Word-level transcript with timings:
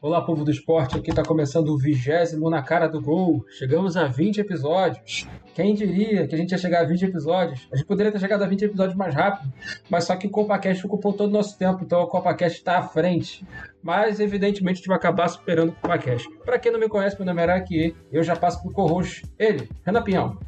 Olá, 0.00 0.22
povo 0.22 0.44
do 0.44 0.50
esporte. 0.52 0.96
Aqui 0.96 1.10
está 1.10 1.24
começando 1.24 1.70
o 1.70 1.76
vigésimo 1.76 2.48
na 2.48 2.62
cara 2.62 2.86
do 2.86 3.02
gol. 3.02 3.44
Chegamos 3.50 3.96
a 3.96 4.06
20 4.06 4.38
episódios. 4.38 5.26
Quem 5.52 5.74
diria 5.74 6.24
que 6.28 6.36
a 6.36 6.38
gente 6.38 6.52
ia 6.52 6.58
chegar 6.58 6.82
a 6.82 6.84
20 6.84 7.06
episódios? 7.06 7.66
A 7.72 7.76
gente 7.76 7.84
poderia 7.84 8.12
ter 8.12 8.20
chegado 8.20 8.44
a 8.44 8.46
20 8.46 8.66
episódios 8.66 8.96
mais 8.96 9.12
rápido, 9.12 9.52
mas 9.90 10.04
só 10.04 10.14
que 10.14 10.28
o 10.28 10.30
CopaCast 10.30 10.86
ocupou 10.86 11.12
todo 11.12 11.30
o 11.30 11.32
nosso 11.32 11.58
tempo, 11.58 11.82
então 11.82 12.00
o 12.00 12.06
CopaCast 12.06 12.58
está 12.58 12.78
à 12.78 12.82
frente. 12.82 13.44
Mas, 13.82 14.20
evidentemente, 14.20 14.74
a 14.74 14.76
gente 14.76 14.86
vai 14.86 14.98
acabar 14.98 15.26
superando 15.26 15.70
o 15.70 15.72
CopaCast. 15.72 16.30
Para 16.44 16.60
quem 16.60 16.70
não 16.70 16.78
me 16.78 16.88
conhece, 16.88 17.16
meu 17.16 17.26
nome 17.26 17.40
é 17.40 17.42
Araki, 17.42 17.96
eu 18.12 18.22
já 18.22 18.36
passo 18.36 18.62
pro 18.62 18.70
co-host, 18.70 19.24
ele, 19.36 19.68
Renan 19.84 20.02
Pinhão. 20.04 20.38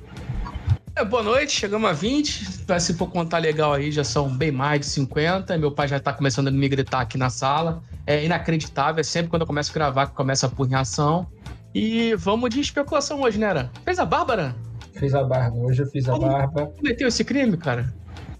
É, 1.00 1.04
boa 1.04 1.22
noite, 1.22 1.52
chegamos 1.52 1.88
a 1.88 1.94
20. 1.94 2.44
Se 2.78 2.92
for 2.92 3.10
contar 3.10 3.38
legal 3.38 3.72
aí, 3.72 3.90
já 3.90 4.04
são 4.04 4.28
bem 4.28 4.52
mais 4.52 4.80
de 4.80 4.86
50. 4.86 5.56
Meu 5.56 5.72
pai 5.72 5.88
já 5.88 5.98
tá 5.98 6.12
começando 6.12 6.48
a 6.48 6.50
me 6.50 6.68
gritar 6.68 7.00
aqui 7.00 7.16
na 7.16 7.30
sala. 7.30 7.82
É 8.06 8.22
inacreditável, 8.22 9.00
é 9.00 9.02
sempre 9.02 9.30
quando 9.30 9.40
eu 9.40 9.46
começo 9.46 9.70
a 9.70 9.74
gravar 9.74 10.08
que 10.08 10.12
começa 10.12 10.46
a 10.46 10.64
reação. 10.66 11.26
E 11.74 12.14
vamos 12.16 12.50
de 12.50 12.60
especulação 12.60 13.22
hoje, 13.22 13.38
né, 13.38 13.46
Ara? 13.46 13.70
Fez 13.82 13.98
a 13.98 14.04
Bárbara? 14.04 14.54
Fiz 14.92 15.14
a 15.14 15.24
barba, 15.24 15.56
hoje 15.56 15.80
eu 15.80 15.86
fiz 15.86 16.06
a 16.06 16.12
Como 16.12 16.28
barba. 16.28 16.66
Cometeu 16.66 17.08
esse 17.08 17.24
crime, 17.24 17.56
cara? 17.56 17.94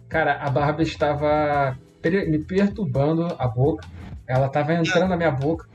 Cara, 0.06 0.34
a 0.34 0.50
barba 0.50 0.82
estava 0.82 1.78
me 2.04 2.40
perturbando 2.40 3.34
a 3.38 3.48
boca. 3.48 3.88
Ela 4.28 4.48
estava 4.48 4.74
entrando 4.74 5.08
na 5.08 5.16
minha 5.16 5.30
boca. 5.30 5.66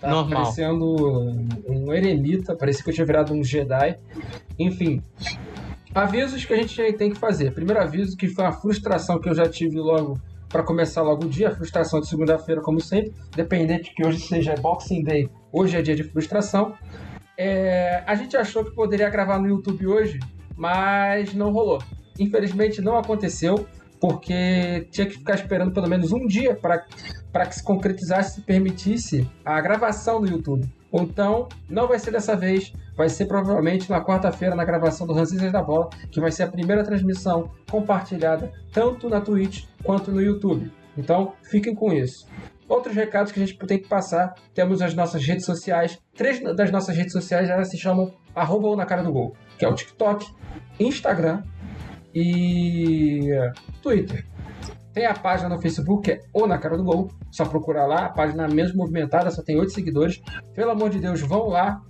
Tava 0.00 0.14
Normal. 0.14 0.44
parecendo 0.44 0.96
um 1.68 1.92
eremita, 1.92 2.56
parecia 2.56 2.82
que 2.82 2.88
eu 2.88 2.94
tinha 2.94 3.06
virado 3.06 3.34
um 3.34 3.44
Jedi. 3.44 3.98
Enfim, 4.58 5.02
avisos 5.94 6.44
que 6.44 6.52
a 6.52 6.56
gente 6.56 6.92
tem 6.94 7.10
que 7.10 7.18
fazer. 7.18 7.52
Primeiro 7.52 7.80
aviso 7.80 8.16
que 8.16 8.28
foi 8.28 8.44
uma 8.44 8.52
frustração 8.52 9.18
que 9.18 9.28
eu 9.28 9.34
já 9.34 9.48
tive 9.48 9.78
logo 9.78 10.18
para 10.48 10.62
começar 10.62 11.02
logo 11.02 11.24
o 11.24 11.28
dia, 11.28 11.54
frustração 11.54 12.00
de 12.00 12.08
segunda-feira, 12.08 12.60
como 12.60 12.80
sempre, 12.80 13.14
dependente 13.34 13.94
que 13.94 14.04
hoje 14.04 14.20
seja 14.20 14.54
Boxing 14.56 15.04
Day, 15.04 15.30
hoje 15.52 15.76
é 15.76 15.82
dia 15.82 15.94
de 15.94 16.02
frustração. 16.02 16.74
É, 17.38 18.02
a 18.06 18.14
gente 18.16 18.36
achou 18.36 18.64
que 18.64 18.74
poderia 18.74 19.08
gravar 19.08 19.38
no 19.38 19.48
YouTube 19.48 19.86
hoje, 19.86 20.18
mas 20.56 21.32
não 21.34 21.52
rolou. 21.52 21.80
Infelizmente 22.18 22.82
não 22.82 22.98
aconteceu, 22.98 23.66
porque 24.00 24.88
tinha 24.90 25.06
que 25.06 25.18
ficar 25.18 25.34
esperando 25.34 25.72
pelo 25.72 25.88
menos 25.88 26.10
um 26.10 26.26
dia 26.26 26.54
para 26.54 27.46
que 27.46 27.54
se 27.54 27.62
concretizasse 27.62 28.40
e 28.40 28.42
permitisse 28.42 29.30
a 29.44 29.60
gravação 29.60 30.20
no 30.20 30.28
YouTube. 30.28 30.68
Então, 30.92 31.48
não 31.68 31.86
vai 31.86 31.98
ser 32.00 32.10
dessa 32.10 32.34
vez, 32.34 32.72
vai 33.00 33.08
ser 33.08 33.24
provavelmente 33.24 33.88
na 33.88 34.04
quarta-feira 34.04 34.54
na 34.54 34.62
gravação 34.62 35.06
do 35.06 35.14
Ranzinhas 35.14 35.50
da 35.50 35.62
Bola, 35.62 35.88
que 36.10 36.20
vai 36.20 36.30
ser 36.30 36.42
a 36.42 36.48
primeira 36.48 36.84
transmissão 36.84 37.50
compartilhada 37.70 38.52
tanto 38.74 39.08
na 39.08 39.22
Twitch 39.22 39.64
quanto 39.82 40.12
no 40.12 40.20
YouTube. 40.20 40.70
Então, 40.98 41.32
fiquem 41.42 41.74
com 41.74 41.94
isso. 41.94 42.28
Outros 42.68 42.94
recados 42.94 43.32
que 43.32 43.40
a 43.40 43.46
gente 43.46 43.58
tem 43.66 43.78
que 43.78 43.88
passar, 43.88 44.34
temos 44.52 44.82
as 44.82 44.92
nossas 44.92 45.24
redes 45.24 45.46
sociais. 45.46 45.98
Três 46.14 46.42
das 46.54 46.70
nossas 46.70 46.94
redes 46.94 47.12
sociais 47.12 47.48
elas 47.48 47.70
se 47.70 47.78
chamam 47.78 48.12
arroba 48.34 48.76
na 48.76 48.84
cara 48.84 49.02
do 49.02 49.10
gol, 49.10 49.34
que 49.56 49.64
é 49.64 49.68
o 49.68 49.74
TikTok, 49.74 50.26
Instagram 50.78 51.42
e 52.14 53.30
Twitter. 53.80 54.26
Tem 54.92 55.06
a 55.06 55.14
página 55.14 55.48
no 55.48 55.58
Facebook, 55.58 56.02
que 56.02 56.12
é 56.12 56.20
ou 56.34 56.46
na 56.46 56.58
cara 56.58 56.76
do 56.76 56.84
gol, 56.84 57.08
só 57.30 57.46
procurar 57.46 57.86
lá, 57.86 58.06
a 58.06 58.08
página 58.10 58.44
é 58.44 58.48
menos 58.48 58.74
movimentada, 58.74 59.30
só 59.30 59.42
tem 59.42 59.58
oito 59.58 59.72
seguidores. 59.72 60.20
Pelo 60.54 60.72
amor 60.72 60.90
de 60.90 60.98
Deus, 60.98 61.22
vão 61.22 61.48
lá, 61.48 61.80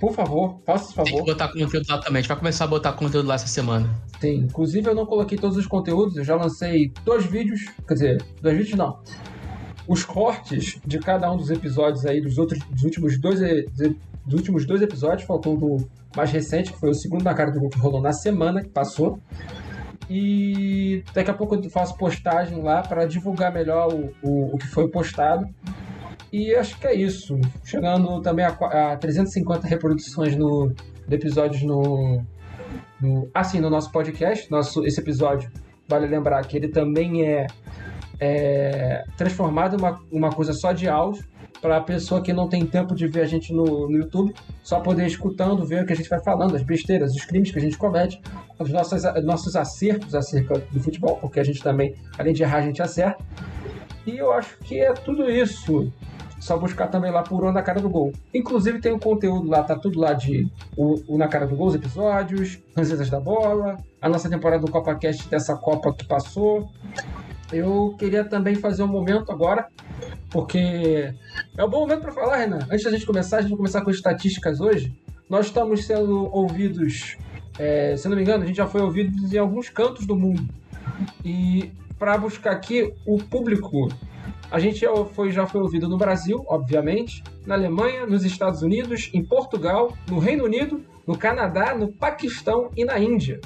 por 0.00 0.12
favor, 0.12 0.60
faça 0.64 0.84
esse 0.86 0.94
Tem 0.94 1.04
que 1.04 1.10
favor. 1.12 1.26
botar 1.26 1.48
conteúdo 1.48 1.86
lá 1.88 1.98
também. 1.98 2.18
A 2.18 2.22
gente 2.22 2.28
vai 2.28 2.36
começar 2.38 2.64
a 2.64 2.68
botar 2.68 2.92
conteúdo 2.92 3.26
lá 3.26 3.34
essa 3.34 3.46
semana. 3.46 3.88
Tem. 4.20 4.38
Inclusive, 4.40 4.88
eu 4.88 4.94
não 4.94 5.06
coloquei 5.06 5.36
todos 5.38 5.56
os 5.56 5.66
conteúdos, 5.66 6.16
eu 6.16 6.24
já 6.24 6.36
lancei 6.36 6.92
dois 7.04 7.24
vídeos, 7.26 7.60
quer 7.86 7.94
dizer, 7.94 8.22
dois 8.42 8.56
vídeos 8.56 8.76
não. 8.78 8.98
Os 9.88 10.04
cortes 10.04 10.78
de 10.84 10.98
cada 10.98 11.30
um 11.32 11.36
dos 11.36 11.50
episódios 11.50 12.04
aí, 12.06 12.20
dos 12.20 12.38
outros, 12.38 12.58
dos 12.70 12.82
últimos 12.82 13.20
dois, 13.20 13.40
e- 13.40 13.66
dos 14.24 14.34
últimos 14.34 14.66
dois 14.66 14.82
episódios, 14.82 15.22
faltou 15.26 15.54
o 15.54 15.58
do 15.78 15.88
mais 16.16 16.30
recente, 16.32 16.72
que 16.72 16.78
foi 16.80 16.90
o 16.90 16.94
segundo 16.94 17.22
na 17.22 17.34
cara 17.34 17.50
do 17.52 17.60
gol 17.60 17.68
que 17.70 17.78
rolou 17.78 18.00
na 18.00 18.12
semana 18.12 18.62
que 18.62 18.68
passou. 18.68 19.18
E 20.08 21.02
daqui 21.12 21.30
a 21.30 21.34
pouco 21.34 21.54
eu 21.56 21.70
faço 21.70 21.96
postagem 21.96 22.62
lá 22.62 22.82
para 22.82 23.06
divulgar 23.06 23.52
melhor 23.52 23.92
o, 23.92 24.12
o, 24.22 24.54
o 24.54 24.58
que 24.58 24.66
foi 24.66 24.88
postado. 24.88 25.46
E 26.36 26.54
acho 26.54 26.78
que 26.78 26.86
é 26.86 26.94
isso. 26.94 27.40
Chegando 27.64 28.20
também 28.20 28.44
a, 28.44 28.50
a 28.92 28.96
350 28.98 29.66
reproduções 29.66 30.36
no, 30.36 30.70
de 31.08 31.14
episódios 31.14 31.62
no, 31.62 32.22
no, 33.00 33.26
assim, 33.32 33.58
no 33.58 33.70
nosso 33.70 33.90
podcast, 33.90 34.50
nosso, 34.50 34.84
esse 34.84 35.00
episódio, 35.00 35.50
vale 35.88 36.06
lembrar 36.06 36.46
que 36.46 36.54
ele 36.54 36.68
também 36.68 37.26
é, 37.26 37.46
é 38.20 39.02
transformado 39.16 39.76
em 39.76 39.78
uma, 39.78 39.98
uma 40.12 40.30
coisa 40.30 40.52
só 40.52 40.72
de 40.72 40.86
áudio, 40.86 41.24
para 41.62 41.78
a 41.78 41.80
pessoa 41.80 42.20
que 42.20 42.34
não 42.34 42.50
tem 42.50 42.66
tempo 42.66 42.94
de 42.94 43.06
ver 43.06 43.22
a 43.22 43.26
gente 43.26 43.50
no, 43.50 43.88
no 43.88 43.96
YouTube, 43.96 44.34
só 44.62 44.78
poder 44.80 45.04
ir 45.04 45.06
escutando, 45.06 45.64
ver 45.64 45.84
o 45.84 45.86
que 45.86 45.94
a 45.94 45.96
gente 45.96 46.10
vai 46.10 46.22
falando, 46.22 46.54
as 46.54 46.62
besteiras, 46.62 47.14
os 47.14 47.24
crimes 47.24 47.50
que 47.50 47.58
a 47.58 47.62
gente 47.62 47.78
comete, 47.78 48.20
os 48.58 48.70
nossos, 48.70 49.02
nossos 49.24 49.56
acertos 49.56 50.14
acerca 50.14 50.58
do 50.70 50.80
futebol, 50.80 51.16
porque 51.16 51.40
a 51.40 51.44
gente 51.44 51.62
também, 51.62 51.94
além 52.18 52.34
de 52.34 52.42
errar, 52.42 52.58
a 52.58 52.62
gente 52.62 52.82
acerta. 52.82 53.24
E 54.06 54.18
eu 54.18 54.30
acho 54.32 54.58
que 54.58 54.78
é 54.78 54.92
tudo 54.92 55.30
isso. 55.30 55.90
Só 56.38 56.58
buscar 56.58 56.88
também 56.88 57.10
lá 57.10 57.22
por 57.22 57.44
O 57.44 57.52
na 57.52 57.62
cara 57.62 57.80
do 57.80 57.88
gol. 57.88 58.12
Inclusive 58.32 58.80
tem 58.80 58.92
o 58.92 58.98
conteúdo 58.98 59.48
lá, 59.48 59.62
tá 59.62 59.76
tudo 59.76 59.98
lá 59.98 60.12
de 60.12 60.50
o, 60.76 61.14
o 61.14 61.18
na 61.18 61.28
cara 61.28 61.46
do 61.46 61.56
gol, 61.56 61.68
os 61.68 61.74
episódios, 61.74 62.58
Rancetas 62.76 63.08
da 63.08 63.18
Bola, 63.18 63.78
a 64.00 64.08
nossa 64.08 64.28
temporada 64.28 64.64
do 64.64 64.70
CopaCast 64.70 65.28
dessa 65.28 65.56
Copa 65.56 65.94
que 65.94 66.06
passou. 66.06 66.68
Eu 67.52 67.94
queria 67.98 68.24
também 68.24 68.54
fazer 68.54 68.82
um 68.82 68.88
momento 68.88 69.30
agora, 69.30 69.68
porque 70.30 71.14
é 71.56 71.64
um 71.64 71.70
bom 71.70 71.80
momento 71.80 72.02
para 72.02 72.12
falar, 72.12 72.38
Renan. 72.38 72.66
Antes 72.70 72.84
da 72.84 72.90
gente 72.90 73.06
começar, 73.06 73.38
a 73.38 73.40
gente 73.40 73.50
vai 73.50 73.58
começar 73.58 73.82
com 73.82 73.90
estatísticas 73.90 74.60
hoje. 74.60 74.94
Nós 75.30 75.46
estamos 75.46 75.86
sendo 75.86 76.28
ouvidos, 76.32 77.16
é, 77.58 77.96
se 77.96 78.08
não 78.08 78.16
me 78.16 78.22
engano, 78.22 78.44
a 78.44 78.46
gente 78.46 78.56
já 78.56 78.66
foi 78.66 78.80
ouvido 78.80 79.12
em 79.32 79.38
alguns 79.38 79.68
cantos 79.68 80.06
do 80.06 80.16
mundo. 80.16 80.44
E 81.24 81.72
para 81.98 82.16
buscar 82.18 82.52
aqui 82.52 82.92
o 83.06 83.18
público, 83.18 83.88
a 84.50 84.58
gente 84.58 84.80
já 84.80 84.92
foi, 85.06 85.32
já 85.32 85.46
foi 85.46 85.60
ouvido 85.60 85.88
no 85.88 85.96
Brasil, 85.96 86.44
obviamente, 86.46 87.22
na 87.46 87.54
Alemanha, 87.54 88.06
nos 88.06 88.24
Estados 88.24 88.62
Unidos, 88.62 89.10
em 89.12 89.24
Portugal, 89.24 89.96
no 90.08 90.18
Reino 90.18 90.44
Unido, 90.44 90.84
no 91.06 91.16
Canadá, 91.16 91.74
no 91.74 91.88
Paquistão 91.88 92.70
e 92.76 92.84
na 92.84 92.98
Índia. 92.98 93.40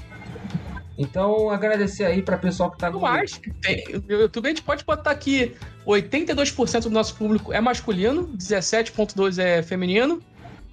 Então, 0.99 1.49
agradecer 1.49 2.05
aí 2.05 2.21
para 2.21 2.37
o 2.37 2.39
pessoal 2.39 2.71
que 2.71 2.77
está 2.77 2.91
Eu 2.91 3.07
acho 3.07 3.41
que 3.41 3.51
tem. 3.55 3.83
No 4.07 4.21
YouTube 4.21 4.45
a 4.45 4.49
gente 4.51 4.63
pode 4.63 4.85
botar 4.85 5.11
aqui 5.11 5.55
82% 5.87 6.83
do 6.83 6.91
nosso 6.91 7.15
público 7.15 7.55
é 7.55 7.61
masculino, 7.61 8.29
17,2% 8.37 9.39
é 9.39 9.63
feminino. 9.63 10.21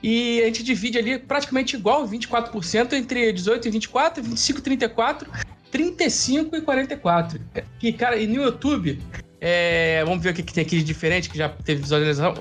E 0.03 0.41
a 0.41 0.45
gente 0.47 0.63
divide 0.63 0.97
ali 0.97 1.17
praticamente 1.17 1.75
igual, 1.75 2.05
24% 2.07 2.93
entre 2.93 3.31
18 3.31 3.67
e 3.67 3.71
24, 3.71 4.21
25 4.21 4.59
e 4.59 4.61
34, 4.61 5.31
35 5.71 6.55
e 6.55 6.61
44. 6.61 7.39
E, 7.81 7.93
cara, 7.93 8.17
e 8.17 8.27
no 8.27 8.43
YouTube, 8.43 8.99
é, 9.39 10.03
vamos 10.05 10.23
ver 10.23 10.31
o 10.31 10.33
que, 10.33 10.43
que 10.43 10.53
tem 10.53 10.63
aqui 10.63 10.77
de 10.77 10.83
diferente, 10.83 11.29
que 11.29 11.37
já 11.37 11.49
teve 11.49 11.81
visualização. 11.81 12.33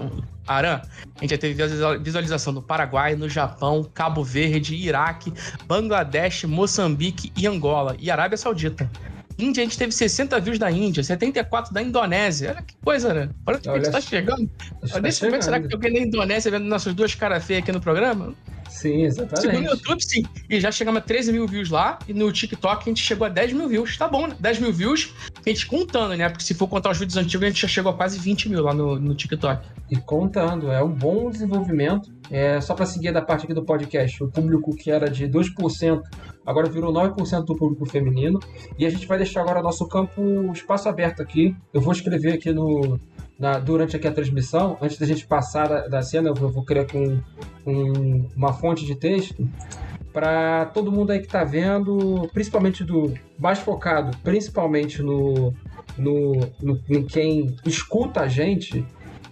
Aran, 0.46 0.80
a 1.16 1.20
gente 1.20 1.30
já 1.30 1.38
teve 1.38 1.54
visualiza- 1.54 1.98
visualização 1.98 2.52
no 2.52 2.62
Paraguai, 2.62 3.16
no 3.16 3.28
Japão, 3.28 3.88
Cabo 3.92 4.22
Verde, 4.22 4.76
Iraque, 4.76 5.32
Bangladesh, 5.66 6.44
Moçambique 6.44 7.32
e 7.36 7.46
Angola. 7.46 7.96
E 7.98 8.10
Arábia 8.10 8.38
Saudita. 8.38 8.88
Índia, 9.38 9.62
a 9.62 9.64
gente 9.64 9.76
teve 9.76 9.92
60 9.92 10.40
views 10.40 10.58
da 10.58 10.70
Índia, 10.70 11.02
74 11.04 11.74
da 11.74 11.82
Indonésia. 11.82 12.52
Olha 12.52 12.62
que 12.62 12.74
coisa, 12.82 13.12
né? 13.12 13.28
Olha 13.44 13.58
o 13.58 13.60
que 13.60 13.68
a 13.68 13.74
gente 13.74 13.90
tá 13.90 14.00
chegando. 14.00 14.50
Nesse 15.02 15.24
momento, 15.24 15.42
será 15.44 15.58
que 15.58 15.64
chegando. 15.66 15.74
alguém 15.84 15.92
da 16.00 16.06
Indonésia 16.06 16.50
vendo 16.50 16.64
nossas 16.64 16.94
duas 16.94 17.14
caras 17.14 17.44
feias 17.44 17.62
aqui 17.62 17.70
no 17.70 17.80
programa? 17.80 18.34
Sim, 18.76 18.88
Segundo 18.88 19.02
o 19.02 19.06
exatamente. 19.06 19.70
YouTube, 19.70 20.04
sim. 20.04 20.22
E 20.50 20.60
já 20.60 20.70
chegamos 20.70 20.98
a 20.98 21.00
13 21.02 21.32
mil 21.32 21.46
views 21.48 21.70
lá. 21.70 21.98
E 22.06 22.12
no 22.12 22.30
TikTok 22.30 22.82
a 22.82 22.84
gente 22.84 23.02
chegou 23.02 23.26
a 23.26 23.30
10 23.30 23.54
mil 23.54 23.68
views. 23.68 23.96
Tá 23.96 24.06
bom, 24.06 24.26
né? 24.26 24.36
10 24.38 24.58
mil 24.58 24.72
views. 24.72 25.14
A 25.44 25.48
gente 25.48 25.66
contando, 25.66 26.14
né? 26.14 26.28
Porque 26.28 26.44
se 26.44 26.52
for 26.52 26.68
contar 26.68 26.90
os 26.90 26.98
vídeos 26.98 27.16
antigos, 27.16 27.44
a 27.44 27.48
gente 27.48 27.62
já 27.62 27.68
chegou 27.68 27.90
a 27.90 27.96
quase 27.96 28.18
20 28.18 28.50
mil 28.50 28.62
lá 28.62 28.74
no, 28.74 29.00
no 29.00 29.14
TikTok. 29.14 29.66
E 29.90 29.96
contando, 29.96 30.70
é 30.70 30.82
um 30.82 30.92
bom 30.92 31.30
desenvolvimento. 31.30 32.14
É, 32.30 32.60
só 32.60 32.74
para 32.74 32.84
seguir 32.84 33.12
da 33.12 33.22
parte 33.22 33.44
aqui 33.44 33.54
do 33.54 33.64
podcast, 33.64 34.22
o 34.22 34.28
público 34.28 34.76
que 34.76 34.90
era 34.90 35.08
de 35.08 35.26
2%, 35.26 36.02
agora 36.44 36.68
virou 36.68 36.92
9% 36.92 37.44
do 37.44 37.56
público 37.56 37.86
feminino. 37.86 38.38
E 38.78 38.84
a 38.84 38.90
gente 38.90 39.06
vai 39.06 39.16
deixar 39.16 39.40
agora 39.40 39.62
nosso 39.62 39.88
campo 39.88 40.52
espaço 40.52 40.86
aberto 40.86 41.22
aqui. 41.22 41.56
Eu 41.72 41.80
vou 41.80 41.94
escrever 41.94 42.34
aqui 42.34 42.52
no, 42.52 43.00
na- 43.38 43.58
durante 43.58 43.96
aqui 43.96 44.06
a 44.08 44.12
transmissão, 44.12 44.76
antes 44.80 44.98
da 44.98 45.06
gente 45.06 45.26
passar 45.26 45.68
da, 45.68 45.88
da 45.88 46.02
cena, 46.02 46.28
eu 46.30 46.34
vou, 46.34 46.64
criar 46.64 46.82
aqui 46.82 46.96
um, 46.96 47.22
um- 47.66 48.28
uma 48.36 48.52
fonte 48.52 48.84
de 48.86 48.94
texto 48.94 49.46
para 50.12 50.66
todo 50.66 50.90
mundo 50.90 51.10
aí 51.12 51.18
que 51.18 51.26
está 51.26 51.44
vendo, 51.44 52.28
principalmente 52.32 52.82
do 52.82 53.12
mais 53.38 53.58
focado, 53.58 54.16
principalmente 54.18 55.02
no, 55.02 55.52
no, 55.98 56.32
no- 56.62 56.80
em 56.88 57.04
quem 57.04 57.54
escuta 57.66 58.22
a 58.22 58.28
gente, 58.28 58.86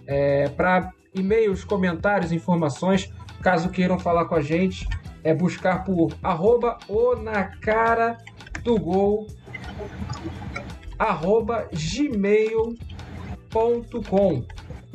é, 0.05 0.47
para 0.49 0.91
e-mails, 1.13 1.63
comentários, 1.63 2.31
informações, 2.31 3.11
caso 3.41 3.69
queiram 3.69 3.97
falar 3.97 4.25
com 4.25 4.35
a 4.35 4.41
gente, 4.41 4.87
é 5.23 5.33
buscar 5.33 5.83
por 5.83 6.13
arroba 6.21 6.77
o 6.87 7.15
na 7.15 7.45
cara 7.45 8.17
do 8.63 8.77
gol 8.79 9.25
arroba 10.99 11.67
gmail.com 11.73 12.94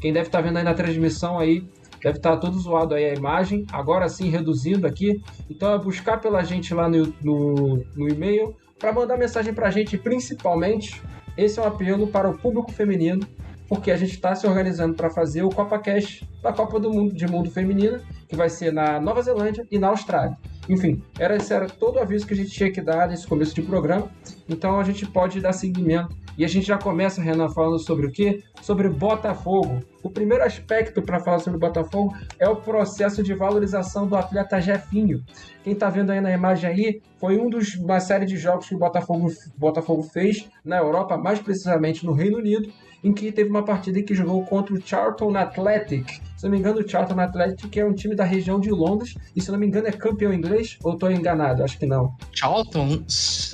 Quem 0.01 0.13
deve 0.13 0.27
estar 0.27 0.39
tá 0.39 0.45
vendo 0.47 0.59
aí 0.59 0.65
na 0.65 0.75
transmissão 0.75 1.39
aí, 1.39 1.61
deve 2.03 2.19
estar 2.19 2.33
tá 2.33 2.37
todo 2.37 2.59
zoado 2.59 2.95
aí 2.95 3.07
a 3.07 3.15
imagem. 3.15 3.67
Agora 3.73 4.09
sim, 4.09 4.29
reduzindo 4.29 4.87
aqui. 4.87 5.23
Então 5.49 5.73
é 5.73 5.79
buscar 5.79 6.21
pela 6.21 6.43
gente 6.43 6.75
lá 6.75 6.89
no, 6.89 7.13
no, 7.23 7.85
no 7.97 8.09
e-mail 8.09 8.55
para 8.79 8.93
mandar 8.93 9.17
mensagem 9.17 9.55
para 9.55 9.69
a 9.69 9.71
gente, 9.71 9.97
principalmente. 9.97 11.03
Esse 11.37 11.59
é 11.59 11.63
um 11.63 11.67
apelo 11.67 12.07
para 12.07 12.29
o 12.29 12.37
público 12.37 12.71
feminino, 12.73 13.27
porque 13.69 13.91
a 13.91 13.97
gente 13.97 14.13
está 14.13 14.35
se 14.35 14.47
organizando 14.47 14.95
para 14.95 15.09
fazer 15.09 15.43
o 15.43 15.49
Copa 15.49 15.79
Cash 15.79 16.23
da 16.43 16.53
Copa 16.53 16.79
do 16.79 16.91
Mundo 16.91 17.15
de 17.15 17.27
Mundo 17.27 17.51
Feminina, 17.51 18.01
que 18.29 18.37
vai 18.37 18.51
ser 18.51 18.73
na 18.73 19.01
Nova 19.01 19.23
Zelândia 19.23 19.67
e 19.71 19.79
na 19.79 19.89
Austrália. 19.89 20.37
Enfim, 20.69 21.03
era, 21.19 21.37
esse 21.37 21.53
era 21.53 21.69
todo 21.69 21.97
o 21.97 22.01
aviso 22.01 22.27
que 22.27 22.35
a 22.35 22.37
gente 22.37 22.51
tinha 22.51 22.71
que 22.71 22.81
dar 22.81 23.09
nesse 23.09 23.27
começo 23.27 23.55
de 23.55 23.63
programa. 23.63 24.11
Então 24.49 24.79
a 24.79 24.85
gente 24.85 25.07
pode 25.07 25.41
dar 25.41 25.53
seguimento. 25.53 26.15
E 26.39 26.45
a 26.45 26.49
gente 26.49 26.67
já 26.67 26.79
começa, 26.79 27.21
Renan, 27.21 27.49
falando 27.51 27.79
sobre 27.79 28.07
o 28.07 28.11
quê? 28.11 28.43
Sobre 28.63 28.89
Botafogo. 28.89 29.81
O 30.03 30.09
primeiro 30.09 30.43
aspecto 30.43 31.03
para 31.03 31.21
falar 31.21 31.39
sobre 31.41 31.59
Botafogo 31.59 32.17
é 32.39 32.49
o 32.49 32.57
processo 32.57 33.23
de 33.23 33.35
valorização 33.35 34.07
do 34.07 34.17
atleta 34.17 34.61
Jefinho. 34.61 35.23
Quem 35.63 35.75
está 35.75 35.91
vendo 35.91 36.11
aí 36.11 36.21
na 36.21 36.33
imagem 36.33 36.71
aí 36.71 37.03
foi 37.19 37.37
um 37.37 37.51
dos 37.51 37.75
uma 37.75 38.01
série 38.01 38.25
de 38.25 38.37
jogos 38.39 38.69
que 38.69 38.75
o 38.75 38.79
Botafogo, 38.79 39.29
Botafogo 39.59 40.03
fez 40.03 40.49
na 40.65 40.79
Europa, 40.79 41.19
mais 41.19 41.41
precisamente 41.41 42.07
no 42.07 42.13
Reino 42.13 42.39
Unido, 42.39 42.73
em 43.03 43.13
que 43.13 43.33
teve 43.33 43.49
uma 43.49 43.65
partida 43.65 43.99
em 43.99 44.05
que 44.05 44.15
jogou 44.15 44.45
contra 44.45 44.75
o 44.75 44.81
Charlton 44.81 45.37
Athletic. 45.37 46.21
Se 46.37 46.45
não 46.45 46.51
me 46.51 46.59
engano, 46.59 46.81
o 46.81 46.89
Charlton 46.89 47.19
Athletic 47.19 47.77
é 47.77 47.85
um 47.85 47.95
time 47.95 48.15
da 48.15 48.25
região 48.25 48.61
de 48.61 48.71
Londres 48.71 49.15
e, 49.35 49.41
se 49.41 49.51
não 49.51 49.59
me 49.59 49.67
engano, 49.67 49.89
é 49.89 49.93
campeão 49.93 50.33
inglês 50.33 50.79
ou 50.83 50.95
estou 50.95 51.11
enganado? 51.11 51.63
Acho 51.63 51.79
que 51.79 51.87
não. 51.87 52.15
Charlton? 52.33 53.03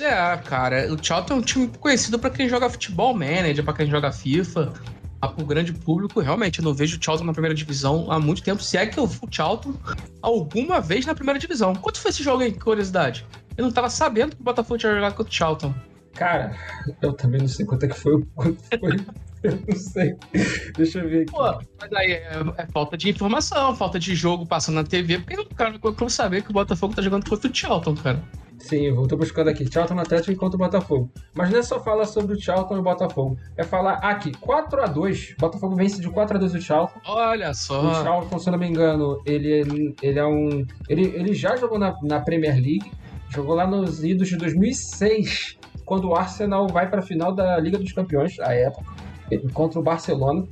É, 0.01 0.37
cara. 0.37 0.93
O 0.93 1.03
Charlton 1.03 1.35
é 1.35 1.37
um 1.37 1.41
time 1.41 1.67
conhecido 1.79 2.19
para 2.19 2.29
quem 2.29 2.47
joga 2.49 2.69
futebol 2.69 3.13
manager, 3.13 3.63
para 3.63 3.73
quem 3.73 3.87
joga 3.87 4.11
FIFA. 4.11 4.73
Para 5.19 5.33
o 5.41 5.45
grande 5.45 5.73
público, 5.73 6.19
realmente, 6.19 6.59
eu 6.59 6.65
não 6.65 6.75
vejo 6.75 6.99
o 6.99 7.03
Charlton 7.03 7.25
na 7.25 7.33
primeira 7.33 7.55
divisão 7.55 8.11
há 8.11 8.19
muito 8.19 8.43
tempo. 8.43 8.61
Se 8.61 8.77
é 8.77 8.85
que 8.85 8.99
eu 8.99 9.07
fui 9.07 9.27
o 9.27 9.33
Charlton 9.33 9.73
alguma 10.21 10.79
vez 10.79 11.05
na 11.05 11.15
primeira 11.15 11.39
divisão. 11.39 11.73
Quanto 11.73 11.99
foi 11.99 12.11
esse 12.11 12.21
jogo 12.21 12.43
aí, 12.43 12.51
curiosidade? 12.51 13.25
Eu 13.57 13.63
não 13.63 13.69
estava 13.69 13.89
sabendo 13.89 14.35
que 14.35 14.41
o 14.41 14.45
Botafogo 14.45 14.77
tinha 14.77 14.93
jogado 14.93 15.15
contra 15.15 15.31
o 15.31 15.35
Charlton. 15.35 15.73
Cara, 16.13 16.55
eu 17.01 17.13
também 17.13 17.41
não 17.41 17.47
sei 17.47 17.65
quanto 17.65 17.83
é 17.83 17.87
que 17.87 17.97
foi. 17.97 18.23
Quanto 18.35 18.61
foi 18.79 18.97
Eu 19.43 19.59
não 19.67 19.75
sei. 19.75 20.15
Deixa 20.75 20.99
eu 20.99 21.09
ver 21.09 21.23
aqui. 21.23 21.31
Pô, 21.31 21.59
mas 21.79 21.93
aí 21.93 22.13
é, 22.13 22.31
é, 22.57 22.65
falta 22.67 22.97
de 22.97 23.09
informação, 23.09 23.75
falta 23.75 23.99
de 23.99 24.15
jogo 24.15 24.45
passando 24.45 24.75
na 24.75 24.83
TV, 24.83 25.19
porque 25.19 25.39
o 25.39 25.45
cara 25.55 25.71
não 25.71 25.79
como 25.79 26.09
saber 26.09 26.43
que 26.43 26.49
o 26.49 26.53
Botafogo 26.53 26.95
tá 26.95 27.01
jogando 27.01 27.29
contra 27.29 27.49
o 27.49 27.55
Charlton, 27.55 27.95
cara. 27.95 28.23
Sim, 28.59 28.87
eu 28.87 29.07
tô 29.07 29.15
buscando 29.15 29.49
aqui. 29.49 29.71
Charlton 29.71 29.99
Atlético 29.99 30.35
contra 30.39 30.55
o 30.55 30.59
Botafogo. 30.59 31.11
Mas 31.35 31.51
não 31.51 31.59
é 31.59 31.63
só 31.63 31.79
falar 31.79 32.05
sobre 32.05 32.33
o 32.33 32.41
Charlton 32.41 32.77
e 32.77 32.79
o 32.79 32.83
Botafogo. 32.83 33.37
É 33.55 33.63
falar 33.63 33.93
aqui, 33.95 34.31
4x2. 34.31 35.37
Botafogo 35.37 35.75
vence 35.75 36.01
de 36.01 36.09
4x2 36.09 36.55
o 36.55 36.61
Charlton. 36.61 36.99
Olha 37.05 37.53
só. 37.53 37.81
O 37.85 37.93
Charlton, 38.03 38.39
se 38.39 38.49
eu 38.49 38.51
não 38.51 38.59
me 38.59 38.67
engano, 38.67 39.21
ele, 39.25 39.95
ele 40.01 40.19
é 40.19 40.25
um. 40.25 40.65
Ele, 40.89 41.03
ele 41.15 41.33
já 41.35 41.55
jogou 41.55 41.77
na, 41.77 41.95
na 42.01 42.19
Premier 42.19 42.55
League. 42.55 42.91
Jogou 43.29 43.53
lá 43.53 43.67
nos 43.67 44.03
idos 44.03 44.29
de 44.29 44.37
2006, 44.37 45.57
quando 45.85 46.07
o 46.07 46.15
Arsenal 46.15 46.67
vai 46.67 46.89
para 46.89 46.99
a 46.99 47.03
final 47.03 47.33
da 47.33 47.59
Liga 47.59 47.77
dos 47.77 47.91
Campeões, 47.91 48.39
à 48.39 48.53
época 48.53 49.06
contra 49.53 49.79
o 49.79 49.83
Barcelona. 49.83 50.47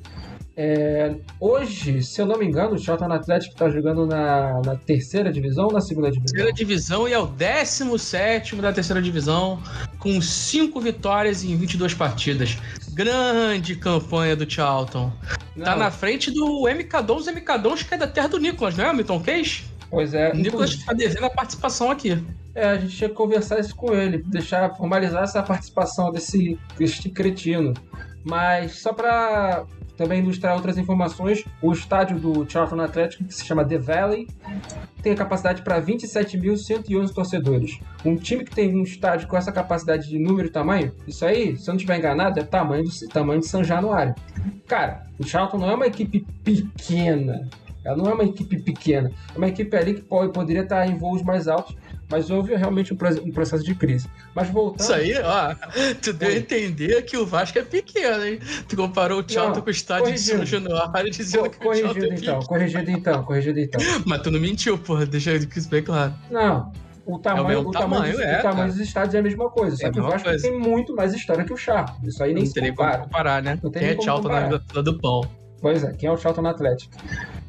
É, 0.57 1.13
hoje, 1.37 2.01
se 2.01 2.21
eu 2.21 2.25
não 2.25 2.37
me 2.37 2.45
engano, 2.45 2.75
o 2.75 2.79
Charlton 2.79 3.11
Atlético 3.11 3.53
está 3.53 3.69
jogando 3.69 4.07
na, 4.07 4.61
na, 4.61 4.75
terceira 4.77 5.29
divisão 5.29 5.65
ou 5.65 5.73
na 5.73 5.81
segunda 5.81 6.09
divisão? 6.09 6.33
Terceira 6.33 6.53
divisão 6.53 7.09
e 7.09 7.11
é 7.11 7.19
o 7.19 7.27
17 7.27 8.55
da 8.55 8.71
terceira 8.71 9.01
divisão, 9.01 9.61
com 9.99 10.21
5 10.21 10.79
vitórias 10.79 11.43
em 11.43 11.57
22 11.57 11.93
partidas. 11.93 12.57
Grande 12.93 13.75
campanha 13.75 14.33
do 14.33 14.49
Charlton. 14.49 15.11
Tá 15.27 15.37
não. 15.57 15.65
Tá 15.65 15.75
na 15.75 15.91
frente 15.91 16.31
do 16.31 16.69
MK 16.69 17.03
Dons, 17.05 17.27
MK 17.27 17.57
Dons 17.61 17.83
que 17.83 17.93
é 17.93 17.97
da 17.97 18.07
terra 18.07 18.29
do 18.29 18.37
Nicolas, 18.39 18.77
não 18.77 18.85
é, 18.85 18.93
Milton 18.93 19.19
Case? 19.19 19.63
Pois 19.89 20.13
é. 20.13 20.31
O 20.31 20.35
Nicolas 20.35 20.69
está 20.69 20.93
devendo 20.93 21.25
a 21.25 21.29
participação 21.29 21.91
aqui. 21.91 22.17
É, 22.53 22.65
a 22.67 22.77
gente 22.77 22.95
tinha 22.95 23.09
que 23.09 23.15
conversar 23.15 23.59
isso 23.59 23.75
com 23.75 23.93
ele, 23.93 24.23
deixar 24.25 24.73
formalizar 24.77 25.23
essa 25.23 25.43
participação 25.43 26.13
desse, 26.13 26.57
desse 26.77 27.09
cretino. 27.09 27.73
Mas 28.25 28.79
só 28.79 28.91
para 28.91 29.65
também 29.95 30.19
ilustrar 30.19 30.55
outras 30.55 30.77
informações, 30.77 31.43
o 31.61 31.71
estádio 31.71 32.19
do 32.19 32.49
Charlton 32.49 32.81
Atlético, 32.81 33.23
que 33.23 33.33
se 33.33 33.45
chama 33.45 33.65
The 33.65 33.77
Valley, 33.77 34.27
tem 35.01 35.13
a 35.13 35.15
capacidade 35.15 35.61
para 35.61 35.81
27.111 35.81 37.13
torcedores. 37.13 37.79
Um 38.03 38.15
time 38.15 38.43
que 38.43 38.53
tem 38.53 38.75
um 38.75 38.83
estádio 38.83 39.27
com 39.27 39.37
essa 39.37 39.51
capacidade 39.51 40.09
de 40.09 40.19
número 40.19 40.47
e 40.47 40.51
tamanho, 40.51 40.91
isso 41.07 41.25
aí, 41.25 41.55
se 41.55 41.69
eu 41.69 41.73
não 41.73 41.77
estiver 41.77 41.97
enganado, 41.97 42.39
é 42.39 42.43
tamanho, 42.43 42.83
do, 42.83 43.07
tamanho 43.07 43.39
de 43.39 43.47
São 43.47 43.63
Januário. 43.63 44.13
Cara, 44.67 45.03
o 45.17 45.23
Charlton 45.23 45.59
não 45.59 45.69
é 45.69 45.75
uma 45.75 45.87
equipe 45.87 46.25
pequena. 46.43 47.47
Ela 47.85 47.97
não 47.97 48.09
é 48.09 48.13
uma 48.13 48.23
equipe 48.23 48.59
pequena. 48.59 49.11
É 49.33 49.37
uma 49.37 49.47
equipe 49.47 49.77
ali 49.77 49.93
que 49.93 50.01
pode, 50.01 50.33
poderia 50.33 50.63
estar 50.63 50.87
em 50.87 50.97
voos 50.97 51.21
mais 51.21 51.47
altos 51.47 51.75
mas 52.09 52.29
houve 52.29 52.55
realmente 52.55 52.93
um, 52.93 52.97
processo 53.31 53.63
de 53.63 53.73
crise. 53.75 54.09
Mas 54.33 54.49
voltando. 54.49 54.81
Isso 54.81 54.93
aí, 54.93 55.13
ó, 55.23 55.55
tu 56.01 56.13
deu 56.13 56.29
a 56.29 56.33
entender 56.33 57.01
que 57.03 57.17
o 57.17 57.25
Vasco 57.25 57.57
é 57.57 57.63
pequeno, 57.63 58.25
hein? 58.25 58.39
Tu 58.67 58.75
comparou 58.75 59.21
o 59.21 59.25
Charlton 59.27 59.61
com 59.61 59.67
o 59.67 59.71
estádio 59.71 60.13
de 60.13 60.19
São 60.19 60.45
Januário 60.45 61.11
dizendo 61.11 61.49
que 61.49 61.57
corrigido, 61.57 61.89
o 61.89 61.93
Charlton 61.93 62.13
é 62.13 62.17
então, 62.17 62.39
Corrigido 62.41 62.91
então, 62.91 63.23
corrigido 63.23 63.59
então. 63.59 63.81
Mas 64.05 64.21
tu 64.21 64.31
não 64.31 64.39
mentiu, 64.39 64.77
porra, 64.77 65.05
deixa 65.05 65.33
isso 65.35 65.69
bem 65.69 65.83
claro. 65.83 66.13
Não. 66.29 66.71
O 67.05 67.19
tamanho, 67.19 67.51
é 67.51 67.57
o, 67.57 67.67
o 67.67 67.71
tamanho, 67.71 68.13
tamanho, 68.13 68.21
é, 68.21 68.39
o 68.39 68.41
tamanho 68.41 68.67
dos 68.71 68.79
estádios 68.79 69.13
é 69.13 69.19
a 69.19 69.21
mesma 69.21 69.47
coisa. 69.49 69.75
Só 69.75 69.87
é 69.87 69.91
que 69.91 69.99
o 69.99 70.03
Vasco 70.03 70.23
coisa. 70.23 70.49
tem 70.49 70.59
muito 70.59 70.95
mais 70.95 71.13
história 71.13 71.43
que 71.43 71.53
o 71.53 71.57
Charlton. 71.57 71.93
Isso 72.03 72.23
aí 72.23 72.33
nem 72.33 72.43
não 72.43 72.51
se 72.51 72.59
compara. 72.71 72.97
comparar, 72.97 73.43
né? 73.43 73.59
Não 73.61 73.69
tem 73.69 73.83
Quem 73.83 73.91
é 73.91 74.01
Charlton 74.01 74.29
na 74.29 74.41
vida 74.41 74.83
do 74.83 74.97
pão? 74.97 75.21
Pois 75.61 75.83
é, 75.83 75.93
quem 75.93 76.09
é 76.09 76.11
o 76.11 76.17
Charlton 76.17 76.41
no 76.41 76.49
Atlético? 76.49 76.95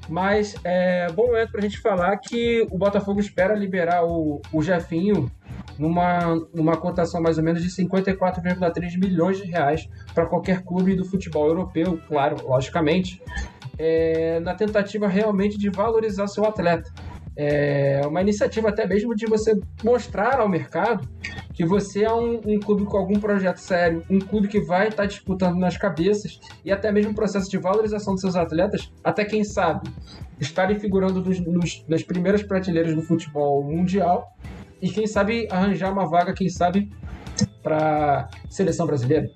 Mas 0.08 0.54
é 0.64 1.10
bom 1.12 1.26
momento 1.26 1.50
para 1.50 1.60
a 1.60 1.62
gente 1.62 1.78
falar 1.78 2.16
que 2.18 2.66
o 2.70 2.78
Botafogo 2.78 3.20
espera 3.20 3.54
liberar 3.54 4.04
o, 4.04 4.40
o 4.52 4.62
Jefinho 4.62 5.30
numa, 5.78 6.34
numa 6.54 6.76
cotação 6.76 7.20
mais 7.20 7.38
ou 7.38 7.44
menos 7.44 7.62
de 7.62 7.68
54,3 7.68 8.98
milhões 8.98 9.38
de 9.38 9.44
reais 9.44 9.88
para 10.14 10.26
qualquer 10.26 10.62
clube 10.62 10.94
do 10.94 11.04
futebol 11.04 11.46
europeu, 11.48 12.00
claro, 12.06 12.36
logicamente, 12.46 13.20
é, 13.78 14.40
na 14.40 14.54
tentativa 14.54 15.06
realmente 15.06 15.58
de 15.58 15.68
valorizar 15.70 16.26
seu 16.28 16.44
atleta. 16.44 16.90
É 17.36 18.00
uma 18.06 18.22
iniciativa 18.22 18.70
até 18.70 18.86
mesmo 18.86 19.14
de 19.14 19.26
você 19.26 19.58
mostrar 19.84 20.40
ao 20.40 20.48
mercado 20.48 21.06
que 21.52 21.66
você 21.66 22.04
é 22.04 22.12
um, 22.12 22.40
um, 22.46 22.58
clube 22.58 22.84
com 22.84 22.96
algum 22.96 23.20
projeto 23.20 23.58
sério, 23.58 24.02
um 24.08 24.18
clube 24.18 24.48
que 24.48 24.60
vai 24.60 24.88
estar 24.88 25.02
tá 25.02 25.06
disputando 25.06 25.56
nas 25.56 25.76
cabeças 25.76 26.40
e 26.64 26.72
até 26.72 26.90
mesmo 26.90 27.12
um 27.12 27.14
processo 27.14 27.50
de 27.50 27.58
valorização 27.58 28.14
dos 28.14 28.20
seus 28.20 28.36
atletas, 28.36 28.90
até 29.04 29.24
quem 29.24 29.44
sabe 29.44 29.90
estarem 30.40 30.78
figurando 30.78 31.22
nos, 31.22 31.38
nos, 31.40 31.84
nas 31.88 32.02
primeiras 32.02 32.42
prateleiras 32.42 32.94
do 32.94 33.02
futebol 33.02 33.62
mundial 33.64 34.34
e 34.80 34.90
quem 34.90 35.06
sabe 35.06 35.48
arranjar 35.50 35.92
uma 35.92 36.08
vaga, 36.08 36.34
quem 36.34 36.48
sabe, 36.48 36.90
para 37.62 38.28
seleção 38.48 38.86
brasileira 38.86 39.30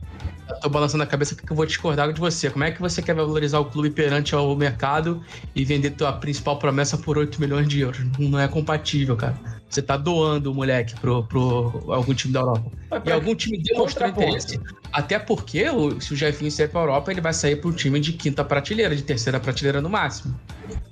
tô 0.54 0.68
balançando 0.68 1.02
a 1.02 1.06
cabeça 1.06 1.34
porque 1.34 1.52
eu 1.52 1.56
vou 1.56 1.66
discordar 1.66 2.12
de 2.12 2.20
você. 2.20 2.50
Como 2.50 2.64
é 2.64 2.70
que 2.70 2.80
você 2.80 3.02
quer 3.02 3.14
valorizar 3.14 3.58
o 3.58 3.64
clube 3.64 3.90
perante 3.90 4.34
ao 4.34 4.54
mercado 4.56 5.22
e 5.54 5.64
vender 5.64 5.90
tua 5.90 6.12
principal 6.12 6.58
promessa 6.58 6.96
por 6.96 7.18
8 7.18 7.40
milhões 7.40 7.68
de 7.68 7.80
euros? 7.80 8.00
Não 8.18 8.38
é 8.38 8.48
compatível, 8.48 9.16
cara. 9.16 9.38
Você 9.68 9.80
tá 9.80 9.96
doando 9.96 10.50
o 10.50 10.54
moleque 10.54 10.98
pro, 11.00 11.22
pro 11.24 11.92
algum 11.92 12.12
time 12.12 12.32
da 12.32 12.40
Europa. 12.40 12.72
E 13.04 13.12
algum 13.12 13.34
time 13.34 13.56
demonstrou 13.62 14.08
interesse. 14.08 14.60
Até 14.92 15.18
porque 15.18 15.64
se 16.00 16.12
o 16.12 16.16
Jefinho 16.16 16.50
sair 16.50 16.68
pra 16.68 16.80
Europa, 16.80 17.12
ele 17.12 17.20
vai 17.20 17.32
sair 17.32 17.60
um 17.64 17.72
time 17.72 18.00
de 18.00 18.12
quinta 18.14 18.44
prateleira, 18.44 18.96
de 18.96 19.02
terceira 19.02 19.38
prateleira 19.38 19.80
no 19.80 19.88
máximo. 19.88 20.38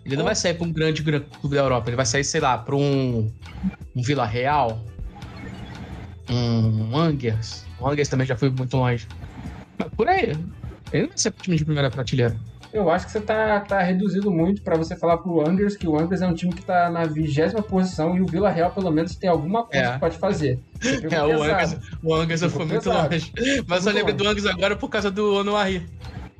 Ele 0.04 0.16
não 0.16 0.24
vai 0.24 0.34
sair 0.36 0.54
para 0.54 0.66
um 0.66 0.72
grande, 0.72 1.02
grande 1.02 1.26
clube 1.40 1.56
da 1.56 1.62
Europa. 1.62 1.88
Ele 1.88 1.96
vai 1.96 2.06
sair, 2.06 2.22
sei 2.22 2.40
lá, 2.40 2.56
para 2.56 2.76
um, 2.76 3.28
um 3.96 4.02
Vila 4.02 4.24
Real, 4.24 4.80
um 6.30 6.96
Angers. 6.96 7.64
O 7.80 7.88
Angers 7.88 8.08
também 8.08 8.26
já 8.26 8.36
foi 8.36 8.50
muito 8.50 8.76
longe. 8.76 9.06
Por 9.96 10.08
aí. 10.08 10.34
Ele 10.92 11.02
não 11.02 11.08
vai 11.08 11.18
ser 11.18 11.32
time 11.32 11.56
de 11.56 11.64
primeira 11.64 11.90
prateleira. 11.90 12.36
Eu 12.72 12.90
acho 12.90 13.06
que 13.06 13.12
você 13.12 13.20
tá, 13.20 13.60
tá 13.60 13.80
reduzido 13.80 14.30
muito 14.30 14.60
para 14.60 14.76
você 14.76 14.94
falar 14.94 15.16
pro 15.18 15.46
Angers 15.46 15.76
que 15.76 15.88
o 15.88 15.98
Angers 15.98 16.20
é 16.20 16.26
um 16.26 16.34
time 16.34 16.52
que 16.52 16.62
tá 16.62 16.90
na 16.90 17.04
vigésima 17.04 17.62
posição 17.62 18.14
e 18.16 18.20
o 18.20 18.26
Vila 18.26 18.50
Real, 18.50 18.70
pelo 18.70 18.90
menos, 18.90 19.16
tem 19.16 19.28
alguma 19.28 19.64
coisa 19.64 19.86
é. 19.86 19.92
que 19.92 20.00
pode 20.00 20.18
fazer. 20.18 20.58
É, 21.10 21.22
o 21.24 21.42
Angers, 21.42 21.76
o 22.02 22.14
Angers 22.14 22.40
foi 22.52 22.64
muito 22.64 22.84
pesado. 22.84 23.12
longe. 23.12 23.32
Mas 23.66 23.86
eu 23.86 23.92
lembro 23.92 24.12
do 24.12 24.28
Angers 24.28 24.46
agora 24.46 24.76
por 24.76 24.88
causa 24.88 25.10
do 25.10 25.34
Onoari. 25.36 25.84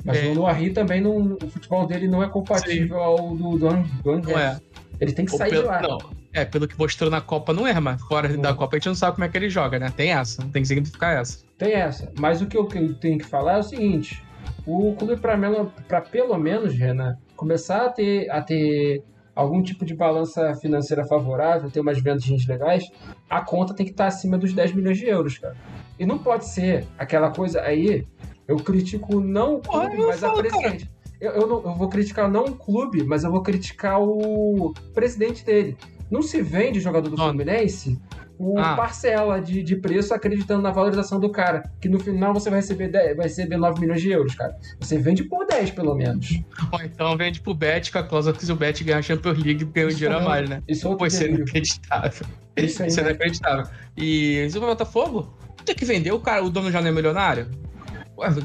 Mas 0.05 0.19
é. 0.19 0.27
o 0.27 0.33
Onoari 0.33 0.71
também, 0.71 1.01
não, 1.01 1.37
o 1.43 1.51
futebol 1.51 1.87
dele 1.87 2.07
não 2.07 2.23
é 2.23 2.29
compatível 2.29 2.97
Sim. 2.97 3.03
ao 3.03 3.17
do, 3.35 3.59
do, 3.59 3.59
do 3.59 4.11
Angers. 4.11 4.29
Não 4.29 4.39
é. 4.39 4.61
Ele 5.01 5.13
tem 5.13 5.25
que 5.25 5.31
sair 5.33 5.51
pelo, 5.51 5.63
de 5.63 5.69
lá. 5.69 5.83
Não. 5.83 5.99
É, 6.33 6.45
pelo 6.45 6.67
que 6.67 6.79
mostrou 6.79 7.11
na 7.11 7.21
Copa 7.21 7.53
não 7.53 7.67
é, 7.67 7.79
mas 7.79 8.01
fora 8.03 8.37
da 8.37 8.53
Copa 8.55 8.77
a 8.77 8.79
gente 8.79 8.89
não 8.89 8.95
sabe 8.95 9.15
como 9.15 9.25
é 9.25 9.29
que 9.29 9.37
ele 9.37 9.49
joga, 9.49 9.79
né? 9.79 9.93
Tem 9.97 10.13
essa, 10.13 10.43
tem 10.53 10.63
que 10.63 10.69
significar 10.69 11.17
essa. 11.17 11.39
Tem 11.57 11.73
essa. 11.73 12.11
Mas 12.19 12.41
o 12.43 12.47
que 12.47 12.57
eu 12.57 12.67
tenho 12.67 13.19
que 13.19 13.25
falar 13.25 13.57
é 13.57 13.59
o 13.59 13.63
seguinte: 13.63 14.23
o 14.67 14.95
clube, 14.97 15.17
para 15.17 16.01
pelo 16.01 16.37
menos, 16.37 16.75
Renan, 16.75 17.17
começar 17.37 17.87
a 17.87 17.89
ter, 17.91 18.31
a 18.31 18.43
ter 18.43 19.03
algum 19.35 19.63
tipo 19.63 19.85
de 19.85 19.95
balança 19.95 20.53
financeira 20.57 21.07
favorável, 21.07 21.71
ter 21.71 21.79
umas 21.79 22.01
vendas 22.01 22.27
legais, 22.47 22.91
a 23.31 23.41
conta 23.41 23.73
tem 23.73 23.87
que 23.87 23.93
estar 23.93 24.09
acima 24.09 24.37
dos 24.37 24.53
10 24.53 24.73
milhões 24.73 24.99
de 24.99 25.07
euros, 25.07 25.39
cara. 25.39 25.57
E 25.97 26.05
não 26.05 26.19
pode 26.19 26.47
ser 26.47 26.85
aquela 26.99 27.31
coisa 27.31 27.63
aí. 27.63 28.05
Eu 28.49 28.57
critico 28.57 29.21
não 29.21 29.57
o 29.57 29.61
clube, 29.61 29.97
mas 29.99 30.21
falo, 30.21 30.39
a 30.39 30.43
presidente. 30.43 30.91
Eu, 31.21 31.33
eu, 31.33 31.47
não, 31.47 31.57
eu 31.65 31.75
vou 31.75 31.89
criticar 31.89 32.31
não 32.31 32.45
o 32.45 32.55
clube, 32.55 33.03
mas 33.03 33.25
eu 33.25 33.31
vou 33.31 33.43
criticar 33.43 34.01
o 34.01 34.73
presidente 34.95 35.45
dele. 35.45 35.77
Não 36.11 36.23
se 36.23 36.41
vende 36.41 36.81
jogador 36.81 37.11
do. 37.11 37.17
Fluminense 37.17 37.99
o 38.41 38.57
Ah. 38.57 38.77
parcela 38.77 39.41
de, 39.41 39.65
de 39.65 39.75
preço 39.75 40.15
acreditando 40.15 40.63
na 40.63 40.71
valorização 40.71 41.19
do 41.19 41.29
cara. 41.29 41.69
Que 41.81 41.89
no 41.89 41.99
final 41.99 42.33
você 42.33 42.49
vai 42.49 42.61
receber, 42.61 42.87
10, 42.87 43.17
vai 43.17 43.27
receber 43.27 43.57
9 43.57 43.81
milhões 43.81 44.01
de 44.01 44.11
euros, 44.13 44.33
cara. 44.37 44.57
Você 44.79 44.97
vende 44.97 45.25
por 45.25 45.45
10, 45.45 45.73
pelo 45.73 45.93
menos. 45.97 46.41
Ou 46.71 46.81
então 46.81 47.17
vende 47.17 47.41
pro 47.41 47.53
Bet 47.53 47.91
com 47.91 47.99
a 47.99 48.03
cláusula 48.05 48.33
que 48.37 48.47
se 48.47 48.53
o 48.53 48.55
Bet 48.55 48.85
ganhar 48.85 48.99
a 48.99 49.03
Champions 49.03 49.39
League, 49.43 49.65
ganha 49.65 49.87
um 49.87 49.89
Isso 49.89 49.99
dinheiro 49.99 50.19
a 50.21 50.23
é- 50.23 50.25
mais, 50.25 50.49
né? 50.49 50.63
Isso 50.69 50.87
é 50.87 50.95
Pô, 50.97 51.05
isso 51.07 51.21
é 51.25 51.27
inacreditável. 51.27 52.27
Isso 52.57 52.83
aí, 52.85 52.89
Isso 52.89 53.01
é 53.01 53.03
inacreditável. 53.03 53.67
E 53.97 54.49
o 54.57 54.61
Botafogo 54.61 55.37
tem 55.65 55.75
que 55.75 55.85
vender, 55.85 56.13
o 56.13 56.21
cara, 56.21 56.45
o 56.45 56.49
dono 56.49 56.71
já 56.71 56.81
não 56.81 56.89
é 56.89 56.93
milionário? 56.93 57.49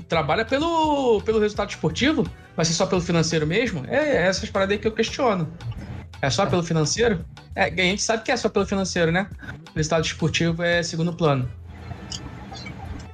Trabalha 0.08 0.46
pelo, 0.46 1.22
pelo 1.22 1.40
resultado 1.40 1.70
esportivo? 1.70 2.26
Vai 2.56 2.66
ser 2.66 2.74
só 2.74 2.86
pelo 2.86 3.02
financeiro 3.02 3.48
mesmo? 3.48 3.86
É, 3.88 3.98
é 3.98 4.28
essas 4.28 4.50
paradas 4.50 4.74
aí 4.74 4.80
que 4.80 4.88
eu 4.88 4.92
questiono. 4.92 5.52
É 6.22 6.30
só 6.30 6.46
pelo 6.46 6.64
financeiro? 6.64 7.26
É, 7.56 7.66
a 7.66 7.70
gente 7.70 8.02
sabe 8.02 8.24
que 8.24 8.32
é 8.32 8.38
só 8.38 8.50
pelo 8.50 8.66
financeiro, 8.66 9.12
né? 9.12 9.28
O 9.72 9.76
resultado 9.76 10.06
esportivo 10.06 10.64
é 10.64 10.82
segundo 10.82 11.14
plano. 11.14 11.50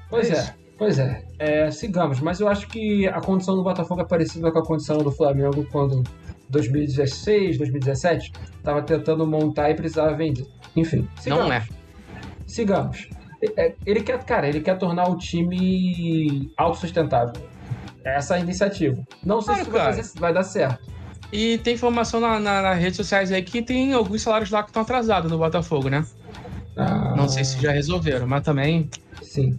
Pois 0.09 0.29
É 0.29 0.35
é, 0.35 0.53
pois 0.77 0.99
é. 0.99 1.23
É, 1.39 1.71
Sigamos, 1.71 2.19
mas 2.19 2.39
eu 2.39 2.47
acho 2.47 2.67
que 2.67 3.07
a 3.07 3.21
condição 3.21 3.55
do 3.55 3.63
Botafogo 3.63 4.01
é 4.01 4.05
parecida 4.05 4.51
com 4.51 4.59
a 4.59 4.65
condição 4.65 4.97
do 4.99 5.11
Flamengo 5.11 5.65
quando 5.71 6.03
2016, 6.49 7.57
2017 7.57 8.31
tava 8.63 8.81
tentando 8.81 9.25
montar 9.25 9.69
e 9.69 9.75
precisava 9.75 10.15
vender. 10.15 10.45
Enfim, 10.75 11.07
sigamos. 11.19 11.45
Não 11.45 11.53
é. 11.53 11.67
Sigamos. 12.45 13.09
É, 13.57 13.73
Ele 13.85 14.01
quer, 14.01 14.23
cara, 14.23 14.47
ele 14.47 14.59
quer 14.61 14.77
tornar 14.77 15.07
o 15.09 15.17
time 15.17 16.51
autossustentável. 16.57 17.41
Essa 18.03 18.35
é 18.35 18.37
a 18.37 18.41
iniciativa. 18.41 19.01
Não 19.23 19.41
sei 19.41 19.55
se 19.55 19.69
vai, 19.69 19.93
fazer- 19.93 20.19
vai 20.19 20.33
dar 20.33 20.43
certo. 20.43 20.79
E 21.31 21.57
tem 21.59 21.75
informação 21.75 22.19
na, 22.19 22.39
na- 22.39 22.61
nas 22.61 22.77
redes 22.79 22.97
sociais 22.97 23.31
aí 23.31 23.41
que 23.43 23.61
tem 23.61 23.93
alguns 23.93 24.21
salários 24.21 24.49
lá 24.49 24.63
que 24.63 24.69
estão 24.69 24.81
atrasados 24.81 25.31
no 25.31 25.37
Botafogo, 25.37 25.89
né? 25.89 26.05
Ah, 26.75 27.13
Não 27.15 27.27
sei 27.29 27.43
se 27.43 27.61
já 27.61 27.71
resolveram, 27.71 28.25
mas 28.27 28.43
também. 28.43 28.89
Sim. 29.21 29.57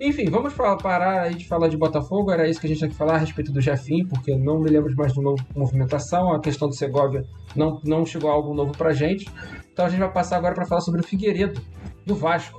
Enfim, 0.00 0.28
vamos 0.28 0.52
parar 0.54 1.22
aí 1.22 1.34
de 1.34 1.46
falar 1.46 1.68
de 1.68 1.76
Botafogo. 1.76 2.30
Era 2.30 2.48
isso 2.48 2.60
que 2.60 2.66
a 2.66 2.68
gente 2.68 2.78
tinha 2.78 2.90
que 2.90 2.96
falar 2.96 3.14
a 3.14 3.18
respeito 3.18 3.52
do 3.52 3.60
Jefim, 3.60 4.04
porque 4.06 4.36
não 4.36 4.60
me 4.60 4.68
lembro 4.68 4.94
mais 4.96 5.12
do 5.14 5.22
novo 5.22 5.44
movimentação. 5.56 6.32
A 6.32 6.40
questão 6.40 6.68
do 6.68 6.74
Segovia 6.74 7.24
não, 7.56 7.80
não 7.84 8.04
chegou 8.04 8.30
algo 8.30 8.52
novo 8.54 8.72
pra 8.76 8.92
gente. 8.92 9.28
Então 9.72 9.86
a 9.86 9.88
gente 9.88 10.00
vai 10.00 10.12
passar 10.12 10.36
agora 10.36 10.54
para 10.54 10.66
falar 10.66 10.80
sobre 10.80 11.00
o 11.00 11.04
Figueiredo, 11.04 11.60
do 12.06 12.14
Vasco. 12.14 12.58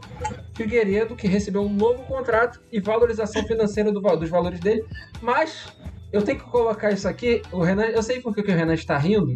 Figueiredo 0.55 1.15
que 1.15 1.27
recebeu 1.27 1.62
um 1.63 1.73
novo 1.73 2.03
contrato 2.03 2.62
e 2.71 2.79
valorização 2.79 3.43
financeira 3.45 3.91
do 3.91 4.00
dos 4.01 4.29
valores 4.29 4.59
dele. 4.59 4.83
Mas 5.21 5.67
eu 6.12 6.21
tenho 6.21 6.39
que 6.39 6.45
colocar 6.45 6.91
isso 6.91 7.07
aqui. 7.07 7.41
O 7.51 7.62
Renan, 7.62 7.85
eu 7.85 8.03
sei 8.03 8.21
por 8.21 8.33
que 8.33 8.41
o 8.41 8.45
Renan 8.45 8.73
está 8.73 8.97
rindo. 8.97 9.35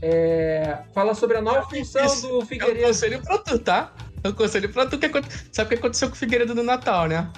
É, 0.00 0.78
fala 0.94 1.14
sobre 1.14 1.36
a 1.36 1.40
nova 1.42 1.62
função 1.68 2.04
Isso. 2.04 2.28
do 2.28 2.34
É 2.34 2.38
um 2.38 2.46
Figueiredo. 2.46 2.86
conselho 2.86 3.22
pra 3.22 3.38
tu, 3.38 3.58
tá? 3.58 3.92
É 4.22 4.28
um 4.28 4.32
conselho 4.32 4.68
pra 4.72 4.86
tu. 4.86 4.98
Que 4.98 5.06
aconte- 5.06 5.28
Sabe 5.52 5.66
o 5.66 5.68
que 5.70 5.74
aconteceu 5.74 6.08
com 6.08 6.14
o 6.14 6.18
Figueiredo 6.18 6.54
no 6.54 6.62
Natal, 6.62 7.06
né? 7.08 7.28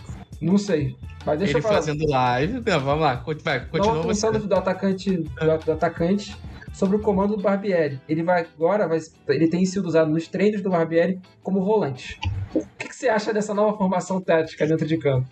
Não 0.40 0.58
sei. 0.58 0.94
Mas 1.24 1.38
deixa 1.38 1.52
Ele 1.52 1.58
eu 1.58 1.62
falar. 1.62 1.74
fazendo 1.76 2.06
live. 2.08 2.62
Não, 2.66 2.80
vamos 2.80 3.00
lá, 3.02 3.14
vai, 3.42 3.60
continua 3.66 3.94
Nova 3.94 4.02
você. 4.08 4.08
função 4.26 4.32
do, 4.32 4.46
do 4.46 4.54
atacante, 4.54 5.16
do, 5.18 5.58
do 5.64 5.72
atacante 5.72 6.36
sobre 6.72 6.96
o 6.96 7.00
comando 7.00 7.36
do 7.36 7.42
Barbieri. 7.42 8.00
Ele 8.08 8.22
vai 8.22 8.42
agora, 8.56 8.86
vai, 8.88 8.98
ele 9.28 9.48
tem 9.48 9.64
sido 9.66 9.86
usado 9.86 10.10
nos 10.10 10.28
treinos 10.28 10.62
do 10.62 10.70
Barbieri 10.70 11.20
como 11.42 11.62
volante. 11.64 12.18
O 12.54 12.64
que, 12.78 12.88
que 12.88 12.96
você 12.96 13.08
acha 13.08 13.32
dessa 13.32 13.52
nova 13.54 13.76
formação 13.76 14.20
tática 14.20 14.66
dentro 14.66 14.86
de 14.86 14.96
campo? 14.98 15.28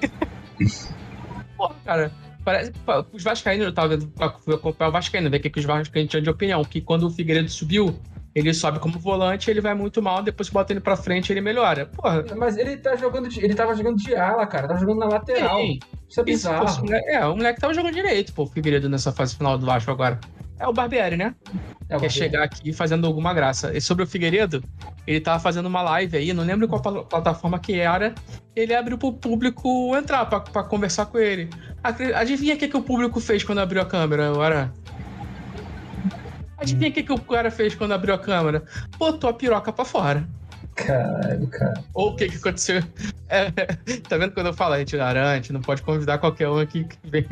Pô, 1.56 1.70
cara, 1.84 2.12
parece. 2.44 2.72
Os 3.12 3.22
Vascaínos, 3.22 3.66
eu 3.66 3.72
tava 3.72 3.88
vendo, 3.96 4.12
fui 4.44 4.54
acompanhar 4.54 4.88
o 4.88 4.92
Vascaíno, 4.92 5.30
ver 5.30 5.38
o 5.38 5.40
que, 5.40 5.50
que 5.50 5.58
os 5.58 5.64
Vascaínos 5.64 6.10
tinham 6.10 6.22
de 6.22 6.30
opinião. 6.30 6.62
Que 6.64 6.80
quando 6.80 7.04
o 7.06 7.10
Figueiredo 7.10 7.48
subiu, 7.48 7.98
ele 8.34 8.54
sobe 8.54 8.78
como 8.78 8.98
volante, 8.98 9.50
ele 9.50 9.60
vai 9.60 9.74
muito 9.74 10.00
mal, 10.00 10.22
depois 10.22 10.48
bota 10.48 10.72
ele 10.72 10.80
pra 10.80 10.96
frente 10.96 11.32
ele 11.32 11.40
melhora. 11.40 11.86
Porra. 11.86 12.24
Mas 12.36 12.56
ele 12.56 12.76
tá 12.76 12.94
jogando, 12.94 13.28
de, 13.28 13.44
ele 13.44 13.54
tava 13.54 13.74
jogando 13.74 13.96
de 13.96 14.14
ala, 14.14 14.46
cara, 14.46 14.68
tava 14.68 14.78
jogando 14.80 14.98
na 15.00 15.06
lateral. 15.06 15.58
sim. 15.58 15.78
Isso 16.08 16.20
é 16.20 16.24
Isso, 16.30 16.48
pô, 16.48 16.54
bizarro. 16.54 16.84
moleque- 16.86 17.10
é, 17.10 17.26
o 17.26 17.36
moleque 17.36 17.60
tava 17.60 17.74
jogando 17.74 17.92
direito, 17.94 18.32
pô, 18.32 18.44
o 18.44 18.46
Figueiredo 18.46 18.88
nessa 18.88 19.12
fase 19.12 19.36
final 19.36 19.58
do 19.58 19.66
Vasco 19.66 19.90
agora. 19.90 20.18
É 20.58 20.66
o 20.66 20.72
Barbieri, 20.72 21.16
né? 21.16 21.34
É 21.88 21.96
o 21.96 22.00
quer 22.00 22.06
Barbieri. 22.06 22.12
chegar 22.12 22.42
aqui 22.42 22.72
fazendo 22.72 23.06
alguma 23.06 23.32
graça. 23.32 23.72
E 23.76 23.80
sobre 23.80 24.04
o 24.04 24.06
Figueiredo, 24.06 24.62
ele 25.06 25.20
tava 25.20 25.38
fazendo 25.38 25.66
uma 25.66 25.82
live 25.82 26.16
aí, 26.16 26.32
não 26.32 26.44
lembro 26.44 26.66
qual 26.68 26.82
pla- 26.82 27.04
plataforma 27.04 27.58
que 27.58 27.78
era. 27.78 28.14
Ele 28.56 28.74
abriu 28.74 28.98
pro 28.98 29.12
público 29.12 29.96
entrar 29.96 30.26
pra, 30.26 30.40
pra 30.40 30.64
conversar 30.64 31.06
com 31.06 31.18
ele. 31.18 31.48
Adivinha 32.14 32.54
o 32.54 32.58
que, 32.58 32.66
que 32.68 32.76
o 32.76 32.82
público 32.82 33.20
fez 33.20 33.44
quando 33.44 33.60
abriu 33.60 33.80
a 33.80 33.86
câmera, 33.86 34.28
agora? 34.28 34.72
Adivinha 36.56 36.90
o 36.90 36.92
que, 36.92 37.04
que 37.04 37.12
o 37.12 37.18
cara 37.20 37.50
fez 37.50 37.74
quando 37.76 37.92
abriu 37.92 38.14
a 38.14 38.18
câmera? 38.18 38.64
Botou 38.98 39.30
a 39.30 39.32
piroca 39.32 39.72
pra 39.72 39.84
fora. 39.84 40.28
Caralho, 40.86 41.46
cara. 41.48 41.82
Ou 41.92 42.10
o 42.10 42.16
que, 42.16 42.28
que 42.28 42.36
aconteceu? 42.36 42.82
É, 43.30 43.50
tá 44.08 44.16
vendo 44.16 44.32
quando 44.32 44.46
eu 44.46 44.54
falo, 44.54 44.72
a 44.72 44.78
gente 44.78 44.96
garante, 44.96 45.52
não 45.52 45.60
pode 45.60 45.82
convidar 45.82 46.16
qualquer 46.16 46.48
um 46.48 46.56
aqui 46.58 46.84
que 46.88 46.96
vem 47.04 47.26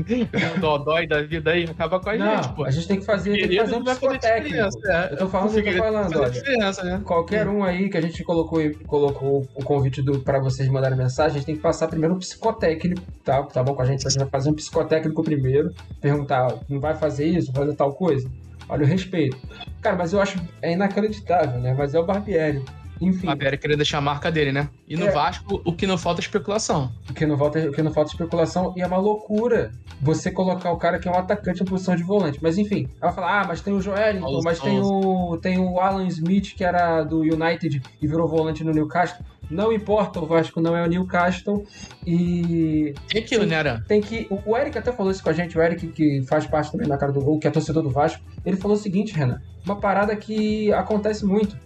um 0.54 0.60
dodói 0.60 1.06
da 1.06 1.22
vida 1.22 1.52
aí, 1.52 1.64
acaba 1.64 1.98
com 1.98 2.10
a 2.10 2.18
gente, 2.18 2.46
Não, 2.48 2.54
pô. 2.54 2.64
a 2.66 2.70
gente 2.70 2.86
tem 2.86 2.98
que 3.00 3.06
fazer, 3.06 3.30
tem 3.32 3.48
que 3.48 3.56
fazer 3.56 3.76
um 3.76 3.82
psicotécnico. 3.82 4.86
é. 4.88 5.08
Eu 5.12 5.16
tô 5.16 5.26
falando, 5.26 5.54
O 5.54 5.58
eu 5.58 5.64
tô 5.64 5.78
falando, 5.78 6.18
olha. 6.20 6.84
né? 6.84 7.00
Qualquer 7.02 7.48
um 7.48 7.64
aí 7.64 7.88
que 7.88 7.96
a 7.96 8.02
gente 8.02 8.22
colocou, 8.24 8.60
colocou 8.86 9.48
o 9.54 9.64
convite 9.64 10.02
do, 10.02 10.20
pra 10.20 10.38
vocês 10.38 10.68
mandarem 10.68 10.98
mensagem, 10.98 11.30
a 11.30 11.38
gente 11.38 11.46
tem 11.46 11.56
que 11.56 11.62
passar 11.62 11.88
primeiro 11.88 12.14
um 12.14 12.18
psicotécnico, 12.18 13.00
tá? 13.24 13.42
Tá 13.44 13.62
bom 13.62 13.74
com 13.74 13.80
a 13.80 13.86
gente? 13.86 14.06
A 14.06 14.10
gente 14.10 14.18
vai 14.20 14.28
fazer 14.28 14.50
um 14.50 14.54
psicotécnico 14.54 15.22
primeiro, 15.24 15.72
perguntar, 16.02 16.58
não 16.68 16.78
vai 16.78 16.94
fazer 16.94 17.24
isso, 17.24 17.50
fazer 17.54 17.74
tal 17.74 17.94
coisa? 17.94 18.30
Olha 18.68 18.84
o 18.84 18.86
respeito. 18.86 19.38
Cara, 19.80 19.96
mas 19.96 20.12
eu 20.12 20.20
acho 20.20 20.38
é 20.60 20.72
inacreditável, 20.74 21.58
né? 21.58 21.72
Mas 21.72 21.94
é 21.94 21.98
o 21.98 22.04
Barbieri. 22.04 22.62
Enfim, 23.00 23.28
A 23.28 23.36
queria 23.56 23.76
deixar 23.76 23.98
a 23.98 24.00
marca 24.00 24.30
dele, 24.30 24.52
né? 24.52 24.68
E 24.88 24.96
no 24.96 25.06
É. 25.06 25.10
Vasco, 25.10 25.60
o 25.64 25.72
que 25.72 25.86
não 25.86 25.98
falta 25.98 26.20
é 26.20 26.22
especulação. 26.22 26.92
o 27.08 27.12
que 27.14 27.26
não 27.26 27.36
falta, 27.36 27.58
o 27.68 27.72
que 27.72 27.82
não 27.82 27.92
falta 27.92 28.10
é 28.10 28.12
especulação 28.12 28.72
e 28.76 28.82
é 28.82 28.86
uma 28.86 28.96
loucura 28.96 29.72
você 30.00 30.30
colocar 30.30 30.70
o 30.70 30.76
cara 30.76 30.98
que 30.98 31.08
é 31.08 31.10
um 31.10 31.16
atacante 31.16 31.62
em 31.62 31.66
posição 31.66 31.96
de 31.96 32.02
volante. 32.02 32.38
Mas 32.42 32.58
enfim, 32.58 32.88
ela 33.00 33.12
fala, 33.12 33.40
ah, 33.40 33.44
mas 33.46 33.60
tem 33.60 33.72
o 33.72 33.80
Joelinton, 33.80 34.20
Paulo 34.20 34.40
mas 34.44 34.60
tem 34.60 34.80
o, 34.80 35.38
tem 35.38 35.58
o 35.58 35.80
Alan 35.80 36.06
Smith, 36.06 36.54
que 36.54 36.64
era 36.64 37.02
do 37.02 37.20
United 37.20 37.82
e 38.00 38.06
virou 38.06 38.28
volante 38.28 38.62
no 38.64 38.72
Newcastle. 38.72 39.24
Não 39.50 39.72
importa, 39.72 40.20
o 40.20 40.26
Vasco 40.26 40.60
não 40.60 40.76
é 40.76 40.84
o 40.84 40.88
Newcastle 40.88 41.64
e 42.04 42.92
Tem 43.08 43.22
aquilo, 43.22 43.44
Sim. 43.44 43.50
né, 43.50 43.56
Aran? 43.56 43.80
tem 43.86 44.00
que. 44.00 44.26
O 44.44 44.56
Eric 44.56 44.76
até 44.76 44.92
falou 44.92 45.12
isso 45.12 45.22
com 45.22 45.30
a 45.30 45.32
gente, 45.32 45.56
o 45.56 45.62
Eric, 45.62 45.86
que 45.88 46.22
faz 46.26 46.46
parte 46.46 46.72
também 46.72 46.88
da 46.88 46.98
cara 46.98 47.12
do 47.12 47.20
gol, 47.20 47.38
que 47.38 47.46
é 47.46 47.50
torcedor 47.50 47.82
do 47.82 47.90
Vasco. 47.90 48.22
Ele 48.44 48.56
falou 48.56 48.76
o 48.76 48.80
seguinte, 48.80 49.14
Renan. 49.14 49.40
Uma 49.64 49.76
parada 49.76 50.14
que 50.16 50.72
acontece 50.72 51.24
muito. 51.24 51.56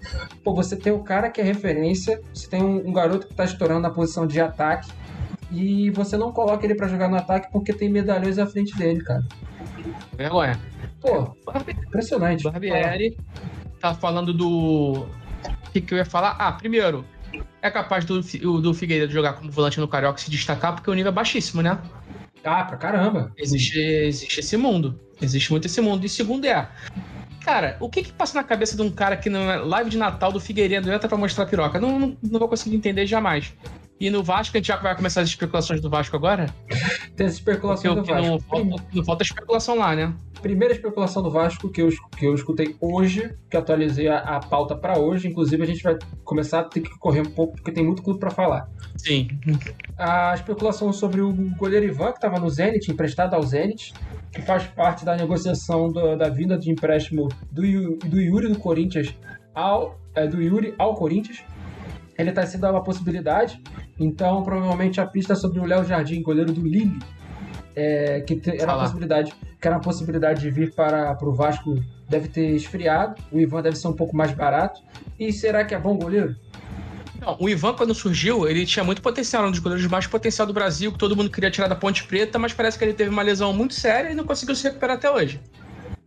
Pô, 0.44 0.54
você 0.54 0.76
tem 0.76 0.92
o 0.92 1.00
cara 1.00 1.30
que 1.30 1.40
é 1.40 1.44
referência, 1.44 2.20
você 2.32 2.48
tem 2.48 2.62
um, 2.62 2.88
um 2.88 2.92
garoto 2.92 3.26
que 3.26 3.34
tá 3.34 3.44
estourando 3.44 3.80
na 3.80 3.90
posição 3.90 4.26
de 4.26 4.40
ataque, 4.40 4.90
e 5.50 5.90
você 5.90 6.16
não 6.16 6.32
coloca 6.32 6.64
ele 6.64 6.74
pra 6.74 6.86
jogar 6.86 7.08
no 7.08 7.16
ataque 7.16 7.50
porque 7.50 7.72
tem 7.72 7.88
medalhões 7.88 8.38
à 8.38 8.46
frente 8.46 8.76
dele, 8.76 9.02
cara. 9.02 9.24
Vergonha. 10.16 10.58
Pô, 11.00 11.34
impressionante. 11.86 12.44
Barbieri 12.44 13.16
tá 13.80 13.94
falando 13.94 14.32
do. 14.32 15.06
O 15.06 15.72
que, 15.72 15.80
que 15.80 15.94
eu 15.94 15.98
ia 15.98 16.04
falar? 16.04 16.36
Ah, 16.38 16.52
primeiro, 16.52 17.04
é 17.62 17.70
capaz 17.70 18.04
do, 18.04 18.20
do 18.60 18.74
Figueiredo 18.74 19.12
jogar 19.12 19.34
como 19.34 19.50
volante 19.50 19.80
no 19.80 19.88
Carioca 19.88 20.18
e 20.18 20.22
se 20.22 20.30
destacar 20.30 20.74
porque 20.74 20.90
o 20.90 20.94
nível 20.94 21.10
é 21.10 21.14
baixíssimo, 21.14 21.62
né? 21.62 21.78
Ah, 22.44 22.64
pra 22.64 22.76
caramba. 22.76 23.32
Existe, 23.36 23.78
existe 23.78 24.40
esse 24.40 24.56
mundo. 24.56 24.98
Existe 25.20 25.50
muito 25.50 25.66
esse 25.66 25.80
mundo. 25.80 26.04
E 26.04 26.08
segundo 26.08 26.46
é. 26.46 26.68
Cara, 27.44 27.76
o 27.80 27.88
que 27.88 28.02
que 28.02 28.12
passa 28.12 28.38
na 28.38 28.44
cabeça 28.44 28.76
de 28.76 28.82
um 28.82 28.90
cara 28.90 29.16
que 29.16 29.28
na 29.28 29.56
live 29.56 29.90
de 29.90 29.98
Natal 29.98 30.32
do 30.32 30.40
Figueiredo 30.40 30.90
entra 30.90 31.08
pra 31.08 31.18
mostrar 31.18 31.46
piroca? 31.46 31.78
Não, 31.78 31.98
não, 31.98 32.16
não 32.22 32.38
vou 32.38 32.48
conseguir 32.48 32.76
entender 32.76 33.06
jamais. 33.06 33.52
E 34.00 34.08
no 34.08 34.22
Vasco, 34.22 34.56
a 34.56 34.58
gente 34.58 34.68
já 34.68 34.76
vai 34.76 34.96
começar 34.96 35.20
as 35.20 35.28
especulações 35.28 35.78
do 35.80 35.90
Vasco 35.90 36.16
agora? 36.16 36.46
Tem 36.66 37.26
essa 37.26 37.36
Porque 37.36 37.50
especulação 37.50 37.92
o 37.92 37.96
do 37.96 38.04
Vasco. 38.04 38.26
não 38.26 38.40
falta, 38.40 38.84
não 38.94 39.04
falta 39.04 39.22
é 39.22 39.26
especulação 39.26 39.76
lá, 39.76 39.94
né? 39.94 40.14
Primeira 40.40 40.72
especulação 40.72 41.22
do 41.22 41.30
Vasco 41.30 41.68
que 41.68 41.82
eu, 41.82 41.90
que 42.16 42.24
eu 42.24 42.34
escutei 42.34 42.74
hoje, 42.80 43.34
que 43.50 43.58
atualizei 43.58 44.08
a, 44.08 44.20
a 44.20 44.40
pauta 44.40 44.74
pra 44.74 44.98
hoje. 44.98 45.28
Inclusive, 45.28 45.62
a 45.62 45.66
gente 45.66 45.82
vai 45.82 45.98
começar 46.24 46.60
a 46.60 46.64
ter 46.64 46.80
que 46.80 46.98
correr 46.98 47.20
um 47.20 47.30
pouco, 47.30 47.56
porque 47.56 47.70
tem 47.70 47.84
muito 47.84 48.02
clube 48.02 48.18
pra 48.18 48.30
falar. 48.30 48.66
Sim. 48.96 49.28
A 49.98 50.32
especulação 50.34 50.90
sobre 50.94 51.20
o 51.20 51.30
goleiro 51.58 51.84
Ivan, 51.84 52.06
que 52.12 52.18
estava 52.18 52.40
no 52.40 52.48
Zenit, 52.48 52.90
emprestado 52.90 53.34
ao 53.34 53.42
Zenit, 53.42 53.92
que 54.32 54.40
faz 54.40 54.64
parte 54.66 55.04
da 55.04 55.14
negociação 55.14 55.88
do- 55.92 56.16
da 56.16 56.30
vinda 56.30 56.56
de 56.56 56.70
empréstimo 56.70 57.28
do, 57.52 57.62
do 57.98 58.18
Yuri 58.18 58.48
do 58.48 58.58
Corinthians 58.58 59.14
ao, 59.54 60.00
é, 60.14 60.26
do 60.26 60.40
Yuri 60.40 60.74
ao 60.78 60.94
Corinthians. 60.94 61.42
Ele 62.20 62.30
está 62.30 62.44
sendo 62.46 62.68
uma 62.68 62.82
possibilidade, 62.82 63.62
então 63.98 64.42
provavelmente 64.42 65.00
a 65.00 65.06
pista 65.06 65.34
sobre 65.34 65.60
o 65.60 65.64
Léo 65.64 65.84
Jardim, 65.84 66.22
goleiro 66.22 66.52
do 66.52 66.62
Lille, 66.62 66.98
é, 67.74 68.20
que 68.20 68.36
te- 68.36 68.50
era 68.60 68.74
uma 68.74 68.82
possibilidade, 68.82 69.32
que 69.60 69.66
era 69.66 69.76
uma 69.76 69.82
possibilidade 69.82 70.40
de 70.40 70.50
vir 70.50 70.74
para, 70.74 71.14
para 71.14 71.28
o 71.28 71.32
Vasco, 71.32 71.82
deve 72.08 72.28
ter 72.28 72.50
esfriado. 72.54 73.20
O 73.30 73.38
Ivan 73.38 73.62
deve 73.62 73.76
ser 73.76 73.88
um 73.88 73.92
pouco 73.92 74.16
mais 74.16 74.32
barato. 74.32 74.80
E 75.18 75.32
será 75.32 75.64
que 75.64 75.74
é 75.74 75.78
bom 75.78 75.96
goleiro? 75.96 76.34
Não, 77.20 77.36
o 77.38 77.48
Ivan, 77.48 77.74
quando 77.74 77.94
surgiu, 77.94 78.48
ele 78.48 78.64
tinha 78.64 78.82
muito 78.82 79.02
potencial, 79.02 79.46
um 79.46 79.50
dos 79.50 79.60
goleiros 79.60 79.86
mais 79.86 80.06
potencial 80.06 80.46
do 80.46 80.54
Brasil, 80.54 80.90
que 80.90 80.98
todo 80.98 81.14
mundo 81.14 81.30
queria 81.30 81.50
tirar 81.50 81.68
da 81.68 81.76
Ponte 81.76 82.04
Preta, 82.04 82.38
mas 82.38 82.52
parece 82.52 82.78
que 82.78 82.84
ele 82.84 82.94
teve 82.94 83.10
uma 83.10 83.22
lesão 83.22 83.52
muito 83.52 83.74
séria 83.74 84.10
e 84.10 84.14
não 84.14 84.24
conseguiu 84.24 84.54
se 84.56 84.64
recuperar 84.64 84.96
até 84.96 85.10
hoje. 85.10 85.40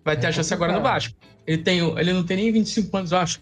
Vai 0.04 0.18
ter 0.18 0.26
é 0.26 0.30
a 0.30 0.32
chance 0.32 0.54
agora 0.54 0.74
no 0.74 0.82
Vasco. 0.82 1.14
Ele, 1.46 1.60
tem, 1.60 1.80
ele 1.80 2.14
não 2.14 2.24
tem 2.24 2.38
nem 2.38 2.52
25 2.52 2.98
anos, 2.98 3.12
eu 3.12 3.18
acho. 3.20 3.40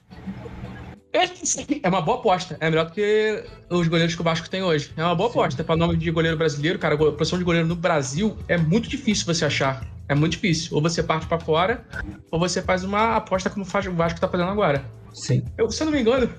É 1.13 1.89
uma 1.89 2.01
boa 2.01 2.19
aposta. 2.19 2.57
É 2.59 2.69
melhor 2.69 2.85
do 2.85 2.93
que 2.93 3.43
os 3.69 3.87
goleiros 3.87 4.15
que 4.15 4.21
o 4.21 4.23
Vasco 4.23 4.49
tem 4.49 4.63
hoje. 4.63 4.91
É 4.95 5.03
uma 5.03 5.15
boa 5.15 5.29
Sim. 5.29 5.39
aposta. 5.39 5.63
Para 5.63 5.75
nome 5.75 5.97
de 5.97 6.09
goleiro 6.09 6.37
brasileiro, 6.37 6.79
cara, 6.79 6.95
a 6.95 7.11
posição 7.11 7.37
de 7.37 7.43
goleiro 7.43 7.67
no 7.67 7.75
Brasil 7.75 8.37
é 8.47 8.57
muito 8.57 8.89
difícil 8.89 9.25
você 9.25 9.45
achar. 9.45 9.85
É 10.07 10.15
muito 10.15 10.33
difícil. 10.33 10.75
Ou 10.75 10.81
você 10.81 11.03
parte 11.03 11.27
para 11.27 11.39
fora, 11.39 11.85
ou 12.29 12.39
você 12.39 12.61
faz 12.61 12.83
uma 12.83 13.17
aposta 13.17 13.49
como 13.49 13.65
faz 13.65 13.85
o 13.87 13.91
Vasco 13.91 14.19
tá 14.19 14.27
fazendo 14.27 14.49
agora. 14.49 14.83
Sim. 15.13 15.43
Eu, 15.57 15.69
se 15.69 15.83
eu 15.83 15.85
não 15.85 15.93
me 15.93 16.01
engano, 16.01 16.29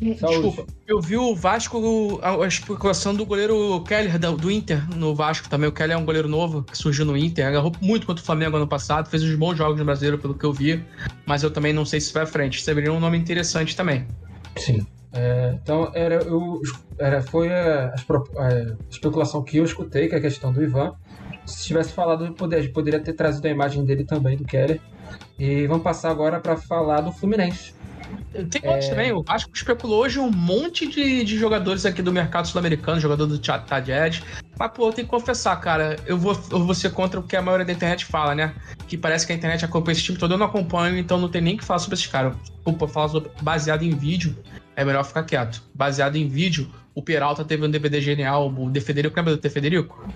Desculpa, 0.00 0.66
eu 0.86 1.00
vi 1.00 1.16
o 1.16 1.34
Vasco, 1.34 2.18
a, 2.22 2.44
a 2.44 2.46
especulação 2.46 3.14
do 3.14 3.24
goleiro 3.24 3.82
Keller 3.84 4.18
do 4.18 4.50
Inter 4.50 4.82
no 4.96 5.14
Vasco 5.14 5.48
também. 5.48 5.68
O 5.68 5.72
Keller 5.72 5.96
é 5.96 5.98
um 5.98 6.04
goleiro 6.04 6.28
novo 6.28 6.62
que 6.62 6.76
surgiu 6.76 7.04
no 7.04 7.16
Inter, 7.16 7.46
agarrou 7.46 7.72
muito 7.80 8.06
contra 8.06 8.22
o 8.22 8.26
Flamengo 8.26 8.56
ano 8.56 8.66
passado, 8.66 9.08
fez 9.08 9.22
uns 9.22 9.34
bons 9.34 9.56
jogos 9.56 9.78
no 9.78 9.84
brasileiro, 9.84 10.18
pelo 10.18 10.34
que 10.34 10.44
eu 10.44 10.52
vi, 10.52 10.82
mas 11.26 11.42
eu 11.42 11.50
também 11.50 11.72
não 11.72 11.84
sei 11.84 12.00
se 12.00 12.12
vai 12.12 12.22
à 12.22 12.26
frente. 12.26 12.62
Seria 12.62 12.92
um 12.92 13.00
nome 13.00 13.18
interessante 13.18 13.76
também. 13.76 14.06
Sim. 14.56 14.86
É, 15.12 15.58
então, 15.60 15.90
era, 15.94 16.16
eu, 16.22 16.60
era, 16.98 17.20
foi 17.20 17.52
a, 17.52 17.88
a, 17.88 18.76
especulação 18.88 19.42
que 19.42 19.56
eu 19.56 19.64
escutei, 19.64 20.08
que 20.08 20.14
é 20.14 20.18
a 20.18 20.20
questão 20.20 20.52
do 20.52 20.62
Ivan. 20.62 20.94
Se 21.46 21.66
tivesse 21.66 21.92
falado, 21.92 22.26
eu 22.26 22.32
poderia, 22.32 22.72
poderia 22.72 23.00
ter 23.00 23.12
trazido 23.12 23.46
a 23.46 23.50
imagem 23.50 23.84
dele 23.84 24.04
também, 24.04 24.36
do 24.36 24.44
Keller. 24.44 24.80
E 25.38 25.66
vamos 25.66 25.82
passar 25.82 26.10
agora 26.10 26.38
para 26.38 26.56
falar 26.56 27.00
do 27.00 27.12
Fluminense. 27.12 27.74
Tem 28.50 28.62
outros 28.64 28.86
é... 28.86 28.90
também. 28.90 29.12
O 29.12 29.22
Vasco 29.22 29.50
especulou 29.54 30.02
hoje 30.02 30.18
um 30.18 30.30
monte 30.30 30.86
de, 30.86 31.24
de 31.24 31.38
jogadores 31.38 31.84
aqui 31.86 32.02
do 32.02 32.12
mercado 32.12 32.46
sul-americano, 32.46 33.00
jogador 33.00 33.26
do 33.26 33.38
Tadjed. 33.38 34.22
Mas, 34.58 34.70
pô, 34.72 34.88
eu 34.88 34.92
tenho 34.92 35.06
que 35.06 35.10
confessar, 35.10 35.56
cara, 35.60 35.96
eu 36.06 36.18
vou, 36.18 36.38
eu 36.50 36.64
vou 36.64 36.74
ser 36.74 36.90
contra 36.90 37.18
o 37.18 37.22
que 37.22 37.36
a 37.36 37.42
maioria 37.42 37.64
da 37.64 37.72
internet 37.72 38.04
fala, 38.04 38.34
né? 38.34 38.54
Que 38.86 38.96
parece 38.96 39.26
que 39.26 39.32
a 39.32 39.36
internet 39.36 39.64
acompanha 39.64 39.92
esse 39.92 40.02
time 40.02 40.18
todo, 40.18 40.34
eu 40.34 40.38
não 40.38 40.46
acompanho, 40.46 40.98
então 40.98 41.18
não 41.18 41.28
tem 41.28 41.40
nem 41.40 41.56
que 41.56 41.64
falar 41.64 41.78
sobre 41.78 41.94
esses 41.94 42.06
caras. 42.06 42.36
Desculpa, 42.42 42.86
falar 42.86 43.08
sobre, 43.08 43.30
baseado 43.40 43.82
em 43.82 43.90
vídeo, 43.90 44.36
é 44.76 44.84
melhor 44.84 45.04
ficar 45.04 45.22
quieto. 45.24 45.62
Baseado 45.74 46.16
em 46.16 46.28
vídeo, 46.28 46.70
o 46.94 47.02
Peralta 47.02 47.44
teve 47.44 47.64
um 47.64 47.70
DVD 47.70 48.00
genial, 48.00 48.48
o 48.48 48.70
De 48.70 48.80
Federico, 48.80 49.16
lembra 49.16 49.36
do 49.36 49.40
De 49.40 49.48
Federico? 49.48 50.06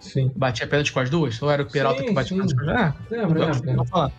Sim. 0.00 0.32
Batia 0.34 0.66
pênalti 0.66 0.92
com 0.92 1.00
as 1.00 1.10
duas? 1.10 1.40
Ou 1.42 1.50
era 1.50 1.62
o 1.62 1.70
Peralta 1.70 2.00
sim, 2.00 2.08
que 2.08 2.12
batia 2.14 2.36
pênalti 2.36 2.54
com 2.54 2.60
as 2.62 2.66
duas? 2.66 2.80
Ah, 2.80 2.94
lembra, 3.10 3.52
lembra 3.64 4.12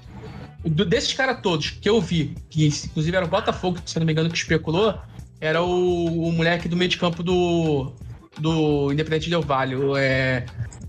desses 0.64 1.14
caras 1.14 1.40
todos 1.42 1.72
que 1.72 1.90
eu 1.90 2.00
vi, 2.00 2.36
que 2.50 2.68
inclusive 2.68 3.16
era 3.16 3.26
o 3.26 3.30
Botafogo, 3.30 3.80
se 3.86 3.98
não 3.98 4.06
me 4.06 4.12
engano, 4.12 4.30
que 4.30 4.38
especulou, 4.38 4.98
era 5.40 5.62
o, 5.62 6.28
o 6.28 6.32
moleque 6.32 6.68
do 6.68 6.78
meio 6.78 6.90
de 6.90 6.98
campo 6.98 7.24
do, 7.24 7.94
do 8.40 8.92
Independente 8.92 9.30
Del 9.30 9.42
Vale, 9.42 9.76
é, 9.98 10.46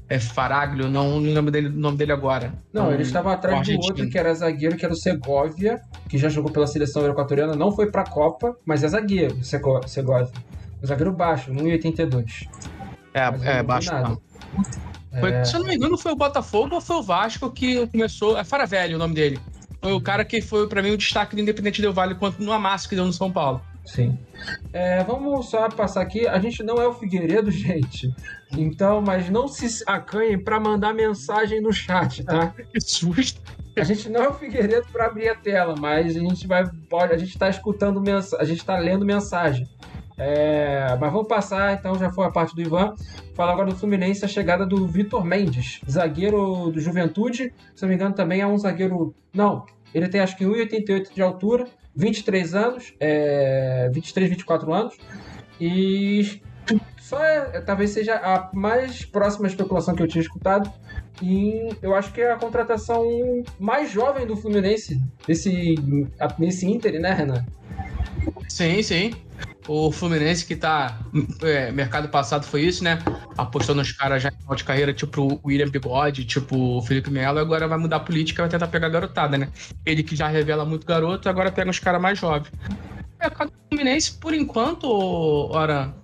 é 0.09 0.19
Faraglio, 0.19 0.91
não 0.91 1.19
lembro 1.19 1.51
dele, 1.51 1.69
o 1.69 1.73
nome 1.73 1.97
dele 1.97 2.13
agora. 2.13 2.53
Não, 2.73 2.89
um, 2.89 2.93
ele 2.93 3.03
estava 3.03 3.33
atrás 3.33 3.67
do 3.67 3.81
outro 3.81 4.09
que 4.11 4.19
era 4.19 4.35
zagueiro, 4.35 4.77
que 4.77 4.85
era 4.85 4.93
o 4.93 4.97
Segovia, 4.97 5.81
que 6.09 6.19
já 6.19 6.29
jogou 6.29 6.53
pela 6.53 6.67
seleção 6.67 7.07
equatoriana, 7.07 7.57
não 7.57 7.73
foi 7.73 7.91
pra 7.91 8.05
Copa, 8.05 8.55
mas 8.67 8.85
é 8.85 8.89
zagueiro, 8.89 9.43
Segovia. 9.43 10.31
O 10.83 10.87
zagueiro 10.87 11.13
baixo, 11.13 11.51
1,82. 11.51 12.47
É, 13.15 13.59
é 13.59 13.63
baixo. 13.63 13.91
Foi, 15.21 15.33
é... 15.33 15.45
Se 15.45 15.55
eu 15.55 15.61
não 15.61 15.67
me 15.67 15.75
engano, 15.75 15.99
foi 15.99 16.13
o 16.13 16.17
Botafogo 16.17 16.75
ou 16.75 16.81
foi 16.81 16.97
o 16.97 17.03
Vasco 17.03 17.51
que 17.51 17.87
começou. 17.89 18.39
É 18.39 18.45
Faravelli 18.45 18.95
o 18.95 18.99
nome 18.99 19.15
dele 19.15 19.41
foi 19.83 19.93
o 19.93 20.01
cara 20.01 20.25
que 20.25 20.41
foi, 20.41 20.69
para 20.69 20.81
mim, 20.81 20.93
o 20.93 20.97
destaque 20.97 21.35
do 21.35 21.43
Independente 21.43 21.83
Del 21.83 21.93
Vale 21.93 22.15
quanto 22.15 22.41
no 22.41 22.53
amasso 22.53 22.89
que 22.89 22.95
deu 22.95 23.05
no 23.05 23.13
São 23.13 23.33
Paulo. 23.33 23.61
Sim. 23.85 24.17
É, 24.73 25.03
vamos 25.03 25.51
só 25.51 25.69
passar 25.69 26.03
aqui. 26.03 26.25
A 26.27 26.39
gente 26.39 26.63
não 26.63 26.77
é 26.77 26.87
o 26.87 26.95
Figueiredo, 26.95 27.51
gente. 27.51 28.15
Então, 28.57 29.03
mas 29.03 29.29
não 29.29 29.49
se 29.49 29.83
acanhem 29.85 30.39
para 30.39 30.61
mandar 30.61 30.95
mensagem 30.95 31.61
no 31.61 31.73
chat, 31.73 32.23
tá? 32.23 32.55
que 32.73 32.81
susto. 32.81 33.41
A 33.77 33.83
gente 33.83 34.09
não 34.09 34.23
é 34.23 34.29
o 34.29 34.35
Figueiredo 34.35 34.87
para 34.93 35.07
abrir 35.07 35.31
a 35.31 35.35
tela, 35.35 35.75
mas 35.77 36.15
a 36.17 36.21
gente 36.21 36.47
vai, 36.47 36.65
pode, 36.89 37.13
a 37.13 37.19
gente 37.19 37.31
está 37.31 37.49
escutando 37.49 38.01
mensagem, 38.01 38.45
a 38.45 38.47
gente 38.47 38.61
está 38.61 38.79
lendo 38.79 39.05
mensagem. 39.05 39.67
É, 40.25 40.97
mas 41.01 41.13
vamos 41.13 41.27
passar, 41.27 41.75
então 41.75 41.99
já 41.99 42.11
foi 42.11 42.25
a 42.27 42.31
parte 42.31 42.55
do 42.55 42.63
Ivan. 42.63 42.95
Falar 43.35 43.53
agora 43.53 43.71
do 43.71 43.77
Fluminense, 43.77 44.25
a 44.25 44.29
chegada 44.29 44.65
do 44.65 44.87
Vitor 44.87 45.25
Mendes, 45.25 45.81
zagueiro 45.91 46.71
do 46.71 46.81
Juventude. 46.81 47.53
Se 47.75 47.83
não 47.83 47.89
me 47.89 47.97
engano, 47.97 48.15
também 48.15 48.41
é 48.41 48.47
um 48.47 48.57
zagueiro. 48.57 49.15
Não, 49.35 49.67
ele 49.93 50.09
tem 50.09 50.21
acho 50.21 50.37
que 50.37 50.45
1,88 50.45 51.13
de 51.13 51.23
altura, 51.23 51.67
23 51.97 52.55
anos, 52.55 52.95
é, 53.01 53.91
23, 53.93 54.31
24 54.31 54.73
anos. 54.73 54.97
E 55.61 56.41
só 57.01 57.23
é, 57.23 57.61
talvez 57.61 57.91
seja 57.91 58.15
a 58.15 58.51
mais 58.55 59.05
próxima 59.05 59.49
especulação 59.49 59.95
que 59.95 60.03
eu 60.03 60.09
tinha 60.09 60.23
escutado. 60.23 60.73
E 61.21 61.69
eu 61.83 61.95
acho 61.95 62.13
que 62.13 62.21
é 62.21 62.31
a 62.31 62.37
contratação 62.37 63.05
mais 63.59 63.91
jovem 63.91 64.27
do 64.27 64.37
Fluminense 64.37 65.01
nesse, 65.27 65.75
nesse 66.39 66.67
Inter, 66.67 67.01
né, 67.01 67.13
Renan? 67.13 67.45
Sim, 68.49 68.83
sim. 68.83 69.13
O 69.67 69.93
Fluminense 69.93 70.45
que 70.45 70.57
tá. 70.57 70.99
É, 71.43 71.71
mercado 71.71 72.09
passado 72.09 72.45
foi 72.45 72.63
isso, 72.63 72.83
né? 72.83 72.99
Apostou 73.37 73.75
nos 73.75 73.93
caras 73.93 74.23
já 74.23 74.31
em 74.31 74.55
de 74.55 74.65
carreira, 74.65 74.93
tipo 74.93 75.23
o 75.23 75.41
William 75.49 75.69
Bigode, 75.69 76.25
tipo 76.25 76.79
o 76.79 76.83
Felipe 76.83 77.11
Melo, 77.11 77.39
agora 77.39 77.69
vai 77.69 77.79
mudar 77.79 77.97
a 77.97 78.01
política 78.01 78.43
vai 78.43 78.51
tentar 78.51 78.67
pegar 78.67 78.89
a 78.89 78.91
garotada, 78.91 79.39
né? 79.39 79.49
Ele 79.87 80.03
que 80.03 80.17
já 80.17 80.29
revela 80.29 80.65
muito 80.65 80.87
garoto, 80.87 81.29
agora 81.29 81.51
pega 81.53 81.71
os 81.71 81.79
caras 81.79 82.01
mais 82.01 82.19
jovens. 82.19 82.53
O 83.19 83.23
mercado 83.23 83.53
Fluminense, 83.69 84.13
por 84.13 84.35
enquanto, 84.35 84.87
ora, 85.53 85.95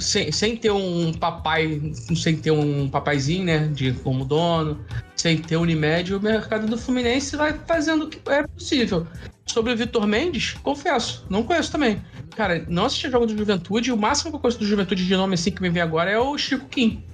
sem, 0.00 0.30
sem 0.30 0.56
ter 0.56 0.70
um 0.70 1.12
papai, 1.12 1.80
sem 2.14 2.36
ter 2.36 2.50
um 2.50 2.88
papaizinho, 2.88 3.44
né, 3.44 3.68
de 3.68 3.92
como 3.92 4.24
dono, 4.24 4.84
sem 5.16 5.38
ter 5.38 5.56
Unimed, 5.56 6.14
o 6.14 6.20
mercado 6.20 6.66
do 6.66 6.76
Fluminense 6.76 7.36
vai 7.36 7.58
fazendo 7.66 8.04
o 8.04 8.08
que 8.08 8.20
é 8.30 8.46
possível. 8.46 9.06
Sobre 9.46 9.72
o 9.72 9.76
Vitor 9.76 10.06
Mendes, 10.06 10.54
confesso, 10.62 11.26
não 11.28 11.42
conheço 11.42 11.72
também. 11.72 12.02
Cara, 12.36 12.64
não 12.68 12.84
assisti 12.84 13.10
jogo 13.10 13.26
do 13.26 13.36
Juventude. 13.36 13.92
O 13.92 13.96
máximo 13.96 14.30
que 14.30 14.36
eu 14.36 14.40
conheço 14.40 14.58
do 14.58 14.64
Juventude 14.66 15.04
de 15.06 15.16
nome 15.16 15.34
assim 15.34 15.50
que 15.50 15.60
me 15.60 15.68
vem 15.68 15.82
agora 15.82 16.10
é 16.10 16.18
o 16.18 16.36
Chico 16.38 16.66
Kim, 16.68 17.04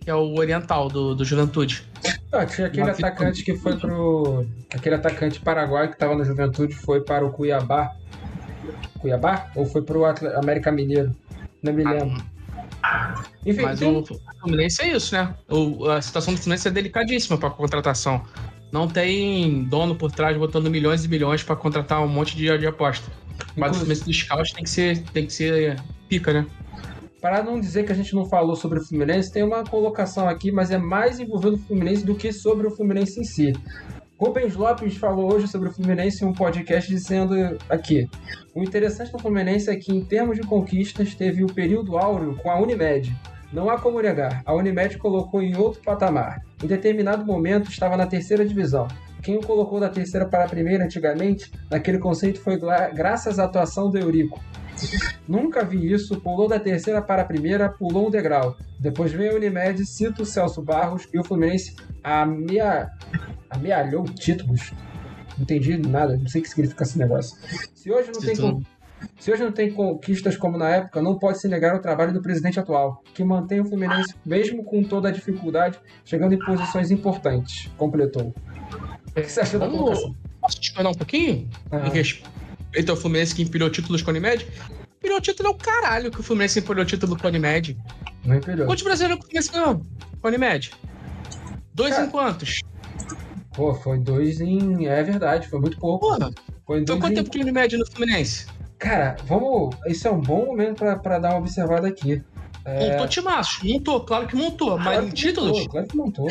que 0.00 0.08
é 0.08 0.14
o 0.14 0.34
oriental 0.38 0.88
do, 0.88 1.14
do 1.14 1.24
Juventude. 1.24 1.84
Ah, 2.32 2.46
tinha 2.46 2.68
aquele 2.68 2.84
Uma 2.84 2.92
atacante 2.92 3.44
que 3.44 3.56
foi 3.56 3.76
pro. 3.76 4.46
Aquele 4.74 4.94
atacante 4.94 5.40
paraguaio 5.40 5.90
que 5.90 5.98
tava 5.98 6.14
no 6.14 6.24
Juventude 6.24 6.74
foi 6.74 7.02
para 7.02 7.26
o 7.26 7.30
Cuiabá. 7.30 7.94
Cuiabá? 8.98 9.50
Ou 9.54 9.66
foi 9.66 9.82
pro 9.82 10.04
América 10.04 10.72
Mineiro? 10.72 11.14
Não 11.62 11.72
me 11.72 11.84
lembro. 11.84 12.24
Ah, 12.82 13.22
Enfim, 13.44 13.62
Mas 13.62 13.78
tem... 13.78 13.96
o 13.96 14.04
Fluminense 14.40 14.82
é 14.82 14.96
isso, 14.96 15.14
né? 15.14 15.34
O, 15.48 15.88
a 15.88 16.00
situação 16.00 16.34
do 16.34 16.40
Fluminense 16.40 16.66
é 16.66 16.70
delicadíssima 16.70 17.38
para 17.38 17.50
contratação. 17.50 18.24
Não 18.72 18.88
tem 18.88 19.64
dono 19.64 19.94
por 19.94 20.10
trás 20.10 20.36
botando 20.36 20.70
milhões 20.70 21.04
e 21.04 21.08
milhões 21.08 21.42
para 21.42 21.54
contratar 21.54 22.02
um 22.02 22.08
monte 22.08 22.34
de, 22.34 22.56
de 22.56 22.66
aposta. 22.66 23.12
Mas 23.54 23.72
o 23.72 23.74
Fluminense 23.74 24.04
dos 24.04 24.16
Scout 24.16 24.54
tem 24.54 24.64
que 24.64 24.70
ser, 24.70 25.02
tem 25.12 25.26
que 25.26 25.32
ser 25.32 25.76
pica, 26.08 26.32
né? 26.32 26.46
Para 27.20 27.42
não 27.42 27.60
dizer 27.60 27.84
que 27.84 27.92
a 27.92 27.94
gente 27.94 28.14
não 28.14 28.24
falou 28.24 28.56
sobre 28.56 28.78
o 28.78 28.84
Fluminense, 28.84 29.30
tem 29.30 29.44
uma 29.44 29.62
colocação 29.62 30.28
aqui, 30.28 30.50
mas 30.50 30.70
é 30.70 30.78
mais 30.78 31.20
envolvendo 31.20 31.54
o 31.54 31.58
Fluminense 31.58 32.04
do 32.04 32.14
que 32.14 32.32
sobre 32.32 32.66
o 32.66 32.70
Fluminense 32.70 33.20
em 33.20 33.24
si. 33.24 33.52
Rubens 34.18 34.54
Lopes 34.54 34.96
falou 34.96 35.34
hoje 35.34 35.48
sobre 35.48 35.68
o 35.68 35.72
Fluminense 35.72 36.24
em 36.24 36.28
um 36.28 36.32
podcast 36.32 36.88
dizendo 36.88 37.34
aqui: 37.68 38.08
o 38.54 38.62
interessante 38.62 39.12
do 39.12 39.18
Fluminense 39.18 39.68
é 39.68 39.76
que, 39.76 39.92
em 39.92 40.04
termos 40.04 40.36
de 40.36 40.46
conquistas, 40.46 41.14
teve 41.14 41.44
o 41.44 41.52
período 41.52 41.98
áureo 41.98 42.36
com 42.36 42.50
a 42.50 42.60
Unimed. 42.60 43.14
Não 43.52 43.68
há 43.68 43.78
como 43.78 44.00
negar, 44.00 44.42
a 44.46 44.54
Unimed 44.54 44.96
colocou 44.96 45.42
em 45.42 45.56
outro 45.56 45.82
patamar. 45.82 46.40
Em 46.62 46.66
determinado 46.66 47.24
momento 47.24 47.70
estava 47.70 47.96
na 47.96 48.06
terceira 48.06 48.46
divisão. 48.46 48.88
Quem 49.22 49.36
o 49.36 49.42
colocou 49.42 49.78
da 49.78 49.90
terceira 49.90 50.26
para 50.26 50.44
a 50.44 50.48
primeira 50.48 50.84
antigamente, 50.84 51.52
naquele 51.70 51.98
conceito 51.98 52.40
foi 52.40 52.58
graças 52.94 53.38
à 53.38 53.44
atuação 53.44 53.90
do 53.90 53.98
Eurico. 53.98 54.40
Nunca 55.28 55.62
vi 55.62 55.92
isso, 55.92 56.18
pulou 56.20 56.48
da 56.48 56.58
terceira 56.58 57.02
para 57.02 57.22
a 57.22 57.24
primeira, 57.24 57.68
pulou 57.68 58.08
um 58.08 58.10
degrau. 58.10 58.56
Depois 58.80 59.12
veio 59.12 59.32
a 59.32 59.34
Unimed, 59.36 59.84
cita 59.84 60.22
o 60.22 60.26
Celso 60.26 60.62
Barros 60.62 61.06
e 61.12 61.18
o 61.18 61.24
Fluminense 61.24 61.76
amea... 62.02 62.90
amealhou 63.50 64.04
títulos. 64.04 64.72
Não 65.36 65.42
entendi 65.42 65.76
nada, 65.76 66.16
não 66.16 66.26
sei 66.26 66.40
o 66.40 66.44
que 66.44 66.50
significa 66.50 66.82
esse 66.82 66.98
negócio. 66.98 67.36
Se 67.74 67.92
hoje 67.92 68.10
não 68.12 68.20
tem 68.20 68.64
se 69.18 69.32
hoje 69.32 69.42
não 69.42 69.52
tem 69.52 69.72
conquistas 69.72 70.36
como 70.36 70.58
na 70.58 70.68
época, 70.68 71.00
não 71.00 71.18
pode 71.18 71.40
se 71.40 71.48
negar 71.48 71.74
o 71.76 71.80
trabalho 71.80 72.12
do 72.12 72.22
presidente 72.22 72.58
atual, 72.58 73.02
que 73.14 73.22
mantém 73.22 73.60
o 73.60 73.64
Fluminense, 73.64 74.14
mesmo 74.24 74.64
com 74.64 74.82
toda 74.82 75.08
a 75.08 75.12
dificuldade, 75.12 75.78
chegando 76.04 76.34
em 76.34 76.38
posições 76.38 76.90
importantes. 76.90 77.70
Completou. 77.76 78.34
O 79.08 79.12
que 79.12 79.22
você 79.22 79.40
acha 79.40 79.58
da 79.58 79.68
colocação? 79.68 80.14
Posso 80.40 80.60
discordar 80.60 80.92
um 80.92 80.96
pouquinho? 80.96 81.48
Em 81.72 81.90
respeito 81.90 82.90
ao 82.90 82.96
Fluminense 82.96 83.34
que 83.34 83.42
empilhou 83.42 83.70
títulos 83.70 84.02
com 84.02 84.10
a 84.10 84.12
Unimed? 84.12 84.46
Empilhou 84.98 85.20
título 85.20 85.48
é 85.48 85.52
o 85.52 85.54
caralho 85.54 86.10
que 86.10 86.20
o 86.20 86.22
Fluminense 86.22 86.58
empilhou 86.58 86.84
título 86.84 87.16
com 87.16 87.26
a 87.26 87.30
Unimed. 87.30 87.76
Não 88.24 88.36
empilhou. 88.36 88.66
Quantos 88.66 88.82
brasileiros 88.82 89.18
o 89.18 89.22
Fluminense 89.22 89.52
ganhou 89.52 89.82
com 90.20 90.26
a 90.26 90.28
Unimed? 90.28 90.70
Dois 91.74 91.94
Cara, 91.94 92.06
em 92.06 92.10
quantos? 92.10 92.60
Pô, 93.54 93.74
foi 93.74 93.98
dois 93.98 94.40
em. 94.40 94.86
É 94.86 95.02
verdade, 95.02 95.48
foi 95.48 95.60
muito 95.60 95.78
pouco. 95.78 96.06
Porra. 96.08 96.30
Foi, 96.66 96.84
foi 96.86 96.98
quanto 96.98 97.12
em... 97.12 97.16
tempo 97.16 97.30
de 97.30 97.38
Unimed 97.38 97.76
no 97.76 97.86
Fluminense? 97.86 98.46
Cara, 98.82 99.16
vamos. 99.26 99.76
Isso 99.86 100.08
é 100.08 100.10
um 100.10 100.20
bom 100.20 100.46
momento 100.46 100.84
pra 101.02 101.18
dar 101.18 101.30
uma 101.30 101.38
observada 101.38 101.86
aqui. 101.86 102.20
É... 102.64 102.90
Montou 102.90 103.08
timaço, 103.08 103.66
montou, 103.66 104.00
claro 104.00 104.26
que 104.28 104.36
montou, 104.36 104.78
mas 104.78 104.86
claro 104.86 105.06
em 105.06 105.10
títulos. 105.10 105.50
Montou, 105.50 105.68
claro 105.68 105.86
que 105.88 105.96
montou. 105.96 106.26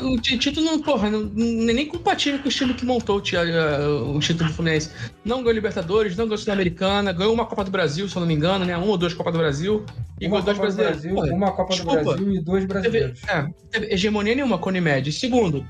O 0.00 0.20
título 0.20 0.64
não, 0.64 0.80
porra, 0.80 1.10
não, 1.10 1.24
nem 1.24 1.86
compatível 1.86 2.40
com 2.40 2.48
o 2.48 2.50
time 2.50 2.72
que 2.72 2.86
montou 2.86 3.16
o, 3.16 4.16
o 4.16 4.18
título 4.18 4.48
do 4.48 4.54
Fluminense. 4.54 4.90
Não 5.24 5.38
ganhou 5.38 5.52
Libertadores, 5.52 6.16
não 6.16 6.24
ganhou 6.24 6.38
Sul-Americana, 6.38 7.12
ganhou 7.12 7.34
uma 7.34 7.44
Copa 7.44 7.64
do 7.64 7.70
Brasil, 7.70 8.08
se 8.08 8.16
eu 8.16 8.20
não 8.20 8.26
me 8.26 8.34
engano, 8.34 8.64
né? 8.64 8.76
Uma 8.76 8.86
ou 8.86 8.96
duas 8.96 9.12
Copas 9.12 9.32
do 9.32 9.38
Brasil. 9.38 9.84
E 10.20 10.26
uma 10.26 10.38
Copa 10.38 10.54
dois 10.54 10.58
brasileiros. 10.58 11.02
Brasil, 11.02 11.14
porra, 11.14 11.32
uma 11.32 11.52
Copa 11.52 11.72
desculpa, 11.74 11.98
do 11.98 12.04
Brasil 12.04 12.32
e 12.32 12.40
dois 12.40 12.64
brasileiros. 12.64 13.20
Teve, 13.20 13.32
é, 13.32 13.46
teve 13.70 13.92
hegemonia 13.92 14.34
nenhuma 14.34 14.56
com 14.58 14.70
a 14.70 14.72
Unimed. 14.72 15.12
Segundo, 15.12 15.66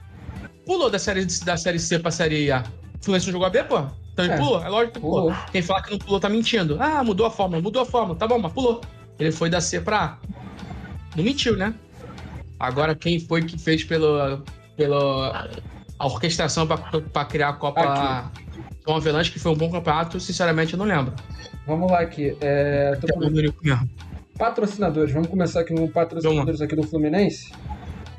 pulou 0.64 0.88
da 0.90 0.98
série, 0.98 1.26
da 1.44 1.56
série 1.56 1.80
C 1.80 1.98
pra 1.98 2.12
série 2.12 2.52
A. 2.52 2.64
Fluminense 3.04 3.26
não 3.26 3.32
jogou 3.32 3.46
a 3.46 3.50
B, 3.50 3.64
pô? 3.64 3.82
Então 4.12 4.24
ele 4.24 4.34
é, 4.34 4.36
pulou? 4.36 4.62
É 4.62 4.68
lógico 4.68 4.92
que 4.94 5.00
pulou. 5.00 5.20
pulou. 5.22 5.36
Quem 5.50 5.62
fala 5.62 5.82
que 5.82 5.90
não 5.90 5.98
pulou 5.98 6.20
tá 6.20 6.28
mentindo. 6.28 6.76
Ah, 6.80 7.02
mudou 7.02 7.26
a 7.26 7.30
forma, 7.30 7.60
mudou 7.60 7.82
a 7.82 7.86
forma. 7.86 8.14
Tá 8.14 8.26
bom, 8.26 8.38
mas 8.38 8.52
pulou. 8.52 8.80
Ele 9.18 9.32
foi 9.32 9.50
da 9.50 9.60
C 9.60 9.80
pra 9.80 10.04
A. 10.04 10.16
Não 11.16 11.24
mentiu, 11.24 11.56
né? 11.56 11.74
Agora, 12.58 12.94
quem 12.94 13.20
foi 13.20 13.42
que 13.42 13.58
fez 13.58 13.84
pelo, 13.84 14.42
pelo, 14.76 15.24
a 15.98 16.06
orquestração 16.06 16.66
para 16.66 17.24
criar 17.24 17.50
a 17.50 17.52
Copa 17.52 18.30
Tom 18.84 18.96
Avelanche, 18.96 19.30
que 19.30 19.38
foi 19.38 19.52
um 19.52 19.56
bom 19.56 19.70
campeonato, 19.70 20.20
sinceramente 20.20 20.74
eu 20.74 20.78
não 20.78 20.86
lembro. 20.86 21.12
Vamos 21.66 21.90
lá 21.90 22.00
aqui. 22.00 22.36
É, 22.40 22.96
tô... 22.96 23.06
Patrocinadores, 24.38 25.12
vamos 25.12 25.28
começar 25.28 25.60
aqui 25.60 25.74
com 25.74 25.88
patrocinadores 25.88 26.60
aqui 26.60 26.76
do 26.76 26.82
Fluminense. 26.82 27.52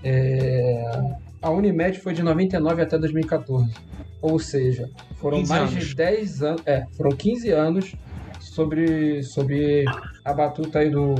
É... 0.03 1.15
A 1.45 1.51
Unimed 1.51 1.99
foi 1.99 2.11
de 2.11 2.23
99 2.23 2.81
até 2.81 2.97
2014. 2.97 3.71
Ou 4.19 4.39
seja, 4.39 4.89
foram 5.17 5.43
mais 5.45 5.71
anos. 5.73 5.89
de 5.89 5.95
10 5.95 6.41
anos. 6.41 6.61
É, 6.65 6.87
foram 6.97 7.11
15 7.11 7.51
anos 7.51 7.93
sobre, 8.39 9.21
sobre 9.21 9.85
a 10.23 10.33
batuta 10.33 10.79
aí 10.79 10.89
do, 10.89 11.13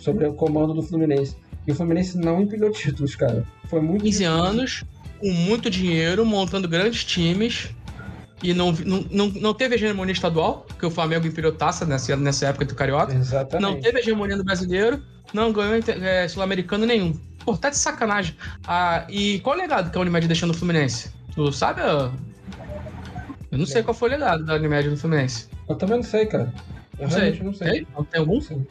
sobre 0.00 0.26
o 0.26 0.34
comando 0.34 0.74
do 0.74 0.82
Fluminense. 0.82 1.34
E 1.66 1.72
o 1.72 1.74
Fluminense 1.74 2.18
não 2.18 2.42
empilhou 2.42 2.70
títulos, 2.70 3.16
cara. 3.16 3.42
Foi 3.70 3.80
muito 3.80 4.04
15 4.04 4.18
difícil. 4.18 4.30
anos, 4.34 4.84
com 5.18 5.32
muito 5.32 5.70
dinheiro, 5.70 6.26
montando 6.26 6.68
grandes 6.68 7.02
times. 7.02 7.70
E 8.42 8.52
não, 8.52 8.70
não, 8.72 9.00
não, 9.10 9.28
não 9.28 9.54
teve 9.54 9.76
hegemonia 9.76 10.12
estadual, 10.12 10.66
porque 10.68 10.84
o 10.84 10.90
Flamengo 10.90 11.26
empilhou 11.26 11.52
taça 11.52 11.86
nessa, 11.86 12.14
nessa 12.16 12.48
época 12.48 12.66
do 12.66 12.74
Carioca. 12.74 13.14
Exatamente. 13.14 13.62
Não 13.62 13.80
teve 13.80 13.98
hegemonia 13.98 14.36
do 14.36 14.44
brasileiro, 14.44 15.02
não 15.32 15.54
ganhou 15.54 15.74
é, 16.02 16.28
sul-americano 16.28 16.84
nenhum. 16.84 17.18
Pô, 17.46 17.56
tá 17.56 17.70
de 17.70 17.78
sacanagem. 17.78 18.36
Ah, 18.66 19.06
e 19.08 19.38
qual 19.38 19.54
o 19.54 19.58
legado 19.58 19.92
que 19.92 19.96
a 19.96 20.00
Unimed 20.00 20.26
deixou 20.26 20.48
no 20.48 20.52
Fluminense? 20.52 21.12
Tu 21.32 21.52
sabe? 21.52 21.80
Eu 21.80 23.56
não 23.56 23.64
sei 23.64 23.84
qual 23.84 23.94
foi 23.94 24.08
o 24.08 24.12
legado 24.12 24.44
da 24.44 24.56
Unimed 24.56 24.90
no 24.90 24.96
Fluminense. 24.96 25.48
Eu 25.68 25.76
também 25.76 25.98
não 25.98 26.02
sei, 26.02 26.26
cara. 26.26 26.52
Eu 26.98 27.06
não 27.06 27.16
realmente 27.16 27.36
sei. 27.36 27.46
não 27.46 27.54
sei. 27.54 27.86
Não 27.96 28.04
tem 28.04 28.20
algum? 28.20 28.40
Sim. 28.40 28.66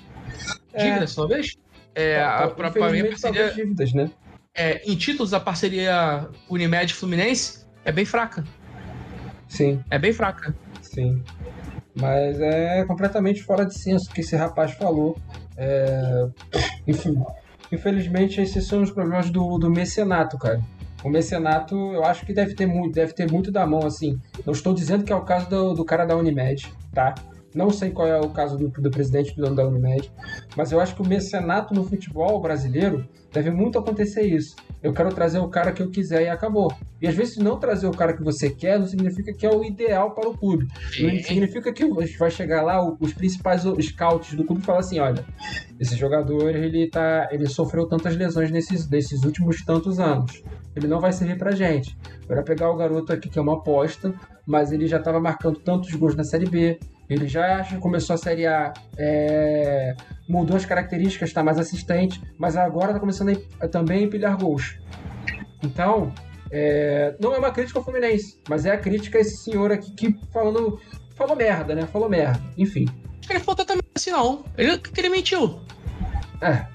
Dívidas, 0.77 1.13
é. 1.13 1.15
talvez? 1.15 1.57
É, 1.95 2.19
tá, 2.19 2.43
a, 2.43 2.47
pra, 2.49 2.69
pra 2.69 2.89
mim, 2.91 2.99
a 2.99 3.07
parceria. 3.07 3.53
Dívidas, 3.53 3.93
né? 3.93 4.11
É, 4.53 4.81
em 4.85 4.95
títulos, 4.97 5.33
a 5.33 5.39
parceria 5.39 6.27
Unimed-Fluminense 6.49 7.65
é 7.85 7.93
bem 7.93 8.03
fraca. 8.03 8.43
Sim. 9.47 9.81
É 9.89 9.97
bem 9.97 10.11
fraca. 10.11 10.53
Sim. 10.81 11.23
Mas 11.95 12.41
é 12.41 12.83
completamente 12.83 13.41
fora 13.41 13.65
de 13.65 13.73
senso 13.73 14.09
o 14.09 14.13
que 14.13 14.19
esse 14.19 14.35
rapaz 14.35 14.71
falou. 14.71 15.17
É... 15.55 16.27
Enfim, 16.85 17.23
infelizmente, 17.75 18.41
esses 18.41 18.65
são 18.65 18.81
os 18.81 18.91
problemas 18.91 19.29
do, 19.29 19.57
do 19.57 19.69
mecenato, 19.69 20.38
cara. 20.38 20.61
O 21.03 21.09
mecenato, 21.09 21.75
eu 21.93 22.03
acho 22.03 22.25
que 22.25 22.33
deve 22.33 22.55
ter 22.55 22.65
muito, 22.65 22.95
deve 22.95 23.13
ter 23.13 23.31
muito 23.31 23.51
da 23.51 23.65
mão, 23.67 23.85
assim. 23.85 24.19
Não 24.43 24.53
estou 24.53 24.73
dizendo 24.73 25.03
que 25.03 25.13
é 25.13 25.15
o 25.15 25.21
caso 25.21 25.47
do, 25.49 25.73
do 25.73 25.85
cara 25.85 26.05
da 26.05 26.15
Unimed, 26.15 26.73
tá? 26.91 27.13
Não 27.55 27.69
sei 27.69 27.89
qual 27.89 28.05
é 28.05 28.19
o 28.19 28.29
caso 28.29 28.57
do, 28.57 28.67
do 28.67 28.91
presidente 28.91 29.33
do 29.33 29.43
dono 29.43 29.55
da 29.55 29.65
Unimed, 29.65 30.11
mas 30.57 30.73
eu 30.73 30.79
acho 30.81 30.93
que 30.93 31.01
o 31.01 31.07
mecenato 31.07 31.73
no 31.73 31.85
futebol 31.85 32.41
brasileiro 32.41 33.07
deve 33.31 33.49
muito 33.49 33.79
acontecer 33.79 34.23
isso. 34.23 34.57
Eu 34.83 34.93
quero 34.93 35.09
trazer 35.09 35.39
o 35.39 35.47
cara 35.47 35.71
que 35.71 35.81
eu 35.81 35.89
quiser 35.89 36.23
e 36.23 36.29
acabou. 36.29 36.71
E 37.01 37.07
às 37.07 37.15
vezes 37.15 37.37
não 37.37 37.57
trazer 37.57 37.87
o 37.87 37.91
cara 37.91 38.13
que 38.13 38.23
você 38.23 38.49
quer 38.49 38.77
não 38.77 38.85
significa 38.85 39.33
que 39.33 39.45
é 39.45 39.49
o 39.49 39.63
ideal 39.63 40.11
para 40.11 40.29
o 40.29 40.37
clube. 40.37 40.67
Não 40.99 41.09
significa 41.23 41.71
que 41.71 41.85
vai 42.17 42.29
chegar 42.29 42.61
lá 42.61 42.85
os 42.99 43.13
principais 43.13 43.63
scouts 43.63 44.33
do 44.33 44.43
clube 44.43 44.61
e 44.61 44.65
falar 44.65 44.79
assim, 44.79 44.99
olha, 44.99 45.25
esse 45.79 45.95
jogador 45.95 46.49
ele 46.49 46.89
tá, 46.89 47.29
ele 47.31 47.47
sofreu 47.47 47.87
tantas 47.87 48.15
lesões 48.17 48.51
nesses, 48.51 48.87
nesses 48.89 49.23
últimos 49.23 49.63
tantos 49.63 49.99
anos. 49.99 50.43
Ele 50.75 50.87
não 50.87 50.99
vai 50.99 51.13
servir 51.13 51.37
pra 51.37 51.51
gente. 51.51 51.97
Era 52.27 52.43
pegar 52.43 52.69
o 52.69 52.75
garoto 52.75 53.13
aqui 53.13 53.29
que 53.29 53.39
é 53.39 53.41
uma 53.41 53.55
aposta, 53.55 54.13
mas 54.45 54.73
ele 54.73 54.87
já 54.87 54.97
estava 54.97 55.21
marcando 55.21 55.59
tantos 55.59 55.93
gols 55.95 56.15
na 56.15 56.23
Série 56.23 56.49
B, 56.49 56.79
ele 57.09 57.27
já 57.27 57.63
começou 57.79 58.13
a 58.13 58.17
Série 58.17 58.47
A, 58.47 58.73
é, 58.97 59.95
mudou 60.27 60.57
as 60.57 60.65
características, 60.65 61.29
está 61.29 61.43
mais 61.43 61.59
assistente, 61.59 62.21
mas 62.37 62.57
agora 62.57 62.87
está 62.87 62.99
começando 62.99 63.39
a, 63.59 63.67
também 63.67 63.99
a 63.99 64.03
empilhar 64.03 64.37
gols. 64.37 64.77
Então, 65.63 66.13
é, 66.51 67.15
não 67.19 67.33
é 67.33 67.37
uma 67.37 67.51
crítica 67.51 67.79
ao 67.79 67.85
Fluminense, 67.85 68.39
mas 68.49 68.65
é 68.65 68.71
a 68.71 68.77
crítica 68.77 69.17
a 69.17 69.21
esse 69.21 69.43
senhor 69.43 69.71
aqui 69.71 69.91
que 69.91 70.15
falando, 70.31 70.79
falou 71.15 71.35
merda, 71.35 71.75
né? 71.75 71.85
Falou 71.87 72.09
merda. 72.09 72.41
Enfim. 72.57 72.85
Acho 73.19 73.27
que 73.27 73.33
ele 73.33 73.39
falou 73.43 73.65
também 73.65 73.83
assim, 73.95 74.11
não. 74.11 74.45
Ele, 74.57 74.77
que 74.77 74.99
ele 74.99 75.09
mentiu. 75.09 75.59
É. 76.41 76.65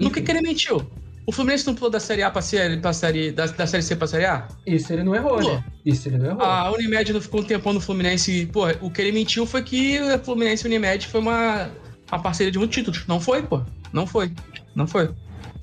No 0.00 0.10
que, 0.10 0.22
que 0.22 0.30
ele 0.30 0.40
mentiu? 0.40 0.90
O 1.24 1.30
Fluminense 1.30 1.66
não 1.66 1.74
pulou 1.74 1.88
da 1.90 2.00
Série 2.00 2.22
A 2.22 2.30
pra 2.30 2.42
série, 2.42 2.76
pra 2.78 2.92
série 2.92 3.30
da, 3.30 3.46
da 3.46 3.66
Série 3.66 3.82
C 3.82 3.94
pra 3.94 4.06
Série 4.08 4.24
A? 4.26 4.48
Isso 4.66 4.92
ele 4.92 5.04
não 5.04 5.14
errou, 5.14 5.36
pulou. 5.36 5.54
né? 5.54 5.64
Isso 5.86 6.08
ele 6.08 6.18
não 6.18 6.26
errou. 6.30 6.42
A 6.42 6.70
Unimed 6.72 7.12
não 7.12 7.20
ficou 7.20 7.40
um 7.40 7.44
tempão 7.44 7.72
no 7.72 7.80
Fluminense. 7.80 8.46
Pô, 8.52 8.66
o 8.80 8.90
que 8.90 9.00
ele 9.00 9.12
mentiu 9.12 9.46
foi 9.46 9.62
que 9.62 10.00
o 10.00 10.18
Fluminense 10.18 10.64
e 10.64 10.68
Unimed 10.68 11.06
foi 11.06 11.20
uma, 11.20 11.70
uma 12.10 12.20
parceria 12.20 12.50
de 12.50 12.58
muitos 12.58 12.74
títulos. 12.74 13.06
Não 13.06 13.20
foi, 13.20 13.42
pô. 13.42 13.62
Não 13.92 14.04
foi. 14.06 14.32
Não 14.74 14.86
foi. 14.86 15.10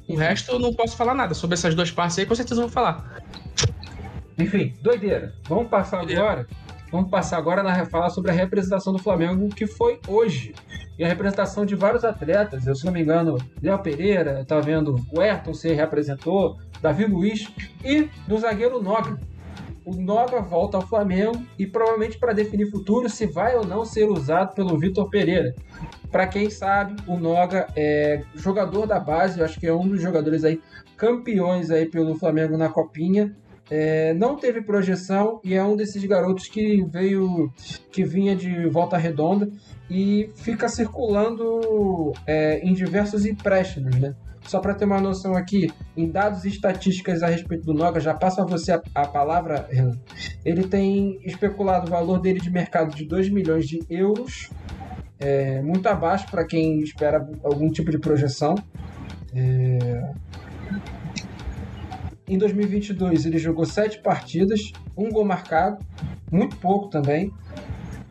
O 0.08 0.16
resto 0.16 0.52
eu 0.54 0.60
não 0.60 0.74
posso 0.74 0.96
falar 0.96 1.14
nada. 1.14 1.34
Sobre 1.34 1.56
essas 1.56 1.76
duas 1.76 1.92
partes 1.92 2.18
aí, 2.20 2.26
com 2.26 2.34
certeza 2.36 2.62
eu 2.62 2.66
vou 2.68 2.74
falar. 2.74 3.22
Enfim, 4.38 4.74
doideira. 4.82 5.34
Vamos 5.48 5.68
passar 5.68 5.98
doideira. 5.98 6.22
agora. 6.24 6.48
Vamos 6.92 7.12
passar 7.12 7.38
agora 7.38 7.62
a 7.62 7.86
falar 7.86 8.10
sobre 8.10 8.32
a 8.32 8.34
representação 8.34 8.92
do 8.92 9.00
Flamengo, 9.00 9.48
que 9.50 9.68
foi 9.68 10.00
hoje 10.08 10.56
e 10.98 11.04
a 11.04 11.08
representação 11.08 11.64
de 11.64 11.76
vários 11.76 12.04
atletas. 12.04 12.66
Eu, 12.66 12.76
se 12.76 12.84
não 12.84 12.92
me 12.92 13.02
engano, 13.02 13.38
Léo 13.62 13.80
Pereira, 13.80 14.44
tá 14.44 14.60
vendo 14.60 15.00
o 15.12 15.22
Ayrton 15.22 15.54
se 15.54 15.72
representou, 15.72 16.58
Davi 16.82 17.06
Luiz 17.06 17.48
e 17.86 18.10
do 18.28 18.38
zagueiro 18.40 18.82
Noga. 18.82 19.20
O 19.86 19.94
Noga 19.94 20.42
volta 20.42 20.78
ao 20.78 20.86
Flamengo 20.86 21.42
e 21.58 21.66
provavelmente 21.66 22.18
para 22.18 22.34
definir 22.34 22.70
futuro 22.72 23.08
se 23.08 23.28
vai 23.28 23.56
ou 23.56 23.66
não 23.66 23.86
ser 23.86 24.10
usado 24.10 24.56
pelo 24.56 24.78
Vitor 24.78 25.10
Pereira. 25.10 25.54
Para 26.12 26.28
quem 26.28 26.50
sabe, 26.50 26.96
o 27.08 27.18
Noga 27.18 27.68
é 27.76 28.24
jogador 28.36 28.88
da 28.88 29.00
base, 29.00 29.40
eu 29.40 29.46
acho 29.46 29.60
que 29.60 29.68
é 29.68 29.74
um 29.74 29.88
dos 29.88 30.02
jogadores 30.02 30.44
aí 30.44 30.60
campeões 30.98 31.70
aí 31.70 31.86
pelo 31.86 32.16
Flamengo 32.16 32.58
na 32.58 32.68
Copinha. 32.68 33.36
É, 33.70 34.14
não 34.16 34.36
teve 34.36 34.62
projeção 34.62 35.40
e 35.44 35.54
é 35.54 35.64
um 35.64 35.76
desses 35.76 36.04
garotos 36.06 36.48
que 36.48 36.84
veio, 36.86 37.52
que 37.92 38.04
vinha 38.04 38.36
de 38.36 38.68
volta 38.68 38.98
redonda 38.98 39.50
e 39.90 40.32
fica 40.36 40.68
circulando 40.68 42.14
é, 42.26 42.60
em 42.60 42.74
diversos 42.74 43.26
empréstimos, 43.26 43.96
né? 43.96 44.16
Só 44.44 44.60
para 44.60 44.74
ter 44.74 44.86
uma 44.86 45.00
noção 45.00 45.36
aqui, 45.36 45.72
em 45.96 46.10
dados 46.10 46.44
e 46.44 46.48
estatísticas 46.48 47.22
a 47.22 47.28
respeito 47.28 47.66
do 47.66 47.74
Noga, 47.74 48.00
já 48.00 48.16
passo 48.16 48.42
a 48.42 48.46
você 48.46 48.72
a, 48.72 48.82
a 48.96 49.06
palavra, 49.06 49.68
Renan. 49.70 50.00
Ele 50.44 50.64
tem 50.64 51.20
especulado 51.24 51.86
o 51.86 51.90
valor 51.92 52.20
dele 52.20 52.40
de 52.40 52.50
mercado 52.50 52.96
de 52.96 53.06
2 53.06 53.30
milhões 53.30 53.68
de 53.68 53.80
euros, 53.88 54.50
é, 55.20 55.62
muito 55.62 55.86
abaixo 55.88 56.26
para 56.32 56.46
quem 56.46 56.80
espera 56.80 57.30
algum 57.44 57.70
tipo 57.70 57.92
de 57.92 58.00
projeção. 58.00 58.56
É... 59.36 60.12
Em 62.30 62.38
2022 62.38 63.26
ele 63.26 63.40
jogou 63.40 63.66
7 63.66 64.02
partidas, 64.02 64.72
um 64.96 65.10
gol 65.10 65.26
marcado, 65.26 65.84
muito 66.32 66.56
pouco 66.58 66.88
também. 66.88 67.34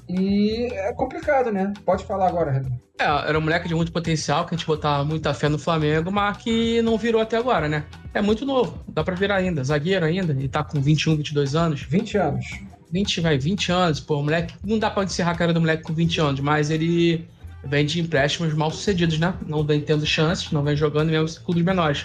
E 0.08 0.68
é 0.72 0.92
complicado, 0.92 1.52
né? 1.52 1.72
Pode 1.84 2.04
falar 2.04 2.26
agora, 2.26 2.50
Renan. 2.50 2.70
É, 2.98 3.04
era 3.04 3.38
um 3.38 3.42
moleque 3.42 3.68
de 3.68 3.74
muito 3.76 3.92
potencial, 3.92 4.44
que 4.44 4.54
a 4.54 4.58
gente 4.58 4.66
botava 4.66 5.04
muita 5.04 5.32
fé 5.32 5.48
no 5.48 5.58
Flamengo, 5.58 6.10
mas 6.10 6.38
que 6.38 6.82
não 6.82 6.98
virou 6.98 7.20
até 7.20 7.36
agora, 7.36 7.68
né? 7.68 7.84
É 8.12 8.20
muito 8.20 8.44
novo, 8.44 8.82
dá 8.88 9.04
pra 9.04 9.14
virar 9.14 9.36
ainda. 9.36 9.62
Zagueiro 9.62 10.04
ainda, 10.04 10.32
ele 10.32 10.48
tá 10.48 10.64
com 10.64 10.80
21, 10.80 11.16
22 11.16 11.54
anos. 11.54 11.82
20 11.82 12.18
anos. 12.18 12.44
20, 12.90 13.20
vai, 13.20 13.38
20 13.38 13.70
anos, 13.70 14.00
pô, 14.00 14.20
moleque. 14.20 14.54
Não 14.64 14.80
dá 14.80 14.90
pra 14.90 15.04
encerrar 15.04 15.32
a 15.32 15.36
cara 15.36 15.52
do 15.52 15.60
moleque 15.60 15.84
com 15.84 15.92
20 15.92 16.20
anos, 16.20 16.40
mas 16.40 16.70
ele 16.70 17.28
vem 17.64 17.86
de 17.86 18.00
empréstimos 18.00 18.52
mal 18.54 18.70
sucedidos, 18.70 19.18
né? 19.18 19.32
Não 19.46 19.62
vem 19.62 19.80
tendo 19.80 20.04
chances, 20.04 20.50
não 20.50 20.64
vem 20.64 20.74
jogando 20.74 21.10
mesmo 21.10 21.38
com 21.38 21.44
clubes 21.44 21.64
menores. 21.64 22.04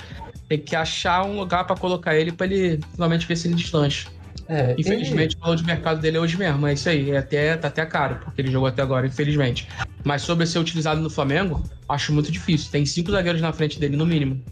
Tem 0.53 0.59
que 0.59 0.75
achar 0.75 1.25
um 1.25 1.39
lugar 1.39 1.65
para 1.65 1.75
colocar 1.75 2.15
ele 2.15 2.31
para 2.31 2.45
ele 2.45 2.79
finalmente 2.93 3.25
ver 3.25 3.35
se 3.35 3.47
ele 3.47 3.55
deslancha. 3.55 4.07
É, 4.47 4.75
infelizmente, 4.77 5.33
ele... 5.33 5.37
o 5.37 5.39
valor 5.39 5.55
de 5.55 5.63
mercado 5.63 5.99
dele 5.99 6.17
é 6.17 6.19
hoje 6.19 6.37
mesmo. 6.37 6.67
É 6.67 6.73
isso 6.73 6.87
aí. 6.87 7.09
É 7.09 7.17
até, 7.17 7.57
tá 7.57 7.69
até 7.69 7.83
caro, 7.87 8.19
porque 8.23 8.39
ele 8.39 8.51
jogou 8.51 8.67
até 8.67 8.83
agora, 8.83 9.07
infelizmente. 9.07 9.67
Mas 10.03 10.21
sobre 10.21 10.45
ser 10.45 10.59
utilizado 10.59 11.01
no 11.01 11.09
Flamengo, 11.09 11.63
acho 11.89 12.13
muito 12.13 12.31
difícil. 12.31 12.69
Tem 12.69 12.85
cinco 12.85 13.09
zagueiros 13.09 13.41
na 13.41 13.51
frente 13.51 13.79
dele, 13.79 13.97
no 13.97 14.05
mínimo. 14.05 14.43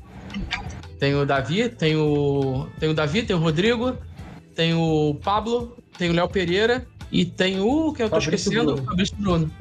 Tem 0.98 1.14
o 1.14 1.24
Davi, 1.24 1.70
tem 1.70 1.96
o. 1.96 2.68
Tem 2.80 2.90
o 2.90 2.96
Davi, 2.96 3.22
tem 3.22 3.36
o 3.36 3.40
Rodrigo, 3.40 3.96
tem 4.56 4.74
o 4.74 5.20
Pablo, 5.24 5.78
tem 6.00 6.10
o 6.10 6.14
Léo 6.14 6.30
Pereira 6.30 6.88
E 7.12 7.26
tem 7.26 7.60
o 7.60 7.94
que 7.94 8.02
eu 8.02 8.10
tô 8.10 8.20
Fabrício 8.20 8.50
esquecendo, 8.50 8.74
Bruno. 8.74 8.82
o 8.82 8.86
Fabrício 8.86 9.16
Bruno. 9.18 9.52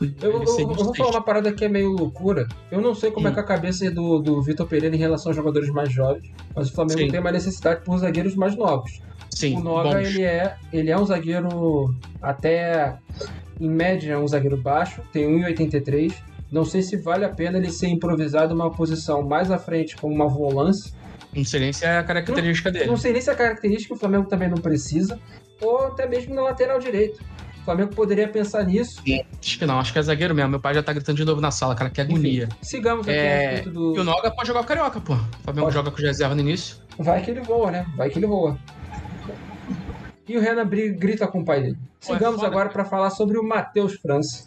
Eu, 0.00 0.08
eu- 0.30 0.40
aí 0.42 0.62
eu 0.62 0.74
vou 0.74 0.94
falar 0.94 1.10
uma 1.10 1.22
parada 1.24 1.52
que 1.52 1.64
é 1.64 1.68
meio 1.68 1.90
loucura. 1.92 2.46
Eu 2.70 2.80
não 2.80 2.94
sei 2.94 3.10
como 3.10 3.26
é 3.28 3.30
Hum. 3.30 3.34
que 3.34 3.40
a 3.40 3.44
cabeça 3.44 3.90
do, 3.90 4.18
do 4.18 4.42
Vitor 4.42 4.66
Pereira 4.66 4.94
em 4.94 4.98
relação 4.98 5.30
aos 5.30 5.36
jogadores 5.36 5.70
mais 5.70 5.90
jovens, 5.92 6.30
mas 6.54 6.68
o 6.68 6.72
Flamengo 6.74 7.00
Sim. 7.00 7.08
tem 7.10 7.20
uma 7.20 7.32
necessidade 7.32 7.82
por 7.84 7.96
zagueiros 7.98 8.34
mais 8.36 8.54
novos. 8.56 9.00
Sim, 9.30 9.56
o 9.56 9.60
Noga, 9.60 9.90
bons. 9.98 10.06
ele 10.08 10.22
é, 10.22 10.54
ele 10.72 10.90
é 10.90 10.98
um 10.98 11.04
zagueiro 11.04 11.94
até, 12.22 12.96
em 13.60 13.68
média, 13.70 14.12
é 14.12 14.18
um 14.18 14.26
zagueiro 14.28 14.56
baixo, 14.56 15.00
tem 15.12 15.26
1,83. 15.26 16.12
Não 16.52 16.64
sei 16.64 16.80
se 16.82 16.96
vale 16.96 17.24
a 17.24 17.28
pena 17.28 17.58
ele 17.58 17.70
ser 17.70 17.88
improvisado 17.88 18.54
uma 18.54 18.70
posição 18.70 19.22
mais 19.22 19.50
à 19.50 19.58
frente, 19.58 19.96
como 19.96 20.14
uma 20.14 20.28
volância. 20.28 20.92
Não 21.34 21.44
sei 21.44 21.60
nem 21.60 21.72
se 21.72 21.84
é 21.84 21.98
a 21.98 22.04
característica 22.04 22.70
dele. 22.70 22.86
Não 22.86 22.96
sei 22.96 23.12
nem 23.12 23.20
se 23.20 23.28
é 23.30 23.34
característica 23.34 23.88
que 23.88 23.94
o 23.94 23.98
Flamengo 23.98 24.28
também 24.28 24.48
não 24.48 24.58
precisa, 24.58 25.18
ou 25.60 25.86
até 25.86 26.06
mesmo 26.08 26.34
na 26.34 26.42
lateral 26.42 26.78
direito. 26.78 27.20
O 27.66 27.68
Flamengo 27.68 27.96
poderia 27.96 28.28
pensar 28.28 28.62
nisso. 28.64 29.02
Acho 29.42 29.58
que 29.58 29.66
não, 29.66 29.80
acho 29.80 29.92
que 29.92 29.98
é 29.98 30.02
zagueiro 30.02 30.32
mesmo. 30.32 30.50
Meu 30.52 30.60
pai 30.60 30.72
já 30.72 30.84
tá 30.84 30.92
gritando 30.92 31.16
de 31.16 31.24
novo 31.24 31.40
na 31.40 31.50
sala, 31.50 31.74
cara, 31.74 31.90
que 31.90 32.00
agonia. 32.00 32.48
Sigamos 32.62 33.08
aqui 33.08 33.16
É, 33.18 33.26
a 33.26 33.50
respeito 33.50 33.70
do. 33.72 33.96
E 33.96 33.98
o 33.98 34.04
Noga 34.04 34.30
pode 34.30 34.46
jogar 34.46 34.60
o 34.60 34.64
Carioca, 34.64 35.00
pô. 35.00 35.14
O 35.14 35.18
Flamengo 35.42 35.66
Pode. 35.66 35.74
joga 35.74 35.90
com 35.90 36.00
reserva 36.00 36.32
no 36.36 36.42
início. 36.42 36.76
Vai 36.96 37.20
que 37.24 37.32
ele 37.32 37.40
voa, 37.40 37.72
né? 37.72 37.84
Vai 37.96 38.08
que 38.08 38.20
ele 38.20 38.26
voa. 38.28 38.56
E 40.28 40.38
o 40.38 40.40
Renan 40.40 40.64
grita 40.96 41.26
com 41.26 41.40
o 41.40 41.44
pai 41.44 41.60
dele. 41.60 41.76
É 42.02 42.06
Sigamos 42.12 42.36
foda, 42.36 42.46
agora 42.46 42.68
para 42.68 42.84
falar 42.84 43.10
sobre 43.10 43.36
o 43.36 43.42
Matheus 43.42 43.94
França. 43.94 44.46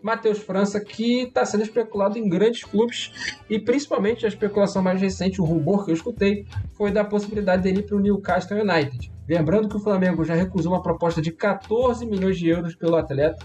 Matheus 0.00 0.38
França, 0.38 0.78
que 0.80 1.22
está 1.22 1.44
sendo 1.44 1.64
especulado 1.64 2.16
em 2.16 2.28
grandes 2.28 2.62
clubes 2.62 3.10
e 3.50 3.58
principalmente 3.58 4.24
a 4.24 4.28
especulação 4.28 4.82
mais 4.82 5.00
recente, 5.00 5.40
o 5.40 5.44
rumor 5.44 5.84
que 5.84 5.90
eu 5.90 5.94
escutei, 5.96 6.46
foi 6.76 6.92
da 6.92 7.04
possibilidade 7.04 7.62
dele 7.62 7.80
ir 7.80 7.82
para 7.86 7.96
o 7.96 8.00
Newcastle 8.00 8.60
United. 8.60 9.10
Lembrando 9.32 9.66
que 9.66 9.76
o 9.76 9.80
Flamengo 9.80 10.22
já 10.26 10.34
recusou 10.34 10.72
uma 10.72 10.82
proposta 10.82 11.22
de 11.22 11.32
14 11.32 12.04
milhões 12.04 12.38
de 12.38 12.48
euros 12.48 12.74
pelo 12.74 12.96
atleta 12.96 13.42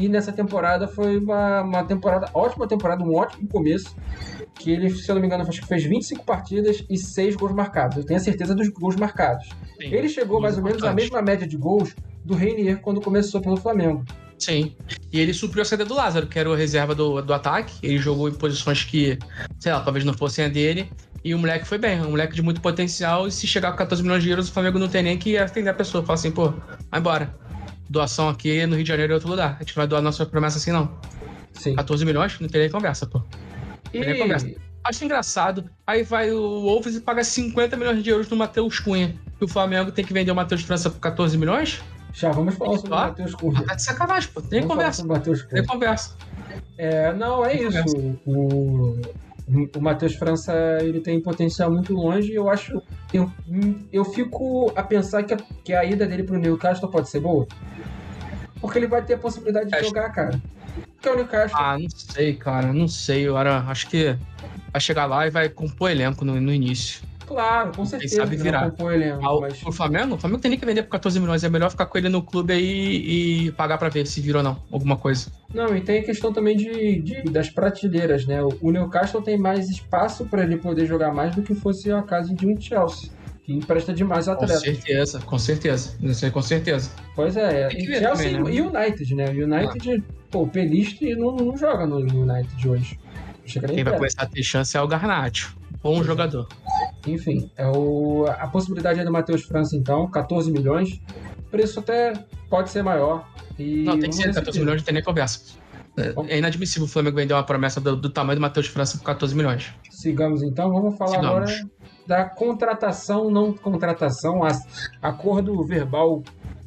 e 0.00 0.08
nessa 0.08 0.32
temporada 0.32 0.88
foi 0.88 1.18
uma, 1.18 1.60
uma 1.60 1.84
temporada, 1.84 2.30
ótima 2.32 2.66
temporada, 2.66 3.04
um 3.04 3.14
ótimo 3.14 3.46
começo 3.46 3.94
que 4.58 4.70
ele, 4.70 4.88
se 4.88 5.06
eu 5.06 5.14
não 5.14 5.20
me 5.20 5.26
engano, 5.26 5.44
acho 5.46 5.60
que 5.60 5.68
fez 5.68 5.84
25 5.84 6.24
partidas 6.24 6.82
e 6.88 6.96
6 6.96 7.36
gols 7.36 7.52
marcados. 7.52 7.98
Eu 7.98 8.06
tenho 8.06 8.18
a 8.18 8.22
certeza 8.22 8.54
dos 8.54 8.68
gols 8.70 8.96
marcados. 8.96 9.46
Sim. 9.78 9.92
Ele 9.92 10.08
chegou 10.08 10.40
mais 10.40 10.56
ou 10.56 10.64
menos 10.64 10.82
à 10.82 10.94
mesma 10.94 11.20
média 11.20 11.46
de 11.46 11.58
gols 11.58 11.94
do 12.24 12.34
Reinier 12.34 12.80
quando 12.80 13.02
começou 13.02 13.38
pelo 13.38 13.58
Flamengo. 13.58 14.06
Sim. 14.38 14.74
E 15.12 15.20
ele 15.20 15.34
supriu 15.34 15.60
a 15.60 15.64
saída 15.66 15.84
do 15.84 15.94
Lázaro, 15.94 16.26
que 16.26 16.38
era 16.38 16.48
o 16.48 16.54
reserva 16.54 16.94
do, 16.94 17.20
do 17.20 17.34
ataque. 17.34 17.74
Ele 17.82 17.98
jogou 17.98 18.28
em 18.28 18.34
posições 18.34 18.84
que, 18.84 19.18
sei 19.58 19.70
lá, 19.70 19.80
talvez 19.80 20.02
não 20.02 20.14
fossem 20.14 20.46
a 20.46 20.48
dele. 20.48 20.90
E 21.26 21.34
o 21.34 21.38
moleque 21.40 21.66
foi 21.66 21.76
bem, 21.76 22.00
um 22.00 22.10
moleque 22.10 22.36
de 22.36 22.40
muito 22.40 22.60
potencial. 22.60 23.26
E 23.26 23.32
se 23.32 23.48
chegar 23.48 23.72
com 23.72 23.78
14 23.78 24.00
milhões 24.00 24.22
de 24.22 24.30
euros, 24.30 24.48
o 24.48 24.52
Flamengo 24.52 24.78
não 24.78 24.86
tem 24.86 25.02
nem 25.02 25.18
que 25.18 25.36
atender 25.36 25.68
a 25.68 25.74
pessoa. 25.74 26.04
Fala 26.04 26.14
assim, 26.14 26.30
pô, 26.30 26.50
vai 26.88 27.00
embora. 27.00 27.34
Doação 27.90 28.28
aqui 28.28 28.64
no 28.64 28.76
Rio 28.76 28.84
de 28.84 28.88
Janeiro 28.88 29.12
é 29.12 29.14
outro 29.14 29.28
lugar. 29.28 29.56
A 29.56 29.64
gente 29.64 29.76
não 29.76 29.80
vai 29.80 29.88
doar 29.88 30.00
nossa 30.00 30.24
promessa 30.24 30.58
assim, 30.58 30.70
não. 30.70 30.88
Sim. 31.52 31.74
14 31.74 32.04
milhões, 32.04 32.38
não 32.38 32.48
tem 32.48 32.60
nem 32.60 32.70
conversa, 32.70 33.06
pô. 33.06 33.20
E 33.92 33.98
Ele 33.98 34.12
é 34.12 34.18
conversa. 34.18 34.48
Acho 34.84 35.04
engraçado. 35.04 35.68
Aí 35.84 36.04
vai 36.04 36.30
o 36.30 36.60
Wolves 36.62 36.94
e 36.94 37.00
paga 37.00 37.24
50 37.24 37.76
milhões 37.76 38.04
de 38.04 38.08
euros 38.08 38.30
no 38.30 38.36
Matheus 38.36 38.78
Cunha. 38.78 39.12
E 39.40 39.44
o 39.44 39.48
Flamengo 39.48 39.90
tem 39.90 40.04
que 40.04 40.12
vender 40.12 40.30
o 40.30 40.34
Matheus 40.36 40.62
França 40.62 40.88
por 40.90 41.00
14 41.00 41.36
milhões? 41.36 41.82
já 42.12 42.30
vamos 42.30 42.54
falar 42.54 42.78
sobre 42.78 42.94
o 42.94 42.96
Matheus 42.96 43.34
Cunha. 43.34 43.62
Tá 43.64 43.74
de 43.74 43.82
sacanagem, 43.82 44.30
pô. 44.32 44.40
Nem 44.42 44.60
Vamos 44.60 44.76
conversa. 44.76 45.04
Nem 45.50 45.66
conversa. 45.66 46.14
É, 46.78 47.12
não, 47.12 47.44
é 47.44 47.56
Tem 47.56 47.66
isso. 47.66 48.20
O, 48.24 48.96
o 49.48 49.80
Matheus 49.80 50.14
França 50.14 50.52
ele 50.80 51.00
tem 51.00 51.20
potencial 51.20 51.70
muito 51.70 51.92
longe 51.94 52.32
e 52.32 52.34
eu 52.34 52.48
acho. 52.50 52.82
Eu, 53.12 53.30
eu 53.92 54.04
fico 54.04 54.72
a 54.74 54.82
pensar 54.82 55.22
que 55.22 55.34
a, 55.34 55.36
que 55.64 55.72
a 55.72 55.84
ida 55.84 56.06
dele 56.06 56.24
pro 56.24 56.38
Newcastle 56.38 56.90
pode 56.90 57.08
ser 57.08 57.20
boa. 57.20 57.46
Porque 58.60 58.78
ele 58.78 58.86
vai 58.88 59.04
ter 59.04 59.14
a 59.14 59.18
possibilidade 59.18 59.68
de 59.68 59.74
Acho- 59.76 59.84
jogar, 59.86 60.10
cara. 60.10 60.40
Porque 60.94 61.08
o 61.08 61.16
Newcastle. 61.16 61.58
Ah, 61.60 61.78
não 61.78 61.88
sei, 61.90 62.34
cara. 62.34 62.72
Não 62.72 62.88
sei. 62.88 63.28
Era, 63.28 63.58
acho 63.68 63.88
que 63.88 64.16
vai 64.72 64.80
chegar 64.80 65.06
lá 65.06 65.26
e 65.26 65.30
vai 65.30 65.48
compor 65.48 65.90
elenco 65.90 66.24
no, 66.24 66.40
no 66.40 66.52
início. 66.52 67.02
Claro, 67.26 67.72
com 67.74 67.84
certeza. 67.84 68.16
sabe 68.16 68.36
que 68.36 68.42
virar. 68.42 68.70
Compõe 68.70 68.94
elenco, 68.94 69.24
Ah, 69.24 69.34
o- 69.36 69.40
mas 69.40 69.62
O 69.64 69.72
Flamengo? 69.72 70.14
O 70.14 70.18
Flamengo 70.18 70.40
tem 70.40 70.50
nem 70.50 70.58
que 70.58 70.64
vender 70.66 70.82
por 70.84 70.90
14 70.90 71.18
milhões. 71.18 71.42
É 71.44 71.48
melhor 71.48 71.70
ficar 71.70 71.86
com 71.86 71.98
ele 71.98 72.08
no 72.08 72.22
clube 72.22 72.52
aí 72.52 73.46
e 73.48 73.52
pagar 73.52 73.78
pra 73.78 73.88
ver 73.88 74.06
se 74.06 74.20
vira 74.20 74.38
ou 74.38 74.44
não. 74.44 74.56
Alguma 74.70 74.96
coisa. 74.96 75.30
Não, 75.52 75.76
e 75.76 75.80
tem 75.80 76.00
a 76.00 76.04
questão 76.04 76.32
também 76.32 76.56
de, 76.56 77.00
de- 77.00 77.22
das 77.24 77.50
prateleiras, 77.50 78.26
né? 78.26 78.42
O, 78.42 78.70
Newcastle 78.70 79.22
tem 79.22 79.36
mais 79.38 79.68
espaço 79.68 80.24
para 80.26 80.42
ele 80.44 80.56
poder 80.56 80.86
jogar 80.86 81.12
mais 81.12 81.34
do 81.34 81.42
que 81.42 81.54
fosse 81.54 81.90
a 81.90 82.02
casa 82.02 82.34
de 82.34 82.46
um 82.46 82.60
Chelsea, 82.60 83.10
que 83.44 83.52
empresta 83.52 83.92
demais 83.92 84.26
Com 84.26 84.32
atletas. 84.32 84.60
certeza, 84.60 85.18
com 85.20 85.38
certeza. 85.38 85.96
Isso 86.02 86.24
aí, 86.24 86.30
com 86.30 86.42
certeza. 86.42 86.90
Pois 87.14 87.36
é, 87.36 87.68
que 87.68 87.78
e 87.78 87.86
Chelsea 87.86 88.30
também, 88.30 88.42
né? 88.44 88.50
e 88.54 88.60
United, 88.60 89.14
né? 89.14 89.24
O 89.30 89.44
United, 89.44 90.04
pô, 90.30 90.42
o 90.42 90.48
Pelistri 90.48 91.14
não, 91.16 91.34
não 91.34 91.56
joga 91.56 91.86
no 91.86 91.96
United 91.96 92.68
hoje. 92.68 92.98
Quem 93.46 93.84
vai 93.84 93.94
começar 93.94 94.22
a 94.22 94.26
ter 94.26 94.42
chance 94.42 94.76
é 94.76 94.80
o 94.80 94.86
Garnacho. 94.88 95.56
Bom 95.82 96.02
jogador. 96.02 96.48
Enfim, 97.06 97.50
é 97.56 97.66
o, 97.68 98.26
a 98.26 98.46
possibilidade 98.48 98.98
é 98.98 99.04
do 99.04 99.12
Matheus 99.12 99.42
França, 99.44 99.76
então, 99.76 100.10
14 100.10 100.50
milhões. 100.50 101.00
O 101.38 101.50
preço 101.50 101.78
até 101.78 102.12
pode 102.50 102.70
ser 102.70 102.82
maior. 102.82 103.24
E 103.58 103.84
Não, 103.84 103.98
tem 103.98 104.10
que 104.10 104.16
ser 104.16 104.24
ver 104.24 104.28
se 104.34 104.38
14 104.40 104.58
vira. 104.58 104.64
milhões, 104.64 104.80
não 104.82 104.84
tem 104.86 104.94
nem 104.94 105.02
conversa. 105.02 105.40
É- 105.96 106.34
É 106.34 106.38
inadmissível 106.38 106.84
o 106.84 106.88
Flamengo 106.88 107.16
vender 107.16 107.34
uma 107.34 107.44
promessa 107.44 107.80
do, 107.80 107.96
do 107.96 108.10
tamanho 108.10 108.38
do 108.38 108.42
Matheus 108.42 108.66
França 108.66 108.98
por 108.98 109.04
14 109.04 109.34
milhões. 109.34 109.72
Sigamos 109.90 110.42
então, 110.42 110.70
vamos 110.72 110.98
falar 110.98 111.10
Sigamos. 111.20 111.50
agora 111.52 111.70
da 112.06 112.24
contratação, 112.24 113.30
não 113.30 113.52
contratação, 113.52 114.42
a- 114.44 114.60
acordo 115.00 115.64
verbal 115.64 116.22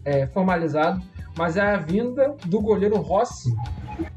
é, 0.06 0.26
formalizado, 0.28 1.02
mas 1.38 1.58
é 1.58 1.62
a 1.62 1.78
vinda 1.78 2.36
do 2.46 2.62
goleiro 2.62 2.98
Rossi, 2.98 3.56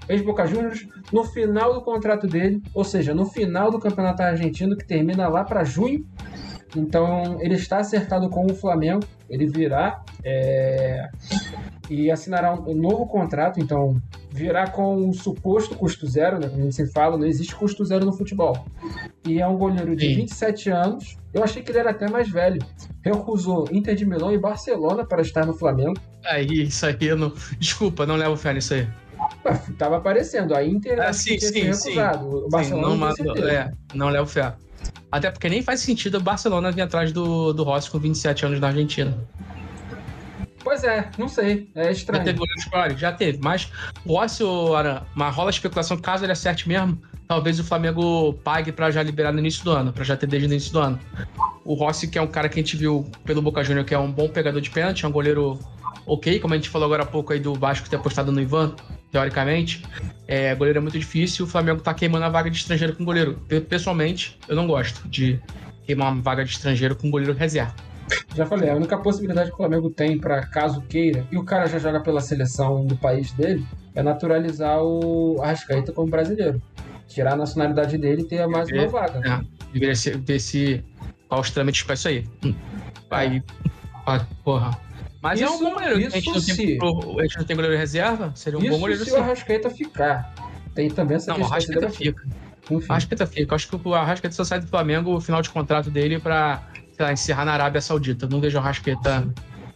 ex-Boca 0.09 0.47
Juniors, 0.47 0.87
no 1.13 1.25
final 1.25 1.75
do 1.75 1.83
contrato 1.83 2.27
dele, 2.27 2.63
ou 2.75 2.85
seja, 2.85 3.15
no 3.15 3.27
final 3.27 3.71
do 3.71 3.79
campeonato 3.79 4.23
argentino, 4.23 4.77
que 4.77 4.87
termina 4.87 5.29
lá 5.29 5.45
para 5.45 5.65
junho. 5.65 6.05
Então, 6.75 7.39
ele 7.41 7.55
está 7.55 7.79
acertado 7.79 8.31
com 8.31 8.47
o 8.47 8.55
Flamengo, 8.55 9.05
ele 9.29 9.47
virá 9.47 10.03
é, 10.25 11.09
e 11.93 12.11
assinará 12.11 12.55
um, 12.55 12.75
novo 12.75 13.07
contrato, 13.07 13.61
então 13.61 14.01
virá 14.31 14.67
com 14.69 14.97
um 14.97 15.13
suposto 15.13 15.75
custo 15.77 16.07
zero, 16.07 16.39
né? 16.39 16.49
Como 16.49 16.61
a 16.61 16.65
gente 16.65 16.75
sempre 16.75 16.93
fala, 16.93 17.19
não 17.19 17.27
existe 17.27 17.55
custo 17.55 17.85
zero 17.85 18.05
no 18.07 18.13
futebol. 18.13 18.65
E 19.27 19.41
é 19.41 19.47
um 19.47 19.57
goleiro 19.57 19.95
de 19.95 20.07
Sim. 20.07 20.15
27 20.17 20.71
anos. 20.71 21.17
Eu 21.35 21.45
achei 21.45 21.63
que 21.63 21.71
ele 21.71 21.79
era 21.79 21.91
até 21.91 22.09
mais 22.11 22.31
velho. 22.31 22.61
Recusou 23.05 23.69
Inter 23.71 23.95
de 23.95 24.07
Milão 24.07 24.33
e 24.33 24.39
Barcelona 24.39 25.05
para 25.05 25.23
estar 25.23 25.45
no 25.47 25.53
Flamengo. 25.55 25.99
Aí, 26.25 26.47
isso 26.65 26.87
aí, 26.87 26.97
eu 27.01 27.17
não. 27.17 27.33
Desculpa, 27.59 28.07
não 28.07 28.17
levo 28.17 28.37
fé 28.37 28.53
nisso 28.55 28.75
aí. 28.75 28.87
Ué, 29.45 29.61
tava 29.79 29.99
aparecendo. 29.99 30.55
A 30.55 30.65
Inter 30.65 31.01
Ah, 31.01 31.13
sim, 31.13 31.39
sim, 31.39 31.53
sido 31.53 31.75
sim. 31.75 31.91
recusado. 31.91 32.27
O 32.29 32.43
Sim, 32.45 32.49
Barcelona 32.51 32.89
não, 32.89 32.97
não, 32.97 33.15
tem 33.15 33.25
certeza. 33.27 33.51
é, 33.53 33.71
não 33.95 34.09
levo 34.09 34.27
fé. 34.27 34.55
Até 35.11 35.31
porque 35.31 35.49
nem 35.49 35.63
faz 35.63 35.81
sentido 35.81 36.17
o 36.19 36.21
Barcelona 36.21 36.73
vir 36.73 36.81
atrás 36.83 37.13
do, 37.13 37.53
do 37.53 37.63
Rossi 37.65 37.91
com 37.91 37.99
27 37.99 38.47
anos 38.47 38.61
na 38.61 38.69
Argentina. 38.69 39.17
Pois 40.65 40.85
é, 40.85 41.11
não 41.19 41.29
sei. 41.29 41.69
É 41.75 41.85
Já 41.85 41.91
estranho. 41.91 42.25
teve 42.25 42.39
goleiro 42.39 42.59
escolar? 42.61 42.97
Já 42.97 43.13
teve. 43.13 43.39
Mas 43.43 43.71
o 44.05 44.15
ô, 44.15 44.75
Aran, 44.77 45.03
mas 45.15 45.35
rola 45.35 45.51
a 45.51 45.53
especulação, 45.53 45.97
caso 45.97 46.25
ele 46.25 46.33
acerte 46.33 46.69
mesmo, 46.69 47.01
talvez 47.27 47.59
o 47.59 47.65
Flamengo 47.65 48.33
pague 48.45 48.71
pra 48.73 48.91
já 48.91 49.03
liberar 49.03 49.33
no 49.33 49.39
início 49.39 49.65
do 49.65 49.71
ano, 49.73 49.93
pra 49.93 50.05
já 50.05 50.17
ter 50.17 50.27
desde 50.27 50.49
o 50.49 50.51
início 50.51 50.73
do 50.73 50.79
ano. 50.81 50.99
O 51.65 51.75
Rossi, 51.75 52.09
que 52.09 52.19
é 52.19 52.23
um 52.23 52.27
cara 52.27 52.49
que 52.49 52.59
a 52.59 52.63
gente 52.63 52.77
viu 52.77 53.11
pelo 53.25 53.41
Boca 53.43 53.63
Júnior, 53.65 53.85
que 53.85 53.95
é 53.95 53.99
um 53.99 54.11
bom 54.11 54.29
pegador 54.29 54.61
de 54.61 54.71
pênalti, 54.71 55.05
é 55.05 55.09
um 55.09 55.13
goleiro 55.13 55.59
ok, 56.07 56.39
como 56.41 56.55
a 56.55 56.57
gente 56.57 56.69
falou 56.69 56.87
agora 56.87 57.03
há 57.05 57.07
pouco 57.07 57.33
aí 57.33 57.39
do 57.41 57.55
Vasco 57.55 57.89
ter 57.89 57.97
apostado 57.97 58.31
no 58.33 58.41
Ivan, 58.41 58.75
teoricamente. 59.13 59.83
É, 60.27 60.55
goleiro 60.55 60.79
é 60.79 60.83
muito 60.83 60.99
difícil, 60.99 61.45
o 61.45 61.49
Flamengo 61.49 61.81
tá 61.81 61.93
queimando 61.95 62.25
a 62.25 62.29
vaga 62.29 62.51
de 62.51 62.57
estrangeiro 62.57 62.97
com 62.97 63.05
goleiro. 63.05 63.35
Pe- 63.49 63.61
Pessoalmente, 63.61 64.39
eu 64.49 64.57
não 64.57 64.67
gosto 64.67 65.07
de 65.09 65.41
queimar 65.87 66.13
uma 66.13 66.21
vaga 66.23 66.45
de 66.45 66.51
estrangeiro 66.51 66.97
com 66.97 67.11
goleiro 67.11 67.33
reserva. 67.35 67.75
Já 68.35 68.47
falei, 68.47 68.71
a 68.71 68.75
única 68.75 68.97
possibilidade 68.99 69.49
que 69.51 69.55
o 69.55 69.57
Flamengo 69.59 69.91
tem 69.91 70.19
para 70.19 70.45
caso 70.47 70.81
queira, 70.83 71.27
e 71.31 71.37
o 71.37 71.45
cara 71.45 71.67
já 71.67 71.79
joga 71.79 72.01
pela 72.01 72.21
seleção 72.21 72.85
do 72.87 72.97
país 72.97 73.33
dele, 73.33 73.65
é 73.95 74.03
naturalizar 74.03 74.83
o 74.83 75.41
Arrascaeta 75.43 75.93
como 75.93 76.11
brasileiro. 76.11 76.61
Tirar 77.09 77.35
a 77.35 77.37
nacionalidade 77.37 77.99
dele 77.99 78.23
e 78.23 78.25
ter 78.25 78.47
mais 78.47 78.69
uma 78.71 78.83
É. 78.83 78.87
vaga. 78.87 79.21
É, 79.29 79.41
deveria 79.73 79.95
ser, 79.95 80.17
ver 80.19 80.39
se 80.41 80.83
trâmites 81.53 81.83
pra 81.83 81.95
isso 81.95 82.09
aí. 82.09 82.27
Hum. 82.45 82.55
Aí, 83.11 83.43
ah, 84.07 84.25
porra. 84.45 84.79
Mas 85.21 85.41
é 85.41 85.49
um 85.49 85.55
Isso- 85.55 85.65
bom 85.65 85.75
goleiro. 85.75 85.97
a, 85.97 86.01
gente 86.01 86.17
isso 86.19 86.27
não 86.29 86.35
tem, 86.43 86.55
se- 86.55 86.79
pro- 86.79 87.21
a 87.21 87.23
gente 87.23 87.39
não 87.39 87.45
tem 87.45 87.57
goleiro 87.57 87.77
reserva, 87.79 88.33
seria 88.35 88.59
um 88.59 88.63
bom 88.63 88.69
Isso 88.71 88.79
goleiro 88.81 89.05
se 89.05 89.11
sim. 89.11 89.17
o 89.17 89.21
Arrascaeta 89.21 89.71
ficar. 89.71 90.35
Tem 90.75 90.91
também 90.91 91.17
essa 91.17 91.31
Não, 91.33 91.37
o 91.37 91.51
questão 91.51 91.59
que 91.59 91.65
se 91.65 91.71
Arrascaeta 91.73 91.97
fica. 91.97 92.27
Enfim. 92.71 92.87
O 92.89 92.93
Arrascaeta 92.93 93.27
fica. 93.27 93.55
Acho 93.55 93.69
que 93.69 93.89
o 93.89 93.95
Arrascaeta 93.95 94.35
só 94.35 94.45
sai 94.45 94.61
do 94.61 94.67
Flamengo 94.67 95.15
o 95.15 95.21
final 95.21 95.43
de 95.43 95.51
contrato 95.51 95.91
dele 95.91 96.19
pra, 96.19 96.63
sei 96.93 97.05
lá, 97.05 97.13
encerrar 97.13 97.45
na 97.45 97.53
Arábia 97.53 97.81
Saudita. 97.81 98.27
Não 98.27 98.41
vejo 98.41 98.57
o 98.57 98.61
Arrascaeta 98.61 99.29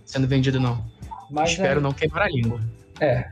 sendo 0.04 0.26
vendido, 0.26 0.60
não. 0.60 0.84
Mas 1.30 1.50
Espero 1.50 1.80
é, 1.80 1.82
não 1.82 1.92
queimar 1.92 2.22
a 2.22 2.28
língua. 2.28 2.60
é. 3.00 3.26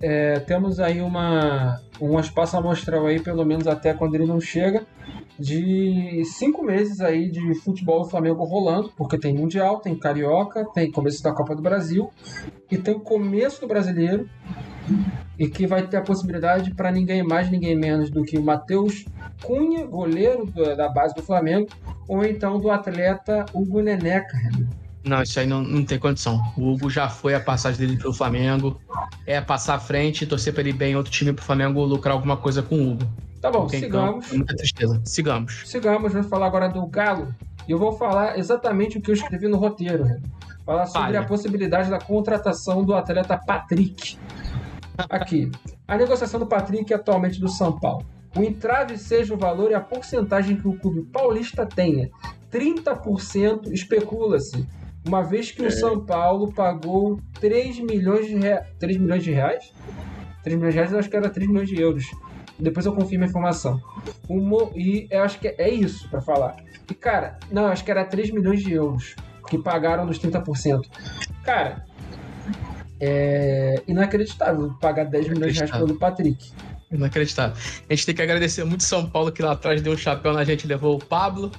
é, 0.00 0.38
temos 0.40 0.78
aí 0.78 1.00
uma, 1.00 1.80
um 2.00 2.18
espaço 2.18 2.56
amostral 2.56 3.06
aí, 3.06 3.20
pelo 3.20 3.44
menos 3.44 3.66
até 3.66 3.92
quando 3.92 4.14
ele 4.14 4.26
não 4.26 4.40
chega, 4.40 4.86
de 5.38 6.22
cinco 6.24 6.62
meses 6.62 7.00
aí 7.00 7.30
de 7.30 7.54
futebol 7.56 8.02
do 8.02 8.08
Flamengo 8.08 8.44
rolando, 8.44 8.92
porque 8.96 9.18
tem 9.18 9.34
Mundial, 9.34 9.80
tem 9.80 9.94
Carioca, 9.96 10.64
tem 10.72 10.90
começo 10.90 11.22
da 11.22 11.32
Copa 11.32 11.56
do 11.56 11.62
Brasil 11.62 12.10
e 12.70 12.78
tem 12.78 12.94
o 12.94 13.00
começo 13.00 13.60
do 13.60 13.66
Brasileiro 13.66 14.28
e 15.38 15.48
que 15.48 15.66
vai 15.66 15.86
ter 15.86 15.96
a 15.96 16.02
possibilidade 16.02 16.74
para 16.74 16.90
ninguém 16.90 17.22
mais, 17.22 17.50
ninguém 17.50 17.76
menos 17.76 18.10
do 18.10 18.22
que 18.22 18.38
o 18.38 18.42
Matheus 18.42 19.04
Cunha, 19.42 19.86
goleiro 19.86 20.46
da 20.76 20.88
base 20.88 21.14
do 21.14 21.22
Flamengo, 21.22 21.68
ou 22.06 22.24
então 22.24 22.58
do 22.58 22.70
atleta 22.70 23.44
Hugo 23.52 23.80
Neneca. 23.80 24.38
Não, 25.04 25.20
isso 25.20 25.40
aí 25.40 25.46
não, 25.46 25.62
não 25.62 25.84
tem 25.84 25.98
condição. 25.98 26.40
O 26.56 26.72
Hugo 26.72 26.88
já 26.88 27.08
foi 27.08 27.34
a 27.34 27.40
passagem 27.40 27.80
dele 27.80 27.98
pelo 27.98 28.14
Flamengo. 28.14 28.80
É 29.26 29.40
passar 29.40 29.74
à 29.74 29.78
frente, 29.80 30.26
torcer 30.26 30.52
para 30.52 30.62
ele 30.62 30.72
bem 30.72 30.92
em 30.92 30.96
outro 30.96 31.10
time 31.10 31.32
pro 31.32 31.44
Flamengo 31.44 31.82
lucrar 31.82 32.14
alguma 32.14 32.36
coisa 32.36 32.62
com 32.62 32.76
o 32.76 32.92
Hugo. 32.92 33.04
Tá 33.40 33.50
bom, 33.50 33.62
Porque 33.62 33.80
sigamos. 33.80 34.26
Então, 34.26 34.38
muita 34.38 34.54
tristeza. 34.54 35.02
Sigamos. 35.04 35.62
Sigamos, 35.66 36.12
vamos 36.12 36.28
falar 36.28 36.46
agora 36.46 36.68
do 36.68 36.86
Galo. 36.86 37.34
E 37.66 37.72
eu 37.72 37.78
vou 37.78 37.92
falar 37.92 38.38
exatamente 38.38 38.98
o 38.98 39.00
que 39.00 39.10
eu 39.10 39.14
escrevi 39.14 39.48
no 39.48 39.56
roteiro. 39.56 40.06
Falar 40.64 40.86
sobre 40.86 41.00
Palha. 41.00 41.20
a 41.20 41.24
possibilidade 41.24 41.90
da 41.90 41.98
contratação 41.98 42.84
do 42.84 42.94
atleta 42.94 43.36
Patrick. 43.36 44.16
Aqui. 44.98 45.50
A 45.86 45.96
negociação 45.96 46.38
do 46.38 46.46
Patrick 46.46 46.92
é 46.92 46.96
atualmente 46.96 47.40
do 47.40 47.48
São 47.48 47.78
Paulo. 47.78 48.04
O 48.36 48.42
entrave 48.42 48.96
seja 48.96 49.34
o 49.34 49.38
valor 49.38 49.70
e 49.70 49.74
a 49.74 49.80
porcentagem 49.80 50.56
que 50.56 50.66
o 50.66 50.78
clube 50.78 51.02
paulista 51.02 51.66
tenha. 51.66 52.10
30% 52.50 53.72
especula-se, 53.72 54.66
uma 55.06 55.22
vez 55.22 55.50
que 55.50 55.62
é. 55.62 55.66
o 55.66 55.70
São 55.70 56.04
Paulo 56.04 56.52
pagou 56.52 57.18
3 57.40 57.80
milhões 57.80 58.26
de, 58.26 58.36
rea... 58.36 58.66
3 58.78 58.98
milhões 58.98 59.24
de 59.24 59.32
reais. 59.32 59.72
3 60.42 60.56
milhões 60.56 60.74
de 60.74 60.78
reais, 60.78 60.92
eu 60.92 60.98
acho 60.98 61.10
que 61.10 61.16
era 61.16 61.28
3 61.28 61.48
milhões 61.48 61.68
de 61.68 61.80
euros. 61.80 62.06
Depois 62.58 62.86
eu 62.86 62.94
confirmo 62.94 63.24
a 63.24 63.28
informação. 63.28 63.80
E 64.74 65.08
eu 65.10 65.22
acho 65.22 65.38
que 65.40 65.48
é 65.48 65.68
isso 65.68 66.08
para 66.08 66.20
falar. 66.20 66.56
E 66.88 66.94
cara, 66.94 67.38
não, 67.50 67.66
acho 67.66 67.84
que 67.84 67.90
era 67.90 68.04
3 68.04 68.30
milhões 68.30 68.62
de 68.62 68.72
euros 68.72 69.16
que 69.48 69.58
pagaram 69.58 70.06
dos 70.06 70.18
30%. 70.18 70.82
Cara, 71.42 71.84
é 73.04 73.82
inacreditável 73.88 74.72
pagar 74.80 75.04
10 75.04 75.28
milhões 75.28 75.54
de 75.54 75.58
reais 75.58 75.72
pelo 75.72 75.98
Patrick. 75.98 76.52
Inacreditável. 76.92 77.56
A 77.90 77.94
gente 77.94 78.06
tem 78.06 78.14
que 78.14 78.22
agradecer 78.22 78.62
muito 78.62 78.84
São 78.84 79.04
Paulo 79.10 79.32
que 79.32 79.42
lá 79.42 79.52
atrás 79.52 79.82
deu 79.82 79.94
um 79.94 79.96
chapéu 79.96 80.32
na 80.32 80.44
gente, 80.44 80.68
levou 80.68 80.94
o 80.94 81.04
Pablo. 81.04 81.50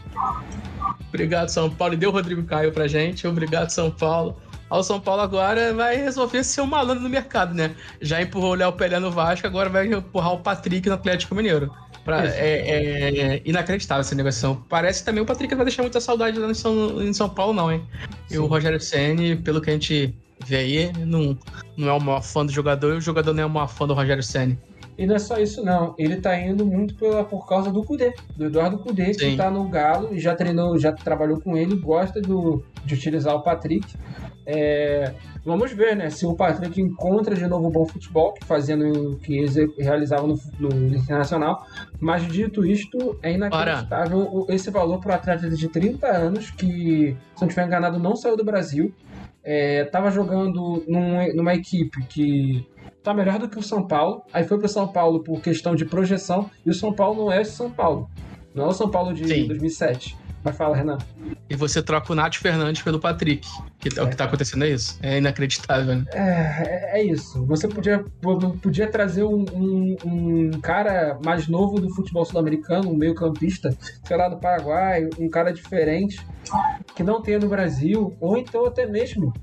Obrigado, 1.09 1.49
São 1.49 1.69
Paulo. 1.69 1.95
E 1.95 1.97
deu 1.97 2.09
o 2.09 2.13
Rodrigo 2.13 2.43
Caio 2.43 2.71
pra 2.71 2.87
gente. 2.87 3.27
Obrigado, 3.27 3.69
São 3.71 3.91
Paulo. 3.91 4.37
O 4.69 4.81
São 4.81 5.01
Paulo 5.01 5.21
agora 5.21 5.73
vai 5.73 5.97
resolver 5.97 6.43
ser 6.45 6.61
um 6.61 6.65
malandro 6.65 7.03
no 7.03 7.09
mercado, 7.09 7.53
né? 7.53 7.75
Já 8.01 8.21
empurrou 8.21 8.51
o 8.51 8.55
Léo 8.55 8.71
Pelé 8.71 8.97
no 8.97 9.11
Vasco, 9.11 9.45
agora 9.45 9.69
vai 9.69 9.85
empurrar 9.85 10.33
o 10.33 10.39
Patrick 10.39 10.87
no 10.87 10.95
Atlético 10.95 11.35
Mineiro. 11.35 11.71
Pra, 12.05 12.25
é, 12.25 12.29
é, 12.29 13.19
é, 13.19 13.41
inacreditável 13.45 14.01
essa 14.01 14.15
negociação. 14.15 14.63
Parece 14.67 15.05
também 15.05 15.21
o 15.21 15.25
Patrick 15.25 15.53
vai 15.53 15.65
deixar 15.65 15.83
muita 15.83 16.01
saudade 16.01 16.39
lá 16.39 16.49
em 16.49 16.53
São, 16.53 17.01
em 17.01 17.13
São 17.13 17.29
Paulo, 17.29 17.53
não, 17.53 17.71
hein? 17.71 17.85
Sim. 18.27 18.35
E 18.35 18.37
o 18.39 18.45
Rogério 18.45 18.79
Senni, 18.79 19.35
pelo 19.35 19.61
que 19.61 19.69
a 19.69 19.73
gente 19.73 20.15
vê 20.45 20.57
aí, 20.57 20.91
não, 21.05 21.37
não 21.77 21.89
é 21.89 21.93
o 21.93 22.01
maior 22.01 22.21
fã 22.21 22.45
do 22.45 22.51
jogador 22.51 22.93
e 22.93 22.97
o 22.97 23.01
jogador 23.01 23.33
não 23.33 23.43
é 23.43 23.45
o 23.45 23.49
maior 23.49 23.67
fã 23.67 23.87
do 23.87 23.93
Rogério 23.93 24.23
Senni. 24.23 24.57
E 24.97 25.07
não 25.07 25.15
é 25.15 25.19
só 25.19 25.37
isso, 25.37 25.63
não. 25.63 25.95
Ele 25.97 26.17
tá 26.17 26.39
indo 26.39 26.65
muito 26.65 26.93
pela, 26.95 27.23
por 27.23 27.47
causa 27.47 27.71
do 27.71 27.83
Cudê, 27.83 28.13
do 28.35 28.45
Eduardo 28.45 28.77
Cudê, 28.77 29.13
Sim. 29.13 29.31
que 29.31 29.37
tá 29.37 29.49
no 29.49 29.67
Galo 29.67 30.13
e 30.13 30.19
já 30.19 30.35
treinou, 30.35 30.77
já 30.77 30.91
trabalhou 30.91 31.41
com 31.41 31.57
ele, 31.57 31.75
gosta 31.75 32.21
do, 32.21 32.63
de 32.85 32.93
utilizar 32.93 33.35
o 33.35 33.41
Patrick. 33.41 33.87
É, 34.45 35.13
vamos 35.43 35.71
ver, 35.71 35.95
né? 35.95 36.09
Se 36.09 36.25
o 36.25 36.35
Patrick 36.35 36.79
encontra 36.79 37.33
de 37.33 37.47
novo 37.47 37.67
o 37.67 37.71
bom 37.71 37.85
futebol 37.85 38.33
que 38.33 38.45
fazendo 38.45 39.17
que 39.23 39.45
realizava 39.79 40.27
no, 40.27 40.39
no 40.59 40.95
Internacional. 40.95 41.65
Mas 41.99 42.27
dito 42.27 42.65
isto, 42.65 43.17
é 43.23 43.33
inacreditável 43.33 44.45
esse 44.49 44.69
valor 44.69 44.99
para 44.99 45.13
o 45.13 45.15
atleta 45.15 45.49
de 45.49 45.67
30 45.69 46.07
anos 46.07 46.51
que, 46.51 47.17
se 47.35 47.41
não 47.41 47.47
estiver 47.47 47.65
enganado, 47.65 47.97
não 47.97 48.15
saiu 48.15 48.37
do 48.37 48.43
Brasil. 48.43 48.93
Estava 49.43 50.07
é, 50.07 50.11
jogando 50.11 50.83
num, 50.87 51.35
numa 51.35 51.53
equipe 51.53 52.05
que 52.05 52.65
tá 53.03 53.13
melhor 53.13 53.37
do 53.37 53.49
que 53.49 53.59
o 53.59 53.63
São 53.63 53.85
Paulo. 53.85 54.23
Aí 54.31 54.45
foi 54.45 54.57
pro 54.57 54.67
São 54.67 54.87
Paulo 54.87 55.21
por 55.21 55.41
questão 55.41 55.75
de 55.75 55.85
projeção. 55.85 56.49
E 56.65 56.69
o 56.69 56.73
São 56.73 56.93
Paulo 56.93 57.25
não 57.25 57.31
é 57.31 57.41
esse 57.41 57.51
São 57.51 57.69
Paulo. 57.69 58.09
Não 58.55 58.65
é 58.65 58.67
o 58.67 58.73
São 58.73 58.89
Paulo 58.89 59.13
de 59.13 59.27
Sim. 59.27 59.47
2007. 59.47 60.17
Mas 60.43 60.57
fala, 60.57 60.75
Renan. 60.75 60.97
E 61.49 61.55
você 61.55 61.81
troca 61.81 62.11
o 62.11 62.15
Nath 62.15 62.35
Fernandes 62.35 62.81
pelo 62.81 62.99
Patrick. 62.99 63.47
Que 63.79 63.97
é. 63.97 64.03
o 64.03 64.09
que 64.09 64.15
tá 64.15 64.25
acontecendo, 64.25 64.65
é 64.65 64.69
isso? 64.69 64.99
É 65.01 65.17
inacreditável, 65.17 65.95
né? 65.95 66.05
É, 66.11 66.99
é 66.99 67.03
isso. 67.03 67.45
Você 67.45 67.67
podia, 67.67 68.03
podia 68.61 68.87
trazer 68.87 69.23
um, 69.23 69.45
um, 69.53 69.95
um 70.05 70.51
cara 70.61 71.17
mais 71.23 71.47
novo 71.47 71.79
do 71.79 71.89
futebol 71.89 72.25
sul-americano, 72.25 72.89
um 72.89 72.95
meio-campista, 72.95 73.75
sei 74.03 74.17
lá, 74.17 74.27
do 74.27 74.37
Paraguai, 74.37 75.09
um 75.17 75.29
cara 75.29 75.53
diferente, 75.53 76.19
que 76.95 77.03
não 77.03 77.21
tenha 77.21 77.39
no 77.39 77.47
Brasil, 77.47 78.15
ou 78.19 78.37
então 78.37 78.65
até 78.65 78.85
mesmo 78.85 79.33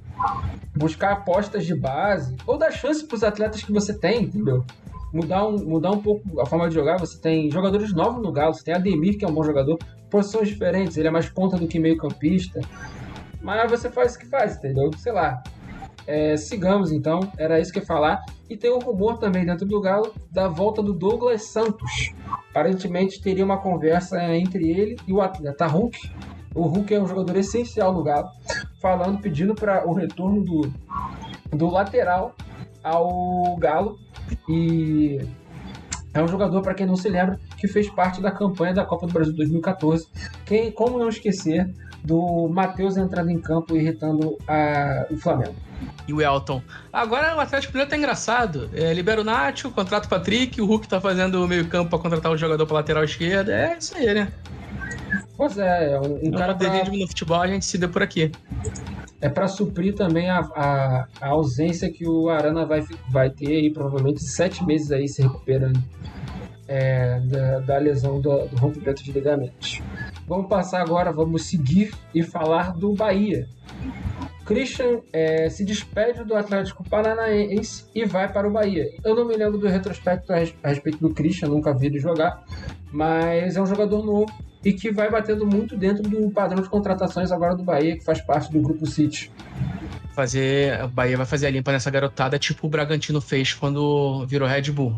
buscar 0.76 1.12
apostas 1.12 1.64
de 1.64 1.74
base, 1.74 2.36
ou 2.46 2.58
dar 2.58 2.70
chance 2.70 3.06
para 3.06 3.16
os 3.16 3.24
atletas 3.24 3.62
que 3.62 3.72
você 3.72 3.94
tem, 3.94 4.24
entendeu? 4.24 4.64
Mudar 5.12 5.46
um, 5.46 5.56
mudar 5.64 5.90
um 5.90 6.00
pouco 6.00 6.40
a 6.40 6.46
forma 6.46 6.68
de 6.68 6.74
jogar. 6.74 6.98
Você 6.98 7.18
tem 7.18 7.50
jogadores 7.50 7.92
novos 7.92 8.22
no 8.22 8.30
Galo, 8.30 8.54
você 8.54 8.64
tem 8.64 8.74
Ademir, 8.74 9.18
que 9.18 9.24
é 9.24 9.28
um 9.28 9.32
bom 9.32 9.42
jogador, 9.42 9.78
posições 10.10 10.48
diferentes, 10.48 10.96
ele 10.96 11.08
é 11.08 11.10
mais 11.10 11.28
ponta 11.28 11.56
do 11.56 11.66
que 11.66 11.78
meio-campista. 11.78 12.60
Mas 13.40 13.70
você 13.70 13.88
faz 13.90 14.14
o 14.14 14.18
que 14.18 14.26
faz, 14.26 14.56
entendeu? 14.56 14.90
Sei 14.98 15.12
lá. 15.12 15.42
É, 16.06 16.36
sigamos 16.36 16.90
então, 16.90 17.20
era 17.38 17.60
isso 17.60 17.72
que 17.72 17.78
eu 17.78 17.82
ia 17.82 17.86
falar. 17.86 18.20
E 18.48 18.56
tem 18.56 18.72
um 18.72 18.80
rumor 18.80 19.18
também 19.18 19.46
dentro 19.46 19.64
do 19.64 19.80
Galo 19.80 20.12
da 20.30 20.48
volta 20.48 20.82
do 20.82 20.92
Douglas 20.92 21.44
Santos. 21.44 22.12
Aparentemente 22.50 23.22
teria 23.22 23.44
uma 23.44 23.58
conversa 23.58 24.22
entre 24.34 24.68
ele 24.68 24.96
e 25.06 25.12
o 25.12 25.20
atleta 25.20 25.66
Hulk, 25.66 25.96
o 26.54 26.62
Hulk 26.66 26.92
é 26.92 27.00
um 27.00 27.06
jogador 27.06 27.36
essencial 27.36 27.92
no 27.92 28.02
Galo, 28.02 28.28
falando, 28.80 29.20
pedindo 29.20 29.54
para 29.54 29.88
o 29.88 29.92
retorno 29.92 30.42
do, 30.42 30.72
do 31.56 31.70
lateral 31.70 32.34
ao 32.82 33.56
Galo. 33.56 33.98
E 34.48 35.20
é 36.12 36.20
um 36.20 36.26
jogador, 36.26 36.60
para 36.60 36.74
quem 36.74 36.86
não 36.86 36.96
se 36.96 37.08
lembra, 37.08 37.38
que 37.60 37.68
fez 37.68 37.90
parte 37.90 38.22
da 38.22 38.30
campanha 38.30 38.72
da 38.72 38.84
Copa 38.84 39.06
do 39.06 39.12
Brasil 39.12 39.34
2014. 39.34 40.08
Quem, 40.46 40.72
como 40.72 40.98
não 40.98 41.10
esquecer 41.10 41.70
do 42.02 42.48
Matheus 42.48 42.96
entrando 42.96 43.30
em 43.30 43.38
campo 43.38 43.76
irritando 43.76 44.38
a, 44.48 45.06
o 45.10 45.16
Flamengo. 45.18 45.54
E 46.08 46.12
o 46.14 46.22
Elton. 46.22 46.62
Agora 46.90 47.36
o 47.36 47.40
Atlético 47.40 47.74
Mineiro 47.74 47.90
tá 47.90 47.96
engraçado. 47.98 48.70
É, 48.72 48.94
libera 48.94 49.20
o 49.20 49.24
Nacho, 49.24 49.70
contrata 49.70 50.06
o 50.06 50.10
Patrick, 50.10 50.60
o 50.60 50.64
Hulk 50.64 50.88
tá 50.88 50.98
fazendo 51.00 51.44
o 51.44 51.46
meio 51.46 51.68
campo 51.68 51.90
para 51.90 51.98
contratar 51.98 52.32
o 52.32 52.36
jogador 52.36 52.66
para 52.66 52.76
lateral 52.76 53.04
esquerda. 53.04 53.52
É 53.52 53.76
isso 53.78 53.94
aí, 53.94 54.14
né? 54.14 54.32
Pois 55.36 55.58
é, 55.58 56.00
um, 56.00 56.28
um 56.28 56.30
cara 56.30 56.54
pra... 56.54 56.84
no 56.84 57.08
futebol 57.08 57.40
a 57.40 57.46
gente 57.46 57.66
se 57.66 57.76
deu 57.76 57.90
por 57.90 58.02
aqui. 58.02 58.32
É 59.20 59.28
para 59.28 59.48
suprir 59.48 59.94
também 59.94 60.30
a, 60.30 60.38
a, 60.38 61.06
a, 61.20 61.28
ausência 61.28 61.90
que 61.90 62.06
o 62.06 62.30
Arana 62.30 62.64
vai, 62.64 62.82
vai 63.10 63.28
ter 63.28 63.48
aí, 63.48 63.70
provavelmente 63.70 64.22
sete 64.22 64.64
meses 64.64 64.90
aí 64.90 65.06
se 65.06 65.20
recuperando 65.20 65.82
é, 66.70 67.18
da, 67.24 67.58
da, 67.58 67.78
lesão 67.78 68.20
do, 68.20 68.46
do 68.46 68.56
rompimento 68.56 69.02
de 69.02 69.10
ligamentos. 69.10 69.82
Vamos 70.28 70.46
passar 70.48 70.80
agora, 70.80 71.10
vamos 71.10 71.46
seguir 71.46 71.92
e 72.14 72.22
falar 72.22 72.72
do 72.72 72.94
Bahia. 72.94 73.48
Christian 74.46 75.00
é, 75.12 75.48
se 75.50 75.64
despede 75.64 76.24
do 76.24 76.34
Atlético 76.34 76.88
Paranaense 76.88 77.86
e 77.92 78.04
vai 78.04 78.32
para 78.32 78.48
o 78.48 78.52
Bahia. 78.52 78.88
Eu 79.04 79.16
não 79.16 79.26
me 79.26 79.36
lembro 79.36 79.58
do 79.58 79.66
retrospecto 79.66 80.32
a 80.32 80.68
respeito 80.68 80.98
do 80.98 81.12
Christian, 81.12 81.48
nunca 81.48 81.74
vi 81.74 81.86
ele 81.86 81.98
jogar, 81.98 82.44
mas 82.92 83.56
é 83.56 83.60
um 83.60 83.66
jogador 83.66 84.04
novo 84.04 84.32
e 84.64 84.72
que 84.72 84.92
vai 84.92 85.10
batendo 85.10 85.44
muito 85.44 85.76
dentro 85.76 86.04
do 86.04 86.30
padrão 86.30 86.62
de 86.62 86.68
contratações 86.68 87.32
agora 87.32 87.56
do 87.56 87.64
Bahia, 87.64 87.96
que 87.96 88.04
faz 88.04 88.20
parte 88.20 88.52
do 88.52 88.60
grupo 88.60 88.86
City. 88.86 89.32
Fazer, 90.12 90.84
o 90.84 90.88
Bahia 90.88 91.16
vai 91.16 91.26
fazer 91.26 91.46
a 91.46 91.50
limpa 91.50 91.72
nessa 91.72 91.90
garotada, 91.90 92.38
tipo 92.38 92.66
o 92.66 92.70
Bragantino 92.70 93.20
fez 93.20 93.54
quando 93.54 94.24
virou 94.26 94.46
Red 94.46 94.70
Bull. 94.70 94.94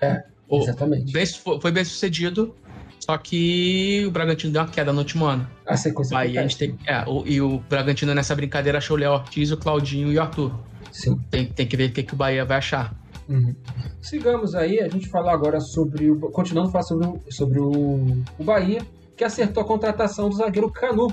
É, 0.00 0.24
exatamente. 0.58 1.12
Bem, 1.12 1.26
foi 1.26 1.70
bem 1.70 1.84
sucedido, 1.84 2.54
só 3.00 3.16
que 3.18 4.04
o 4.06 4.10
Bragantino 4.10 4.52
deu 4.52 4.62
uma 4.62 4.68
queda 4.68 4.92
no 4.92 5.00
último 5.00 5.24
ano. 5.24 5.48
A 5.66 5.76
sequência 5.76 6.16
Bahia, 6.16 6.40
a 6.40 6.42
gente 6.42 6.58
tem, 6.58 6.78
é, 6.86 7.04
o, 7.06 7.26
E 7.26 7.40
o 7.40 7.58
Bragantino 7.68 8.14
nessa 8.14 8.34
brincadeira 8.34 8.78
achou 8.78 8.96
o 8.96 9.00
Léo 9.00 9.12
Ortiz, 9.12 9.50
o 9.50 9.56
Claudinho 9.56 10.12
e 10.12 10.18
o 10.18 10.22
Arthur. 10.22 10.52
Sim. 10.90 11.18
Tem, 11.30 11.46
tem 11.46 11.66
que 11.66 11.76
ver 11.76 11.90
o 11.90 11.92
que, 11.92 12.02
que 12.02 12.14
o 12.14 12.16
Bahia 12.16 12.44
vai 12.44 12.58
achar. 12.58 12.94
Uhum. 13.28 13.54
Sigamos 14.00 14.54
aí, 14.54 14.80
a 14.80 14.88
gente 14.88 15.08
falar 15.08 15.32
agora 15.32 15.60
sobre 15.60 16.10
o. 16.10 16.18
Continuando 16.30 16.68
a 16.68 16.72
falar 16.72 16.84
sobre, 16.84 17.06
o, 17.06 17.20
sobre 17.30 17.60
o, 17.60 18.22
o 18.38 18.44
Bahia 18.44 18.82
que 19.16 19.24
acertou 19.24 19.62
a 19.62 19.66
contratação 19.66 20.28
do 20.28 20.34
zagueiro 20.34 20.70
Canu, 20.70 21.12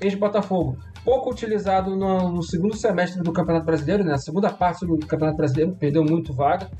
ex-Botafogo. 0.00 0.76
Pouco 1.04 1.30
utilizado 1.30 1.96
no, 1.96 2.30
no, 2.30 2.42
segundo 2.42 2.76
semestre 2.76 3.22
do 3.22 3.32
Campeonato 3.32 3.66
Brasileiro, 3.66 4.04
né? 4.04 4.12
na 4.12 4.18
segunda 4.18 4.50
parte 4.50 4.86
do 4.86 4.98
Campeonato 4.98 5.36
Brasileiro, 5.36 5.74
perdeu 5.74 6.04
muito 6.04 6.32
vaga. 6.32 6.70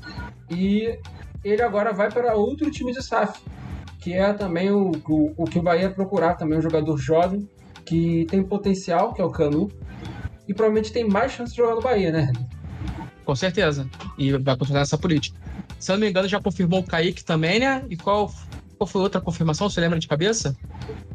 E 0.49 0.97
ele 1.43 1.61
agora 1.61 1.93
vai 1.93 2.11
para 2.11 2.35
outro 2.35 2.69
time 2.69 2.91
de 2.93 3.01
SAF, 3.03 3.41
que 3.99 4.13
é 4.13 4.33
também 4.33 4.71
o, 4.71 4.91
o, 5.07 5.33
o 5.37 5.45
que 5.45 5.59
o 5.59 5.61
Bahia 5.61 5.89
procurar, 5.89 6.35
também 6.35 6.57
um 6.57 6.61
jogador 6.61 6.97
jovem, 6.97 7.47
que 7.85 8.25
tem 8.29 8.43
potencial, 8.43 9.13
que 9.13 9.21
é 9.21 9.25
o 9.25 9.29
Canu, 9.29 9.71
e 10.47 10.53
provavelmente 10.53 10.91
tem 10.91 11.07
mais 11.07 11.31
chance 11.31 11.51
de 11.51 11.57
jogar 11.57 11.75
no 11.75 11.81
Bahia, 11.81 12.11
né? 12.11 12.31
Com 13.25 13.35
certeza. 13.35 13.89
E 14.17 14.31
vai 14.33 14.57
continuar 14.57 14.79
nessa 14.79 14.97
política. 14.97 15.39
Se 15.79 15.91
eu 15.91 15.95
não 15.95 16.01
me 16.01 16.09
engano, 16.09 16.27
já 16.27 16.39
confirmou 16.39 16.79
o 16.79 16.83
Kaique 16.83 17.23
também, 17.23 17.59
né? 17.59 17.83
E 17.89 17.95
qual, 17.95 18.31
qual 18.77 18.87
foi 18.87 19.01
outra 19.01 19.21
confirmação? 19.21 19.69
Você 19.69 19.79
lembra 19.79 19.99
de 19.99 20.07
cabeça? 20.07 20.55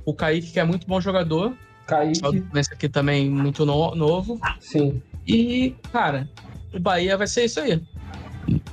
O 0.05 0.15
Kaique, 0.15 0.53
que 0.53 0.61
é 0.61 0.65
muito 0.65 0.87
bom 0.87 1.01
jogador. 1.01 1.55
Kaique. 1.87 2.21
Esse 2.55 2.73
aqui 2.73 2.89
também 2.89 3.31
muito 3.31 3.65
no, 3.65 3.95
novo. 3.95 4.41
Sim. 4.61 5.03
E, 5.27 5.75
cara, 5.93 6.29
o 6.73 6.81
Bahia 6.81 7.17
vai 7.17 7.27
ser 7.27 7.45
isso 7.45 7.61
aí. 7.61 7.83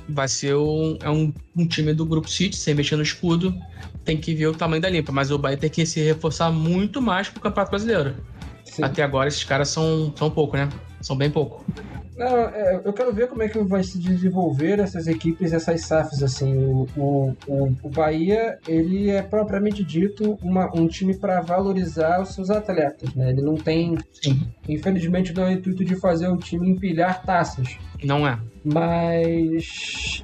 Vai 0.08 0.28
ser 0.28 0.54
um, 0.54 0.96
é 1.02 1.10
um, 1.10 1.32
um 1.56 1.66
time 1.66 1.92
do 1.92 2.04
Grupo 2.04 2.28
City, 2.28 2.56
sem 2.56 2.74
mexer 2.74 2.96
no 2.96 3.02
escudo. 3.02 3.54
Tem 4.04 4.16
que 4.16 4.34
ver 4.34 4.48
o 4.48 4.54
tamanho 4.54 4.82
da 4.82 4.90
limpa. 4.90 5.12
Mas 5.12 5.30
o 5.30 5.38
Bahia 5.38 5.56
tem 5.56 5.70
que 5.70 5.84
se 5.86 6.00
reforçar 6.00 6.50
muito 6.50 7.00
mais 7.00 7.28
pro 7.28 7.40
Campeonato 7.40 7.70
Brasileiro. 7.70 8.14
Sim. 8.64 8.84
Até 8.84 9.02
agora, 9.02 9.28
esses 9.28 9.44
caras 9.44 9.68
são, 9.68 10.12
são 10.16 10.30
pouco, 10.30 10.56
né? 10.56 10.68
São 11.00 11.16
bem 11.16 11.30
pouco. 11.30 11.64
Não, 12.16 12.26
é, 12.26 12.80
eu 12.84 12.92
quero 12.92 13.12
ver 13.12 13.28
como 13.28 13.42
é 13.42 13.48
que 13.48 13.58
vai 13.58 13.82
se 13.82 13.98
desenvolver 13.98 14.78
essas 14.78 15.06
equipes, 15.06 15.52
essas 15.52 15.80
SAFs, 15.82 16.22
assim. 16.22 16.54
O, 16.56 16.86
o, 16.96 17.36
o, 17.46 17.76
o 17.82 17.88
Bahia, 17.88 18.58
ele 18.68 19.10
é 19.10 19.20
propriamente 19.20 19.82
dito 19.82 20.38
uma, 20.40 20.70
um 20.74 20.86
time 20.86 21.16
para 21.16 21.40
valorizar 21.40 22.22
os 22.22 22.34
seus 22.34 22.50
atletas, 22.50 23.12
né? 23.14 23.30
Ele 23.30 23.42
não 23.42 23.56
tem, 23.56 23.98
Sim. 24.12 24.48
infelizmente, 24.68 25.34
não 25.34 25.44
é 25.44 25.48
o 25.48 25.52
intuito 25.52 25.84
de 25.84 25.96
fazer 25.96 26.28
o 26.28 26.36
time 26.36 26.70
empilhar 26.70 27.22
taças. 27.24 27.76
Não 28.02 28.26
é. 28.26 28.38
Mas 28.64 30.22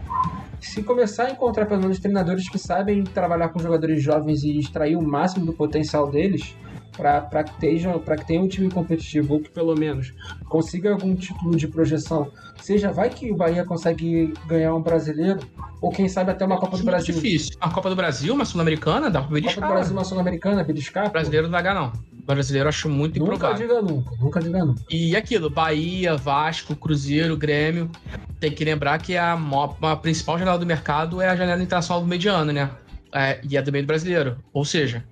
se 0.60 0.82
começar 0.82 1.24
a 1.24 1.30
encontrar 1.30 1.66
pelo 1.66 1.80
menos 1.80 1.98
treinadores 1.98 2.48
que 2.48 2.58
sabem 2.58 3.02
trabalhar 3.02 3.48
com 3.48 3.58
jogadores 3.58 4.02
jovens 4.02 4.44
e 4.44 4.58
extrair 4.58 4.96
o 4.96 5.02
máximo 5.02 5.46
do 5.46 5.52
potencial 5.52 6.08
deles, 6.08 6.54
para 7.00 7.42
que, 7.44 7.58
tenha, 7.58 7.98
que 7.98 8.26
tenha 8.26 8.40
um 8.40 8.48
time 8.48 8.70
competitivo, 8.70 9.34
ou 9.34 9.40
que 9.40 9.50
pelo 9.50 9.74
menos 9.74 10.12
consiga 10.48 10.92
algum 10.92 11.14
título 11.14 11.56
de 11.56 11.66
projeção. 11.66 12.30
Seja, 12.60 12.92
vai 12.92 13.08
que 13.08 13.32
o 13.32 13.36
Bahia 13.36 13.64
consegue 13.64 14.34
ganhar 14.46 14.74
um 14.74 14.82
brasileiro, 14.82 15.40
ou 15.80 15.90
quem 15.90 16.08
sabe 16.08 16.30
até 16.30 16.44
uma 16.44 16.58
Copa 16.58 16.76
do 16.76 16.84
Brasil. 16.84 17.14
difícil. 17.14 17.56
A 17.60 17.70
Copa 17.70 17.88
do 17.88 17.96
Brasil, 17.96 18.34
uma 18.34 18.44
Sul-Americana, 18.44 19.10
dá 19.10 19.22
pra 19.22 19.30
beliscar. 19.30 19.54
Copa 19.54 19.66
do 19.66 19.72
Brasil, 19.72 19.92
uma 19.96 20.04
Sul-Americana, 20.04 20.62
beliscar. 20.62 21.06
O 21.06 21.10
brasileiro 21.10 21.46
não 21.46 21.52
vai 21.52 21.62
ganhar, 21.62 21.74
não. 21.74 21.92
O 22.22 22.26
brasileiro 22.26 22.66
eu 22.66 22.68
acho 22.68 22.88
muito 22.88 23.18
nunca 23.18 23.34
improvável. 23.34 23.66
Nunca 23.66 23.80
diga 23.80 23.94
nunca, 23.94 24.16
nunca 24.20 24.40
diga 24.40 24.64
nunca. 24.64 24.82
E 24.90 25.16
aquilo, 25.16 25.48
Bahia, 25.48 26.16
Vasco, 26.16 26.76
Cruzeiro, 26.76 27.36
Grêmio. 27.36 27.90
Tem 28.38 28.52
que 28.52 28.64
lembrar 28.64 28.98
que 28.98 29.16
a, 29.16 29.38
a 29.82 29.96
principal 29.96 30.38
janela 30.38 30.58
do 30.58 30.66
mercado 30.66 31.20
é 31.22 31.28
a 31.28 31.34
janela 31.34 31.62
internacional 31.62 32.02
do 32.02 32.06
mediano, 32.06 32.52
né? 32.52 32.70
É, 33.12 33.40
e 33.42 33.56
é 33.56 33.62
do 33.62 33.72
meio 33.72 33.84
do 33.84 33.88
brasileiro. 33.88 34.36
Ou 34.52 34.64
seja, 34.64 35.04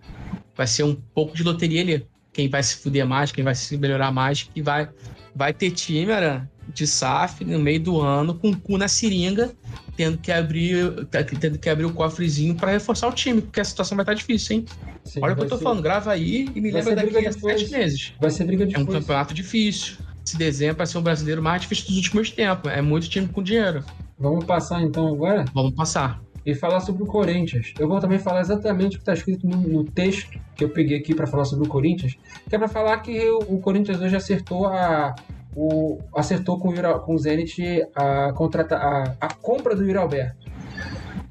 vai 0.59 0.66
ser 0.66 0.82
um 0.82 0.94
pouco 1.14 1.36
de 1.36 1.44
loteria 1.44 1.80
ali. 1.80 2.06
Quem 2.32 2.48
vai 2.48 2.62
se 2.62 2.76
fuder 2.76 3.06
mais, 3.06 3.30
quem 3.30 3.44
vai 3.44 3.54
se 3.54 3.76
melhorar 3.76 4.11
mais, 4.11 4.42
que 4.42 4.61
vai, 4.61 4.88
vai 5.34 5.54
ter 5.54 5.70
time, 5.70 6.11
era, 6.11 6.50
de 6.74 6.86
SAF 6.86 7.44
no 7.44 7.61
meio 7.61 7.80
do 7.80 8.00
ano, 8.00 8.34
com 8.34 8.50
o 8.50 8.56
cu 8.56 8.76
na 8.76 8.88
seringa, 8.88 9.52
tendo 9.96 10.18
que 10.18 10.32
abrir, 10.32 11.06
tendo 11.40 11.59
que 11.59 11.70
abrir 11.70 11.84
o 11.84 11.92
cofrezinho 11.92 12.56
para 12.56 12.72
reforçar 12.72 13.09
o 13.09 13.12
time, 13.12 13.40
porque 13.40 13.61
a 13.61 13.64
situação 13.64 13.96
vai 13.96 14.02
estar 14.02 14.14
difícil, 14.14 14.56
hein? 14.56 14.64
Sim, 15.04 15.20
Olha 15.22 15.32
o 15.32 15.36
que 15.36 15.42
eu 15.44 15.48
tô 15.48 15.56
ser... 15.56 15.62
falando, 15.62 15.80
grava 15.80 16.12
aí 16.12 16.48
e 16.54 16.61
me 16.61 16.70
vai 16.70 16.82
lembra 16.82 17.06
daqui 17.06 17.26
a 17.26 17.32
sete 17.32 17.70
meses. 17.70 18.12
Vai 18.20 18.30
ser 18.30 18.44
briga 18.44 18.66
difícil. 18.66 18.86
É 18.86 18.90
um 18.90 19.00
campeonato 19.00 19.32
difícil. 19.32 19.96
Esse 20.24 20.36
dezembro 20.36 20.76
vai 20.76 20.86
ser 20.86 20.98
um 20.98 21.02
brasileiro 21.02 21.42
mais 21.42 21.62
difícil 21.62 21.86
dos 21.86 21.96
últimos 21.96 22.30
tempos. 22.30 22.70
É 22.70 22.82
muito 22.82 23.09
time 23.09 23.26
com 23.28 23.42
dinheiro. 23.42 23.82
Vamos 24.18 24.44
passar 24.44 24.82
então 24.82 25.06
agora? 25.09 25.44
Vamos 25.54 25.72
passar 25.74 26.20
e 26.51 26.55
falar 26.55 26.80
sobre 26.80 27.03
o 27.03 27.07
Corinthians. 27.07 27.74
Eu 27.78 27.86
vou 27.86 28.01
também 28.01 28.18
falar 28.18 28.40
exatamente 28.40 28.96
o 28.96 28.99
que 28.99 29.03
está 29.03 29.12
escrito 29.12 29.46
no, 29.46 29.59
no, 29.59 29.84
texto 29.84 30.40
que 30.57 30.64
eu 30.64 30.70
peguei 30.70 30.96
aqui 30.96 31.14
para 31.14 31.26
falar 31.26 31.44
sobre 31.44 31.66
o 31.66 31.68
Corinthians, 31.68 32.16
que 32.49 32.57
é 32.57 32.59
para 32.59 32.68
falar 32.68 32.96
que 33.03 33.28
o, 33.28 33.38
o, 33.57 33.61
Corinthians 33.61 34.01
hoje 34.01 34.16
acertou 34.16 34.66
a 34.66 35.14
o, 35.55 35.99
acertou 36.16 36.59
com 36.59 36.70
o, 36.70 37.01
com 37.01 37.14
o 37.14 37.18
Zenit 37.18 37.84
a, 37.94 38.32
contrata, 38.32 38.76
a, 38.76 39.14
a 39.20 39.34
compra 39.34 39.76
do 39.76 39.84
Yuri 39.84 39.99
Alberto. 39.99 40.51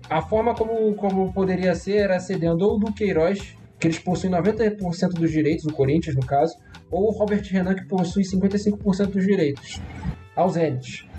A 0.07 0.22
forma 0.22 0.53
como, 0.53 0.93
como 0.93 1.34
poderia 1.34 1.74
ser 1.74 1.97
era 1.97 2.20
cedendo 2.20 2.61
ou 2.61 2.80
do 2.80 2.93
Queiroz, 2.93 3.57
que 3.80 3.88
eles 3.88 3.97
possuem 3.97 4.32
90% 4.32 5.13
dos 5.13 5.32
direitos, 5.32 5.65
o 5.65 5.74
Corinthians 5.74 6.15
no 6.15 6.26
caso, 6.26 6.55
ou 6.91 7.07
o 7.07 7.11
Robert 7.11 7.43
Renan, 7.49 7.74
que 7.74 7.88
possui 7.88 8.22
55% 8.22 9.07
dos 9.07 9.26
direitos, 9.26 9.82
ao 10.36 10.47
Zenit. 10.49 11.09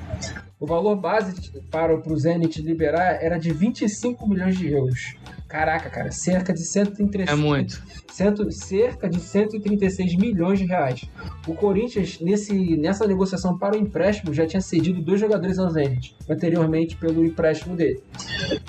O 0.61 0.67
valor 0.67 0.97
base 0.97 1.53
para 1.71 1.95
o 1.95 2.17
Zenit 2.17 2.61
liberar 2.61 3.23
era 3.23 3.39
de 3.39 3.53
25 3.53 4.29
milhões 4.29 4.59
de 4.59 4.73
euros. 4.73 5.15
Caraca, 5.47 5.89
cara, 5.89 6.11
cerca 6.11 6.53
de 6.53 6.65
136, 6.65 7.29
é 7.29 7.41
muito. 7.41 7.81
Cento, 8.13 8.51
cerca 8.51 9.09
de 9.09 9.21
136 9.21 10.17
milhões 10.17 10.59
de 10.59 10.67
reais. 10.67 11.05
O 11.47 11.55
Corinthians, 11.55 12.19
nesse, 12.21 12.77
nessa 12.77 13.07
negociação 13.07 13.57
para 13.57 13.77
o 13.77 13.79
empréstimo, 13.79 14.35
já 14.35 14.47
tinha 14.47 14.61
cedido 14.61 15.01
dois 15.01 15.21
jogadores 15.21 15.61
ao 15.61 15.71
Zenit, 15.71 16.17
anteriormente 16.29 16.97
pelo 16.97 17.25
empréstimo 17.25 17.77
dele. 17.77 18.03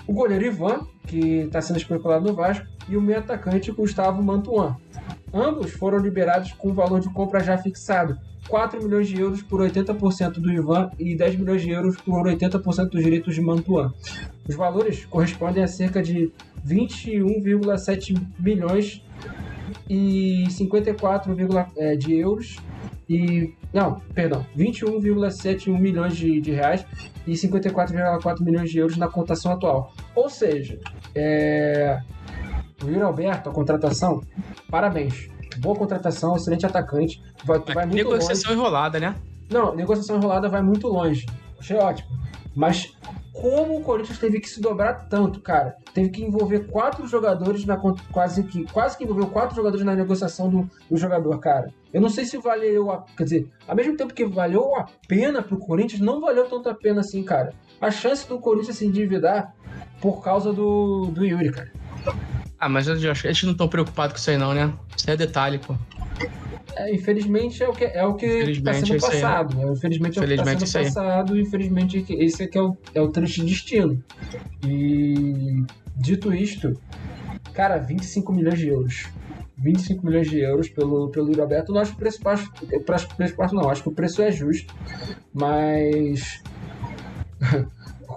O 0.06 0.14
goleiro 0.14 0.46
Ivan, 0.46 0.88
que 1.08 1.40
está 1.40 1.60
sendo 1.60 1.78
especulado 1.78 2.24
no 2.24 2.36
Vasco, 2.36 2.68
e 2.88 2.96
o 2.96 3.02
meio 3.02 3.18
atacante 3.20 3.72
Gustavo 3.72 4.22
Mantuan. 4.22 4.78
Ambos 5.34 5.72
foram 5.72 5.98
liberados 5.98 6.54
com 6.54 6.70
o 6.70 6.74
valor 6.74 7.00
de 7.00 7.10
compra 7.10 7.40
já 7.40 7.58
fixado, 7.58 8.18
4 8.50 8.84
milhões 8.84 9.08
de 9.08 9.22
euros 9.22 9.42
por 9.44 9.62
80% 9.62 10.34
do 10.34 10.52
Ivan 10.52 10.90
e 10.98 11.16
10 11.16 11.36
milhões 11.38 11.62
de 11.62 11.70
euros 11.70 11.96
por 11.98 12.26
80% 12.26 12.90
dos 12.90 13.04
direitos 13.04 13.36
de 13.36 13.42
Mantuan. 13.42 13.94
Os 14.48 14.56
valores 14.56 15.06
correspondem 15.06 15.64
a 15.64 15.68
cerca 15.68 16.02
de 16.02 16.32
21,7 16.68 18.20
milhões 18.40 19.04
e 19.88 20.46
54, 20.50 21.36
é, 21.78 21.96
de 21.96 22.16
euros 22.16 22.58
e 23.08 23.54
não, 23.72 24.00
perdão, 24.14 24.46
21,71 24.58 25.80
milhões 25.80 26.18
de, 26.18 26.42
de 26.42 26.52
reais 26.52 26.86
e 27.26 27.34
54,4 27.34 28.42
milhões 28.42 28.72
de 28.72 28.80
euros 28.80 28.98
na 28.98 29.08
cotação 29.08 29.52
atual. 29.52 29.94
Ou 30.16 30.30
seja, 30.30 30.80
é, 31.14 32.00
o 32.84 32.88
Yuri 32.88 33.02
Alberto, 33.02 33.50
a 33.50 33.54
contratação, 33.54 34.22
parabéns 34.70 35.30
boa 35.60 35.76
contratação, 35.76 36.36
excelente 36.36 36.66
atacante. 36.66 37.22
Vai, 37.44 37.60
vai 37.60 37.86
muito 37.86 37.96
negociação 37.96 38.52
longe. 38.52 38.62
enrolada, 38.62 39.00
né? 39.00 39.16
Não, 39.50 39.76
negociação 39.76 40.18
enrolada 40.18 40.48
vai 40.50 40.62
muito 40.62 40.88
longe. 40.88 41.26
Achei 41.60 41.78
ótimo. 41.78 42.10
Mas 42.56 42.94
como 43.34 43.78
o 43.78 43.84
Corinthians 43.84 44.20
teve 44.20 44.40
que 44.40 44.50
se 44.50 44.60
dobrar 44.60 45.08
tanto, 45.08 45.40
cara? 45.40 45.78
Teve 45.94 46.10
que 46.10 46.24
envolver 46.24 46.68
quatro 46.68 47.08
jogadores 47.08 47.66
na 47.66 47.78
quase 48.12 48.44
que 48.44 48.66
quase 48.72 48.98
que 48.98 49.04
envolveu 49.04 49.28
quatro 49.28 49.56
jogadores 49.56 49.86
na 49.86 49.96
negociação 49.96 50.50
do, 50.50 50.70
do 50.90 50.98
jogador, 50.98 51.40
cara. 51.40 51.72
Eu 51.94 52.02
não 52.02 52.10
sei 52.10 52.26
se 52.26 52.38
valeu 52.38 52.92
a, 52.92 53.06
quer 53.18 53.24
dizer, 53.24 53.52
ao 53.68 53.76
mesmo 53.76 53.96
tempo 53.96 54.14
que 54.14 54.26
valeu 54.26 54.76
a 54.76 54.88
pena 55.08 55.42
pro 55.42 55.58
Corinthians, 55.58 56.02
não 56.02 56.20
valeu 56.20 56.50
tanto 56.50 56.70
a 56.70 56.74
pena 56.74 57.00
assim, 57.00 57.24
cara. 57.24 57.54
A 57.80 57.90
chance 57.90 58.28
do 58.28 58.40
Corinthians 58.40 58.78
se 58.78 58.86
endividar 58.86 59.56
por 60.02 60.22
causa 60.22 60.52
do, 60.52 61.06
do 61.06 61.26
Yuri, 61.26 61.52
cara. 61.52 61.72
Ah, 62.60 62.68
mas 62.68 62.88
eu 62.88 63.12
acho 63.12 63.22
que 63.22 63.28
gente 63.32 63.46
não 63.46 63.54
tão 63.54 63.70
preocupado 63.70 64.14
com 64.14 64.20
isso 64.20 64.30
aí 64.30 64.38
não, 64.38 64.54
né? 64.54 64.74
Isso 64.96 65.10
é 65.10 65.16
detalhe, 65.16 65.60
pô. 65.60 65.76
É, 66.76 66.94
infelizmente 66.94 67.64
é 67.64 67.68
o 67.68 67.74
que 67.74 67.86
é 67.86 68.06
o 68.06 68.16
que 68.16 68.26
está 68.26 68.74
sendo 68.74 68.96
é 68.96 69.00
passado. 69.00 69.58
Né? 69.58 69.72
Infelizmente 69.72 70.20
é 70.20 70.22
o 70.22 70.26
que 70.26 70.34
está 70.34 70.56
sendo 70.66 70.84
passado. 70.86 71.40
Infelizmente 71.40 72.06
esse 72.10 72.44
aqui 72.44 72.58
é 72.58 72.62
o, 72.62 72.78
é 72.96 73.02
o 73.02 73.10
triste 73.10 73.44
destino. 73.44 74.04
E 74.66 75.64
dito 75.96 76.34
isto, 76.34 76.80
cara, 77.54 77.78
25 77.78 78.34
milhões 78.34 78.60
de 78.60 78.68
euros. 78.68 79.08
25 79.58 80.06
milhões 80.06 80.30
de 80.30 80.40
euros 80.40 80.70
pelo, 80.70 81.10
pelo 81.10 81.34
Roberto. 81.34 81.74
Não 81.74 81.82
acho 81.82 81.92
que 81.92 81.98
o 81.98 82.00
preço 82.00 82.22
baixo, 82.22 82.52
preço 83.16 83.36
baixo 83.36 83.56
não, 83.56 83.70
acho 83.70 83.84
que 83.84 83.90
o 83.90 83.94
preço 83.94 84.22
é 84.22 84.32
justo, 84.32 84.74
mas 85.34 86.42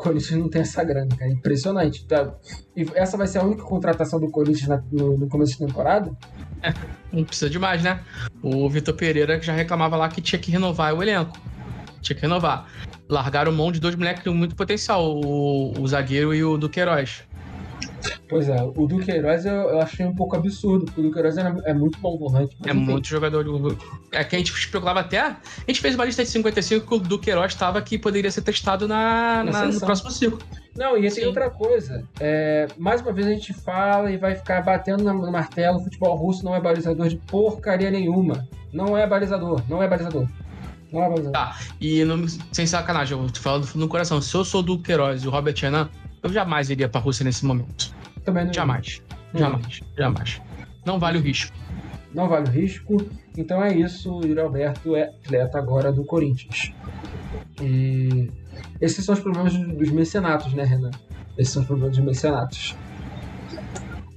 Corinthians 0.02 0.40
não 0.40 0.48
tem 0.48 0.62
essa 0.62 0.82
grana, 0.82 1.14
cara. 1.16 1.30
Impressionante. 1.30 2.04
Tá? 2.04 2.34
E 2.76 2.86
essa 2.94 3.16
vai 3.16 3.26
ser 3.26 3.38
a 3.38 3.44
única 3.44 3.62
contratação 3.62 4.18
do 4.18 4.28
Corinthians 4.30 4.68
na, 4.68 4.82
no, 4.90 5.16
no, 5.16 5.28
começo 5.28 5.52
de 5.52 5.66
temporada? 5.66 6.10
É, 6.60 6.74
não 7.12 7.24
precisa 7.24 7.48
de 7.48 7.58
mais, 7.58 7.82
né? 7.82 8.00
O 8.42 8.68
Vitor 8.68 8.94
Pereira 8.94 9.40
já 9.40 9.52
reclamava 9.52 9.96
lá 9.96 10.08
que 10.08 10.20
tinha 10.20 10.38
que 10.38 10.50
renovar 10.50 10.92
o 10.94 11.02
elenco. 11.02 11.38
Tinha 12.00 12.16
que 12.16 12.22
renovar. 12.22 12.66
Largaram 13.08 13.52
mão 13.52 13.70
de 13.70 13.80
dois 13.80 13.94
moleques 13.94 14.24
com 14.24 14.34
muito 14.34 14.56
potencial, 14.56 15.04
o, 15.04 15.80
o 15.80 15.86
zagueiro 15.86 16.34
e 16.34 16.42
o 16.42 16.58
Duqueiroz. 16.58 17.22
Pois 18.28 18.48
é, 18.48 18.62
o 18.62 18.86
Duqueiroz 18.86 19.44
eu, 19.44 19.54
eu 19.54 19.80
achei 19.80 20.06
um 20.06 20.14
pouco 20.14 20.36
absurdo, 20.36 20.86
porque 20.86 21.00
o 21.00 21.04
Duqueiroz 21.04 21.36
é, 21.36 21.54
é 21.66 21.74
muito 21.74 21.98
bom 21.98 22.16
volante. 22.16 22.56
É 22.64 22.70
enfim. 22.70 22.78
muito 22.78 23.06
jogador. 23.06 23.44
É 24.10 24.24
que 24.24 24.36
a 24.36 24.38
gente 24.38 24.52
especulava 24.52 25.00
até. 25.00 25.20
A 25.20 25.38
gente 25.66 25.80
fez 25.80 25.94
uma 25.94 26.04
lista 26.04 26.22
de 26.22 26.30
55 26.30 26.86
que 26.86 26.94
o 26.94 26.98
Duqueiroz 26.98 27.52
estava 27.52 27.80
que 27.82 27.98
poderia 27.98 28.30
ser 28.30 28.42
testado 28.42 28.88
na, 28.88 29.44
na, 29.44 29.52
na 29.52 29.66
no 29.66 29.80
próximo 29.80 30.10
ciclo. 30.10 30.38
Não, 30.76 30.96
e 30.96 31.10
tem 31.10 31.26
outra 31.26 31.50
coisa. 31.50 32.04
É, 32.18 32.66
mais 32.78 33.02
uma 33.02 33.12
vez 33.12 33.26
a 33.26 33.30
gente 33.30 33.52
fala 33.52 34.10
e 34.10 34.16
vai 34.16 34.34
ficar 34.34 34.62
batendo 34.62 35.04
no 35.04 35.30
martelo: 35.30 35.78
o 35.78 35.84
futebol 35.84 36.16
russo 36.16 36.44
não 36.44 36.54
é 36.54 36.60
balizador 36.60 37.08
de 37.08 37.16
porcaria 37.16 37.90
nenhuma. 37.90 38.48
Não 38.72 38.96
é 38.96 39.06
balizador, 39.06 39.62
não 39.68 39.82
é 39.82 39.88
balizador. 39.88 40.26
Não 40.90 41.02
é 41.02 41.08
balizador. 41.08 41.32
Tá, 41.32 41.58
e 41.80 42.04
no, 42.04 42.26
sem 42.50 42.66
sacanagem, 42.66 43.18
eu 43.18 43.30
te 43.30 43.40
falo 43.40 43.66
no 43.74 43.88
coração: 43.88 44.22
se 44.22 44.34
eu 44.34 44.44
sou 44.44 44.62
do 44.62 44.78
Queiroz 44.78 45.22
e 45.24 45.28
o 45.28 45.30
Robert 45.30 45.54
Renan, 45.60 45.90
eu 46.22 46.32
jamais 46.32 46.70
iria 46.70 46.88
pra 46.88 47.00
Rússia 47.00 47.24
nesse 47.24 47.44
momento. 47.44 47.94
Também 48.24 48.46
não. 48.46 48.52
Jamais. 48.52 49.02
Não. 49.32 49.40
Jamais. 49.40 49.80
Jamais. 49.96 50.42
Não 50.84 50.98
vale 50.98 51.18
o 51.18 51.20
risco. 51.20 51.56
Não 52.14 52.28
vale 52.28 52.48
o 52.48 52.52
risco. 52.52 52.96
Então 53.36 53.62
é 53.62 53.74
isso. 53.74 54.12
O 54.18 54.24
Yuri 54.24 54.40
Alberto 54.40 54.94
é 54.94 55.04
atleta 55.04 55.58
agora 55.58 55.92
do 55.92 56.04
Corinthians. 56.04 56.72
E 57.60 58.30
esses 58.80 59.04
são 59.04 59.14
os 59.14 59.20
problemas 59.20 59.56
dos 59.56 59.90
mecenatos, 59.90 60.52
né, 60.52 60.64
Renan? 60.64 60.90
Esses 61.36 61.52
são 61.52 61.62
os 61.62 61.68
problemas 61.68 61.96
dos 61.96 62.04
mecenatos. 62.04 62.76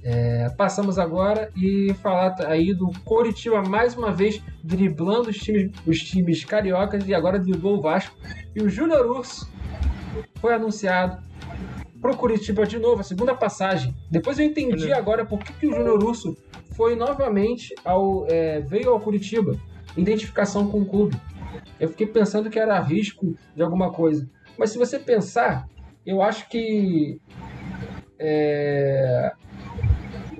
É, 0.08 0.50
passamos 0.50 1.00
agora 1.00 1.50
e 1.56 1.92
falar 1.94 2.36
aí 2.46 2.72
do 2.72 2.92
Coritiba 3.04 3.60
mais 3.60 3.96
uma 3.96 4.12
vez 4.12 4.40
driblando 4.62 5.30
os 5.30 5.36
times, 5.36 5.72
os 5.84 5.98
times 5.98 6.44
cariocas 6.44 7.08
e 7.08 7.14
agora 7.14 7.40
driblou 7.40 7.78
o 7.78 7.82
Vasco. 7.82 8.16
E 8.54 8.62
o 8.62 8.68
Júnior 8.68 9.04
Urso 9.06 9.50
foi 10.36 10.54
anunciado 10.54 11.18
pro 12.00 12.16
Curitiba 12.16 12.66
de 12.66 12.78
novo, 12.78 13.00
a 13.00 13.04
segunda 13.04 13.34
passagem. 13.34 13.94
Depois 14.10 14.38
eu 14.38 14.44
entendi 14.44 14.92
agora 14.92 15.24
por 15.24 15.38
que, 15.40 15.52
que 15.52 15.66
o 15.66 15.74
Júnior 15.74 16.02
Urso 16.02 16.36
foi 16.72 16.94
novamente 16.94 17.74
ao 17.84 18.26
é, 18.28 18.60
veio 18.60 18.90
ao 18.90 19.00
Curitiba, 19.00 19.56
identificação 19.96 20.68
com 20.68 20.80
o 20.80 20.86
clube. 20.86 21.16
Eu 21.80 21.88
fiquei 21.88 22.06
pensando 22.06 22.50
que 22.50 22.58
era 22.58 22.80
risco 22.80 23.34
de 23.54 23.62
alguma 23.62 23.90
coisa. 23.92 24.28
Mas 24.58 24.70
se 24.70 24.78
você 24.78 24.98
pensar, 24.98 25.68
eu 26.04 26.22
acho 26.22 26.48
que 26.48 27.20
é, 28.18 29.32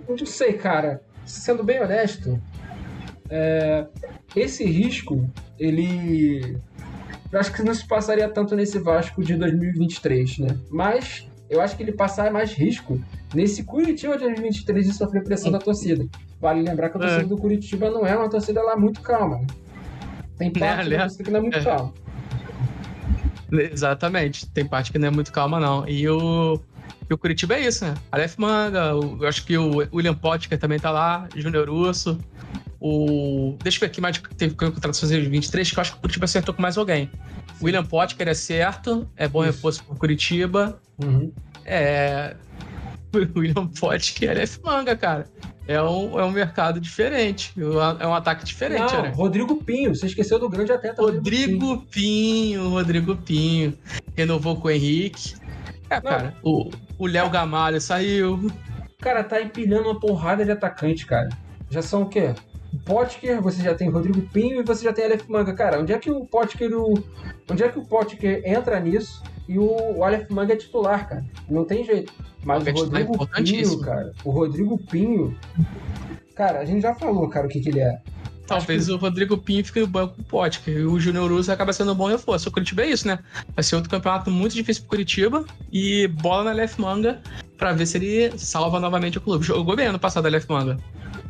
não 0.08 0.26
sei, 0.26 0.54
cara. 0.54 1.02
Sendo 1.24 1.64
bem 1.64 1.82
honesto, 1.82 2.40
é, 3.28 3.86
esse 4.34 4.64
risco, 4.64 5.28
ele. 5.58 6.56
Eu 7.32 7.40
acho 7.40 7.52
que 7.52 7.62
não 7.62 7.74
se 7.74 7.86
passaria 7.86 8.28
tanto 8.28 8.54
nesse 8.54 8.78
Vasco 8.78 9.22
de 9.22 9.34
2023, 9.34 10.38
né? 10.38 10.58
Mas 10.70 11.25
eu 11.48 11.60
acho 11.60 11.76
que 11.76 11.82
ele 11.82 11.92
passar 11.92 12.30
mais 12.32 12.52
risco 12.52 13.00
nesse 13.34 13.64
Curitiba 13.64 14.16
de 14.16 14.24
2023 14.24 14.86
de 14.86 14.92
sofrer 14.92 15.22
pressão 15.22 15.50
da 15.50 15.58
torcida. 15.58 16.06
Vale 16.40 16.62
lembrar 16.62 16.90
que 16.90 16.96
a 16.96 17.00
torcida 17.00 17.22
é. 17.22 17.26
do 17.26 17.36
Curitiba 17.36 17.90
não 17.90 18.06
é 18.06 18.16
uma 18.16 18.28
torcida 18.28 18.62
lá 18.62 18.76
muito 18.76 19.00
calma, 19.00 19.38
né? 19.38 19.46
Tem 20.38 20.52
parte 20.52 20.92
é, 20.92 20.96
da 20.96 21.02
torcida 21.04 21.24
que 21.24 21.30
não 21.30 21.38
é 21.38 21.42
muito 21.42 21.58
é. 21.58 21.64
calma. 21.64 21.94
Exatamente, 23.72 24.46
tem 24.50 24.66
parte 24.66 24.92
que 24.92 24.98
não 24.98 25.08
é 25.08 25.10
muito 25.10 25.32
calma, 25.32 25.60
não. 25.60 25.88
E 25.88 26.08
o. 26.08 26.60
E 27.08 27.14
o 27.14 27.18
Curitiba 27.18 27.54
é 27.54 27.60
isso, 27.60 27.84
né? 27.84 27.94
Aleph 28.10 28.36
Manga, 28.36 28.90
eu 28.90 29.28
acho 29.28 29.46
que 29.46 29.56
o 29.56 29.76
William 29.92 30.14
Potker 30.14 30.58
também 30.58 30.78
tá 30.78 30.90
lá, 30.90 31.28
Júnior 31.36 31.68
Urso. 31.68 32.18
O. 32.80 33.56
Deixa 33.62 33.78
eu 33.78 33.80
ver 33.80 33.86
aqui 33.86 34.00
mais 34.00 34.18
que 34.18 34.34
teve 34.34 34.54
contratações 34.56 35.12
em 35.12 35.20
23, 35.28 35.70
que 35.70 35.78
eu 35.78 35.80
acho 35.80 35.92
que 35.92 35.98
o 35.98 36.00
Curitiba 36.00 36.24
acertou 36.24 36.52
com 36.52 36.60
mais 36.60 36.76
alguém. 36.76 37.08
William 37.62 37.84
Potker 37.84 38.28
é 38.28 38.34
certo, 38.34 39.08
é 39.16 39.28
bom 39.28 39.42
isso. 39.42 39.52
reforço 39.52 39.84
pro 39.84 39.96
Curitiba. 39.96 40.80
Uhum. 41.02 41.32
É. 41.64 42.36
William 43.36 43.66
Potker, 43.68 44.30
Aleph 44.30 44.58
Manga, 44.62 44.96
cara. 44.96 45.26
É 45.68 45.82
um, 45.82 46.18
é 46.18 46.24
um 46.24 46.30
mercado 46.30 46.78
diferente. 46.78 47.52
É 47.98 48.06
um 48.06 48.14
ataque 48.14 48.44
diferente, 48.44 48.92
Não, 48.94 49.02
né? 49.02 49.12
Rodrigo 49.14 49.56
Pinho, 49.56 49.94
você 49.94 50.06
esqueceu 50.06 50.38
do 50.38 50.48
grande 50.48 50.70
atleta. 50.70 51.02
Rodrigo, 51.02 51.66
Rodrigo 51.66 51.86
Pinho. 51.90 52.60
Pinho, 52.60 52.68
Rodrigo 52.68 53.16
Pinho. 53.16 53.78
Renovou 54.14 54.56
com 54.56 54.68
o 54.68 54.70
Henrique. 54.70 55.34
É, 55.90 56.00
cara, 56.00 56.34
o, 56.42 56.70
Léo 57.00 57.30
Gamalho 57.30 57.80
saiu. 57.80 58.50
Cara, 59.00 59.24
tá 59.24 59.42
empilhando 59.42 59.88
uma 59.88 59.98
porrada 59.98 60.44
de 60.44 60.52
atacante, 60.52 61.04
cara. 61.04 61.28
Já 61.68 61.82
são 61.82 62.02
o 62.02 62.08
quê? 62.08 62.32
O 62.72 62.78
Potker, 62.78 63.42
você 63.42 63.62
já 63.62 63.74
tem 63.74 63.88
Rodrigo 63.88 64.20
Pinho 64.32 64.60
e 64.60 64.64
você 64.64 64.84
já 64.84 64.92
tem 64.92 65.04
Aleph 65.04 65.26
Manga. 65.28 65.52
Cara, 65.52 65.80
onde 65.80 65.92
é 65.92 65.98
que 65.98 66.10
o 66.10 66.24
Potker 66.26 66.72
o... 66.76 66.94
onde 67.50 67.62
é 67.64 67.68
que 67.68 67.78
o 67.78 67.84
Potker 67.84 68.42
entra 68.44 68.78
nisso 68.78 69.20
e 69.48 69.58
o, 69.58 69.96
o 69.96 70.04
Aleph 70.04 70.28
Manga 70.30 70.52
é 70.52 70.56
titular, 70.56 71.08
cara? 71.08 71.24
Não 71.48 71.64
tem 71.64 71.84
jeito. 71.84 72.12
Mas 72.44 72.64
o, 72.66 72.70
o 72.70 72.74
Rodrigo 72.74 73.28
é 73.34 73.42
Pinho, 73.42 73.80
cara, 73.80 74.12
o 74.24 74.30
Rodrigo 74.30 74.78
Pinho, 74.78 75.36
cara, 76.34 76.60
a 76.60 76.64
gente 76.64 76.82
já 76.82 76.94
falou, 76.94 77.28
cara, 77.28 77.46
o 77.46 77.50
que 77.50 77.60
que 77.60 77.68
ele 77.68 77.80
é. 77.80 78.00
Talvez 78.46 78.86
que... 78.86 78.92
o 78.92 78.96
Rodrigo 78.96 79.36
Pinho 79.36 79.64
fique 79.64 79.80
no 79.80 79.86
banco 79.86 80.14
com 80.14 80.22
o 80.22 80.24
Pote, 80.24 80.60
que 80.60 80.70
o 80.70 81.00
Júnior 81.00 81.32
Urso 81.32 81.50
acaba 81.50 81.72
sendo 81.72 81.92
um 81.92 81.96
bom 81.96 82.06
reforço. 82.06 82.48
O 82.48 82.52
Curitiba 82.52 82.82
é 82.82 82.90
isso, 82.90 83.06
né? 83.06 83.18
Vai 83.54 83.64
ser 83.64 83.74
outro 83.74 83.90
campeonato 83.90 84.30
muito 84.30 84.54
difícil 84.54 84.82
pro 84.82 84.90
Curitiba 84.90 85.44
e 85.72 86.06
bola 86.06 86.44
na 86.44 86.52
Left 86.52 86.80
Manga 86.80 87.20
pra 87.56 87.72
ver 87.72 87.86
se 87.86 87.96
ele 87.96 88.38
salva 88.38 88.78
novamente 88.78 89.18
o 89.18 89.20
clube. 89.20 89.44
Jogou 89.44 89.74
bem 89.74 89.86
ano 89.86 89.98
passado 89.98 90.26
a 90.26 90.28
Left 90.28 90.48
Manga. 90.48 90.76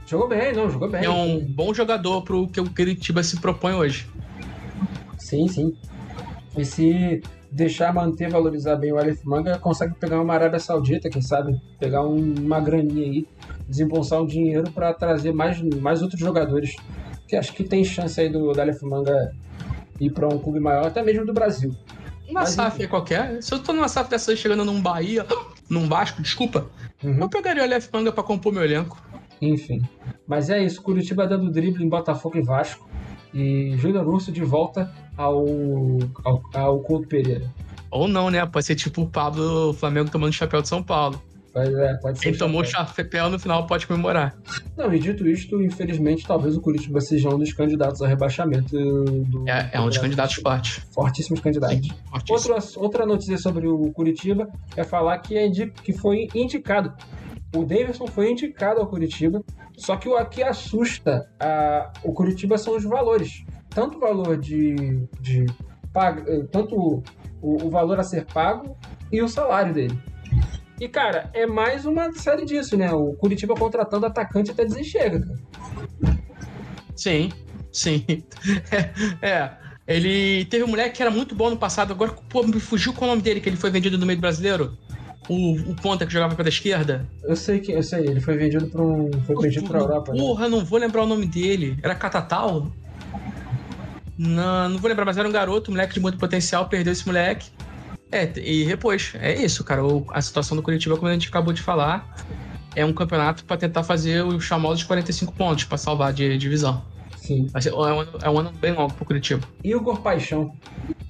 Jogou 0.07 0.29
bem, 0.29 0.53
não, 0.53 0.71
jogou 0.71 0.91
bem. 0.91 1.05
É 1.05 1.11
um 1.11 1.41
bom 1.41 1.73
jogador 1.73 2.23
pro 2.23 2.47
que 2.49 2.61
o 2.61 2.71
Curitiba 2.71 3.23
se 3.23 3.39
propõe 3.39 3.73
hoje. 3.73 4.07
Sim, 5.19 5.49
sim. 5.49 5.77
E 6.57 6.65
se 6.65 7.23
deixar 7.57 7.93
manter, 7.93 8.29
valorizar 8.29 8.77
bem 8.77 8.93
o 8.93 8.99
Aleph 8.99 9.25
Manga, 9.25 9.59
consegue 9.59 9.95
pegar 9.95 10.21
uma 10.21 10.35
Arábia 10.35 10.61
Saudita, 10.61 11.09
quem 11.09 11.23
sabe, 11.23 11.59
pegar 11.81 12.03
um, 12.03 12.35
uma 12.39 12.61
graninha 12.61 13.07
aí, 13.07 13.27
desembolsar 13.67 14.21
um 14.21 14.27
dinheiro 14.27 14.71
para 14.71 14.93
trazer 14.93 15.33
mais, 15.33 15.61
mais 15.63 16.03
outros 16.03 16.21
jogadores 16.21 16.77
que 17.27 17.35
acho 17.35 17.55
que 17.55 17.65
tem 17.65 17.83
chance 17.83 18.21
aí 18.21 18.29
do 18.29 18.51
Aleph 18.61 18.83
Manga 18.83 19.35
ir 19.99 20.11
para 20.11 20.29
um 20.29 20.39
clube 20.39 20.61
maior, 20.61 20.87
até 20.87 21.03
mesmo 21.03 21.25
do 21.25 21.33
Brasil. 21.33 21.75
Uma 22.29 22.41
Mas, 22.41 22.51
SAF 22.51 22.83
é 22.83 22.87
qualquer. 22.87 23.43
Se 23.43 23.55
eu 23.55 23.59
tô 23.59 23.73
numa 23.73 23.89
SAF 23.89 24.11
dessa 24.11 24.37
chegando 24.37 24.65
num 24.65 24.81
Bahia, 24.81 25.25
num 25.71 25.89
Vasco, 25.89 26.21
desculpa, 26.21 26.67
uhum. 27.03 27.21
eu 27.21 27.29
pegaria 27.29 27.63
o 27.63 27.65
Aleph 27.65 27.89
Manga 27.91 28.13
pra 28.13 28.23
compor 28.23 28.53
meu 28.53 28.63
elenco. 28.63 29.03
Enfim. 29.41 29.83
Mas 30.27 30.51
é 30.51 30.63
isso, 30.63 30.83
Curitiba 30.83 31.27
dando 31.27 31.51
drible 31.51 31.83
em 31.83 31.89
Botafogo 31.89 32.37
e 32.37 32.43
Vasco. 32.43 32.87
E 33.37 33.77
Júnior 33.77 34.09
Urso 34.09 34.33
de 34.33 34.43
volta 34.43 34.91
ao, 35.17 35.45
ao, 36.25 36.43
ao 36.55 36.81
Couto 36.81 37.07
Pereira. 37.07 37.51
Ou 37.91 38.09
não, 38.09 38.31
né? 38.31 38.45
Pode 38.47 38.65
ser 38.65 38.75
tipo 38.75 39.03
o 39.03 39.07
Pablo 39.07 39.75
Flamengo 39.75 40.11
tomando 40.11 40.33
chapéu 40.33 40.63
de 40.63 40.69
São 40.69 40.83
Paulo. 40.83 41.21
É, 41.55 41.95
pode. 41.95 42.21
Quem 42.21 42.35
tomou 42.35 42.63
chapéu 42.65 43.31
no 43.31 43.39
final 43.39 43.67
pode 43.67 43.87
comemorar. 43.87 44.37
Não, 44.77 44.93
e 44.93 44.99
dito 44.99 45.27
isto, 45.27 45.63
infelizmente, 45.63 46.27
talvez 46.27 46.55
o 46.55 46.61
Curitiba 46.61 47.01
seja 47.01 47.31
um 47.31 47.39
dos 47.39 47.53
candidatos 47.53 48.03
ao 48.03 48.09
rebaixamento 48.09 48.77
do. 48.77 49.49
É, 49.49 49.71
é 49.73 49.81
um 49.81 49.87
dos 49.87 49.97
candidatos 49.97 50.37
fortes. 50.37 50.85
Fortíssimos 50.93 51.41
candidatos. 51.41 51.77
Sim, 51.79 51.93
outra, 52.29 52.59
outra 52.77 53.07
notícia 53.07 53.39
sobre 53.39 53.67
o 53.67 53.91
Curitiba 53.93 54.49
é 54.77 54.85
falar 54.85 55.19
que, 55.19 55.37
é 55.37 55.49
que 55.83 55.95
foi 55.95 56.29
indicado. 56.35 56.93
O 57.55 57.65
Davidson 57.65 58.07
foi 58.07 58.31
indicado 58.33 58.81
ao 58.81 58.87
Curitiba, 58.87 59.43
só 59.77 59.97
que 59.97 60.09
o 60.09 60.25
que 60.27 60.43
assusta 60.43 61.31
a, 61.39 61.93
o 62.03 62.13
Curitiba 62.13 62.57
são 62.57 62.77
os 62.77 62.85
valores. 62.85 63.45
Tanto 63.71 63.99
o 63.99 64.01
valor 64.01 64.39
de. 64.39 65.07
de 65.21 65.47
paga, 65.93 66.47
tanto 66.51 66.75
o, 66.77 67.03
o 67.43 67.71
valor 67.71 68.01
a 68.01 68.03
ser 68.03 68.25
pago 68.27 68.77
e 69.13 69.23
o 69.23 69.29
salário 69.29 69.75
dele. 69.75 69.99
E, 70.81 70.89
cara, 70.89 71.31
é 71.33 71.47
mais 71.47 71.87
uma 71.87 72.13
série 72.13 72.45
disso, 72.45 72.77
né? 72.77 72.93
O 72.93 73.15
Curitiba 73.15 73.55
contratando 73.55 74.05
atacante 74.07 74.51
até 74.51 74.65
dizer 74.65 74.85
chega, 74.85 75.21
cara. 75.21 76.19
Sim, 76.95 77.31
sim. 77.73 78.05
É, 78.71 78.91
é, 79.27 79.51
Ele 79.87 80.45
teve 80.47 80.65
um 80.65 80.69
moleque 80.69 80.97
que 80.97 81.03
era 81.03 81.11
muito 81.11 81.35
bom 81.35 81.51
no 81.51 81.57
passado, 81.57 81.93
agora 81.93 82.13
pô, 82.29 82.43
me 82.43 82.61
fugiu 82.61 82.93
com 82.93 83.05
o 83.05 83.09
nome 83.09 83.23
dele, 83.23 83.41
que 83.41 83.49
ele 83.49 83.57
foi 83.57 83.71
vendido 83.71 83.97
no 83.97 84.05
meio 84.05 84.19
do 84.19 84.23
brasileiro. 84.23 84.77
O, 85.29 85.53
o 85.71 85.75
ponta 85.75 86.07
que 86.07 86.13
jogava 86.13 86.35
pela 86.35 86.49
esquerda. 86.49 87.07
Eu 87.25 87.35
sei 87.35 87.59
que 87.59 87.73
eu 87.73 87.83
sei, 87.83 88.07
ele 88.07 88.21
foi 88.21 88.37
vendido 88.37 88.67
para 88.67 88.83
um. 88.83 89.11
Foi 89.27 89.37
vendido 89.37 89.67
pra 89.67 89.81
Europa. 89.81 90.13
Né? 90.13 90.19
Porra, 90.19 90.45
né? 90.45 90.57
não 90.57 90.65
vou 90.65 90.79
lembrar 90.79 91.03
o 91.03 91.07
nome 91.07 91.27
dele. 91.27 91.79
Era 91.83 91.95
Catatal? 91.95 92.71
Não, 94.17 94.69
não 94.69 94.79
vou 94.79 94.89
lembrar, 94.89 95.05
mas 95.05 95.19
era 95.19 95.29
um 95.29 95.33
garoto, 95.33 95.71
um 95.71 95.75
moleque 95.75 95.95
de 95.95 96.01
muito 96.01 96.17
potencial, 96.17 96.69
perdeu 96.69 96.93
esse 96.93 97.07
moleque. 97.07 97.51
É, 98.11 98.31
e 98.39 98.65
repôs. 98.65 99.13
É 99.21 99.35
isso, 99.35 99.65
cara. 99.65 99.85
O, 99.85 100.07
a 100.11 100.23
situação 100.23 100.57
do 100.57 100.63
Curitiba, 100.63 100.97
como 100.97 101.09
a 101.09 101.13
gente 101.13 101.29
acabou 101.29 101.53
de 101.53 101.61
falar, 101.61 102.17
é 102.75 102.85
um 102.85 102.93
campeonato 102.93 103.45
para 103.45 103.57
tentar 103.57 103.83
fazer 103.83 104.23
o 104.23 104.41
chamado 104.41 104.77
de 104.77 104.85
45 104.85 105.33
pontos 105.33 105.65
para 105.65 105.77
salvar 105.77 106.13
de 106.13 106.39
divisão. 106.39 106.83
Sim. 107.17 107.49
Ser, 107.61 107.71
é, 107.71 107.73
um, 107.75 108.03
é 108.23 108.31
um 108.31 108.39
ano 108.39 108.53
bem 108.53 108.73
longo 108.73 108.95
pro 108.95 109.05
Curitiba. 109.05 109.47
Igor 109.65 110.01
Paixão. 110.01 110.55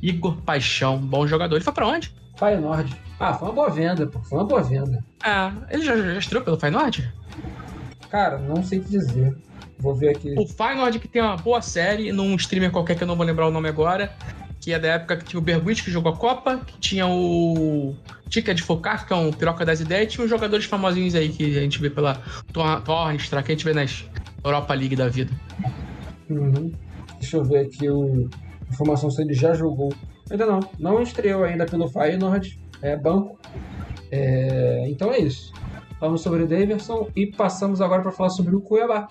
Igor 0.01 0.37
Paixão, 0.43 0.97
bom 0.99 1.27
jogador. 1.27 1.57
Ele 1.57 1.65
foi 1.65 1.73
pra 1.73 1.87
onde? 1.87 2.15
Feyenoord. 2.37 2.95
Ah, 3.19 3.35
foi 3.35 3.49
uma 3.49 3.55
boa 3.55 3.71
venda, 3.71 4.07
pô. 4.07 4.19
Foi 4.21 4.39
uma 4.39 4.47
boa 4.47 4.63
venda. 4.63 5.03
Ah, 5.23 5.53
ele 5.71 5.83
já, 5.83 5.97
já 5.97 6.19
estreou 6.19 6.45
pelo 6.45 6.59
Feyenoord? 6.59 7.13
Cara, 8.11 8.39
não 8.39 8.63
sei 8.63 8.81
te 8.81 8.91
dizer. 8.91 9.37
Vou 9.79 9.95
ver 9.95 10.11
aqui. 10.11 10.35
O 10.39 10.47
Feyenoord 10.47 10.99
que 10.99 11.09
tem 11.09 11.23
uma 11.23 11.37
boa 11.37 11.61
série 11.61 12.13
num 12.13 12.35
streamer 12.37 12.71
qualquer 12.71 12.97
que 12.97 13.03
eu 13.03 13.09
não 13.09 13.17
vou 13.17 13.27
lembrar 13.27 13.47
o 13.47 13.51
nome 13.51 13.69
agora 13.69 14.13
que 14.67 14.73
é 14.73 14.81
da 14.81 14.89
época 14.89 15.19
que 15.19 15.25
tinha 15.27 15.39
o 15.39 15.43
Berbuich, 15.43 15.85
que 15.85 15.93
jogou 15.93 16.13
a 16.13 16.17
Copa, 16.17 16.59
que 16.59 16.77
tinha 16.81 17.07
o 17.07 17.95
Tica 18.29 18.53
de 18.53 18.65
Focar, 18.65 19.07
que 19.07 19.13
é 19.13 19.17
um 19.17 19.33
piroca 19.33 19.65
das 19.65 19.79
ideias, 19.79 20.07
e 20.07 20.17
tinha 20.17 20.25
os 20.25 20.31
jogadores 20.31 20.65
famosinhos 20.65 21.15
aí 21.15 21.29
que 21.29 21.57
a 21.57 21.61
gente 21.61 21.81
vê 21.81 21.89
pela 21.89 22.21
Torrestra, 22.85 23.45
que 23.45 23.53
a 23.53 23.55
gente 23.55 23.65
vê 23.65 23.73
nas 23.73 24.05
Europa 24.43 24.75
League 24.75 24.97
da 24.97 25.09
vida. 25.09 25.31
Uhum. 26.29 26.73
Deixa 27.21 27.37
eu 27.37 27.45
ver 27.45 27.67
aqui 27.67 27.89
o 27.89 28.29
informação 28.69 29.09
se 29.09 29.23
ele 29.23 29.35
já 29.35 29.55
jogou. 29.55 29.93
Ainda 30.31 30.47
não, 30.47 30.61
não 30.79 31.03
estreou 31.03 31.45
ainda 31.45 31.67
pelo 31.67 31.89
Feyenoord, 31.89 32.59
é 32.83 32.97
banco. 32.97 33.39
É... 34.11 34.85
Então 34.89 35.13
é 35.13 35.19
isso. 35.19 35.53
Falamos 35.99 36.21
sobre 36.21 36.43
o 36.43 36.47
Davidson 36.47 37.09
e 37.17 37.27
passamos 37.27 37.81
agora 37.81 38.03
para 38.03 38.13
falar 38.13 38.31
sobre 38.31 38.55
o 38.55 38.61
Cuiabá. 38.61 39.09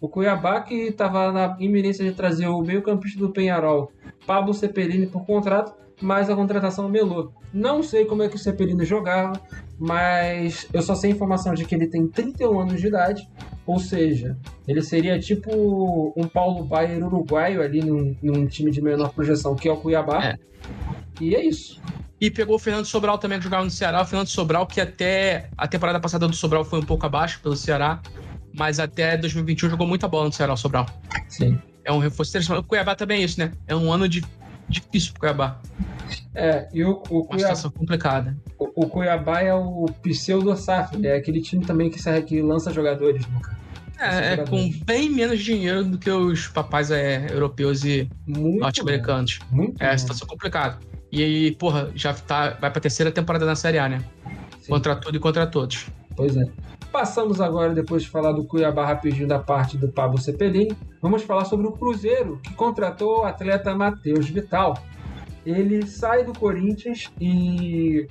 O 0.00 0.08
Cuiabá 0.08 0.60
que 0.60 0.74
estava 0.74 1.32
na 1.32 1.56
iminência 1.58 2.04
de 2.04 2.12
trazer 2.12 2.46
o 2.46 2.60
meio-campista 2.60 3.18
do 3.18 3.30
Penharol, 3.30 3.90
Pablo 4.26 4.54
Cepelini, 4.54 5.06
por 5.06 5.24
contrato, 5.24 5.74
mas 6.00 6.28
a 6.28 6.36
contratação 6.36 6.88
melou. 6.88 7.32
Não 7.52 7.82
sei 7.82 8.04
como 8.04 8.22
é 8.22 8.28
que 8.28 8.36
o 8.36 8.38
Cepelini 8.38 8.84
jogava, 8.84 9.40
mas 9.78 10.66
eu 10.72 10.82
só 10.82 10.94
sei 10.94 11.10
a 11.10 11.14
informação 11.14 11.54
de 11.54 11.64
que 11.64 11.74
ele 11.74 11.86
tem 11.86 12.06
31 12.06 12.60
anos 12.60 12.80
de 12.80 12.86
idade, 12.86 13.28
ou 13.66 13.78
seja, 13.78 14.36
ele 14.66 14.82
seria 14.82 15.18
tipo 15.18 16.14
um 16.16 16.26
Paulo 16.26 16.64
Baier 16.64 17.04
uruguaio 17.04 17.62
ali 17.62 17.80
num, 17.80 18.16
num 18.22 18.46
time 18.46 18.70
de 18.70 18.80
menor 18.80 19.12
projeção, 19.12 19.54
que 19.54 19.68
é 19.68 19.72
o 19.72 19.76
Cuiabá. 19.76 20.24
É. 20.24 20.38
E 21.20 21.34
é 21.34 21.44
isso. 21.44 21.80
E 22.20 22.30
pegou 22.30 22.56
o 22.56 22.58
Fernando 22.58 22.86
Sobral 22.86 23.18
também 23.18 23.38
que 23.38 23.44
jogava 23.44 23.64
no 23.64 23.70
Ceará. 23.70 24.00
O 24.00 24.06
Fernando 24.06 24.28
Sobral, 24.28 24.66
que 24.66 24.80
até 24.80 25.50
a 25.56 25.68
temporada 25.68 26.00
passada 26.00 26.26
do 26.26 26.34
Sobral 26.34 26.64
foi 26.64 26.78
um 26.78 26.84
pouco 26.84 27.04
abaixo 27.04 27.40
pelo 27.42 27.56
Ceará, 27.56 28.00
mas 28.54 28.80
até 28.80 29.16
2021 29.16 29.70
jogou 29.70 29.86
muita 29.86 30.08
bola 30.08 30.26
no 30.26 30.32
Ceará, 30.32 30.54
o 30.54 30.56
Sobral. 30.56 30.86
Sim. 31.28 31.58
É 31.84 31.92
um 31.92 31.98
reforço 31.98 32.30
interessante. 32.30 32.58
O 32.58 32.62
Cuiabá 32.62 32.94
também 32.94 33.20
é 33.20 33.24
isso, 33.24 33.38
né? 33.38 33.52
É 33.66 33.76
um 33.76 33.92
ano 33.92 34.08
de, 34.08 34.24
difícil 34.68 35.12
pro 35.12 35.20
Cuiabá. 35.20 35.60
É, 36.34 36.68
e 36.72 36.84
o, 36.84 37.02
o 37.08 37.18
Uma 37.20 37.26
Cuiabá, 37.26 37.38
situação 37.38 37.70
complicada. 37.70 38.36
o, 38.58 38.84
o 38.84 38.88
Cuiabá 38.88 39.40
é 39.40 39.54
o 39.54 39.86
pseudo 40.02 40.54
SAF, 40.56 40.96
né? 40.96 41.08
É 41.08 41.16
aquele 41.16 41.40
time 41.40 41.64
também 41.64 41.90
que, 41.90 41.98
que 42.22 42.42
lança 42.42 42.72
jogadores, 42.72 43.26
né? 43.26 43.40
É, 43.98 44.34
é 44.34 44.36
com 44.36 44.70
bem 44.84 45.08
menos 45.08 45.42
dinheiro 45.42 45.82
do 45.82 45.98
que 45.98 46.10
os 46.10 46.48
papais 46.48 46.90
é, 46.90 47.28
europeus 47.30 47.82
e 47.82 48.08
norte-americanos. 48.26 49.38
É, 49.80 49.96
situação 49.96 50.28
complicada. 50.28 50.78
E 51.10 51.22
aí, 51.22 51.52
porra, 51.52 51.90
já 51.94 52.12
tá, 52.12 52.50
vai 52.60 52.70
pra 52.70 52.80
terceira 52.80 53.10
temporada 53.10 53.46
na 53.46 53.56
Série 53.56 53.78
A, 53.78 53.88
né? 53.88 54.04
Sim. 54.60 54.72
Contra 54.72 54.94
tudo 54.96 55.16
e 55.16 55.20
contra 55.20 55.46
todos. 55.46 55.86
Pois 56.14 56.36
é. 56.36 56.44
Passamos 56.96 57.42
agora, 57.42 57.74
depois 57.74 58.04
de 58.04 58.08
falar 58.08 58.32
do 58.32 58.42
Cuiabá 58.42 58.86
rapidinho 58.86 59.28
da 59.28 59.38
parte 59.38 59.76
do 59.76 59.86
Pablo 59.86 60.18
Cepelini, 60.18 60.74
vamos 61.02 61.22
falar 61.24 61.44
sobre 61.44 61.66
o 61.66 61.72
Cruzeiro, 61.72 62.40
que 62.42 62.54
contratou 62.54 63.18
o 63.20 63.24
atleta 63.24 63.76
Matheus 63.76 64.30
Vital. 64.30 64.78
Ele 65.44 65.86
sai 65.86 66.24
do 66.24 66.32
Corinthians 66.32 67.12
e 67.20 68.08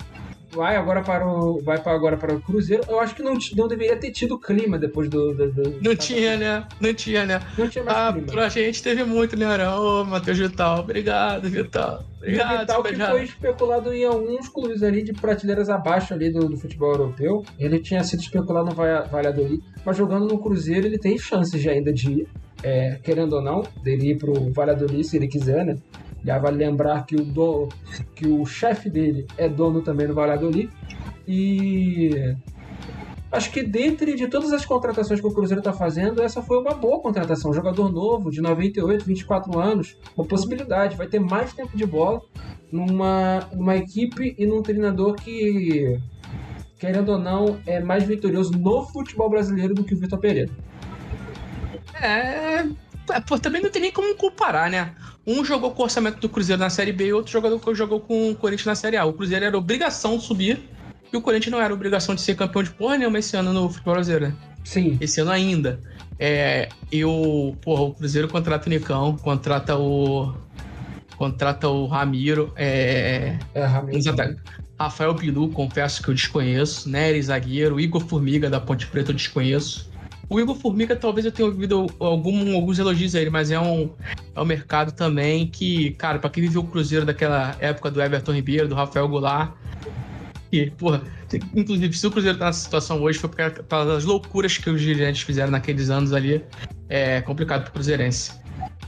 vai 0.56 0.76
agora 0.76 1.02
para 1.04 1.28
o, 1.28 1.62
vai 1.62 1.82
para 1.82 1.94
agora 1.94 2.18
para 2.18 2.34
o 2.34 2.42
Cruzeiro. 2.42 2.84
Eu 2.88 3.00
acho 3.00 3.14
que 3.14 3.22
não, 3.22 3.38
não 3.56 3.68
deveria 3.68 3.98
ter 3.98 4.12
tido 4.12 4.40
clima 4.40 4.80
depois 4.80 5.10
do. 5.10 5.34
do- 5.34 5.52
do- 5.52 5.78
Não 5.82 5.96
tinha, 5.96 6.38
né? 6.38 6.66
Não 6.80 6.94
tinha, 6.94 7.26
né? 7.26 7.42
Não 7.58 7.68
tinha 7.68 7.84
mais 7.84 7.98
Ah, 7.98 8.12
clima. 8.14 8.28
pra 8.28 8.50
gente 8.50 8.82
teve 8.82 9.04
muito, 9.04 9.38
né? 9.38 9.46
Ô, 9.70 10.04
Matheus 10.06 10.38
Vital. 10.38 10.80
Obrigado, 10.80 11.50
Vital. 11.50 12.04
O 12.04 12.16
Obrigado, 12.26 12.60
Vital 12.62 12.84
que 12.84 12.96
foi 12.96 13.24
especulado 13.24 13.94
em 13.94 14.04
alguns 14.06 14.48
clubes 14.50 14.82
ali 14.82 15.04
de 15.04 15.14
prateleiras 15.14 15.70
abaixo 15.70 16.14
ali 16.14 16.32
do, 16.32 16.48
do 16.50 16.58
futebol 16.58 16.92
europeu. 16.92 17.44
Ele 17.60 17.80
tinha 17.80 18.04
sido 18.04 18.22
especulado 18.22 18.68
no 18.68 18.74
Va- 18.74 19.02
Valladolid, 19.12 19.62
mas 19.86 19.96
jogando 19.98 20.26
no 20.28 20.40
Cruzeiro 20.40 20.88
ele 20.88 20.98
tem 20.98 21.18
chances 21.20 21.62
de 21.62 21.70
ainda 21.70 21.94
de 21.94 22.12
ir, 22.12 22.28
é, 22.64 22.98
querendo 23.04 23.34
ou 23.34 23.42
não, 23.44 23.62
dele 23.84 24.12
ir 24.12 24.18
pro 24.18 24.52
Valladolid 24.54 25.04
se 25.04 25.18
ele 25.18 25.28
quiser, 25.28 25.64
né? 25.66 25.76
Já 26.26 26.40
vale 26.40 26.58
lembrar 26.58 27.06
que 27.06 27.16
o, 27.16 27.24
do, 27.24 27.70
que 28.16 28.28
o 28.28 28.46
chefe 28.46 28.90
dele 28.90 29.28
é 29.38 29.48
dono 29.48 29.82
também 29.82 30.08
do 30.08 30.14
Valladolid. 30.16 30.70
E 31.28 32.36
acho 33.32 33.52
que 33.52 33.62
dentre 33.62 34.16
de 34.16 34.28
todas 34.28 34.52
as 34.52 34.66
contratações 34.66 35.22
que 35.22 35.28
o 35.28 35.34
Cruzeiro 35.34 35.60
está 35.60 35.72
fazendo, 35.72 36.24
essa 36.24 36.42
foi 36.42 36.58
uma 36.58 36.74
boa 36.74 37.00
contratação. 37.00 37.54
Jogador 37.54 37.92
novo, 37.92 38.32
de 38.32 38.42
98, 38.42 39.06
24 39.06 39.60
anos, 39.60 39.98
uma 40.18 40.26
possibilidade. 40.26 40.96
Vai 40.96 41.08
ter 41.08 41.20
mais 41.20 41.54
tempo 41.54 41.78
de 41.78 41.86
bola 41.86 42.22
numa, 42.72 43.48
numa 43.54 43.76
equipe 43.76 44.36
e 44.38 44.48
num 44.48 44.64
treinador 44.64 45.14
que, 45.16 46.00
querendo 46.80 47.10
ou 47.10 47.20
não, 47.20 47.60
é 47.68 47.80
mais 47.80 48.04
vitorioso 48.04 48.52
no 48.54 48.84
futebol 48.88 49.30
brasileiro 49.30 49.76
do 49.76 49.84
que 49.84 49.94
o 49.94 49.98
Vitor 49.98 50.20
Pereira. 50.20 50.52
É. 52.02 52.62
é, 53.12 53.20
Pô, 53.28 53.38
também 53.38 53.62
não 53.62 53.70
tem 53.70 53.82
nem 53.82 53.92
como 53.92 54.16
comparar, 54.16 54.72
né? 54.72 54.96
Um 55.28 55.44
jogou 55.44 55.72
com 55.72 55.82
o 55.82 55.86
orçamento 55.86 56.20
do 56.20 56.30
Cruzeiro 56.30 56.62
na 56.62 56.70
Série 56.70 56.92
B 56.92 57.08
e 57.08 57.14
outro 57.14 57.32
jogador 57.32 57.60
jogou 57.74 58.00
com 58.00 58.32
o 58.32 58.36
Corinthians 58.36 58.68
na 58.68 58.76
Série 58.76 58.98
A. 58.98 59.06
O 59.06 59.14
Cruzeiro 59.14 59.44
era 59.44 59.58
obrigação 59.58 60.18
de 60.18 60.24
subir 60.24 60.70
e 61.12 61.18
o 61.18 61.22
Corinthians 61.22 61.52
não 61.52 61.62
era 61.62 61.74
obrigação 61.74 62.14
de 62.14 62.22
ser 62.22 62.36
campeão 62.36 62.62
de 62.62 62.70
porra 62.72 62.98
nenhuma 62.98 63.18
esse 63.18 63.36
ano 63.36 63.52
no 63.52 63.70
futebol 63.70 63.96
brasileiro, 63.96 64.28
né? 64.28 64.36
Sim, 64.64 64.98
Esse 65.00 65.22
ano 65.22 65.32
ainda. 65.32 65.80
É, 66.20 66.70
e 66.92 67.06
o, 67.06 67.56
porra, 67.62 67.84
o 67.84 67.94
Cruzeiro 67.94 68.28
contrata 68.28 68.68
o 68.68 68.70
Nicão, 68.70 69.16
contrata 69.18 69.78
o. 69.78 70.34
Contrata 71.16 71.70
o 71.70 71.86
Ramiro. 71.86 72.52
É, 72.56 73.38
é 73.54 73.66
Ramiro. 73.66 74.00
Rafael 74.78 75.14
Bilu, 75.14 75.50
confesso 75.50 76.04
que 76.04 76.10
eu 76.10 76.14
desconheço. 76.14 76.90
Nery, 76.90 77.22
zagueiro. 77.22 77.80
Igor 77.80 78.02
Formiga, 78.02 78.50
da 78.50 78.60
Ponte 78.60 78.88
Preta, 78.88 79.12
eu 79.12 79.16
desconheço. 79.16 79.90
O 80.30 80.40
Igor 80.40 80.56
Formiga, 80.56 80.96
talvez 80.96 81.26
eu 81.26 81.32
tenha 81.32 81.48
ouvido 81.48 81.86
algum, 82.00 82.56
alguns 82.56 82.80
elogios 82.80 83.14
a 83.16 83.22
ele, 83.22 83.30
mas 83.30 83.52
é 83.52 83.60
um, 83.60 83.92
é 84.36 84.42
um 84.42 84.46
mercado 84.46 84.92
também 84.92 85.48
que, 85.48 85.92
cara, 85.92 86.18
pra 86.20 86.30
quem 86.30 86.44
viveu 86.44 86.62
o 86.62 86.68
Cruzeiro 86.68 87.06
daquela 87.06 87.56
época 87.60 87.92
do 87.92 88.02
Everton 88.02 88.32
Ribeiro, 88.34 88.68
do 88.68 88.74
Rafael 88.76 89.08
Goulart. 89.08 89.54
E, 90.52 90.70
porra, 90.72 91.02
inclusive, 91.56 91.96
se 91.98 92.08
o 92.08 92.12
Cruzeiro 92.12 92.38
tá 92.38 92.46
nessa 92.46 92.60
situação 92.60 93.02
hoje, 93.02 93.20
foi 93.20 93.30
por 93.30 93.38
causa 93.68 93.94
das 93.94 94.04
loucuras 94.06 94.58
que 94.58 94.70
os 94.70 94.82
dirigentes 94.82 95.22
fizeram 95.22 95.52
naqueles 95.52 95.90
anos 95.90 96.12
ali. 96.14 96.44
É 96.90 97.22
complicado 97.22 97.64
pro 97.64 97.74
Cruzeirense. 97.74 98.32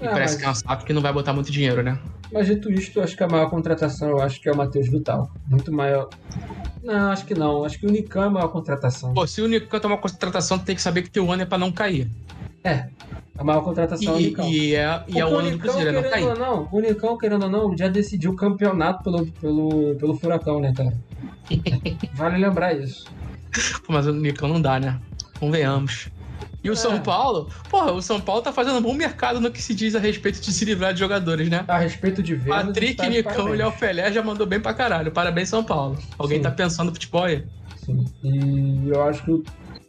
E 0.01 0.05
Ah, 0.05 0.11
parece 0.11 0.33
mas- 0.35 0.41
que 0.41 0.45
é 0.45 0.49
um 0.49 0.55
saco 0.55 0.85
que 0.85 0.93
não 0.93 1.01
vai 1.01 1.11
botar 1.13 1.33
muito 1.33 1.51
dinheiro, 1.51 1.83
né? 1.83 1.99
Mas 2.31 2.47
dito 2.47 2.71
isto, 2.71 2.99
eu 2.99 3.03
acho 3.03 3.15
que 3.15 3.23
a 3.23 3.27
maior 3.27 3.49
contratação 3.49 4.09
eu 4.09 4.21
acho 4.21 4.41
que 4.41 4.49
é 4.49 4.51
o 4.51 4.57
Matheus 4.57 4.89
Vital. 4.89 5.31
Muito 5.49 5.71
maior. 5.71 6.09
Não, 6.83 7.11
acho 7.11 7.25
que 7.25 7.33
não. 7.33 7.63
Acho 7.65 7.79
que 7.79 7.85
o 7.85 7.91
Nicam 7.91 8.23
é 8.23 8.27
a 8.27 8.29
maior 8.29 8.47
contratação. 8.49 9.13
Pô, 9.13 9.25
se 9.27 9.41
o 9.41 9.47
Nicão 9.47 9.79
tomar 9.79 9.95
uma 9.95 10.01
contratação, 10.01 10.57
tem 10.59 10.75
que 10.75 10.81
saber 10.81 11.01
que 11.03 11.09
teu 11.09 11.29
ano 11.31 11.43
é 11.43 11.45
pra 11.45 11.57
não 11.57 11.71
cair. 11.71 12.09
A 13.37 13.43
maior 13.43 13.61
contratação 13.61 14.13
é 14.13 14.15
o 14.17 14.19
E, 14.19 14.23
Nicão. 14.25 14.47
e 14.49 14.75
é, 14.75 15.03
e 15.07 15.19
é 15.19 15.25
o 15.25 15.37
ano 15.37 15.51
do 15.51 15.59
Cruzeiro, 15.59 15.89
é 15.89 15.91
não 15.93 16.09
cair. 16.09 16.25
ou 16.25 16.35
não, 16.37 16.67
o 16.71 16.79
Nicão, 16.81 17.17
querendo 17.17 17.43
ou 17.43 17.49
não, 17.49 17.77
já 17.77 17.87
decidiu 17.87 18.31
o 18.31 18.35
campeonato 18.35 19.03
pelo, 19.03 19.25
pelo, 19.27 19.95
pelo 19.95 20.15
Furacão, 20.17 20.59
né, 20.59 20.73
cara? 20.75 20.93
vale 22.15 22.37
lembrar 22.37 22.73
isso. 22.73 23.05
Pô, 23.85 23.93
Mas 23.93 24.07
o 24.07 24.11
Nicão 24.11 24.49
não 24.49 24.61
dá, 24.61 24.79
né? 24.79 24.99
Convenhamos. 25.39 26.09
E 26.67 26.69
o 26.69 26.73
É. 26.73 26.75
São 26.75 26.99
Paulo? 26.99 27.49
Porra, 27.69 27.93
o 27.93 28.01
São 28.01 28.19
Paulo 28.19 28.41
tá 28.41 28.51
fazendo 28.51 28.77
um 28.79 28.81
bom 28.81 28.93
mercado 28.93 29.39
no 29.39 29.49
que 29.49 29.61
se 29.61 29.73
diz 29.73 29.95
a 29.95 29.99
respeito 29.99 30.41
de 30.41 30.51
se 30.51 30.65
livrar 30.65 30.93
de 30.93 30.99
jogadores, 30.99 31.49
né? 31.49 31.63
A 31.65 31.77
respeito 31.77 32.21
de 32.21 32.35
vendas... 32.35 32.65
Patrick, 32.65 33.01
de 33.01 33.09
Nicão 33.09 33.55
e. 33.55 33.57
Léo 33.57 33.71
Pelé 33.71 34.11
já 34.11 34.21
mandou 34.21 34.45
bem 34.45 34.59
pra 34.59 34.73
caralho. 34.73 35.09
Parabéns, 35.09 35.47
São 35.47 35.63
Paulo. 35.63 35.97
Alguém 36.17 36.39
Sim. 36.39 36.43
tá 36.43 36.51
pensando 36.51 36.87
no 36.87 36.93
futebol 36.93 37.23
aí? 37.23 37.45
Sim. 37.85 38.05
E 38.21 38.89
eu 38.89 39.01
acho 39.03 39.23
que 39.23 39.43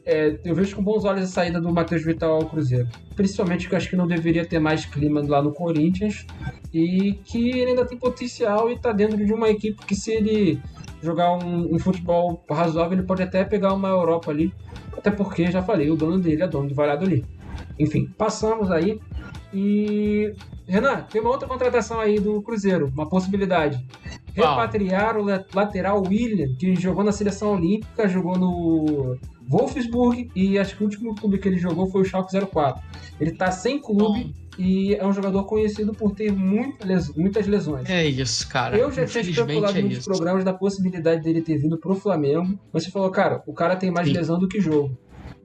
é, 0.09 0.41
eu 0.43 0.55
vejo 0.55 0.75
com 0.75 0.83
bons 0.83 1.05
olhos 1.05 1.25
a 1.25 1.27
saída 1.27 1.61
do 1.61 1.71
Matheus 1.71 2.03
Vital 2.03 2.37
ao 2.37 2.47
Cruzeiro. 2.47 2.89
Principalmente 3.15 3.65
porque 3.65 3.75
eu 3.75 3.77
acho 3.77 3.91
que 3.91 3.97
não 3.97 4.07
deveria 4.07 4.47
ter 4.47 4.59
mais 4.59 4.87
clima 4.87 5.23
lá 5.27 5.43
no 5.43 5.53
Corinthians 5.53 6.27
e 6.73 7.13
que 7.27 7.51
ele 7.51 7.73
ainda 7.73 7.85
tem 7.85 7.99
potencial 7.99 8.71
e 8.71 8.75
está 8.75 8.91
dentro 8.91 9.23
de 9.23 9.35
uma 9.35 9.51
equipe 9.51 9.85
que 9.85 9.95
se 9.95 10.13
ele 10.13 10.59
jogar 11.03 11.33
um, 11.33 11.75
um 11.75 11.79
futebol 11.79 12.43
razoável, 12.51 12.97
ele 12.97 13.07
pode 13.07 13.23
até 13.23 13.45
pegar 13.45 13.75
uma 13.75 13.89
Europa 13.89 14.31
ali. 14.31 14.51
Até 14.97 15.11
porque, 15.11 15.51
já 15.51 15.63
falei, 15.63 15.91
o 15.91 15.95
dono 15.95 16.19
dele 16.19 16.43
é 16.43 16.49
dono 16.49 16.71
do 16.71 16.75
Valladolid. 16.75 17.27
Enfim, 17.79 18.07
passamos 18.17 18.71
aí 18.71 18.99
e... 19.53 20.33
Renan, 20.67 21.03
tem 21.03 21.21
uma 21.21 21.31
outra 21.31 21.47
contratação 21.47 22.01
aí 22.01 22.19
do 22.19 22.43
Cruzeiro, 22.43 22.91
uma 22.95 23.09
possibilidade. 23.09 23.87
Repatriar 24.43 25.17
o 25.17 25.23
la- 25.25 25.45
lateral 25.55 26.03
William, 26.07 26.55
que 26.59 26.75
jogou 26.77 27.03
na 27.05 27.13
seleção 27.13 27.53
olímpica, 27.55 28.09
jogou 28.09 28.37
no 28.39 29.17
Wolfsburg 29.49 30.31
e 30.35 30.59
acho 30.59 30.77
que 30.77 30.83
o 30.83 30.87
último 30.87 31.15
clube 31.15 31.39
que 31.39 31.49
ele 31.49 31.59
jogou 31.59 31.91
foi 31.91 32.03
o 32.03 32.05
Schalke 32.05 32.33
04. 32.39 32.83
Ele 33.21 33.33
tá 33.33 33.51
sem 33.51 33.81
clube 33.81 34.35
e 34.59 34.95
é 34.95 35.07
um 35.07 35.13
jogador 35.13 35.45
conhecido 35.45 35.93
por 35.93 36.15
ter 36.15 36.31
muita 36.33 36.85
les- 36.87 37.15
muitas 37.17 37.47
lesões. 37.47 37.89
É 37.89 38.07
isso, 38.07 38.49
cara. 38.49 38.77
Eu 38.77 38.91
já 38.93 39.07
tinha 39.07 39.23
especulado 39.23 39.79
é 39.79 39.83
nos 39.83 40.05
programas 40.05 40.45
da 40.45 40.53
possibilidade 40.53 41.23
dele 41.23 41.41
ter 41.41 41.59
vindo 41.59 41.79
pro 41.79 41.95
Flamengo, 41.95 42.59
mas 42.73 42.85
você 42.85 42.91
falou, 42.91 43.11
cara, 43.11 43.43
o 43.47 43.53
cara 43.55 43.77
tem 43.77 43.91
mais 43.91 44.09
Sim. 44.09 44.15
lesão 44.15 44.39
do 44.39 44.49
que 44.49 44.61
jogo. 44.61 44.97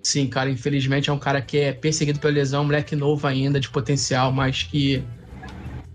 Sim, 0.02 0.28
cara, 0.28 0.50
infelizmente 0.50 1.10
é 1.10 1.14
um 1.14 1.18
cara 1.20 1.42
que 1.42 1.58
é 1.58 1.72
perseguido 1.72 2.20
pela 2.20 2.34
lesão, 2.34 2.66
moleque 2.66 2.94
novo 2.94 3.26
ainda, 3.26 3.58
de 3.60 3.70
potencial, 3.70 4.32
mas 4.34 4.64
que. 4.64 5.02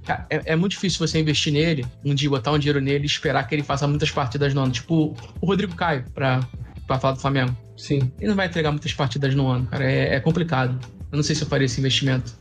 Cara, 0.08 0.26
É, 0.30 0.52
é 0.52 0.56
muito 0.56 0.72
difícil 0.72 1.06
você 1.06 1.20
investir 1.20 1.52
nele, 1.52 1.84
um 2.02 2.14
dia 2.14 2.30
botar 2.30 2.50
um 2.50 2.58
dinheiro 2.58 2.80
nele 2.80 3.04
e 3.04 3.06
esperar 3.06 3.46
que 3.46 3.54
ele 3.54 3.62
faça 3.62 3.86
muitas 3.86 4.10
partidas 4.10 4.54
no 4.54 4.62
ano. 4.62 4.72
Tipo 4.72 5.14
o 5.38 5.46
Rodrigo 5.46 5.74
Caio, 5.74 6.02
pra, 6.14 6.40
pra 6.86 6.98
falar 6.98 7.12
do 7.12 7.20
Flamengo. 7.20 7.54
Sim. 7.76 8.10
Ele 8.18 8.28
não 8.28 8.34
vai 8.34 8.46
entregar 8.46 8.70
muitas 8.70 8.94
partidas 8.94 9.34
no 9.34 9.46
ano, 9.46 9.66
cara. 9.66 9.84
É, 9.84 10.14
é 10.14 10.20
complicado. 10.20 10.80
Eu 11.12 11.16
não 11.16 11.22
sei 11.22 11.36
se 11.36 11.42
eu 11.42 11.46
faria 11.46 11.66
esse 11.66 11.78
investimento. 11.78 12.38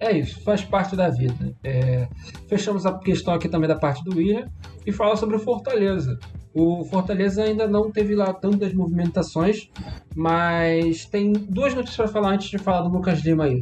É 0.00 0.16
isso, 0.16 0.40
faz 0.42 0.64
parte 0.64 0.96
da 0.96 1.10
vida. 1.10 1.54
É, 1.62 2.08
Fechamos 2.48 2.86
a 2.86 2.98
questão 2.98 3.34
aqui 3.34 3.46
também 3.46 3.68
da 3.68 3.76
parte 3.76 4.02
do 4.02 4.16
William 4.16 4.48
e 4.86 4.92
fala 4.92 5.16
sobre 5.16 5.36
o 5.36 5.38
Fortaleza. 5.38 6.18
O 6.54 6.82
Fortaleza 6.86 7.42
ainda 7.42 7.68
não 7.68 7.90
teve 7.90 8.14
lá 8.14 8.32
tantas 8.32 8.72
movimentações, 8.72 9.68
mas 10.16 11.04
tem 11.04 11.32
duas 11.32 11.74
notícias 11.74 11.96
para 11.96 12.08
falar 12.08 12.30
antes 12.34 12.48
de 12.48 12.56
falar 12.56 12.82
do 12.82 12.88
Lucas 12.88 13.20
Lima 13.20 13.44
aí. 13.44 13.60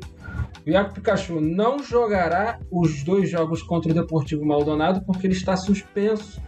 O 0.67 0.71
Iaco 0.71 0.95
Pikachu 0.95 1.41
não 1.41 1.79
jogará 1.79 2.59
os 2.73 3.05
dois 3.05 3.31
jogos 3.31 3.63
contra 3.63 3.93
o 3.93 3.95
Deportivo 3.95 4.45
Maldonado 4.45 5.01
porque 5.07 5.25
ele 5.25 5.35
está 5.35 5.57
suspenso 5.57 6.43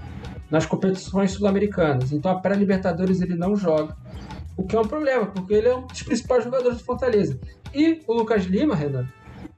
nas 0.50 0.66
competições 0.66 1.30
sul-americanas. 1.30 2.10
Então 2.10 2.32
a 2.32 2.40
pré-Libertadores 2.40 3.20
ele 3.20 3.36
não 3.36 3.54
joga. 3.54 3.96
O 4.56 4.64
que 4.64 4.74
é 4.74 4.80
um 4.80 4.88
problema, 4.88 5.26
porque 5.26 5.54
ele 5.54 5.68
é 5.68 5.76
um 5.76 5.86
dos 5.86 6.02
principais 6.02 6.42
jogadores 6.42 6.78
do 6.78 6.84
Fortaleza. 6.84 7.38
E 7.72 8.00
o 8.08 8.12
Lucas 8.12 8.44
Lima, 8.46 8.74
Renan, 8.74 9.06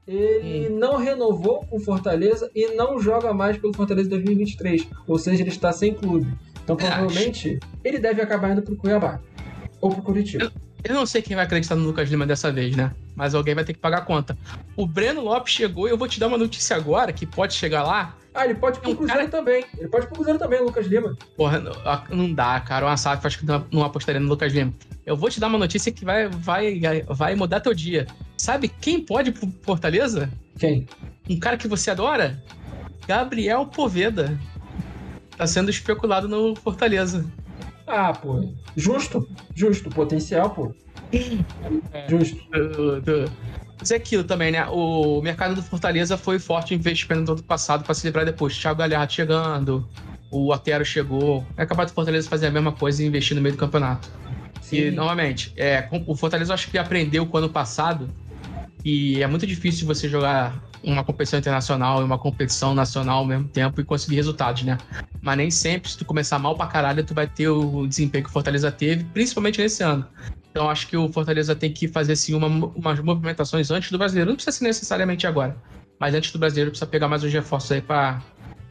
ele 0.05 0.69
não 0.69 0.97
renovou 0.97 1.65
com 1.65 1.77
o 1.77 1.79
Fortaleza 1.79 2.51
e 2.53 2.75
não 2.75 2.99
joga 2.99 3.33
mais 3.33 3.57
pelo 3.57 3.75
Fortaleza 3.75 4.09
em 4.09 4.11
2023. 4.11 4.87
Ou 5.07 5.17
seja, 5.17 5.41
ele 5.41 5.49
está 5.49 5.71
sem 5.71 5.95
clube. 5.95 6.31
Então 6.63 6.75
provavelmente 6.75 7.59
ele 7.83 7.97
deve 7.97 8.21
acabar 8.21 8.51
indo 8.51 8.61
pro 8.61 8.75
Cuiabá. 8.75 9.19
Ou 9.81 9.89
pro 9.89 10.03
Curitiba. 10.03 10.43
Eu 10.45 10.51
não 10.89 11.05
sei 11.05 11.21
quem 11.21 11.35
vai 11.35 11.45
acreditar 11.45 11.75
no 11.75 11.83
Lucas 11.85 12.09
Lima 12.09 12.25
dessa 12.25 12.51
vez, 12.51 12.75
né? 12.75 12.91
Mas 13.15 13.35
alguém 13.35 13.53
vai 13.53 13.63
ter 13.63 13.73
que 13.73 13.79
pagar 13.79 13.99
a 13.99 14.01
conta. 14.01 14.37
O 14.75 14.85
Breno 14.87 15.21
Lopes 15.21 15.53
chegou 15.53 15.87
e 15.87 15.91
eu 15.91 15.97
vou 15.97 16.07
te 16.07 16.19
dar 16.19 16.27
uma 16.27 16.37
notícia 16.37 16.75
agora 16.75 17.11
que 17.13 17.25
pode 17.25 17.53
chegar 17.53 17.83
lá 17.83 18.15
Ah, 18.33 18.45
ele 18.45 18.55
pode 18.55 18.77
ir 18.77 18.81
pro 18.81 18.91
Um 18.91 18.95
Cruzeiro 18.95 19.19
cara- 19.19 19.29
também. 19.31 19.65
Ele 19.77 19.87
pode 19.89 20.05
ir 20.05 20.07
pro 20.07 20.15
Cruzeiro 20.15 20.39
também, 20.39 20.61
Lucas 20.61 20.87
Lima. 20.87 21.15
Porra, 21.35 21.59
não, 21.59 21.73
não 22.09 22.33
dá, 22.33 22.59
cara. 22.61 22.85
O 22.85 22.89
Asaf 22.89 23.25
acho 23.27 23.39
que 23.39 23.45
não, 23.45 23.65
não 23.71 23.83
apostaria 23.83 24.19
no 24.21 24.27
Lucas 24.29 24.53
Lima. 24.53 24.73
Eu 25.05 25.17
vou 25.17 25.29
te 25.29 25.39
dar 25.39 25.47
uma 25.47 25.57
notícia 25.57 25.91
que 25.91 26.05
vai, 26.05 26.27
vai, 26.29 26.79
vai 27.09 27.35
mudar 27.35 27.59
teu 27.59 27.73
dia. 27.73 28.07
Sabe 28.37 28.67
quem 28.69 29.01
pode 29.01 29.29
ir 29.29 29.33
pro 29.33 29.51
Fortaleza? 29.61 30.31
Quem? 30.57 30.87
Um 31.29 31.37
cara 31.39 31.57
que 31.57 31.67
você 31.67 31.91
adora? 31.91 32.41
Gabriel 33.07 33.65
Poveda. 33.65 34.39
Tá 35.37 35.45
sendo 35.47 35.69
especulado 35.69 36.27
no 36.27 36.55
Fortaleza. 36.55 37.25
Ah, 37.87 38.13
pô. 38.13 38.53
Justo. 38.75 39.27
Justo. 39.55 39.89
Potencial, 39.89 40.49
pô. 40.51 40.73
Justo. 42.07 42.37
do, 42.51 43.01
do... 43.01 43.31
Mas 43.79 43.91
é 43.91 43.95
aquilo 43.95 44.23
também, 44.23 44.51
né? 44.51 44.65
O 44.67 45.21
mercado 45.21 45.55
do 45.55 45.63
Fortaleza 45.63 46.15
foi 46.15 46.37
forte 46.37 46.73
em 46.73 46.77
investimento 46.77 47.23
no 47.23 47.31
ano 47.33 47.43
passado 47.43 47.83
para 47.83 47.93
se 47.93 48.05
livrar 48.05 48.25
depois. 48.25 48.55
Thiago 48.57 48.77
Galhardo 48.77 49.11
chegando, 49.11 49.87
o 50.29 50.51
Otero 50.53 50.85
chegou. 50.85 51.45
É 51.57 51.65
capaz 51.65 51.91
do 51.91 51.95
Fortaleza 51.95 52.29
fazer 52.29 52.47
a 52.47 52.51
mesma 52.51 52.71
coisa 52.71 53.03
e 53.03 53.07
investir 53.07 53.35
no 53.35 53.41
meio 53.41 53.55
do 53.55 53.57
campeonato. 53.57 54.07
E, 54.61 54.61
Sim. 54.61 54.91
novamente, 54.91 55.51
é, 55.57 55.89
o 56.07 56.15
Fortaleza 56.15 56.51
eu 56.51 56.53
acho 56.53 56.69
que 56.69 56.77
aprendeu 56.77 57.25
com 57.25 57.35
o 57.35 57.39
ano 57.39 57.49
passado 57.49 58.09
e 58.85 59.21
é 59.21 59.27
muito 59.27 59.45
difícil 59.45 59.85
você 59.85 60.07
jogar 60.07 60.70
uma 60.83 61.03
competição 61.03 61.39
internacional 61.39 62.01
e 62.01 62.03
uma 62.03 62.17
competição 62.17 62.73
nacional 62.73 63.19
ao 63.19 63.25
mesmo 63.25 63.47
tempo 63.47 63.79
e 63.79 63.83
conseguir 63.83 64.15
resultados, 64.15 64.63
né? 64.63 64.77
Mas 65.21 65.37
nem 65.37 65.51
sempre, 65.51 65.89
se 65.89 65.97
tu 65.97 66.05
começar 66.05 66.39
mal 66.39 66.55
pra 66.55 66.67
caralho, 66.67 67.03
tu 67.03 67.13
vai 67.13 67.27
ter 67.27 67.47
o 67.47 67.85
desempenho 67.85 68.23
que 68.23 68.29
o 68.29 68.33
Fortaleza 68.33 68.71
teve, 68.71 69.03
principalmente 69.05 69.61
nesse 69.61 69.83
ano. 69.83 70.07
Então 70.49 70.69
acho 70.69 70.87
que 70.87 70.97
o 70.97 71.11
Fortaleza 71.11 71.55
tem 71.55 71.71
que 71.71 71.87
fazer 71.87 72.13
assim 72.13 72.33
uma, 72.33 72.47
umas 72.47 72.99
movimentações 72.99 73.69
antes 73.71 73.91
do 73.91 73.97
brasileiro. 73.97 74.29
Não 74.29 74.35
precisa 74.35 74.57
ser 74.57 74.63
necessariamente 74.63 75.27
agora, 75.27 75.55
mas 75.99 76.15
antes 76.15 76.31
do 76.31 76.39
brasileiro 76.39 76.71
precisa 76.71 76.89
pegar 76.89 77.07
mais 77.07 77.23
uns 77.23 77.31
reforços 77.31 77.71
aí 77.71 77.81
pra, 77.81 78.21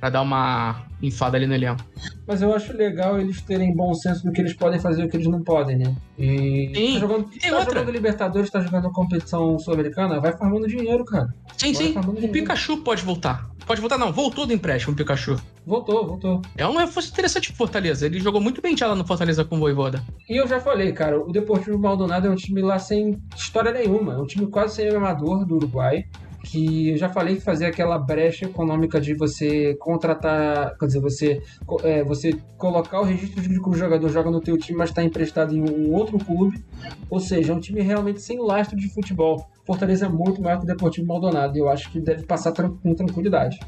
pra 0.00 0.08
dar 0.10 0.22
uma 0.22 0.82
infada 1.02 1.36
ali 1.36 1.46
no 1.46 1.54
elenco. 1.54 1.84
Mas 2.26 2.40
eu 2.42 2.54
acho 2.54 2.74
legal 2.76 3.20
eles 3.20 3.40
terem 3.42 3.74
bom 3.74 3.92
senso 3.94 4.24
do 4.24 4.32
que 4.32 4.40
eles 4.40 4.54
podem 4.54 4.80
fazer 4.80 5.02
e 5.02 5.04
o 5.06 5.08
que 5.08 5.16
eles 5.16 5.26
não 5.28 5.42
podem, 5.42 5.76
né? 5.76 5.94
E 6.18 6.72
Sim. 6.74 6.94
tá 6.94 7.00
jogando, 7.00 7.30
E 7.34 7.38
tá 7.38 7.56
outra. 7.58 7.74
jogando 7.78 7.90
Libertadores, 7.92 8.50
tá 8.50 8.60
jogando 8.60 8.90
competição 8.90 9.58
sul-americana, 9.58 10.18
vai 10.20 10.36
farmando 10.36 10.66
dinheiro, 10.66 11.04
cara. 11.04 11.28
Sim, 11.56 11.72
Bora 11.72 11.84
sim. 11.84 11.98
O 11.98 12.12
dinheiro. 12.12 12.32
Pikachu 12.32 12.78
pode 12.78 13.02
voltar. 13.02 13.50
Pode 13.66 13.80
voltar, 13.80 13.98
não. 13.98 14.10
Voltou 14.12 14.46
do 14.46 14.52
empréstimo 14.52 14.94
o 14.94 14.96
Pikachu. 14.96 15.36
Voltou, 15.64 16.04
voltou. 16.06 16.42
É 16.56 16.66
um 16.66 16.76
reforço 16.76 17.10
interessante 17.10 17.48
pro 17.48 17.58
Fortaleza. 17.58 18.04
Ele 18.06 18.18
jogou 18.18 18.40
muito 18.40 18.60
bem 18.60 18.76
já 18.76 18.86
lá 18.88 18.96
no 18.96 19.06
Fortaleza 19.06 19.44
com 19.44 19.56
o 19.56 19.60
Voivoda. 19.60 20.02
E 20.28 20.36
eu 20.40 20.48
já 20.48 20.58
falei, 20.60 20.92
cara, 20.92 21.20
o 21.20 21.30
Deportivo 21.30 21.78
Maldonado 21.78 22.26
é 22.26 22.30
um 22.30 22.34
time 22.34 22.62
lá 22.62 22.78
sem 22.80 23.22
história 23.36 23.70
nenhuma. 23.70 24.14
É 24.14 24.18
um 24.18 24.26
time 24.26 24.46
quase 24.48 24.76
sem 24.76 24.88
amador 24.88 25.44
do 25.46 25.56
Uruguai. 25.56 26.04
Que 26.42 26.90
eu 26.90 26.96
já 26.96 27.08
falei 27.08 27.36
que 27.36 27.42
fazia 27.42 27.68
aquela 27.68 27.98
brecha 27.98 28.46
econômica 28.46 29.00
de 29.00 29.14
você 29.14 29.74
contratar, 29.74 30.76
quer 30.78 30.86
dizer, 30.86 31.00
você, 31.00 31.42
é, 31.82 32.02
você 32.02 32.32
colocar 32.56 33.00
o 33.00 33.04
registro 33.04 33.42
de 33.42 33.60
que 33.60 33.68
o 33.68 33.74
jogador 33.74 34.08
joga 34.08 34.30
no 34.30 34.40
teu 34.40 34.56
time, 34.56 34.78
mas 34.78 34.88
está 34.88 35.02
emprestado 35.02 35.54
em 35.54 35.60
um 35.60 35.92
outro 35.92 36.18
clube. 36.18 36.64
Ou 37.10 37.20
seja, 37.20 37.52
é 37.52 37.56
um 37.56 37.60
time 37.60 37.82
realmente 37.82 38.22
sem 38.22 38.38
lastro 38.38 38.76
de 38.76 38.88
futebol. 38.88 39.48
Fortaleza 39.66 40.06
é 40.06 40.08
muito 40.08 40.40
maior 40.42 40.58
que 40.58 40.64
o 40.64 40.66
Deportivo 40.66 41.06
Maldonado 41.06 41.56
e 41.56 41.60
eu 41.60 41.68
acho 41.68 41.90
que 41.92 42.00
deve 42.00 42.24
passar 42.24 42.52
com 42.52 42.94
tranquilidade. 42.94 43.58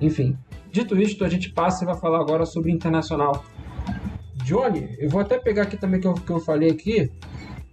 Enfim, 0.00 0.36
dito 0.70 0.96
isto, 0.96 1.24
a 1.24 1.28
gente 1.28 1.52
passa 1.52 1.84
e 1.84 1.86
vai 1.86 1.96
falar 1.98 2.20
agora 2.20 2.46
sobre 2.46 2.72
Internacional. 2.72 3.44
Johnny, 4.44 4.96
eu 4.98 5.10
vou 5.10 5.20
até 5.20 5.38
pegar 5.38 5.64
aqui 5.64 5.76
também 5.76 6.00
que 6.00 6.12
que 6.14 6.30
eu 6.30 6.40
falei 6.40 6.70
aqui, 6.70 7.10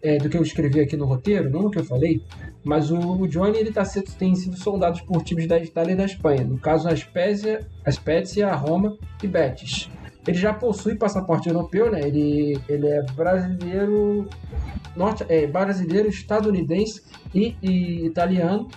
é, 0.06 0.20
do 0.20 0.30
que 0.30 0.38
eu 0.38 0.44
escrevi 0.44 0.80
aqui 0.80 0.96
no 0.96 1.06
roteiro, 1.06 1.50
não 1.50 1.66
o 1.66 1.72
que 1.72 1.80
eu 1.80 1.84
falei, 1.84 2.22
mas 2.64 2.92
o, 2.92 2.98
o 2.98 3.28
Johnny 3.28 3.58
ele 3.58 3.72
tá, 3.72 3.84
tem 4.20 4.36
sido 4.36 4.56
soldado 4.56 5.04
por 5.04 5.24
times 5.24 5.48
da 5.48 5.58
Itália 5.58 5.94
e 5.94 5.96
da 5.96 6.06
Espanha. 6.06 6.44
No 6.44 6.60
caso, 6.60 6.88
a 6.88 6.96
Spezia, 6.96 7.66
a 7.84 7.92
Spezia, 7.92 8.48
a 8.48 8.56
Roma 8.56 8.96
e 9.24 9.28
Betis. 9.28 9.90
Ele 10.28 10.38
já 10.38 10.54
possui 10.54 10.94
passaporte 10.96 11.50
europeu, 11.50 11.92
né? 11.92 12.02
Ele, 12.02 12.60
ele 12.70 12.88
é 12.88 13.02
brasileiro, 13.14 14.28
norte, 14.96 15.26
é, 15.28 15.48
brasileiro, 15.48 16.08
estadunidense 16.08 17.02
e, 17.34 17.56
e 17.62 18.06
italiano, 18.06 18.68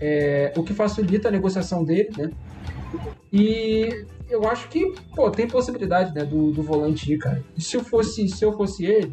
é, 0.00 0.50
o 0.56 0.62
que 0.62 0.72
facilita 0.72 1.28
a 1.28 1.30
negociação 1.30 1.84
dele, 1.84 2.10
né? 2.16 2.30
E 3.30 4.06
eu 4.30 4.48
acho 4.48 4.68
que, 4.68 4.94
pô, 5.14 5.30
tem 5.30 5.46
possibilidade, 5.46 6.14
né, 6.14 6.24
do, 6.24 6.52
do 6.52 6.62
volante 6.62 7.12
ir, 7.12 7.18
cara. 7.18 7.42
Se 7.58 7.76
eu 7.76 7.84
fosse, 7.84 8.28
se 8.28 8.44
eu 8.44 8.52
fosse 8.56 8.86
ele, 8.86 9.12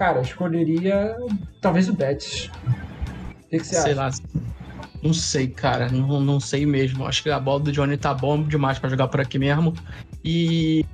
cara, 0.00 0.22
escolheria 0.22 1.14
talvez 1.60 1.86
o 1.86 1.92
Betis. 1.92 2.46
O 2.46 3.48
que, 3.50 3.58
que 3.58 3.64
você 3.66 3.74
Sei 3.74 3.92
acha? 3.92 3.94
lá. 3.94 4.10
Não 5.02 5.12
sei, 5.12 5.46
cara. 5.46 5.90
Não, 5.90 6.20
não 6.20 6.40
sei 6.40 6.64
mesmo. 6.64 7.06
Acho 7.06 7.22
que 7.22 7.28
a 7.28 7.38
bola 7.38 7.60
do 7.60 7.70
Johnny 7.70 7.98
tá 7.98 8.14
bom 8.14 8.42
demais 8.42 8.78
pra 8.78 8.88
jogar 8.88 9.08
por 9.08 9.20
aqui 9.20 9.38
mesmo. 9.38 9.74
E 10.24 10.86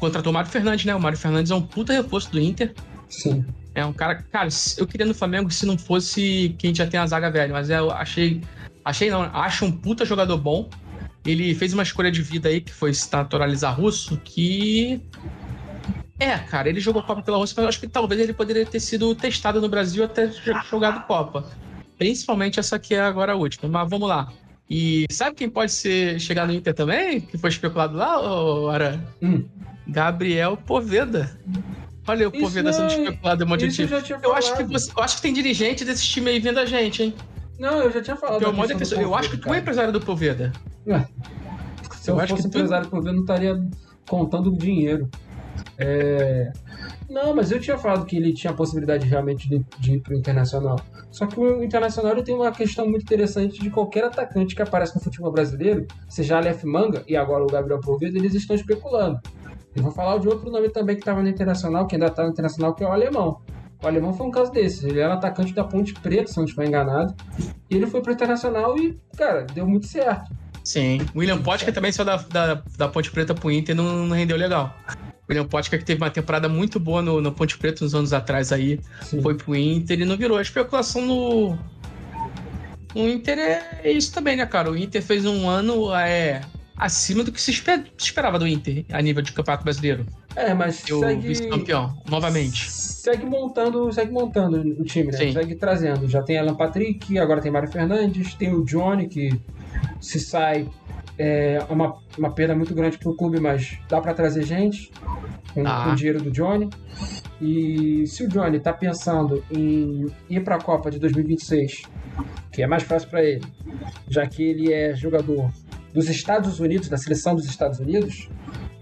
contratou 0.00 0.32
o 0.32 0.34
Mário 0.34 0.50
Fernandes, 0.50 0.84
né? 0.84 0.92
O 0.92 1.00
Mário 1.00 1.16
Fernandes 1.16 1.52
é 1.52 1.54
um 1.54 1.62
puta 1.62 1.92
reforço 1.92 2.32
do 2.32 2.40
Inter. 2.40 2.74
Sim. 3.08 3.44
É 3.76 3.86
um 3.86 3.92
cara. 3.92 4.24
Cara, 4.32 4.48
eu 4.76 4.88
queria 4.88 5.06
no 5.06 5.14
Flamengo 5.14 5.48
se 5.48 5.64
não 5.64 5.78
fosse 5.78 6.56
quem 6.58 6.74
já 6.74 6.84
tem 6.84 6.98
a 6.98 7.06
zaga 7.06 7.30
velha, 7.30 7.52
mas 7.52 7.70
eu 7.70 7.92
achei. 7.92 8.40
Achei 8.84 9.08
não, 9.08 9.22
acho 9.22 9.64
um 9.64 9.70
puta 9.70 10.04
jogador 10.04 10.36
bom. 10.36 10.68
Ele 11.24 11.54
fez 11.54 11.72
uma 11.72 11.84
escolha 11.84 12.10
de 12.10 12.20
vida 12.20 12.48
aí 12.48 12.60
que 12.60 12.72
foi 12.72 12.92
se 12.92 13.12
naturalizar 13.12 13.78
russo, 13.78 14.16
que. 14.24 15.00
É, 16.22 16.38
cara, 16.38 16.68
ele 16.68 16.78
jogou 16.80 17.02
Copa 17.02 17.22
pela 17.22 17.36
Rússia, 17.36 17.54
mas 17.56 17.62
eu 17.64 17.68
acho 17.68 17.80
que 17.80 17.88
talvez 17.88 18.20
ele 18.20 18.32
poderia 18.32 18.64
ter 18.64 18.78
sido 18.80 19.14
testado 19.14 19.60
no 19.60 19.68
Brasil 19.68 20.04
até 20.04 20.26
jo- 20.26 20.60
jogado 20.70 21.06
Copa. 21.06 21.44
Principalmente 21.98 22.60
essa 22.60 22.76
aqui 22.76 22.94
é 22.94 23.00
agora 23.00 23.32
a 23.32 23.36
última. 23.36 23.68
Mas 23.68 23.88
vamos 23.90 24.08
lá. 24.08 24.28
E 24.68 25.06
sabe 25.10 25.36
quem 25.36 25.50
pode 25.50 25.72
ser 25.72 26.18
chegar 26.20 26.46
no 26.46 26.52
Inter 26.52 26.72
também? 26.74 27.20
Que 27.20 27.36
foi 27.36 27.50
especulado 27.50 27.96
lá, 27.96 28.16
Aran? 28.72 29.00
Hum. 29.20 29.44
Gabriel 29.86 30.56
Poveda. 30.56 31.36
Olha 32.06 32.28
o 32.28 32.32
Poveda 32.32 32.72
sendo 32.72 32.88
especulado 32.88 33.42
em 33.42 33.46
um 33.46 33.48
monte 33.48 33.68
de 33.68 33.82
eu 33.82 33.86
time. 34.02 34.16
Eu 34.16 34.20
falado. 34.20 34.38
acho, 34.38 34.56
que 34.56 34.64
você- 34.64 34.92
eu 34.96 35.02
acho 35.02 35.16
que 35.16 35.22
tem 35.22 35.32
dirigente 35.32 35.84
desse 35.84 36.04
time 36.06 36.30
aí 36.30 36.40
vindo 36.40 36.58
a 36.58 36.64
gente, 36.66 37.02
hein? 37.02 37.14
Não, 37.58 37.78
eu 37.80 37.92
já 37.92 38.02
tinha 38.02 38.16
falado. 38.16 38.38
Que 38.38 38.44
do 38.44 39.00
eu 39.00 39.14
acho 39.14 39.30
que 39.30 39.36
tu 39.36 39.52
é 39.52 39.58
empresário 39.58 39.92
do 39.92 40.00
Poveda. 40.00 40.52
Se 42.00 42.10
eu, 42.10 42.14
eu 42.16 42.20
acho 42.20 42.34
fosse 42.34 42.42
que 42.44 42.50
tu- 42.50 42.58
empresário 42.58 42.88
ver, 42.90 43.08
eu 43.08 43.12
não 43.12 43.20
estaria 43.20 43.62
contando 44.08 44.52
o 44.52 44.56
dinheiro. 44.56 45.08
É, 45.78 46.52
Não, 47.08 47.34
mas 47.34 47.50
eu 47.50 47.60
tinha 47.60 47.76
falado 47.76 48.06
que 48.06 48.16
ele 48.16 48.32
tinha 48.32 48.52
a 48.52 48.56
possibilidade 48.56 49.06
realmente 49.06 49.48
de, 49.48 49.64
de 49.78 49.92
ir 49.94 50.00
pro 50.00 50.14
Internacional. 50.14 50.80
Só 51.10 51.26
que 51.26 51.38
o 51.38 51.62
Internacional 51.62 52.22
tem 52.22 52.34
uma 52.34 52.50
questão 52.50 52.88
muito 52.88 53.02
interessante 53.02 53.60
de 53.60 53.70
qualquer 53.70 54.04
atacante 54.04 54.54
que 54.54 54.62
aparece 54.62 54.94
no 54.94 55.02
futebol 55.02 55.30
brasileiro, 55.30 55.86
seja 56.08 56.36
Aleph 56.36 56.64
Manga 56.64 57.02
e 57.06 57.16
agora 57.16 57.44
o 57.44 57.46
Gabriel 57.46 57.80
Poveda, 57.80 58.16
eles 58.16 58.34
estão 58.34 58.56
especulando. 58.56 59.20
Eu 59.74 59.82
vou 59.82 59.92
falar 59.92 60.18
de 60.18 60.28
outro 60.28 60.50
nome 60.50 60.68
também 60.68 60.96
que 60.96 61.02
estava 61.02 61.22
no 61.22 61.28
Internacional, 61.28 61.86
que 61.86 61.96
ainda 61.96 62.06
está 62.06 62.24
no 62.24 62.30
Internacional, 62.30 62.74
que 62.74 62.84
é 62.84 62.86
o 62.86 62.92
Alemão. 62.92 63.40
O 63.82 63.86
Alemão 63.86 64.12
foi 64.14 64.26
um 64.26 64.30
caso 64.30 64.52
desses. 64.52 64.84
Ele 64.84 65.00
era 65.00 65.14
atacante 65.14 65.52
da 65.52 65.64
Ponte 65.64 65.92
Preta, 65.94 66.30
se 66.30 66.36
não 66.36 66.44
estiver 66.44 66.68
enganado. 66.68 67.14
E 67.68 67.74
ele 67.76 67.86
foi 67.86 68.00
pro 68.00 68.12
Internacional 68.12 68.78
e, 68.78 68.98
cara, 69.16 69.42
deu 69.52 69.66
muito 69.66 69.86
certo. 69.86 70.30
Sim. 70.62 71.00
William 71.16 71.42
Potker 71.42 71.74
também 71.74 71.90
saiu 71.90 72.06
da, 72.06 72.16
da, 72.16 72.62
da 72.76 72.88
Ponte 72.88 73.10
Preta 73.10 73.34
pro 73.34 73.50
Inter 73.50 73.74
e 73.74 73.76
não, 73.76 74.06
não 74.06 74.16
rendeu 74.16 74.36
legal. 74.36 74.74
William 75.28 75.46
Potker 75.46 75.78
que 75.78 75.84
teve 75.84 76.00
uma 76.02 76.10
temporada 76.10 76.48
muito 76.48 76.78
boa 76.80 77.00
no, 77.00 77.20
no 77.20 77.32
Ponte 77.32 77.56
Preta 77.56 77.84
uns 77.84 77.94
anos 77.94 78.12
atrás 78.12 78.52
aí, 78.52 78.80
Sim. 79.02 79.22
foi 79.22 79.34
pro 79.34 79.54
Inter 79.54 80.00
e 80.00 80.04
não 80.04 80.16
virou. 80.16 80.36
A 80.38 80.42
especulação 80.42 81.02
no. 81.06 81.58
No 82.94 83.08
Inter 83.08 83.38
é 83.38 83.90
isso 83.90 84.12
também, 84.12 84.36
né, 84.36 84.44
cara? 84.44 84.70
O 84.70 84.76
Inter 84.76 85.00
fez 85.02 85.24
um 85.24 85.48
ano 85.48 85.94
é, 85.94 86.42
acima 86.76 87.24
do 87.24 87.32
que 87.32 87.40
se 87.40 87.50
espe- 87.50 87.84
se 87.96 88.04
esperava 88.06 88.38
do 88.38 88.46
Inter 88.46 88.84
a 88.92 89.00
nível 89.00 89.22
de 89.22 89.32
campeonato 89.32 89.64
brasileiro. 89.64 90.04
É, 90.36 90.52
mas 90.52 90.82
E 90.86 90.92
o 90.92 91.00
segue... 91.00 91.26
vice-campeão, 91.28 91.96
novamente. 92.10 92.70
Segue 92.70 93.24
montando, 93.24 93.90
segue 93.92 94.12
montando 94.12 94.60
o 94.78 94.84
time, 94.84 95.10
né? 95.10 95.18
Sim. 95.18 95.32
Segue 95.32 95.54
trazendo. 95.54 96.06
Já 96.08 96.22
tem 96.22 96.38
Alan 96.38 96.54
Patrick, 96.54 97.18
agora 97.18 97.40
tem 97.40 97.50
Mário 97.50 97.70
Fernandes, 97.70 98.34
tem 98.34 98.52
o 98.54 98.62
Johnny, 98.64 99.08
que 99.08 99.40
se 100.00 100.20
sai 100.20 100.68
é 101.18 101.58
uma, 101.68 101.96
uma 102.18 102.30
perda 102.32 102.54
muito 102.54 102.74
grande 102.74 102.98
pro 102.98 103.14
clube, 103.14 103.38
mas 103.40 103.78
dá 103.88 104.00
pra 104.00 104.14
trazer 104.14 104.42
gente 104.44 104.90
com, 105.54 105.66
Ah. 105.66 105.84
com 105.84 105.90
o 105.92 105.94
dinheiro 105.94 106.22
do 106.22 106.30
Johnny. 106.30 106.68
E 107.40 108.06
se 108.06 108.24
o 108.24 108.28
Johnny 108.28 108.60
tá 108.60 108.72
pensando 108.72 109.44
em 109.50 110.06
ir 110.30 110.40
pra 110.44 110.58
Copa 110.58 110.90
de 110.90 110.98
2026, 110.98 111.82
que 112.52 112.62
é 112.62 112.66
mais 112.66 112.82
fácil 112.82 113.08
pra 113.10 113.22
ele, 113.22 113.44
já 114.08 114.26
que 114.26 114.42
ele 114.42 114.72
é 114.72 114.94
jogador 114.94 115.50
dos 115.92 116.08
Estados 116.08 116.58
Unidos, 116.60 116.88
da 116.88 116.96
seleção 116.96 117.34
dos 117.34 117.44
Estados 117.46 117.78
Unidos, 117.80 118.28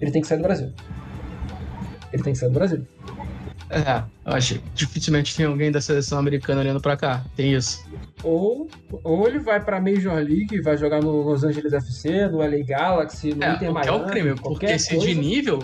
ele 0.01 0.11
tem 0.11 0.21
que 0.23 0.29
sair 0.29 0.39
do 0.39 0.45
Brasil. 0.45 0.73
Ele 2.13 2.23
tem 2.23 2.33
que 2.33 2.39
sair 2.39 2.49
do 2.51 2.55
Brasil. 2.55 2.87
É, 3.71 4.03
eu 4.27 4.33
acho 4.35 4.55
que 4.59 4.63
dificilmente 4.75 5.37
tem 5.37 5.47
alguém 5.47 5.71
da 5.71 5.81
seleção 5.81 6.19
americana 6.19 6.61
olhando 6.61 6.81
pra 6.81 6.97
cá. 6.97 7.25
Tem 7.37 7.55
isso. 7.55 7.85
Ou, 8.23 8.69
ou 9.05 9.29
ele 9.29 9.39
vai 9.39 9.65
pra 9.65 9.81
Major 9.81 10.15
League, 10.17 10.61
vai 10.61 10.77
jogar 10.77 11.01
no 11.01 11.23
Los 11.23 11.45
Angeles 11.45 11.73
FC, 11.73 12.27
no 12.29 12.39
LA 12.39 12.65
Galaxy, 12.67 13.33
no 13.33 13.45
É, 13.45 13.49
Inter 13.55 13.59
que 13.59 13.65
é 13.67 13.71
Miami, 13.71 13.99
o 13.99 14.07
crime, 14.07 14.35
porque 14.35 14.67
esse 14.67 14.91
de 14.99 15.07
coisa. 15.07 15.21
nível 15.21 15.61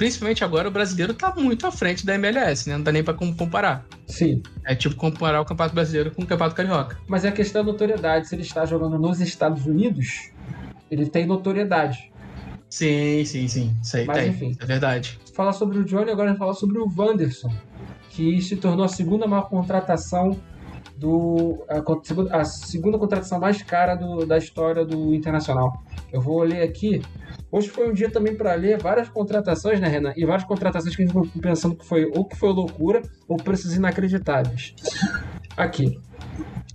principalmente 0.00 0.42
agora, 0.42 0.66
o 0.66 0.70
brasileiro 0.70 1.12
tá 1.12 1.34
muito 1.36 1.66
à 1.66 1.70
frente 1.70 2.06
da 2.06 2.14
MLS, 2.14 2.66
né? 2.66 2.74
Não 2.78 2.82
dá 2.82 2.90
nem 2.90 3.04
pra 3.04 3.12
comparar. 3.12 3.84
Sim. 4.06 4.42
É 4.64 4.74
tipo 4.74 4.96
comparar 4.96 5.42
o 5.42 5.44
Campeonato 5.44 5.74
Brasileiro 5.74 6.10
com 6.10 6.22
o 6.22 6.26
Campeonato 6.26 6.56
Carioca. 6.56 6.96
Mas 7.06 7.26
é 7.26 7.28
a 7.28 7.32
questão 7.32 7.62
da 7.62 7.70
notoriedade. 7.70 8.26
Se 8.26 8.34
ele 8.34 8.40
está 8.40 8.64
jogando 8.64 8.98
nos 8.98 9.20
Estados 9.20 9.66
Unidos, 9.66 10.30
ele 10.90 11.04
tem 11.04 11.26
notoriedade. 11.26 12.09
Sim, 12.70 13.24
sim, 13.24 13.48
sim. 13.48 13.76
Isso 13.82 13.96
aí 13.96 14.06
Mas, 14.06 14.18
tem. 14.18 14.28
enfim. 14.30 14.56
É 14.60 14.64
verdade. 14.64 15.18
Falar 15.34 15.52
sobre 15.52 15.78
o 15.78 15.84
Johnny, 15.84 16.10
agora 16.10 16.28
a 16.28 16.30
gente 16.30 16.38
falar 16.38 16.54
sobre 16.54 16.78
o 16.78 16.90
Wanderson, 16.96 17.52
que 18.10 18.40
se 18.40 18.56
tornou 18.56 18.84
a 18.84 18.88
segunda 18.88 19.26
maior 19.26 19.48
contratação 19.48 20.40
do. 20.96 21.64
A, 21.68 22.38
a 22.40 22.44
segunda 22.44 22.98
contratação 22.98 23.40
mais 23.40 23.62
cara 23.62 23.94
do- 23.94 24.24
da 24.24 24.38
história 24.38 24.84
do 24.84 25.14
Internacional. 25.14 25.82
Eu 26.12 26.20
vou 26.20 26.42
ler 26.42 26.62
aqui. 26.62 27.02
Hoje 27.50 27.68
foi 27.68 27.90
um 27.90 27.92
dia 27.92 28.08
também 28.10 28.36
para 28.36 28.54
ler 28.54 28.78
várias 28.80 29.08
contratações, 29.08 29.80
né, 29.80 29.88
Renan? 29.88 30.12
E 30.16 30.24
várias 30.24 30.44
contratações 30.46 30.94
que 30.94 31.02
a 31.02 31.06
gente 31.06 31.12
ficou 31.14 31.40
pensando 31.42 31.74
que 31.74 31.84
foi 31.84 32.04
ou 32.14 32.24
que 32.24 32.36
foi 32.36 32.52
loucura 32.52 33.02
ou 33.26 33.36
preços 33.36 33.74
inacreditáveis. 33.74 34.74
Aqui. 35.56 35.98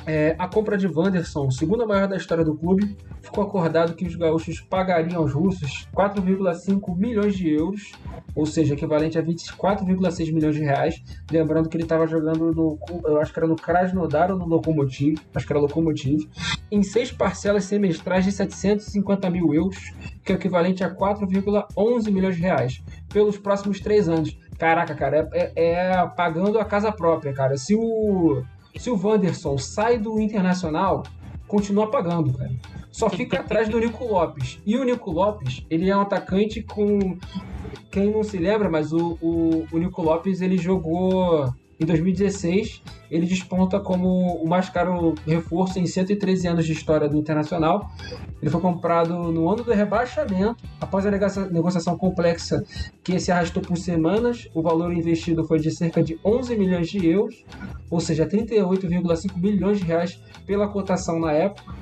É, 0.07 0.35
a 0.37 0.47
compra 0.47 0.77
de 0.77 0.87
Wanderson, 0.87 1.49
segunda 1.49 1.83
maior 1.85 2.07
da 2.07 2.15
história 2.15 2.45
do 2.45 2.55
clube, 2.55 2.95
ficou 3.23 3.43
acordado 3.43 3.95
que 3.95 4.05
os 4.05 4.15
gaúchos 4.15 4.61
pagariam 4.61 5.19
aos 5.19 5.33
russos 5.33 5.87
4,5 5.95 6.95
milhões 6.95 7.35
de 7.35 7.49
euros, 7.49 7.91
ou 8.35 8.45
seja, 8.45 8.75
equivalente 8.75 9.17
a 9.17 9.23
24,6 9.23 10.31
milhões 10.31 10.55
de 10.55 10.61
reais. 10.61 11.01
Lembrando 11.31 11.67
que 11.69 11.75
ele 11.75 11.83
estava 11.85 12.05
jogando 12.05 12.51
no, 12.51 12.77
eu 13.03 13.19
acho 13.19 13.33
que 13.33 13.39
era 13.39 13.47
no 13.47 13.55
Krasnodar 13.55 14.31
ou 14.31 14.37
no 14.37 14.45
Lokomotiv, 14.45 15.17
acho 15.33 15.47
que 15.47 15.51
era 15.53 15.59
Lokomotiv, 15.59 16.29
em 16.71 16.83
seis 16.83 17.11
parcelas 17.11 17.63
semestrais 17.63 18.25
de 18.25 18.31
750 18.31 19.27
mil 19.31 19.55
euros, 19.55 19.91
que 20.23 20.33
é 20.33 20.35
equivalente 20.35 20.83
a 20.83 20.93
4,11 20.93 22.11
milhões 22.11 22.35
de 22.35 22.41
reais, 22.41 22.83
pelos 23.11 23.39
próximos 23.39 23.79
três 23.79 24.07
anos. 24.07 24.37
Caraca, 24.59 24.93
cara, 24.93 25.27
é, 25.33 25.51
é- 25.55 25.73
é 26.01 26.07
pagando 26.15 26.59
a 26.59 26.65
casa 26.65 26.91
própria, 26.91 27.33
cara. 27.33 27.57
Se 27.57 27.75
o 27.75 28.43
se 28.77 28.89
o 28.89 28.99
Wanderson 29.01 29.57
sai 29.57 29.97
do 29.97 30.19
Internacional, 30.19 31.03
continua 31.47 31.89
pagando, 31.89 32.33
cara. 32.37 32.51
Só 32.91 33.09
fica 33.09 33.39
atrás 33.39 33.67
do 33.67 33.79
Nico 33.79 34.05
Lopes. 34.05 34.59
E 34.65 34.77
o 34.77 34.83
Nico 34.83 35.11
Lopes, 35.11 35.65
ele 35.69 35.89
é 35.89 35.95
um 35.95 36.01
atacante 36.01 36.61
com. 36.61 37.17
Quem 37.91 38.11
não 38.11 38.23
se 38.23 38.37
lembra, 38.37 38.69
mas 38.69 38.91
o, 38.93 39.17
o, 39.21 39.65
o 39.71 39.77
Nico 39.77 40.01
Lopes 40.01 40.41
ele 40.41 40.57
jogou 40.57 41.53
em 41.79 41.85
2016. 41.85 42.81
Ele 43.09 43.25
desponta 43.25 43.79
como 43.79 44.07
o 44.41 44.47
mais 44.47 44.69
caro 44.69 45.13
reforço 45.25 45.77
em 45.79 45.85
113 45.85 46.47
anos 46.47 46.65
de 46.65 46.71
história 46.73 47.07
do 47.07 47.17
Internacional. 47.17 47.89
Ele 48.41 48.49
foi 48.49 48.61
comprado 48.61 49.31
no 49.31 49.49
ano 49.49 49.63
do 49.63 49.71
rebaixamento, 49.71 50.63
após 50.79 51.05
a 51.05 51.11
negocia- 51.11 51.45
negociação 51.45 51.97
complexa 51.97 52.63
que 53.03 53.19
se 53.19 53.31
arrastou 53.31 53.61
por 53.61 53.77
semanas. 53.77 54.47
O 54.53 54.61
valor 54.61 54.91
investido 54.93 55.43
foi 55.45 55.59
de 55.59 55.71
cerca 55.71 56.01
de 56.01 56.19
11 56.23 56.55
milhões 56.57 56.89
de 56.89 57.05
euros, 57.05 57.43
ou 57.89 57.99
seja, 57.99 58.25
38,5 58.25 59.37
milhões 59.37 59.77
de 59.79 59.85
reais 59.85 60.19
pela 60.45 60.67
cotação 60.67 61.19
na 61.19 61.31
época. 61.31 61.73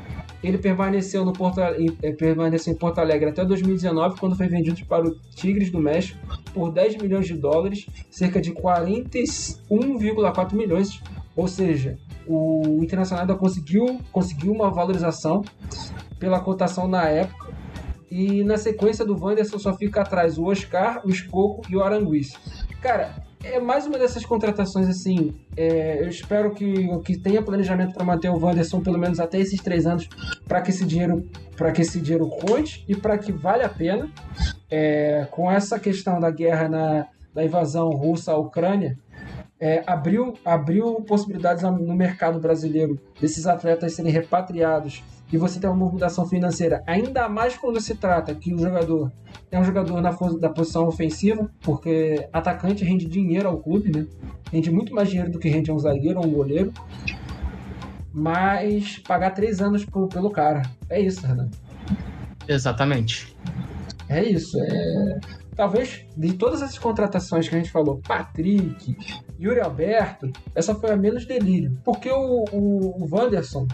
Ele 0.44 0.58
permaneceu, 0.58 1.24
no 1.24 1.32
Porto, 1.32 1.62
eh, 1.62 2.12
permaneceu 2.12 2.74
em 2.74 2.76
Porto 2.76 3.00
Alegre 3.00 3.30
até 3.30 3.46
2019, 3.46 4.20
quando 4.20 4.36
foi 4.36 4.48
vendido 4.48 4.86
para 4.86 5.08
o 5.08 5.16
Tigres 5.34 5.72
do 5.72 5.80
México 5.80 6.20
por 6.54 6.70
10 6.70 6.98
milhões 6.98 7.26
de 7.26 7.36
dólares, 7.36 7.88
cerca 8.12 8.42
de 8.42 8.52
41,4 8.52 10.54
milhões. 10.54 11.02
Ou 11.36 11.48
seja, 11.48 11.98
o 12.28 12.80
Internacional 12.82 13.24
ainda 13.24 13.36
conseguiu, 13.36 14.00
conseguiu 14.12 14.52
uma 14.52 14.70
valorização 14.70 15.44
pela 16.20 16.42
cotação 16.42 16.88
na 16.88 17.08
época. 17.08 17.54
E 18.12 18.44
na 18.44 18.58
sequência 18.58 19.04
do 19.04 19.18
Wanderson 19.18 19.58
só 19.58 19.76
fica 19.76 20.02
atrás 20.02 20.38
o 20.38 20.46
Oscar, 20.46 21.02
o 21.06 21.10
Escoco 21.10 21.64
e 21.70 21.76
o 21.76 21.82
Aranguiz. 21.82 22.34
Cara, 22.82 23.16
é 23.44 23.60
mais 23.60 23.86
uma 23.86 23.98
dessas 23.98 24.26
contratações 24.26 24.88
assim. 24.88 25.36
é, 25.56 26.02
eu 26.02 26.08
espero 26.08 26.52
que, 26.52 26.88
que 27.00 27.18
tenha 27.18 27.42
planejamento 27.42 27.94
para 27.94 28.04
manter 28.04 28.30
o 28.30 28.38
Wanderson 28.40 28.82
pelo 28.82 28.98
menos 28.98 29.20
até 29.20 29.40
esses 29.40 29.62
três 29.62 29.86
anos, 29.86 30.08
para 30.48 30.62
que 30.62 30.72
esse 30.72 30.86
dinheiro 30.86 31.28
para 31.56 31.72
que 31.72 31.82
esse 31.82 32.00
dinheiro 32.00 32.28
conte 32.28 32.84
e 32.88 32.96
para 32.96 33.18
que 33.18 33.32
vale 33.32 33.64
a 33.64 33.70
pena. 33.70 34.10
É, 34.72 35.28
com 35.30 35.52
essa 35.52 35.78
questão 35.80 36.20
da 36.20 36.32
guerra 36.32 36.68
na 36.68 37.08
da 37.34 37.44
invasão 37.44 37.90
russa 37.90 38.32
à 38.32 38.38
Ucrânia, 38.38 38.98
é, 39.60 39.84
abriu, 39.88 40.34
abriu 40.46 40.96
possibilidades 41.02 41.64
no 41.64 41.96
mercado 41.96 42.40
brasileiro 42.40 43.00
desses 43.20 43.48
atletas 43.48 43.94
serem 43.94 44.12
repatriados 44.12 45.04
e 45.34 45.38
você 45.38 45.60
ter 45.60 45.66
uma 45.66 45.76
movimentação 45.76 46.28
financeira, 46.28 46.84
ainda 46.86 47.28
mais 47.28 47.58
quando 47.58 47.82
se 47.82 47.96
trata 47.96 48.36
que 48.36 48.54
o 48.54 48.60
jogador 48.60 49.12
é 49.52 49.60
um 49.60 49.64
jogador 49.64 50.00
na 50.00 50.12
da 50.40 50.50
posição 50.50 50.88
ofensiva, 50.88 51.50
porque 51.62 52.30
atacante 52.32 52.86
rende 52.86 53.08
dinheiro 53.08 53.50
ao 53.50 53.58
clube, 53.58 53.92
né? 53.92 54.06
Rende 54.52 54.70
muito 54.70 54.94
mais 54.94 55.10
dinheiro 55.10 55.32
do 55.32 55.40
que 55.40 55.50
rende 55.50 55.72
um 55.72 55.80
zagueiro 55.80 56.20
ou 56.20 56.28
um 56.28 56.32
goleiro. 56.32 56.72
Mas 58.14 59.00
pagar 59.00 59.32
três 59.32 59.60
anos 59.60 59.84
pro- 59.84 60.08
pelo 60.08 60.30
cara. 60.30 60.62
É 60.88 61.02
isso, 61.02 61.26
Renan. 61.26 61.50
Exatamente. 62.48 63.36
É 64.08 64.24
isso. 64.24 64.56
É... 64.62 65.20
Talvez 65.56 66.06
de 66.16 66.34
todas 66.34 66.62
essas 66.62 66.78
contratações 66.78 67.50
que 67.50 67.56
a 67.56 67.58
gente 67.58 67.72
falou, 67.72 68.00
Patrick, 68.08 68.96
Yuri 69.40 69.60
Alberto, 69.62 70.32
essa 70.54 70.76
foi 70.76 70.92
a 70.92 70.96
menos 70.96 71.26
delírio. 71.26 71.76
Porque 71.84 72.12
o, 72.12 72.46
o, 72.52 73.04
o 73.04 73.10
Wanderson 73.12 73.68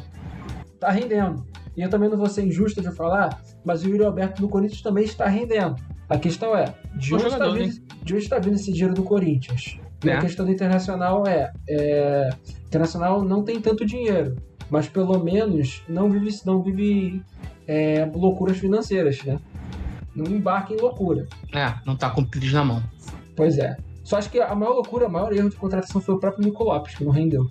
tá 0.79 0.89
rendendo. 0.89 1.45
E 1.79 1.81
eu 1.81 1.89
também 1.89 2.09
não 2.09 2.17
vou 2.17 2.27
ser 2.27 2.45
injusto 2.45 2.81
de 2.81 2.91
falar, 2.91 3.41
mas 3.63 3.85
o 3.85 3.87
Yuri 3.87 4.03
Alberto 4.03 4.41
no 4.41 4.49
Corinthians 4.49 4.81
também 4.81 5.05
está 5.05 5.29
rendendo. 5.29 5.77
A 6.09 6.17
questão 6.17 6.53
é, 6.53 6.75
de 6.93 7.15
onde, 7.15 7.23
está 7.23 7.37
jogador, 7.37 7.57
vindo, 7.57 7.81
de 8.03 8.13
onde 8.15 8.23
está 8.23 8.37
vindo 8.37 8.55
esse 8.55 8.73
dinheiro 8.73 8.93
do 8.93 9.01
Corinthians? 9.01 9.79
E 10.03 10.09
É. 10.09 10.17
a 10.17 10.19
questão 10.19 10.45
do 10.45 10.51
Internacional 10.51 11.25
é, 11.25 11.53
é, 11.69 12.29
Internacional 12.65 13.23
não 13.23 13.45
tem 13.45 13.61
tanto 13.61 13.85
dinheiro, 13.85 14.35
mas 14.69 14.89
pelo 14.89 15.23
menos 15.23 15.81
não 15.87 16.09
vive, 16.11 16.37
não 16.45 16.61
vive 16.61 17.23
é, 17.65 18.03
loucuras 18.13 18.57
financeiras, 18.57 19.23
né? 19.23 19.39
Não 20.13 20.25
embarca 20.29 20.73
em 20.73 20.77
loucura. 20.81 21.29
É, 21.55 21.73
não 21.85 21.95
tá 21.95 22.09
com 22.09 22.19
o 22.19 22.25
pires 22.25 22.51
na 22.51 22.65
mão. 22.65 22.83
Pois 23.37 23.57
é. 23.57 23.77
Só 24.03 24.17
acho 24.17 24.29
que 24.29 24.41
a 24.41 24.53
maior 24.53 24.73
loucura, 24.73 25.07
o 25.07 25.09
maior 25.09 25.31
erro 25.31 25.49
de 25.49 25.55
contratação 25.55 26.01
foi 26.01 26.15
o 26.15 26.19
próprio 26.19 26.43
Nico 26.43 26.61
Lopes, 26.61 26.95
que 26.95 27.05
não 27.05 27.11
rendeu. 27.13 27.49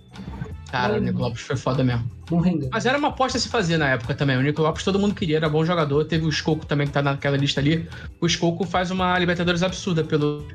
Cara, 0.70 0.94
Não. 0.94 1.00
o 1.00 1.04
Nico 1.06 1.18
Lopes 1.18 1.40
foi 1.40 1.56
foda 1.56 1.82
mesmo. 1.82 2.17
Não 2.30 2.40
rendeu. 2.40 2.68
Mas 2.72 2.84
era 2.84 2.98
uma 2.98 3.08
aposta 3.08 3.38
a 3.38 3.40
se 3.40 3.48
fazer 3.48 3.78
na 3.78 3.88
época 3.90 4.14
também. 4.14 4.36
O 4.36 4.42
Nico 4.42 4.60
Lopes 4.60 4.84
todo 4.84 4.98
mundo 4.98 5.14
queria, 5.14 5.36
era 5.38 5.48
bom 5.48 5.64
jogador. 5.64 6.04
Teve 6.04 6.26
o 6.26 6.28
Escoco 6.28 6.66
também, 6.66 6.86
que 6.86 6.92
tá 6.92 7.02
naquela 7.02 7.36
lista 7.36 7.60
ali. 7.60 7.88
O 8.20 8.26
Escoco 8.26 8.64
faz 8.66 8.90
uma 8.90 9.18
Libertadores 9.18 9.62
absurda 9.62 10.04
pelo. 10.04 10.46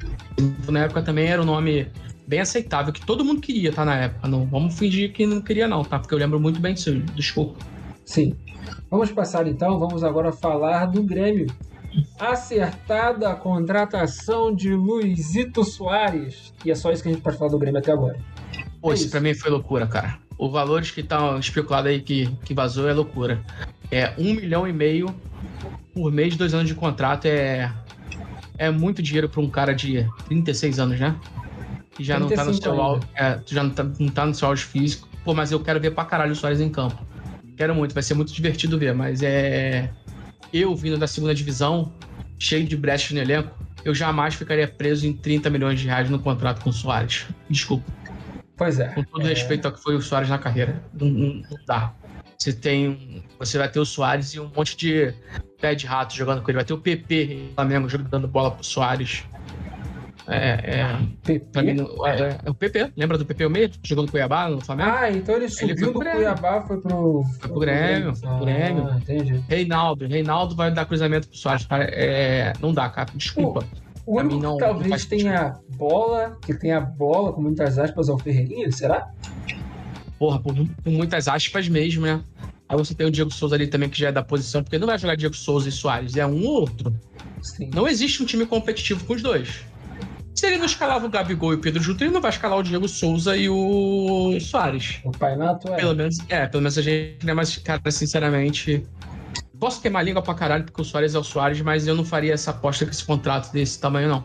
Na 0.69 0.81
época 0.81 1.01
também 1.01 1.27
era 1.27 1.41
um 1.41 1.45
nome 1.45 1.87
bem 2.27 2.39
aceitável, 2.39 2.93
que 2.93 3.05
todo 3.05 3.25
mundo 3.25 3.41
queria, 3.41 3.71
tá? 3.71 3.83
Na 3.83 3.95
época. 3.95 4.27
Não 4.27 4.45
vamos 4.45 4.77
fingir 4.77 5.11
que 5.13 5.25
não 5.25 5.41
queria, 5.41 5.67
não, 5.67 5.83
tá? 5.83 5.97
Porque 5.99 6.13
eu 6.13 6.19
lembro 6.19 6.39
muito 6.39 6.59
bem 6.59 6.73
disso, 6.73 6.93
do 6.93 7.19
Escoco. 7.19 7.55
Sim. 8.05 8.35
Vamos 8.89 9.11
passar 9.11 9.47
então, 9.47 9.79
vamos 9.79 10.03
agora 10.03 10.31
falar 10.31 10.85
do 10.85 11.01
Grêmio. 11.01 11.47
Acertada 12.19 13.29
a 13.29 13.35
contratação 13.35 14.53
de 14.53 14.73
Luizito 14.73 15.63
Soares. 15.63 16.53
E 16.65 16.71
é 16.71 16.75
só 16.75 16.91
isso 16.91 17.03
que 17.03 17.09
a 17.09 17.11
gente 17.11 17.21
pode 17.21 17.37
falar 17.37 17.51
do 17.51 17.57
Grêmio 17.59 17.79
até 17.79 17.91
agora. 17.91 18.17
Pô, 18.81 18.91
É 18.91 18.95
isso 18.95 19.03
isso. 19.03 19.11
pra 19.11 19.19
mim 19.21 19.33
foi 19.33 19.49
loucura, 19.51 19.87
cara. 19.87 20.17
Os 20.37 20.51
valores 20.51 20.91
que 20.91 21.01
estão 21.01 21.39
especulados 21.39 21.91
aí 21.91 22.01
que, 22.01 22.27
que 22.43 22.53
vazou 22.53 22.89
é 22.89 22.93
loucura. 22.93 23.41
É 23.91 24.13
um 24.17 24.33
milhão 24.33 24.67
e 24.67 24.73
meio 24.73 25.13
por 25.93 26.11
mês, 26.11 26.35
dois 26.35 26.53
anos 26.53 26.67
de 26.67 26.75
contrato 26.75 27.25
é. 27.25 27.71
É 28.57 28.69
muito 28.69 29.01
dinheiro 29.01 29.27
pra 29.27 29.41
um 29.41 29.49
cara 29.49 29.73
de 29.73 30.07
36 30.27 30.79
anos, 30.79 30.99
né? 30.99 31.15
Que 31.95 32.03
já 32.03 32.19
não 32.19 32.27
tá 32.29 32.43
no 32.45 32.51
35 32.51 32.63
seu 32.63 32.81
auge. 32.81 33.07
É, 33.15 33.39
já 33.45 33.63
não 33.63 33.69
tá, 33.71 33.83
não 33.99 34.09
tá 34.09 34.25
no 34.25 34.33
seu 34.33 34.47
auge 34.47 34.63
físico. 34.63 35.07
Pô, 35.23 35.33
mas 35.33 35.51
eu 35.51 35.59
quero 35.59 35.79
ver 35.79 35.91
pra 35.91 36.05
caralho 36.05 36.33
o 36.33 36.35
Soares 36.35 36.61
em 36.61 36.69
campo. 36.69 37.03
Quero 37.57 37.73
muito, 37.73 37.93
vai 37.93 38.03
ser 38.03 38.13
muito 38.13 38.33
divertido 38.33 38.77
ver, 38.77 38.93
mas 38.93 39.21
é. 39.21 39.89
Eu 40.51 40.75
vindo 40.75 40.97
da 40.97 41.07
segunda 41.07 41.33
divisão, 41.33 41.91
cheio 42.37 42.65
de 42.65 42.77
brechas 42.77 43.11
no 43.11 43.19
elenco, 43.19 43.51
eu 43.83 43.93
jamais 43.93 44.35
ficaria 44.35 44.67
preso 44.67 45.07
em 45.07 45.13
30 45.13 45.49
milhões 45.49 45.79
de 45.79 45.87
reais 45.87 46.09
no 46.09 46.19
contrato 46.19 46.61
com 46.61 46.69
o 46.69 46.73
Soares. 46.73 47.25
Desculpa. 47.49 47.91
Pois 48.55 48.79
é. 48.79 48.87
Com 48.89 49.03
todo 49.03 49.25
É. 49.25 49.29
respeito 49.29 49.65
ao 49.65 49.71
que 49.71 49.81
foi 49.81 49.95
o 49.95 50.01
Soares 50.01 50.29
na 50.29 50.37
carreira. 50.37 50.81
Não, 50.93 51.07
não- 51.07 51.41
dá. 51.65 51.93
Você 52.37 52.51
tem. 52.53 53.23
Você 53.39 53.57
vai 53.57 53.69
ter 53.69 53.79
o 53.79 53.85
Soares 53.85 54.33
e 54.33 54.39
um 54.39 54.49
monte 54.55 54.75
de 54.75 55.13
pé 55.61 55.73
de 55.75 55.85
rato 55.85 56.13
jogando 56.15 56.41
com 56.41 56.49
ele. 56.51 56.57
Vai 56.57 56.65
ter 56.65 56.73
o 56.73 56.77
PP 56.77 57.49
o 57.51 57.55
Flamengo 57.55 57.87
jogando 57.89 58.27
bola 58.27 58.51
pro 58.51 58.63
Soares. 58.63 59.23
É, 60.25 60.79
é, 60.79 60.99
PP. 61.25 61.61
mim, 61.63 61.85
é, 62.05 62.21
é, 62.21 62.37
é 62.45 62.49
o 62.49 62.53
PP. 62.53 62.93
Lembra 62.95 63.17
do 63.17 63.25
PP 63.25 63.45
o 63.45 63.49
meio? 63.49 63.69
Jogando 63.83 64.09
Cuiabá 64.09 64.47
no 64.49 64.61
Flamengo? 64.61 64.89
Ah, 64.89 65.11
então 65.11 65.35
ele 65.35 65.49
subiu 65.49 65.75
foi 65.75 65.83
pro 65.85 65.93
do 65.93 65.99
Grêmio. 65.99 66.17
Cuiabá, 66.19 66.61
foi 66.61 66.79
pro. 66.79 67.23
Foi 67.39 67.49
pro 67.49 67.59
Grêmio, 67.59 68.15
foi 68.15 68.29
pro 68.29 68.39
Grêmio. 68.45 68.87
Ah, 68.89 68.97
entendi. 68.97 69.43
Reinaldo. 69.49 70.07
Reinaldo 70.07 70.55
vai 70.55 70.71
dar 70.71 70.85
cruzamento 70.85 71.27
pro 71.27 71.37
Soares. 71.37 71.65
Cara, 71.65 71.83
é, 71.85 72.53
não 72.61 72.73
dá, 72.73 72.87
cara. 72.89 73.09
Desculpa. 73.13 73.65
O 74.05 74.19
único 74.19 74.41
não- 74.41 74.57
que 74.57 74.63
talvez 74.63 75.05
tenha 75.05 75.53
bola, 75.77 76.37
que 76.45 76.53
tenha 76.53 76.79
bola, 76.81 77.31
com 77.33 77.41
muitas 77.41 77.77
aspas, 77.79 78.09
é 78.09 78.11
o 78.11 78.17
Ferreirinha, 78.17 78.71
será? 78.71 79.09
Porra, 80.19 80.39
por, 80.39 80.53
por 80.55 80.91
muitas 80.91 81.27
aspas 81.27 81.67
mesmo, 81.67 82.05
né? 82.05 82.21
Aí 82.67 82.77
você 82.77 82.93
tem 82.95 83.05
o 83.07 83.11
Diego 83.11 83.31
Souza 83.31 83.55
ali 83.55 83.67
também, 83.67 83.89
que 83.89 83.99
já 83.99 84.09
é 84.09 84.11
da 84.11 84.23
posição, 84.23 84.63
porque 84.63 84.77
não 84.77 84.87
vai 84.87 84.97
jogar 84.97 85.15
Diego 85.15 85.35
Souza 85.35 85.69
e 85.69 85.71
Soares, 85.71 86.15
é 86.15 86.25
um 86.25 86.43
ou 86.45 86.61
outro. 86.61 86.93
Sim. 87.41 87.69
Não 87.73 87.87
existe 87.87 88.23
um 88.23 88.25
time 88.25 88.45
competitivo 88.45 89.03
com 89.05 89.13
os 89.13 89.21
dois. 89.21 89.61
Se 90.33 90.47
ele 90.47 90.57
não 90.57 90.65
escalava 90.65 91.05
o 91.05 91.09
Gabigol 91.09 91.53
e 91.53 91.55
o 91.55 91.59
Pedro 91.59 91.81
junto, 91.81 92.03
ele 92.03 92.11
não 92.11 92.19
vai 92.21 92.31
escalar 92.31 92.57
o 92.57 92.63
Diego 92.63 92.87
Souza 92.87 93.37
e 93.37 93.47
o 93.49 94.37
Soares. 94.41 94.99
O 95.05 95.11
Painato 95.11 95.71
é. 95.71 95.75
Pelo 95.75 95.95
menos, 95.95 96.17
é, 96.27 96.47
pelo 96.47 96.63
menos 96.63 96.77
a 96.77 96.81
gente, 96.81 97.25
né? 97.25 97.33
Mas, 97.33 97.57
cara, 97.57 97.79
sinceramente. 97.91 98.83
Posso 99.63 99.79
queimar 99.81 100.03
língua 100.03 100.21
pra 100.21 100.33
caralho, 100.33 100.65
porque 100.65 100.81
o 100.81 100.83
Soares 100.83 101.15
é 101.15 101.17
o 101.19 101.23
Soares, 101.23 101.61
mas 101.61 101.87
eu 101.87 101.95
não 101.95 102.03
faria 102.03 102.33
essa 102.33 102.51
aposta 102.51 102.83
com 102.83 102.91
esse 102.91 103.05
contrato 103.05 103.49
desse 103.53 103.79
tamanho, 103.79 104.09
não. 104.09 104.23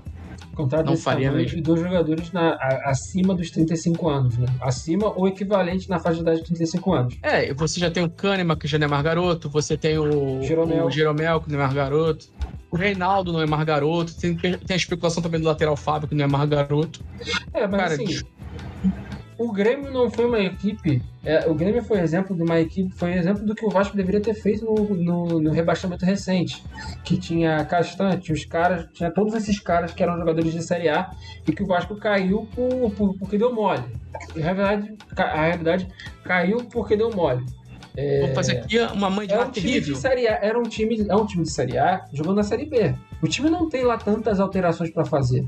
Contrato 0.52 0.84
Não 0.86 0.94
desse 0.94 1.04
faria 1.04 1.28
tamanho 1.28 1.44
mesmo. 1.44 1.58
E 1.60 1.62
dois 1.62 1.80
jogadores 1.80 2.32
na, 2.32 2.54
a- 2.54 2.90
acima 2.90 3.36
dos 3.36 3.48
35 3.48 4.08
anos, 4.08 4.36
né? 4.36 4.46
Acima 4.60 5.12
ou 5.16 5.28
equivalente 5.28 5.88
na 5.88 6.00
faixa 6.00 6.16
de 6.16 6.22
idade 6.22 6.38
de 6.38 6.46
35 6.46 6.92
anos. 6.92 7.16
É, 7.22 7.54
você 7.54 7.78
já 7.78 7.88
tem 7.88 8.02
o 8.02 8.10
Kahneman, 8.10 8.56
que 8.56 8.66
já 8.66 8.80
não 8.80 8.86
é 8.86 8.90
mais 8.90 9.04
garoto, 9.04 9.48
você 9.48 9.76
tem 9.76 9.96
o 9.96 10.42
Jeromel. 10.42 10.86
o 10.86 10.90
Jeromel, 10.90 11.40
que 11.40 11.52
não 11.52 11.60
é 11.60 11.62
mais 11.62 11.72
garoto, 11.72 12.26
o 12.72 12.76
Reinaldo 12.76 13.32
não 13.32 13.40
é 13.40 13.46
mais 13.46 13.62
garoto, 13.64 14.16
tem, 14.16 14.34
tem 14.36 14.58
a 14.70 14.74
especulação 14.74 15.22
também 15.22 15.40
do 15.40 15.46
lateral 15.46 15.76
Fábio, 15.76 16.08
que 16.08 16.16
não 16.16 16.24
é 16.24 16.28
mais 16.28 16.50
garoto. 16.50 17.00
É, 17.54 17.64
mas 17.68 17.80
Cara, 17.80 17.94
assim, 17.94 18.18
o 19.38 19.52
Grêmio 19.52 19.90
não 19.92 20.10
foi 20.10 20.24
uma 20.26 20.40
equipe. 20.40 21.00
é, 21.24 21.46
o 21.48 21.54
Grêmio 21.54 21.82
foi 21.82 22.00
exemplo 22.00 22.34
de 22.36 22.42
uma 22.42 22.58
equipe, 22.60 22.92
foi 22.94 23.12
exemplo 23.14 23.44
do 23.46 23.54
que 23.54 23.64
o 23.64 23.70
Vasco 23.70 23.96
deveria 23.96 24.20
ter 24.20 24.34
feito 24.34 24.64
no, 24.64 24.74
no, 24.94 25.40
no 25.40 25.50
rebaixamento 25.52 26.04
recente. 26.04 26.62
Que 27.04 27.16
tinha 27.16 27.64
Castante, 27.64 28.32
os 28.32 28.44
caras, 28.44 28.86
tinha 28.92 29.10
todos 29.10 29.34
esses 29.34 29.58
caras 29.60 29.92
que 29.92 30.02
eram 30.02 30.18
jogadores 30.18 30.52
de 30.52 30.62
Série 30.62 30.88
A 30.88 31.10
e 31.46 31.52
que 31.52 31.62
o 31.62 31.66
Vasco 31.66 31.94
caiu 31.96 32.48
por, 32.54 32.90
por- 32.92 33.18
porque 33.18 33.38
deu 33.38 33.54
mole. 33.54 33.84
Na 34.34 34.42
realidade, 34.42 34.94
ca- 35.14 35.32
a 35.32 35.46
realidade 35.46 35.88
caiu 36.24 36.64
porque 36.64 36.96
deu 36.96 37.10
mole. 37.14 37.44
Vou 38.26 38.34
fazer 38.34 38.58
aqui 38.58 38.78
uma 38.78 39.10
mãe 39.10 39.26
de 39.26 39.32
Era 39.32 39.42
lá 39.42 39.48
um 39.48 39.50
time 39.50 39.80
de. 39.80 39.96
Série 39.96 40.28
A, 40.28 40.38
era 40.40 40.58
um 40.58 40.62
time, 40.62 41.04
é 41.08 41.16
um 41.16 41.26
time 41.26 41.42
de 41.42 41.50
Série 41.50 41.76
A 41.78 42.04
jogando 42.12 42.36
na 42.36 42.42
Série 42.44 42.64
B. 42.66 42.94
O 43.20 43.26
time 43.26 43.50
não 43.50 43.68
tem 43.68 43.82
lá 43.84 43.96
tantas 43.98 44.38
alterações 44.38 44.90
pra 44.90 45.04
fazer. 45.04 45.44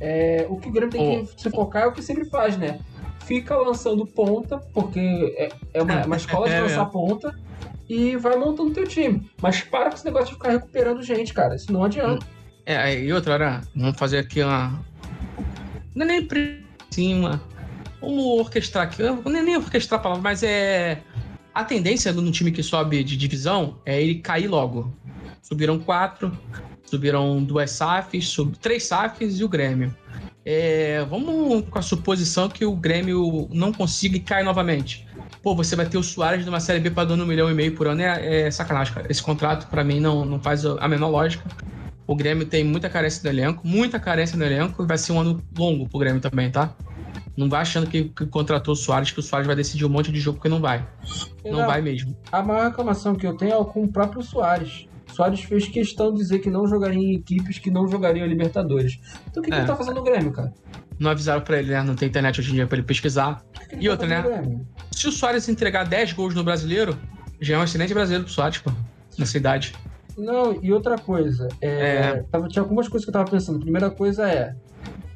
É, 0.00 0.46
o 0.48 0.56
que 0.56 0.68
o 0.68 0.72
Grêmio 0.72 0.90
tem 0.90 1.24
que 1.24 1.40
se 1.40 1.50
focar 1.50 1.82
é 1.82 1.86
o 1.86 1.92
que 1.92 2.02
sempre 2.02 2.24
faz, 2.24 2.56
né? 2.56 2.80
Fica 3.24 3.56
lançando 3.56 4.06
ponta, 4.06 4.58
porque 4.72 5.34
é, 5.38 5.48
é 5.72 5.82
uma, 5.82 6.04
uma 6.04 6.16
escola 6.16 6.46
de 6.46 6.54
É, 6.54 6.60
lançar 6.60 6.86
é. 6.86 6.90
ponta, 6.90 7.34
e 7.88 8.16
vai 8.16 8.36
montando 8.36 8.72
teu 8.72 8.86
time. 8.86 9.30
Mas 9.40 9.60
para 9.60 9.90
com 9.90 9.96
esse 9.96 10.04
negócio 10.04 10.28
de 10.28 10.34
ficar 10.34 10.50
recuperando 10.50 11.02
gente, 11.02 11.32
cara. 11.32 11.54
Isso 11.54 11.72
não 11.72 11.84
adianta. 11.84 12.26
É, 12.66 12.98
e 12.98 13.12
outra, 13.12 13.34
era, 13.34 13.60
vamos 13.74 13.98
fazer 13.98 14.18
aqui 14.18 14.42
uma. 14.42 14.82
Não 15.94 16.04
é 16.04 16.08
nem 16.08 16.26
por 16.26 16.38
cima. 16.90 17.40
Vamos 18.00 18.24
orquestrar 18.40 18.84
aqui. 18.84 19.02
Não 19.02 19.36
é 19.36 19.42
nem 19.42 19.56
orquestrar 19.56 20.00
a 20.00 20.02
palavra, 20.02 20.22
mas 20.22 20.42
é. 20.42 21.00
A 21.54 21.62
tendência 21.62 22.12
no 22.12 22.32
time 22.32 22.50
que 22.50 22.62
sobe 22.62 23.04
de 23.04 23.16
divisão 23.16 23.78
é 23.86 24.02
ele 24.02 24.16
cair 24.16 24.48
logo. 24.48 24.92
Subiram 25.40 25.78
quatro, 25.78 26.36
subiram 26.94 27.42
duas 27.42 27.70
SAFs, 27.72 28.28
sub... 28.28 28.56
três 28.58 28.84
SAFs 28.84 29.40
e 29.40 29.44
o 29.44 29.48
Grêmio. 29.48 29.94
É, 30.46 31.04
vamos 31.08 31.64
com 31.68 31.78
a 31.78 31.82
suposição 31.82 32.48
que 32.48 32.64
o 32.64 32.76
Grêmio 32.76 33.48
não 33.50 33.72
consiga 33.72 34.16
e 34.16 34.20
cai 34.20 34.42
novamente. 34.42 35.06
Pô, 35.42 35.54
você 35.54 35.74
vai 35.74 35.86
ter 35.86 35.98
o 35.98 36.02
Soares 36.02 36.44
numa 36.46 36.60
Série 36.60 36.80
B 36.80 36.90
pagando 36.90 37.24
um 37.24 37.26
milhão 37.26 37.50
e 37.50 37.54
meio 37.54 37.74
por 37.74 37.86
ano. 37.86 38.02
É, 38.02 38.42
é 38.42 38.50
sacanagem, 38.50 38.94
cara. 38.94 39.06
Esse 39.10 39.22
contrato, 39.22 39.68
pra 39.68 39.82
mim, 39.82 40.00
não, 40.00 40.24
não 40.24 40.38
faz 40.40 40.64
a 40.64 40.86
menor 40.86 41.08
lógica. 41.08 41.44
O 42.06 42.14
Grêmio 42.14 42.46
tem 42.46 42.62
muita 42.62 42.88
carência 42.90 43.22
no 43.24 43.30
elenco, 43.30 43.66
muita 43.66 43.98
carência 43.98 44.36
no 44.36 44.44
elenco, 44.44 44.82
e 44.82 44.86
vai 44.86 44.98
ser 44.98 45.12
um 45.12 45.20
ano 45.20 45.42
longo 45.56 45.88
pro 45.88 45.98
Grêmio 45.98 46.20
também, 46.20 46.50
tá? 46.50 46.74
Não 47.36 47.48
vai 47.48 47.62
achando 47.62 47.86
que, 47.88 48.04
que 48.04 48.26
contratou 48.26 48.74
o 48.74 48.76
Soares, 48.76 49.10
que 49.10 49.18
o 49.18 49.22
Soares 49.22 49.46
vai 49.46 49.56
decidir 49.56 49.84
um 49.84 49.88
monte 49.88 50.12
de 50.12 50.20
jogo 50.20 50.40
que 50.40 50.48
não 50.48 50.60
vai. 50.60 50.86
Não 51.44 51.66
vai 51.66 51.80
mesmo. 51.80 52.14
A 52.30 52.42
maior 52.42 52.68
reclamação 52.68 53.14
que 53.14 53.26
eu 53.26 53.34
tenho 53.34 53.54
é 53.54 53.64
com 53.64 53.84
o 53.84 53.88
próprio 53.88 54.22
Soares. 54.22 54.86
Soares 55.14 55.40
fez 55.42 55.66
questão 55.68 56.12
de 56.12 56.18
dizer 56.18 56.38
que 56.40 56.50
não 56.50 56.66
jogaria 56.66 56.98
em 56.98 57.14
equipes 57.16 57.58
que 57.58 57.70
não 57.70 57.86
jogariam 57.88 58.24
a 58.24 58.28
Libertadores. 58.28 58.98
Então 59.30 59.40
o 59.40 59.44
que, 59.44 59.50
que 59.50 59.56
É. 59.56 59.60
ele 59.60 59.66
tá 59.66 59.76
fazendo 59.76 59.96
no 59.96 60.02
Grêmio, 60.02 60.32
cara? 60.32 60.52
Não 60.98 61.10
avisaram 61.10 61.40
pra 61.42 61.58
ele, 61.58 61.72
né? 61.72 61.82
Não 61.82 61.94
tem 61.94 62.08
internet 62.08 62.40
hoje 62.40 62.50
em 62.50 62.54
dia 62.54 62.66
pra 62.66 62.76
ele 62.78 62.86
pesquisar. 62.86 63.42
Que 63.52 63.66
que 63.68 63.74
ele 63.76 63.82
E 63.84 63.86
tá 63.86 63.92
outra, 63.92 64.06
né? 64.06 64.60
Se 64.92 65.08
o 65.08 65.12
Soares 65.12 65.48
entregar 65.48 65.84
10 65.84 66.12
gols 66.12 66.34
no 66.34 66.44
brasileiro, 66.44 66.96
já 67.40 67.56
é 67.56 67.58
um 67.58 67.64
excelente 67.64 67.92
brasileiro 67.92 68.24
pro 68.24 68.32
Soares, 68.32 68.58
pô. 68.58 68.70
Nessa 69.18 69.36
idade. 69.36 69.74
Não, 70.16 70.56
e 70.62 70.72
outra 70.72 70.96
coisa, 70.96 71.48
é, 71.60 71.68
É. 71.68 72.22
tava- 72.30 72.46
tinha 72.48 72.62
algumas 72.62 72.86
coisas 72.88 73.04
que 73.04 73.10
eu 73.10 73.12
tava 73.12 73.28
pensando. 73.30 73.58
Primeira 73.58 73.90
coisa 73.90 74.28
é, 74.28 74.54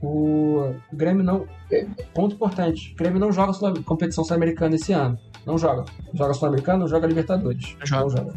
o 0.03 0.75
Grêmio 0.93 1.23
não. 1.25 1.47
é, 1.71 1.87
Ponto 2.15 2.35
importante: 2.35 2.93
o 2.93 2.97
Grêmio 2.97 3.21
não 3.21 3.31
joga 3.33 3.53
sul- 3.53 3.83
competição 3.85 4.25
sul-americana 4.25 4.75
esse 4.75 4.93
ano. 4.93 5.17
Não 5.47 5.57
joga. 5.57 5.85
Joga 6.15 6.35
sul-americano, 6.35 6.89
joga 6.89 7.07
Libertadores. 7.07 7.77
Joga. 7.85 8.03
Não 8.03 8.11
joga. 8.11 8.35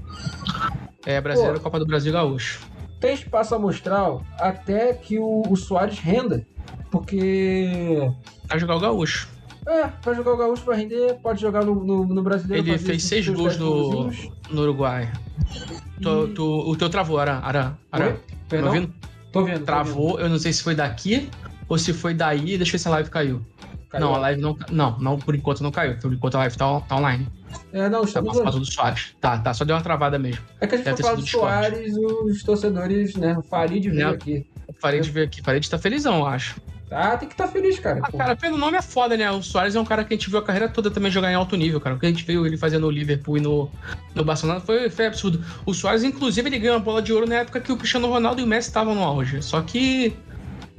É 1.05 1.19
brasileiro, 1.19 1.59
Copa 1.59 1.79
do 1.79 1.85
Brasil 1.85 2.13
Gaúcho. 2.13 2.61
Tem 2.99 3.13
espaço 3.13 3.55
amostral 3.55 4.23
até 4.39 4.93
que 4.93 5.17
o, 5.17 5.41
o 5.49 5.55
Soares 5.55 5.97
renda. 5.99 6.45
Porque. 6.91 8.11
Vai 8.47 8.59
jogar 8.59 8.75
o 8.75 8.79
Gaúcho. 8.79 9.27
É, 9.65 9.87
vai 10.03 10.15
jogar 10.15 10.33
o 10.33 10.37
Gaúcho 10.37 10.63
pra 10.63 10.75
render, 10.75 11.15
pode 11.21 11.39
jogar 11.39 11.63
no, 11.63 11.75
no, 11.75 12.05
no 12.05 12.21
brasileiro. 12.23 12.67
Ele 12.67 12.77
fez 12.77 13.03
seis 13.03 13.27
gols 13.27 13.57
no, 13.57 14.11
no 14.49 14.61
Uruguai. 14.61 15.11
Tu- 16.01 16.27
E- 16.27 16.33
tu- 16.33 16.69
o 16.69 16.75
teu 16.75 16.89
travou, 16.89 17.19
Ara. 17.19 17.39
Ara, 17.43 17.77
Ara. 17.91 18.05
Oi? 18.07 18.19
Tá 18.49 18.65
ouvindo? 18.65 18.93
Tô 19.31 19.43
vendo. 19.45 19.59
tô 19.59 19.65
Travou, 19.65 20.19
eu 20.19 20.27
não 20.29 20.37
sei 20.39 20.51
se 20.51 20.61
foi 20.63 20.75
daqui 20.75 21.29
ou 21.69 21.77
se 21.77 21.93
foi 21.93 22.13
daí. 22.13 22.57
Deixa 22.57 22.69
eu 22.69 22.71
ver 22.73 22.77
se 22.79 22.87
a 22.87 22.91
live 22.91 23.09
caiu. 23.09 23.37
vendo. 23.37 23.45
Caiu. 23.89 24.05
Não, 24.05 24.15
a 24.15 24.17
live 24.17 24.41
não. 24.41 24.57
Não, 24.71 24.99
não, 24.99 25.17
por 25.19 25.35
enquanto 25.35 25.61
não 25.61 25.71
caiu. 25.71 25.95
Por 25.97 26.11
enquanto 26.11 26.35
a 26.35 26.39
live 26.39 26.57
tá, 26.57 26.79
tá 26.81 26.95
online. 26.97 27.27
É, 27.73 27.89
não, 27.89 28.01
Tá 28.01 28.07
estamos 28.07 28.37
causa 28.39 28.59
do 28.59 28.65
Soares. 28.65 29.15
Tá, 29.19 29.37
tá, 29.37 29.53
só 29.53 29.63
deu 29.65 29.75
uma 29.75 29.81
travada 29.81 30.17
mesmo. 30.19 30.41
É 30.59 30.67
que 30.67 30.75
a 30.75 30.77
gente 30.77 30.85
Deve 30.85 30.97
foi 31.03 31.03
ter 31.03 31.09
falar 31.09 31.15
do. 31.21 31.27
Soares, 31.27 31.93
os 31.97 32.43
torcedores, 32.43 33.15
né? 33.15 33.37
O 33.37 33.41
Farid 33.43 33.89
veio 33.89 34.07
Né? 34.07 34.13
aqui. 34.13 34.45
Parei 34.81 34.99
de 35.01 35.09
ver 35.11 35.23
aqui. 35.27 35.41
Parei 35.41 35.59
de 35.59 35.65
estar 35.67 35.77
felizão, 35.77 36.19
eu 36.19 36.25
acho. 36.25 36.59
Tá, 36.89 37.15
tem 37.15 37.27
que 37.29 37.33
estar 37.33 37.47
feliz, 37.47 37.79
cara. 37.79 38.01
Ah, 38.03 38.11
cara, 38.11 38.35
pelo 38.35 38.57
nome 38.57 38.75
é 38.77 38.81
foda, 38.81 39.15
né? 39.15 39.31
O 39.31 39.41
Soares 39.41 39.75
é 39.75 39.79
um 39.79 39.85
cara 39.85 40.03
que 40.03 40.13
a 40.13 40.17
gente 40.17 40.29
viu 40.29 40.39
a 40.39 40.43
carreira 40.43 40.67
toda 40.67 40.91
também 40.91 41.09
jogar 41.09 41.31
em 41.31 41.35
alto 41.35 41.55
nível, 41.55 41.79
cara. 41.79 41.95
O 41.95 41.99
que 41.99 42.05
a 42.05 42.09
gente 42.09 42.25
viu 42.25 42.45
ele 42.45 42.57
fazendo 42.57 42.81
no 42.81 42.89
Liverpool 42.91 43.37
e 43.37 43.41
no, 43.41 43.71
no 44.13 44.25
Barcelona 44.25 44.59
foi, 44.59 44.89
foi 44.89 45.05
absurdo. 45.05 45.41
O 45.65 45.73
Soares, 45.73 46.03
inclusive, 46.03 46.49
ele 46.49 46.59
ganhou 46.59 46.75
a 46.75 46.79
bola 46.79 47.01
de 47.01 47.13
ouro 47.13 47.25
na 47.25 47.35
época 47.35 47.61
que 47.61 47.71
o 47.71 47.77
Cristiano 47.77 48.07
Ronaldo 48.09 48.41
e 48.41 48.43
o 48.43 48.47
Messi 48.47 48.67
estavam 48.67 48.93
no 48.93 49.03
auge. 49.03 49.41
Só 49.41 49.61
que 49.61 50.13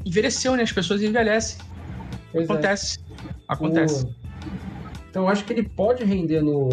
envelheceu, 0.04 0.54
né? 0.54 0.64
As 0.64 0.72
pessoas 0.72 1.00
envelhecem. 1.02 1.58
Pois 2.30 2.42
é. 2.42 2.52
Acontece. 2.52 2.98
Acontece. 3.48 4.04
O- 4.04 4.21
Então 5.12 5.24
eu 5.24 5.28
acho 5.28 5.44
que 5.44 5.52
ele 5.52 5.62
pode 5.62 6.02
render 6.04 6.40
no, 6.40 6.70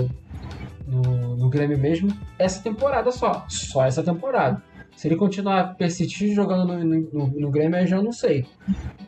no, 0.88 1.36
no 1.36 1.50
Grêmio 1.50 1.78
mesmo 1.78 2.10
essa 2.38 2.64
temporada 2.64 3.12
só. 3.12 3.46
Só 3.50 3.84
essa 3.86 4.02
temporada. 4.02 4.64
Se 4.96 5.10
ele 5.10 5.18
continuar 5.18 5.76
persistir 5.76 6.34
jogando 6.34 6.66
no, 6.66 6.84
no, 6.86 7.28
no 7.28 7.52
Grêmio, 7.52 7.78
aí 7.78 7.86
já 7.86 8.02
não 8.02 8.14
sei. 8.14 8.46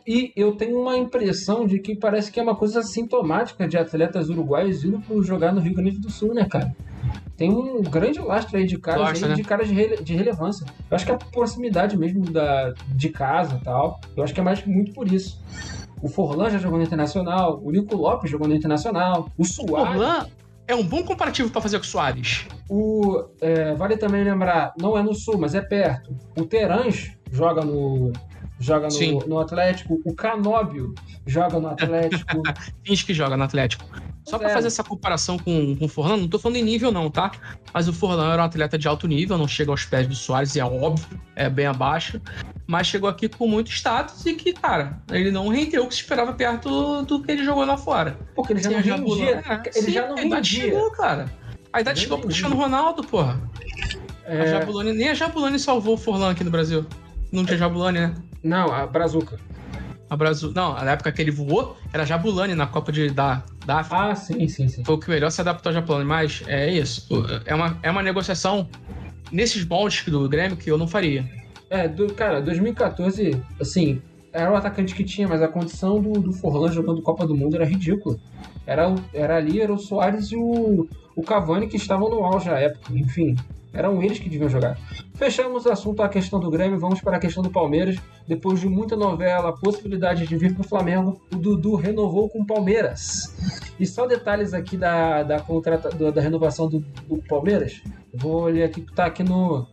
E 0.06 0.32
eu 0.36 0.52
tenho 0.54 0.78
uma 0.78 0.98
impressão 0.98 1.66
de 1.66 1.78
que 1.78 1.96
parece 1.96 2.30
que 2.30 2.38
é 2.38 2.42
uma 2.42 2.54
coisa 2.54 2.82
sintomática 2.82 3.66
de 3.66 3.78
atletas 3.78 4.28
uruguaios 4.28 4.84
indo 4.84 5.00
pro 5.00 5.22
jogar 5.22 5.50
no 5.50 5.62
Rio 5.62 5.74
Grande 5.74 5.98
do 5.98 6.10
Sul, 6.10 6.34
né, 6.34 6.44
cara? 6.44 6.76
Tem 7.34 7.50
um 7.50 7.80
grande 7.82 8.18
lastro 8.20 8.58
aí 8.58 8.66
de 8.66 8.76
caras, 8.78 9.08
Gosta, 9.08 9.24
aí, 9.24 9.30
né? 9.30 9.36
de, 9.36 9.42
caras 9.44 9.66
de, 9.66 9.72
rele- 9.74 10.02
de 10.02 10.14
relevância. 10.14 10.66
Eu 10.90 10.94
acho 10.94 11.06
que 11.06 11.10
é 11.10 11.14
a 11.14 11.18
proximidade 11.18 11.96
mesmo 11.96 12.20
da, 12.30 12.74
de 12.88 13.08
casa 13.08 13.58
e 13.60 13.64
tal. 13.64 13.98
Eu 14.14 14.22
acho 14.22 14.34
que 14.34 14.40
é 14.40 14.42
mais 14.42 14.62
muito 14.66 14.92
por 14.92 15.10
isso. 15.10 15.40
O 16.02 16.08
Forlan 16.08 16.50
já 16.50 16.58
jogou 16.58 16.78
no 16.78 16.84
Internacional, 16.84 17.60
o 17.62 17.70
Nico 17.70 17.96
Lopes 17.96 18.30
jogou 18.30 18.48
no 18.48 18.54
Internacional, 18.54 19.28
o 19.38 19.42
O 19.42 19.44
Suárez. 19.46 19.94
Forlan 19.94 20.26
é 20.66 20.74
um 20.74 20.82
bom 20.82 21.02
comparativo 21.04 21.48
pra 21.50 21.60
fazer 21.60 21.78
com 21.78 21.84
o 21.84 21.86
Soares. 21.86 22.46
O, 22.68 23.24
é, 23.40 23.74
vale 23.74 23.96
também 23.96 24.24
lembrar, 24.24 24.72
não 24.78 24.98
é 24.98 25.02
no 25.02 25.14
Sul, 25.14 25.38
mas 25.38 25.54
é 25.54 25.60
perto. 25.60 26.14
O 26.36 26.44
Terãs 26.44 27.12
joga 27.30 27.64
no, 27.64 28.12
joga 28.58 28.88
no, 28.88 29.26
no 29.26 29.38
Atlético. 29.38 30.00
O 30.04 30.14
Canóbio 30.14 30.94
joga 31.26 31.60
no 31.60 31.68
Atlético. 31.68 32.42
Finge 32.82 33.04
que 33.04 33.14
joga 33.14 33.36
no 33.36 33.44
Atlético. 33.44 33.84
Só 34.24 34.38
pra 34.38 34.50
É. 34.50 34.54
fazer 34.54 34.68
essa 34.68 34.84
comparação 34.84 35.36
com, 35.38 35.74
com 35.76 35.84
o 35.84 35.88
Forlan, 35.88 36.16
não 36.16 36.28
tô 36.28 36.38
falando 36.38 36.56
em 36.58 36.62
nível, 36.62 36.92
não, 36.92 37.10
tá? 37.10 37.32
Mas 37.74 37.88
o 37.88 37.92
Forlan 37.92 38.32
era 38.32 38.42
um 38.42 38.44
atleta 38.44 38.78
de 38.78 38.86
alto 38.86 39.08
nível, 39.08 39.36
não 39.36 39.48
chega 39.48 39.70
aos 39.70 39.84
pés 39.84 40.06
do 40.06 40.14
Soares, 40.14 40.56
é 40.56 40.64
óbvio, 40.64 41.20
é 41.34 41.48
bem 41.50 41.66
abaixo. 41.66 42.20
Mas 42.66 42.86
chegou 42.86 43.08
aqui 43.10 43.28
com 43.28 43.46
muito 43.48 43.70
status 43.70 44.24
e 44.24 44.34
que, 44.34 44.52
cara, 44.52 45.02
ele 45.10 45.30
não 45.32 45.48
rendeu 45.48 45.84
o 45.84 45.88
que 45.88 45.94
se 45.94 46.00
esperava 46.02 46.32
perto 46.32 47.02
do 47.02 47.20
que 47.22 47.32
ele 47.32 47.44
jogou 47.44 47.64
lá 47.64 47.76
fora. 47.76 48.16
Porque 48.34 48.52
ele 48.52 48.62
já 48.62 48.68
Sim, 48.70 48.74
não 48.74 48.80
a 48.80 48.82
rendia. 48.98 49.42
é, 49.46 49.62
Ele 49.74 49.86
sim, 49.86 49.92
já 49.92 50.06
não 50.08 50.16
a 50.16 50.22
idade 50.24 50.56
rendia. 50.56 50.72
chegou, 50.72 50.90
cara. 50.92 51.32
A 51.72 51.80
idade 51.80 52.00
chegou 52.00 52.18
pro 52.18 52.28
rendia. 52.28 52.42
Cristiano 52.44 52.62
Ronaldo, 52.62 53.02
porra. 53.04 53.40
A 54.26 54.32
É, 54.34 54.46
Jabulani, 54.46 54.92
nem 54.92 55.08
a 55.08 55.14
Jabulani 55.14 55.58
salvou 55.58 55.94
o 55.94 55.98
Forlan 55.98 56.30
aqui 56.30 56.44
no 56.44 56.50
Brasil. 56.50 56.86
Não 57.32 57.44
tinha 57.44 57.58
Jabulani, 57.58 57.98
né? 57.98 58.14
não, 58.44 58.72
a 58.72 58.86
Brazuca. 58.86 59.38
A 60.12 60.16
Brasil, 60.16 60.52
não, 60.54 60.74
na 60.74 60.90
época 60.90 61.10
que 61.10 61.22
ele 61.22 61.30
voou, 61.30 61.74
era 61.90 62.04
Jabulani 62.04 62.54
na 62.54 62.66
Copa 62.66 62.92
de, 62.92 63.08
da, 63.08 63.42
da 63.64 63.78
África. 63.78 64.10
Ah, 64.10 64.14
sim, 64.14 64.46
sim, 64.46 64.68
sim. 64.68 64.84
Foi 64.84 64.96
o 64.96 64.98
que 64.98 65.08
melhor 65.08 65.30
se 65.30 65.40
adaptou 65.40 65.70
ao 65.70 65.74
Japão, 65.74 66.04
mas 66.04 66.42
é 66.46 66.70
isso. 66.70 67.08
É 67.46 67.54
uma, 67.54 67.78
é 67.82 67.90
uma 67.90 68.02
negociação 68.02 68.68
nesses 69.30 69.64
moldes 69.64 70.04
do 70.04 70.28
Grêmio 70.28 70.54
que 70.54 70.70
eu 70.70 70.76
não 70.76 70.86
faria. 70.86 71.24
É, 71.70 71.88
do, 71.88 72.12
cara, 72.12 72.42
2014, 72.42 73.42
assim, 73.58 74.02
era 74.34 74.52
o 74.52 74.54
atacante 74.54 74.94
que 74.94 75.02
tinha, 75.02 75.26
mas 75.26 75.40
a 75.40 75.48
condição 75.48 75.98
do, 75.98 76.12
do 76.20 76.34
Forlan 76.34 76.70
jogando 76.70 77.00
Copa 77.00 77.26
do 77.26 77.34
Mundo 77.34 77.56
era 77.56 77.64
ridícula. 77.64 78.18
Era, 78.66 78.94
era 79.14 79.38
ali, 79.38 79.62
era 79.62 79.72
o 79.72 79.78
Soares 79.78 80.30
e 80.30 80.36
o, 80.36 80.86
o 81.16 81.22
Cavani, 81.22 81.68
que 81.68 81.78
estavam 81.78 82.10
no 82.10 82.22
auge 82.22 82.50
à 82.50 82.58
época. 82.58 82.92
Enfim, 82.92 83.34
eram 83.72 84.02
eles 84.02 84.18
que 84.18 84.28
deviam 84.28 84.48
jogar. 84.48 84.78
Fechamos 85.14 85.64
o 85.64 85.70
assunto 85.70 86.02
a 86.02 86.08
questão 86.08 86.38
do 86.38 86.50
Grêmio, 86.50 86.78
vamos 86.78 87.00
para 87.00 87.16
a 87.16 87.20
questão 87.20 87.42
do 87.42 87.50
Palmeiras. 87.50 87.96
Depois 88.26 88.60
de 88.60 88.68
muita 88.68 88.96
novela, 88.96 89.52
possibilidade 89.52 90.26
de 90.26 90.36
vir 90.36 90.54
para 90.54 90.62
o 90.62 90.68
Flamengo, 90.68 91.20
o 91.32 91.36
Dudu 91.36 91.74
renovou 91.74 92.28
com 92.28 92.42
o 92.42 92.46
Palmeiras. 92.46 93.34
E 93.78 93.86
só 93.86 94.06
detalhes 94.06 94.52
aqui 94.54 94.76
da, 94.76 95.22
da, 95.22 95.40
contrata, 95.40 95.90
da 95.90 96.20
renovação 96.20 96.68
do, 96.68 96.80
do 97.08 97.16
Palmeiras. 97.28 97.82
Vou 98.12 98.44
ler 98.44 98.64
aqui 98.64 98.82
que 98.82 98.90
está 98.90 99.06
aqui 99.06 99.22
no 99.22 99.66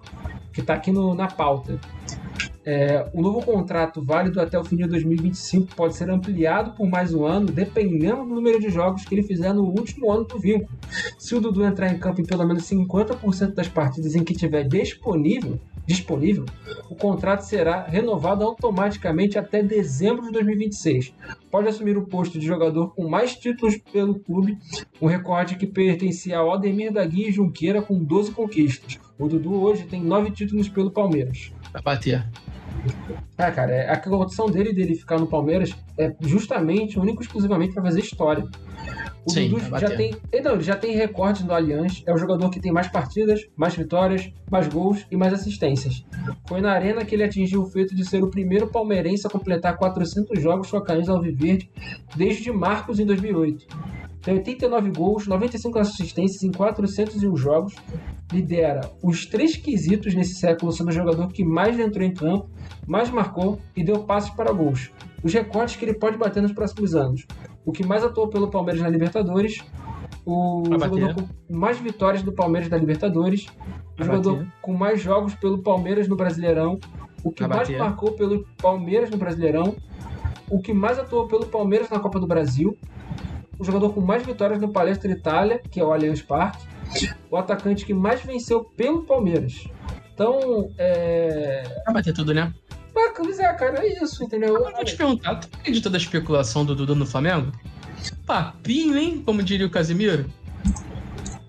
que 0.52 0.62
está 0.62 0.74
aqui 0.74 0.92
no, 0.92 1.14
na 1.14 1.28
pauta. 1.28 1.80
É, 2.72 3.10
o 3.16 3.22
novo 3.24 3.44
contrato 3.44 4.00
válido 4.00 4.40
até 4.40 4.60
o 4.60 4.64
fim 4.64 4.76
de 4.76 4.86
2025 4.86 5.76
pode 5.76 5.96
ser 5.96 6.08
ampliado 6.08 6.74
por 6.78 6.88
mais 6.88 7.16
um 7.16 7.26
ano, 7.26 7.48
dependendo 7.48 8.18
do 8.18 8.36
número 8.36 8.60
de 8.60 8.70
jogos 8.70 9.04
que 9.06 9.16
ele 9.16 9.24
fizer 9.24 9.52
no 9.54 9.64
último 9.64 10.12
ano 10.12 10.24
do 10.24 10.38
vínculo. 10.38 10.70
Se 11.18 11.34
o 11.34 11.42
Dudu 11.42 11.66
entrar 11.66 11.92
em 11.92 11.98
campo 11.98 12.22
em 12.22 12.26
pelo 12.26 12.46
menos 12.46 12.70
50% 12.70 13.56
das 13.56 13.68
partidas 13.68 14.14
em 14.14 14.24
que 14.24 14.36
tiver 14.36 14.66
disponível, 14.66 15.60
disponível, 15.84 16.46
o 16.92 16.96
contrato 16.96 17.42
será 17.42 17.88
renovado 17.88 18.44
automaticamente 18.44 19.40
até 19.40 19.64
dezembro 19.64 20.28
de 20.28 20.32
2026. 20.34 21.12
Pode 21.50 21.70
assumir 21.70 21.98
o 21.98 22.06
posto 22.06 22.38
de 22.38 22.46
jogador 22.46 22.94
com 22.94 23.10
mais 23.10 23.36
títulos 23.36 23.78
pelo 23.92 24.20
clube, 24.20 24.60
um 25.02 25.08
recorde 25.08 25.56
que 25.56 25.66
pertencia 25.66 26.38
ao 26.38 26.54
Ademir 26.54 26.94
da 26.94 27.04
Guia 27.04 27.30
e 27.30 27.32
Junqueira 27.32 27.82
com 27.82 27.98
12 27.98 28.32
conquistas. 28.32 29.00
O 29.18 29.28
Dudu 29.28 29.60
hoje 29.60 29.88
tem 29.88 30.04
9 30.04 30.30
títulos 30.30 30.70
pelo 30.70 30.92
Palmeiras. 30.92 31.52
Vai 31.74 31.82
bater. 31.82 32.30
É, 33.38 33.52
cara, 33.52 33.72
é, 33.72 33.90
a 33.90 33.98
condição 33.98 34.50
dele 34.50 34.74
dele 34.74 34.96
ficar 34.96 35.18
no 35.18 35.28
Palmeiras 35.28 35.76
é 35.98 36.14
justamente, 36.22 37.00
único 37.00 37.22
e 37.22 37.26
exclusivamente 37.26 37.74
para 37.74 37.84
fazer 37.84 38.00
história. 38.00 38.44
O 39.26 39.32
Sim, 39.32 39.50
Dudu 39.50 39.80
já 39.80 39.96
tem, 39.96 40.16
então, 40.34 40.54
ele 40.54 40.64
já 40.64 40.76
tem 40.76 40.96
recordes 40.96 41.44
no 41.44 41.54
Allianz, 41.54 42.04
é 42.08 42.14
o 42.14 42.18
jogador 42.18 42.50
que 42.50 42.60
tem 42.60 42.72
mais 42.72 42.88
partidas, 42.88 43.42
mais 43.56 43.76
vitórias, 43.76 44.32
mais 44.50 44.68
gols 44.68 45.06
e 45.12 45.18
mais 45.18 45.34
assistências. 45.34 46.06
Foi 46.48 46.62
na 46.62 46.72
Arena 46.72 47.04
que 47.04 47.16
ele 47.16 47.24
atingiu 47.24 47.62
o 47.62 47.66
feito 47.66 47.94
de 47.96 48.08
ser 48.08 48.24
o 48.24 48.30
primeiro 48.30 48.68
palmeirense 48.68 49.28
a 49.28 49.30
completar 49.30 49.78
400 49.78 50.42
jogos 50.42 50.72
com 50.72 50.78
a 50.78 50.84
camisa 50.84 51.12
alviverde 51.12 51.70
desde 52.16 52.52
Marcos 52.52 53.00
em 53.00 53.06
2008. 53.06 53.68
Tem 54.22 54.34
89 54.36 54.92
gols, 54.92 55.28
95 55.28 55.80
assistências 55.80 56.44
em 56.44 56.52
401 56.52 57.36
jogos, 57.38 57.76
lidera 58.32 58.82
os 59.02 59.26
três 59.26 59.56
quesitos 59.56 60.14
nesse 60.14 60.36
século 60.36 60.72
sendo 60.72 60.90
o 60.90 60.94
jogador 60.94 61.28
que 61.30 61.44
mais 61.44 61.80
entrou 61.80 62.06
em 62.06 62.14
campo, 62.14 62.50
mais 62.88 63.10
marcou 63.10 63.60
e 63.76 63.84
deu 63.84 64.04
passes 64.04 64.30
para 64.32 64.52
gols. 64.52 64.92
Os 65.24 65.34
recordes 65.34 65.76
que 65.76 65.86
ele 65.86 65.94
pode 65.94 66.18
bater 66.18 66.42
nos 66.42 66.54
próximos 66.54 66.96
anos. 66.96 67.26
O 67.66 67.72
que 67.72 67.86
mais 67.86 68.04
atuou 68.04 68.28
pelo 68.28 68.50
Palmeiras 68.50 68.82
na 68.82 68.90
Libertadores, 68.90 69.64
o 70.26 70.64
jogador 70.66 71.00
bater. 71.00 71.16
com 71.16 71.54
mais 71.54 71.78
vitórias 71.80 72.24
do 72.24 72.32
Palmeiras 72.32 72.70
na 72.70 72.78
Libertadores, 72.78 73.48
o 74.00 74.04
jogador 74.04 74.38
bater. 74.38 74.52
com 74.62 74.74
mais 74.74 75.02
jogos 75.02 75.36
pelo 75.36 75.60
Palmeiras 75.60 76.08
no 76.08 76.16
Brasileirão, 76.16 76.80
o 77.24 77.32
que 77.32 77.46
mais 77.46 77.68
bater. 77.68 77.78
marcou 77.78 78.14
pelo 78.14 78.46
Palmeiras 78.62 79.10
no 79.10 79.18
Brasileirão, 79.18 79.76
o 80.50 80.60
que 80.60 80.74
mais 80.74 80.98
atuou 80.98 81.28
pelo 81.28 81.46
Palmeiras 81.46 81.90
na 81.90 82.00
Copa 82.00 82.20
do 82.20 82.26
Brasil, 82.26 82.78
o 83.60 83.64
jogador 83.64 83.94
com 83.94 84.02
mais 84.02 84.26
vitórias 84.26 84.60
no 84.60 84.72
Palestra 84.72 85.12
Itália, 85.12 85.62
que 85.70 85.80
é 85.80 85.84
o 85.84 85.92
Allianz 85.92 86.22
Parque, 86.22 86.66
o 87.30 87.38
atacante 87.38 87.86
que 87.86 87.94
mais 87.94 88.22
venceu 88.22 88.64
pelo 88.64 89.04
Palmeiras. 89.04 89.68
Então, 90.14 90.72
é. 90.78 91.64
Vai 91.86 91.96
bater 91.96 92.14
tudo, 92.14 92.34
né? 92.34 92.54
Ah, 93.08 93.14
Pois 93.16 93.40
é, 93.40 93.54
cara, 93.54 93.86
é 93.86 94.04
isso, 94.04 94.24
entendeu? 94.24 94.56
Eu 94.56 94.72
vou 94.72 94.86
te 94.86 94.96
perguntar, 94.96 95.36
tu 95.36 95.50
acredita 95.60 95.90
da 95.90 95.98
especulação 95.98 96.66
do 96.66 96.76
Dudu 96.76 96.96
no 96.96 97.06
Flamengo? 97.06 97.52
Papinho, 98.26 98.98
hein? 98.98 99.22
Como 99.26 99.44
diria 99.44 99.66
o 99.66 99.70
Casimiro. 99.70 100.26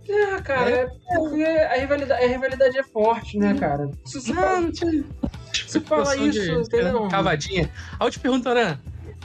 É, 0.09 0.41
cara, 0.43 0.71
é 0.71 0.87
porque 1.15 1.43
a 1.45 1.75
rivalidade, 1.77 2.25
a 2.25 2.27
rivalidade 2.29 2.79
é 2.79 2.83
forte, 2.83 3.39
né, 3.39 3.55
cara? 3.55 3.89
Se 4.05 4.21
você 4.21 4.35
fala, 4.35 4.51
Não, 4.57 4.63
não 4.63 4.73
tinha. 4.73 5.05
se 5.53 5.81
fala 5.81 6.17
isso, 6.17 6.53
entendeu? 6.53 7.09
Cavadinha. 7.09 7.71
Aí 7.99 8.07
eu 8.07 8.11
te 8.11 8.19
pergunto, 8.19 8.49
Aran, 8.49 8.77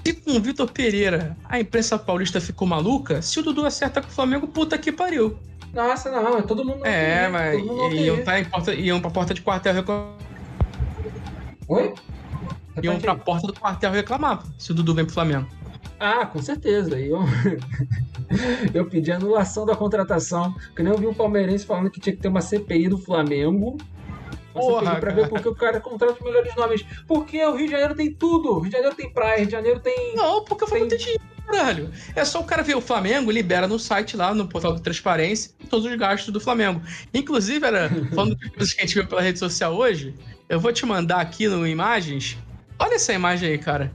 se 0.05 0.13
com 0.13 0.31
o 0.33 0.39
Vitor 0.39 0.71
Pereira 0.71 1.35
a 1.45 1.59
imprensa 1.59 1.97
paulista 1.97 2.39
ficou 2.39 2.67
maluca, 2.67 3.21
se 3.23 3.39
o 3.39 3.43
Dudu 3.43 3.65
acerta 3.65 3.99
com 4.01 4.09
o 4.09 4.11
Flamengo, 4.11 4.47
puta 4.47 4.77
que 4.77 4.91
pariu. 4.91 5.35
Nossa, 5.73 6.11
não, 6.11 6.37
é 6.37 6.41
todo 6.43 6.63
mundo. 6.63 6.85
É, 6.85 7.27
mas 7.29 7.59
todo 7.59 7.73
mundo 7.75 7.95
iam, 7.95 8.23
tá 8.23 8.39
em 8.39 8.45
porta, 8.45 8.73
iam 8.73 9.01
pra 9.01 9.09
porta 9.09 9.33
de 9.33 9.41
quartel 9.41 9.73
reclamar. 9.73 10.13
Oi? 11.67 11.93
Iam 12.83 12.99
pra 12.99 13.15
porta 13.15 13.47
do 13.47 13.53
quartel 13.53 13.91
reclamar 13.91 14.43
se 14.57 14.71
o 14.71 14.73
Dudu 14.75 14.93
vem 14.93 15.05
pro 15.05 15.13
Flamengo. 15.13 15.47
Ah, 15.99 16.25
com 16.25 16.41
certeza. 16.41 16.99
Eu, 16.99 17.19
eu 18.73 18.85
pedi 18.85 19.11
anulação 19.11 19.65
da 19.65 19.75
contratação. 19.75 20.53
Que 20.75 20.83
nem 20.83 20.91
eu 20.91 20.97
vi 20.99 21.07
um 21.07 21.13
palmeirense 21.13 21.65
falando 21.65 21.89
que 21.89 21.99
tinha 21.99 22.15
que 22.15 22.21
ter 22.21 22.27
uma 22.27 22.41
CPI 22.41 22.89
do 22.89 22.97
Flamengo. 22.97 23.77
Porra, 24.53 24.95
pra 24.97 25.11
ver 25.13 25.27
porque 25.27 25.49
o 25.49 25.55
cara 25.55 25.81
contrata 25.81 26.13
os 26.13 26.21
melhores 26.21 26.55
nomes. 26.55 26.85
Porque 27.07 27.43
o 27.45 27.55
Rio 27.55 27.65
de 27.65 27.71
Janeiro 27.71 27.95
tem 27.95 28.13
tudo. 28.13 28.51
O 28.51 28.59
Rio 28.59 28.69
de 28.69 28.75
Janeiro 28.77 28.95
tem 28.95 29.09
praia, 29.11 29.37
Rio 29.37 29.45
de 29.47 29.51
Janeiro 29.51 29.79
tem. 29.79 30.15
Não, 30.15 30.43
porque 30.45 30.63
o 30.63 30.67
Flamengo 30.67 30.89
Tem- 30.89 30.97
tem 30.97 31.05
dinheiro, 31.05 31.23
caralho. 31.45 31.91
É 32.15 32.23
só 32.23 32.39
o 32.39 32.43
cara 32.45 32.63
ver 32.63 32.75
o 32.75 32.81
Flamengo, 32.81 33.31
libera 33.31 33.67
no 33.67 33.77
site 33.77 34.15
lá, 34.15 34.33
no 34.33 34.47
portal 34.47 34.73
de 34.73 34.81
transparência, 34.81 35.51
todos 35.69 35.85
os 35.85 35.95
gastos 35.97 36.31
do 36.33 36.39
Flamengo. 36.39 36.81
Inclusive, 37.13 37.65
era 37.65 37.89
falando 38.13 38.35
de 38.39 38.49
coisas 38.49 38.73
que 38.73 38.81
a 38.81 38.85
gente 38.85 38.95
viu 38.95 39.05
pela 39.07 39.21
rede 39.21 39.39
social 39.39 39.75
hoje, 39.75 40.15
eu 40.47 40.59
vou 40.59 40.71
te 40.71 40.85
mandar 40.85 41.19
aqui 41.19 41.47
no 41.49 41.67
Imagens. 41.67 42.37
Olha 42.77 42.95
essa 42.95 43.13
imagem 43.13 43.49
aí, 43.49 43.57
cara. 43.57 43.93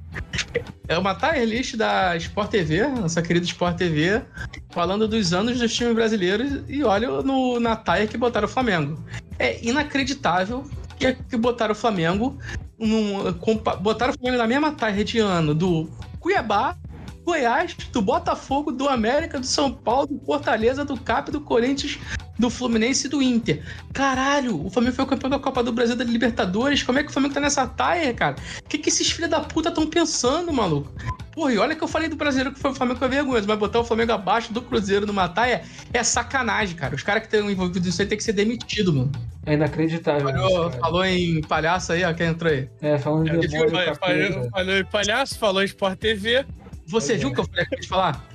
É 0.89 0.99
uma 0.99 1.15
tier 1.15 1.45
list 1.45 1.77
da 1.77 2.17
Sport 2.17 2.51
TV, 2.51 2.87
nossa 2.89 3.23
querida 3.23 3.47
Sport 3.47 3.77
TV, 3.77 4.23
falando 4.71 5.07
dos 5.07 5.33
anos 5.33 5.59
dos 5.59 5.73
times 5.73 5.95
brasileiros 5.95 6.63
e 6.69 6.83
olha 6.83 7.09
no, 7.23 7.61
na 7.61 7.77
tier 7.77 8.09
que 8.09 8.17
botaram 8.17 8.47
o 8.47 8.51
Flamengo. 8.51 9.03
É 9.39 9.63
inacreditável 9.65 10.69
que, 10.99 11.13
que 11.13 11.37
botaram 11.37 11.73
o 11.73 11.77
Flamengo 11.77 12.39
num, 12.79 13.33
botaram 13.81 14.13
o 14.13 14.19
Flamengo 14.19 14.39
na 14.39 14.49
mesma 14.49 14.73
tier 14.73 15.05
de 15.05 15.19
ano 15.19 15.55
do 15.55 15.89
Cuiabá, 16.19 16.77
Goiás, 17.25 17.77
do 17.93 18.03
Botafogo, 18.03 18.73
do 18.73 18.89
América, 18.89 19.39
do 19.39 19.47
São 19.47 19.73
Paulo, 19.73 20.09
do 20.09 20.21
Fortaleza, 20.25 20.85
do 20.85 20.99
Cap, 20.99 21.31
do 21.31 21.41
Corinthians, 21.41 21.99
do 22.41 22.51
Fluminense 22.51 23.07
e 23.07 23.11
do 23.11 23.23
Inter. 23.23 23.63
Caralho, 23.93 24.67
o 24.67 24.71
Flamengo 24.71 24.97
foi 24.97 25.05
o 25.05 25.09
campeão 25.09 25.31
da 25.31 25.39
Copa 25.39 25.63
do 25.63 25.73
Brasil 25.73 25.95
da 25.95 26.03
Libertadores. 26.03 26.83
Como 26.83 26.99
é 26.99 27.03
que 27.03 27.11
o 27.11 27.13
Flamengo 27.13 27.35
tá 27.35 27.41
nessa 27.41 27.67
taia, 27.67 28.13
cara? 28.15 28.37
O 28.65 28.69
que, 28.69 28.79
que 28.79 28.89
esses 28.89 29.11
filhos 29.11 29.31
da 29.31 29.41
puta 29.41 29.69
estão 29.69 29.87
pensando, 29.87 30.53
maluco? 30.53 30.91
Porra, 31.33 31.53
e 31.53 31.59
olha 31.59 31.77
que 31.77 31.85
eu 31.85 31.89
falei 31.89 32.09
do 32.09 32.17
brasileiro 32.17 32.53
que 32.53 32.59
foi 32.59 32.71
o 32.71 32.75
Flamengo 32.75 32.99
com 32.99 33.09
vergonha, 33.09 33.45
mas 33.47 33.59
botar 33.59 33.81
o 33.81 33.85
Flamengo 33.85 34.13
abaixo 34.13 34.53
do 34.53 34.63
Cruzeiro 34.63 35.07
numa 35.07 35.29
taia 35.29 35.63
é 35.93 36.03
sacanagem, 36.03 36.75
cara. 36.75 36.95
Os 36.95 37.03
caras 37.03 37.23
que 37.23 37.35
estão 37.35 37.51
envolvidos 37.51 37.87
nisso 37.87 38.03
aí 38.03 38.09
tem 38.09 38.19
que 38.19 38.25
ser 38.25 38.33
demitido, 38.33 38.93
mano. 38.93 39.13
É 39.47 39.55
inacreditável. 39.55 40.29
isso, 40.29 40.39
Falou, 40.39 40.71
cara. 40.71 40.81
falou 40.81 41.05
em 41.05 41.41
palhaço 41.43 41.93
aí, 41.93 42.05
ó, 42.05 42.13
quem 42.13 42.27
entrou 42.27 42.51
aí. 42.53 42.69
É, 42.81 42.99
falando 42.99 43.31
de 43.39 43.47
demônio, 43.47 43.71
Falou, 44.51 44.79
em 44.79 44.85
palhaço, 44.85 45.39
falou 45.39 45.63
em 45.63 45.67
Sport 45.67 45.99
TV. 45.99 46.45
Você 46.87 47.15
é. 47.15 47.17
viu 47.17 47.29
o 47.29 47.35
que 47.35 47.41
eu 47.41 47.45
falei 47.45 47.65
aqui 47.65 47.77
de 47.77 47.89
falar? 47.89 48.27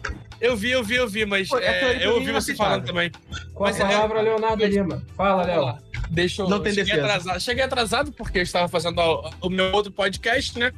Eu 0.46 0.56
vi, 0.56 0.70
eu 0.72 0.84
vi, 0.84 0.96
eu 0.96 1.08
vi, 1.08 1.26
mas 1.26 1.48
Pô, 1.50 1.58
é, 1.58 1.80
pra 1.80 1.94
eu 2.04 2.16
ouvi 2.16 2.30
é 2.30 2.34
você 2.34 2.56
falando 2.56 2.86
também. 2.86 3.12
Com 3.54 3.64
a 3.64 3.68
Mas 3.68 3.80
é- 3.80 3.84
palavra, 3.84 4.22
Leonardo 4.22 4.64
Lima. 4.66 5.02
Fala, 5.18 5.44
Léo. 5.44 5.78
Deixa 6.12 6.44
eu. 6.44 6.50
Não 6.50 6.60
tem 6.62 6.72
cheguei 6.72 6.94
defesa. 6.94 7.06
atrasado. 7.08 7.40
Cheguei 7.42 7.64
atrasado 7.64 8.12
porque 8.12 8.38
eu 8.38 8.44
estava 8.44 8.68
fazendo 8.68 9.00
o, 9.00 9.30
o 9.48 9.50
meu 9.50 9.72
outro 9.74 9.92
podcast, 9.92 10.58
né? 10.60 10.72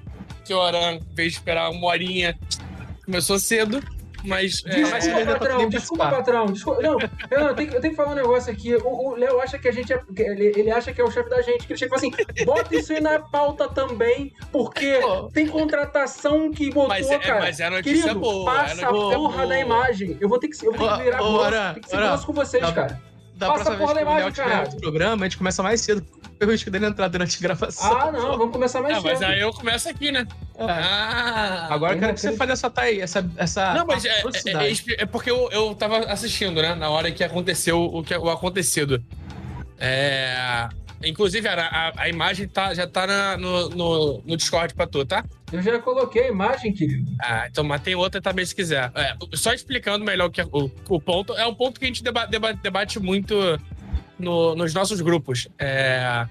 Que 0.45 0.53
o 0.53 0.61
Aran, 0.61 0.93
em 0.93 1.01
vez 1.13 1.33
de 1.33 1.39
esperar 1.39 1.69
uma 1.69 1.85
horinha, 1.87 2.37
começou 3.03 3.37
cedo. 3.37 3.83
Mas. 4.27 4.63
é, 4.65 4.69
Desculpa, 4.69 4.97
Desculpa, 4.99 5.25
tá 5.25 5.33
patrão, 5.39 5.69
desculpa, 5.69 6.09
patrão. 6.09 6.45
Desculpa. 6.47 6.81
Não, 6.81 6.97
eu, 7.31 7.55
tenho, 7.55 7.69
que- 7.69 7.75
eu 7.75 7.81
tenho 7.81 7.91
que 7.93 7.97
falar 7.97 8.11
um 8.11 8.15
negócio 8.15 8.51
aqui. 8.51 8.75
O 8.75 9.07
o 9.07 9.15
Léo 9.15 9.39
acha 9.39 9.57
que 9.57 9.67
a 9.67 9.71
gente 9.71 9.91
é. 9.93 10.01
Ele, 10.17 10.53
ele 10.55 10.71
acha 10.71 10.91
que 10.93 10.99
é 10.99 11.03
o 11.03 11.09
chefe 11.11 11.29
da 11.29 11.41
gente. 11.41 11.65
Que 11.65 11.73
ele 11.73 11.79
chega 11.79 11.95
e 11.95 11.99
fala 11.99 12.13
assim: 12.15 12.45
bota 12.45 12.75
isso 12.75 12.93
aí 12.93 12.99
na 13.01 13.19
pauta 13.19 13.67
também, 13.69 14.33
porque 14.51 14.99
Pô. 15.01 15.29
tem 15.29 15.47
contratação 15.47 16.51
que 16.51 16.67
botou, 16.69 16.89
Mas 16.89 17.09
é- 17.09 17.17
cara. 17.19 17.39
mas 17.39 17.59
é 17.59 17.69
notícia 17.69 18.01
Querido, 18.03 18.19
boa, 18.19 18.45
passa 18.53 18.81
é 18.81 18.85
a 18.85 18.91
notícia 18.91 19.17
porra 19.17 19.35
boa. 19.37 19.47
da 19.47 19.59
imagem. 19.59 20.17
Eu 20.19 20.27
vou 20.29 20.39
ter 20.39 20.47
que, 20.49 20.65
eu 20.65 20.73
vou 20.73 20.87
ter 20.89 20.97
que 20.97 21.03
virar 21.03 21.17
grosso. 21.17 21.41
Aran, 21.41 21.73
Tem 21.73 21.83
que 21.83 21.89
ser 21.89 21.97
grosso 21.97 22.25
com 22.27 22.33
vocês, 22.33 22.63
dá- 22.63 22.71
cara. 22.73 23.01
Da 23.37 23.47
Passa 23.47 23.65
próxima 23.65 23.93
vez 23.93 23.97
que 23.99 24.03
o 24.11 24.15
Léo 24.15 24.31
tiver 24.31 24.59
outro 24.61 24.77
programa, 24.81 25.23
a 25.25 25.29
gente 25.29 25.37
começa 25.37 25.61
mais 25.61 25.79
cedo. 25.81 26.03
Eu 26.39 26.49
risco 26.49 26.69
dele 26.71 26.87
entrar 26.87 27.07
durante 27.07 27.37
a 27.37 27.39
gravação. 27.41 27.97
Ah, 27.99 28.11
não, 28.11 28.37
vamos 28.37 28.51
começar 28.51 28.81
mais 28.81 29.01
mas 29.03 29.19
cedo. 29.19 29.29
aí 29.29 29.39
eu 29.39 29.51
começo 29.53 29.87
aqui, 29.89 30.11
né? 30.11 30.25
É. 30.57 30.63
Ah! 30.63 31.67
Agora 31.69 31.93
eu 31.95 31.99
quero 31.99 32.13
que 32.15 32.19
você 32.19 32.35
fale 32.35 32.51
essa 32.51 32.69
tá 32.69 32.81
aí, 32.83 32.99
essa, 32.99 33.27
essa 33.37 33.73
Não, 33.75 33.85
mas 33.85 34.05
é, 34.05 34.09
é- 34.09 34.17
atrocidade. 34.19 34.83
é- 34.89 35.03
é 35.03 35.05
porque 35.05 35.29
eu, 35.29 35.49
eu 35.51 35.73
tava 35.75 35.99
assistindo, 35.99 36.61
né? 36.61 36.73
Na 36.75 36.89
hora 36.89 37.11
que 37.11 37.23
aconteceu 37.23 37.79
o, 37.79 38.03
que, 38.03 38.15
o 38.15 38.29
acontecido. 38.29 39.03
É. 39.79 40.67
Inclusive, 41.03 41.47
a, 41.47 41.53
a, 41.61 41.93
a 42.03 42.09
imagem 42.09 42.47
tá, 42.47 42.73
já 42.73 42.87
tá 42.87 43.05
na- 43.05 43.37
no, 43.37 43.69
no, 43.69 44.21
no 44.25 44.37
Discord 44.37 44.73
pra 44.73 44.87
tu, 44.87 45.05
tá? 45.05 45.23
Eu 45.51 45.61
já 45.61 45.79
coloquei 45.79 46.23
a 46.23 46.27
imagem, 46.27 46.73
querido. 46.73 47.09
Ah, 47.21 47.47
então, 47.49 47.63
mas 47.63 47.81
tem 47.81 47.95
outra 47.95 48.21
também 48.21 48.45
se 48.45 48.53
quiser. 48.53 48.91
É, 48.95 49.15
só 49.33 49.53
explicando 49.53 50.03
melhor 50.03 50.27
o, 50.27 50.31
que 50.31 50.41
é- 50.41 50.45
o, 50.45 50.69
o 50.89 50.99
ponto. 51.01 51.33
É 51.33 51.47
um 51.47 51.55
ponto 51.55 51.79
que 51.79 51.85
a 51.85 51.87
gente 51.87 52.03
deba, 52.03 52.25
deba- 52.25 52.51
debate 52.51 52.99
muito 52.99 53.35
no- 54.19 54.55
nos 54.55 54.73
nossos 54.73 54.99
grupos. 54.99 55.47
É, 55.57 56.27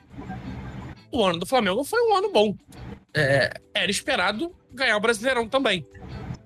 o 1.11 1.25
ano 1.25 1.39
do 1.39 1.47
Flamengo 1.47 1.83
foi 1.83 1.99
um 2.03 2.15
ano 2.17 2.31
bom. 2.31 2.55
É, 3.15 3.55
era 3.75 3.91
esperado 3.91 4.53
ganhar 4.73 4.97
o 4.99 5.01
Brasileirão 5.01 5.49
também. 5.49 5.87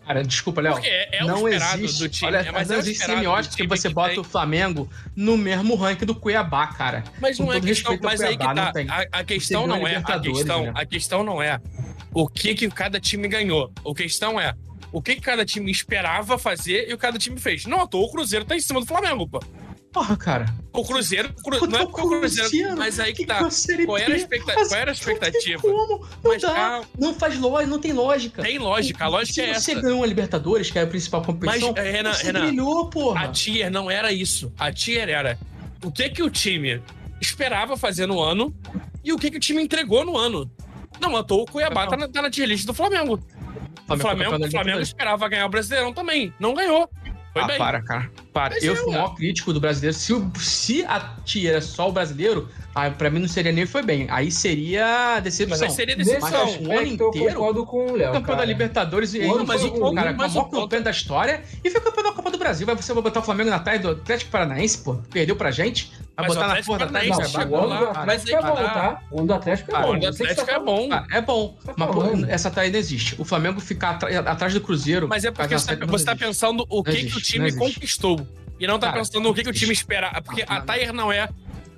Cara, 0.06 0.22
desculpa, 0.24 0.60
Léo. 0.60 0.78
É, 0.82 1.18
é 1.18 1.24
o 1.24 1.26
não 1.26 1.48
esperado 1.48 1.82
existe, 1.84 1.98
do 2.02 2.09
time. 2.09 2.26
olha, 2.30 2.38
é, 2.38 2.52
mas 2.52 2.68
não 2.68 2.74
é 2.76 2.78
o 2.78 2.80
existe 2.82 3.05
semiótica 3.05 3.56
que 3.56 3.66
você 3.66 3.88
bota 3.88 4.10
tem. 4.10 4.18
o 4.20 4.24
Flamengo 4.24 4.88
no 5.14 5.36
mesmo 5.36 5.74
ranking 5.74 6.05
do 6.06 6.14
Cuiabá, 6.14 6.68
cara. 6.68 7.05
Mas 7.20 7.36
Com 7.36 7.44
não 7.47 7.52
é 7.52 7.60
questão, 7.60 7.98
mas 8.02 8.20
aí 8.20 8.36
que 8.36 8.44
tá. 8.44 8.72
A, 9.12 9.18
a 9.20 9.24
questão 9.24 9.66
não 9.66 9.76
é 9.86 9.94
a 9.97 9.98
Libertadores, 9.98 10.38
questão, 10.38 10.62
né? 10.64 10.72
a 10.74 10.86
questão 10.86 11.22
não 11.24 11.42
é 11.42 11.60
o 12.15 12.28
que 12.28 12.55
que 12.55 12.69
cada 12.69 12.99
time 13.01 13.28
ganhou. 13.28 13.73
A 13.89 13.95
questão 13.95 14.41
é 14.41 14.55
o 14.93 15.01
que 15.01 15.15
que 15.16 15.20
cada 15.20 15.45
time 15.45 15.70
esperava 15.70 16.37
fazer 16.39 16.89
e 16.89 16.93
o 16.95 16.97
que 16.97 17.03
cada 17.03 17.19
time 17.19 17.39
fez. 17.39 17.66
Não 17.66 17.87
toa 17.87 18.07
o 18.07 18.11
Cruzeiro 18.11 18.45
tá 18.45 18.57
em 18.57 18.61
cima 18.61 18.81
do 18.81 18.87
Flamengo, 18.87 19.28
pô. 19.28 19.41
Porra, 19.93 20.16
cara. 20.16 20.47
O 20.73 20.85
Cruzeiro, 20.85 21.31
o 21.37 21.43
Cru- 21.43 21.66
não 21.66 21.81
é 21.81 21.85
porque 21.85 22.01
o 22.01 22.09
Cruzeiro, 22.20 22.77
mas 22.77 23.01
aí 23.01 23.12
que 23.12 23.27
tá. 23.27 23.41
Qual 23.85 23.99
era 23.99 24.15
a, 24.15 24.16
expecta- 24.16 24.55
qual 24.55 24.74
era 24.81 24.91
a 24.93 24.95
expectativa? 24.95 25.61
Como? 25.62 26.07
Não 26.23 26.31
Mas 26.31 26.43
dá. 26.43 26.78
ah, 26.78 26.82
Não 26.97 27.12
faz 27.12 27.37
lógica, 27.37 27.66
não 27.70 27.81
tem 27.81 27.93
lógica. 27.93 28.41
tem 28.41 28.57
lógica, 28.59 29.05
a 29.05 29.09
lógica 29.09 29.35
Se 29.35 29.41
é 29.43 29.55
você 29.55 29.73
essa. 29.73 29.81
ganhou 29.81 30.05
a 30.05 30.07
Libertadores, 30.07 30.70
que 30.70 30.78
é 30.78 30.82
a 30.82 30.87
principal 30.87 31.23
competição, 31.23 31.73
Mas, 31.77 31.85
eh, 31.85 31.91
Renan, 31.91 32.12
você 32.15 32.27
Renan, 32.27 32.47
brilhou, 32.47 32.89
porra. 32.89 33.24
A 33.24 33.28
tier 33.32 33.69
não 33.69 33.91
era 33.91 34.12
isso. 34.12 34.53
A 34.57 34.73
tier 34.73 35.09
era 35.09 35.37
o 35.85 35.91
que 35.91 36.09
que 36.11 36.23
o 36.23 36.31
time 36.31 36.81
esperava 37.20 37.77
fazer 37.77 38.07
no 38.07 38.20
ano 38.20 38.55
e 39.03 39.12
o 39.12 39.19
que 39.19 39.28
que 39.28 39.39
o 39.39 39.41
time 39.41 39.61
entregou 39.61 40.05
no 40.05 40.16
ano. 40.16 40.49
Não, 41.01 41.16
à 41.16 41.22
toa 41.22 41.43
o 41.43 41.47
Cuiabá 41.47 41.86
tá 41.86 41.97
na, 41.97 42.09
tá 42.09 42.22
na 42.22 42.31
tier 42.31 42.48
list 42.48 42.66
do 42.66 42.74
Flamengo. 42.74 43.14
O 43.14 43.97
Flamengo, 43.97 43.97
o 43.97 44.01
Flamengo 44.01 44.47
Libertadores. 44.47 44.89
esperava 44.89 45.28
ganhar 45.28 45.47
o 45.47 45.48
Brasileirão 45.48 45.93
também. 45.93 46.32
Não 46.39 46.55
ganhou. 46.55 46.89
Foi 47.32 47.43
ah, 47.43 47.47
bem. 47.47 47.59
para, 47.59 47.82
cara. 47.82 48.10
Para. 48.32 48.55
Mas 48.55 48.64
eu 48.64 48.72
é, 48.72 48.77
fui 48.77 48.86
o 48.86 48.90
maior 48.93 49.14
crítico 49.14 49.52
do 49.52 49.60
brasileiro. 49.60 49.97
Se, 49.97 50.12
se 50.39 50.85
a 50.85 51.16
tia 51.24 51.51
era 51.51 51.60
só 51.60 51.89
o 51.89 51.93
brasileiro, 51.93 52.48
aí 52.74 52.90
pra 52.90 53.10
mim 53.10 53.18
não 53.20 53.28
seria 53.28 53.52
nem 53.52 53.66
foi 53.66 53.82
bem. 53.82 54.06
Aí 54.10 54.30
seria 54.30 55.20
decepção. 55.20 55.59
Mas 55.59 55.62
aí 55.62 55.70
seria 55.70 55.97
decepção. 55.97 56.30
Mas 56.30 56.32
o 56.32 56.36
ano 56.70 56.80
aspecto, 56.80 57.02
eu 57.02 57.09
inteiro, 57.09 57.34
concordo 57.34 57.66
com 57.66 57.86
o 57.86 57.97
Léo. 57.97 58.12
campeão 58.12 58.36
da. 58.36 58.44
Libertadores 58.44 59.14
e 59.14 59.18
O 59.20 59.22
ainda 59.22 59.44
mas 59.44 59.60
foi 59.60 59.70
o 59.70 59.72
ruim, 59.84 59.94
cara, 59.94 60.10
o 60.10 60.38
o 60.38 60.51
campeão 60.51 60.82
da 60.82 60.90
história 60.90 61.42
e 61.62 61.70
foi 61.70 61.80
campeão 61.80 62.05
da 62.05 62.12
Copa 62.12 62.30
do 62.30 62.38
Brasil. 62.38 62.66
Vai 62.66 62.74
você 62.74 62.92
vai 62.92 63.02
botar 63.02 63.20
o 63.20 63.22
Flamengo 63.22 63.51
na 63.51 63.59
trás 63.60 63.80
do 63.80 63.90
Atlético 63.90 64.30
Paranaense, 64.30 64.78
pô. 64.78 64.94
Perdeu 65.10 65.36
pra 65.36 65.51
gente. 65.51 65.92
Vai 66.16 66.26
Mas 66.28 66.32
o 66.32 66.34
botar 66.34 66.40
na 66.40 66.47
Atlético 66.52 66.72
porra 66.72 66.86
da 66.86 67.05
Não, 67.05 67.28
chegou 67.28 67.60
o 67.60 67.66
lá, 67.66 67.80
mas 67.80 67.97
Atlético 67.97 68.28
aí 68.28 68.34
é 68.34 68.42
bom, 68.42 68.56
que 68.56 68.62
tá. 68.62 69.02
O 69.10 69.22
do 69.22 69.34
Atlético 69.34 69.70
é 69.70 69.74
Ah, 69.74 69.80
bom. 69.80 69.88
o 69.88 69.98
do 69.98 70.05
o 70.05 70.09
Atlético 70.09 70.51
é 70.51 70.59
bom. 70.59 70.88
Ah, 70.90 71.06
é 71.10 71.20
bom, 71.20 71.59
Tá 71.64 71.74
mas 71.76 72.28
essa 72.28 72.51
taia 72.51 72.70
não 72.70 72.78
existe. 72.78 73.14
O 73.18 73.24
Flamengo 73.24 73.60
ficar 73.60 73.98
atrás 74.26 74.52
do 74.52 74.60
Cruzeiro. 74.60 75.09
Mas 75.09 75.24
é 75.24 75.30
porque 75.30 75.56
você 75.56 75.76
tá, 76.05 76.12
tá 76.12 76.16
pensando 76.16 76.66
o 76.68 76.82
que, 76.82 76.90
o 76.90 77.20
time 77.20 77.52
conquistou. 77.52 78.26
E 78.59 78.66
não 78.66 78.78
tá 78.78 78.92
pensando 78.92 79.20
no 79.20 79.34
que, 79.34 79.48
o 79.48 79.52
time 79.52 79.72
esperava. 79.72 80.20
Porque 80.20 80.44
Não, 80.47 80.56
a. 80.56 80.60
Tair 80.60 80.92
não 80.92 81.10
é. 81.10 81.28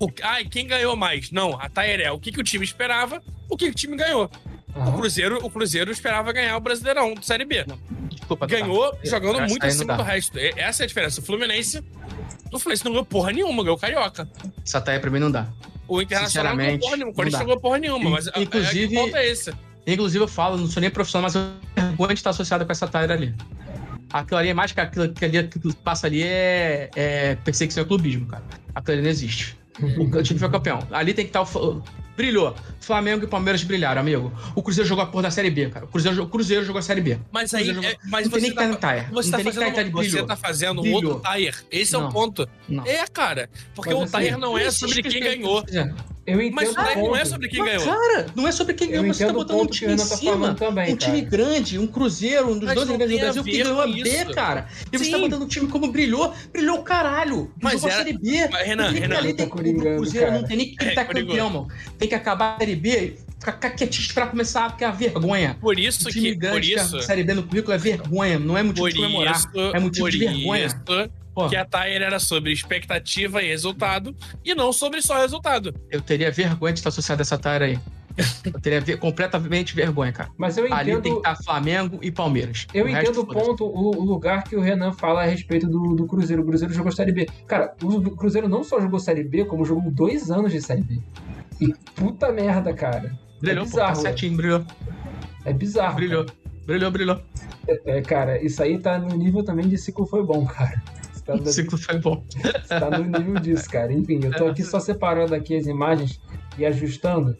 O, 0.04 0.12
ai, 0.22 0.44
quem 0.44 0.66
ganhou 0.66 0.96
mais? 0.96 1.30
Não, 1.30 1.58
a 1.60 1.68
Tair 1.68 2.00
é 2.00 2.10
o 2.10 2.18
que, 2.18 2.32
que 2.32 2.40
o 2.40 2.44
time 2.44 2.64
esperava, 2.64 3.22
o 3.48 3.56
que, 3.56 3.66
que 3.66 3.70
o 3.70 3.74
time 3.74 3.96
ganhou. 3.96 4.30
O 4.74 4.80
Aham. 4.80 4.92
Cruzeiro, 4.96 5.38
o 5.44 5.50
Cruzeiro 5.50 5.90
esperava 5.92 6.32
ganhar 6.32 6.56
o 6.56 6.60
Brasileirão 6.60 7.14
de 7.14 7.24
Série 7.24 7.44
B. 7.44 7.64
Desculpa, 8.10 8.48
tá. 8.48 8.56
Ganhou 8.56 8.98
jogando 9.04 9.38
Essa 9.40 9.46
muito 9.48 9.64
acima 9.66 9.96
do 9.96 10.02
resto. 10.02 10.38
Essa 10.38 10.82
é 10.82 10.84
a 10.84 10.86
diferença. 10.86 11.20
O 11.20 11.22
Fluminense. 11.24 11.84
O 12.50 12.58
Fluminense 12.58 12.84
não 12.84 12.92
ganhou 12.92 13.04
porra 13.04 13.32
nenhuma, 13.32 13.62
ganhou 13.62 13.76
o 13.76 13.80
Carioca. 13.80 14.28
Essa 14.64 14.80
taia 14.80 14.98
pra 14.98 15.10
mim 15.10 15.18
não 15.18 15.30
dá. 15.30 15.46
O 15.86 16.00
Internacional 16.00 16.56
não 16.56 16.64
ganhou 16.64 16.78
porra 16.78 16.96
nenhuma. 16.96 17.12
O 17.12 17.14
Corinthians 17.14 17.38
não 17.40 17.46
ganhou 17.46 17.60
porra 17.60 17.78
nenhuma. 17.78 18.10
Mas 18.10 18.28
a- 18.28 18.32
Inclusive- 18.40 18.96
a, 18.96 19.00
a, 19.00 19.02
ponto 19.04 19.16
é 19.16 19.28
esse. 19.28 19.52
Inclusive, 19.86 20.24
eu 20.24 20.28
falo, 20.28 20.56
não 20.56 20.66
sou 20.66 20.80
nem 20.80 20.90
profissional, 20.90 21.24
mas 21.24 21.34
eu 21.34 21.42
tenho 21.74 21.88
vergonha 21.88 22.08
de 22.08 22.14
estar 22.14 22.30
associado 22.30 22.64
com 22.64 22.72
essa 22.72 22.88
taia 22.88 23.12
ali. 23.12 23.34
Aquilo 24.10 24.38
ali 24.38 24.48
é 24.48 24.54
mais 24.54 24.72
que 24.72 24.80
aquilo, 24.80 25.04
aquilo 25.06 25.38
ali 25.38 25.48
que 25.48 25.72
passa 25.76 26.06
ali 26.06 26.22
é, 26.22 26.90
é 26.94 27.34
perseguição 27.36 27.82
ao 27.82 27.86
clubismo, 27.88 28.26
cara. 28.26 28.42
Aquilo 28.74 28.94
ali 28.94 29.02
não 29.02 29.10
existe. 29.10 29.56
O 29.80 30.22
time 30.22 30.38
foi 30.38 30.50
campeão. 30.50 30.86
Ali 30.90 31.14
tem 31.14 31.24
que 31.24 31.30
estar 31.30 31.42
o. 31.42 31.46
Fla- 31.46 31.82
Brilhou. 32.14 32.54
Flamengo 32.78 33.24
e 33.24 33.26
Palmeiras 33.26 33.62
brilharam, 33.64 34.02
amigo. 34.02 34.30
O 34.54 34.62
Cruzeiro 34.62 34.86
jogou 34.86 35.02
a 35.02 35.06
porra 35.06 35.22
da 35.22 35.30
Série 35.30 35.48
B, 35.50 35.70
cara. 35.70 35.86
O 35.86 35.88
Cruzeiro, 35.88 36.22
o 36.22 36.28
Cruzeiro 36.28 36.62
jogou 36.62 36.78
a 36.78 36.82
Série 36.82 37.00
B. 37.00 37.18
Mas 37.32 37.54
aí. 37.54 37.72
Cruzeiro 37.72 37.86
é- 37.86 37.96
mas 38.10 38.26
não 38.26 38.32
tem 38.32 38.40
você 38.40 38.40
nem 38.40 38.50
que 38.50 38.56
tá, 38.56 38.62
tá 38.62 38.68
no 38.68 38.76
Tair. 38.76 39.10
você 39.10 39.30
tá 39.30 39.36
tem 39.38 39.44
nem 39.46 39.54
tá 39.54 39.60
fazendo, 39.62 39.90
no 39.92 40.04
você 40.04 40.22
tá 40.26 40.36
fazendo 40.36 40.78
um 40.80 40.82
Brilhou. 40.82 41.04
outro 41.04 41.20
Tair. 41.20 41.64
Esse 41.70 41.94
é 41.96 41.98
Não. 41.98 42.08
o 42.08 42.12
ponto. 42.12 42.46
Não. 42.68 42.84
É, 42.86 43.06
cara. 43.06 43.48
Porque 43.74 43.94
o 43.94 44.02
assim, 44.02 44.30
não 44.32 44.58
é 44.58 44.70
sobre 44.70 45.02
quem 45.02 45.20
ganhou. 45.24 45.64
É. 46.24 46.34
Eu 46.34 46.40
entendo 46.40 46.54
Mas 46.54 46.68
o 46.68 46.72
o 46.72 46.74
Tair 46.74 46.98
não 46.98 47.16
é 47.16 47.24
sobre 47.24 47.48
quem 47.48 47.58
Mas, 47.60 47.82
ganhou. 47.82 47.98
Cara, 47.98 48.26
não 48.36 48.46
é 48.48 48.52
sobre 48.52 48.74
quem 48.74 48.90
ganhou, 48.90 49.06
você 49.12 49.26
tá 49.26 49.32
botando 49.32 49.58
um 49.58 49.62
o 49.62 49.66
time 49.66 49.92
em 49.92 49.96
tá 49.96 50.04
cima. 50.04 50.54
também, 50.54 50.92
um 50.92 50.96
time 50.96 51.18
cara. 51.22 51.30
grande, 51.30 51.78
um 51.78 51.86
Cruzeiro, 51.86 52.48
um 52.50 52.58
dos 52.58 52.66
Mas 52.66 52.74
dois 52.76 52.88
não 52.88 52.96
grandes 52.96 53.16
do 53.16 53.20
Brasil 53.20 53.44
que 53.44 53.62
ganhou 53.62 53.80
a 53.80 53.86
B, 53.86 53.92
isso. 54.00 54.30
cara. 54.30 54.68
E 54.92 54.98
você 54.98 55.04
Sim. 55.06 55.10
tá 55.12 55.18
botando 55.18 55.42
um 55.42 55.48
time 55.48 55.66
como 55.68 55.90
brilhou, 55.90 56.32
brilhou 56.52 56.78
o 56.78 56.82
caralho. 56.82 57.52
Mas 57.60 57.74
Jogou 57.74 57.88
a 57.88 57.92
era- 57.92 58.04
Série 58.04 58.18
B. 58.18 58.48
Mas, 58.50 58.66
Renan, 58.66 58.82
Não 58.84 58.92
tem 58.92 58.94
que 58.94 59.00
Renan, 59.08 59.18
ali, 59.18 59.34
tem, 59.34 59.48
tá 59.48 59.54
o 59.54 59.56
Cruzeiro 59.56 60.26
cara. 60.28 60.40
não 60.40 60.46
tem 60.48 60.56
nem 60.56 60.74
que 60.76 60.84
É, 60.84 60.88
estar 60.90 61.04
coringou. 61.04 61.28
campeão, 61.30 61.50
mano. 61.50 61.68
Tem 61.98 62.08
que 62.08 62.14
acabar 62.14 62.54
a 62.54 62.58
Série 62.58 62.76
B, 62.76 63.16
ficar 63.40 63.52
quietinho, 63.70 64.02
esperar 64.06 64.30
começar, 64.30 64.68
porque 64.70 64.84
é 64.84 64.86
a 64.86 64.90
vergonha. 64.92 65.56
Por 65.60 65.76
isso 65.78 66.08
O 66.08 66.10
time 66.12 66.28
que. 66.28 66.34
Por 66.34 66.40
grande, 66.40 66.68
que 66.68 66.74
isso. 66.80 66.96
a 66.98 67.02
Série 67.02 67.24
B 67.24 67.34
no 67.34 67.42
currículo 67.42 67.74
é 67.74 67.78
vergonha, 67.78 68.38
não 68.38 68.56
é 68.56 68.62
motivo 68.62 68.84
Por 68.86 68.90
de 68.92 68.96
comemorar. 68.96 69.34
isso, 69.36 69.48
é 69.74 69.80
motivo 69.80 70.04
por 70.06 70.10
de 70.12 70.18
vergonha. 70.18 70.66
isso 70.66 70.76
Pô, 71.34 71.48
que 71.48 71.56
a 71.56 71.64
Tair 71.64 72.02
era 72.02 72.18
sobre 72.18 72.52
expectativa 72.52 73.42
e 73.42 73.48
resultado 73.48 74.14
e 74.44 74.54
não 74.54 74.72
sobre 74.72 75.00
só 75.00 75.18
resultado. 75.18 75.74
eu 75.90 76.00
teria 76.00 76.30
vergonha 76.30 76.72
de 76.72 76.80
estar 76.80 76.90
associado 76.90 77.20
a 77.20 77.22
essa 77.22 77.38
tarefa 77.38 77.78
aí. 77.80 77.92
Eu 78.44 78.60
teria 78.60 78.78
ver- 78.82 78.98
completamente 78.98 79.74
vergonha, 79.74 80.12
cara. 80.12 80.28
Mas 80.36 80.58
eu 80.58 80.64
Ali 80.64 80.74
tem 80.74 80.84
que 80.84 81.08
entendo, 81.08 81.16
estar 81.18 81.36
Flamengo 81.42 81.98
e 82.02 82.10
Palmeiras. 82.10 82.66
eu 82.74 82.84
O 82.84 82.88
resto, 82.88 83.10
entendo 83.10 83.20
o 83.22 83.26
ponto, 83.26 83.64
o, 83.64 83.96
o 83.96 84.04
lugar 84.04 84.44
que 84.44 84.54
o 84.54 84.60
Renan 84.60 84.92
fala 84.92 85.22
a 85.22 85.24
respeito 85.24 85.66
do, 85.66 85.94
do 85.94 86.06
Cruzeiro. 86.06 86.42
O 86.42 86.44
Cruzeiro 86.44 86.74
jogou 86.74 86.92
Série 86.92 87.10
B. 87.12 87.26
Cara, 87.46 87.74
o 87.82 88.10
Cruzeiro 88.10 88.50
não 88.50 88.62
só 88.62 88.78
jogou 88.78 89.00
Série 89.00 89.24
B, 89.24 89.46
como 89.46 89.64
jogou 89.64 89.90
dois 89.90 90.30
anos 90.30 90.52
de 90.52 90.60
Série 90.60 90.82
B. 90.82 91.00
E 91.58 91.72
puta 91.94 92.30
merda, 92.30 92.74
cara. 92.74 93.18
Brilhou, 93.40 93.64
é 93.64 93.68
pô, 93.70 93.76
tá 93.78 93.86
bizarro, 93.86 93.96
certinho, 94.02 94.36
brilhou. 94.36 94.66
É 95.46 95.52
bizarro. 95.54 95.94
Brilhou. 95.96 96.26
Brilhou, 96.66 96.90
brilhou. 96.90 97.16
cara. 97.66 97.80
É, 97.86 98.02
cara, 98.02 98.44
isso 98.44 98.62
aí 98.62 98.78
tá 98.78 98.98
no 98.98 99.08
nível 99.16 99.42
também 99.42 99.66
de 99.68 99.78
ciclo 99.78 100.04
foi 100.06 100.22
bom, 100.22 100.44
cara. 100.44 100.82
Tá, 101.24 101.34
O 101.34 101.46
ciclo 101.46 101.78
foi 101.78 101.98
bom. 101.98 102.24
você 102.32 102.80
tá 102.80 102.90
no 102.90 103.04
nível 103.04 103.34
disso, 103.40 103.70
cara. 103.70 103.92
Enfim, 103.92 104.20
eu 104.24 104.32
tô 104.32 104.46
aqui 104.46 104.62
só 104.62 104.80
separando 104.80 105.34
aqui 105.34 105.56
as 105.56 105.66
imagens 105.66 106.20
e 106.58 106.66
ajustando. 106.66 107.36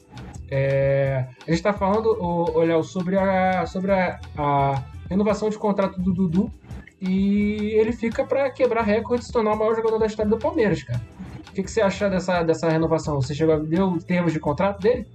É, 0.50 1.26
a 1.46 1.50
gente 1.50 1.62
tá 1.62 1.72
falando, 1.72 2.16
ô, 2.22 2.62
Léo, 2.62 2.84
sobre, 2.84 3.16
a, 3.16 3.64
sobre 3.66 3.90
a, 3.90 4.20
a 4.36 4.84
renovação 5.08 5.48
de 5.48 5.58
contrato 5.58 6.00
do 6.00 6.12
Dudu 6.12 6.52
e 7.00 7.72
ele 7.74 7.92
fica 7.92 8.24
pra 8.24 8.50
quebrar 8.50 8.82
recorde 8.82 9.24
e 9.24 9.26
se 9.26 9.32
tornar 9.32 9.54
o 9.54 9.58
maior 9.58 9.74
jogador 9.74 9.98
da 9.98 10.06
história 10.06 10.30
do 10.30 10.38
Palmeiras, 10.38 10.82
cara. 10.82 11.00
O 11.48 11.52
que, 11.52 11.62
que 11.62 11.70
você 11.70 11.80
acha 11.80 12.08
dessa, 12.08 12.42
dessa 12.42 12.68
renovação? 12.68 13.20
Você 13.20 13.34
chegou 13.34 13.54
a 13.54 13.58
ver 13.58 13.82
os 13.82 14.04
termos 14.04 14.32
de 14.32 14.38
contrato 14.38 14.80
dele? 14.80 15.06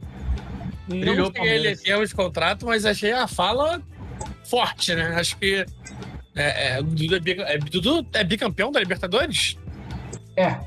Brilhou 0.88 1.16
não 1.16 1.24
o 1.24 1.34
cheguei 1.34 1.58
a 1.58 1.62
ler 1.62 1.78
termos 1.80 2.10
de 2.10 2.16
contrato, 2.16 2.66
mas 2.66 2.86
achei 2.86 3.12
a 3.12 3.28
fala 3.28 3.82
forte, 4.44 4.94
né? 4.96 5.16
Acho 5.16 5.38
que. 5.38 5.66
É, 6.38 6.68
é, 6.78 6.82
Dudu, 6.82 7.16
é, 7.16 7.54
é, 7.54 7.58
Dudu 7.58 8.08
é 8.14 8.24
bicampeão 8.24 8.72
da 8.72 8.80
Libertadores? 8.80 9.58
É. 10.36 10.58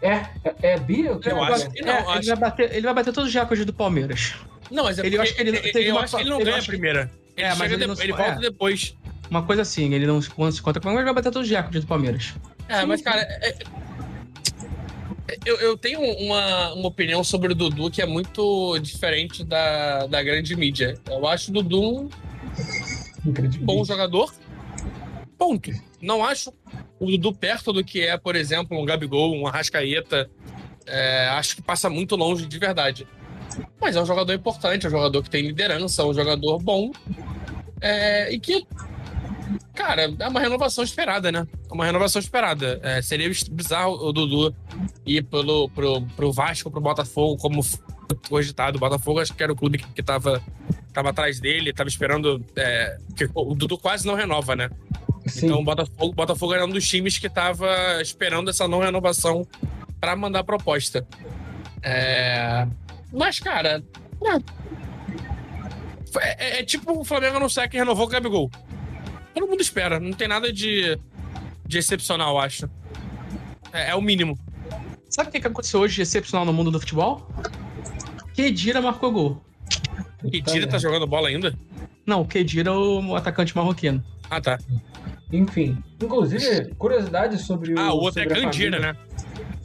É? 0.00 0.12
É, 0.44 0.54
é 0.62 0.78
bi? 0.78 1.08
ou 1.08 1.18
que 1.18 1.28
Eu 1.30 1.42
é? 1.44 1.52
acho 1.52 1.70
que 1.70 1.82
não. 1.82 1.92
É, 1.92 1.98
acho- 2.00 2.18
ele, 2.18 2.26
vai 2.26 2.36
bater, 2.36 2.72
ele 2.72 2.80
vai 2.82 2.94
bater 2.94 3.12
todos 3.12 3.28
os 3.28 3.34
recordes 3.34 3.64
do 3.66 3.72
Palmeiras. 3.72 4.34
Não, 4.70 4.84
mas 4.84 4.98
é 4.98 5.06
Ele- 5.06 5.16
eu 5.16 5.22
acho 5.22 5.34
que 5.34 5.40
ele 5.40 5.50
ele, 5.50 5.72
teve 5.72 5.86
eu 5.88 5.94
uma 5.94 6.04
acho 6.04 6.14
que 6.16 6.22
ele 6.22 6.30
não 6.30 6.38
eu 6.40 6.44
ganha 6.46 6.58
a 6.58 6.62
primeira. 6.62 7.10
Ele, 7.36 7.46
É, 7.46 7.54
mas 7.54 7.72
ele 7.72 7.80
de- 7.82 7.86
não 7.86 7.94
ele 8.02 8.12
volta 8.12 8.32
é. 8.32 8.38
depois. 8.38 8.94
Uma 9.30 9.42
coisa 9.42 9.62
assim, 9.62 9.92
ele 9.94 10.06
não 10.06 10.20
se 10.22 10.30
conta 10.30 10.80
com 10.80 10.88
mas 10.88 10.96
ele 10.96 11.04
vai 11.04 11.14
bater 11.14 11.32
todos 11.32 11.48
os 11.48 11.54
recordes 11.54 11.80
do 11.82 11.86
Palmeiras. 11.86 12.34
É, 12.68 12.84
mas, 12.84 13.00
cara, 13.02 13.20
é- 13.22 13.48
é- 13.48 15.38
eu, 15.44 15.56
eu 15.56 15.76
tenho 15.76 16.00
uma, 16.00 16.74
uma 16.74 16.88
opinião 16.88 17.24
sobre 17.24 17.52
o 17.52 17.54
Dudu 17.54 17.90
que 17.90 18.00
é 18.02 18.06
muito 18.06 18.78
diferente 18.78 19.42
da, 19.42 20.06
da 20.06 20.22
grande 20.22 20.54
mídia. 20.54 20.98
Eu 21.10 21.26
acho 21.26 21.50
o 21.50 21.54
Dudu 21.54 22.10
um 23.26 23.32
bom 23.62 23.84
jogador. 23.84 24.32
Ponto. 25.44 25.70
Não 26.00 26.24
acho 26.24 26.50
o 26.98 27.04
Dudu 27.04 27.34
perto 27.34 27.70
do 27.70 27.84
que 27.84 28.00
é, 28.00 28.16
por 28.16 28.34
exemplo, 28.34 28.80
um 28.80 28.84
Gabigol, 28.86 29.34
um 29.34 29.46
Arrascaeta. 29.46 30.30
É, 30.86 31.28
acho 31.32 31.56
que 31.56 31.60
passa 31.62 31.90
muito 31.90 32.16
longe 32.16 32.46
de 32.46 32.58
verdade. 32.58 33.06
Mas 33.78 33.94
é 33.94 34.00
um 34.00 34.06
jogador 34.06 34.32
importante, 34.32 34.86
é 34.86 34.88
um 34.88 34.92
jogador 34.92 35.22
que 35.22 35.28
tem 35.28 35.46
liderança, 35.46 36.00
é 36.00 36.04
um 36.06 36.14
jogador 36.14 36.58
bom. 36.60 36.92
É, 37.78 38.32
e 38.32 38.40
que, 38.40 38.66
cara, 39.74 40.10
é 40.18 40.28
uma 40.28 40.40
renovação 40.40 40.82
esperada, 40.82 41.30
né? 41.30 41.46
É 41.70 41.74
uma 41.74 41.84
renovação 41.84 42.20
esperada. 42.20 42.80
É, 42.82 43.02
seria 43.02 43.30
bizarro 43.50 43.92
o 43.92 44.14
Dudu 44.14 44.56
ir 45.04 45.24
pelo, 45.24 45.68
pro, 45.68 46.00
pro 46.16 46.32
Vasco, 46.32 46.70
pro 46.70 46.80
Botafogo, 46.80 47.36
como 47.36 47.60
cogitado. 48.30 48.78
O 48.78 48.80
Botafogo 48.80 49.20
acho 49.20 49.34
que 49.34 49.42
era 49.42 49.52
o 49.52 49.56
clube 49.56 49.76
que, 49.76 49.92
que 49.92 50.02
tava, 50.02 50.42
tava 50.90 51.10
atrás 51.10 51.38
dele, 51.38 51.70
tava 51.74 51.90
esperando. 51.90 52.42
É, 52.56 52.96
que 53.14 53.28
o 53.34 53.54
Dudu 53.54 53.76
quase 53.76 54.06
não 54.06 54.14
renova, 54.14 54.56
né? 54.56 54.70
Sim. 55.26 55.46
Então 55.46 55.60
o 55.60 55.64
Botafogo, 55.64 56.12
Botafogo 56.12 56.54
era 56.54 56.64
um 56.64 56.70
dos 56.70 56.86
times 56.86 57.18
que 57.18 57.28
tava 57.28 57.66
esperando 58.00 58.50
essa 58.50 58.68
não 58.68 58.80
renovação 58.80 59.46
para 60.00 60.14
mandar 60.14 60.44
proposta. 60.44 61.06
É... 61.82 62.66
Mas, 63.12 63.38
cara. 63.40 63.82
É, 66.20 66.58
é- 66.58 66.60
é 66.60 66.64
tipo 66.64 66.98
o 66.98 67.04
Flamengo 67.04 67.36
anunciar 67.36 67.68
que 67.68 67.76
renovou 67.76 68.06
o 68.06 68.08
Gabigol. 68.08 68.50
Todo 69.34 69.46
mundo 69.48 69.60
espera, 69.60 69.98
não 69.98 70.12
tem 70.12 70.28
nada 70.28 70.52
de, 70.52 70.98
de 71.66 71.78
excepcional, 71.78 72.34
eu 72.34 72.40
acho. 72.40 72.70
É, 73.72 73.90
é 73.90 73.94
o 73.94 74.00
mínimo. 74.02 74.38
Sabe 75.10 75.28
o 75.28 75.32
que 75.32 75.40
que 75.40 75.46
aconteceu 75.46 75.80
hoje 75.80 75.96
de 75.96 76.02
excepcional 76.02 76.44
no 76.44 76.52
mundo 76.52 76.70
do 76.70 76.78
futebol? 76.80 77.28
Kedira 78.34 78.80
marcou 78.80 79.12
gol. 79.12 79.44
Tira 80.46 80.66
tá 80.66 80.78
jogando 80.78 81.06
bola 81.06 81.28
ainda? 81.28 81.54
Não, 82.06 82.22
o 82.22 82.26
Kedira 82.26 82.70
é 82.70 82.72
o 82.72 83.14
atacante 83.14 83.54
marroquino. 83.56 84.02
Ah, 84.30 84.40
tá. 84.40 84.58
Enfim. 85.36 85.76
Inclusive, 86.02 86.74
curiosidade 86.76 87.38
sobre 87.38 87.74
o. 87.74 87.78
Ah, 87.78 87.92
o 87.92 87.98
outro 87.98 88.22
é 88.22 88.26
Candira, 88.26 88.78
né? 88.78 88.96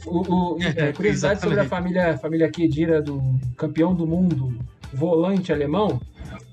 O, 0.06 0.54
o- 0.54 0.58
é, 0.62 0.92
curiosidade 0.92 1.10
exatamente. 1.10 1.40
sobre 1.40 1.60
a 1.60 1.64
família, 1.64 2.18
família 2.18 2.50
Kedira, 2.50 3.02
do 3.02 3.20
campeão 3.56 3.94
do 3.94 4.06
mundo, 4.06 4.58
volante 4.92 5.52
alemão. 5.52 6.00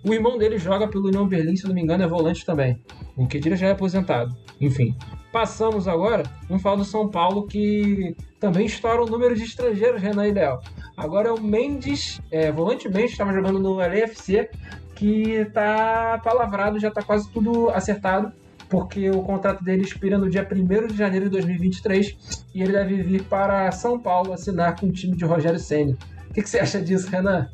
O 0.03 0.13
irmão 0.13 0.37
dele 0.37 0.57
joga 0.57 0.87
pelo 0.87 1.07
União 1.07 1.27
Berlim, 1.27 1.55
se 1.55 1.65
não 1.67 1.73
me 1.73 1.81
engano, 1.81 2.03
é 2.03 2.07
volante 2.07 2.45
também. 2.45 2.81
O 3.15 3.25
Kedira 3.27 3.55
já 3.55 3.67
é 3.67 3.71
aposentado. 3.71 4.35
Enfim. 4.59 4.95
Passamos 5.31 5.87
agora, 5.87 6.23
vamos 6.47 6.63
falar 6.63 6.77
do 6.77 6.85
São 6.85 7.09
Paulo, 7.09 7.45
que 7.47 8.15
também 8.39 8.65
estoura 8.65 9.03
o 9.03 9.05
número 9.05 9.35
de 9.35 9.43
estrangeiros, 9.43 10.01
Renan 10.01 10.27
e 10.27 10.31
Léo. 10.31 10.59
Agora 10.95 11.29
é 11.29 11.31
o 11.31 11.41
Mendes, 11.41 12.19
é, 12.31 12.51
volante 12.51 12.87
Mendes, 12.89 13.11
estava 13.11 13.33
jogando 13.33 13.59
no 13.59 13.79
LFC, 13.81 14.49
que 14.95 15.45
tá 15.53 16.19
palavrado, 16.23 16.79
já 16.79 16.89
tá 16.89 17.01
quase 17.03 17.29
tudo 17.31 17.69
acertado, 17.69 18.31
porque 18.69 19.09
o 19.09 19.21
contrato 19.21 19.63
dele 19.63 19.83
expira 19.83 20.17
no 20.17 20.29
dia 20.29 20.47
1 20.49 20.87
de 20.87 20.97
janeiro 20.97 21.25
de 21.25 21.31
2023 21.31 22.47
e 22.53 22.61
ele 22.61 22.73
deve 22.73 23.01
vir 23.01 23.23
para 23.23 23.71
São 23.71 23.99
Paulo 23.99 24.33
assinar 24.33 24.79
com 24.79 24.87
o 24.87 24.91
time 24.91 25.15
de 25.15 25.25
Rogério 25.25 25.59
Ceni. 25.59 25.97
O 26.29 26.33
que, 26.33 26.41
que 26.41 26.49
você 26.49 26.59
acha 26.59 26.81
disso, 26.81 27.09
Renan? 27.09 27.49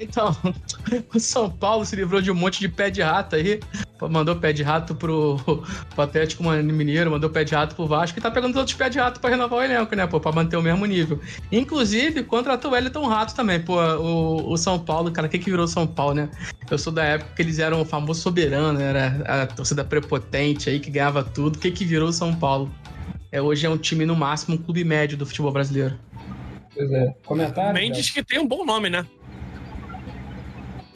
Então, 0.00 0.34
o 1.14 1.20
São 1.20 1.50
Paulo 1.50 1.84
se 1.84 1.94
livrou 1.94 2.22
de 2.22 2.30
um 2.30 2.34
monte 2.34 2.58
de 2.58 2.68
pé 2.68 2.88
de 2.90 3.02
rato 3.02 3.36
aí. 3.36 3.60
Mandou 4.08 4.34
pé 4.34 4.50
de 4.50 4.62
rato 4.62 4.94
pro, 4.94 5.38
pro 5.94 6.02
Atlético 6.02 6.42
Mineiro, 6.42 7.10
mandou 7.10 7.28
pé 7.28 7.44
de 7.44 7.54
rato 7.54 7.76
pro 7.76 7.86
Vasco 7.86 8.18
e 8.18 8.22
tá 8.22 8.30
pegando 8.30 8.52
os 8.52 8.56
outros 8.56 8.74
pé 8.74 8.88
de 8.88 8.98
rato 8.98 9.20
pra 9.20 9.28
renovar 9.28 9.58
o 9.58 9.62
elenco, 9.62 9.94
né, 9.94 10.06
pô? 10.06 10.18
Pra 10.18 10.32
manter 10.32 10.56
o 10.56 10.62
mesmo 10.62 10.86
nível. 10.86 11.20
Inclusive, 11.52 12.22
contratou 12.22 12.70
o 12.70 12.74
Wellington 12.74 13.06
Rato 13.06 13.34
também, 13.34 13.60
pô. 13.60 13.78
O, 13.78 14.52
o 14.52 14.56
São 14.56 14.78
Paulo, 14.78 15.10
cara, 15.10 15.26
o 15.26 15.30
que 15.30 15.38
que 15.38 15.50
virou 15.50 15.68
São 15.68 15.86
Paulo, 15.86 16.14
né? 16.14 16.30
Eu 16.70 16.78
sou 16.78 16.92
da 16.92 17.04
época 17.04 17.32
que 17.36 17.42
eles 17.42 17.58
eram 17.58 17.82
o 17.82 17.84
famoso 17.84 18.22
soberano, 18.22 18.80
era 18.80 19.42
a 19.42 19.46
torcida 19.46 19.84
prepotente 19.84 20.70
aí 20.70 20.80
que 20.80 20.90
ganhava 20.90 21.22
tudo. 21.22 21.56
O 21.56 21.58
que 21.58 21.70
que 21.70 21.84
virou 21.84 22.08
o 22.08 22.12
São 22.12 22.34
Paulo? 22.34 22.72
É, 23.30 23.40
hoje 23.40 23.66
é 23.66 23.70
um 23.70 23.76
time, 23.76 24.06
no 24.06 24.16
máximo, 24.16 24.54
um 24.54 24.58
clube 24.58 24.82
médio 24.82 25.18
do 25.18 25.26
futebol 25.26 25.52
brasileiro. 25.52 25.96
Pois 26.74 26.90
é. 26.90 27.14
Comentário? 27.26 27.74
Mendes 27.74 28.10
que 28.10 28.24
tem 28.24 28.38
um 28.38 28.46
bom 28.46 28.64
nome, 28.64 28.88
né? 28.88 29.04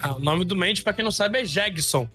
Ah, 0.04 0.16
o 0.16 0.20
nome 0.20 0.44
do 0.44 0.54
Mendes, 0.54 0.82
pra 0.82 0.92
quem 0.92 1.02
não 1.02 1.10
sabe, 1.10 1.40
é 1.40 1.44
Jegson. 1.46 2.06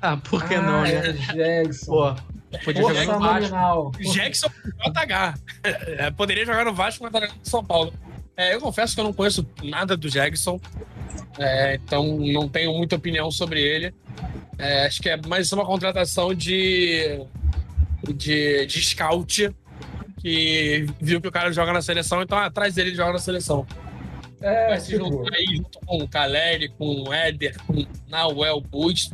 Ah, 0.00 0.16
por 0.16 0.42
que 0.48 0.54
ah, 0.54 0.62
não, 0.62 0.82
né? 0.82 0.94
É, 0.94 1.12
Jackson. 1.12 1.92
Pô, 1.92 2.16
podia 2.64 2.82
jogar 2.82 3.04
no 3.04 3.20
Vasco. 3.20 3.92
JH. 4.00 5.34
É, 5.62 6.10
poderia 6.10 6.46
jogar 6.46 6.64
no 6.64 6.72
Vasco, 6.72 7.04
mas 7.04 7.12
tá 7.12 7.20
no 7.20 7.28
São 7.42 7.62
Paulo. 7.62 7.92
É, 8.34 8.54
eu 8.54 8.60
confesso 8.60 8.94
que 8.94 9.00
eu 9.00 9.04
não 9.04 9.12
conheço 9.12 9.46
nada 9.62 9.94
do 9.94 10.08
Jackson, 10.08 10.58
é, 11.38 11.74
então 11.74 12.16
não 12.18 12.48
tenho 12.48 12.72
muita 12.72 12.96
opinião 12.96 13.30
sobre 13.30 13.60
ele. 13.60 13.94
É, 14.56 14.86
acho 14.86 15.02
que 15.02 15.10
é 15.10 15.16
mais 15.18 15.52
uma 15.52 15.66
contratação 15.66 16.32
de, 16.32 17.20
de, 18.14 18.64
de 18.64 18.82
scout 18.82 19.54
que 20.18 20.86
viu 20.98 21.20
que 21.20 21.28
o 21.28 21.32
cara 21.32 21.52
joga 21.52 21.74
na 21.74 21.82
seleção, 21.82 22.22
então 22.22 22.38
atrás 22.38 22.74
dele 22.74 22.90
ele 22.90 22.96
joga 22.96 23.12
na 23.12 23.18
seleção. 23.18 23.66
É, 24.44 24.68
Vai 24.68 24.80
se 24.80 24.92
tipo, 24.92 25.06
juntar 25.06 25.34
aí 25.34 25.56
junto 25.56 25.78
com 25.86 25.96
o 25.96 26.08
Caleri, 26.08 26.68
com 26.68 27.02
o 27.08 27.14
Éder, 27.14 27.56
com 27.66 27.80
o 27.80 27.86
Nauel 28.10 28.60
Bush, 28.60 29.10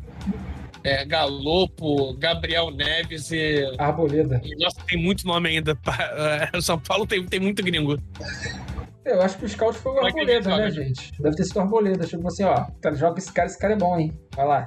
é, 0.83 1.05
Galopo, 1.05 2.15
Gabriel 2.15 2.73
Neves 2.73 3.31
e 3.31 3.73
Arboleda. 3.79 4.41
e, 4.43 4.57
Nossa, 4.57 4.81
tem 4.89 5.01
muito 5.01 5.25
nome 5.25 5.51
ainda. 5.51 5.79
é, 6.53 6.61
São 6.61 6.81
Paulo 6.81 7.07
tem, 7.07 7.25
tem 7.25 7.39
muito 7.39 7.63
gringo. 7.63 7.97
Eu 9.05 9.23
acho 9.23 9.39
que 9.39 9.45
o 9.45 9.49
scout 9.49 9.79
foi 9.79 9.93
o 9.93 9.99
é 10.01 10.07
Arboleda, 10.07 10.57
né, 10.57 10.71
gente? 10.73 11.13
Deve 11.23 11.37
ter 11.37 11.45
sido 11.45 11.59
o 11.59 11.61
Arboleda. 11.61 12.05
Tipo 12.05 12.27
assim, 12.27 12.43
ó, 12.43 12.67
cara, 12.81 12.97
joga 12.97 13.21
esse 13.21 13.33
cara, 13.33 13.47
esse 13.47 13.59
cara 13.59 13.75
é 13.75 13.77
bom, 13.77 13.97
hein? 13.97 14.13
Vai 14.35 14.47
lá. 14.47 14.67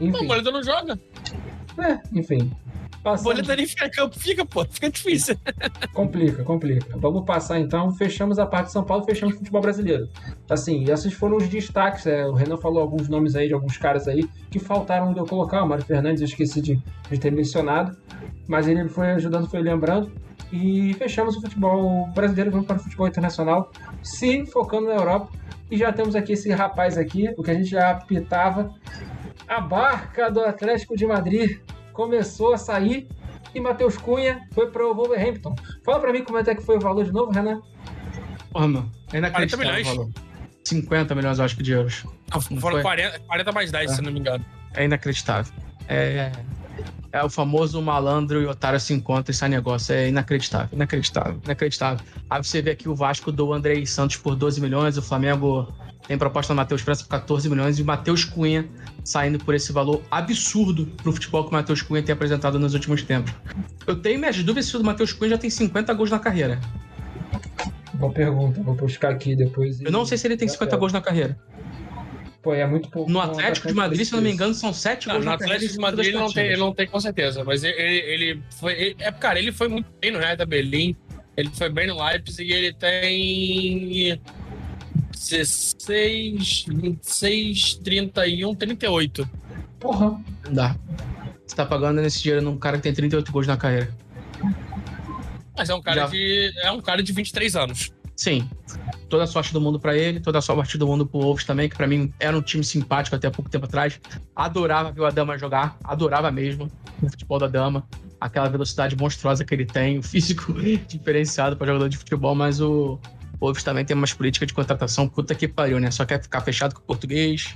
Enfim, 0.00 0.24
o 0.24 0.28
Boleta 0.28 0.52
não 0.52 0.62
joga. 0.62 0.96
é, 1.82 2.00
enfim. 2.16 2.52
O 3.08 3.12
Passando, 3.12 3.24
Boleta 3.24 3.56
nem 3.56 3.66
fica 3.66 3.86
em 3.86 3.90
campo. 3.90 4.18
Fica, 4.18 4.44
pô. 4.44 4.64
Fica 4.64 4.90
difícil. 4.90 5.36
complica, 5.94 6.42
complica. 6.44 6.96
Vamos 6.98 7.24
passar 7.24 7.58
então, 7.58 7.92
fechamos 7.92 8.38
a 8.38 8.46
parte 8.46 8.66
de 8.66 8.72
São 8.72 8.84
Paulo, 8.84 9.04
fechamos 9.04 9.34
o 9.34 9.38
futebol 9.38 9.60
brasileiro. 9.60 10.08
Assim, 10.48 10.84
esses 10.90 11.12
foram 11.12 11.36
os 11.36 11.48
destaques. 11.48 12.06
é, 12.06 12.26
o 12.26 12.32
Renan 12.32 12.56
falou 12.56 12.80
alguns 12.80 13.08
nomes 13.08 13.34
aí 13.34 13.48
de 13.48 13.54
alguns 13.54 13.76
caras 13.76 14.06
aí 14.06 14.28
que 14.50 14.58
faltaram 14.58 15.12
de 15.12 15.18
eu 15.18 15.26
colocar. 15.26 15.62
O 15.62 15.68
Mário 15.68 15.84
Fernandes 15.84 16.20
eu 16.20 16.26
esqueci 16.26 16.60
de, 16.60 16.82
de 17.10 17.18
ter 17.18 17.32
mencionado, 17.32 17.96
mas 18.46 18.68
ele 18.68 18.88
foi 18.88 19.12
ajudando, 19.12 19.48
foi 19.48 19.60
lembrando. 19.60 20.12
E 20.52 20.94
fechamos 20.94 21.36
o 21.36 21.40
futebol 21.40 22.06
brasileiro, 22.08 22.50
vamos 22.50 22.66
para 22.66 22.76
o 22.76 22.80
futebol 22.80 23.06
internacional, 23.06 23.70
se 24.02 24.46
focando 24.46 24.86
na 24.86 24.94
Europa. 24.94 25.30
E 25.70 25.76
já 25.76 25.92
temos 25.92 26.16
aqui 26.16 26.32
esse 26.32 26.50
rapaz 26.50 26.96
aqui, 26.96 27.28
o 27.36 27.42
que 27.42 27.50
a 27.50 27.54
gente 27.54 27.68
já 27.68 27.94
pitava. 27.94 28.74
A 29.46 29.60
barca 29.60 30.30
do 30.30 30.40
Atlético 30.40 30.96
de 30.96 31.06
Madrid 31.06 31.58
começou 31.98 32.54
a 32.54 32.58
sair 32.58 33.08
e 33.52 33.60
Matheus 33.60 33.96
Cunha 33.96 34.46
foi 34.52 34.70
para 34.70 34.86
o 34.86 34.94
Wolverhampton. 34.94 35.56
Fala 35.84 35.98
para 35.98 36.12
mim 36.12 36.22
como 36.22 36.38
é 36.38 36.44
que 36.44 36.62
foi 36.62 36.76
o 36.76 36.80
valor 36.80 37.04
de 37.04 37.10
novo, 37.10 37.32
Renan. 37.32 37.60
Porra, 38.52 38.68
mano. 38.68 38.92
É 39.12 39.18
inacreditável 39.18 39.66
40 39.66 39.90
o 39.90 39.96
valor. 39.96 40.10
50 40.64 41.14
milhões, 41.16 41.38
eu 41.40 41.44
acho 41.44 41.56
que, 41.56 41.62
de 41.64 41.72
euros. 41.72 42.04
Não, 42.04 42.40
Não 42.52 42.60
foram 42.60 42.76
foi? 42.76 42.82
40, 42.82 43.18
40 43.18 43.52
mais 43.52 43.72
10, 43.72 43.90
É. 43.90 43.94
se 43.96 44.02
não 44.02 44.12
me 44.12 44.20
engano. 44.20 44.44
É 44.74 44.84
inacreditável. 44.84 45.52
É, 45.88 46.30
é 47.10 47.24
o 47.24 47.28
famoso 47.28 47.82
malandro 47.82 48.40
e 48.40 48.46
otário 48.46 48.78
se 48.78 48.94
encontram 48.94 49.32
e 49.32 49.34
sai 49.34 49.48
negócio. 49.48 49.92
É 49.92 50.08
inacreditável, 50.08 50.68
inacreditável, 50.72 51.40
inacreditável. 51.44 52.06
Aí 52.30 52.44
você 52.44 52.62
vê 52.62 52.70
aqui 52.70 52.88
o 52.88 52.94
Vasco 52.94 53.32
do 53.32 53.52
Andrei 53.52 53.84
Santos 53.86 54.18
por 54.18 54.36
12 54.36 54.60
milhões, 54.60 54.96
o 54.96 55.02
Flamengo 55.02 55.66
tem 56.08 56.16
proposta 56.18 56.52
do 56.52 56.56
Matheus 56.56 56.80
França 56.80 57.04
por 57.04 57.10
14 57.10 57.48
milhões 57.50 57.78
e 57.78 57.82
o 57.82 57.84
Matheus 57.84 58.24
Cunha 58.24 58.66
saindo 59.04 59.38
por 59.38 59.54
esse 59.54 59.70
valor 59.72 60.02
absurdo 60.10 60.86
pro 61.02 61.12
futebol 61.12 61.44
que 61.44 61.50
o 61.50 61.52
Matheus 61.52 61.82
Cunha 61.82 62.02
tem 62.02 62.12
apresentado 62.12 62.58
nos 62.58 62.74
últimos 62.74 63.02
tempos. 63.02 63.32
Eu 63.86 63.94
tenho 63.96 64.18
minhas 64.18 64.36
dúvidas 64.42 64.66
se 64.66 64.76
o 64.76 64.82
Matheus 64.82 65.12
Cunha 65.12 65.30
já 65.30 65.38
tem 65.38 65.50
50 65.50 65.92
gols 65.94 66.10
na 66.10 66.18
carreira. 66.18 66.58
Boa 67.94 68.12
pergunta, 68.12 68.62
vou 68.62 68.74
buscar 68.74 69.10
aqui 69.10 69.36
depois. 69.36 69.80
e- 69.80 69.84
Eu 69.84 69.92
não 69.92 70.04
sei 70.06 70.16
se 70.18 70.26
ele 70.26 70.36
tem 70.36 70.48
50 70.48 70.76
É. 70.76 70.78
gols 70.78 70.92
na 70.92 71.00
carreira. 71.00 71.38
Pô, 72.42 72.54
é 72.54 72.64
muito 72.66 72.88
pouco. 72.88 73.10
No 73.10 73.20
Atlético 73.20 73.68
de 73.68 73.74
Madrid, 73.74 74.04
se 74.04 74.12
não 74.12 74.20
me 74.22 74.30
engano, 74.32 74.54
são 74.54 74.72
7 74.72 75.08
Não, 75.08 75.14
gols 75.14 75.24
no 75.26 75.30
na 75.32 75.36
carreira. 75.38 75.56
Atlético 75.56 75.74
de 75.76 75.82
Madrid 75.82 76.06
ele 76.06 76.12
52 76.12 76.28
não, 76.28 76.34
tem, 76.42 76.46
ele 76.52 76.56
não 76.60 76.74
tem 76.74 76.86
com 76.86 77.00
certeza. 77.00 77.44
Mas 77.44 77.64
ele, 77.64 77.74
ele 77.76 78.42
foi. 78.58 78.72
ele- 78.74 78.96
é, 79.00 79.10
cara, 79.12 79.38
ele 79.38 79.50
foi 79.52 79.68
muito 79.68 79.86
bem 80.00 80.10
no 80.12 80.18
Hertha 80.18 80.46
Berlim. 80.46 80.96
Ele 81.36 81.50
foi 81.52 81.68
bem 81.68 81.86
no 81.88 82.02
Leipzig 82.02 82.48
e 82.48 82.52
ele 82.52 82.72
tem 82.72 84.20
16, 85.18 86.64
26, 86.68 87.74
31, 87.82 88.54
38. 88.54 89.28
Porra. 89.80 90.20
Não 90.44 90.52
dá. 90.52 90.76
Você 91.46 91.56
tá 91.56 91.64
pagando 91.66 92.00
nesse 92.00 92.22
dinheiro 92.22 92.44
num 92.44 92.56
cara 92.58 92.76
que 92.76 92.82
tem 92.82 92.92
38 92.92 93.30
gols 93.32 93.46
na 93.46 93.56
carreira. 93.56 93.92
Mas 95.56 95.68
é 95.70 95.74
um 95.74 95.82
cara 95.82 96.02
Já- 96.02 96.06
de. 96.08 96.52
É 96.62 96.70
um 96.70 96.80
cara 96.80 97.02
de 97.02 97.12
23 97.12 97.56
anos. 97.56 97.90
Sim. 98.16 98.48
Toda 99.08 99.24
a 99.24 99.26
sorte 99.26 99.52
do 99.52 99.60
mundo 99.60 99.78
pra 99.80 99.96
ele, 99.96 100.20
toda 100.20 100.38
a 100.38 100.42
sorte 100.42 100.76
do 100.76 100.86
mundo 100.86 101.06
pro 101.06 101.20
Wolves 101.20 101.44
também, 101.44 101.68
que 101.68 101.76
pra 101.76 101.86
mim 101.86 102.12
era 102.20 102.36
um 102.36 102.42
time 102.42 102.62
simpático 102.64 103.14
até 103.16 103.28
há 103.28 103.30
pouco 103.30 103.50
tempo 103.50 103.64
atrás. 103.64 103.98
Adorava 104.34 104.92
ver 104.92 105.00
o 105.00 105.06
Adama 105.06 105.38
jogar, 105.38 105.78
adorava 105.84 106.30
mesmo 106.30 106.70
o 107.02 107.08
futebol 107.08 107.38
da 107.38 107.46
Dama. 107.46 107.86
Aquela 108.20 108.48
velocidade 108.48 108.96
monstruosa 108.96 109.44
que 109.44 109.54
ele 109.54 109.64
tem, 109.64 109.98
o 109.98 110.02
físico 110.02 110.52
diferenciado 110.88 111.56
pra 111.56 111.66
jogador 111.68 111.88
de 111.88 111.96
futebol, 111.96 112.34
mas 112.34 112.60
o 112.60 112.98
Wolves 113.40 113.62
também 113.62 113.84
tem 113.84 113.96
umas 113.96 114.12
políticas 114.12 114.48
de 114.48 114.54
contratação 114.54 115.08
puta 115.08 115.34
que 115.34 115.46
pariu, 115.46 115.78
né? 115.78 115.90
Só 115.90 116.04
quer 116.04 116.20
ficar 116.22 116.40
fechado 116.40 116.74
com 116.74 116.80
o 116.80 116.84
português. 116.84 117.54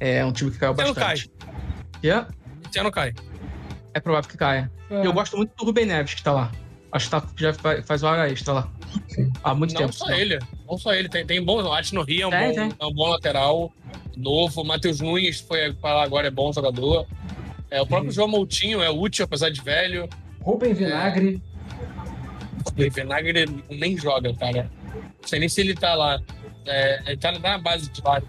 É 0.00 0.24
um 0.24 0.32
time 0.32 0.50
que 0.50 0.58
caiu 0.58 0.74
bastante. 0.74 1.30
E 2.02 2.10
é, 2.10 2.26
Esse 2.68 2.78
ano 2.78 2.90
cai. 2.90 3.12
é 3.92 4.00
provável 4.00 4.28
que 4.30 4.36
caia. 4.36 4.70
É. 4.90 5.06
Eu 5.06 5.12
gosto 5.12 5.36
muito 5.36 5.52
do 5.56 5.64
Rubem 5.64 5.86
Neves 5.86 6.14
que 6.14 6.22
tá 6.22 6.32
lá. 6.32 6.50
Acho 6.92 7.06
que 7.06 7.10
tá, 7.10 7.22
já 7.36 7.52
fa- 7.52 7.82
faz 7.82 8.02
hora 8.02 8.30
extra 8.30 8.52
lá. 8.54 8.68
Sim. 9.08 9.32
Há 9.42 9.54
muito 9.54 9.74
Não 9.74 9.80
tempo. 9.82 9.92
só 9.92 10.04
sinal. 10.06 10.20
ele. 10.20 10.38
Não 10.68 10.78
só 10.78 10.94
ele. 10.94 11.08
Tem, 11.08 11.26
tem 11.26 11.42
bons. 11.42 11.66
Acho 11.66 11.94
no 11.94 12.02
Rio 12.02 12.22
é 12.22 12.26
um, 12.26 12.30
Tem, 12.30 12.68
bom, 12.68 12.74
é 12.78 12.86
um 12.86 12.92
bom 12.94 13.08
lateral. 13.08 13.72
Novo. 14.16 14.62
Matheus 14.64 15.00
Nunes 15.00 15.40
foi 15.40 15.72
para 15.74 15.94
lá 15.94 16.04
agora, 16.04 16.28
é 16.28 16.30
bom 16.30 16.52
jogador. 16.52 17.06
É, 17.70 17.80
o 17.82 17.86
próprio 17.86 18.08
Uhum. 18.10 18.14
João 18.14 18.28
Moutinho 18.28 18.80
é 18.82 18.90
útil, 18.90 19.24
apesar 19.24 19.50
de 19.50 19.60
velho. 19.60 20.08
Rubem 20.40 20.72
Vinagre. 20.72 21.42
O 22.66 22.90
Vinagre 22.90 23.46
nem 23.70 23.96
joga, 23.98 24.32
cara. 24.34 24.70
Não 25.24 25.28
sei 25.28 25.38
nem 25.40 25.48
se 25.48 25.60
ele 25.62 25.74
tá 25.74 25.94
lá. 25.94 26.20
É, 26.66 27.02
ele 27.06 27.16
tá 27.16 27.32
na 27.32 27.56
base 27.58 27.90
de 27.90 28.02
lá. 28.02 28.20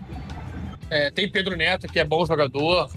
É, 0.89 1.11
tem 1.11 1.29
Pedro 1.29 1.55
Neto, 1.57 1.87
que 1.87 1.99
é 1.99 2.05
bom 2.05 2.25
jogador. 2.25 2.89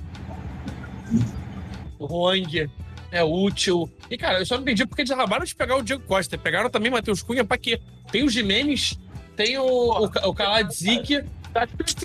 O 1.98 2.06
Huang 2.06 2.70
é 3.10 3.24
útil. 3.24 3.90
E, 4.10 4.16
cara, 4.16 4.38
eu 4.38 4.46
só 4.46 4.54
não 4.54 4.62
entendi 4.62 4.86
porque 4.86 5.02
eles 5.02 5.10
acabaram 5.10 5.44
de 5.44 5.54
pegar 5.54 5.76
o 5.76 5.82
Diego 5.82 6.02
Costa. 6.04 6.38
Pegaram 6.38 6.70
também 6.70 6.90
o 6.90 6.94
Matheus 6.94 7.22
Cunha 7.22 7.44
pra 7.44 7.58
quê? 7.58 7.80
Tem 8.12 8.22
o 8.24 8.28
Jimenez, 8.28 8.98
tem 9.36 9.58
o, 9.58 9.64
o, 9.64 10.04
o 10.04 10.34
Kaladzic. 10.34 11.24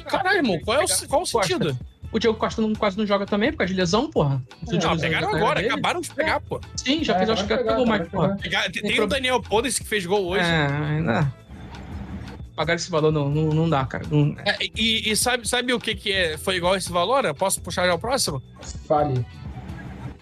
Caralho, 0.10 0.38
irmão, 0.38 0.60
qual, 0.64 0.82
é 0.82 0.84
o, 0.84 1.08
qual 1.08 1.22
o 1.22 1.26
sentido? 1.26 1.78
O 2.12 2.20
Diego 2.20 2.38
Costa 2.38 2.62
não, 2.62 2.74
quase 2.74 2.98
não 2.98 3.06
joga 3.08 3.26
também 3.26 3.52
por 3.52 3.60
causa 3.60 3.74
de 3.74 3.80
lesão, 3.80 4.10
porra. 4.10 4.42
Nos 4.62 4.84
É, 4.84 4.88
anos 4.88 5.02
pegaram 5.02 5.36
agora, 5.36 5.56
dele. 5.62 5.74
acabaram 5.74 6.00
de 6.02 6.12
pegar, 6.12 6.40
pô. 6.42 6.62
Sim, 6.76 7.04
já 7.04 7.16
É, 7.16 7.18
fez, 7.18 7.30
acho 7.32 7.48
que 7.48 7.58
pegou 7.58 7.86
mais, 7.86 8.08
porra. 8.08 8.38
Tem 8.38 8.52
Tem 8.72 8.84
tem 8.84 9.02
o 9.02 9.08
Daniel 9.08 9.42
Podes 9.42 9.80
que 9.80 9.86
fez 9.86 10.06
gol 10.06 10.26
hoje. 10.28 10.44
É, 10.44 10.68
ainda. 10.68 11.34
Pagar 12.56 12.76
esse 12.76 12.90
valor 12.90 13.12
não, 13.12 13.30
não, 13.30 13.46
não 13.54 13.70
dá, 13.70 13.86
cara. 13.86 14.06
Não- 14.10 14.36
É, 14.46 14.58
e 14.76 15.10
e 15.12 15.16
sabe, 15.16 15.48
sabe 15.48 15.74
o 15.74 15.80
que, 15.80 15.96
que 15.96 16.12
é, 16.12 16.38
foi 16.38 16.56
igual 16.58 16.76
esse 16.76 16.92
valor? 16.92 17.26
Eu 17.26 17.36
posso 17.36 17.62
puxar 17.62 17.86
já 17.86 17.94
o 17.94 18.00
próximo? 18.00 18.42
Fale. 18.88 19.26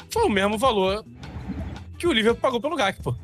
Foi 0.10 0.24
o 0.24 0.30
mesmo 0.30 0.58
valor 0.58 1.06
que 1.98 2.08
o 2.08 2.12
Liverpool 2.12 2.42
pagou 2.42 2.60
pelo 2.62 2.76
Gakpo. 2.76 3.16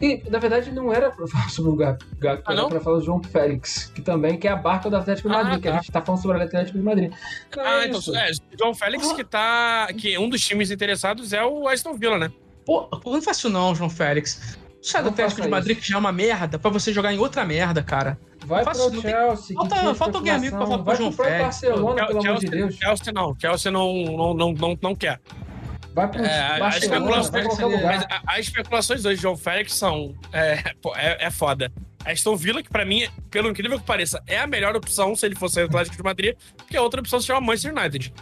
E, 0.00 0.22
na 0.28 0.38
verdade, 0.38 0.70
não 0.72 0.92
era 0.92 1.10
pra 1.10 1.26
falar 1.26 1.48
sobre 1.48 1.70
o 1.70 1.76
Gato, 1.76 2.04
Gato 2.18 2.42
Ah, 2.46 2.52
era 2.52 2.62
não? 2.62 2.68
pra 2.68 2.80
falar 2.80 2.98
do 2.98 3.04
João 3.04 3.22
Félix, 3.22 3.86
que 3.94 4.02
também 4.02 4.36
que 4.36 4.46
é 4.46 4.50
a 4.50 4.56
barca 4.56 4.90
do 4.90 4.96
Atlético 4.96 5.28
de 5.28 5.34
Ah, 5.34 5.42
Madrid, 5.44 5.62
que 5.62 5.68
a 5.68 5.72
tá. 5.72 5.76
gente 5.78 5.92
tá 5.92 6.02
falando 6.02 6.20
sobre 6.20 6.38
o 6.38 6.42
Atlético 6.42 6.76
de 6.78 6.84
Madrid. 6.84 7.12
Não, 7.56 7.62
Ah, 7.64 7.84
é 7.84 7.86
então, 7.86 8.00
isso. 8.00 8.14
é, 8.14 8.30
João 8.58 8.74
Félix 8.74 9.12
que 9.12 9.24
tá. 9.24 9.86
Que 9.96 10.18
um 10.18 10.28
dos 10.28 10.44
times 10.44 10.70
interessados 10.70 11.32
é 11.32 11.44
o 11.44 11.68
Aston 11.68 11.94
Villa, 11.94 12.18
né? 12.18 12.30
Pô, 12.66 12.82
pô, 12.88 13.12
não 13.12 13.22
faço 13.22 13.48
não, 13.48 13.74
João 13.74 13.88
Félix. 13.88 14.58
Sai 14.84 15.02
do 15.02 15.08
Atlético 15.08 15.40
de 15.40 15.48
Madrid, 15.48 15.78
que 15.80 15.88
já 15.88 15.96
é 15.96 15.98
uma 15.98 16.12
merda, 16.12 16.58
pra 16.58 16.70
você 16.70 16.92
jogar 16.92 17.12
em 17.12 17.18
outra 17.18 17.44
merda, 17.44 17.82
cara. 17.82 18.18
Vai 18.44 18.62
Faço- 18.64 18.90
pro 18.90 19.00
tem- 19.00 19.10
Chelsea, 19.10 19.56
Falta- 19.56 19.94
falta 19.94 20.18
alguém 20.18 20.32
amigo 20.34 20.56
pra 20.56 20.66
falar 20.66 20.76
pro 20.78 20.84
Vai 20.86 20.96
João 20.96 21.12
Félix. 21.12 21.38
Barcelona, 21.40 22.06
pelo 22.06 22.10
amor 22.20 22.20
de 22.20 22.26
Chelsea, 22.28 22.50
Deus. 22.50 22.74
Chelsea 22.76 23.12
não. 23.14 23.36
Chelsea 23.40 23.72
não, 23.72 23.94
não, 24.04 24.34
não, 24.34 24.52
não, 24.52 24.78
não 24.82 24.94
quer. 24.94 25.18
Vai 25.94 26.08
pro 26.08 26.22
É, 26.22 26.38
a- 26.56 26.58
Barcelona, 26.58 27.00
vai 27.00 27.20
especulações- 27.20 27.46
qualquer 27.46 27.66
Mas 27.86 28.02
lugar. 28.02 28.22
a- 28.26 28.32
as 28.34 28.38
especulações 28.40 29.04
hoje 29.06 29.16
de 29.16 29.22
João 29.22 29.36
Félix 29.36 29.72
são. 29.74 30.14
É, 30.32 30.62
é, 30.96 31.26
é 31.26 31.30
foda. 31.30 31.72
Aston 32.04 32.36
Villa, 32.36 32.62
que 32.62 32.68
pra 32.68 32.84
mim, 32.84 33.08
pelo 33.30 33.48
incrível 33.48 33.78
que 33.80 33.86
pareça, 33.86 34.22
é 34.26 34.38
a 34.38 34.46
melhor 34.46 34.76
opção 34.76 35.16
se 35.16 35.24
ele 35.24 35.34
fosse 35.34 35.62
o 35.62 35.64
Atlético 35.64 35.96
de 35.96 36.02
Madrid, 36.02 36.34
porque 36.58 36.76
a 36.76 36.82
outra 36.82 37.00
opção 37.00 37.18
se 37.18 37.26
chama 37.26 37.40
Manchester 37.40 37.72
United. 37.74 38.12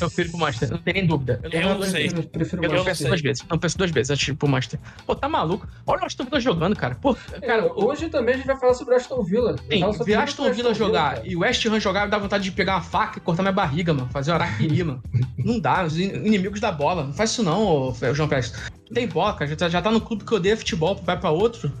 Eu 0.00 0.06
prefiro 0.08 0.30
pro 0.30 0.38
Master, 0.40 0.70
não 0.70 0.78
tem 0.78 0.94
nem 0.94 1.06
dúvida. 1.06 1.40
Eu 1.52 1.74
não 1.74 1.82
sei. 1.82 2.06
Eu 2.08 2.22
prefiro 2.24 2.64
Eu 2.64 2.72
não 2.72 2.84
penso 2.84 3.04
duas 3.06 3.20
vezes. 3.20 3.44
Não 3.48 3.58
penso 3.58 3.78
duas 3.78 3.90
vezes 3.90 4.10
antes 4.10 4.28
ir 4.28 4.34
pro 4.34 4.48
Master. 4.48 4.80
Pô, 5.06 5.14
tá 5.14 5.28
maluco? 5.28 5.68
Olha 5.86 6.02
o 6.02 6.06
Aston 6.06 6.24
Villa 6.24 6.40
jogando, 6.40 6.74
cara. 6.76 6.94
Pô, 6.94 7.14
Cara, 7.14 7.40
cara, 7.40 7.72
hoje 7.74 8.08
também 8.08 8.34
a 8.34 8.36
gente 8.38 8.46
vai 8.46 8.56
falar 8.58 8.74
sobre 8.74 8.94
o 8.94 8.96
Aston 8.96 9.22
Villa. 9.22 9.56
Sim, 9.70 10.04
ver 10.04 10.16
o 10.16 10.20
Aston 10.20 10.52
Villa 10.52 10.74
jogar 10.74 11.16
cara. 11.16 11.26
e 11.28 11.36
o 11.36 11.40
West 11.40 11.64
Ham 11.66 11.78
jogar 11.78 12.06
me 12.06 12.10
dá 12.10 12.18
vontade 12.18 12.44
de 12.44 12.50
pegar 12.52 12.74
uma 12.76 12.82
faca 12.82 13.18
e 13.18 13.20
cortar 13.20 13.42
minha 13.42 13.52
barriga, 13.52 13.92
mano. 13.94 14.08
Fazer 14.10 14.32
um 14.32 14.34
araquiri, 14.34 14.82
mano. 14.82 15.02
Não 15.38 15.58
dá, 15.60 15.84
os 15.84 15.98
in- 15.98 16.12
inimigos 16.26 16.60
da 16.60 16.72
bola. 16.72 17.04
Não 17.04 17.12
faz 17.12 17.30
isso 17.30 17.42
não, 17.42 17.94
João 18.14 18.28
Pérez. 18.28 18.52
Tem 18.92 19.06
bola, 19.06 19.34
cara. 19.34 19.48
Já 19.50 19.56
tá, 19.56 19.68
já 19.68 19.80
tá 19.82 19.90
no 19.90 20.00
clube 20.00 20.24
que 20.24 20.34
odeia 20.34 20.56
futebol, 20.56 20.96
vai 21.04 21.18
pra 21.18 21.30
outro. 21.30 21.72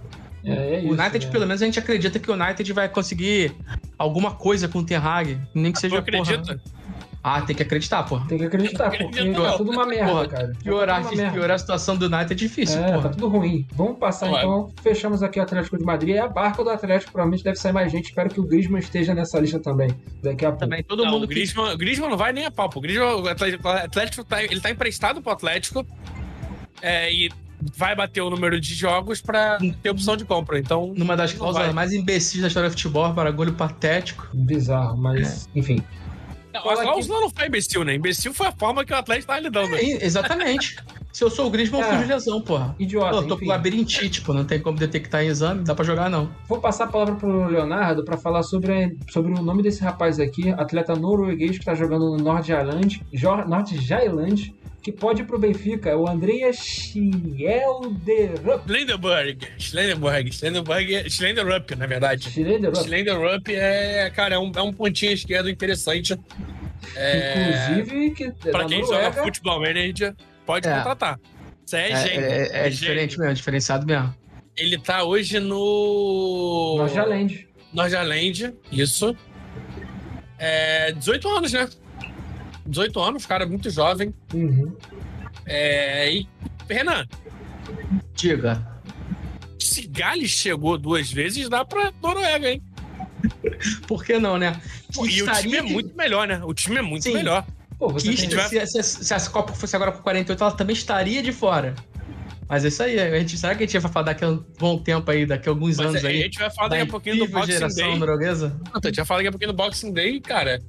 É, 0.44 0.50
é 0.52 0.78
o 0.80 0.84
isso, 0.84 0.92
United, 1.02 1.26
né? 1.26 1.32
pelo 1.32 1.46
menos, 1.46 1.60
a 1.60 1.66
gente 1.66 1.78
acredita 1.78 2.18
que 2.18 2.30
o 2.30 2.34
United 2.34 2.72
vai 2.72 2.88
conseguir 2.88 3.52
alguma 3.98 4.30
coisa 4.32 4.66
com 4.68 4.78
o 4.78 4.84
Ten 4.84 4.96
Hag. 4.96 5.38
Nem 5.54 5.72
que 5.72 5.78
Tu 5.78 5.80
seja, 5.82 5.98
acredita? 5.98 6.38
porra... 6.56 6.60
Ah, 7.22 7.42
tem 7.42 7.54
que 7.54 7.62
acreditar, 7.62 8.02
porra. 8.04 8.26
Tem 8.26 8.38
que 8.38 8.44
acreditar, 8.44 8.88
porque 8.88 9.04
Acredito, 9.04 9.42
tá 9.42 9.52
tudo 9.58 9.70
uma 9.72 9.84
merda, 9.84 10.10
Porra, 10.10 10.28
cara. 10.28 10.52
Piorar, 10.64 11.02
tá 11.04 11.10
merda. 11.14 11.32
piorar 11.32 11.54
a 11.56 11.58
situação 11.58 11.94
do 11.96 12.06
United 12.06 12.32
é 12.32 12.34
difícil, 12.34 12.80
É, 12.82 12.92
porra. 12.92 13.02
tá 13.02 13.08
tudo 13.10 13.28
ruim. 13.28 13.66
Vamos 13.74 13.98
passar 13.98 14.30
Ué. 14.32 14.38
então. 14.38 14.72
Fechamos 14.82 15.22
aqui 15.22 15.38
o 15.38 15.42
Atlético 15.42 15.76
de 15.76 15.84
Madrid. 15.84 16.14
É 16.16 16.20
a 16.20 16.28
barca 16.28 16.64
do 16.64 16.70
Atlético. 16.70 17.12
Provavelmente 17.12 17.44
deve 17.44 17.56
sair 17.58 17.72
mais 17.72 17.92
gente. 17.92 18.06
Espero 18.06 18.30
que 18.30 18.40
o 18.40 18.44
Griezmann 18.46 18.80
esteja 18.80 19.14
nessa 19.14 19.38
lista 19.38 19.58
também. 19.60 19.90
Daqui 20.22 20.46
a 20.46 20.48
pouco. 20.48 20.60
Também, 20.64 20.82
todo 20.82 21.04
Não, 21.04 21.10
mundo 21.12 21.24
o 21.24 21.28
que 21.28 21.34
Griezmann, 21.34 21.74
o 21.74 21.76
Griezmann 21.76 22.08
não 22.08 22.16
vai 22.16 22.32
nem 22.32 22.46
a 22.46 22.50
pau. 22.50 22.70
pô. 22.70 22.78
O 22.78 22.82
Griezmann, 22.82 23.20
o 23.22 23.28
Atlético, 23.28 24.24
tá, 24.24 24.42
ele 24.42 24.58
tá 24.60 24.70
emprestado 24.70 25.20
pro 25.20 25.30
Atlético 25.32 25.86
é, 26.80 27.12
e 27.12 27.30
vai 27.76 27.94
bater 27.94 28.22
o 28.22 28.30
número 28.30 28.58
de 28.58 28.72
jogos 28.74 29.20
pra 29.20 29.58
ter 29.82 29.90
opção 29.90 30.16
de 30.16 30.24
compra. 30.24 30.58
Então, 30.58 30.94
numa 30.96 31.14
das 31.14 31.32
vai. 31.34 31.70
mais 31.74 31.92
imbecis 31.92 32.40
da 32.40 32.48
história 32.48 32.70
do 32.70 32.72
futebol, 32.72 33.12
baragulho 33.12 33.52
patético. 33.52 34.26
Bizarro, 34.32 34.96
mas 34.96 35.46
É. 35.54 35.58
enfim. 35.58 35.82
Não, 36.64 36.70
a 36.70 36.74
aqui- 36.74 36.82
cláusula 36.84 37.20
não 37.20 37.30
foi 37.30 37.46
imbecil, 37.46 37.84
né? 37.84 37.94
Imbecil 37.94 38.32
foi 38.34 38.46
a 38.46 38.52
forma 38.52 38.84
que 38.84 38.92
o 38.92 38.96
Atlético 38.96 39.26
tava 39.28 39.40
lidando. 39.40 39.74
É, 39.74 40.04
exatamente. 40.04 40.76
Se 41.12 41.24
eu 41.24 41.30
sou 41.30 41.46
o 41.46 41.50
Griezmann, 41.50 41.80
eu 41.82 41.86
É. 41.88 41.90
fui 41.96 41.98
de 42.06 42.12
lesão, 42.12 42.40
porra. 42.40 42.74
Idiota. 42.78 43.16
eu 43.16 43.22
tô 43.22 43.28
com 43.30 43.34
enfim. 43.42 43.46
labirintite, 43.46 44.20
pô. 44.22 44.32
Não 44.32 44.44
tem 44.44 44.60
como 44.60 44.78
detectar 44.78 45.22
em 45.22 45.26
exame, 45.26 45.64
dá 45.64 45.74
pra 45.74 45.84
jogar, 45.84 46.08
não. 46.08 46.30
Vou 46.48 46.60
passar 46.60 46.84
a 46.84 46.86
palavra 46.86 47.16
pro 47.16 47.46
Leonardo 47.48 48.04
para 48.04 48.16
falar 48.16 48.42
sobre, 48.44 48.96
sobre 49.10 49.32
o 49.32 49.42
nome 49.42 49.62
desse 49.62 49.82
rapaz 49.82 50.20
aqui, 50.20 50.50
atleta 50.50 50.94
norueguês 50.94 51.58
que 51.58 51.64
tá 51.64 51.74
jogando 51.74 52.16
no 52.16 52.38
Island, 52.38 53.02
Jor- 53.12 53.48
Norte 53.48 53.76
Jylland, 53.76 54.54
que 54.82 54.90
pode 54.92 55.22
ir 55.22 55.24
pro 55.26 55.38
Benfica, 55.38 55.90
é 55.90 55.96
o 55.96 56.08
Andreas 56.08 56.56
Schjelderup. 56.56 58.62
Schlenderberg, 58.66 59.46
Schlenderberg, 59.58 60.32
Schlenderberg, 60.32 61.10
Schlenderup, 61.10 61.74
na 61.76 61.86
verdade. 61.86 62.30
Schjelderup. 62.30 62.78
Schlenderup 62.82 63.48
é, 63.54 64.10
cara, 64.10 64.36
é 64.36 64.38
um, 64.38 64.50
é 64.54 64.62
um 64.62 64.72
pontinho 64.72 65.12
esquerdo 65.12 65.50
interessante. 65.50 66.18
É, 66.96 67.72
Inclusive, 67.72 68.10
que 68.12 68.32
pra 68.50 68.64
quem 68.64 68.80
Noruega, 68.80 69.04
joga 69.10 69.22
futebol 69.22 69.60
manager, 69.60 70.14
pode 70.46 70.66
É. 70.66 70.74
contratar. 70.76 71.20
Isso 71.66 71.76
é, 71.76 71.90
É, 71.90 71.96
gênio. 72.06 72.24
é- 72.26 72.48
é 72.48 72.66
É 72.66 72.70
diferente 72.70 73.10
gênio. 73.12 73.20
mesmo, 73.26 73.34
diferenciado 73.34 73.86
mesmo. 73.86 74.14
Ele 74.56 74.78
tá 74.78 75.04
hoje 75.04 75.38
no. 75.38 76.76
Norte 76.78 76.98
Island. 76.98 77.48
Norjaland, 77.72 78.54
isso. 78.72 79.14
É, 80.38 80.92
18 80.92 81.28
anos, 81.28 81.52
né? 81.52 81.68
18 82.70 83.00
anos, 83.00 83.26
cara 83.26 83.46
muito 83.46 83.68
jovem. 83.70 84.14
Uhum. 84.32 84.74
É, 85.46 86.12
e, 86.12 86.28
Renan, 86.68 87.06
Diga. 88.14 88.66
se 89.58 89.86
Gales 89.86 90.30
chegou 90.30 90.78
duas 90.78 91.10
vezes, 91.12 91.48
dá 91.48 91.64
pra 91.64 91.92
Noruega, 92.02 92.50
hein? 92.50 92.62
Por 93.86 94.04
que 94.04 94.18
não, 94.18 94.38
né? 94.38 94.60
E 94.96 95.00
o 95.00 95.06
Estaria 95.06 95.42
time 95.42 95.56
é 95.56 95.62
muito 95.62 95.96
melhor, 95.96 96.26
né? 96.26 96.40
O 96.44 96.54
time 96.54 96.78
é 96.78 96.82
muito 96.82 97.02
Sim. 97.04 97.14
melhor. 97.14 97.46
Pô, 97.78 97.88
você 97.88 98.10
que 98.10 98.16
se, 98.16 98.66
se, 98.66 98.82
se 98.82 99.14
essa 99.14 99.30
Copa 99.30 99.52
fosse 99.54 99.74
agora 99.74 99.92
com 99.92 100.02
48, 100.02 100.42
ela 100.42 100.52
também 100.52 100.74
estaria 100.74 101.22
de 101.22 101.32
fora. 101.32 101.74
Mas 102.50 102.64
é 102.64 102.68
isso 102.68 102.82
aí. 102.82 102.98
A 102.98 103.18
gente, 103.18 103.38
será 103.38 103.54
que 103.54 103.62
a 103.62 103.66
gente 103.66 103.78
vai 103.78 103.90
falar 103.90 104.06
daqui 104.06 104.24
a 104.24 104.28
um 104.28 104.44
bom 104.58 104.76
tempo 104.76 105.08
aí, 105.10 105.24
daqui 105.24 105.48
a 105.48 105.52
alguns 105.52 105.76
Mas 105.76 105.86
anos 105.86 106.04
a 106.04 106.08
aí? 106.08 106.22
gente 106.22 106.38
vai 106.38 106.50
falar 106.50 106.68
da 106.68 106.76
daqui 106.76 106.88
a 106.88 106.90
pouquinho 106.90 107.16
do 107.18 107.28
Boxing 107.28 107.52
geração 107.52 107.88
Day. 107.90 107.98
norueguesa? 107.98 108.48
Não, 108.48 108.80
a 108.82 108.86
gente 108.86 108.96
vai 108.96 109.04
falar 109.06 109.18
daqui 109.18 109.28
a 109.28 109.30
pouquinho 109.30 109.52
do 109.52 109.56
Boxing 109.56 109.92
Day, 109.92 110.20
cara. 110.20 110.60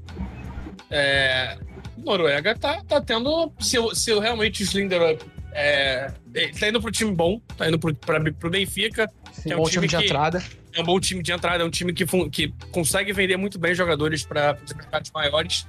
É, 0.89 1.57
Noruega 1.97 2.55
tá, 2.57 2.81
tá 2.87 3.01
tendo. 3.01 3.51
Se, 3.59 3.77
se 3.93 4.19
realmente 4.19 4.61
o 4.61 4.63
Slinderup 4.63 5.21
é, 5.53 6.11
ele 6.33 6.53
tá 6.53 6.69
indo 6.69 6.81
pro 6.81 6.91
time 6.91 7.11
bom, 7.13 7.39
tá 7.57 7.67
indo 7.67 7.77
pro, 7.77 7.93
pra, 7.95 8.19
pro 8.33 8.49
Benfica. 8.49 9.09
Sim. 9.33 9.51
é 9.51 9.55
um 9.55 9.59
bom 9.59 9.63
time 9.65 9.87
time 9.87 9.87
de 9.87 9.97
que- 9.97 10.05
entrada. 10.05 10.43
É 10.73 10.81
um 10.81 10.85
bom 10.85 10.99
time 11.01 11.21
de 11.21 11.33
entrada, 11.33 11.63
é 11.63 11.65
um 11.65 11.69
time 11.69 11.91
que, 11.91 12.05
que 12.29 12.53
consegue 12.71 13.11
vender 13.11 13.35
muito 13.35 13.59
bem 13.59 13.75
jogadores 13.75 14.23
para 14.23 14.57
os 14.65 14.73
mercados 14.73 15.11
maiores. 15.13 15.67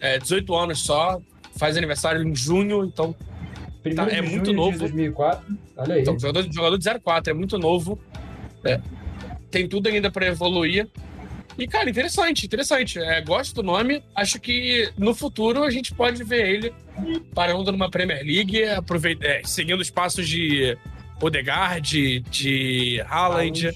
É, 0.00 0.18
18 0.18 0.52
anos 0.56 0.80
só, 0.80 1.20
faz 1.56 1.76
aniversário 1.76 2.26
em 2.26 2.34
junho, 2.34 2.84
então, 2.84 3.14
Primeiro 3.84 4.10
tá, 4.10 4.16
é 4.16 4.20
de 4.20 4.28
muito 4.28 4.46
junho 4.46 4.56
novo. 4.56 4.72
De 4.72 4.78
2004. 4.78 5.58
Olha 5.76 5.94
aí. 5.94 6.00
então 6.02 6.18
jogador, 6.18 6.52
jogador 6.52 6.76
de 6.76 6.90
04, 7.00 7.30
é 7.30 7.34
muito 7.34 7.56
novo. 7.56 8.00
é, 8.64 8.80
tem 9.48 9.68
tudo 9.68 9.88
ainda 9.88 10.10
para 10.10 10.26
evoluir. 10.26 10.88
E, 11.58 11.66
cara, 11.66 11.88
interessante, 11.90 12.46
interessante. 12.46 12.98
É, 12.98 13.20
gosto 13.20 13.54
do 13.56 13.62
nome. 13.62 14.02
Acho 14.14 14.40
que 14.40 14.90
no 14.96 15.14
futuro 15.14 15.62
a 15.64 15.70
gente 15.70 15.94
pode 15.94 16.24
ver 16.24 16.48
ele 16.48 16.74
parando 17.34 17.70
numa 17.70 17.90
Premier 17.90 18.24
League, 18.24 18.64
aproveita, 18.64 19.26
é, 19.26 19.42
seguindo 19.44 19.80
os 19.80 19.90
passos 19.90 20.26
de 20.28 20.76
Odegaard, 21.20 22.20
de 22.20 23.00
Haaland. 23.08 23.70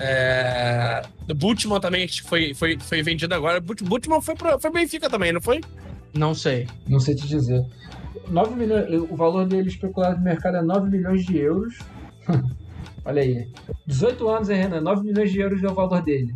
É, 0.00 1.02
Butman 1.36 1.80
também 1.80 2.06
que 2.06 2.22
foi, 2.22 2.54
foi, 2.54 2.78
foi 2.78 3.02
vendido 3.02 3.34
agora. 3.34 3.60
But- 3.60 3.82
Butman 3.82 4.20
foi 4.20 4.34
pro, 4.34 4.58
foi 4.58 4.70
Benfica 4.70 5.08
também, 5.10 5.32
não 5.32 5.40
foi? 5.40 5.60
Não 6.12 6.34
sei. 6.34 6.66
Não 6.88 7.00
sei 7.00 7.14
te 7.14 7.26
dizer. 7.26 7.64
9 8.28 8.54
milhões, 8.54 8.88
o 9.10 9.16
valor 9.16 9.46
dele 9.46 9.68
especulado 9.68 10.18
no 10.18 10.24
mercado 10.24 10.56
é 10.56 10.62
9 10.62 10.90
milhões 10.90 11.24
de 11.26 11.36
euros. 11.38 11.78
Olha 13.04 13.20
aí. 13.22 13.48
18 13.86 14.28
anos, 14.28 14.48
hein, 14.50 14.56
Renan? 14.62 14.80
9 14.80 15.04
milhões 15.04 15.30
de 15.30 15.38
euros 15.40 15.62
é 15.62 15.68
o 15.68 15.74
valor 15.74 16.02
dele. 16.02 16.34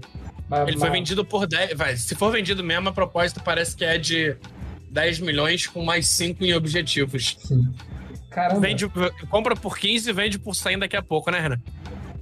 Mas- 0.49 0.69
Ele 0.69 0.79
foi 0.79 0.89
mas- 0.89 0.99
vendido 0.99 1.25
por 1.25 1.47
10. 1.47 1.77
Vai, 1.77 1.97
se 1.97 2.15
for 2.15 2.31
vendido 2.33 2.63
mesmo, 2.65 2.89
a 2.89 2.93
proposta 2.93 3.41
parece 3.41 3.77
que 3.77 3.85
é 3.85 3.99
de 3.99 4.37
10 4.91 5.21
milhões 5.21 5.67
com 5.67 5.85
mais 5.85 6.09
5 6.09 6.43
em 6.45 6.55
objetivos. 6.55 7.37
Sim. 7.41 7.67
Caramba. 8.31 8.61
Vende, 8.61 8.89
compra 9.31 9.55
por 9.57 9.77
15 9.79 10.11
e 10.11 10.13
vende 10.13 10.39
por 10.39 10.55
100 10.55 10.79
daqui 10.79 10.97
a 10.97 11.03
pouco, 11.03 11.31
né, 11.31 11.41
Renan? 11.41 11.59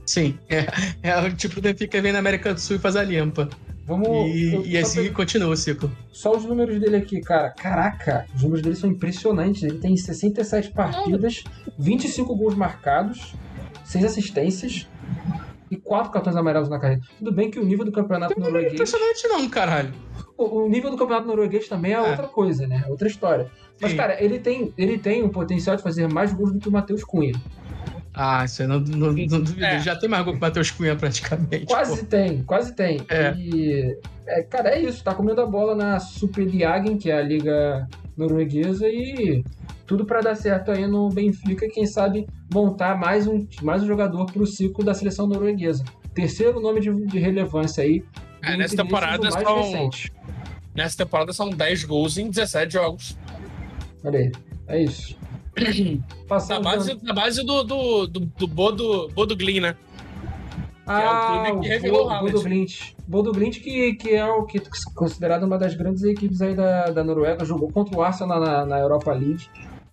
Sim. 0.04 0.38
É, 0.48 0.66
é 1.02 1.18
o 1.20 1.32
tipo 1.34 1.56
do 1.56 1.60
Benfica 1.62 2.00
vem 2.00 2.12
na 2.12 2.18
América 2.20 2.54
do 2.54 2.60
Sul 2.60 2.76
e 2.76 2.78
faz 2.78 2.96
a 2.96 3.02
limpa. 3.02 3.48
Vamos. 3.84 4.08
E, 4.34 4.52
eu- 4.54 4.66
e 4.66 4.76
assim 4.78 5.04
pe- 5.04 5.10
continua 5.10 5.50
o 5.50 5.56
ciclo. 5.56 5.90
Só 6.10 6.36
os 6.36 6.44
números 6.44 6.80
dele 6.80 6.96
aqui, 6.96 7.20
cara. 7.20 7.50
Caraca, 7.50 8.26
os 8.34 8.42
números 8.42 8.62
dele 8.62 8.74
são 8.76 8.90
impressionantes. 8.90 9.62
Ele 9.62 9.78
tem 9.78 9.96
67 9.96 10.70
partidas, 10.70 11.44
25 11.78 12.34
gols 12.34 12.54
marcados, 12.56 13.34
6 13.84 14.04
assistências 14.04 14.86
e 15.70 15.76
4 15.76 16.12
cartões 16.12 16.36
amarelos 16.36 16.68
na 16.68 16.78
carreira. 16.78 17.02
Tudo 17.18 17.32
bem 17.32 17.50
que 17.50 17.58
o 17.58 17.64
nível 17.64 17.84
do 17.84 17.92
campeonato 17.92 18.34
Não 18.38 18.46
é 18.46 18.50
norueguês. 18.50 18.74
impressionante 18.74 19.28
não, 19.28 19.48
caralho. 19.48 19.92
O, 20.38 20.64
o 20.64 20.68
nível 20.68 20.90
do 20.90 20.96
campeonato 20.96 21.26
norueguês 21.26 21.66
também 21.68 21.92
é, 21.92 21.96
É. 21.96 22.00
outra 22.00 22.26
coisa, 22.28 22.66
né? 22.66 22.84
É 22.86 22.90
outra 22.90 23.08
história. 23.08 23.50
Mas, 23.80 23.90
Sim. 23.92 23.96
cara, 23.96 24.22
ele 24.22 24.38
tem, 24.38 24.72
ele 24.78 24.98
tem 24.98 25.22
o 25.22 25.28
potencial 25.28 25.76
de 25.76 25.82
fazer 25.82 26.10
mais 26.12 26.32
gols 26.32 26.52
do 26.52 26.58
que 26.58 26.68
o 26.68 26.72
Matheus 26.72 27.02
Cunha. 27.04 27.34
Ah, 28.18 28.46
isso 28.46 28.62
eu 28.62 28.68
não, 28.68 28.80
não, 28.80 29.12
não 29.12 29.40
duvido. 29.42 29.62
É. 29.62 29.78
Já 29.78 29.94
tem 29.94 30.08
mais 30.08 30.24
gol 30.24 30.32
que 30.32 30.38
o 30.38 30.40
Matheus 30.40 30.70
Cunha 30.70 30.96
praticamente. 30.96 31.66
Quase 31.66 32.06
tem, 32.06 32.42
quase 32.44 32.74
tem. 32.74 33.02
É. 33.10 33.34
E, 33.36 33.98
é, 34.26 34.42
cara, 34.42 34.70
é 34.70 34.80
isso. 34.80 35.04
Tá 35.04 35.14
comendo 35.14 35.42
a 35.42 35.46
bola 35.46 35.74
na 35.74 36.00
Superligaen, 36.00 36.96
que 36.96 37.10
é 37.10 37.18
a 37.18 37.22
liga 37.22 37.86
norueguesa, 38.16 38.88
e 38.88 39.44
tudo 39.86 40.06
pra 40.06 40.22
dar 40.22 40.34
certo 40.34 40.70
aí 40.70 40.86
no 40.86 41.10
Benfica. 41.10 41.66
e 41.66 41.68
Quem 41.70 41.86
sabe 41.86 42.26
montar 42.50 42.96
mais 42.98 43.26
um, 43.26 43.46
mais 43.60 43.82
um 43.82 43.86
jogador 43.86 44.24
pro 44.32 44.46
ciclo 44.46 44.82
da 44.82 44.94
seleção 44.94 45.26
norueguesa. 45.26 45.84
terceiro 46.14 46.58
nome 46.58 46.80
de, 46.80 46.90
de 46.90 47.18
relevância 47.18 47.84
aí. 47.84 48.02
É, 48.42 48.56
nessa 48.56 48.76
temporada 48.76 49.30
são. 49.30 49.62
Recente. 49.62 50.10
Nessa 50.74 50.96
temporada 50.96 51.34
são 51.34 51.50
10 51.50 51.84
gols 51.84 52.16
em 52.16 52.30
17 52.30 52.72
jogos. 52.72 53.18
Olha 54.02 54.20
aí, 54.20 54.32
é 54.68 54.82
isso. 54.84 55.16
na 56.48 56.60
base, 56.60 56.98
na 57.02 57.12
base 57.12 57.44
do, 57.44 57.64
do, 57.64 58.06
do, 58.06 58.20
do 58.20 58.46
Bodo, 58.46 59.08
Bodo 59.08 59.36
Glin, 59.36 59.60
né? 59.60 59.76
Ah, 60.86 61.00
que 61.00 61.02
é 61.02 61.10
o 61.10 61.50
clube 61.50 61.62
que 61.62 61.68
revelou 61.68 62.10
o 62.10 62.20
Bodo 62.20 62.42
Glint. 62.42 62.94
Bodo 63.08 63.32
Glint, 63.32 63.60
que, 63.60 63.94
que 63.94 64.10
é 64.14 64.24
o 64.24 64.44
que 64.44 64.58
é 64.58 64.62
considerado 64.94 65.42
uma 65.42 65.58
das 65.58 65.74
grandes 65.74 66.04
equipes 66.04 66.40
aí 66.40 66.54
da, 66.54 66.90
da 66.90 67.02
Noruega, 67.02 67.44
jogou 67.44 67.70
contra 67.72 67.96
o 67.96 68.02
Arsenal 68.02 68.40
na, 68.40 68.64
na 68.64 68.78
Europa 68.78 69.12
League. 69.12 69.46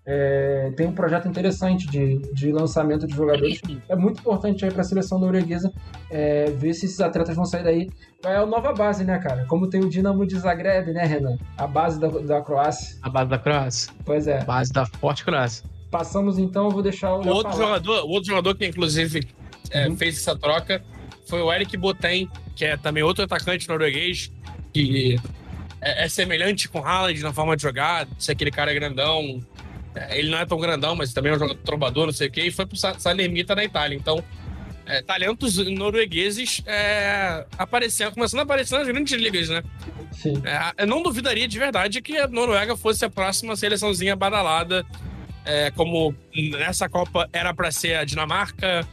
É, 0.05 0.71
tem 0.75 0.85
um 0.85 0.91
projeto 0.93 1.29
interessante 1.29 1.87
de, 1.87 2.17
de 2.33 2.51
lançamento 2.51 3.07
de 3.07 3.15
jogadores. 3.15 3.61
É 3.87 3.95
muito 3.95 4.19
importante 4.19 4.65
aí 4.65 4.71
para 4.71 4.81
a 4.81 4.83
seleção 4.83 5.17
norueguesa 5.17 5.71
é, 6.11 6.51
ver 6.51 6.73
se 6.73 6.85
esses 6.85 6.99
atletas 6.99 7.35
vão 7.35 7.45
sair 7.45 7.63
daí. 7.63 7.89
É 8.25 8.35
a 8.35 8.45
nova 8.45 8.73
base, 8.73 9.03
né, 9.05 9.17
cara? 9.19 9.45
Como 9.45 9.69
tem 9.69 9.81
o 9.81 9.89
Dinamo 9.89 10.25
de 10.25 10.37
Zagreb, 10.37 10.91
né, 10.91 11.05
Renan? 11.05 11.37
A 11.57 11.65
base 11.67 11.99
da, 11.99 12.07
da 12.07 12.41
Croácia. 12.41 12.97
A 13.01 13.09
base 13.09 13.29
da 13.29 13.37
Croácia. 13.37 13.93
Pois 14.03 14.27
é. 14.27 14.41
A 14.41 14.45
base 14.45 14.73
da 14.73 14.85
forte 14.85 15.23
Croácia. 15.23 15.63
Passamos 15.89 16.37
então, 16.37 16.65
eu 16.65 16.71
vou 16.71 16.81
deixar 16.81 17.13
o. 17.13 17.21
O 17.21 17.27
outro, 17.29 17.55
jogador, 17.55 18.03
o 18.03 18.09
outro 18.09 18.29
jogador 18.29 18.55
que, 18.55 18.65
inclusive, 18.65 19.27
é, 19.71 19.87
uhum. 19.87 19.95
fez 19.95 20.17
essa 20.17 20.35
troca 20.35 20.83
foi 21.27 21.41
o 21.41 21.51
Eric 21.51 21.77
Boten, 21.77 22.29
que 22.55 22.65
é 22.65 22.75
também 22.75 23.03
outro 23.03 23.23
atacante 23.23 23.69
norueguês, 23.69 24.31
que 24.73 25.17
é, 25.81 26.05
é 26.05 26.09
semelhante 26.09 26.67
com 26.67 26.79
o 26.79 26.85
Haaland 26.85 27.21
na 27.21 27.33
forma 27.33 27.55
de 27.55 27.61
jogar, 27.61 28.07
ser 28.17 28.33
aquele 28.33 28.51
cara 28.51 28.73
grandão, 28.73 29.39
é, 29.39 29.52
ele 30.11 30.29
não 30.29 30.37
é 30.37 30.45
tão 30.45 30.59
grandão, 30.59 30.95
mas 30.95 31.13
também 31.13 31.31
é 31.31 31.35
um 31.35 31.39
jogador 31.39 31.59
trombador, 31.61 32.05
não 32.05 32.13
sei 32.13 32.27
o 32.27 32.31
quê, 32.31 32.41
e 32.41 32.51
foi 32.51 32.65
pro 32.65 32.77
Salernita 32.77 33.55
na 33.55 33.63
Itália. 33.63 33.95
Então, 33.95 34.23
é, 34.85 35.01
talentos 35.01 35.57
noruegueses 35.57 36.61
é, 36.65 37.45
aparecendo, 37.57 38.13
começando 38.13 38.41
a 38.41 38.43
aparecer 38.43 38.77
nas 38.77 38.87
grandes 38.87 39.13
ligas, 39.13 39.49
né? 39.49 39.63
Sim. 40.11 40.41
É, 40.45 40.83
eu 40.83 40.87
não 40.87 41.01
duvidaria 41.01 41.47
de 41.47 41.57
verdade 41.57 42.01
que 42.01 42.17
a 42.17 42.27
Noruega 42.27 42.75
fosse 42.75 43.05
a 43.05 43.09
próxima 43.09 43.55
seleçãozinha 43.55 44.15
badalada, 44.15 44.85
é, 45.45 45.71
como 45.71 46.15
nessa 46.33 46.89
Copa 46.89 47.29
era 47.31 47.53
para 47.53 47.71
ser 47.71 47.95
a 47.95 48.03
Dinamarca, 48.03 48.87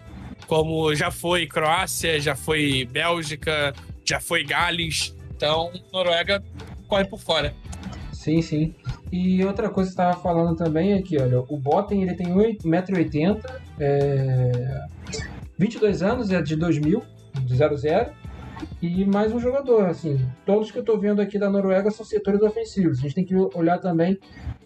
como 0.46 0.94
já 0.94 1.10
foi 1.10 1.46
Croácia, 1.46 2.20
já 2.20 2.34
foi 2.34 2.84
Bélgica, 2.90 3.72
já 4.04 4.20
foi 4.20 4.44
Gales. 4.44 5.14
Então, 5.36 5.72
Noruega 5.92 6.42
corre 6.88 7.04
por 7.04 7.20
fora. 7.20 7.54
Sim, 8.20 8.42
sim. 8.42 8.74
E 9.10 9.42
outra 9.46 9.70
coisa 9.70 9.88
que 9.88 9.96
você 9.96 10.02
estava 10.02 10.22
falando 10.22 10.54
também 10.54 10.92
é 10.92 11.00
que, 11.00 11.18
olha, 11.18 11.40
o 11.40 11.56
Botten 11.56 12.02
ele 12.02 12.14
tem 12.14 12.26
1,80m, 12.26 13.42
é... 13.78 14.84
22 15.56 16.02
anos, 16.02 16.30
é 16.30 16.42
de 16.42 16.54
2000, 16.54 17.02
de 17.46 17.56
00, 17.56 17.80
e 18.82 19.06
mais 19.06 19.32
um 19.32 19.40
jogador, 19.40 19.86
assim, 19.86 20.20
todos 20.44 20.70
que 20.70 20.76
eu 20.76 20.82
estou 20.82 20.98
vendo 20.98 21.22
aqui 21.22 21.38
da 21.38 21.48
Noruega 21.48 21.90
são 21.90 22.04
setores 22.04 22.42
ofensivos. 22.42 22.98
A 22.98 23.02
gente 23.02 23.14
tem 23.14 23.24
que 23.24 23.34
olhar 23.34 23.78
também 23.78 24.18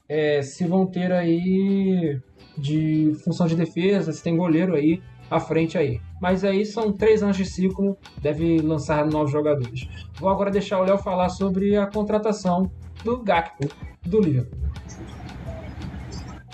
é, 0.09 0.43
se 0.43 0.67
vão 0.67 0.85
ter 0.85 1.13
aí 1.13 2.21
de 2.59 3.13
função 3.23 3.47
de 3.47 3.55
defesa, 3.55 4.13
se 4.13 4.21
tem 4.21 4.37
goleiro 4.37 4.75
aí 4.75 5.01
à 5.31 5.39
frente 5.39 5.79
aí. 5.79 6.01
Mas 6.21 6.43
aí 6.43 6.67
são 6.67 6.93
três 6.93 7.23
anos 7.23 7.37
de 7.37 7.45
ciclo, 7.45 7.97
deve 8.21 8.59
lançar 8.59 9.07
novos 9.07 9.31
jogadores. 9.31 9.87
Vou 10.19 10.29
agora 10.29 10.51
deixar 10.51 10.81
o 10.81 10.85
Léo 10.85 10.99
falar 10.99 11.29
sobre 11.29 11.77
a 11.77 11.87
contratação 11.87 12.69
do 13.05 13.23
Gakpo 13.23 13.69
do 14.03 14.21
Liverpool. 14.21 14.59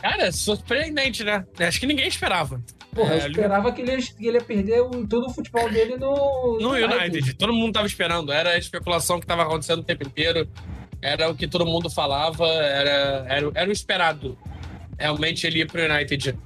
Cara, 0.02 0.32
surpreendente, 0.32 1.22
né? 1.24 1.44
Acho 1.58 1.78
que 1.78 1.86
ninguém 1.86 2.08
esperava. 2.08 2.60
Porra, 2.94 3.14
é, 3.14 3.24
eu 3.24 3.30
esperava 3.30 3.70
que 3.70 3.82
ele, 3.82 3.92
ia, 3.92 3.98
que 3.98 4.26
ele 4.26 4.38
ia 4.38 4.44
perder 4.44 4.80
o, 4.80 5.06
todo 5.06 5.26
o 5.26 5.30
futebol 5.30 5.70
dele 5.70 5.96
no, 5.96 6.58
no 6.60 6.70
United. 6.70 7.18
United. 7.18 7.34
Todo 7.34 7.52
mundo 7.52 7.72
tava 7.72 7.86
esperando. 7.86 8.32
Era 8.32 8.50
a 8.50 8.58
especulação 8.58 9.20
que 9.20 9.26
tava 9.26 9.42
acontecendo 9.42 9.80
o 9.80 9.84
tempo 9.84 10.04
inteiro. 10.06 10.48
Era 11.02 11.30
o 11.30 11.34
que 11.34 11.46
todo 11.46 11.66
mundo 11.66 11.90
falava. 11.90 12.46
Era, 12.46 13.26
era, 13.28 13.50
era 13.54 13.68
o 13.68 13.72
esperado. 13.72 14.36
Realmente 14.98 15.46
ele 15.46 15.58
ia 15.58 15.66
pro 15.66 15.82
United. 15.82 16.36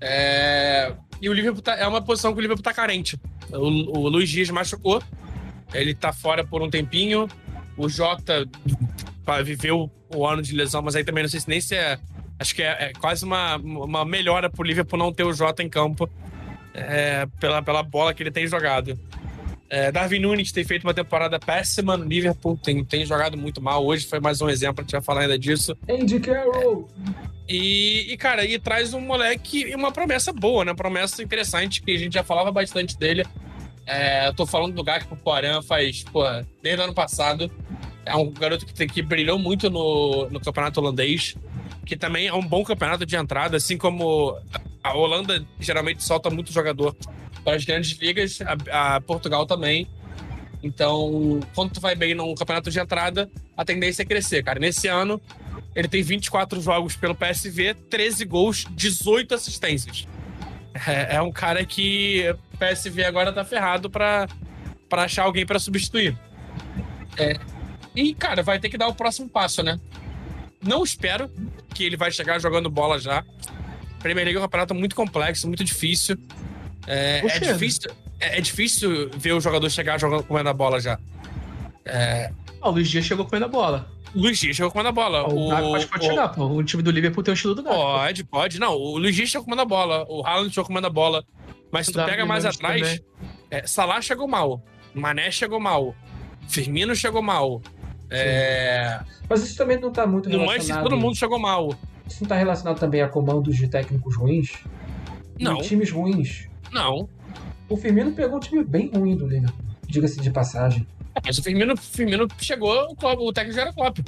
É... 0.00 0.92
E 1.22 1.28
o 1.28 1.32
Liverpool 1.32 1.62
tá, 1.62 1.76
é 1.76 1.86
uma 1.86 2.02
posição 2.02 2.32
que 2.32 2.38
o 2.38 2.42
Liverpool 2.42 2.64
tá 2.64 2.74
carente. 2.74 3.18
O, 3.50 3.98
o 3.98 4.08
Luiz 4.08 4.28
Dias 4.28 4.50
machucou. 4.50 5.02
Ele 5.72 5.94
tá 5.94 6.12
fora 6.12 6.44
por 6.44 6.60
um 6.62 6.68
tempinho. 6.68 7.28
O 7.76 7.88
Jota 7.88 8.46
viveu 9.44 9.90
o 10.14 10.26
ano 10.26 10.42
de 10.42 10.54
lesão, 10.54 10.82
mas 10.82 10.94
aí 10.94 11.04
também 11.04 11.22
não 11.22 11.30
sei 11.30 11.40
se 11.40 11.48
nem 11.48 11.60
se 11.60 11.74
é. 11.74 11.98
Acho 12.38 12.54
que 12.54 12.62
é, 12.62 12.86
é 12.86 12.92
quase 12.92 13.24
uma, 13.24 13.56
uma 13.56 14.04
melhora 14.04 14.50
pro 14.50 14.64
Liverpool 14.64 14.98
não 14.98 15.12
ter 15.12 15.24
o 15.24 15.32
Jota 15.32 15.62
em 15.62 15.68
campo 15.68 16.08
é, 16.74 17.26
pela, 17.38 17.62
pela 17.62 17.82
bola 17.82 18.12
que 18.12 18.22
ele 18.22 18.30
tem 18.30 18.46
jogado. 18.46 18.98
É, 19.70 19.90
Darwin 19.90 20.20
Nunes 20.20 20.52
tem 20.52 20.64
feito 20.64 20.84
uma 20.84 20.94
temporada 20.94 21.38
péssima 21.38 21.96
no 21.96 22.04
Liverpool, 22.04 22.56
tem, 22.56 22.84
tem 22.84 23.06
jogado 23.06 23.36
muito 23.36 23.62
mal. 23.62 23.84
Hoje 23.84 24.06
foi 24.06 24.20
mais 24.20 24.40
um 24.40 24.48
exemplo, 24.48 24.80
a 24.80 24.82
gente 24.82 24.92
vai 24.92 25.00
falar 25.00 25.22
ainda 25.22 25.38
disso. 25.38 25.76
Andy 25.88 26.20
Carroll! 26.20 26.88
E, 27.48 28.12
e, 28.12 28.16
cara, 28.16 28.44
e 28.44 28.58
traz 28.58 28.94
um 28.94 29.00
moleque 29.00 29.64
e 29.64 29.74
uma 29.74 29.92
promessa 29.92 30.32
boa, 30.32 30.64
né? 30.64 30.74
Promessa 30.74 31.22
interessante, 31.22 31.82
que 31.82 31.92
a 31.92 31.98
gente 31.98 32.14
já 32.14 32.24
falava 32.24 32.50
bastante 32.50 32.98
dele. 32.98 33.24
É, 33.86 34.26
eu 34.26 34.34
tô 34.34 34.46
falando 34.46 34.74
do 34.74 34.82
Gakpo 34.82 35.16
Poran 35.16 35.60
faz, 35.60 36.04
pô, 36.04 36.24
desde 36.62 36.80
o 36.80 36.84
ano 36.84 36.94
passado. 36.94 37.50
É 38.06 38.14
um 38.16 38.30
garoto 38.30 38.66
que, 38.66 38.86
que 38.86 39.02
brilhou 39.02 39.38
muito 39.38 39.70
no, 39.70 40.28
no 40.30 40.40
campeonato 40.40 40.80
holandês, 40.80 41.36
que 41.84 41.96
também 41.96 42.26
é 42.26 42.34
um 42.34 42.46
bom 42.46 42.64
campeonato 42.64 43.06
de 43.06 43.16
entrada, 43.16 43.56
assim 43.56 43.76
como 43.76 44.38
a 44.82 44.94
Holanda 44.94 45.44
geralmente 45.58 46.02
solta 46.02 46.28
muito 46.28 46.52
jogador 46.52 46.94
para 47.42 47.56
as 47.56 47.64
grandes 47.64 47.98
ligas, 47.98 48.38
a, 48.70 48.96
a, 48.96 49.00
Portugal 49.00 49.46
também. 49.46 49.86
Então, 50.62 51.40
quando 51.54 51.72
tu 51.72 51.80
vai 51.80 51.94
bem 51.94 52.14
num 52.14 52.34
campeonato 52.34 52.70
de 52.70 52.78
entrada, 52.78 53.30
a 53.56 53.64
tendência 53.64 54.02
é 54.02 54.04
crescer, 54.06 54.42
cara. 54.42 54.58
Nesse 54.58 54.88
ano, 54.88 55.20
ele 55.74 55.88
tem 55.88 56.02
24 56.02 56.60
jogos 56.60 56.96
pelo 56.96 57.14
PSV, 57.14 57.74
13 57.90 58.24
gols, 58.24 58.66
18 58.70 59.34
assistências. 59.34 60.08
É, 60.86 61.16
é 61.16 61.22
um 61.22 61.30
cara 61.30 61.64
que 61.64 62.24
o 62.52 62.58
PSV 62.58 63.04
agora 63.04 63.32
tá 63.32 63.44
ferrado 63.44 63.90
para 63.90 64.26
achar 64.90 65.24
alguém 65.24 65.44
para 65.44 65.58
substituir. 65.58 66.18
É, 67.18 67.38
e, 67.94 68.14
cara, 68.14 68.42
vai 68.42 68.58
ter 68.58 68.68
que 68.68 68.76
dar 68.76 68.88
o 68.88 68.94
próximo 68.94 69.28
passo, 69.28 69.62
né? 69.62 69.78
Não 70.62 70.82
espero 70.82 71.30
que 71.74 71.84
ele 71.84 71.96
vai 71.96 72.10
chegar 72.10 72.38
jogando 72.38 72.70
bola 72.70 72.98
já. 72.98 73.24
Premier 74.00 74.24
League 74.24 74.36
é 74.36 74.40
um 74.40 74.44
campeonato 74.44 74.74
muito 74.74 74.96
complexo, 74.96 75.46
muito 75.46 75.64
difícil. 75.64 76.16
É, 76.86 77.22
é 77.24 77.38
difícil, 77.38 77.90
é, 78.20 78.38
é, 78.38 78.40
difícil 78.40 79.10
ver 79.10 79.32
o 79.32 79.40
jogador 79.40 79.68
chegar 79.70 79.98
jogando 79.98 80.22
comendo 80.24 80.48
a 80.48 80.54
bola 80.54 80.80
já. 80.80 80.98
É... 81.84 82.30
Ah, 82.60 82.68
o 82.68 82.72
Luiz 82.72 82.88
Dias 82.88 83.04
chegou 83.04 83.24
comendo 83.24 83.46
a 83.46 83.48
bola. 83.48 83.90
Luiz 84.14 84.38
Dias 84.38 84.56
chegou 84.56 84.70
comendo 84.70 84.88
a 84.88 84.92
bola. 84.92 85.28
O, 85.28 85.48
o 85.48 85.70
pode, 85.70 85.86
pode 85.86 86.06
o... 86.06 86.08
chegar, 86.08 86.28
pô. 86.28 86.46
O 86.46 86.62
time 86.62 86.82
do 86.82 86.90
Liverpool 86.90 87.22
tem 87.22 87.32
o 87.32 87.34
estilo 87.34 87.54
do 87.54 87.62
Gato. 87.62 87.74
Pode, 87.74 88.24
pode. 88.24 88.58
Não, 88.58 88.74
o 88.74 88.98
Luiz 88.98 89.14
Dias 89.14 89.30
chegou 89.30 89.44
comendo 89.44 89.62
a 89.62 89.66
bola. 89.66 90.06
O 90.08 90.24
Haaland 90.26 90.50
chegou 90.50 90.66
comendo 90.66 90.86
a 90.86 90.90
bola. 90.90 91.24
Mas 91.70 91.86
se 91.86 91.92
tu 91.92 92.04
pega 92.04 92.24
mais 92.24 92.44
atrás, 92.44 93.00
é, 93.50 93.66
Salah 93.66 94.00
chegou 94.00 94.28
mal. 94.28 94.62
Mané 94.94 95.30
chegou 95.30 95.58
mal. 95.58 95.94
Firmino 96.48 96.94
chegou 96.94 97.22
mal. 97.22 97.60
É... 98.10 99.00
Mas 99.28 99.42
isso 99.42 99.56
também 99.56 99.80
não 99.80 99.88
está 99.88 100.06
muito 100.06 100.28
relacionado... 100.28 100.52
No 100.52 100.58
Manchester 100.58 100.82
todo 100.82 100.96
mundo 100.96 101.16
chegou 101.16 101.38
mal. 101.38 101.68
Isso 102.06 102.20
não 102.20 102.26
está 102.26 102.36
relacionado 102.36 102.78
também 102.78 103.02
a 103.02 103.08
comandos 103.08 103.56
de 103.56 103.68
técnicos 103.68 104.16
ruins? 104.16 104.52
Não. 105.38 105.60
E 105.60 105.62
times 105.62 105.90
ruins? 105.90 106.48
Não. 106.70 107.08
O 107.68 107.76
Firmino 107.76 108.12
pegou 108.12 108.36
um 108.36 108.40
time 108.40 108.62
bem 108.62 108.90
ruim 108.94 109.16
do 109.16 109.26
Liverpool, 109.26 109.64
diga-se 109.86 110.20
de 110.20 110.30
passagem. 110.30 110.86
É, 111.14 111.20
mas 111.24 111.38
o 111.38 111.42
Firmino, 111.42 111.76
Firmino 111.76 112.28
chegou, 112.38 112.96
o, 113.00 113.32
técnico 113.32 113.56
já 113.56 113.62
era 113.62 113.72
Klopp. 113.72 113.98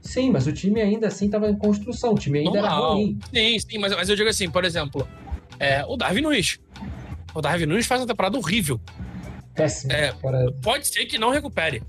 Sim, 0.00 0.30
mas 0.30 0.46
o 0.46 0.52
time 0.52 0.80
ainda 0.80 1.06
assim 1.06 1.26
estava 1.26 1.48
em 1.48 1.56
construção, 1.56 2.12
o 2.12 2.18
time 2.18 2.40
ainda 2.40 2.60
Normal. 2.60 2.84
era 2.84 2.94
ruim. 2.94 3.18
Sim, 3.32 3.58
sim, 3.58 3.78
mas, 3.78 3.94
mas 3.94 4.08
eu 4.08 4.16
digo 4.16 4.28
assim, 4.28 4.50
por 4.50 4.64
exemplo, 4.64 5.08
é, 5.58 5.84
o 5.86 5.96
Darwin 5.96 6.22
Nunes. 6.22 6.58
O 7.34 7.40
Darwin 7.40 7.66
Nunes 7.66 7.86
faz 7.86 8.00
uma 8.00 8.06
temporada 8.06 8.36
horrível. 8.36 8.80
Péssimo. 9.54 9.92
É, 9.92 10.12
pode 10.60 10.88
ser 10.88 11.06
que 11.06 11.18
não 11.18 11.30
recupere. 11.30 11.82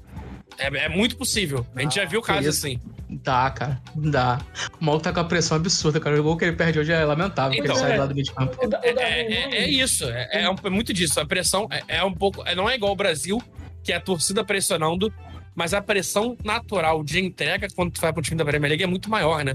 É, 0.58 0.86
é 0.86 0.90
muito 0.90 1.16
possível. 1.18 1.66
A 1.76 1.82
gente 1.82 2.00
ah, 2.00 2.04
já 2.04 2.10
viu 2.10 2.22
casos 2.22 2.58
assim. 2.58 2.80
Dá, 3.10 3.50
cara. 3.52 3.82
Dá. 3.96 4.40
O 4.80 4.86
maluco 4.86 5.04
tá 5.04 5.14
com 5.14 5.20
a 5.20 5.24
pressão 5.24 5.58
absurda, 5.58 6.00
cara. 6.00 6.20
O 6.20 6.24
gol 6.24 6.38
que 6.38 6.46
ele 6.46 6.56
perde 6.56 6.80
hoje 6.80 6.92
é 6.92 7.04
lamentável, 7.06 7.58
então, 7.58 7.76
ele 7.76 7.80
sai 7.80 7.94
é, 7.94 7.98
lá 7.98 8.06
do 8.06 8.14
meio 8.14 8.26
de 8.26 8.32
campo. 8.32 8.58
É, 8.82 8.90
é, 8.90 9.34
é, 9.34 9.56
é 9.64 9.70
isso. 9.70 10.06
É, 10.06 10.30
é, 10.32 10.44
é, 10.44 10.70
muito 10.70 10.94
disso. 10.94 11.20
A 11.20 11.26
pressão 11.26 11.68
é, 11.88 12.04
um 12.04 12.14
pouco. 12.14 12.44
Não 12.56 12.70
é 12.70 12.76
igual 12.76 12.92
o 12.92 12.96
Brasil, 12.96 13.42
que 13.84 13.92
é 13.92 13.96
a 13.98 14.02
torcida 14.02 14.44
pressionando, 14.44 15.14
mas 15.56 15.74
a 15.74 15.82
pressão 15.82 16.38
natural 16.44 17.04
de 17.04 17.20
entrega 17.20 17.68
quando 17.76 17.92
tu 17.92 18.02
vai 18.02 18.12
pro 18.12 18.22
time 18.22 18.38
da 18.38 18.46
Premier 18.46 18.70
League 18.70 18.84
é 18.84 18.88
muito 18.88 19.10
maior, 19.10 19.44
né? 19.44 19.54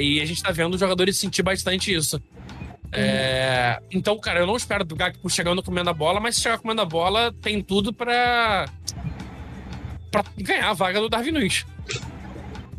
e 0.00 0.20
a 0.20 0.26
gente 0.26 0.42
tá 0.42 0.50
vendo 0.50 0.74
os 0.74 0.80
jogadores 0.80 1.16
sentir 1.16 1.42
bastante 1.42 1.94
isso. 1.94 2.20
É, 2.94 3.80
então, 3.90 4.18
cara, 4.18 4.40
eu 4.40 4.46
não 4.46 4.54
espero 4.54 4.84
do 4.84 4.94
Gakpo 4.94 5.30
chegando 5.30 5.62
comendo 5.62 5.88
a 5.88 5.94
bola, 5.94 6.20
mas 6.20 6.36
se 6.36 6.42
chegar 6.42 6.58
comendo 6.58 6.82
a 6.82 6.84
bola, 6.84 7.32
tem 7.40 7.62
tudo 7.62 7.90
para 7.90 8.66
para 10.12 10.24
ganhar 10.38 10.70
a 10.70 10.72
vaga 10.72 11.00
do 11.00 11.08
Darwin 11.08 11.32
Nunes. 11.32 11.66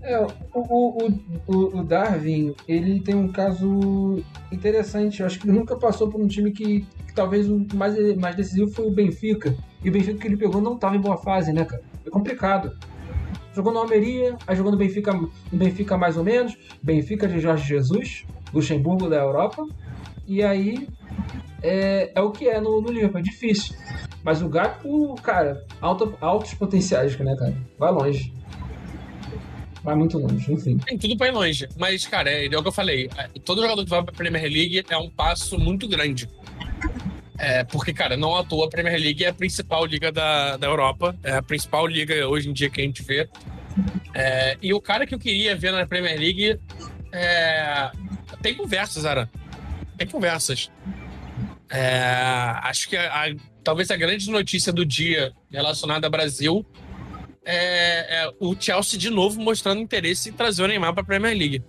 É, 0.02 0.20
o, 0.20 0.28
o, 0.54 1.08
o, 1.48 1.80
o, 1.80 1.84
Darwin, 1.84 2.54
ele 2.68 3.02
tem 3.02 3.16
um 3.16 3.30
caso 3.30 4.24
interessante. 4.52 5.22
Eu 5.22 5.26
acho 5.26 5.40
que 5.40 5.48
ele 5.48 5.58
nunca 5.58 5.78
passou 5.78 6.10
por 6.10 6.22
um 6.22 6.28
time 6.28 6.52
que 6.52 6.86
que 7.14 7.16
talvez 7.16 7.48
o 7.48 7.66
mais, 7.76 7.96
mais 8.18 8.36
decisivo 8.36 8.72
foi 8.72 8.88
o 8.88 8.92
Benfica. 8.92 9.56
E 9.84 9.90
o 9.90 9.92
Benfica 9.92 10.18
que 10.18 10.28
ele 10.28 10.36
pegou 10.36 10.60
não 10.60 10.74
estava 10.74 10.96
em 10.96 11.00
boa 11.00 11.16
fase, 11.16 11.54
né, 11.54 11.64
cara? 11.64 11.84
É 12.04 12.10
complicado. 12.10 12.76
Jogou 13.54 13.72
no 13.72 13.80
Almeria, 13.80 14.36
aí 14.48 14.56
jogou 14.56 14.72
no 14.72 14.78
Benfica, 14.78 15.14
no 15.14 15.30
Benfica 15.52 15.96
mais 15.96 16.18
ou 16.18 16.24
menos. 16.24 16.58
Benfica 16.82 17.28
de 17.28 17.40
Jorge 17.40 17.68
Jesus, 17.68 18.26
Luxemburgo 18.52 19.08
da 19.08 19.18
Europa. 19.18 19.64
E 20.26 20.42
aí 20.42 20.88
é, 21.62 22.12
é 22.14 22.22
o 22.22 22.32
que 22.32 22.48
é 22.48 22.60
no, 22.60 22.82
no 22.82 22.92
Liverpool, 22.92 23.20
é 23.20 23.24
difícil. 23.24 23.76
Mas 24.24 24.42
o 24.42 24.50
Gakpo, 24.50 25.16
cara, 25.22 25.66
alto, 25.82 26.16
altos 26.22 26.54
potenciais, 26.54 27.18
né, 27.18 27.36
cara? 27.36 27.56
Vai 27.78 27.92
longe. 27.92 28.34
Vai 29.84 29.96
muito 29.96 30.18
longe, 30.18 30.52
enfim. 30.52 30.78
Tem 30.78 30.98
tudo 30.98 31.18
pra 31.18 31.28
ir 31.28 31.32
longe. 31.32 31.68
Mas, 31.78 32.08
cara, 32.08 32.30
é, 32.30 32.46
é 32.46 32.58
o 32.58 32.62
que 32.62 32.68
eu 32.68 32.72
falei. 32.72 33.10
É, 33.18 33.28
todo 33.44 33.62
jogador 33.62 33.84
que 33.84 33.90
vai 33.90 34.02
pra 34.02 34.14
Premier 34.14 34.44
League 34.44 34.84
é 34.90 34.98
um 34.98 35.10
passo 35.10 35.60
muito 35.60 35.88
grande. 35.88 36.28
É, 37.38 37.66
porque, 37.66 37.94
cara, 37.94 38.16
não 38.16 38.38
à 38.38 38.44
toa 38.44 38.68
a 38.68 38.70
Premier 38.70 38.98
League 38.98 39.26
é 39.26 39.30
a 39.30 39.34
principal 39.34 39.86
liga 39.86 40.12
da, 40.12 40.56
da 40.56 40.68
Europa. 40.68 41.16
É 41.22 41.34
a 41.34 41.42
principal 41.42 41.86
liga 41.86 42.28
hoje 42.28 42.50
em 42.50 42.54
dia 42.54 42.70
que 42.70 42.80
a 42.80 42.84
gente 42.84 43.04
vê. 43.04 43.28
É, 44.14 44.58
e 44.62 44.74
o 44.74 44.80
cara 44.80 45.06
que 45.06 45.14
eu 45.14 45.20
queria 45.20 45.56
ver 45.56 45.74
na 45.74 45.86
Premier 45.86 46.18
League 46.18 46.60
é, 47.12 47.92
tem 48.42 48.56
conversas, 48.56 49.06
Ara. 49.06 49.30
Tem 49.98 50.08
conversas. 50.08 50.72
É, 51.70 52.04
acho 52.64 52.90
que 52.90 52.96
a, 52.96 53.08
a, 53.08 53.36
talvez 53.64 53.90
a 53.90 53.98
grande 53.98 54.30
notícia 54.30 54.72
do 54.72 54.86
dia 54.86 55.32
relacionada 55.50 56.08
ao 56.08 56.12
Brasil 56.12 56.66
é, 57.46 58.24
é, 58.24 58.32
o 58.40 58.56
Chelsea 58.58 58.98
de 58.98 59.10
novo 59.10 59.42
mostrando 59.42 59.82
interesse 59.82 60.30
em 60.30 60.34
trazer 60.34 60.64
o 60.64 60.68
Neymar 60.68 60.94
para 60.94 61.04
a 61.04 61.06
Premier 61.06 61.38
League. 61.38 61.64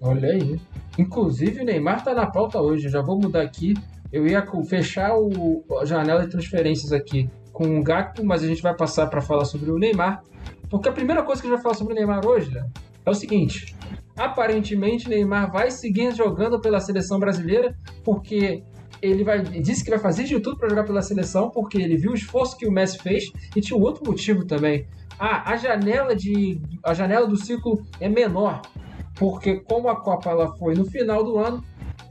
Olha 0.00 0.30
aí. 0.30 0.60
Inclusive, 0.98 1.60
o 1.60 1.64
Neymar 1.64 2.04
tá 2.04 2.14
na 2.14 2.26
pauta 2.26 2.60
hoje. 2.60 2.88
Já 2.88 3.00
vou 3.02 3.18
mudar 3.18 3.42
aqui. 3.42 3.74
Eu 4.12 4.26
ia 4.26 4.44
fechar 4.68 5.16
o, 5.16 5.64
a 5.80 5.84
janela 5.84 6.22
de 6.22 6.30
transferências 6.30 6.92
aqui 6.92 7.30
com 7.52 7.78
o 7.78 7.82
Gakpo, 7.82 8.24
mas 8.24 8.42
a 8.42 8.46
gente 8.46 8.62
vai 8.62 8.74
passar 8.74 9.06
para 9.06 9.20
falar 9.20 9.44
sobre 9.44 9.70
o 9.70 9.78
Neymar. 9.78 10.22
Porque 10.68 10.88
a 10.88 10.92
primeira 10.92 11.22
coisa 11.22 11.40
que 11.40 11.46
a 11.46 11.50
gente 11.50 11.56
vai 11.56 11.62
falar 11.62 11.74
sobre 11.74 11.92
o 11.92 11.96
Neymar 11.96 12.26
hoje, 12.26 12.50
Léo, 12.50 12.64
é 13.04 13.10
o 13.10 13.14
seguinte: 13.14 13.74
aparentemente 14.16 15.08
Neymar 15.08 15.50
vai 15.50 15.70
seguir 15.70 16.14
jogando 16.14 16.60
pela 16.60 16.80
seleção 16.80 17.18
brasileira, 17.18 17.76
porque 18.04 18.62
ele 19.02 19.24
vai 19.24 19.40
ele 19.40 19.60
disse 19.60 19.84
que 19.84 19.90
vai 19.90 19.98
fazer 19.98 20.24
de 20.24 20.38
tudo 20.40 20.56
para 20.56 20.68
jogar 20.68 20.84
pela 20.84 21.02
seleção, 21.02 21.50
porque 21.50 21.76
ele 21.76 21.96
viu 21.96 22.12
o 22.12 22.14
esforço 22.14 22.56
que 22.56 22.66
o 22.66 22.72
Messi 22.72 22.98
fez 22.98 23.32
e 23.54 23.60
tinha 23.60 23.76
um 23.76 23.82
outro 23.82 24.04
motivo 24.04 24.44
também. 24.44 24.86
Ah, 25.18 25.52
a 25.52 25.56
janela 25.56 26.14
de 26.14 26.60
a 26.82 26.94
janela 26.94 27.26
do 27.26 27.36
ciclo 27.36 27.84
é 28.00 28.08
menor, 28.08 28.62
porque 29.16 29.56
como 29.56 29.88
a 29.88 30.00
Copa 30.00 30.30
ela 30.30 30.56
foi 30.56 30.74
no 30.74 30.84
final 30.84 31.22
do 31.24 31.38
ano, 31.38 31.62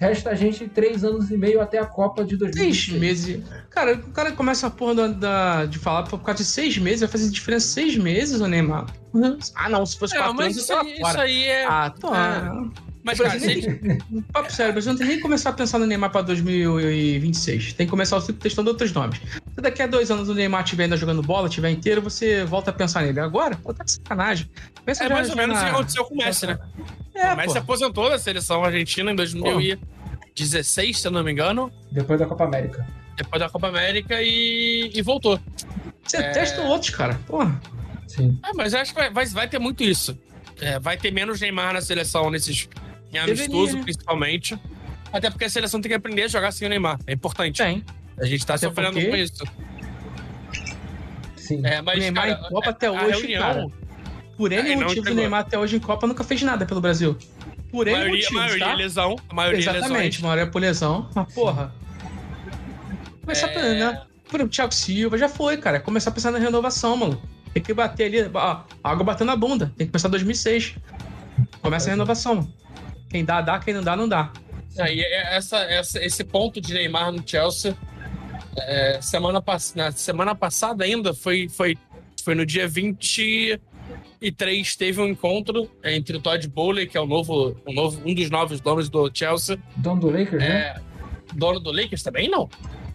Resta 0.01 0.31
a 0.31 0.35
gente 0.35 0.67
três 0.67 1.03
anos 1.03 1.29
e 1.29 1.37
meio 1.37 1.61
até 1.61 1.77
a 1.77 1.85
Copa 1.85 2.23
de 2.23 2.35
2026. 2.35 2.85
Seis 2.85 2.99
meses. 2.99 3.43
Cara, 3.69 3.93
o 3.93 4.11
cara 4.11 4.31
começa 4.31 4.65
a 4.65 4.69
porra 4.71 4.95
da, 4.95 5.07
da, 5.07 5.65
de 5.65 5.77
falar 5.77 6.03
por 6.03 6.19
causa 6.23 6.39
de 6.39 6.49
seis 6.49 6.75
meses, 6.79 7.01
vai 7.01 7.09
fazer 7.09 7.29
diferença 7.29 7.67
seis 7.67 7.95
meses, 7.95 8.41
o 8.41 8.47
Neymar. 8.47 8.87
Uhum. 9.13 9.37
Ah, 9.53 9.69
não, 9.69 9.85
se 9.85 9.99
fosse 9.99 10.15
é, 10.15 10.19
quatro 10.19 10.41
anos, 10.41 10.57
isso, 10.57 10.73
aí, 10.73 10.93
isso 10.93 11.19
aí 11.19 11.43
é. 11.43 11.65
Ah, 11.67 11.91
tô. 11.91 12.15
É. 12.15 12.90
Mas, 13.03 13.19
cara, 13.19 13.39
nem... 13.39 13.97
Papo 14.31 14.51
sério, 14.51 14.73
você 14.73 14.89
não 14.89 14.97
tem 14.97 15.07
nem 15.07 15.15
que 15.17 15.21
começar 15.21 15.49
a 15.49 15.53
pensar 15.53 15.79
no 15.79 15.85
Neymar 15.85 16.11
pra 16.11 16.21
2026. 16.21 17.73
Tem 17.73 17.87
que 17.87 17.89
começar 17.89 18.17
o 18.17 18.21
ciclo 18.21 18.39
testando 18.41 18.69
outros 18.69 18.91
nomes. 18.91 19.19
Se 19.19 19.61
daqui 19.61 19.81
a 19.81 19.87
dois 19.87 20.11
anos 20.11 20.29
o 20.29 20.33
Neymar 20.33 20.63
estiver 20.63 20.83
ainda 20.83 20.97
jogando 20.97 21.21
bola, 21.21 21.47
estiver 21.47 21.71
inteiro, 21.71 22.01
você 22.01 22.43
volta 22.43 22.69
a 22.69 22.73
pensar 22.73 23.03
nele. 23.03 23.19
Agora, 23.19 23.55
pô, 23.55 23.73
tá 23.73 23.83
de 23.83 23.91
sacanagem. 23.93 24.49
Pensa 24.85 25.05
é 25.05 25.09
mais 25.09 25.29
ou 25.29 25.35
menos 25.35 25.57
o 25.57 25.63
que 25.63 25.69
aconteceu 25.69 26.05
com 26.05 26.13
o 26.13 26.17
Messi, 26.17 26.47
né? 26.47 26.59
É, 27.15 27.33
o 27.33 27.37
Messi 27.37 27.53
pô. 27.53 27.59
aposentou 27.59 28.09
da 28.09 28.19
seleção 28.19 28.63
argentina 28.63 29.11
em 29.11 29.15
2016, 29.15 30.99
se 30.99 31.07
eu 31.07 31.11
não 31.11 31.23
me 31.23 31.31
engano. 31.31 31.71
Depois 31.91 32.19
da 32.19 32.25
Copa 32.25 32.45
América. 32.45 32.85
Depois 33.17 33.39
da 33.39 33.49
Copa 33.49 33.67
América 33.67 34.21
e, 34.21 34.91
e 34.93 35.01
voltou. 35.01 35.39
Você 36.03 36.17
é... 36.17 36.31
testa 36.31 36.61
outros, 36.61 36.91
cara. 36.91 37.19
Porra. 37.27 37.59
Sim. 38.07 38.37
É, 38.43 38.53
mas 38.53 38.73
acho 38.73 38.93
que 38.93 39.09
vai, 39.09 39.25
vai, 39.25 39.47
ter 39.47 39.59
muito 39.59 39.83
isso. 39.83 40.17
É, 40.59 40.79
vai 40.79 40.97
ter 40.97 41.11
menos 41.11 41.39
Neymar 41.39 41.73
na 41.73 41.81
seleção 41.81 42.29
nesses 42.29 42.67
em 43.13 43.17
amistoso, 43.17 43.51
Deveria, 43.51 43.75
né? 43.75 43.83
principalmente. 43.83 44.59
Até 45.11 45.29
porque 45.29 45.45
a 45.45 45.49
seleção 45.49 45.81
tem 45.81 45.89
que 45.89 45.95
aprender 45.95 46.23
a 46.23 46.27
jogar 46.27 46.51
sem 46.51 46.65
o 46.65 46.69
Neymar. 46.69 46.99
É 47.05 47.13
importante. 47.13 47.57
Tem. 47.57 47.83
A 48.17 48.25
gente 48.25 48.45
tá 48.45 48.55
até 48.55 48.67
sofrendo 48.67 48.93
porque... 48.93 49.09
com 49.09 49.15
isso. 49.15 49.43
Sim. 51.35 51.61
É, 51.65 51.81
mas, 51.81 51.97
o 51.97 51.99
Neymar 51.99 52.27
cara, 52.27 52.39
em 52.39 52.49
Copa 52.49 52.69
até 52.69 52.91
hoje, 52.91 53.19
reunião, 53.19 53.41
cara. 53.41 53.67
Por 54.37 54.51
N 54.51 54.75
motivo, 54.77 55.09
o 55.09 55.13
Neymar 55.13 55.41
até 55.41 55.57
hoje 55.57 55.75
em 55.75 55.79
Copa 55.79 56.07
nunca 56.07 56.23
fez 56.23 56.41
nada 56.41 56.65
pelo 56.65 56.79
Brasil. 56.79 57.17
Por 57.69 57.87
N 57.87 57.97
maioria, 57.97 58.15
motivos, 58.15 58.41
maioria 58.41 58.65
tá? 58.65 58.73
lesão. 58.73 59.15
A 59.29 59.33
maioria 59.33 59.59
Exatamente, 59.59 59.87
lesões. 59.91 60.19
maioria 60.21 60.47
por 60.47 60.61
lesão. 60.61 61.09
Mas, 61.13 61.33
porra. 61.33 61.73
Começar 63.21 63.47
é... 63.47 63.57
a 63.57 63.91
né? 63.91 64.01
Por 64.29 64.37
exemplo, 64.37 64.53
Thiago 64.53 64.73
Silva 64.73 65.17
já 65.17 65.27
foi, 65.27 65.57
cara. 65.57 65.79
Começar 65.79 66.09
a 66.09 66.13
pensar 66.13 66.31
na 66.31 66.39
renovação, 66.39 66.95
mano. 66.95 67.21
Tem 67.53 67.61
que 67.61 67.73
bater 67.73 68.05
ali, 68.05 68.31
ó, 68.33 68.61
água 68.81 69.03
batendo 69.03 69.27
na 69.27 69.35
bunda. 69.35 69.73
Tem 69.77 69.85
que 69.85 69.91
pensar 69.91 70.07
em 70.07 70.11
2006. 70.11 70.75
Começa 71.61 71.89
a 71.89 71.91
renovação. 71.91 72.47
Quem 73.11 73.25
dá, 73.25 73.41
dá. 73.41 73.59
Quem 73.59 73.73
não 73.73 73.83
dá, 73.83 73.95
não 73.95 74.07
dá. 74.07 74.31
Aí, 74.79 75.01
é, 75.01 75.35
essa, 75.35 75.57
essa, 75.57 76.03
esse 76.03 76.23
ponto 76.23 76.61
de 76.61 76.73
Neymar 76.73 77.11
no 77.11 77.21
Chelsea, 77.27 77.75
é, 78.57 79.01
semana, 79.01 79.43
na 79.75 79.91
semana 79.91 80.33
passada 80.33 80.85
ainda, 80.85 81.13
foi, 81.13 81.49
foi, 81.49 81.77
foi 82.23 82.35
no 82.35 82.45
dia 82.45 82.69
23, 82.69 84.75
teve 84.77 85.01
um 85.01 85.07
encontro 85.07 85.69
entre 85.83 86.15
o 86.15 86.21
Todd 86.21 86.47
Bowley, 86.47 86.87
que 86.87 86.97
é 86.97 87.01
o 87.01 87.05
novo, 87.05 87.57
o 87.65 87.73
novo, 87.73 88.01
um 88.05 88.15
dos 88.15 88.29
novos 88.29 88.61
donos 88.61 88.89
do 88.89 89.11
Chelsea. 89.13 89.59
Dono 89.75 89.99
do 89.99 90.09
Lakers, 90.09 90.41
é, 90.41 90.47
né? 90.47 90.81
Dono 91.33 91.59
do 91.59 91.71
Lakers 91.71 92.01
também, 92.01 92.29
não? 92.29 92.49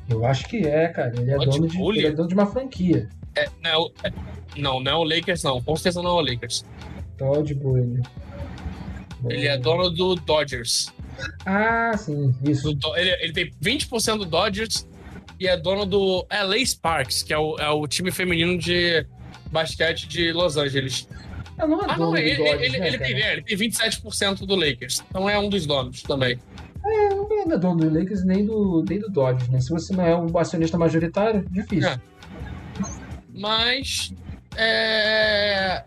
Eu 0.08 0.24
acho 0.24 0.48
que 0.48 0.66
é, 0.66 0.88
cara. 0.88 1.12
Ele 1.14 1.30
é, 1.30 1.36
dono 1.36 1.68
de, 1.68 1.78
ele 1.78 2.06
é 2.06 2.10
dono 2.10 2.28
de 2.28 2.34
uma 2.34 2.46
franquia. 2.46 3.10
É, 3.34 3.50
não, 3.62 3.92
é, 4.02 4.10
não, 4.56 4.80
não 4.80 4.92
é 4.92 4.94
o 4.94 5.04
Lakers, 5.04 5.42
não. 5.42 5.60
Com 5.60 5.76
certeza 5.76 6.00
não 6.00 6.10
é 6.10 6.14
o 6.14 6.20
Lakers. 6.22 6.64
Todd 7.18 7.54
Bowley. 7.54 8.00
Ele 9.30 9.46
é 9.46 9.56
dono 9.56 9.90
do 9.90 10.14
Dodgers. 10.14 10.92
Ah, 11.44 11.96
sim, 11.96 12.34
isso. 12.44 12.74
Do, 12.74 12.96
ele, 12.96 13.10
ele 13.22 13.32
tem 13.32 13.50
20% 13.62 14.18
do 14.18 14.24
Dodgers 14.24 14.86
e 15.40 15.46
é 15.46 15.56
dono 15.56 15.86
do 15.86 16.26
LA 16.30 16.64
Sparks, 16.64 17.22
que 17.22 17.32
é 17.32 17.38
o, 17.38 17.56
é 17.58 17.68
o 17.70 17.86
time 17.86 18.10
feminino 18.10 18.58
de 18.58 19.06
basquete 19.50 20.08
de 20.08 20.32
Los 20.32 20.56
Angeles. 20.56 21.08
Não 21.58 21.80
é 21.80 21.86
ah, 21.88 21.96
não, 21.96 22.16
ele, 22.16 22.36
Dodgers, 22.36 22.62
ele, 22.62 22.78
né, 22.78 22.88
ele, 22.88 22.98
tem, 22.98 23.22
é, 23.22 23.32
ele 23.32 23.42
tem 23.42 23.56
27% 23.56 24.46
do 24.46 24.54
Lakers. 24.54 25.02
Então 25.08 25.28
é 25.28 25.38
um 25.38 25.48
dos 25.48 25.66
donos 25.66 26.02
também. 26.02 26.38
É, 26.84 27.08
não 27.14 27.52
é 27.52 27.58
dono 27.58 27.80
do 27.80 27.98
Lakers 27.98 28.24
nem 28.24 28.44
do, 28.44 28.84
nem 28.88 28.98
do 28.98 29.08
Dodgers, 29.08 29.48
né? 29.48 29.60
Se 29.60 29.70
você 29.70 29.94
não 29.94 30.04
é 30.04 30.14
um 30.16 30.38
acionista 30.38 30.76
majoritário, 30.78 31.44
difícil. 31.50 31.90
É. 31.90 32.00
Mas. 33.34 34.12
É... 34.56 35.84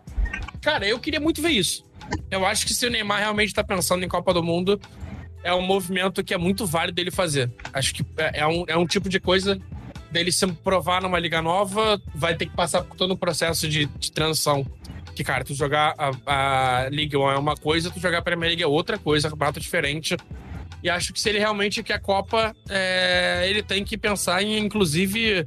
Cara, 0.60 0.86
eu 0.86 0.98
queria 0.98 1.20
muito 1.20 1.40
ver 1.40 1.50
isso. 1.50 1.84
Eu 2.30 2.46
acho 2.46 2.66
que 2.66 2.74
se 2.74 2.86
o 2.86 2.90
Neymar 2.90 3.18
realmente 3.18 3.48
está 3.48 3.64
pensando 3.64 4.04
em 4.04 4.08
Copa 4.08 4.32
do 4.32 4.42
Mundo, 4.42 4.80
é 5.42 5.52
um 5.54 5.62
movimento 5.62 6.22
que 6.22 6.34
é 6.34 6.38
muito 6.38 6.66
válido 6.66 6.96
dele 6.96 7.10
fazer. 7.10 7.50
Acho 7.72 7.94
que 7.94 8.04
é, 8.16 8.40
é 8.40 8.46
um, 8.46 8.64
é 8.66 8.76
um 8.76 8.86
tipo 8.86 9.08
de 9.08 9.18
coisa 9.18 9.60
dele 10.10 10.32
se 10.32 10.46
provar 10.46 11.02
numa 11.02 11.18
liga 11.18 11.40
nova, 11.40 12.00
vai 12.14 12.34
ter 12.34 12.46
que 12.46 12.56
passar 12.56 12.82
por 12.82 12.96
todo 12.96 13.14
um 13.14 13.16
processo 13.16 13.68
de, 13.68 13.86
de 13.86 14.12
transição. 14.12 14.66
Que, 15.14 15.24
cara, 15.24 15.44
tu 15.44 15.54
jogar 15.54 15.94
a, 15.98 16.84
a 16.84 16.88
Liga 16.88 17.18
1 17.18 17.30
é 17.30 17.38
uma 17.38 17.54
coisa, 17.54 17.90
tu 17.90 18.00
jogar 18.00 18.18
a 18.18 18.22
Premier 18.22 18.48
League 18.48 18.62
é 18.62 18.66
outra 18.66 18.98
coisa, 18.98 19.28
é 19.28 19.32
um 19.32 19.36
prato 19.36 19.60
diferente. 19.60 20.16
E 20.82 20.88
acho 20.88 21.12
que 21.12 21.20
se 21.20 21.28
ele 21.28 21.38
realmente 21.38 21.82
quer 21.82 21.94
a 21.94 21.98
Copa, 21.98 22.54
é, 22.68 23.44
ele 23.48 23.62
tem 23.62 23.84
que 23.84 23.98
pensar 23.98 24.42
em, 24.42 24.58
inclusive, 24.58 25.46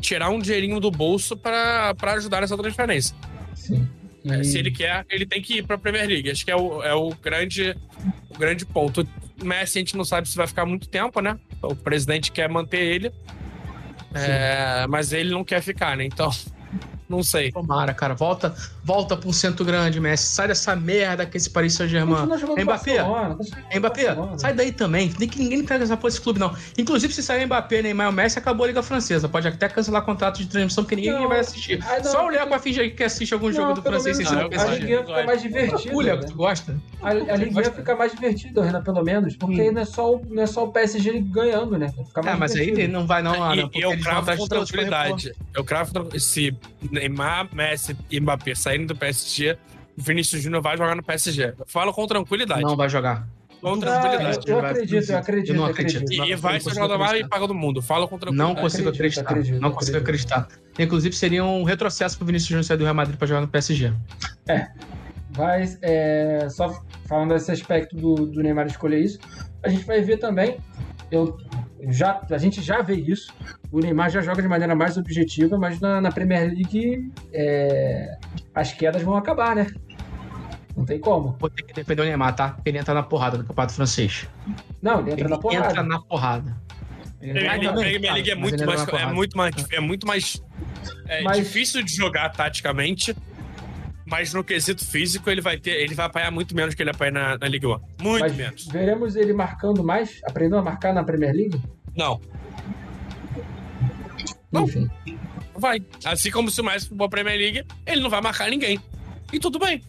tirar 0.00 0.28
um 0.28 0.38
dinheirinho 0.38 0.78
do 0.78 0.90
bolso 0.90 1.36
para 1.36 1.94
ajudar 2.14 2.42
nessa 2.42 2.56
transferência. 2.56 3.16
Sim. 3.54 3.88
É, 4.26 4.42
se 4.42 4.58
ele 4.58 4.70
quer, 4.70 5.04
ele 5.10 5.26
tem 5.26 5.42
que 5.42 5.58
ir 5.58 5.66
para 5.66 5.76
a 5.76 5.78
Premier 5.78 6.08
League. 6.08 6.30
Acho 6.30 6.44
que 6.44 6.50
é 6.50 6.56
o, 6.56 6.82
é 6.82 6.94
o, 6.94 7.10
grande, 7.10 7.76
o 8.30 8.38
grande 8.38 8.64
ponto. 8.64 9.06
O 9.40 9.44
Messi 9.44 9.78
a 9.78 9.80
gente 9.80 9.96
não 9.96 10.04
sabe 10.04 10.28
se 10.28 10.36
vai 10.36 10.46
ficar 10.46 10.64
muito 10.64 10.88
tempo, 10.88 11.20
né? 11.20 11.38
O 11.60 11.74
presidente 11.76 12.32
quer 12.32 12.48
manter 12.48 12.80
ele, 12.80 13.12
é, 14.14 14.86
mas 14.88 15.12
ele 15.12 15.30
não 15.30 15.44
quer 15.44 15.60
ficar, 15.60 15.96
né? 15.96 16.04
Então 16.04 16.30
não 17.08 17.22
sei. 17.22 17.52
Tomara, 17.52 17.92
cara. 17.92 18.14
Volta, 18.14 18.54
volta 18.84 19.16
pro 19.16 19.32
centro 19.32 19.64
grande, 19.64 19.98
Messi. 19.98 20.26
Sai 20.26 20.48
dessa 20.48 20.76
merda 20.76 21.24
que 21.24 21.36
esse 21.36 21.48
Paris 21.48 21.72
Saint-Germain. 21.74 22.26
Mbappé, 22.62 22.98
Mbappé, 23.78 24.16
sai 24.36 24.52
daí 24.52 24.70
também. 24.70 25.12
Nem 25.18 25.28
que 25.28 25.38
ninguém 25.38 25.64
pega 25.64 25.84
essa 25.84 25.96
porra 25.96 26.10
desse 26.10 26.20
clube, 26.20 26.38
não. 26.38 26.54
Inclusive, 26.76 27.12
se 27.12 27.22
sair 27.22 27.46
Mbappé, 27.46 27.82
Neymar 27.82 28.10
o 28.10 28.12
Messi, 28.12 28.38
acabou 28.38 28.64
a 28.64 28.66
Liga 28.68 28.82
Francesa. 28.82 29.28
Pode 29.28 29.48
até 29.48 29.68
cancelar 29.68 30.02
contrato 30.02 30.38
de 30.38 30.46
transmissão, 30.46 30.84
porque 30.84 30.96
ninguém 30.96 31.12
não, 31.12 31.28
vai 31.28 31.40
assistir. 31.40 31.78
não, 31.78 32.04
Só 32.04 32.26
o 32.26 32.28
Léo 32.28 32.46
pra 32.46 32.58
fingir 32.58 32.94
que 32.94 33.02
assiste 33.02 33.32
algum 33.32 33.46
não, 33.46 33.54
jogo 33.54 33.74
do 33.74 33.82
francês 33.82 34.18
sem 34.18 34.26
ser. 34.26 34.36
A 34.36 34.74
Liga 34.74 35.00
fica 35.00 35.24
mais 35.24 35.42
divertida. 35.42 35.94
O 35.94 36.00
Léo, 36.00 36.20
né? 36.20 36.26
tu 36.26 36.34
gosta? 36.34 36.78
A, 37.02 37.08
a 37.08 37.36
Liga 37.36 37.72
fica 37.72 37.96
mais 37.96 38.12
divertida, 38.12 38.62
Renan, 38.62 38.82
pelo 38.82 39.02
menos. 39.02 39.36
Porque 39.36 39.60
aí 39.62 39.70
não 39.70 39.80
é, 39.80 39.84
só 39.86 40.14
o, 40.14 40.22
não 40.28 40.42
é 40.42 40.46
só 40.46 40.64
o 40.64 40.72
PSG 40.72 41.20
ganhando, 41.20 41.78
né? 41.78 41.88
Fica 42.06 42.22
mais 42.22 42.36
é, 42.36 42.38
mas 42.38 42.52
divertido. 42.52 42.80
aí 42.80 42.88
não 42.88 43.06
vai 43.06 43.22
não, 43.22 43.42
Ana. 43.42 43.70
E, 43.74 43.80
eu 43.80 43.98
cravo 43.98 44.36
com 44.36 44.46
tranquilidade. 44.46 45.32
Eu 45.54 45.64
cravo 45.64 46.18
se 46.18 46.54
Neymar, 46.90 47.48
Messi 47.54 47.96
e 48.10 48.20
Mbappé 48.20 48.54
saírem 48.74 48.86
do 48.86 48.96
PSG, 48.96 49.56
o 49.96 50.02
Vinícius 50.02 50.42
Júnior 50.42 50.62
vai 50.62 50.76
jogar 50.76 50.94
no 50.96 51.02
PSG. 51.02 51.54
Falo 51.66 51.92
com 51.92 52.06
tranquilidade. 52.06 52.62
Não 52.62 52.76
vai 52.76 52.88
jogar. 52.88 53.26
com 53.60 53.72
Ah, 53.74 53.78
tranquilidade. 53.78 54.48
eu 54.50 54.58
acredito, 54.58 55.10
eu 55.10 55.18
acredito, 55.18 55.48
Eu 55.50 55.54
não 55.54 55.64
acredito. 55.64 55.96
acredito. 56.02 56.12
E, 56.12 56.32
Não, 56.32 56.38
vai 56.38 56.52
não 56.54 56.60
ser 56.60 56.66
o 56.66 56.70
consigo 56.70 56.74
jogador 56.74 56.98
mais 56.98 57.10
acreditar. 57.12 57.28
pago 57.34 57.46
do 57.46 57.54
mundo. 57.54 57.80
Fala 57.80 58.06
com 58.06 58.14
Não 58.16 58.18
tranquilidade. 58.20 58.60
consigo 58.60 58.88
Acredito, 58.90 59.20
acreditar. 59.20 59.30
acredito, 59.30 59.60
não 59.62 59.70
consigo 59.70 59.96
acredito. 59.98 60.32
acreditar. 60.32 60.60
Inclusive, 60.78 61.14
seria 61.16 61.44
um 61.44 61.62
retrocesso 61.62 62.16
pro 62.18 62.26
Vinícius 62.26 62.48
Júnior 62.48 62.64
sair 62.64 62.76
do 62.76 62.84
Real 62.84 62.94
Madrid 62.94 63.16
pra 63.16 63.26
jogar 63.26 63.40
no 63.40 63.48
PSG. 63.48 63.92
Vai, 65.30 65.64
é, 65.82 66.46
só 66.50 66.80
falando 67.06 67.30
desse 67.34 67.50
aspecto 67.50 67.96
do, 67.96 68.14
do 68.26 68.40
Neymar 68.42 68.66
escolher 68.66 69.00
isso, 69.00 69.18
a 69.64 69.68
gente 69.68 69.84
vai 69.84 70.00
ver 70.00 70.18
também. 70.18 70.58
Eu, 71.10 71.36
já, 71.90 72.20
a 72.30 72.38
gente 72.38 72.60
já 72.62 72.80
vê 72.82 72.94
isso. 72.94 73.32
O 73.70 73.80
Neymar 73.80 74.10
já 74.10 74.20
joga 74.20 74.40
de 74.42 74.48
maneira 74.48 74.74
mais 74.74 74.96
objetiva, 74.96 75.58
mas 75.58 75.80
na, 75.80 76.00
na 76.00 76.10
Premier 76.12 76.46
League 76.48 77.10
é, 77.32 78.16
as 78.54 78.72
quedas 78.72 79.02
vão 79.02 79.16
acabar, 79.16 79.54
né? 79.56 79.66
Não 80.76 80.84
tem 80.84 80.98
como. 80.98 81.36
Vou 81.38 81.48
ter 81.48 81.62
que 81.62 81.72
defender 81.72 82.02
o 82.02 82.04
Neymar, 82.04 82.34
tá? 82.34 82.50
Porque 82.50 82.68
ele 82.70 82.78
entra 82.78 82.94
na 82.94 83.02
porrada 83.02 83.38
no 83.38 83.44
campeonato 83.44 83.74
francês. 83.74 84.28
Não, 84.82 85.00
ele 85.00 85.12
entra 85.12 85.20
Ele 85.24 85.28
na 85.28 85.38
porrada. 85.38 85.66
entra 85.70 85.82
na 85.82 86.00
porrada. 86.00 86.56
Ele 87.20 87.38
entra 87.38 87.42
Premier 87.42 87.52
na 87.52 87.52
League, 87.52 87.68
porrada. 87.72 87.90
Premier 87.90 88.12
League 88.14 88.30
é 88.30 88.34
Mas 88.34 88.50
muito 88.50 88.66
mais, 88.66 88.88
é 89.02 89.06
muito 89.12 89.36
mais, 89.36 89.54
é 89.72 89.80
muito 89.80 90.06
mais 90.06 90.42
é, 91.08 91.22
Mas- 91.22 91.36
difícil 91.38 91.82
de 91.82 91.94
jogar 91.94 92.28
taticamente, 92.30 93.14
mas 94.06 94.32
no 94.34 94.44
quesito 94.44 94.84
físico 94.86 95.30
ele 95.30 95.40
vai 95.40 95.56
ter, 95.58 95.72
ele 95.80 95.94
vai 95.94 96.06
apanhar 96.06 96.30
muito 96.30 96.54
menos 96.54 96.74
que 96.74 96.82
ele 96.82 96.90
apanha 96.90 97.10
na, 97.12 97.38
na 97.38 97.48
Liga 97.48 97.68
1. 97.68 97.80
Muito 98.02 98.20
Mas 98.20 98.36
menos. 98.36 98.66
veremos 98.66 99.16
ele 99.16 99.32
marcando 99.32 99.82
mais, 99.82 100.20
aprendendo 100.24 100.58
a 100.58 100.62
marcar 100.62 100.92
na 100.92 101.02
Premier 101.02 101.34
League? 101.34 101.60
Não, 101.96 102.20
Não. 104.52 104.64
Enfim. 104.64 104.88
vai. 105.56 105.82
Assim 106.04 106.30
como 106.30 106.50
se 106.50 106.60
o 106.60 106.64
Messi 106.64 106.88
for 106.88 106.96
pra 106.96 107.08
Premier 107.08 107.38
League, 107.38 107.64
ele 107.86 108.00
não 108.00 108.10
vai 108.10 108.20
marcar 108.20 108.48
ninguém. 108.50 108.78
E 109.32 109.38
tudo 109.38 109.58
bem. 109.58 109.82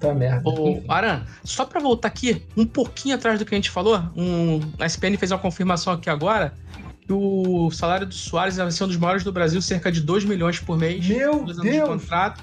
Tá 0.00 0.14
merda. 0.14 0.48
Ô, 0.48 0.82
Aran, 0.88 1.24
só 1.44 1.64
pra 1.64 1.80
voltar 1.80 2.08
aqui, 2.08 2.42
um 2.56 2.66
pouquinho 2.66 3.14
atrás 3.14 3.38
do 3.38 3.44
que 3.44 3.54
a 3.54 3.58
gente 3.58 3.70
falou, 3.70 3.98
um, 4.16 4.58
a 4.78 4.86
SPN 4.86 5.16
fez 5.16 5.30
uma 5.30 5.38
confirmação 5.38 5.92
aqui 5.92 6.08
agora 6.10 6.52
o 7.10 7.70
salário 7.70 8.06
do 8.06 8.14
Soares 8.14 8.56
vai 8.56 8.70
ser 8.70 8.84
um 8.84 8.88
dos 8.88 8.96
maiores 8.96 9.24
do 9.24 9.32
Brasil, 9.32 9.60
cerca 9.60 9.90
de 9.90 10.00
2 10.00 10.24
milhões 10.24 10.58
por 10.60 10.78
mês. 10.78 11.06
Meu 11.06 11.34
anos 11.40 11.56
de 11.56 11.62
Deus! 11.70 11.88
contrato. 11.88 12.42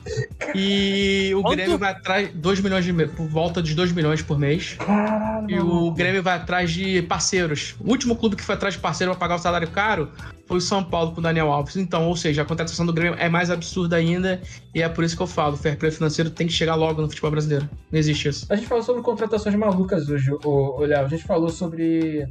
E 0.55 1.31
o 1.35 1.41
Quanto? 1.41 1.55
Grêmio 1.55 1.77
vai 1.77 1.91
atrás 1.91 2.29
2 2.33 2.59
milhões 2.61 2.85
de 2.85 2.93
por 3.07 3.27
volta 3.27 3.61
de 3.61 3.73
2 3.73 3.91
milhões 3.91 4.21
por 4.21 4.37
mês. 4.37 4.75
Caralho, 4.79 5.49
E 5.49 5.59
o 5.59 5.91
Grêmio 5.91 6.21
vai 6.21 6.35
atrás 6.35 6.71
de 6.71 7.01
parceiros. 7.03 7.75
O 7.79 7.89
último 7.89 8.15
clube 8.15 8.35
que 8.35 8.43
foi 8.43 8.55
atrás 8.55 8.73
de 8.75 8.79
parceiro 8.79 9.11
pra 9.11 9.19
pagar 9.19 9.35
o 9.35 9.39
salário 9.39 9.67
caro 9.69 10.09
foi 10.47 10.57
o 10.57 10.61
São 10.61 10.83
Paulo 10.83 11.11
com 11.11 11.19
o 11.19 11.23
Daniel 11.23 11.51
Alves. 11.51 11.75
Então, 11.75 12.07
ou 12.07 12.15
seja, 12.15 12.41
a 12.41 12.45
contratação 12.45 12.85
do 12.85 12.91
Grêmio 12.93 13.15
é 13.19 13.29
mais 13.29 13.49
absurda 13.51 13.95
ainda. 13.95 14.41
E 14.73 14.81
é 14.81 14.89
por 14.89 15.03
isso 15.03 15.15
que 15.15 15.21
eu 15.21 15.27
falo: 15.27 15.53
o 15.53 15.57
fair 15.57 15.77
play 15.77 15.91
financeiro 15.91 16.29
tem 16.29 16.47
que 16.47 16.53
chegar 16.53 16.75
logo 16.75 17.01
no 17.01 17.07
futebol 17.07 17.31
brasileiro. 17.31 17.69
Não 17.91 17.99
existe 17.99 18.27
isso. 18.29 18.45
A 18.49 18.55
gente 18.55 18.67
falou 18.67 18.83
sobre 18.83 19.01
contratações 19.01 19.55
malucas 19.55 20.09
hoje, 20.09 20.31
o, 20.43 20.79
Léo. 20.81 21.05
A 21.05 21.07
gente 21.07 21.23
falou 21.23 21.49
sobre 21.49 22.27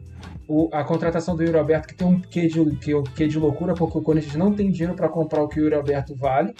o- 0.48 0.68
a 0.72 0.82
contratação 0.82 1.36
do 1.36 1.42
Yuri 1.44 1.58
Alberto, 1.58 1.88
que 1.88 1.94
tem 1.94 2.06
um 2.06 2.17
quê 2.18 2.46
de, 2.46 2.64
que, 2.76 2.92
quê 3.14 3.26
de 3.28 3.38
loucura, 3.38 3.74
porque 3.74 3.98
o 3.98 4.02
Corinthians 4.02 4.34
não 4.36 4.52
tem 4.52 4.70
dinheiro 4.70 4.94
para 4.94 5.08
comprar 5.08 5.42
o 5.42 5.48
que 5.48 5.60
o 5.60 5.64
Yuri 5.64 5.74
Alberto 5.74 6.14
vale. 6.14 6.54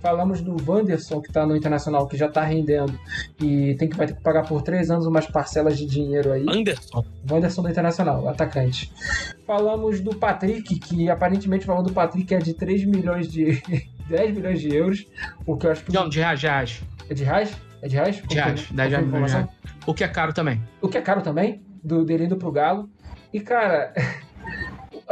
Falamos 0.00 0.40
do 0.40 0.56
Wanderson, 0.66 1.20
que 1.20 1.32
tá 1.32 1.46
no 1.46 1.56
Internacional, 1.56 2.06
que 2.06 2.16
já 2.16 2.28
tá 2.28 2.42
rendendo 2.42 2.98
e 3.40 3.74
tem 3.76 3.88
que, 3.88 3.96
vai 3.96 4.06
ter 4.06 4.14
que 4.14 4.22
pagar 4.22 4.46
por 4.46 4.62
três 4.62 4.90
anos 4.90 5.06
umas 5.06 5.26
parcelas 5.26 5.78
de 5.78 5.86
dinheiro 5.86 6.32
aí. 6.32 6.44
Anderson. 6.48 7.04
Wanderson 7.30 7.62
do 7.62 7.68
Internacional, 7.68 8.28
atacante. 8.28 8.92
Falamos 9.46 10.00
do 10.00 10.14
Patrick, 10.14 10.78
que 10.78 11.08
aparentemente 11.08 11.64
o 11.64 11.68
valor 11.68 11.82
do 11.82 11.92
Patrick 11.92 12.34
é 12.34 12.38
de 12.38 12.54
3 12.54 12.84
milhões 12.84 13.28
de. 13.28 13.62
10 14.08 14.34
milhões 14.34 14.60
de 14.60 14.74
euros. 14.74 15.06
O 15.46 15.56
que 15.56 15.66
eu 15.66 15.70
acho 15.72 15.84
que. 15.84 15.92
Não, 15.92 16.08
de 16.08 16.18
reais, 16.18 16.40
de 16.40 16.46
reais. 16.46 16.82
É 17.08 17.14
de 17.14 17.24
reais? 17.24 17.56
É 17.80 17.88
de 17.88 17.94
reais? 17.96 18.16
De 18.16 18.34
reais, 18.34 18.60
Confirma- 18.60 18.88
10 19.20 19.32
reais? 19.32 19.48
O 19.86 19.94
que 19.94 20.04
é 20.04 20.08
caro 20.08 20.32
também. 20.32 20.62
O 20.80 20.88
que 20.88 20.98
é 20.98 21.00
caro 21.00 21.22
também, 21.22 21.62
do 21.82 22.04
dele 22.04 22.24
indo 22.24 22.36
pro 22.36 22.52
Galo. 22.52 22.88
E, 23.32 23.40
cara, 23.40 23.92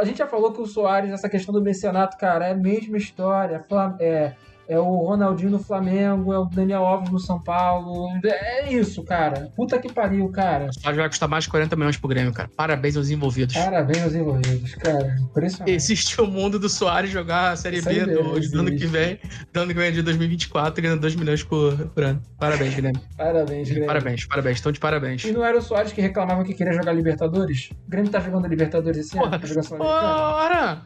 a 0.01 0.05
gente 0.05 0.17
já 0.17 0.27
falou 0.27 0.51
que 0.51 0.59
o 0.59 0.65
Soares, 0.65 1.11
essa 1.11 1.29
questão 1.29 1.53
do 1.53 1.61
mecenato, 1.61 2.17
cara, 2.17 2.47
é 2.47 2.51
a 2.53 2.57
mesma 2.57 2.97
história. 2.97 3.63
É, 3.99 4.33
é 4.71 4.79
o 4.79 5.05
Ronaldinho 5.05 5.51
no 5.51 5.59
Flamengo, 5.59 6.31
é 6.31 6.39
o 6.39 6.45
Daniel 6.45 6.85
Alves 6.85 7.11
no 7.11 7.19
São 7.19 7.37
Paulo. 7.37 8.07
É 8.23 8.71
isso, 8.71 9.03
cara. 9.03 9.51
Puta 9.53 9.77
que 9.77 9.91
pariu, 9.91 10.29
cara. 10.29 10.69
O 10.69 10.73
salário 10.73 10.99
vai 10.99 11.09
custar 11.09 11.27
mais 11.27 11.43
de 11.43 11.49
40 11.49 11.75
milhões 11.75 11.97
pro 11.97 12.07
Grêmio, 12.07 12.31
cara. 12.31 12.49
Parabéns 12.55 12.95
aos 12.95 13.09
envolvidos. 13.09 13.53
Parabéns 13.53 14.01
aos 14.01 14.15
envolvidos, 14.15 14.75
cara. 14.75 15.17
Impressionante. 15.19 15.73
Existe 15.73 16.21
o 16.21 16.25
mundo 16.25 16.57
do 16.57 16.69
Soares 16.69 17.09
jogar 17.09 17.51
a 17.51 17.55
Série 17.57 17.81
Série 17.81 18.05
B 18.05 18.13
do, 18.13 18.59
ano 18.59 18.71
que 18.73 18.85
vem, 18.85 19.19
do 19.51 19.59
ano 19.59 19.73
que 19.73 19.77
vem 19.77 19.91
de 19.91 20.01
2024, 20.01 20.81
ganhando 20.81 21.01
2 21.01 21.15
milhões 21.17 21.43
por, 21.43 21.75
por 21.89 22.03
ano. 22.03 22.21
Parabéns, 22.39 22.73
Grêmio. 22.73 23.01
Parabéns, 23.17 23.67
Grêmio. 23.67 23.87
Parabéns, 23.87 24.25
parabéns. 24.25 24.55
Estão 24.55 24.71
de 24.71 24.79
parabéns. 24.79 25.25
E 25.25 25.33
não 25.33 25.43
era 25.43 25.57
o 25.57 25.61
Soares 25.61 25.91
que 25.91 25.99
reclamava 25.99 26.45
que 26.45 26.53
queria 26.53 26.71
jogar 26.71 26.93
Libertadores? 26.93 27.71
O 27.87 27.89
Grêmio 27.89 28.09
tá 28.09 28.21
jogando 28.21 28.47
Libertadores 28.47 28.99
esse 28.99 29.19
ano? 29.19 29.31
Tá 29.31 29.45
jogando? 29.45 29.81
Ora! 29.81 30.81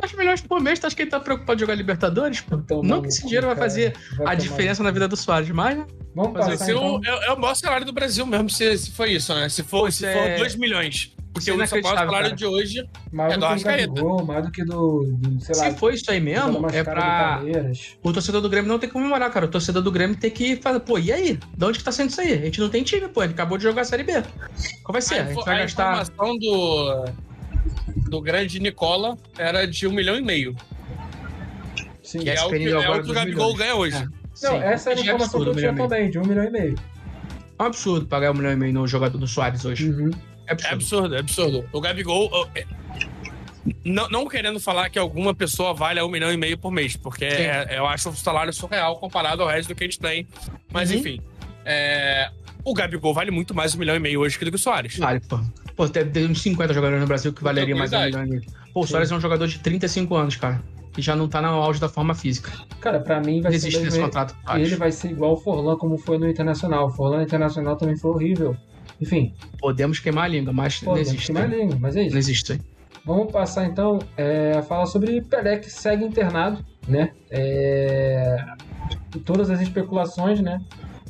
2 0.00 0.12
milhões 0.14 0.40
por 0.42 0.60
mês, 0.60 0.78
tu 0.78 0.86
acha 0.86 0.94
que 0.96 1.02
ele 1.02 1.10
tá 1.10 1.18
preocupado 1.20 1.56
de 1.56 1.60
jogar 1.62 1.74
Libertadores, 1.74 2.40
pô? 2.40 2.56
Então, 2.56 2.82
não 2.82 3.02
que 3.02 3.08
esse 3.08 3.22
dinheiro 3.24 3.46
vai 3.46 3.56
fazer 3.56 3.94
Vai 4.18 4.28
a 4.28 4.34
diferença 4.34 4.82
na 4.82 4.90
vida 4.90 5.08
do 5.08 5.16
Soares, 5.16 5.48
mas 5.50 5.76
né? 5.78 5.86
Vamos 6.14 6.32
Fazer 6.32 6.50
passar, 6.52 6.64
Esse 6.64 6.72
é, 6.72 6.74
o, 6.74 6.96
então. 6.98 7.14
é, 7.22 7.26
é 7.26 7.32
o 7.32 7.38
maior 7.40 7.54
salário 7.54 7.84
do 7.86 7.92
Brasil 7.92 8.24
mesmo, 8.26 8.48
se, 8.50 8.76
se 8.78 8.90
for 8.90 9.08
isso, 9.08 9.34
né? 9.34 9.48
Se 9.48 9.62
for, 9.62 9.90
se 9.92 10.04
Isso 10.04 10.12
for 10.12 10.26
é- 10.28 10.38
2 10.38 10.56
milhões. 10.56 11.12
Porque 11.32 11.50
é 11.50 11.52
o 11.52 11.56
São 11.66 11.82
Paulo 11.82 11.98
inacreditável, 11.98 12.06
salário 12.08 12.24
cara. 12.28 12.36
de 12.36 12.46
hoje 12.46 12.88
Mais 13.12 13.32
É 13.34 13.36
do 13.36 13.40
do 13.40 13.40
que 13.40 13.40
do 13.40 13.44
Arrascaeta. 13.44 14.04
Mais 14.24 14.44
do 14.46 14.50
que 14.52 14.64
do, 14.64 15.04
do 15.18 15.40
sei 15.44 15.54
lá, 15.54 15.70
se 15.70 15.76
for 15.78 15.92
isso 15.92 16.10
aí 16.10 16.18
mesmo, 16.18 16.66
é 16.72 16.82
pra 16.82 17.42
o 18.02 18.10
torcedor 18.10 18.40
do 18.40 18.48
Grêmio 18.48 18.68
não 18.70 18.78
ter 18.78 18.86
que 18.86 18.94
comemorar, 18.94 19.30
cara. 19.30 19.44
O 19.44 19.48
torcedor 19.50 19.82
do 19.82 19.92
Grêmio 19.92 20.16
tem 20.16 20.30
que 20.30 20.56
fazer, 20.56 20.80
pô, 20.80 20.98
e 20.98 21.12
aí? 21.12 21.38
De 21.54 21.64
onde 21.66 21.76
que 21.78 21.84
tá 21.84 21.92
sendo 21.92 22.08
isso 22.08 22.22
aí? 22.22 22.32
A 22.32 22.36
gente 22.38 22.58
não 22.58 22.70
tem 22.70 22.82
time, 22.82 23.06
pô. 23.08 23.22
Ele 23.22 23.34
acabou 23.34 23.58
de 23.58 23.64
jogar 23.64 23.82
a 23.82 23.84
Série 23.84 24.02
B. 24.02 24.12
Qual 24.82 24.94
vai 24.94 25.02
ser? 25.02 25.16
a, 25.18 25.22
A 25.24 25.26
gente 25.26 25.44
vai 25.44 25.56
a 25.56 25.58
gastar. 25.64 26.02
informação 26.06 26.38
do, 26.38 27.04
do 28.08 28.20
grande 28.20 28.58
Nicola 28.60 29.16
era 29.38 29.66
de 29.66 29.86
um 29.86 29.92
milhão 29.92 30.16
e 30.16 30.22
meio. 30.22 30.54
Sim. 32.02 32.20
Que 32.20 32.30
é, 32.30 32.42
o 32.44 32.48
que, 32.50 32.68
é 32.68 32.78
o 32.90 33.02
que 33.02 33.10
o 33.10 33.14
Gabigol 33.14 33.52
milhões. 33.52 33.58
ganha 33.58 33.74
hoje. 33.74 33.96
É. 33.96 34.00
Não, 34.00 34.12
Sim, 34.34 34.56
essa 34.58 34.90
era 34.90 35.00
a 35.00 35.02
é 35.02 35.04
informação 35.04 35.40
absurdo, 35.40 35.44
que 35.44 35.48
eu 35.48 35.52
um 35.52 35.56
tinha 35.56 35.72
meio. 35.72 35.88
também, 35.88 36.10
de 36.10 36.18
um 36.18 36.24
milhão 36.24 36.44
e 36.44 36.50
meio. 36.50 36.74
É 37.58 37.62
um 37.62 37.66
absurdo 37.66 38.06
pagar 38.06 38.30
um 38.30 38.34
milhão 38.34 38.52
e 38.52 38.56
meio 38.56 38.72
no 38.74 38.86
jogador 38.86 39.16
do 39.18 39.26
Soares 39.26 39.64
hoje. 39.64 39.90
Uhum. 39.90 40.10
É 40.46 40.52
absurdo. 40.52 40.70
É 40.70 40.74
absurdo, 40.74 41.14
é 41.14 41.18
absurdo. 41.20 41.68
O 41.72 41.80
Gabigol. 41.80 42.30
é- 42.54 42.64
Não, 43.84 44.08
não 44.08 44.28
querendo 44.28 44.60
falar 44.60 44.88
que 44.90 44.98
alguma 44.98 45.34
pessoa 45.34 45.74
vale 45.74 46.00
um 46.00 46.08
milhão 46.08 46.32
e 46.32 46.36
meio 46.36 46.56
por 46.56 46.70
mês, 46.70 46.96
porque 46.96 47.24
é- 47.24 47.66
eu 47.78 47.86
acho 47.86 48.10
o 48.10 48.14
salário 48.14 48.52
surreal 48.52 48.96
comparado 49.00 49.42
ao 49.42 49.48
resto 49.48 49.70
do 49.70 49.74
que 49.74 49.82
a 49.82 49.86
gente 49.86 49.98
tem. 49.98 50.26
Mas 50.72 50.90
Uhum. 50.90 50.98
enfim. 50.98 51.20
é, 51.64 52.30
O 52.64 52.74
Gabigol 52.74 53.12
vale 53.14 53.30
muito 53.32 53.54
mais 53.54 53.74
um 53.74 53.78
milhão 53.78 53.96
e 53.96 53.98
meio 54.00 54.20
hoje 54.20 54.38
que 54.38 54.44
do 54.44 54.50
que 54.52 54.56
o 54.56 54.58
Soares. 54.58 54.96
Vale, 54.98 55.18
pô. 55.20 55.40
Pô, 55.76 55.88
tem, 55.88 56.08
tem 56.08 56.26
uns 56.30 56.40
50 56.42 56.72
jogadores 56.72 57.00
no 57.02 57.06
Brasil 57.06 57.32
que 57.32 57.42
valeria 57.44 57.76
mais 57.76 57.92
um 57.92 58.00
milhão 58.02 58.24
e 58.24 58.28
meio. 58.30 58.42
Pô, 58.72 58.80
o 58.80 58.86
Soares 58.86 59.10
é 59.12 59.14
um 59.14 59.20
jogador 59.20 59.46
de 59.46 59.58
35 59.58 60.14
anos, 60.14 60.36
cara. 60.36 60.62
E 60.96 61.02
já 61.02 61.14
não 61.14 61.28
tá 61.28 61.42
no 61.42 61.48
auge 61.48 61.78
da 61.78 61.88
forma 61.90 62.14
física. 62.14 62.50
Cara, 62.80 62.98
pra 63.00 63.20
mim 63.20 63.36
Não 63.36 63.42
vai 63.42 63.52
ser. 63.52 63.56
existe 63.58 63.78
nesse 63.84 63.98
mesmo- 63.98 64.04
contrato. 64.06 64.34
ele 64.54 64.76
vai 64.76 64.90
ser 64.90 65.10
igual 65.10 65.34
o 65.34 65.36
Forlan, 65.36 65.76
como 65.76 65.98
foi 65.98 66.16
no 66.16 66.26
Internacional. 66.28 66.86
O 66.86 66.90
Forlan 66.90 67.22
Internacional 67.22 67.76
também 67.76 67.96
foi 67.98 68.10
horrível. 68.12 68.56
Enfim, 68.98 69.34
Podemos 69.58 69.98
queimar 70.00 70.24
a 70.24 70.28
língua, 70.28 70.54
mas 70.54 70.80
não 70.80 70.96
existe. 70.96 71.26
que 71.26 71.32
mais 71.32 71.50
né? 71.50 71.56
língua, 71.58 71.76
mas 71.78 71.94
é 71.96 72.00
Não 72.00 72.06
isso. 72.06 72.16
existe 72.16 72.44
isso 72.44 72.52
aí. 72.54 72.60
Vamos 73.04 73.30
passar 73.30 73.66
então 73.66 73.98
é, 74.16 74.54
a 74.56 74.62
falar 74.62 74.86
sobre 74.86 75.20
Pelé, 75.20 75.58
que 75.58 75.68
segue 75.70 76.02
internado, 76.04 76.64
né? 76.88 77.10
É, 77.30 78.36
e 79.14 79.18
todas 79.18 79.50
as 79.50 79.60
especulações, 79.60 80.40
né? 80.40 80.58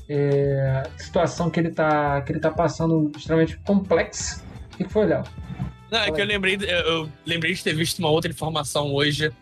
É, 0.09 0.83
situação 0.99 1.49
que 1.49 1.59
ele 1.61 1.71
tá, 1.71 2.21
que 2.23 2.33
ele 2.33 2.41
tá 2.41 2.51
passando 2.51 3.11
extremamente 3.17 3.57
complexa. 3.59 4.45
O 4.77 4.79
que 4.79 4.85
que 4.85 4.93
foi, 4.93 5.07
Léo? 5.07 5.25
Não, 5.91 6.01
é 6.01 6.11
que 6.11 6.21
eu 6.21 6.25
lembrei, 6.27 6.59
eu, 6.61 7.09
lembrei 7.25 7.55
de 7.55 7.63
ter 7.63 7.75
visto 7.75 7.99
uma 8.01 8.11
outra 8.11 8.31
informação 8.31 8.93
hoje 8.93 9.33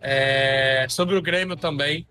é, 0.00 0.86
sobre 0.88 1.14
o 1.16 1.22
Grêmio 1.22 1.56
também. 1.56 2.06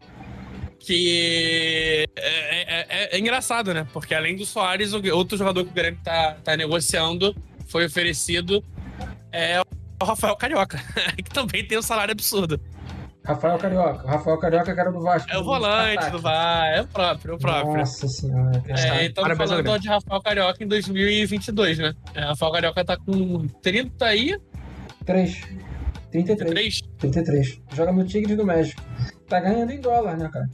Que 0.79 2.05
é, 2.17 2.79
é- 2.79 2.85
é- 2.89 3.15
é 3.15 3.19
engraçado, 3.19 3.73
né? 3.73 3.87
Porque 3.93 4.13
além 4.13 4.35
do 4.35 4.45
Soares, 4.45 4.93
o 4.93 5.01
outro 5.15 5.37
jogador 5.37 5.63
que 5.63 5.69
o 5.71 5.73
Grêmio 5.73 5.99
tá, 6.03 6.37
tá 6.43 6.57
negociando 6.57 7.35
foi 7.67 7.85
oferecido 7.85 8.63
é 9.31 9.61
o 9.61 10.05
Rafael 10.05 10.35
Carioca, 10.35 10.77
que 11.17 11.29
também 11.31 11.65
tem 11.65 11.77
um 11.77 11.81
salário 11.81 12.11
absurdo. 12.11 12.59
Rafael 13.25 13.57
Carioca. 13.57 14.07
Rafael 14.07 14.37
Carioca, 14.37 14.75
cara 14.75 14.91
do 14.91 14.99
Vasco. 15.01 15.31
É 15.31 15.37
o 15.37 15.43
volante 15.43 16.09
do 16.09 16.19
VAR, 16.19 16.67
é 16.67 16.81
o 16.81 16.87
próprio, 16.87 17.31
é 17.31 17.35
o 17.35 17.37
próprio. 17.39 17.77
Nossa 17.77 18.07
senhora, 18.07 18.61
cara. 18.61 18.79
É, 18.79 19.05
então 19.05 19.23
Parabéns 19.23 19.49
falando 19.49 19.63
Grêmio. 19.63 19.81
de 19.81 19.87
Rafael 19.87 20.21
Carioca 20.21 20.63
em 20.63 20.67
2022, 20.67 21.77
né? 21.79 21.93
É, 22.13 22.21
Rafael 22.21 22.51
Carioca 22.51 22.83
tá 22.85 22.97
com 22.97 23.47
30 23.61 24.05
aí, 24.05 24.37
3. 25.05 25.41
33. 26.11 26.51
3. 26.51 26.81
33. 26.99 27.61
Joga 27.73 27.91
no 27.91 28.05
Tigre 28.05 28.35
do 28.35 28.45
México. 28.45 28.81
Tá 29.27 29.39
ganhando 29.39 29.71
em 29.71 29.81
dólar, 29.81 30.17
né, 30.17 30.29
cara? 30.31 30.49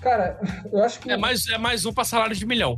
Cara, 0.00 0.40
eu 0.70 0.82
acho 0.84 1.00
que. 1.00 1.10
É 1.10 1.16
mais, 1.16 1.46
é 1.48 1.58
mais 1.58 1.84
um 1.86 1.92
pra 1.92 2.04
salário 2.04 2.36
de 2.36 2.46
milhão. 2.46 2.76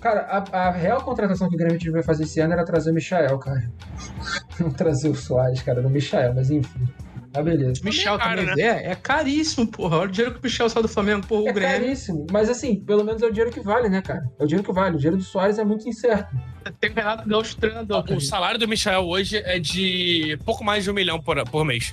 Cara, 0.00 0.20
a, 0.22 0.66
a 0.66 0.70
real 0.70 1.00
contratação 1.02 1.48
que 1.48 1.54
o 1.54 1.58
Grêmio 1.58 1.78
devia 1.78 2.02
fazer 2.02 2.24
esse 2.24 2.40
ano 2.40 2.52
era 2.52 2.64
trazer 2.64 2.90
o 2.90 2.94
Michael, 2.94 3.38
cara. 3.38 3.70
Não 4.60 4.70
trazer 4.70 5.08
o 5.08 5.14
Soares, 5.14 5.62
cara, 5.62 5.80
do 5.80 5.88
Michael, 5.88 6.34
mas 6.34 6.50
enfim. 6.50 6.86
Tá 7.34 7.42
beleza. 7.42 7.80
Michel 7.82 8.14
É 8.14 8.18
caro, 8.18 8.40
também 8.46 8.64
né? 8.64 8.84
é, 8.86 8.92
é 8.92 8.94
caríssimo, 8.94 9.66
porra. 9.66 9.96
Olha 9.98 10.08
o 10.08 10.12
dinheiro 10.12 10.34
que 10.34 10.40
o 10.40 10.42
Michel 10.44 10.70
saiu 10.70 10.82
do 10.82 10.88
Flamengo, 10.88 11.26
porra, 11.26 11.42
o 11.42 11.48
É 11.48 11.52
Grêmio. 11.52 11.78
caríssimo, 11.80 12.26
mas 12.30 12.48
assim, 12.48 12.76
pelo 12.76 13.02
menos 13.02 13.20
é 13.22 13.26
o 13.26 13.30
dinheiro 13.30 13.50
que 13.50 13.58
vale, 13.60 13.88
né, 13.88 14.00
cara? 14.00 14.22
É 14.38 14.44
o 14.44 14.46
dinheiro 14.46 14.64
que 14.66 14.72
vale. 14.72 14.94
O 14.94 14.98
dinheiro 14.98 15.16
do 15.16 15.22
Soares 15.24 15.58
é 15.58 15.64
muito 15.64 15.88
incerto. 15.88 16.32
Tem 16.80 16.90
o 16.90 16.94
Renato 16.94 17.28
Gaúcho 17.28 17.56
treinador. 17.56 18.04
cara. 18.04 18.16
O 18.16 18.20
salário 18.20 18.58
do 18.58 18.68
Michel 18.68 19.00
hoje 19.04 19.36
é 19.38 19.58
de 19.58 20.38
pouco 20.44 20.62
mais 20.64 20.84
de 20.84 20.90
um 20.90 20.94
milhão 20.94 21.20
por, 21.20 21.42
por 21.50 21.64
mês. 21.64 21.92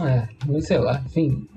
É, 0.00 0.28
não 0.46 0.60
sei 0.60 0.78
lá, 0.78 1.02
enfim. 1.04 1.48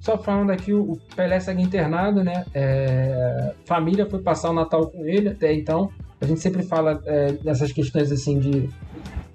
Só 0.00 0.18
falando 0.18 0.50
aqui, 0.50 0.72
o 0.74 0.98
Pelé 1.14 1.38
segue 1.38 1.62
internado, 1.62 2.24
né? 2.24 2.44
É, 2.52 3.54
família 3.66 4.04
foi 4.04 4.18
passar 4.20 4.50
o 4.50 4.52
Natal 4.52 4.88
com 4.90 5.06
ele 5.06 5.28
até 5.28 5.52
então. 5.54 5.90
A 6.20 6.26
gente 6.26 6.40
sempre 6.40 6.64
fala 6.64 7.00
é, 7.06 7.32
dessas 7.34 7.70
questões 7.70 8.10
assim 8.10 8.40
de, 8.40 8.68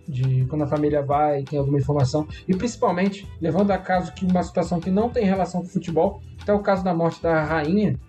de 0.08 0.46
quando 0.46 0.64
a 0.64 0.68
família 0.68 1.02
vai 1.02 1.42
e 1.42 1.44
tem 1.44 1.60
alguma 1.60 1.80
informação. 1.80 2.28
E 2.48 2.56
principalmente, 2.56 3.28
levando 3.42 3.72
a 3.72 3.78
caso 3.78 4.14
que 4.14 4.26
uma 4.26 4.44
situação 4.44 4.80
que 4.80 4.92
não 4.92 5.10
tem 5.10 5.26
relação 5.26 5.62
com 5.62 5.68
futebol, 5.68 6.22
até 6.42 6.54
o 6.54 6.60
caso 6.60 6.84
da 6.84 6.94
morte 6.94 7.22
da 7.22 7.44
rainha, 7.44 8.00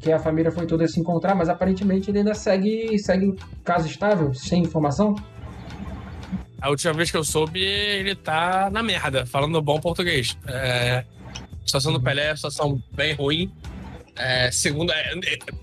que 0.00 0.12
a 0.12 0.18
família 0.18 0.50
foi 0.50 0.66
toda 0.66 0.86
se 0.86 1.00
encontrar, 1.00 1.34
mas 1.34 1.48
aparentemente 1.48 2.10
ele 2.10 2.18
ainda 2.18 2.34
segue, 2.34 2.98
segue 2.98 3.34
caso 3.64 3.86
estável, 3.86 4.32
sem 4.32 4.62
informação. 4.62 5.16
A 6.60 6.70
última 6.70 6.92
vez 6.92 7.10
que 7.10 7.16
eu 7.16 7.24
soube, 7.24 7.60
ele 7.60 8.14
tá 8.14 8.68
na 8.70 8.82
merda, 8.82 9.24
falando 9.26 9.60
bom 9.62 9.80
português. 9.80 10.36
É, 10.46 11.04
a 11.62 11.66
situação 11.66 11.92
do 11.92 12.00
Pelé 12.00 12.26
é 12.26 12.30
uma 12.30 12.36
situação 12.36 12.82
bem 12.92 13.14
ruim. 13.14 13.52
É, 14.18 14.50
segundo, 14.50 14.90
é, 14.92 15.12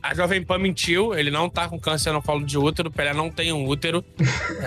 a 0.01 0.15
Jovem 0.15 0.41
Pan 0.43 0.57
mentiu, 0.57 1.13
ele 1.13 1.29
não 1.29 1.49
tá 1.49 1.67
com 1.67 1.77
câncer 1.79 2.13
no 2.13 2.21
colo 2.21 2.45
de 2.45 2.57
útero, 2.57 2.87
o 2.89 2.91
Pelé 2.91 3.13
não 3.13 3.29
tem 3.29 3.51
um 3.51 3.67
útero. 3.67 4.03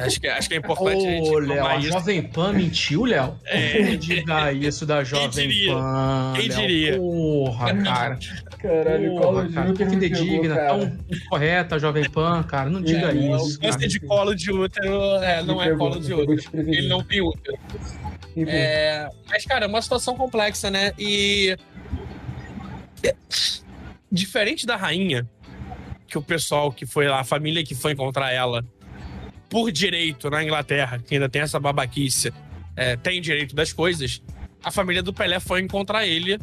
Acho 0.04 0.20
que, 0.20 0.28
acho 0.28 0.48
que 0.48 0.54
é 0.54 0.58
importante 0.58 1.06
a 1.06 1.10
gente 1.10 1.28
Ô, 1.30 1.38
Léo, 1.38 1.66
a 1.66 1.76
isso. 1.76 1.88
Jovem 1.88 2.22
Pan 2.22 2.52
mentiu, 2.52 3.04
Léo? 3.04 3.38
É. 3.46 3.82
Não 3.82 3.96
diga 3.96 4.52
isso 4.52 4.84
da 4.84 5.02
Jovem 5.02 5.30
diria? 5.30 5.72
Pan. 5.72 6.32
Quem 6.36 6.48
Léo. 6.48 6.58
diria? 6.58 6.96
Porra, 6.98 7.74
cara. 7.82 8.18
Caralho, 8.58 9.14
Porra, 9.20 9.48
cara, 9.52 9.72
que 9.72 9.86
fidedigna, 9.86 10.56
tão 10.56 10.98
correta 11.30 11.76
a 11.76 11.78
Jovem 11.78 12.10
Pan, 12.10 12.42
cara. 12.42 12.68
Não 12.68 12.82
diga 12.82 13.10
É, 13.10 13.14
isso. 13.14 13.56
O 13.56 13.60
câncer 13.60 13.88
de 13.88 14.00
colo 14.00 14.34
de 14.34 14.52
útero 14.52 14.92
é, 15.22 15.42
não 15.42 15.62
é 15.62 15.74
colo 15.74 15.98
de 16.00 16.12
útero. 16.12 16.40
Ele 16.54 16.88
não 16.88 17.02
tem 17.02 17.20
útero. 17.22 17.56
É, 18.36 19.08
mas, 19.28 19.44
cara, 19.46 19.64
é 19.64 19.68
uma 19.68 19.80
situação 19.80 20.14
complexa, 20.16 20.70
né? 20.70 20.92
E. 20.98 21.56
Diferente 24.10 24.66
da 24.66 24.76
rainha, 24.76 25.28
que 26.06 26.16
o 26.16 26.22
pessoal 26.22 26.72
que 26.72 26.86
foi 26.86 27.06
lá, 27.08 27.20
a 27.20 27.24
família 27.24 27.62
que 27.64 27.74
foi 27.74 27.92
encontrar 27.92 28.32
ela, 28.32 28.64
por 29.50 29.70
direito 29.70 30.30
na 30.30 30.42
Inglaterra, 30.42 30.98
que 30.98 31.14
ainda 31.14 31.28
tem 31.28 31.42
essa 31.42 31.58
babaquice, 31.60 32.32
é, 32.76 32.96
tem 32.96 33.20
direito 33.20 33.54
das 33.54 33.72
coisas, 33.72 34.22
a 34.62 34.70
família 34.70 35.02
do 35.02 35.12
Pelé 35.12 35.40
foi 35.40 35.60
encontrar 35.60 36.06
ele 36.06 36.38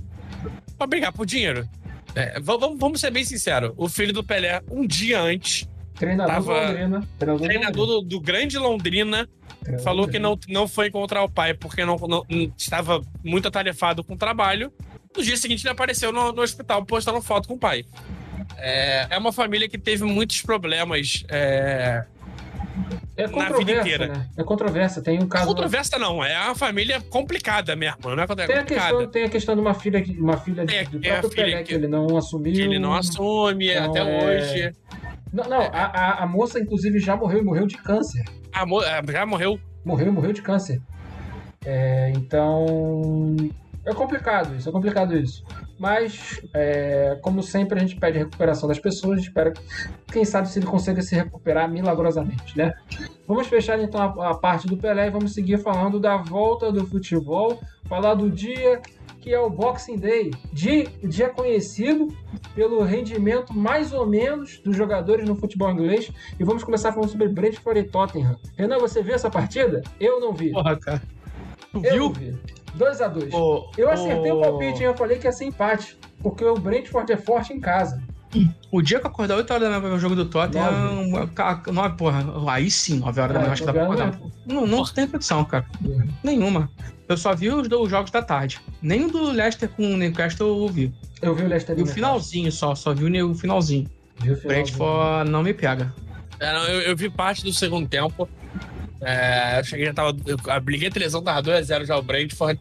pra 0.77 0.87
brigar 0.87 1.11
por 1.11 1.25
dinheiro. 1.25 1.67
É, 2.15 2.39
va- 2.39 2.57
vamos, 2.57 2.79
vamos 2.79 3.01
ser 3.01 3.11
bem 3.11 3.23
sinceros. 3.23 3.73
O 3.77 3.89
filho 3.89 4.13
do 4.13 4.23
Pelé, 4.23 4.61
um 4.69 4.85
dia 4.85 5.19
antes, 5.21 5.67
Treinador 5.95 6.33
Tava- 6.33 6.59
do 6.59 6.67
Londrina. 6.67 7.07
Treinador, 7.17 7.37
do 7.39 7.43
treinador 7.47 7.87
do, 7.87 8.01
do 8.01 8.19
grande 8.19 8.57
Londrina, 8.57 9.29
Londrina. 9.59 9.79
falou 9.79 10.07
que 10.07 10.19
não, 10.19 10.37
não 10.49 10.67
foi 10.67 10.87
encontrar 10.87 11.23
o 11.23 11.29
pai 11.29 11.53
porque 11.53 11.85
não, 11.85 11.95
não- 11.97 12.25
não- 12.29 12.53
estava 12.57 13.01
muito 13.23 13.47
atarefado 13.47 14.03
com 14.03 14.13
o 14.13 14.17
trabalho. 14.17 14.71
No 15.15 15.23
dia 15.23 15.37
seguinte, 15.37 15.63
ele 15.63 15.71
apareceu 15.71 16.11
no, 16.11 16.31
no 16.31 16.41
hospital 16.41 16.83
postando 16.85 17.21
foto 17.21 17.47
com 17.47 17.53
o 17.55 17.59
pai. 17.59 17.85
É, 18.57 19.07
é 19.11 19.17
uma 19.17 19.31
família 19.31 19.67
que 19.69 19.77
teve 19.77 20.03
muitos 20.03 20.41
problemas. 20.41 21.23
É, 21.29 22.03
É 23.17 23.27
controversa, 23.27 24.07
né? 24.07 24.27
É 24.37 24.43
controversa. 24.43 25.01
Tem 25.01 25.21
um 25.21 25.27
caso. 25.27 25.47
controversa 25.47 25.97
não, 25.97 26.23
é 26.23 26.37
uma 26.45 26.55
família 26.55 26.99
complicada 27.01 27.75
mesmo. 27.75 27.97
Não 28.03 28.23
é 28.23 28.27
Tem 28.27 28.55
a, 28.57 28.63
questão, 28.63 29.07
tem 29.07 29.23
a 29.23 29.29
questão 29.29 29.55
de 29.55 29.61
uma 29.61 29.73
filha, 29.73 30.01
que- 30.01 30.19
uma 30.19 30.37
filha 30.37 30.65
Tem- 30.65 30.83
do 30.85 30.99
tem 30.99 31.11
a 31.11 31.13
próprio 31.19 31.31
filha 31.31 31.45
Pelé 31.45 31.57
que, 31.63 31.69
que- 31.69 31.73
ele 31.75 31.87
não 31.87 32.17
assumiu. 32.17 32.53
Que 32.53 32.61
ele 32.61 32.79
não 32.79 32.93
assume 32.93 33.71
Então, 33.71 33.85
até 33.91 33.99
é- 33.99 34.25
hoje. 34.37 34.73
Não, 35.31 35.43
não, 35.49 35.61
a, 35.61 35.67
a, 35.85 36.23
a 36.23 36.27
moça, 36.27 36.59
inclusive, 36.59 36.99
já 36.99 37.15
morreu 37.15 37.39
e 37.39 37.43
morreu 37.43 37.65
de 37.67 37.77
câncer. 37.77 38.23
A 38.53 38.65
mo- 38.65 38.81
é, 38.83 39.01
já 39.11 39.25
morreu. 39.25 39.59
Morreu 39.83 40.07
e 40.07 40.11
morreu 40.11 40.31
de 40.33 40.41
câncer. 40.41 40.81
É, 41.65 42.11
então. 42.15 43.35
É 43.85 43.93
complicado 43.93 44.55
isso, 44.55 44.67
é 44.67 44.71
complicado 44.71 45.15
isso. 45.15 45.43
Mas, 45.77 46.41
é, 46.53 47.19
como 47.21 47.43
sempre, 47.43 47.77
a 47.77 47.81
gente 47.81 47.97
pede 47.97 48.17
recuperação 48.17 48.67
das 48.67 48.79
pessoas, 48.79 49.21
espera, 49.21 49.53
quem 50.11 50.25
sabe 50.25 50.49
se 50.49 50.57
ele 50.59 50.65
consiga 50.65 51.01
se 51.01 51.13
recuperar 51.15 51.69
milagrosamente, 51.69 52.57
né? 52.57 52.73
Vamos 53.27 53.47
fechar 53.47 53.79
então 53.79 54.01
a, 54.01 54.31
a 54.31 54.33
parte 54.35 54.67
do 54.67 54.77
Pelé 54.77 55.07
e 55.07 55.11
vamos 55.11 55.33
seguir 55.33 55.57
falando 55.59 55.99
da 55.99 56.17
volta 56.17 56.71
do 56.71 56.85
futebol, 56.87 57.59
falar 57.87 58.15
do 58.15 58.29
dia 58.29 58.81
que 59.25 59.33
é 59.33 59.39
o 59.39 59.49
Boxing 59.49 59.97
Day, 59.97 60.31
dia, 60.53 60.85
dia 61.03 61.29
conhecido 61.29 62.15
pelo 62.53 62.83
rendimento 62.83 63.57
mais 63.57 63.91
ou 63.91 64.05
menos 64.05 64.59
dos 64.59 64.77
jogadores 64.77 65.27
no 65.27 65.35
futebol 65.35 65.71
inglês. 65.71 66.11
E 66.39 66.43
vamos 66.43 66.63
começar 66.63 66.93
falando 66.93 67.09
sobre 67.09 67.27
Brentford 67.27 67.79
e 67.79 67.83
Tottenham. 67.85 68.37
Renan, 68.55 68.77
você 68.77 69.01
viu 69.01 69.15
essa 69.15 69.27
partida? 69.27 69.81
Eu 69.99 70.19
não 70.19 70.31
vi. 70.31 70.51
Porra, 70.51 70.77
cara. 70.77 71.01
Tu 71.71 71.83
Eu 71.83 71.91
viu? 71.91 72.03
não 72.03 72.13
vi. 72.13 72.35
2x2. 72.77 73.33
Ô, 73.33 73.69
Eu 73.77 73.89
acertei 73.89 74.31
ô, 74.31 74.37
o 74.39 74.41
palpite, 74.41 74.79
hein? 74.79 74.85
eu 74.85 74.95
falei 74.97 75.17
que 75.17 75.25
ia 75.27 75.31
ser 75.31 75.45
empate. 75.45 75.97
Porque 76.21 76.43
o 76.43 76.55
Brentford 76.55 77.11
é 77.11 77.17
forte 77.17 77.53
em 77.53 77.59
casa. 77.59 78.01
O 78.69 78.81
dia 78.81 78.99
que 78.99 79.05
eu 79.05 79.09
acordar 79.11 79.37
8 79.37 79.49
horas 79.51 79.63
da 79.63 79.69
manhã 79.69 79.79
pra 79.79 79.89
ver 79.91 79.95
o 79.95 79.99
jogo 79.99 80.15
do 80.15 80.25
Tottenham. 80.25 81.25
ca- 81.33 81.61
Nove, 81.71 81.95
porra. 81.95 82.25
Aí 82.51 82.69
sim, 82.69 82.99
9 82.99 83.21
horas 83.21 83.33
da 83.33 83.39
manhã, 83.39 83.49
É, 83.49 83.53
acho 83.53 83.61
que 83.61 83.65
dá 83.67 83.73
pra 83.73 83.83
acordar. 83.83 84.19
Não, 84.45 84.67
não 84.67 84.83
tem 84.83 85.07
condição, 85.07 85.45
cara. 85.45 85.65
Nenhuma. 86.23 86.69
Eu 87.07 87.15
só 87.15 87.33
vi 87.33 87.49
os, 87.49 87.67
do- 87.69 87.81
os 87.81 87.89
jogos 87.89 88.11
da 88.11 88.21
tarde. 88.21 88.59
Nem 88.81 89.05
o 89.05 89.11
do 89.11 89.31
Leicester 89.31 89.69
com 89.69 89.93
o 89.93 89.95
Newcastle 89.95 90.63
eu 90.63 90.67
vi. 90.67 90.93
Eu 91.21 91.33
vi 91.33 91.43
o 91.43 91.47
Leicester 91.47 91.77
E 91.79 91.83
o 91.83 91.85
finalzinho 91.85 92.51
só, 92.51 92.75
só 92.75 92.93
vi 92.93 93.05
o 93.21 93.35
finalzinho. 93.35 93.87
Vi 94.19 94.31
o 94.31 94.33
O 94.33 94.37
finalzinho. 94.37 94.47
Brentford 94.65 95.29
não 95.31 95.41
me 95.43 95.53
pega. 95.53 95.93
É, 96.39 96.51
não, 96.51 96.65
eu, 96.65 96.81
eu 96.81 96.95
vi 96.97 97.09
parte 97.09 97.41
do 97.43 97.53
segundo 97.53 97.87
tempo. 97.87 98.27
É, 99.05 99.59
eu 99.59 99.63
cheguei, 99.63 99.85
já 99.85 99.93
tava. 99.93 100.17
Eu 100.25 100.37
abliguei 100.51 100.87
a 100.87 100.91
televisão, 100.91 101.21
tava 101.21 101.43
2x0 101.43 101.85
já 101.85 101.97
o 101.97 102.01
Brentford. 102.01 102.59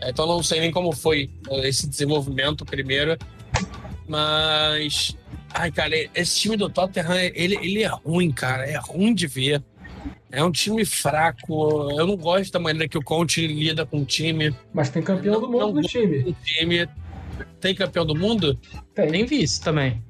É, 0.00 0.10
então 0.10 0.26
não 0.26 0.42
sei 0.42 0.60
nem 0.60 0.70
como 0.72 0.92
foi 0.92 1.30
esse 1.62 1.88
desenvolvimento 1.88 2.64
primeiro. 2.64 3.16
Mas. 4.08 5.16
Ai, 5.52 5.70
cara, 5.72 5.94
esse 6.14 6.40
time 6.40 6.56
do 6.56 6.68
Tottenham, 6.68 7.16
ele, 7.34 7.56
ele 7.56 7.82
é 7.82 7.86
ruim, 7.88 8.30
cara. 8.30 8.64
É 8.64 8.76
ruim 8.78 9.14
de 9.14 9.26
ver. 9.26 9.62
É 10.32 10.42
um 10.44 10.50
time 10.50 10.84
fraco. 10.84 11.90
Eu 11.92 12.06
não 12.06 12.16
gosto 12.16 12.52
da 12.52 12.58
maneira 12.60 12.88
que 12.88 12.96
o 12.98 13.02
Conte 13.02 13.46
lida 13.46 13.84
com 13.84 14.00
o 14.02 14.04
time. 14.04 14.54
Mas 14.72 14.90
tem 14.90 15.02
campeão 15.02 15.34
Não- 15.34 15.40
do 15.40 15.48
mundo 15.50 15.74
no 15.74 15.82
time. 15.82 16.18
O 16.18 16.32
time 16.44 16.88
tem 17.60 17.74
campeão 17.74 18.06
do 18.06 18.14
mundo? 18.14 18.58
Tem. 18.94 19.10
Nem 19.10 19.24
vice 19.26 19.60
também. 19.60 20.02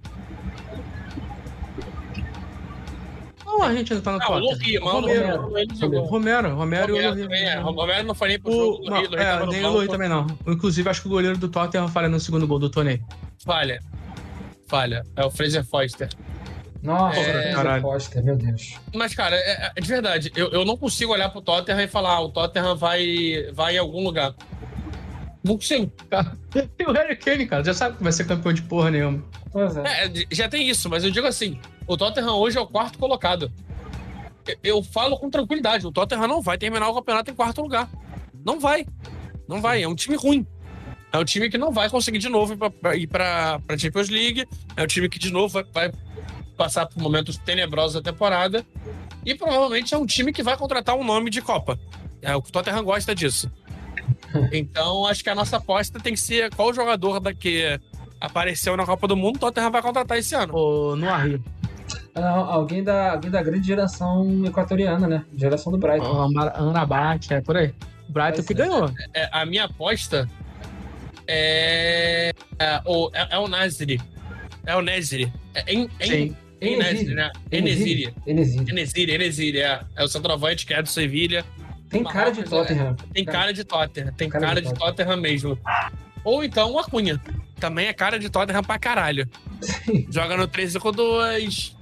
Não, 3.61 3.67
a 3.69 3.75
gente 3.75 3.95
não 3.95 4.01
tá 4.01 4.13
no 4.13 4.23
Ah, 4.23 4.31
o. 4.31 4.39
Lohri, 4.39 4.79
mano. 4.81 5.01
Romero. 5.01 5.43
Romero, 6.07 6.55
Romero, 6.57 6.97
e 6.97 7.07
o 7.07 7.11
Romero 7.11 7.35
é. 7.35 7.61
O 7.61 7.71
Romero 7.73 8.07
não 8.07 8.15
foi 8.15 8.29
nem 8.29 8.41
pro 8.41 8.51
jogo 8.53 8.75
O, 8.75 8.79
do 8.85 8.91
não, 8.91 9.01
Rio. 9.01 9.15
é, 9.17 9.47
nem 9.47 9.65
o 9.65 9.71
Lohri 9.71 9.89
também 9.89 10.09
não. 10.09 10.27
Inclusive, 10.47 10.89
acho 10.89 11.03
que 11.03 11.09
o 11.09 11.11
goleiro 11.11 11.37
do 11.37 11.49
Tottenham 11.49 11.89
falha 11.89 12.09
no 12.09 12.19
segundo 12.19 12.47
gol 12.47 12.59
do 12.59 12.71
torneio. 12.71 13.05
Falha. 13.45 13.81
Falha. 14.67 15.03
É 15.17 15.25
o 15.25 15.31
Fraser 15.31 15.65
Foster. 15.65 16.09
Nossa, 16.83 17.19
É, 17.21 17.53
caralho. 17.53 17.83
Foster, 17.83 18.25
meu 18.25 18.37
Deus. 18.37 18.77
Mas, 18.95 19.15
cara, 19.15 19.37
é, 19.37 19.73
é 19.77 19.81
de 19.81 19.87
verdade, 19.89 20.33
eu, 20.35 20.49
eu 20.51 20.65
não 20.65 20.77
consigo 20.79 21.13
olhar 21.13 21.29
pro 21.29 21.43
Tottenham 21.43 21.81
e 21.83 21.87
falar, 21.89 22.15
ah, 22.15 22.21
o 22.23 22.31
Tottenham 22.31 22.75
vai, 22.77 23.51
vai 23.53 23.75
em 23.75 23.79
algum 23.79 24.03
lugar. 24.03 24.35
Não 25.45 25.57
consigo. 25.57 25.91
E 26.79 26.85
o 26.85 26.93
Harry 26.93 27.15
Kane, 27.17 27.47
cara, 27.47 27.63
já 27.63 27.73
sabe 27.73 27.97
que 27.97 28.03
vai 28.03 28.11
ser 28.13 28.25
campeão 28.27 28.53
de 28.53 28.63
porra 28.63 28.91
nenhuma. 28.91 29.23
Pois 29.53 29.77
é. 29.77 29.83
É, 30.07 30.13
já 30.33 30.49
tem 30.49 30.69
isso, 30.69 30.89
mas 30.91 31.05
eu 31.05 31.11
digo 31.11 31.27
assim, 31.27 31.61
o 31.91 31.97
Tottenham 31.97 32.37
hoje 32.37 32.57
é 32.57 32.61
o 32.61 32.67
quarto 32.69 33.01
colocado. 33.01 33.51
Eu, 34.63 34.81
falo 34.81 35.19
com 35.19 35.29
tranquilidade, 35.29 35.85
o 35.85 35.91
Tottenham 35.91 36.29
não 36.29 36.41
vai 36.41 36.57
terminar 36.57 36.89
o 36.89 36.95
campeonato 36.95 37.33
em 37.33 37.35
quarto 37.35 37.61
lugar. 37.61 37.91
Não 38.45 38.61
vai. 38.61 38.87
Não 39.49 39.61
vai, 39.61 39.83
é 39.83 39.89
um 39.89 39.95
time 39.97 40.17
ruim. 40.17 40.47
É 41.13 41.19
um 41.19 41.25
time 41.25 41.51
que 41.51 41.59
não 41.59 41.73
vai 41.73 41.91
conseguir 41.91 42.19
de 42.19 42.29
novo 42.29 42.57
ir 42.95 43.07
pra, 43.09 43.59
pra 43.59 43.77
Champions 43.77 44.09
League. 44.09 44.47
É 44.77 44.85
um 44.85 44.87
time 44.87 45.09
que 45.09 45.19
de 45.19 45.33
novo 45.33 45.53
vai, 45.53 45.65
vai 45.65 45.93
passar 46.57 46.87
por 46.87 47.03
momentos 47.03 47.37
tenebrosos 47.39 48.01
da 48.01 48.13
temporada. 48.13 48.65
E 49.27 49.35
provavelmente 49.35 49.93
é 49.93 49.99
um 49.99 50.07
time 50.07 50.33
que 50.33 50.45
vai 50.45 50.57
contratar 50.57 50.95
um 50.95 51.03
nome 51.03 51.29
de 51.29 51.43
Copa. 51.43 51.77
É, 52.23 52.37
o 52.37 52.41
Tottenham 52.41 52.85
gosta 52.85 53.17
disso. 53.17 53.51
Então, 54.53 55.07
acho 55.07 55.25
que 55.25 55.31
a 55.31 55.35
nossa 55.35 55.57
aposta 55.57 55.99
tem 55.99 56.15
que 56.15 56.21
ser 56.21 56.55
qual 56.55 56.73
jogador 56.73 57.19
da 57.19 57.35
que 57.35 57.81
apareceu 58.21 58.77
na 58.77 58.87
Copa 58.87 59.09
do 59.09 59.17
Mundo, 59.17 59.37
o 59.37 59.39
Tottenham 59.41 59.73
vai 59.73 59.83
contratar 59.83 60.19
esse 60.19 60.37
ano. 60.37 60.55
Ô, 60.55 60.95
no 60.95 61.09
Arrio. 61.09 61.43
Não, 62.15 62.51
alguém, 62.51 62.83
da, 62.83 63.13
alguém 63.13 63.31
da 63.31 63.43
grande 63.43 63.67
geração 63.67 64.45
equatoriana, 64.45 65.07
né? 65.07 65.25
Geração 65.35 65.73
do 65.73 65.79
Brighton. 65.79 66.29
Anabate, 66.55 67.33
é 67.33 67.41
por 67.41 67.57
aí. 67.57 67.73
O 68.09 68.13
Brighton 68.13 68.37
Vai 68.37 68.47
que 68.47 68.55
ganhou. 68.55 68.91
É, 69.15 69.29
a 69.33 69.47
minha 69.47 69.65
aposta 69.65 70.29
é, 71.27 72.33
é, 72.59 72.83
o, 72.85 73.11
é, 73.15 73.29
é 73.31 73.39
o 73.39 73.47
Nasri. 73.47 74.01
É 74.67 74.75
o 74.75 74.83
Nesri. 74.83 75.33
É 75.55 75.73
em, 75.73 75.89
em, 76.01 76.09
Sim. 76.09 76.37
em 76.61 76.77
Nesri, 76.77 77.15
né? 77.15 77.31
Enesiri. 77.53 78.15
Enesiri. 78.27 79.13
Enesiri, 79.15 79.61
é. 79.61 79.81
É 79.97 80.05
o 80.05 80.09
centroavante 80.09 80.67
que 80.67 80.75
é 80.75 80.83
do 80.83 80.89
Sevilha. 80.89 81.45
Tem 81.89 82.05
cara 82.05 82.31
de 82.31 82.41
é. 82.41 82.45
Tottenham. 82.45 82.97
Tem 83.13 83.25
cara 83.25 83.53
de 83.53 83.65
Tottenham, 83.65 84.13
tem 84.13 84.29
Cara 84.29 84.47
cara, 84.47 84.63
de 84.63 84.69
de 84.69 84.75
Tottenham 84.75 85.17
mesmo. 85.17 85.59
Ou 86.25 86.45
então 86.45 86.73
o 86.73 86.79
Acunha. 86.79 87.21
Também 87.59 87.89
é 87.89 87.93
cara 87.93 88.19
de 88.19 88.31
Tottenham 88.31 88.63
pra 88.63 88.79
caralho. 88.79 89.29
Joga 90.11 90.37
no 90.37 90.47
13 90.47 90.79
com 90.81 90.93
2. 90.93 91.77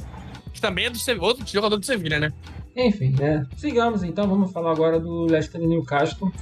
Que 0.59 0.63
também 0.63 0.87
é 0.87 0.91
do 0.91 1.23
outro 1.23 1.47
jogador 1.47 1.77
do 1.77 1.87
Sevilha, 1.87 2.19
né? 2.19 2.33
Enfim, 2.75 3.15
né? 3.17 3.47
Sigamos 3.57 4.03
então, 4.03 4.27
vamos 4.29 4.51
falar 4.51 4.73
agora 4.73 4.99
do 4.99 5.23
Leicester 5.27 5.61
e 5.63 5.67
Newcastle. 5.69 6.33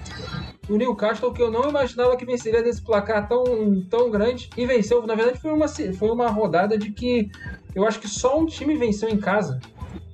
O 0.70 0.76
Newcastle 0.76 1.32
que 1.34 1.42
eu 1.42 1.50
não 1.50 1.68
imaginava 1.68 2.16
que 2.16 2.24
venceria 2.24 2.62
desse 2.62 2.80
placar 2.80 3.28
tão, 3.28 3.44
tão 3.90 4.10
grande 4.10 4.48
e 4.56 4.64
venceu. 4.64 5.06
Na 5.06 5.14
verdade, 5.14 5.38
foi 5.38 5.52
uma, 5.52 5.68
foi 5.68 6.10
uma 6.10 6.28
rodada 6.30 6.78
de 6.78 6.92
que 6.92 7.30
eu 7.74 7.86
acho 7.86 8.00
que 8.00 8.08
só 8.08 8.38
um 8.38 8.46
time 8.46 8.74
venceu 8.74 9.10
em 9.10 9.18
casa. 9.18 9.60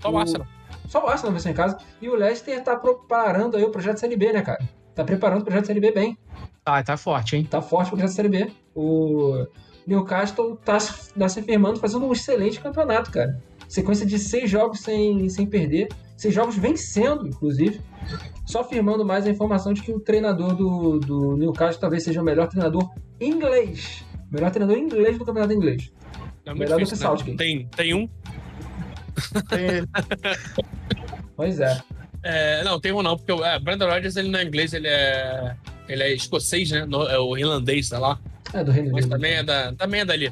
Só 0.01 0.11
o 0.11 0.15
O- 0.15 0.19
Arsenal. 0.19 0.47
Só 0.89 1.05
o 1.05 1.09
Arsenal 1.09 1.33
venceu 1.33 1.53
em 1.53 1.55
casa. 1.55 1.79
E 2.01 2.09
o 2.09 2.17
Leicester 2.17 2.61
tá 2.65 2.75
preparando 2.75 3.57
aí 3.57 3.63
o 3.63 3.71
projeto 3.71 3.99
Série 3.99 4.17
B, 4.17 4.33
né, 4.33 4.43
cara? 4.43 4.69
Tá 4.97 5.05
preparando 5.05 5.43
o 5.43 5.45
projeto 5.45 5.67
Série 5.67 5.79
B 5.81 5.93
bem. 5.93 6.19
Ah, 6.67 6.83
tá 6.83 6.97
forte, 6.97 7.37
hein? 7.37 7.45
Tá 7.49 7.63
forte 7.63 7.87
o 7.87 7.91
projeto 7.97 8.15
Série 8.17 8.29
B. 8.29 8.51
O 8.75 9.47
Newcastle 9.87 10.57
tá, 10.65 10.79
se- 10.81 11.15
tá 11.15 11.29
se 11.29 11.41
firmando, 11.43 11.79
fazendo 11.79 12.05
um 12.05 12.13
excelente 12.13 12.61
campeonato, 12.61 13.11
cara. 13.13 13.41
Sequência 13.73 14.05
de 14.05 14.19
seis 14.19 14.51
jogos 14.51 14.81
sem, 14.81 15.27
sem 15.31 15.47
perder. 15.47 15.89
Seis 16.15 16.35
jogos 16.35 16.59
vencendo, 16.59 17.27
inclusive. 17.27 17.81
Só 18.45 18.63
firmando 18.63 19.03
mais 19.03 19.25
a 19.27 19.31
informação 19.31 19.73
de 19.73 19.81
que 19.81 19.91
o 19.91 19.99
treinador 19.99 20.55
do, 20.55 20.99
do 20.99 21.37
Newcastle 21.39 21.81
talvez 21.81 22.03
seja 22.03 22.21
o 22.21 22.25
melhor 22.25 22.49
treinador 22.49 22.91
inglês. 23.19 24.05
Melhor 24.31 24.51
treinador 24.51 24.79
inglês 24.79 25.17
do 25.17 25.25
campeonato 25.25 25.55
inglês. 25.55 25.91
É 26.45 26.53
Melhor 26.53 26.79
do 26.79 26.85
difícil, 26.85 26.99
que 26.99 27.03
né? 27.03 27.09
Southgate. 27.09 27.37
Tem, 27.39 27.67
tem 27.75 27.95
um. 27.95 28.07
Pois 31.35 31.59
é. 31.59 31.81
É, 32.23 32.63
não, 32.65 32.79
tem 32.79 32.93
um 32.93 33.03
não, 33.03 33.17
porque 33.17 33.33
o 33.33 33.43
é, 33.43 33.59
Brandon 33.59 33.89
Rodgers 33.89 34.17
ele 34.17 34.29
não 34.29 34.39
é 34.39 34.45
inglês, 34.45 34.75
ele 34.75 34.89
é. 34.89 35.57
Ele 35.89 36.03
é 36.03 36.13
escocês, 36.13 36.71
né? 36.71 36.85
No- 36.85 37.09
é 37.09 37.19
o 37.19 37.39
irlandês, 37.39 37.89
sei 37.89 37.99
lá. 37.99 38.21
É 38.53 38.63
do 38.63 38.71
Reino 38.71 38.93
Mas 38.93 39.07
Unido. 39.07 39.15
também 39.17 39.33
é, 39.33 39.43
da, 39.43 39.73
também 39.73 40.01
é 40.03 40.05
dali. 40.05 40.31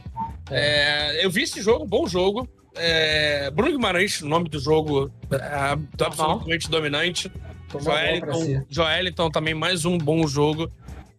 É, 0.51 1.25
eu 1.25 1.31
vi 1.31 1.45
esse 1.45 1.63
jogo, 1.63 1.87
bom 1.87 2.07
jogo. 2.07 2.47
É, 2.83 3.51
Bruno 3.51 3.73
Guimarães, 3.73 4.23
o 4.23 4.29
nome 4.29 4.49
do 4.49 4.59
jogo, 4.59 5.13
é, 5.31 6.03
absolutamente 6.03 6.71
dominante. 6.71 7.31
Pra 7.69 7.79
si. 7.79 7.85
Joeliton, 7.87 8.65
Joeliton 8.69 9.31
também 9.31 9.55
mais 9.55 9.85
um 9.85 9.99
bom 9.99 10.27
jogo. 10.27 10.71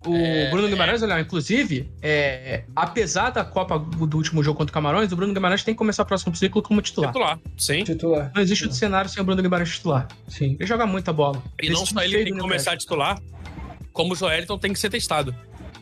O 0.05 0.15
É, 0.15 0.49
Bruno 0.49 0.67
Guimarães, 0.67 1.03
olha, 1.03 1.19
inclusive, 1.19 1.87
é, 2.01 2.63
apesar 2.75 3.29
da 3.29 3.45
Copa 3.45 3.77
do 3.77 4.17
último 4.17 4.43
jogo 4.43 4.57
contra 4.57 4.71
o 4.71 4.73
Camarões, 4.73 5.11
o 5.11 5.15
Bruno 5.15 5.31
Guimarães 5.31 5.63
tem 5.63 5.75
que 5.75 5.77
começar 5.77 6.01
o 6.01 6.05
próximo 6.07 6.35
ciclo 6.35 6.61
como 6.63 6.81
titular. 6.81 7.11
Titular, 7.11 7.39
sim. 7.55 7.83
Titular. 7.83 8.31
Não 8.33 8.41
existe 8.41 8.63
outro 8.63 8.77
cenário 8.79 9.09
sem 9.11 9.21
o 9.21 9.25
Bruno 9.25 9.41
Guimarães 9.43 9.69
titular. 9.69 10.07
Sim. 10.27 10.55
Ele 10.59 10.65
joga 10.65 10.87
muita 10.87 11.13
bola. 11.13 11.41
E 11.61 11.69
não 11.69 11.85
só 11.85 12.01
ele 12.01 12.23
tem 12.23 12.33
que 12.33 12.39
começar 12.39 12.71
a 12.71 12.77
titular, 12.77 13.21
como 13.93 14.13
o 14.13 14.15
Joeliton 14.15 14.57
tem 14.57 14.73
que 14.73 14.79
ser 14.79 14.89
testado. 14.89 15.35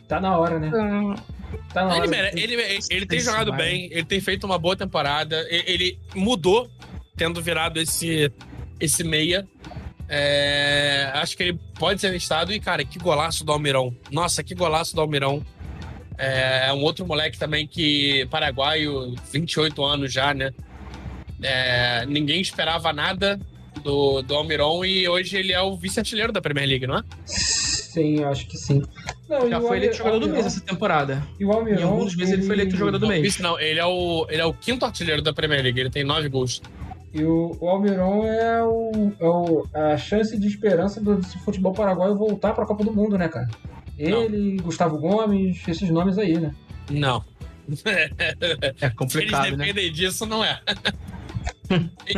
Tá 0.06 0.20
na 0.20 0.36
hora, 0.36 0.58
né? 0.58 0.68
Newcastle. 0.70 1.39
Tá. 1.72 1.96
Ele, 1.96 2.06
mere- 2.06 2.32
ele, 2.40 2.54
ele 2.90 3.06
tem 3.06 3.18
Esse 3.18 3.26
jogado 3.26 3.52
bem, 3.52 3.88
ele 3.92 4.04
tem 4.04 4.20
feito 4.20 4.44
uma 4.44 4.58
boa 4.58 4.76
temporada, 4.76 5.46
e- 5.50 5.64
ele 5.66 5.98
mudou, 6.14 6.70
tendo 7.16 7.40
virado 7.42 7.78
esse, 7.80 8.30
esse 8.80 9.04
meia. 9.04 9.46
É, 10.08 11.10
acho 11.14 11.36
que 11.36 11.44
ele 11.44 11.60
pode 11.78 12.00
ser 12.00 12.10
testado. 12.10 12.52
E, 12.52 12.58
cara, 12.58 12.84
que 12.84 12.98
golaço 12.98 13.44
do 13.44 13.52
Almirão. 13.52 13.94
Nossa, 14.10 14.42
que 14.42 14.54
golaço 14.54 14.94
do 14.94 15.00
Almirão. 15.00 15.44
É, 16.18 16.66
é 16.68 16.72
um 16.72 16.82
outro 16.82 17.06
moleque 17.06 17.38
também 17.38 17.66
que, 17.66 18.26
paraguaio, 18.30 19.14
28 19.32 19.82
anos 19.84 20.12
já, 20.12 20.34
né? 20.34 20.52
É, 21.42 22.04
ninguém 22.06 22.40
esperava 22.40 22.92
nada 22.92 23.40
do, 23.82 24.20
do 24.20 24.34
Almiron 24.34 24.84
e 24.84 25.08
hoje 25.08 25.36
ele 25.38 25.52
é 25.52 25.62
o 25.62 25.74
vice-artilheiro 25.76 26.32
da 26.32 26.40
Premier 26.42 26.68
League, 26.68 26.86
não 26.86 26.98
é? 26.98 27.02
Sim, 27.24 28.22
acho 28.24 28.46
que 28.46 28.58
sim. 28.58 28.82
Não, 29.30 29.48
Já 29.48 29.60
foi 29.60 29.76
eleito 29.76 29.96
jogador 29.96 30.18
do 30.18 30.28
mês 30.28 30.44
essa 30.44 30.60
temporada. 30.60 31.22
E 31.38 31.44
o 31.44 31.52
Almiron, 31.52 31.78
Em 31.80 31.84
alguns 31.84 32.16
meses 32.16 32.34
ele 32.34 32.42
foi 32.42 32.56
eleito 32.56 32.76
jogador 32.76 32.98
do 32.98 33.06
mês. 33.06 33.22
Vice 33.22 33.40
não, 33.40 33.58
ele 33.60 33.78
é 33.78 33.86
o, 33.86 34.26
ele 34.28 34.42
é 34.42 34.44
o 34.44 34.52
quinto 34.52 34.84
artilheiro 34.84 35.22
da 35.22 35.32
Premier 35.32 35.62
League, 35.62 35.78
ele 35.78 35.88
tem 35.90 36.02
nove 36.04 36.28
gols. 36.28 36.60
E 37.14 37.22
o, 37.24 37.56
o 37.60 37.68
Almiron 37.68 38.24
é, 38.24 38.62
o, 38.62 39.12
é 39.20 39.24
o- 39.26 39.66
a 39.72 39.96
chance 39.96 40.38
de 40.38 40.46
esperança 40.46 41.00
do, 41.00 41.16
do 41.16 41.26
futebol 41.44 41.72
paraguaio 41.72 42.16
voltar 42.16 42.52
pra 42.54 42.66
Copa 42.66 42.84
do 42.84 42.92
Mundo, 42.92 43.16
né, 43.16 43.28
cara? 43.28 43.48
Ele, 43.98 44.56
Gustavo 44.62 44.98
Gomes, 44.98 45.60
esses 45.68 45.90
nomes 45.90 46.18
aí, 46.18 46.38
né? 46.38 46.54
Não. 46.90 47.22
É 47.68 47.76
Se 47.76 47.88
eles 48.84 48.94
complicado, 48.96 49.56
né? 49.56 49.66
dependem 49.66 49.92
disso, 49.92 50.26
não 50.26 50.42
é. 50.44 50.60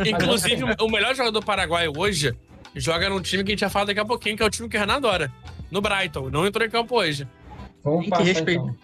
Inclusive, 0.07 0.63
o 0.81 0.89
melhor 0.89 1.15
jogador 1.15 1.43
paraguaio 1.43 1.91
hoje 1.95 2.33
joga 2.75 3.09
num 3.09 3.21
time 3.21 3.43
que 3.43 3.51
a 3.51 3.53
gente 3.53 3.61
vai 3.61 3.69
falar 3.69 3.85
daqui 3.85 3.99
a 3.99 4.05
pouquinho, 4.05 4.35
que 4.35 4.43
é 4.43 4.45
o 4.45 4.49
time 4.49 4.67
que 4.67 4.75
o 4.77 4.79
Renan 4.79 4.95
adora. 4.95 5.31
No 5.73 5.81
Brighton. 5.81 6.29
Não 6.29 6.45
entrou 6.45 6.65
em 6.65 6.69
campo 6.69 6.95
hoje. 6.95 7.27
Vamos 7.83 8.01
Tem 8.01 8.05
que 8.05 8.09
passar 8.11 8.23
respeitar. 8.23 8.61
então. 8.63 8.75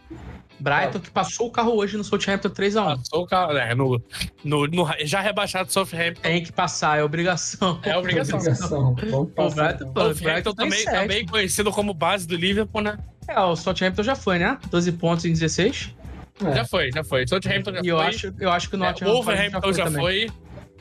Brighton 0.59 0.99
que 0.99 1.09
passou 1.11 1.47
o 1.47 1.51
carro 1.51 1.71
hoje 1.75 1.95
no 1.95 2.03
Southampton 2.03 2.49
3x1. 2.49 2.97
Passou 2.97 3.23
o 3.23 3.25
carro. 3.27 3.55
É, 3.57 3.73
no, 3.73 4.01
no, 4.43 4.67
no- 4.67 4.87
já 5.05 5.21
rebaixado 5.21 5.71
Southampton. 5.71 6.19
Tem 6.21 6.43
que 6.43 6.51
passar, 6.51 6.99
é 6.99 7.03
obrigação. 7.03 7.79
É 7.83 7.95
obrigação. 7.97 8.39
Obrigação. 8.39 8.95
Vamos 8.95 9.31
O. 9.37 9.55
Brighton, 9.55 9.85
então. 9.89 10.11
o 10.11 10.13
Brighton 10.15 10.53
tá 10.53 10.63
também, 10.63 10.83
também 10.85 11.25
conhecido 11.25 11.71
como 11.71 11.93
base 11.93 12.27
do 12.27 12.35
Liverpool, 12.35 12.81
né? 12.81 12.97
É, 13.27 13.39
o 13.39 13.55
Southampton 13.55 14.03
já 14.03 14.15
foi, 14.15 14.39
né? 14.39 14.57
12 14.69 14.91
pontos 14.93 15.23
em 15.23 15.31
16. 15.31 15.95
É. 16.43 16.55
Já 16.55 16.65
foi, 16.65 16.91
já 16.91 17.03
foi. 17.05 17.25
Southampton 17.27 17.71
já 17.75 17.81
E 17.83 17.87
eu 17.87 17.97
foi. 17.97 18.05
acho, 18.07 18.33
eu 18.39 18.51
acho 18.51 18.69
que 18.69 18.75
o 18.75 18.83
É, 18.83 18.87
Nottingham 18.87 19.11
o 19.11 19.13
Wolverhampton 19.15 19.73
já 19.73 19.83
também. 19.85 20.01
foi. 20.01 20.27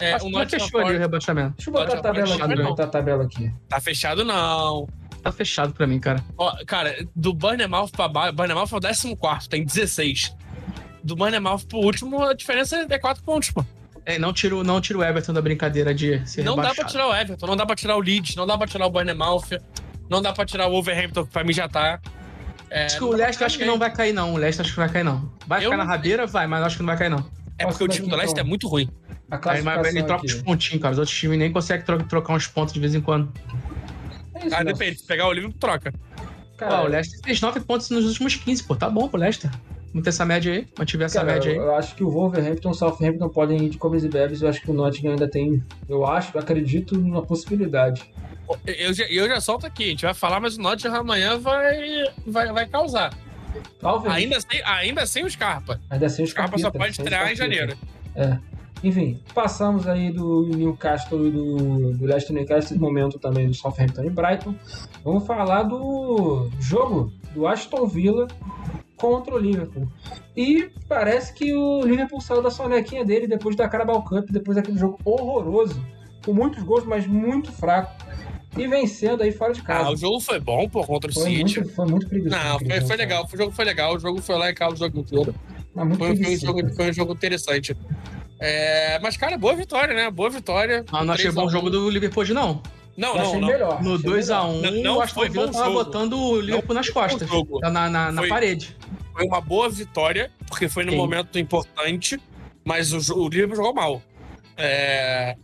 É, 0.01 0.12
Acho 0.14 0.24
o 0.24 0.28
que 0.28 0.32
já 0.35 0.39
Nottingham 0.40 0.64
fechou 0.64 0.80
ali 0.80 0.97
o 0.97 0.98
rebaixamento. 0.98 1.55
Deixa 1.56 1.70
eu 1.70 1.74
botar 1.74 1.98
a 1.98 2.01
tabela 2.02 2.35
aqui, 2.35 2.62
botar 2.62 2.85
a 2.85 2.86
tabela 2.89 3.24
aqui. 3.24 3.52
tá 3.68 3.80
fechado, 3.80 4.24
não. 4.24 4.89
Tá 5.30 5.32
fechado 5.32 5.72
pra 5.74 5.86
mim, 5.86 6.00
cara. 6.00 6.24
Ó, 6.38 6.56
cara, 6.66 7.06
do 7.14 7.34
Burnemouth 7.34 7.90
pra 7.92 8.09
baixo, 8.09 8.32
Burnemouth 8.34 8.68
é 8.72 8.76
o 8.76 8.80
14, 9.16 9.48
tem 9.48 9.64
16. 9.64 10.34
Do 11.05 11.14
Burnemouth 11.14 11.66
pro 11.68 11.78
último, 11.78 12.22
a 12.24 12.32
diferença 12.32 12.86
é 12.88 12.98
4 12.98 13.22
pontos, 13.22 13.50
pô. 13.50 13.64
É, 14.06 14.18
não 14.18 14.32
tira, 14.32 14.56
o- 14.56 14.64
não 14.64 14.80
tira 14.80 14.98
o 14.98 15.05
Everton 15.05 15.34
da 15.34 15.42
brincadeira 15.42 15.94
de 15.94 16.26
ser 16.26 16.42
Não 16.42 16.56
dá 16.56 16.62
rebaixado. 16.62 16.76
pra 16.76 16.84
tirar 16.86 17.06
o 17.09 17.14
Everton, 17.14 17.46
não 17.46 17.56
dá 17.56 17.66
pra 17.66 17.76
tirar 17.76 17.96
o 17.96 18.00
Leeds, 18.00 18.36
não 18.36 18.46
dá 18.46 18.56
pra 18.56 18.66
tirar 18.66 18.86
o 18.86 18.90
Burnemouth, 18.90 19.44
não 20.09 20.22
dá 20.22 20.32
pra 20.32 20.46
tirar 20.46 20.66
o 20.66 20.70
Wolverhampton, 20.70 21.24
que 21.26 21.30
pra 21.30 21.44
mim 21.44 21.52
já 21.52 21.68
tá. 21.68 22.00
É, 22.70 22.86
Acho 22.86 22.96
que 22.98 23.05
o 23.05 23.10
dá 23.10 23.16
Leicester 23.18 23.46
acho 23.46 23.59
que 23.59 23.64
não 23.66 23.78
vai 23.78 23.92
cair, 23.92 24.12
não. 24.14 24.32
O 24.34 24.36
Leicester 24.38 24.64
acho 24.64 24.72
que 24.74 24.80
vai 24.80 24.88
cair, 24.90 25.05
não. 25.05 25.30
Vai 25.46 25.59
Eu 25.60 25.64
ficar 25.70 25.76
na 25.76 25.84
rabeira? 25.84 26.26
Vai, 26.26 26.46
mas 26.46 26.62
acho 26.64 26.76
que 26.76 26.82
não 26.82 26.86
vai 26.88 26.96
cair, 26.96 27.10
não. 27.10 27.24
É 27.59 27.66
porque 27.66 27.84
o 27.84 27.88
time 27.88 28.00
do 28.02 28.06
Então, 28.06 28.18
Leicester 28.18 28.42
é 28.44 28.46
muito 28.46 28.66
ruim. 28.68 28.88
A 29.30 29.36
Aí, 29.36 29.40
mas 29.40 29.52
ele 29.52 29.62
classificação 29.62 30.06
troca 30.06 30.22
aqui. 30.24 30.34
os 30.34 30.42
pontinhos, 30.42 30.80
cara. 30.82 30.92
Os 30.92 30.98
outros 30.98 31.18
times 31.18 31.38
nem 31.38 31.52
conseguem 31.52 31.84
tro- 31.84 32.02
trocar 32.05 32.32
uns 32.34 32.46
pontos 32.46 32.72
de 32.72 32.80
vez 32.80 32.94
em 32.94 33.00
quando. 33.00 33.30
É 34.43 34.47
isso, 34.47 34.56
Ah, 34.56 34.62
depende, 34.62 34.98
se 34.98 35.05
pegar 35.06 35.27
o 35.28 35.32
Liverpool, 35.32 35.59
troca. 35.59 35.93
Cara, 36.56 36.82
Ó, 36.82 36.85
o 36.85 36.89
Leicester 36.89 37.20
fez 37.24 37.40
9 37.40 37.60
pontos 37.60 37.89
nos 37.90 38.05
últimos 38.06 38.35
15, 38.35 38.65
pô. 38.65 38.74
Tá 38.74 38.90
bom 38.90 39.09
pro 39.09 39.19
Leicester. 39.20 39.51
Manter 39.93 40.10
essa 40.10 40.24
média 40.27 40.52
aí. 40.52 40.66
Mantiver 40.78 41.06
essa 41.06 41.20
Cara, 41.20 41.32
média 41.35 41.51
aí. 41.52 41.56
eu, 41.56 41.74
acho 41.77 41.94
que 41.94 42.02
o 42.05 42.10
Wolverhampton 42.10 42.69
e 42.69 42.73
o 42.73 42.74
Southampton 42.74 43.28
podem 43.28 43.65
ir 43.65 43.70
de 43.70 43.78
comes 43.78 44.05
e 44.05 44.09
bebes. 44.09 44.43
Eu 44.43 44.48
acho 44.48 44.60
que 44.60 44.70
o 44.70 44.74
Nottingham 44.74 45.12
ainda 45.12 45.28
tem. 45.28 45.62
Eu 45.89 46.05
acho, 46.05 46.36
eu 46.36 46.40
acredito 46.40 46.97
numa 46.98 47.23
possibilidade. 47.23 48.02
Eu 48.66 48.93
já, 48.93 49.05
eu 49.05 49.28
já 49.28 49.40
solto 49.40 49.66
aqui, 49.66 49.85
a 49.85 49.89
gente 49.89 50.05
vai 50.05 50.15
falar, 50.15 50.40
mas 50.40 50.56
o 50.56 50.60
Nottingham 50.60 50.97
amanhã 51.01 51.39
vai, 51.39 52.05
vai, 52.27 52.52
vai 52.52 52.66
causar. 52.66 53.16
Talvez. 53.81 54.15
Ainda 54.15 54.40
sem, 54.40 54.62
ainda 54.65 55.06
sem 55.06 55.24
o 55.24 55.31
Scarpa. 55.31 55.81
Ainda 55.89 56.09
sem 56.09 56.23
O 56.23 56.27
os 56.27 56.31
Scarpa 56.32 56.59
só 56.59 56.70
pode 56.70 56.90
estrear 56.93 57.31
em 57.32 57.36
janeiro. 57.36 57.77
Enfim, 58.82 59.18
passamos 59.34 59.88
aí 59.88 60.12
do 60.12 60.46
Newcastle 60.55 61.26
e 61.26 61.30
do, 61.30 61.92
do 61.94 62.05
Leicester 62.06 62.34
Newcastle, 62.34 62.78
momento 62.78 63.18
também 63.18 63.48
do 63.48 63.55
Southampton 63.55 64.05
e 64.05 64.10
Brighton. 64.10 64.55
Vamos 65.05 65.26
falar 65.26 65.64
do 65.64 66.48
jogo 66.60 67.12
do 67.34 67.46
Aston 67.46 67.86
Villa 67.88 68.28
contra 68.96 69.34
o 69.34 69.38
Liverpool. 69.38 69.88
E 70.36 70.70
parece 70.88 71.32
que 71.34 71.52
o 71.52 71.82
Liverpool 71.82 72.20
saiu 72.20 72.40
da 72.42 72.50
sonequinha 72.50 73.05
dele 73.05 73.26
depois 73.26 73.56
da 73.56 73.68
Carabao 73.68 74.02
Cup, 74.02 74.30
depois 74.30 74.56
daquele 74.56 74.78
jogo 74.78 74.98
horroroso, 75.05 75.84
com 76.24 76.32
muitos 76.32 76.62
gols, 76.62 76.84
mas 76.84 77.06
muito 77.06 77.50
fraco. 77.50 77.92
E 78.56 78.66
vencendo 78.66 79.22
aí 79.22 79.30
fora 79.30 79.52
de 79.52 79.60
Ah, 79.60 79.64
casa. 79.64 79.90
o 79.90 79.96
jogo 79.96 80.20
foi 80.20 80.40
bom, 80.40 80.68
pô, 80.68 80.82
contra 80.84 81.10
o 81.10 81.14
foi, 81.14 81.24
City. 81.24 81.60
muito, 81.60 81.74
foi 81.74 81.86
muito 81.86 82.09
preguiçoso. 82.09 82.42
Não, 82.44 82.59
foi, 82.59 82.80
foi 82.80 82.96
legal, 82.96 83.24
o 83.32 83.36
jogo 83.36 83.52
foi 83.52 83.64
legal, 83.64 83.94
o 83.94 83.98
jogo 83.98 84.22
foi 84.22 84.36
lá 84.38 84.50
e 84.50 84.55
cá 84.55 84.68
o 84.68 84.74
jogo 84.76 84.98
inteiro. 85.00 85.34
Muito 85.74 85.96
Foi, 85.98 86.16
foi 86.16 86.34
um 86.34 86.38
jogo, 86.38 86.74
foi 86.74 86.90
um 86.90 86.92
jogo 86.92 87.12
interessante. 87.12 87.76
É, 88.40 88.98
mas, 89.01 89.16
cara, 89.16 89.36
boa 89.36 89.55
vitória, 89.55 89.94
né? 89.94 90.10
Boa 90.10 90.31
vitória. 90.31 90.85
Ah, 90.93 91.05
não 91.05 91.15
achei 91.15 91.24
3 91.27 91.36
a 91.36 91.40
bom 91.40 91.47
o 91.47 91.48
1. 91.48 91.51
jogo 91.51 91.70
do 91.70 91.90
Liverpool 91.90 92.23
hoje, 92.23 92.32
não. 92.35 92.62
Não, 92.97 93.16
não, 93.16 93.40
não. 93.40 93.48
melhor. 93.48 93.82
No 93.82 93.94
achei 93.94 94.06
2x1, 94.10 94.60
Não- 94.60 94.82
não 94.82 94.97
o 94.98 95.01
Aston 95.01 95.20
foi 95.20 95.28
Villa 95.28 95.47
bom 95.47 95.52
tava 95.52 95.65
jogo. 95.66 95.85
botando 95.85 96.19
o 96.19 96.40
Liverpool 96.40 96.74
nas 96.74 96.89
costas. 96.90 97.28
Jogo. 97.28 97.60
Na, 97.60 97.70
na, 97.89 98.12
na 98.12 98.20
Foi- 98.23 98.28
parede. 98.28 98.77
Foi 99.12 99.24
uma 99.27 99.40
boa 99.40 99.69
vitória, 99.69 100.31
porque 100.48 100.69
foi 100.69 100.85
num 100.85 100.93
Sim. 100.93 100.97
momento 100.98 101.39
importante, 101.39 102.20
mas 102.65 102.93
o, 102.93 103.20
o 103.20 103.28
Liverpool 103.28 103.56
jogou 103.56 103.74
mal. 103.74 104.02
É... 104.56 105.36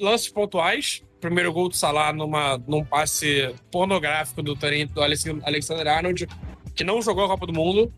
Lances 0.00 0.28
pontuais. 0.28 1.02
Primeiro 1.20 1.52
gol 1.52 1.68
do 1.68 1.76
Salah 1.76 2.12
numa, 2.12 2.58
num 2.66 2.84
passe 2.84 3.54
pornográfico 3.70 4.42
do, 4.42 4.56
do 4.56 5.00
Alex- 5.02 5.24
Alexander 5.44 5.86
Arnold, 5.86 6.26
que 6.74 6.82
não 6.82 7.00
jogou 7.00 7.24
a 7.24 7.28
Copa 7.28 7.46
do 7.46 7.52
Mundo. 7.52 7.92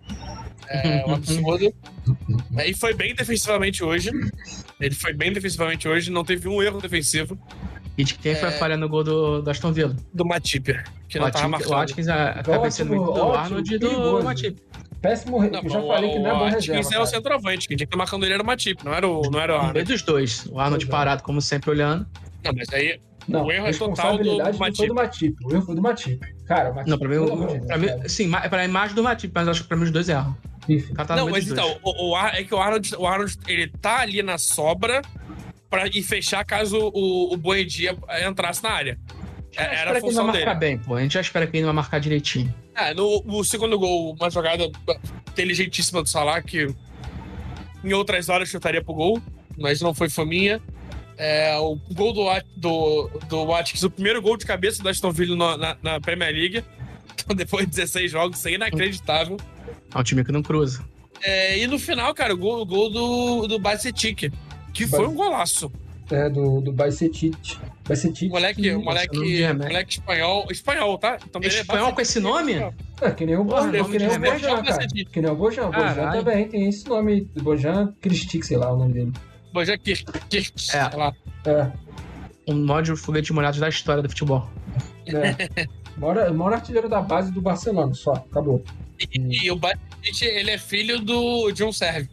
É 0.69 1.05
um 1.07 1.15
absurdo. 1.15 1.73
É, 2.57 2.69
E 2.71 2.75
foi 2.77 2.95
bem 2.95 3.15
defensivamente 3.15 3.83
hoje. 3.85 4.11
Ele 4.81 4.95
foi 4.95 5.13
bem 5.13 5.33
defensivamente 5.33 5.87
hoje, 5.89 6.11
não 6.11 6.25
teve 6.25 6.49
um 6.49 6.63
erro 6.63 6.81
defensivo. 6.81 7.39
E 7.97 8.03
de 8.03 8.15
quem 8.15 8.35
foi 8.35 8.49
a 8.49 8.53
É. 8.53 8.59
falha 8.59 8.77
no 8.77 8.89
gol 8.89 9.05
do, 9.05 9.41
do 9.43 9.51
Aston 9.51 9.73
Villa? 9.73 9.95
Do 10.13 10.25
Matip, 10.27 10.67
que 11.09 11.17
O 11.19 11.23
não 11.23 11.31
tava 11.31 11.57
Atkins, 11.57 11.71
o. 11.71 11.75
Atkins 11.75 12.09
a- 12.09 12.31
acaba 12.31 12.71
sendo 12.71 12.89
muito 12.97 13.05
do 13.05 13.21
ótimo, 13.21 13.35
Arnold 13.37 13.75
e 13.75 13.79
do 13.79 13.89
perigoso. 13.89 14.25
Matip. 14.25 14.59
Péssimo. 15.01 15.39
re- 15.39 15.51
Não, 15.51 15.63
eu 15.63 15.69
já 15.71 15.79
o- 15.81 15.87
falei 15.87 16.11
que 16.11 16.19
não 16.19 16.27
é 16.31 16.33
o 16.33 16.39
bom 16.39 16.45
Atkins 16.47 16.67
reserva. 16.67 16.87
é 16.87 16.89
o 16.89 16.93
cara. 16.93 17.07
centroavante. 17.07 17.69
Quem 17.69 17.77
tinha 17.77 17.87
que 17.87 17.91
estar 17.95 17.97
marcando 17.97 18.25
ele 18.25 18.33
era 18.35 18.43
o 18.43 18.47
Matip, 18.47 18.85
não 18.85 18.93
era 18.95 19.07
o, 19.07 19.23
não 19.31 19.39
era 19.39 19.53
o 19.53 19.59
meio 19.59 19.69
Arnold. 19.69 19.93
dos 19.93 20.03
dois. 20.03 20.47
O 20.51 20.59
Arnold 20.59 20.85
Pois 20.87 20.89
é. 20.95 20.99
parado, 20.99 21.23
como 21.23 21.41
sempre, 21.41 21.71
olhando. 21.71 22.05
Não, 22.45 22.53
mas 22.57 22.69
aí 22.73 22.99
Não, 23.29 23.45
O 23.47 23.53
erro 23.53 23.67
é 23.67 23.73
total 23.73 24.17
responsabilidade 24.19 24.59
do 24.59 24.61
não 24.65 24.75
foi 24.75 24.87
do 24.89 24.95
Matip. 24.95 25.35
O 25.47 25.53
erro 25.55 25.63
foi 25.63 25.75
do 25.77 25.81
Matip. 25.83 26.21
Cara, 26.47 26.73
o 26.73 26.75
Matip. 26.75 26.91
Não, 26.91 26.99
pra 26.99 27.09
mim, 27.09 27.67
pra 27.67 27.79
mim 27.79 27.89
sim, 28.09 28.31
pra 28.31 28.69
mais 28.69 28.93
do 28.93 29.03
Matip, 29.03 29.33
mas 29.35 29.49
acho 29.49 29.63
que 29.63 29.69
pra 29.69 29.77
mim 29.79 29.85
os 29.85 29.91
dois 29.91 30.09
erram. 30.11 30.37
Enfim. 30.69 30.93
O 30.93 30.95
cara 30.95 31.09
tá 31.09 31.17
Não, 31.17 31.29
mas 31.31 31.49
então, 31.51 31.79
o, 31.83 32.11
o 32.11 32.17
Ar- 32.17 32.35
é 32.39 32.45
que 32.45 32.55
o 32.55 32.59
Arnold, 32.59 32.95
o 32.97 33.07
Arnold, 33.07 33.37
ele 33.47 33.69
tá 33.69 34.01
ali 34.01 34.23
na 34.23 34.39
sobra 34.39 35.03
pra 35.69 35.87
ir 35.89 36.03
fechar 36.03 36.45
caso 36.45 36.79
o, 36.95 37.33
o 37.33 37.37
Buendia 37.37 37.97
entrasse 38.29 38.63
na 38.63 38.71
área. 38.71 38.99
É- 39.57 39.77
Era 39.77 39.99
a 39.99 40.01
função 40.01 40.27
marcar 40.27 40.55
dele. 40.55 40.77
bem, 40.77 40.79
pô. 40.79 40.95
A 40.97 41.01
gente 41.03 41.15
já 41.15 41.21
espera 41.21 41.47
que 41.47 41.57
ele 41.57 41.65
vai 41.65 41.75
marcar 41.75 41.99
direitinho. 41.99 42.53
É, 42.75 42.93
no, 42.95 43.23
no 43.25 43.45
segundo 43.45 43.79
gol, 43.79 44.17
uma 44.19 44.31
jogada 44.31 44.69
inteligentíssima 45.29 46.03
do 46.03 46.09
Salah, 46.09 46.43
que 46.43 46.67
em 47.85 47.93
outras 47.93 48.29
horas 48.29 48.49
chutaria 48.49 48.83
pro 48.83 48.95
gol, 48.95 49.23
mas 49.59 49.81
não 49.81 49.95
foi 49.95 50.09
faminha. 50.09 50.61
É, 51.17 51.57
o 51.59 51.77
gol 51.93 52.13
do, 52.13 52.25
do, 52.57 53.09
do 53.29 53.47
Watkins, 53.47 53.85
o 53.85 53.91
primeiro 53.91 54.21
gol 54.21 54.37
de 54.37 54.45
cabeça 54.45 54.83
do 54.83 54.89
Aston 54.89 55.13
Villa 55.13 55.57
na, 55.57 55.77
na 55.83 56.01
Premier 56.01 56.33
League. 56.33 56.65
Então, 57.27 57.35
depois 57.35 57.65
de 57.65 57.71
16 57.77 58.11
jogos, 58.11 58.39
isso 58.39 58.49
é 58.49 58.53
inacreditável. 58.53 59.39
É 59.95 59.99
um 59.99 60.03
time 60.03 60.25
que 60.25 60.33
não 60.33 60.43
cruza. 60.43 60.85
É, 61.23 61.59
e 61.59 61.67
no 61.67 61.79
final, 61.79 62.13
cara, 62.13 62.35
o 62.35 62.37
gol, 62.37 62.61
o 62.63 62.67
gol 62.67 62.91
do, 62.91 63.47
do 63.47 63.59
Bacetic, 63.59 64.31
que 64.73 64.87
foi 64.87 65.07
um 65.07 65.15
golaço. 65.15 65.71
É, 66.11 66.29
do, 66.29 66.61
do 66.61 66.71
Baicetit. 66.71 67.59
Baicetit. 67.89 68.29
O 68.29 68.33
moleque, 68.33 68.61
o 68.61 68.79
de 68.79 68.85
moleque, 68.85 69.47
moleque 69.55 69.93
espanhol. 69.95 70.47
Espanhol, 70.51 70.99
tá? 70.99 71.17
Então, 71.25 71.41
ele 71.43 71.55
é 71.55 71.61
Espanhol 71.61 71.95
com 71.95 72.01
esse 72.03 72.21
nome? 72.21 72.55
É, 73.01 73.11
que 73.11 73.25
nem 73.25 73.37
o 73.37 73.45
Porra, 73.45 73.63
Bojan, 73.69 73.79
nome 73.79 73.93
que 73.93 73.99
nem 73.99 74.09
o 74.09 74.21
Bojan, 74.21 74.63
cara. 74.63 74.87
Que 74.87 75.21
nem 75.23 75.31
o 75.31 75.35
Bojan. 75.35 75.67
O 75.69 75.73
Bojan 75.73 76.11
também 76.11 76.49
tem 76.49 76.69
esse 76.69 76.87
nome. 76.87 77.23
Bojan 77.41 77.95
Kristic, 78.03 78.45
sei 78.45 78.59
lá 78.59 78.71
o 78.73 78.77
nome 78.77 78.93
dele. 78.93 79.13
Bojan 79.53 79.79
Kirk, 79.79 80.05
É. 80.33 80.91
sei 80.91 80.99
lá. 80.99 81.15
É, 81.47 81.71
Um 82.47 82.67
mod 82.67 82.95
foguete 82.97 83.33
molhado 83.33 83.59
da 83.59 83.69
história 83.71 84.03
do 84.03 84.09
futebol. 84.11 84.47
é. 85.07 85.67
Mora, 85.97 86.31
mora 86.33 86.57
artilheiro 86.57 86.89
da 86.89 87.01
base 87.01 87.33
do 87.33 87.41
Barcelona, 87.41 87.95
só. 87.95 88.13
Acabou. 88.13 88.63
E, 89.01 89.45
e 89.47 89.51
o 89.51 89.57
Bacetic, 89.57 90.23
ele 90.23 90.51
é 90.53 90.59
filho 90.59 91.01
do 91.01 91.51
John 91.53 91.73
Serve. 91.73 92.09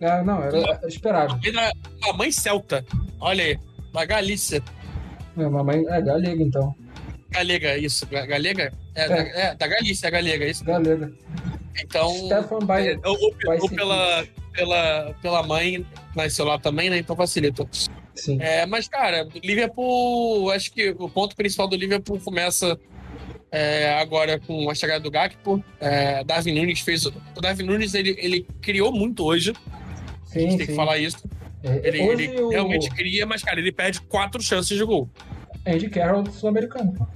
É, 0.00 0.22
não, 0.22 0.42
era 0.42 0.80
esperado. 0.86 1.38
A 2.08 2.12
mãe 2.12 2.32
celta. 2.32 2.84
Olha 3.20 3.44
aí. 3.44 3.58
Da 3.92 4.04
Galícia. 4.04 4.62
É, 5.36 5.46
mamãe 5.48 5.84
é 5.88 6.00
galega, 6.02 6.42
então. 6.42 6.74
Galega, 7.30 7.78
isso. 7.78 8.04
Ga- 8.06 8.26
Galega? 8.26 8.72
É, 8.94 9.04
É. 9.04 9.08
Da, 9.08 9.16
é, 9.16 9.54
da 9.54 9.66
Galícia, 9.66 10.10
galega, 10.10 10.46
isso. 10.46 10.64
Galega. 10.64 11.12
Então. 11.80 12.08
Stefan 12.26 12.58
é, 12.62 12.64
Bayer. 12.64 13.00
ou, 13.04 13.16
ou- 13.60 13.68
pela, 13.70 14.26
pela, 14.52 15.14
pela 15.22 15.42
mãe 15.42 15.86
nasceu 16.16 16.44
lá 16.44 16.58
também, 16.58 16.90
né? 16.90 16.98
Então 16.98 17.14
facilita. 17.16 17.66
Sim. 18.14 18.38
É, 18.42 18.66
mas, 18.66 18.88
cara, 18.88 19.26
Liverpool, 19.42 20.50
acho 20.50 20.70
que 20.72 20.90
o 20.98 21.08
ponto 21.08 21.34
principal 21.36 21.66
do 21.68 21.76
Liverpool 21.76 22.18
começa 22.20 22.78
é, 23.52 23.92
agora 24.00 24.40
com 24.40 24.68
a 24.70 24.74
chegada 24.74 25.00
do 25.00 25.10
Gakpo. 25.10 25.62
É, 25.78 26.24
Darwin 26.24 26.54
Nunes 26.54 26.80
fez. 26.80 27.04
O 27.06 27.12
Darwin 27.40 27.64
Nunes 27.64 27.92
ele, 27.94 28.16
ele 28.18 28.46
criou 28.60 28.90
muito 28.90 29.22
hoje, 29.24 29.52
a 30.34 30.38
gente 30.38 30.52
Sim, 30.52 30.56
tem 30.56 30.58
que 30.58 30.66
sim. 30.66 30.74
falar 30.74 30.96
isso. 30.98 31.18
É, 31.62 31.80
Ele, 31.86 32.02
hoje 32.02 32.24
ele 32.24 32.40
o 32.40 32.48
realmente 32.48 32.90
cria, 32.90 33.24
mas, 33.24 33.42
cara, 33.42 33.60
ele 33.60 33.70
perde 33.70 34.00
quatro 34.00 34.42
chances 34.42 34.76
de 34.76 34.84
gol. 34.84 35.08
Andy 35.64 35.88
Carroll 35.88 36.26
sul-americano. 36.32 37.08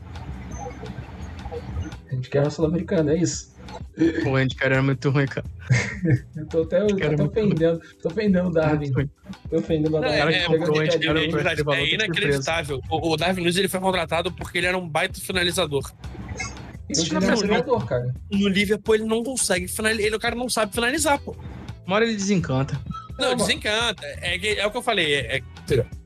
Andy 2.13 2.29
Carroll 2.29 2.51
sul-americano, 2.51 3.11
é 3.11 3.17
isso. 3.17 3.56
O 4.27 4.37
Andy, 4.37 4.55
cara, 4.55 4.75
era 4.75 4.83
muito 4.83 5.11
ruim, 5.11 5.27
cara. 5.27 5.47
Eu 6.37 6.47
tô 6.47 6.63
até, 6.63 6.83
eu 6.83 6.97
Cara, 6.97 7.17
tô 7.17 7.25
ofendendo. 7.25 7.81
Tô 8.03 8.09
ofendendo 8.09 8.49
o 8.49 8.53
Darwin. 8.53 8.93
Tô 8.93 9.57
ofendendo 9.57 9.97
o 9.97 10.01
Não, 10.01 10.01
Darwin. 10.01 10.19
cara 10.19 10.33
é, 10.33 10.43
é, 10.45 10.49
o 10.49 10.53
Andy 10.53 10.95
é, 10.95 10.99
Carroll 10.99 11.23
é, 11.23 11.57
por 11.57 11.75
é, 11.75 11.81
é 11.81 11.95
inacreditável. 11.95 12.81
O, 12.89 13.13
o 13.13 13.17
Darwin 13.17 13.41
Nunes 13.41 13.57
ele 13.57 13.69
foi 13.69 13.81
contratado 13.81 14.31
porque 14.31 14.59
ele 14.59 14.67
era 14.67 14.79
um 14.79 14.89
baita 14.89 15.21
finalizador. 15.21 15.91
Isso 16.89 17.17
é 17.17 17.21
não 17.21 17.29
é 17.29 17.35
um 17.35 17.39
treinador, 17.39 17.87
cara. 17.87 18.15
No 18.31 18.49
Liverpool 18.49 18.95
ele 18.95 19.05
não 19.05 19.25
consegue 19.25 19.67
finalizar. 19.67 20.07
Ele, 20.07 20.17
o 20.17 20.21
cara 20.21 20.37
não 20.37 20.49
sabe 20.49 20.73
finalizar, 20.73 21.19
pô. 21.19 21.37
Uma 21.87 21.97
hora 21.97 22.05
ele 22.05 22.15
desencanta. 22.15 22.81
Não, 23.19 23.31
Não, 23.31 23.37
desencanta. 23.37 24.05
É, 24.21 24.59
é 24.59 24.67
o 24.67 24.71
que 24.71 24.77
eu 24.77 24.83
falei. 24.83 25.15
É, 25.15 25.37
é- 25.39 25.43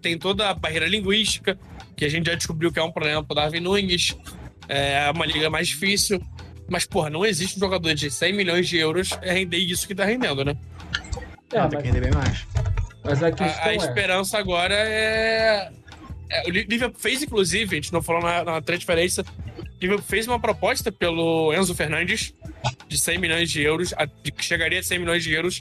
tem 0.01 0.16
toda 0.16 0.48
a 0.48 0.55
barreira 0.55 0.86
linguística, 0.86 1.59
que 1.97 2.05
a 2.05 2.09
gente 2.09 2.26
já 2.26 2.34
descobriu 2.34 2.72
que 2.72 2.78
é 2.78 2.82
um 2.82 2.92
problema 2.92 3.22
pro 3.22 3.34
Darwin 3.34 3.60
Nunes. 3.60 4.16
É 4.68 5.10
uma 5.10 5.26
liga 5.26 5.51
mais 5.51 5.68
difícil. 5.68 6.22
Mas, 6.70 6.86
porra, 6.86 7.10
não 7.10 7.26
existe 7.26 7.56
um 7.56 7.60
jogador 7.60 7.92
de 7.94 8.10
100 8.10 8.32
milhões 8.32 8.68
de 8.68 8.78
euros 8.78 9.10
render 9.22 9.59
isso 9.59 9.86
que 9.88 9.94
tá 9.94 10.05
rendendo, 10.05 10.44
né? 10.44 10.56
É, 11.52 11.59
não, 11.59 11.68
tem 11.68 11.78
mas, 11.78 11.82
que 11.82 11.88
render 11.88 12.01
bem 12.01 12.12
mais. 12.12 12.47
mas 13.05 13.22
a 13.22 13.26
A, 13.26 13.32
questão 13.32 13.64
a 13.64 13.72
é. 13.72 13.76
esperança 13.76 14.38
agora 14.38 14.74
é... 14.74 15.68
é. 16.30 16.42
O 16.47 16.51
Liverpool 16.51 17.01
fez, 17.01 17.22
inclusive, 17.22 17.72
a 17.76 17.80
gente 17.80 17.92
não 17.92 18.01
falou 18.01 18.22
na, 18.22 18.44
na 18.44 18.62
transferência, 18.62 19.24
o 19.59 19.64
Liverpool 19.80 20.06
fez 20.06 20.28
uma 20.28 20.38
proposta 20.38 20.92
pelo 20.92 21.52
Enzo 21.52 21.74
Fernandes 21.74 22.32
de 22.86 22.97
100 22.98 23.18
milhões 23.18 23.51
de 23.51 23.60
euros, 23.62 23.92
a- 23.97 24.05
de 24.05 24.30
que 24.30 24.44
chegaria 24.44 24.78
a 24.78 24.82
100 24.82 24.98
milhões 25.01 25.24
de 25.24 25.32
euros. 25.32 25.60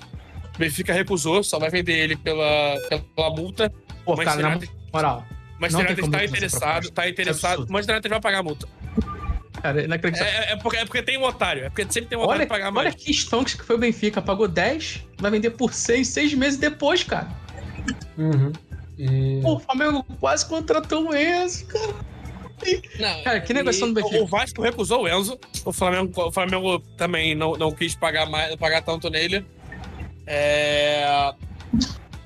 O 0.55 0.59
Benfica 0.59 0.93
recusou, 0.93 1.41
só 1.43 1.57
vai 1.57 1.71
vender 1.71 1.93
ele 1.97 2.15
pela, 2.17 2.75
pela 3.15 3.29
multa. 3.31 3.73
Pô, 4.05 4.15
Mas 4.15 4.25
cara, 4.25 4.37
será 4.37 4.49
na 4.55 4.61
moral. 4.93 5.25
Mas 5.59 5.73
tem 5.73 5.81
United 5.85 6.05
está 6.05 6.23
interessado, 6.25 6.91
tá 6.91 7.05
é 7.05 7.09
interessado. 7.09 7.65
Mas 7.69 7.87
o 7.87 7.91
United 7.91 8.09
vai 8.09 8.21
pagar 8.21 8.39
a 8.39 8.43
multa. 8.43 8.67
Cara, 9.61 9.83
inacreditável. 9.83 10.33
É, 10.33 10.51
é 10.53 10.55
porque, 10.55 10.77
é 10.77 10.85
porque 10.85 11.01
tem 11.01 11.17
um 11.17 11.23
otário. 11.23 11.65
É 11.65 11.69
porque 11.69 11.83
sempre 11.91 12.09
tem 12.09 12.17
um 12.17 12.21
otário 12.21 12.41
olha, 12.41 12.47
pra 12.47 12.57
pagar 12.57 12.67
olha 12.67 12.89
mais. 12.89 12.95
que 12.95 13.11
stonks 13.11 13.55
que 13.55 13.63
foi 13.63 13.75
o 13.75 13.79
Benfica. 13.79 14.21
Pagou 14.21 14.47
10, 14.47 15.05
vai 15.17 15.31
vender 15.31 15.51
por 15.51 15.73
6, 15.73 16.07
6 16.07 16.33
meses 16.35 16.59
depois, 16.59 17.03
cara. 17.03 17.27
Uhum. 18.17 18.51
E... 18.97 19.39
Pô, 19.41 19.55
o 19.55 19.59
Flamengo 19.59 20.03
quase 20.19 20.45
contratou 20.45 21.09
o 21.09 21.15
Enzo, 21.15 21.65
cara. 21.67 21.95
Não, 22.99 23.23
Cara, 23.23 23.39
que 23.39 23.53
negociação 23.53 23.87
do 23.87 23.93
Benfica? 23.93 24.21
O 24.21 24.27
Vasco 24.27 24.61
recusou 24.61 25.03
o 25.03 25.07
Enzo. 25.07 25.39
O 25.63 25.71
Flamengo, 25.71 26.11
o 26.21 26.31
Flamengo 26.31 26.79
também 26.97 27.33
não, 27.33 27.53
não 27.53 27.71
quis 27.71 27.95
pagar, 27.95 28.29
mais, 28.29 28.53
pagar 28.57 28.81
tanto 28.81 29.09
nele. 29.09 29.45
É... 30.27 31.33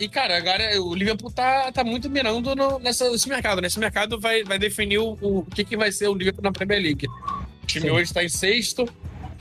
E, 0.03 0.09
cara, 0.09 0.35
agora 0.35 0.81
o 0.81 0.93
Liverpool 0.93 1.31
tá, 1.31 1.71
tá 1.71 1.81
muito 1.81 2.09
mirando 2.09 2.53
no, 2.53 2.77
nessa, 2.79 3.09
nesse 3.09 3.29
mercado. 3.29 3.61
Nesse 3.61 3.79
mercado 3.79 4.19
vai, 4.19 4.43
vai 4.43 4.59
definir 4.59 4.97
o, 4.97 5.17
o 5.21 5.45
que, 5.45 5.63
que 5.63 5.77
vai 5.77 5.93
ser 5.93 6.09
o 6.09 6.13
Liverpool 6.13 6.43
na 6.43 6.51
Premier 6.51 6.81
League. 6.81 7.07
O 7.07 7.65
time 7.65 7.87
Sim. 7.87 7.91
hoje 7.91 8.03
está 8.03 8.21
em 8.21 8.27
sexto, 8.27 8.85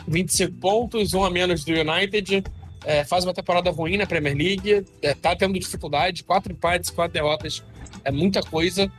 25 0.06 0.56
pontos, 0.58 1.14
um 1.14 1.24
a 1.24 1.30
menos 1.30 1.64
do 1.64 1.72
United. 1.72 2.44
É, 2.84 3.04
faz 3.04 3.24
uma 3.24 3.34
temporada 3.34 3.70
ruim 3.70 3.96
na 3.96 4.06
Premier 4.06 4.36
League. 4.36 4.86
É, 5.02 5.14
tá 5.14 5.34
tendo 5.34 5.58
dificuldade, 5.58 6.22
quatro 6.22 6.52
empates, 6.52 6.90
quatro 6.90 7.12
derrotas. 7.12 7.60
É 8.04 8.12
muita 8.12 8.40
coisa. 8.40 8.90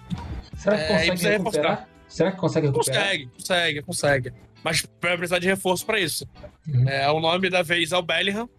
Será 0.57 0.75
que 0.77 0.83
É, 0.83 0.87
consegue 0.87 1.09
precisa 1.11 1.29
recuperar? 1.29 1.89
Será 2.09 2.31
que 2.31 2.37
consegue 2.37 2.67
recuperar? 2.67 3.03
Consegue, 3.03 3.29
consegue, 3.37 3.81
consegue. 3.81 4.33
Mas 4.61 4.85
vai 5.01 5.15
precisar 5.15 5.39
de 5.39 5.47
reforço 5.47 5.85
para 5.85 5.97
isso. 5.97 6.27
Uhum. 6.67 6.89
É, 6.89 7.09
o 7.09 7.21
nome 7.21 7.49
da 7.49 7.61
vez 7.61 7.93
é 7.93 7.97
o 7.97 8.01
Bellingham. 8.01 8.49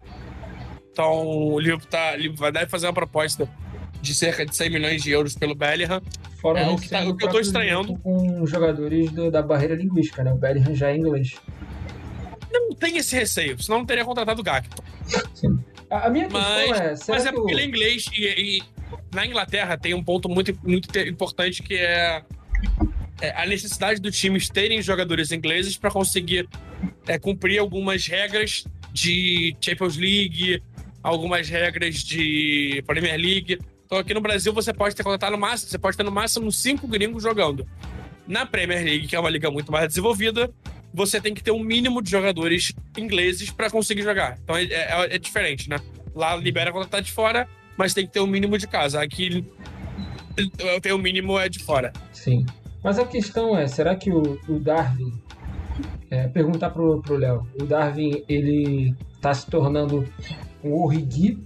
Então 0.95 1.27
o 1.27 1.59
Liverpool, 1.59 1.87
tá, 1.89 2.15
Liverpool 2.15 2.37
vai 2.39 2.53
deve 2.53 2.67
fazer 2.67 2.87
uma 2.87 2.93
proposta 2.93 3.49
de 4.01 4.13
cerca 4.15 4.45
de 4.45 4.55
100 4.55 4.69
milhões 4.69 5.03
de 5.03 5.11
euros 5.11 5.35
pelo 5.35 5.53
Bellingham. 5.53 6.01
Fora 6.41 6.61
É, 6.61 6.69
o 6.69 6.77
que 6.77 6.87
tá- 6.87 7.03
o 7.03 7.17
que 7.17 7.25
eu 7.25 7.29
tô 7.29 7.37
estranhando. 7.41 7.97
Com 7.97 8.47
jogadores 8.47 9.11
do- 9.11 9.29
da 9.29 9.41
barreira 9.41 9.75
linguística, 9.75 10.23
né? 10.23 10.31
O 10.31 10.37
Bellingham 10.37 10.73
já 10.73 10.91
é 10.91 10.95
inglês. 10.95 11.33
Não 12.49 12.69
tem 12.73 12.95
esse 12.97 13.13
receio, 13.13 13.61
senão 13.61 13.79
não 13.79 13.85
teria 13.85 14.05
contratado 14.05 14.39
o 14.39 14.43
Gakpo. 14.43 14.81
A, 15.89 16.07
a 16.07 16.09
minha 16.09 16.29
questão 16.29 16.41
Mas- 16.69 16.79
é, 16.79 16.95
será 16.95 17.17
Mas 17.17 17.25
é 17.25 17.29
que 17.29 17.35
porque 17.35 17.51
ele 17.53 17.61
é 17.61 17.65
inglês 17.65 18.05
e, 18.13 18.23
e 18.59 18.63
na 19.13 19.25
Inglaterra 19.25 19.77
tem 19.77 19.93
um 19.93 20.03
ponto 20.03 20.29
muito, 20.29 20.57
muito 20.63 20.87
te- 20.87 21.09
importante 21.09 21.61
que 21.61 21.73
é, 21.75 22.23
é 23.19 23.31
a 23.35 23.45
necessidade 23.45 23.99
dos 23.99 24.17
times 24.17 24.47
terem 24.47 24.81
jogadores 24.81 25.33
ingleses 25.33 25.75
para 25.75 25.91
conseguir 25.91 26.47
é, 27.05 27.19
cumprir 27.19 27.59
algumas 27.59 28.07
regras 28.07 28.63
de 28.93 29.53
Champions 29.59 29.97
League, 29.97 30.63
algumas 31.05 31.47
regras 31.47 31.97
de 31.97 32.83
Premier 32.87 33.15
League. 33.15 33.59
Então 33.85 33.99
aqui 33.99 34.11
no 34.11 34.19
Brasil 34.21 34.51
você 34.51 34.73
pode 34.73 34.95
ter 34.95 35.03
contratado 35.03 35.33
no 35.33 35.37
máximo, 35.37 35.69
você 35.69 35.77
pode 35.77 35.95
ter 35.95 36.03
no 36.03 36.11
máximo 36.11 36.51
cinco 36.51 36.87
gringos 36.87 37.21
jogando. 37.21 37.65
Na 38.27 38.43
Premier 38.43 38.83
League, 38.83 39.07
que 39.07 39.15
é 39.15 39.19
uma 39.19 39.29
liga 39.29 39.51
muito 39.51 39.71
mais 39.71 39.87
desenvolvida, 39.87 40.51
você 40.91 41.21
tem 41.21 41.35
que 41.35 41.43
ter 41.43 41.51
um 41.51 41.59
mínimo 41.59 42.01
de 42.01 42.09
jogadores 42.09 42.73
ingleses 42.97 43.51
para 43.51 43.69
conseguir 43.69 44.01
jogar. 44.01 44.39
Então 44.43 44.57
é, 44.57 44.63
é- 44.63 45.15
é 45.15 45.17
diferente, 45.19 45.69
né? 45.69 45.77
Lá 46.15 46.35
libera 46.35 46.71
quando 46.71 46.87
tá 46.87 46.99
de 46.99 47.11
fora, 47.11 47.47
mas 47.77 47.93
tem 47.93 48.07
que 48.07 48.11
ter 48.11 48.21
um 48.21 48.27
mínimo 48.27 48.57
de 48.57 48.65
casa. 48.67 48.99
Aqui 48.99 49.45
tem 50.81 50.91
o 50.91 50.97
mínimo 50.97 51.37
é 51.37 51.47
de 51.47 51.59
fora. 51.59 51.93
Sim. 52.11 52.47
Mas 52.83 52.97
a 52.97 53.05
questão 53.05 53.55
é, 53.55 53.67
será 53.67 53.95
que 53.95 54.11
o, 54.11 54.39
o 54.47 54.59
Darwin... 54.59 55.13
é, 56.09 56.27
perguntar 56.27 56.71
pro 56.71 56.99
pro 57.03 57.15
Léo. 57.15 57.47
O 57.61 57.65
Darwin, 57.65 58.23
ele 58.27 58.95
tá 59.21 59.33
se 59.33 59.45
tornando 59.47 60.03
um 60.65 60.83
Origi? 60.83 61.37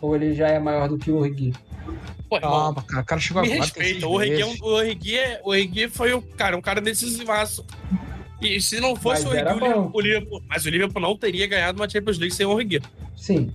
Ou 0.00 0.16
ele 0.16 0.34
já 0.34 0.48
é 0.48 0.58
maior 0.58 0.88
do 0.88 0.98
que 0.98 1.10
o 1.10 1.16
Origi? 1.18 1.52
Pô, 2.28 2.40
Calma, 2.40 2.82
cara. 2.82 3.02
O 3.02 3.04
cara 3.06 3.20
chegou 3.20 3.42
me 3.42 3.48
agora. 3.48 3.62
respeita. 3.64 4.06
O 4.06 4.12
Origi, 4.12 4.40
é 4.42 4.46
um, 4.46 4.56
o, 4.60 4.66
Origi 4.66 5.18
é, 5.18 5.40
o 5.44 5.50
Origi 5.50 5.88
foi 5.88 6.12
o 6.12 6.22
cara, 6.22 6.56
um 6.56 6.60
cara 6.60 6.80
decisivaço. 6.80 7.64
E 8.40 8.60
se 8.60 8.80
não 8.80 8.96
fosse 8.96 9.24
Mas 9.24 9.32
o 9.32 9.36
Origi, 9.36 9.44
o 9.44 9.54
Liverpool, 9.54 9.90
o 9.94 10.00
Liverpool- 10.00 10.42
mas 10.48 10.64
o 10.64 10.70
Liverpool 10.70 11.02
não 11.02 11.16
teria 11.16 11.46
ganhado 11.46 11.80
uma 11.80 11.88
Champions 11.88 12.18
League 12.18 12.34
sem 12.34 12.44
o 12.46 12.50
Origi. 12.50 12.80
Sim. 13.16 13.52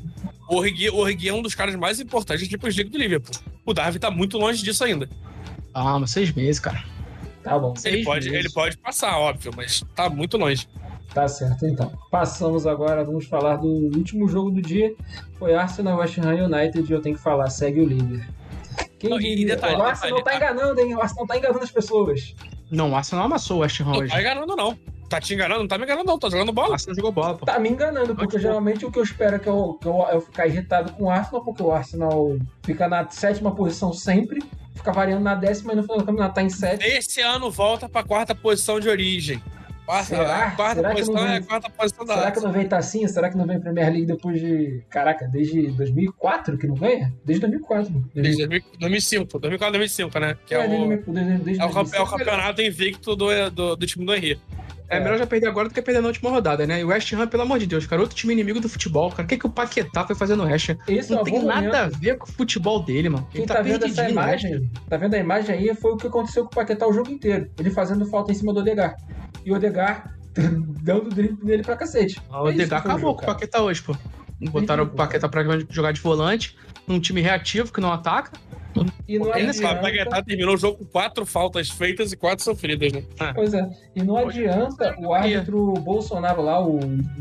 O 0.49 0.55
Origi, 0.57 0.89
o 0.89 0.95
Origi 0.97 1.27
é 1.27 1.33
um 1.33 1.41
dos 1.41 1.53
caras 1.55 1.75
mais 1.75 1.99
importantes 1.99 2.45
da 2.47 2.49
Champions 2.51 2.75
League 2.77 2.91
do 2.91 2.97
Liverpool. 2.97 3.35
O 3.65 3.73
Darwin 3.73 3.99
tá 3.99 4.09
muito 4.09 4.37
longe 4.37 4.63
disso 4.63 4.83
ainda. 4.85 5.09
Calma, 5.73 6.07
seis 6.07 6.31
meses, 6.31 6.59
cara. 6.59 6.83
Tá 7.43 7.59
bom. 7.59 7.73
Ele 7.83 8.03
pode, 8.03 8.29
meses. 8.29 8.45
ele 8.45 8.53
pode 8.53 8.77
passar, 8.77 9.17
óbvio, 9.19 9.51
mas 9.55 9.83
tá 9.95 10.09
muito 10.09 10.37
longe. 10.37 10.67
Tá 11.13 11.27
certo, 11.27 11.65
então. 11.65 11.91
Passamos 12.11 12.67
agora, 12.67 13.03
vamos 13.03 13.25
falar 13.25 13.55
do 13.57 13.67
último 13.67 14.27
jogo 14.27 14.51
do 14.51 14.61
dia. 14.61 14.93
Foi 15.39 15.55
Arsenal 15.55 15.97
West 15.99 16.17
Ham 16.19 16.33
United 16.45 16.85
e 16.87 16.93
eu 16.93 17.01
tenho 17.01 17.15
que 17.15 17.21
falar, 17.21 17.49
segue 17.49 17.81
o 17.81 17.85
líder. 17.85 18.27
Quem 18.99 19.09
Não, 19.11 19.17
diria? 19.19 19.47
detalhe, 19.55 19.75
o 19.75 19.83
Arsenal 19.83 20.17
detalhe, 20.17 20.39
tá 20.39 20.45
enganando, 20.51 20.81
hein? 20.81 20.95
O 20.95 21.01
Arsenal 21.01 21.27
tá 21.27 21.37
enganando 21.37 21.63
as 21.63 21.71
pessoas. 21.71 22.35
Não, 22.69 22.91
o 22.91 22.95
Arsenal 22.95 23.25
amassou 23.25 23.57
o 23.57 23.59
West 23.61 23.79
Ham 23.81 23.85
Não 23.85 23.97
hoje. 23.99 24.11
tá 24.11 24.19
enganando, 24.19 24.55
não. 24.55 24.77
Tá 25.09 25.21
te 25.21 25.33
enganando? 25.33 25.61
Não 25.61 25.67
tá 25.67 25.77
me 25.77 25.85
enganando, 25.85 26.05
não. 26.07 26.19
Tá 26.19 26.29
jogando 26.29 26.49
O 26.49 26.53
bola. 26.53 26.73
Arsenal 26.73 26.95
jogou 26.95 27.11
bola, 27.11 27.37
pô. 27.37 27.45
Tá 27.45 27.57
me 27.59 27.69
enganando, 27.69 28.07
porque 28.13 28.35
Ótimo. 28.35 28.41
geralmente 28.41 28.85
o 28.85 28.91
que 28.91 28.99
eu 28.99 29.03
espero 29.03 29.37
é 29.37 29.39
que 29.39 29.47
eu, 29.47 29.77
que 29.81 29.87
eu, 29.87 30.05
eu 30.11 30.21
ficar 30.21 30.47
irritado 30.47 30.91
com 30.93 31.05
o 31.05 31.09
Arsenal, 31.09 31.43
porque 31.45 31.63
o 31.63 31.71
Arsenal 31.71 32.37
fica 32.63 32.87
na 32.89 33.07
sétima 33.09 33.55
posição 33.55 33.93
sempre, 33.93 34.43
fica 34.75 34.91
variando 34.91 35.23
na 35.23 35.33
décima 35.35 35.71
e 35.73 35.75
no 35.77 35.83
final 35.83 35.99
do 35.99 36.03
campeonato 36.05 36.35
tá 36.35 36.43
em 36.43 36.49
sétima. 36.49 36.91
Esse 36.93 37.21
ano 37.21 37.49
volta 37.49 37.87
pra 37.87 38.03
quarta 38.03 38.35
posição 38.35 38.79
de 38.79 38.89
origem. 38.89 39.41
Quarta, 39.87 40.03
Será? 40.17 40.51
quarta 40.51 40.75
Será 40.75 40.91
posição 40.91 41.13
vem- 41.15 41.27
é 41.33 41.37
a 41.37 41.41
quarta 41.41 41.69
posição 41.69 42.05
da 42.05 42.15
Será 42.17 42.31
que 42.31 42.39
não 42.41 42.51
vem 42.51 42.67
Tacinha? 42.67 43.07
Será 43.07 43.29
que 43.29 43.37
não 43.37 43.47
vem 43.47 43.57
Premier 43.57 43.87
League 43.89 44.05
depois 44.05 44.37
de. 44.41 44.83
Caraca, 44.89 45.25
desde 45.29 45.67
2004 45.71 46.57
que 46.57 46.67
não 46.67 46.75
ganha? 46.75 47.13
Desde 47.23 47.39
2004. 47.47 48.09
Desde 48.13 48.45
2000 48.47 48.63
2005, 48.79 49.39
2004, 49.39 49.71
2005, 49.77 50.19
né? 50.19 50.37
Que 50.45 50.55
é, 50.55 50.57
É, 50.57 50.65
o, 50.65 50.69
2000, 50.69 51.03
desde, 51.07 51.37
desde 51.43 51.61
é, 51.61 51.65
o, 51.65 51.67
é 51.67 51.71
o 51.71 51.73
2005. 51.73 52.09
campeonato 52.17 52.61
invicto 52.61 53.15
do, 53.15 53.49
do, 53.49 53.75
do 53.77 53.85
time 53.87 54.05
do 54.05 54.13
Henrique. 54.13 54.41
É 54.89 54.99
melhor 54.99 55.17
já 55.17 55.27
perder 55.27 55.47
agora 55.47 55.67
do 55.67 55.73
que 55.73 55.81
perder 55.81 56.01
na 56.01 56.07
última 56.07 56.29
rodada, 56.29 56.65
né? 56.65 56.79
E 56.79 56.83
o 56.83 56.87
West 56.87 57.11
Ham, 57.13 57.27
pelo 57.27 57.43
amor 57.43 57.59
de 57.59 57.65
Deus, 57.65 57.85
cara, 57.85 58.01
outro 58.01 58.15
time 58.15 58.33
inimigo 58.33 58.59
do 58.59 58.69
futebol, 58.69 59.09
cara. 59.11 59.23
O 59.23 59.27
que, 59.27 59.37
que 59.37 59.45
o 59.45 59.49
Paquetá 59.49 60.05
foi 60.05 60.15
fazer 60.15 60.35
no 60.35 60.45
West 60.45 60.69
Ham? 60.69 60.77
Esse 60.87 61.11
é 61.11 61.15
Não 61.15 61.21
um 61.21 61.25
tem 61.25 61.43
nada 61.43 61.61
momento. 61.61 61.75
a 61.75 61.87
ver 61.87 62.17
com 62.17 62.25
o 62.25 62.31
futebol 62.31 62.81
dele, 62.83 63.09
mano. 63.09 63.27
Quem 63.29 63.41
Ele 63.41 63.47
tá, 63.47 63.55
tá, 63.55 63.61
vendo 63.61 63.85
essa 63.85 64.09
imagem, 64.09 64.71
tá 64.89 64.97
vendo 64.97 65.13
a 65.13 65.17
imagem 65.17 65.55
aí, 65.55 65.75
foi 65.75 65.91
o 65.91 65.97
que 65.97 66.07
aconteceu 66.07 66.43
com 66.43 66.51
o 66.51 66.55
Paquetá 66.55 66.87
o 66.87 66.93
jogo 66.93 67.11
inteiro. 67.11 67.49
Ele 67.59 67.69
fazendo 67.69 68.05
falta 68.05 68.31
em 68.31 68.35
cima 68.35 68.53
do 68.53 68.61
Odegar. 68.61 68.95
E 69.45 69.51
o 69.51 69.55
Odegar 69.55 70.15
dando 70.81 71.09
drible 71.09 71.39
nele 71.43 71.63
pra 71.63 71.75
cacete. 71.75 72.21
Ah, 72.29 72.43
O 72.43 72.47
É 72.47 72.51
isso 72.51 72.59
Degar 72.59 72.81
que 72.81 72.87
foi 72.87 72.91
o 72.91 72.95
acabou 72.95 73.15
com 73.15 73.23
o. 73.23 73.25
Paquetá 73.25 73.61
hoje, 73.61 73.81
pô. 73.81 73.95
Botaram 74.51 74.83
o 74.83 74.87
Paquetá 74.87 75.27
pra 75.27 75.43
jogar 75.69 75.91
de 75.91 75.99
volante, 75.99 76.55
num 76.87 76.99
time 76.99 77.21
reativo 77.21 77.73
que 77.73 77.81
não 77.81 77.91
ataca. 77.91 78.31
E 79.07 79.17
não 79.19 79.35
Ele 79.35 79.49
adianta... 79.49 79.79
O 79.79 79.81
Paquetá 79.81 80.21
terminou 80.23 80.55
o 80.55 80.57
jogo 80.57 80.77
com 80.79 80.85
quatro 80.85 81.25
faltas 81.25 81.69
feitas 81.69 82.11
e 82.11 82.17
quatro 82.17 82.43
sofridas, 82.43 82.91
né? 82.93 83.03
Pois 83.33 83.53
é. 83.53 83.69
E 83.95 84.03
não 84.03 84.17
adianta 84.17 84.95
o 84.99 85.13
árbitro 85.13 85.73
Bolsonaro 85.73 86.41
lá, 86.41 86.65
o, 86.65 86.79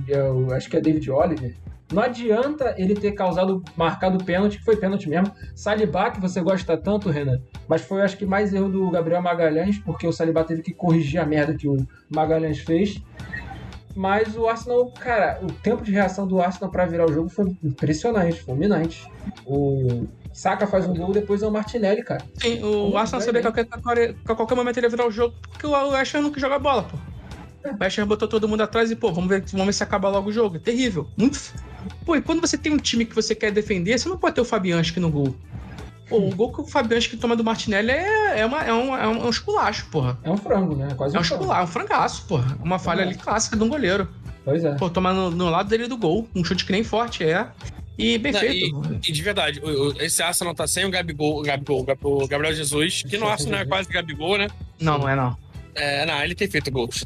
é 0.08 0.22
o- 0.22 0.52
acho 0.54 0.68
que 0.68 0.76
é 0.76 0.80
David 0.80 1.10
Oliver, 1.10 1.54
não 1.92 2.02
adianta 2.02 2.74
ele 2.76 2.94
ter 2.94 3.12
causado, 3.12 3.62
marcado 3.76 4.22
pênalti, 4.24 4.58
que 4.58 4.64
foi 4.64 4.76
pênalti 4.76 5.08
mesmo. 5.08 5.32
Salibá, 5.54 6.10
que 6.10 6.20
você 6.20 6.40
gosta 6.40 6.76
tanto, 6.76 7.10
Renan, 7.10 7.40
mas 7.68 7.82
foi 7.82 8.02
acho 8.02 8.16
que 8.16 8.26
mais 8.26 8.52
erro 8.52 8.68
do 8.68 8.90
Gabriel 8.90 9.22
Magalhães, 9.22 9.78
porque 9.78 10.04
o 10.06 10.12
Salibá 10.12 10.42
teve 10.42 10.62
que 10.62 10.74
corrigir 10.74 11.20
a 11.20 11.24
merda 11.24 11.54
que 11.54 11.68
o 11.68 11.76
Magalhães 12.10 12.58
fez. 12.58 13.00
Mas 13.94 14.36
o 14.36 14.46
Arsenal, 14.46 14.90
cara, 14.90 15.40
o 15.42 15.46
tempo 15.46 15.82
de 15.82 15.90
reação 15.90 16.26
do 16.26 16.38
Arsenal 16.40 16.70
pra 16.70 16.84
virar 16.84 17.06
o 17.06 17.12
jogo 17.12 17.28
foi 17.30 17.56
impressionante, 17.64 18.42
fulminante. 18.42 19.08
O 19.46 20.06
Saka 20.36 20.66
faz 20.66 20.86
um 20.86 20.94
gol, 20.94 21.12
depois 21.12 21.42
é 21.42 21.46
o 21.46 21.50
Martinelli, 21.50 22.02
cara. 22.04 22.22
Sim, 22.38 22.58
o 22.58 22.60
Como 22.60 22.98
Arsenal 22.98 23.20
vai, 23.20 23.26
sabia 23.26 23.40
que 23.40 23.48
a 23.48 23.52
qualquer, 23.80 24.12
que 24.14 24.32
a 24.32 24.34
qualquer 24.34 24.54
momento 24.54 24.76
ele 24.76 24.84
ia 24.86 24.90
virar 24.90 25.06
o 25.06 25.10
jogo, 25.10 25.34
porque 25.50 25.66
o 25.66 25.70
West 25.90 26.14
Ham 26.14 26.20
nunca 26.20 26.38
joga 26.38 26.58
bola, 26.58 26.82
pô. 26.82 26.98
O 27.70 27.82
West 27.82 27.98
Ham 27.98 28.06
botou 28.06 28.28
todo 28.28 28.46
mundo 28.46 28.60
atrás 28.60 28.90
e, 28.90 28.96
pô, 28.96 29.10
vamos 29.10 29.30
ver, 29.30 29.42
vamos 29.50 29.66
ver 29.66 29.72
se 29.72 29.82
acaba 29.82 30.10
logo 30.10 30.28
o 30.28 30.32
jogo. 30.32 30.56
É 30.56 30.58
terrível. 30.58 31.08
Muito. 31.16 31.40
Pô, 32.04 32.14
e 32.16 32.20
quando 32.20 32.40
você 32.42 32.58
tem 32.58 32.70
um 32.70 32.76
time 32.76 33.06
que 33.06 33.14
você 33.14 33.34
quer 33.34 33.50
defender, 33.50 33.98
você 33.98 34.08
não 34.10 34.18
pode 34.18 34.34
ter 34.34 34.42
o 34.42 34.44
Fabianski 34.44 35.00
no 35.00 35.10
gol. 35.10 35.34
Pô, 36.06 36.18
o 36.18 36.34
gol 36.36 36.52
que 36.52 36.60
o 36.60 36.64
Fabianski 36.66 37.16
toma 37.16 37.34
do 37.34 37.42
Martinelli 37.42 37.90
é, 37.92 38.40
é, 38.40 38.46
uma, 38.46 38.62
é, 38.62 38.72
um, 38.72 38.94
é 38.96 39.08
um 39.08 39.14
é 39.22 39.24
um 39.24 39.30
esculacho, 39.30 39.86
porra. 39.90 40.18
É 40.22 40.30
um 40.30 40.36
frango, 40.36 40.76
né? 40.76 40.88
Quase 40.96 41.16
É 41.16 41.18
um 41.18 41.22
um 41.22 41.24
frango. 41.24 41.42
esculacho, 41.44 41.60
é 41.60 41.64
um 41.64 41.66
frangaço, 41.66 42.26
porra. 42.26 42.58
Uma 42.62 42.78
falha 42.78 43.00
É. 43.00 43.04
ali 43.06 43.14
clássica 43.14 43.56
de 43.56 43.62
um 43.64 43.68
goleiro. 43.70 44.06
Pois 44.44 44.62
é. 44.64 44.74
Pô, 44.76 44.88
tomar 44.90 45.12
no, 45.14 45.30
no 45.30 45.48
lado 45.50 45.68
dele 45.68 45.88
do 45.88 45.96
gol. 45.96 46.28
Um 46.36 46.44
chute 46.44 46.64
que 46.66 46.70
nem 46.72 46.84
forte 46.84 47.24
é. 47.24 47.48
E 47.98 48.18
bem 48.18 48.32
Não, 48.32 48.40
feito. 48.40 48.98
E 49.08 49.12
de 49.12 49.22
verdade, 49.22 49.60
esse 50.00 50.22
Arsenal 50.22 50.54
tá 50.54 50.66
sem 50.66 50.84
o 50.84 50.90
Gabigol, 50.90 51.38
o 51.40 51.42
Gabigol, 51.42 51.84
o 52.02 52.26
Gabriel 52.28 52.54
Jesus, 52.54 53.02
que 53.02 53.16
no 53.16 53.26
Arsenal 53.26 53.60
é 53.60 53.64
quase 53.64 53.88
Gabigol, 53.88 54.36
né? 54.38 54.48
Não, 54.80 54.98
não 54.98 55.08
é 55.08 55.16
não. 55.16 55.36
É, 55.74 56.04
não, 56.06 56.22
ele 56.22 56.34
tem 56.34 56.48
feito 56.48 56.70
gols. 56.70 57.04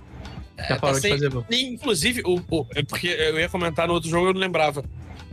Já 0.58 0.74
É, 0.74 0.78
parou 0.78 0.80
tá 0.80 0.92
de 0.94 1.00
sem- 1.00 1.10
fazer 1.12 1.30
gol. 1.30 1.44
E, 1.50 1.62
Inclusive, 1.74 2.22
o, 2.24 2.42
o- 2.50 2.66
é 2.74 2.82
porque 2.82 3.06
eu 3.06 3.38
ia 3.38 3.48
comentar 3.48 3.86
no 3.88 3.94
outro 3.94 4.10
jogo, 4.10 4.28
eu 4.28 4.34
não 4.34 4.40
lembrava. 4.40 4.84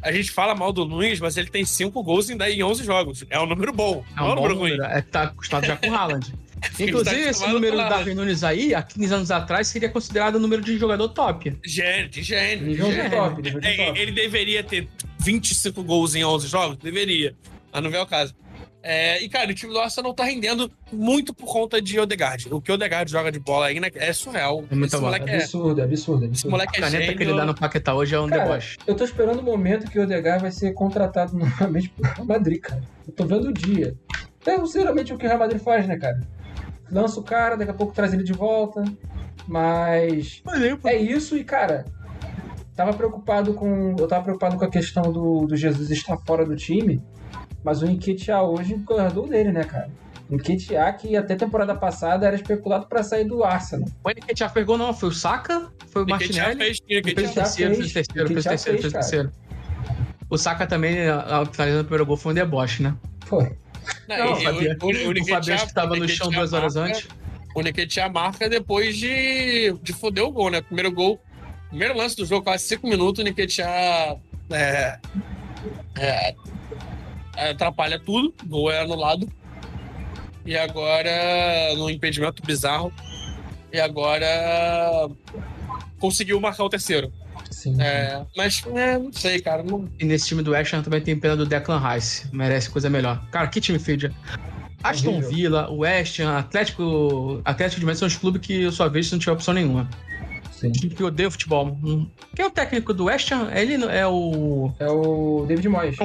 A 0.01 0.11
gente 0.11 0.29
fala 0.31 0.53
mal 0.55 0.71
do 0.71 0.85
Nunes, 0.85 1.19
mas 1.19 1.37
ele 1.37 1.49
tem 1.49 1.65
5 1.65 2.01
gols 2.03 2.29
em, 2.29 2.37
10 2.37 2.55
em 2.55 2.63
11 2.63 2.83
jogos. 2.85 3.25
É 3.29 3.39
um 3.39 3.45
número 3.47 3.73
bom, 3.73 4.03
É 4.15 4.19
não 4.19 4.27
é 4.27 4.29
um 4.29 4.31
um 4.31 4.35
bom 4.35 4.41
número 4.43 4.59
ruim. 4.59 4.71
número. 4.77 4.91
É, 4.91 5.01
tá 5.01 5.23
acostumado 5.23 5.65
já 5.65 5.75
com 5.75 5.89
o 5.89 5.93
Haaland. 5.95 6.33
Ele 6.79 6.89
Inclusive, 6.89 7.23
tá 7.23 7.29
esse 7.29 7.47
número 7.47 7.77
Darwin 7.77 8.13
Nunes 8.15 8.43
aí, 8.43 8.73
há 8.73 8.81
15 8.81 9.13
anos 9.13 9.31
atrás, 9.31 9.67
seria 9.67 9.89
considerado 9.89 10.35
o 10.35 10.39
número 10.39 10.61
de 10.61 10.77
jogador 10.77 11.09
top. 11.09 11.49
Nível 11.49 11.59
gênio. 11.63 12.09
de 12.09 13.09
top, 13.09 13.41
de 13.41 13.49
É, 13.67 13.85
top. 13.87 13.99
ele 13.99 14.11
deveria 14.11 14.63
ter 14.63 14.87
25 15.19 15.83
gols 15.83 16.15
em 16.15 16.23
11 16.25 16.47
jogos? 16.47 16.77
Deveria. 16.77 17.35
Mas 17.71 17.83
não 17.83 17.89
vê 17.91 17.97
o 17.97 18.05
caso. 18.05 18.35
É, 18.81 19.21
e, 19.21 19.27
cara, 19.27 19.51
o 19.51 19.53
time 19.53 19.73
do 19.73 19.79
Arsenal 19.79 20.13
tá 20.13 20.23
rendendo 20.23 20.71
muito 20.93 21.33
por 21.33 21.45
conta 21.51 21.81
de 21.81 21.99
Odegaard. 21.99 22.47
O 22.51 22.61
que 22.61 22.71
o 22.71 22.75
Odegaard 22.75 23.11
joga 23.11 23.29
de 23.31 23.39
bola 23.39 23.65
aí 23.67 23.79
né, 23.81 23.89
é 23.95 24.13
surreal. 24.13 24.63
É 24.71 24.75
muita 24.75 24.95
Esse 24.95 25.03
bola. 25.03 25.17
moleque 25.19 25.29
é, 25.35 25.37
Absurdo, 25.43 25.81
absurdo, 25.81 26.23
esse 26.23 26.29
absurdo. 26.31 26.51
moleque 26.51 26.75
A 26.75 26.77
é 26.77 26.81
caneta 26.81 27.03
gênio. 27.03 27.17
que 27.17 27.23
ele 27.23 27.33
dá 27.33 27.45
no 27.45 27.53
Paquetá 27.53 27.93
hoje 27.93 28.15
é 28.15 28.19
um 28.19 28.29
Cara, 28.29 28.43
deboche. 28.43 28.77
Eu 28.87 28.95
tô 28.95 29.03
esperando 29.03 29.39
o 29.39 29.43
momento 29.43 29.91
que 29.91 29.99
o 29.99 30.03
Odegaard 30.03 30.41
vai 30.41 30.51
ser 30.51 30.73
contratado 30.73 31.35
novamente 31.37 31.89
pro 31.89 32.09
Real 32.09 32.25
Madrid, 32.25 32.61
cara. 32.61 32.81
Eu 33.05 33.13
tô 33.13 33.25
vendo 33.25 33.49
o 33.49 33.53
dia. 33.53 33.93
É 34.45 34.55
sinceramente 34.59 35.11
o 35.13 35.17
que 35.17 35.25
o 35.25 35.27
Real 35.27 35.39
Madrid 35.39 35.59
faz, 35.61 35.85
né, 35.85 35.97
cara? 35.97 36.21
Lança 36.91 37.19
o 37.19 37.23
cara, 37.23 37.57
daqui 37.57 37.71
a 37.71 37.73
pouco 37.73 37.93
traz 37.93 38.13
ele 38.13 38.23
de 38.23 38.33
volta. 38.33 38.83
Mas 39.47 40.41
é 40.85 40.95
isso 40.95 41.37
e, 41.37 41.43
cara, 41.43 41.85
tava 42.75 42.93
preocupado 42.93 43.53
com. 43.53 43.95
Eu 43.97 44.07
tava 44.07 44.23
preocupado 44.23 44.57
com 44.57 44.65
a 44.65 44.69
questão 44.69 45.11
do, 45.11 45.45
do 45.47 45.55
Jesus 45.55 45.89
estar 45.89 46.17
fora 46.17 46.45
do 46.45 46.55
time. 46.55 47.01
Mas 47.63 47.81
o 47.81 47.87
Nketiah 47.87 48.43
hoje 48.43 48.75
guardou 48.75 49.27
dele, 49.27 49.51
né, 49.51 49.63
cara? 49.63 49.89
O 50.29 50.35
Nketiah 50.35 50.91
que 50.93 51.15
até 51.15 51.35
temporada 51.35 51.73
passada 51.75 52.27
era 52.27 52.35
especulado 52.35 52.87
pra 52.87 53.01
sair 53.01 53.23
do 53.23 53.43
Arsenal. 53.43 53.87
O 54.03 54.09
Nketiah 54.09 54.49
pegou, 54.49 54.77
não. 54.77 54.93
Foi 54.93 55.09
o 55.09 55.11
Saka, 55.11 55.71
foi 55.87 56.03
o 56.03 56.05
Nketiah 56.05 56.47
Martinelli. 56.47 56.57
fez, 56.57 57.01
Nketiah 57.01 57.33
terceiro, 57.33 57.75
fez. 57.75 57.91
fez 57.91 58.05
o 58.05 58.13
terceiro, 58.13 58.27
fez 58.27 58.43
terceiro, 58.45 58.81
fez 58.81 58.93
terceiro. 58.93 59.31
O 60.29 60.37
Saka 60.37 60.67
também, 60.67 60.95
finalizando 61.51 61.81
o 61.81 61.85
primeiro 61.85 62.05
gol, 62.05 62.17
foi 62.17 62.33
um 62.33 62.35
deboche, 62.35 62.83
né? 62.83 62.93
Foi. 63.25 63.57
Não, 64.07 64.17
Não, 64.17 64.41
e- 64.41 64.47
o 64.47 64.49
o- 64.49 65.07
o- 65.07 65.11
o 65.11 65.13
que 65.13 65.73
tava 65.73 65.95
no 65.95 66.07
chão 66.07 66.29
duas 66.31 66.53
horas 66.53 66.75
marca- 66.75 66.97
antes. 66.97 67.07
O 67.55 67.61
Nketiah 67.61 68.09
marca 68.09 68.47
depois 68.49 68.95
de, 68.97 69.73
de 69.81 69.93
foder 69.93 70.23
o 70.23 70.31
gol, 70.31 70.49
né? 70.51 70.61
Primeiro 70.61 70.91
gol, 70.91 71.19
primeiro 71.69 71.97
lance 71.97 72.15
do 72.15 72.25
jogo, 72.25 72.43
quase 72.43 72.65
5 72.65 72.87
minutos, 72.87 73.23
o 73.23 73.27
Nketiah 73.27 74.15
é, 74.51 74.99
é, 75.97 76.35
atrapalha 77.49 77.99
tudo, 77.99 78.33
o 78.43 78.47
gol 78.47 78.71
é 78.71 78.81
anulado. 78.81 79.27
E 80.45 80.55
agora, 80.57 81.11
no 81.75 81.89
impedimento 81.89 82.41
bizarro, 82.45 82.93
e 83.73 83.79
agora 83.79 85.09
conseguiu 85.99 86.39
marcar 86.39 86.63
o 86.63 86.69
terceiro. 86.69 87.11
Sim. 87.57 87.75
É, 87.81 88.23
mas, 88.35 88.63
é, 88.75 88.99
não 88.99 89.11
sei, 89.11 89.39
cara. 89.41 89.63
Não, 89.63 89.89
E 89.99 90.05
nesse 90.05 90.27
time 90.27 90.43
do 90.43 90.51
West 90.51 90.71
Ham 90.73 90.83
também 90.83 91.01
tem 91.01 91.17
pena 91.19 91.35
do 91.35 91.43
Declan 91.45 91.79
Rice. 91.79 92.27
Merece 92.31 92.69
coisa 92.69 92.87
melhor. 92.87 93.19
Cara, 93.31 93.47
que 93.47 93.59
time 93.59 93.79
feio. 93.79 93.97
de- 93.97 94.11
Aston 94.83 95.09
Horrível. 95.09 95.29
Villa, 95.31 95.71
West 95.71 96.19
Ham, 96.19 96.37
Atlético, 96.37 97.41
Atlético 97.43 97.79
de 97.79 97.85
Madrid 97.87 97.99
são 97.99 98.07
os 98.07 98.15
clubes 98.15 98.41
que 98.45 98.61
eu 98.61 98.71
só 98.71 98.87
vejo 98.87 99.07
se 99.09 99.13
não 99.15 99.19
tiver 99.19 99.31
opção 99.31 99.53
nenhuma. 99.55 99.89
Sim. 100.51 100.71
Time 100.71 100.93
que 100.93 101.03
odeia 101.03 101.27
o 101.27 101.31
futebol. 101.31 101.75
Hum. 101.83 102.07
Quem 102.35 102.45
é 102.45 102.47
o 102.47 102.51
técnico 102.51 102.93
do 102.93 103.05
West 103.05 103.31
Ham? 103.31 103.49
Ele 103.53 103.73
é 103.85 104.05
o 104.05 104.71
É 104.79 104.87
o 104.87 105.45
David 105.47 105.67
Moyes. 105.67 105.97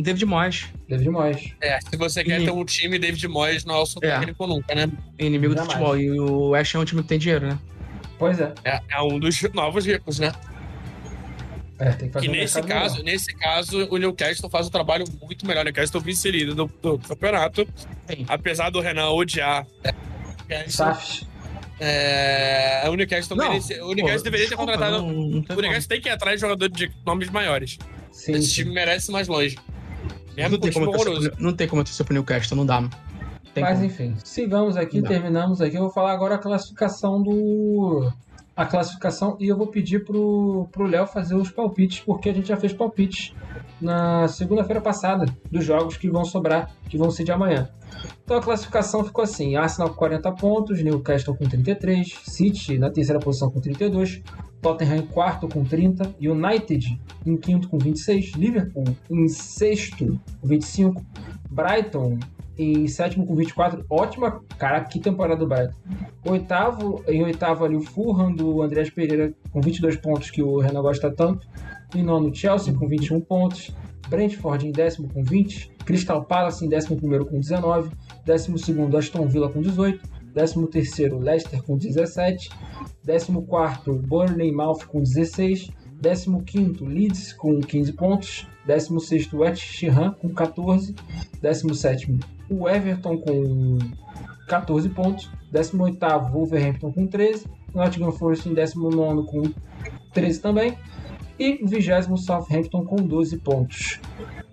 David 0.00 0.24
Moyes, 0.24 0.66
David 0.88 1.08
Moyes. 1.10 1.52
é, 1.60 1.78
se 1.82 1.96
você 1.98 2.24
quer 2.24 2.42
ter 2.42 2.50
um 2.50 2.64
time, 2.64 2.98
David 2.98 3.28
Moyes 3.28 3.64
não 3.66 3.74
é 3.76 3.78
o 3.78 3.86
seu 3.86 4.00
É. 4.02 4.18
técnico 4.18 4.46
nunca, 4.46 4.74
né? 4.74 4.90
inimigo 5.18 5.54
do 5.54 5.58
Jamais. 5.60 5.72
futebol. 5.78 5.98
E 5.98 6.10
o 6.18 6.48
West 6.48 6.74
Ham 6.74 6.78
é 6.78 6.82
um 6.82 6.84
time 6.86 7.02
que 7.02 7.08
tem 7.08 7.18
dinheiro, 7.18 7.46
né? 7.46 7.58
Pois 8.18 8.40
é. 8.40 8.52
É, 8.64 8.80
é 8.90 9.02
um 9.02 9.18
dos 9.18 9.40
novos 9.52 9.84
ricos, 9.86 10.18
né? 10.18 10.32
É, 11.78 11.90
tem 11.92 12.06
que 12.08 12.12
fazer 12.14 12.26
Que 12.26 12.30
um 12.30 12.34
nesse 12.36 12.62
caso, 12.62 12.94
melhor. 12.98 13.04
nesse 13.12 13.34
caso, 13.36 13.88
o 13.90 13.96
Newcastle 13.96 14.48
faz 14.48 14.66
um 14.66 14.70
trabalho 14.70 15.04
muito 15.22 15.44
melhor. 15.46 15.62
O 15.62 15.64
Newcastle 15.64 16.00
vice-líder 16.00 16.54
do, 16.54 16.70
do 16.80 16.98
campeonato. 16.98 17.66
Tem. 18.06 18.24
Apesar 18.28 18.70
do 18.70 18.80
Renan 18.80 19.10
odiar. 19.10 19.66
É, 20.48 20.68
Safs. 20.68 21.26
é, 21.80 22.82
o 22.88 22.94
Newcastle, 22.94 23.36
Não, 23.36 23.48
merece, 23.48 23.74
o 23.80 23.86
Pô, 23.88 23.94
Newcastle 23.94 24.22
deveria 24.24 24.48
ter 24.48 24.56
contratado. 24.56 24.98
Não, 24.98 25.12
não 25.12 25.42
tem 25.42 25.56
O 25.56 25.60
Newcastle 25.60 25.88
tem 25.88 26.00
que 26.00 26.08
ir 26.08 26.12
atrás 26.12 26.36
de 26.36 26.40
jogador 26.42 26.68
de 26.68 26.90
nomes 27.04 27.28
maiores. 27.30 27.78
Sim. 28.12 28.32
Esse 28.32 28.48
sim. 28.48 28.54
time 28.54 28.72
merece 28.72 29.10
ir 29.10 29.12
mais 29.12 29.26
longe. 29.28 29.56
Mesmo 30.36 30.50
Não 30.52 30.58
com 30.58 30.62
tem, 30.62 30.70
o 30.70 30.72
time 30.72 30.84
como 30.86 30.96
horroroso. 30.98 31.30
pro- 31.30 31.42
não 31.42 31.52
tem 31.52 31.68
como 31.68 31.82
torcer 31.84 32.04
pro 32.06 32.14
Newcastle, 32.14 32.56
não 32.56 32.66
dá. 32.66 32.88
Tem 33.52 33.62
Mas 33.62 33.74
como. 33.74 33.84
enfim, 33.86 34.16
sigamos 34.24 34.76
aqui, 34.76 35.00
terminamos 35.02 35.60
aqui. 35.60 35.76
Eu 35.76 35.82
vou 35.82 35.90
falar 35.92 36.12
agora 36.12 36.34
a 36.36 36.38
classificação 36.38 37.22
do. 37.22 38.12
A 38.56 38.64
classificação 38.64 39.36
e 39.40 39.48
eu 39.48 39.56
vou 39.56 39.66
pedir 39.66 40.04
pro 40.04 40.68
pro 40.70 40.86
Léo 40.86 41.06
fazer 41.06 41.34
os 41.34 41.50
palpites, 41.50 42.00
porque 42.00 42.28
a 42.28 42.32
gente 42.32 42.48
já 42.48 42.56
fez 42.56 42.72
palpites 42.72 43.34
na 43.80 44.28
segunda-feira 44.28 44.80
passada 44.80 45.26
dos 45.50 45.64
jogos 45.64 45.96
que 45.96 46.08
vão 46.08 46.24
sobrar, 46.24 46.70
que 46.88 46.96
vão 46.96 47.10
ser 47.10 47.24
de 47.24 47.32
amanhã. 47.32 47.68
Então 48.24 48.36
a 48.36 48.42
classificação 48.42 49.04
ficou 49.04 49.24
assim: 49.24 49.56
Arsenal 49.56 49.90
com 49.90 49.96
40 49.96 50.32
pontos, 50.32 50.82
Newcastle 50.82 51.36
com 51.36 51.44
33, 51.44 52.20
City 52.24 52.78
na 52.78 52.90
terceira 52.90 53.20
posição 53.20 53.50
com 53.50 53.60
32, 53.60 54.22
Tottenham 54.62 54.96
em 54.96 55.06
quarto 55.06 55.48
com 55.48 55.64
30, 55.64 56.14
United 56.20 57.00
em 57.26 57.36
quinto 57.36 57.68
com 57.68 57.76
26, 57.76 58.32
Liverpool 58.32 58.84
em 59.10 59.28
sexto 59.28 60.18
com 60.40 60.46
25, 60.46 61.04
Brighton 61.50 62.18
em 62.58 62.86
sétimo 62.86 63.26
com 63.26 63.34
24. 63.34 63.84
Ótima, 63.88 64.40
cara, 64.58 64.84
que 64.84 65.00
temporada 65.00 65.38
do 65.38 65.46
Brighton. 65.46 65.74
Oitavo, 66.26 67.02
em 67.06 67.22
oitavo 67.22 67.64
ali 67.64 67.76
o 67.76 67.80
Fulham 67.80 68.32
do 68.32 68.62
Andrés 68.62 68.90
Pereira 68.90 69.34
com 69.50 69.60
22 69.60 69.96
pontos, 69.96 70.30
que 70.30 70.42
o 70.42 70.58
Renan 70.58 70.82
gosta 70.82 71.10
tanto. 71.10 71.46
Em 71.94 72.02
nono, 72.02 72.34
Chelsea 72.34 72.74
com 72.74 72.86
21 72.86 73.20
pontos. 73.20 73.74
Brentford 74.08 74.66
em 74.66 74.72
décimo 74.72 75.08
com 75.08 75.22
20. 75.22 75.72
Crystal 75.84 76.24
Palace 76.24 76.64
em 76.64 76.68
décimo 76.68 76.96
primeiro 76.96 77.26
com 77.26 77.38
19. 77.38 77.90
Décimo 78.24 78.58
segundo, 78.58 78.96
Aston 78.96 79.26
Villa 79.26 79.50
com 79.50 79.60
18. 79.60 80.00
Décimo 80.34 80.66
terceiro, 80.66 81.18
Leicester 81.18 81.62
com 81.62 81.76
17. 81.76 82.50
Décimo 83.04 83.42
quarto, 83.46 83.94
Burnley 83.94 84.52
Mouth 84.52 84.84
com 84.86 85.00
16. 85.00 85.70
Décimo 86.00 86.42
quinto, 86.42 86.84
Leeds 86.84 87.32
com 87.32 87.60
15 87.60 87.92
pontos. 87.92 88.46
Décimo 88.66 89.00
sexto, 89.00 89.38
West 89.38 89.82
Ham 89.84 90.12
com 90.20 90.28
14. 90.30 90.94
Décimo 91.40 91.74
sétimo, 91.74 92.18
o 92.48 92.68
Everton 92.68 93.18
com 93.18 93.78
14 94.48 94.88
pontos. 94.90 95.30
18 95.52 95.98
Wolverhampton 96.32 96.92
com 96.92 97.06
13. 97.06 97.46
Nottingham 97.74 98.12
Forest 98.12 98.48
em 98.48 98.54
19 98.54 99.26
com 99.26 99.42
13 100.12 100.40
também. 100.40 100.76
E 101.38 101.64
20 101.66 102.16
Southampton 102.16 102.84
com 102.84 102.96
12 102.96 103.38
pontos. 103.38 104.00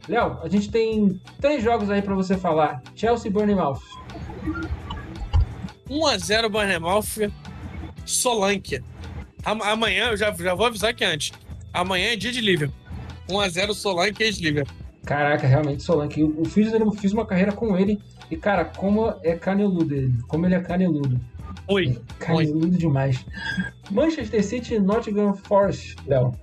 Léo, 0.10 0.40
a 0.42 0.50
gente 0.50 0.70
tem 0.72 1.22
três 1.40 1.64
jogos 1.64 1.90
aí 1.92 2.02
pra 2.02 2.16
você 2.16 2.36
falar: 2.36 2.82
Chelsea 2.96 3.30
e 3.30 3.34
Bournemouth. 3.34 3.80
1x0 5.90 6.50
Bournemouth, 6.50 7.32
Solanke. 8.06 8.82
Am- 9.46 9.62
Amanhã, 9.64 10.10
eu 10.10 10.18
já, 10.18 10.32
já 10.32 10.54
vou 10.56 10.66
avisar 10.66 10.94
que 10.96 11.04
antes. 11.04 11.32
Amanhã 11.74 12.14
é 12.14 12.16
dia 12.16 12.32
de 12.32 12.42
Liverpool. 12.42 12.81
1x0 13.32 13.74
Solanke 13.74 14.24
e 14.24 14.32
Liverpool. 14.32 14.76
Caraca, 15.06 15.48
realmente, 15.48 15.82
Solanke. 15.84 16.22
Eu 16.22 16.46
fiz, 16.46 16.72
eu 16.72 16.92
fiz 16.92 17.12
uma 17.12 17.26
carreira 17.26 17.52
com 17.52 17.78
ele. 17.78 18.00
E, 18.30 18.38
cara, 18.38 18.66
como 18.66 19.14
é 19.24 19.36
caneludo 19.36 19.94
ele. 19.96 20.14
Como 20.28 20.46
ele 20.46 20.56
é 20.56 20.60
caneludo. 20.62 21.20
Oi. 21.68 22.00
Caneludo 22.20 22.78
demais. 22.78 23.26
Manchester 23.90 24.44
City 24.44 24.76
e 24.76 24.80
Nottingham 24.80 25.34
Forest, 25.34 25.96
Léo. 26.06 26.34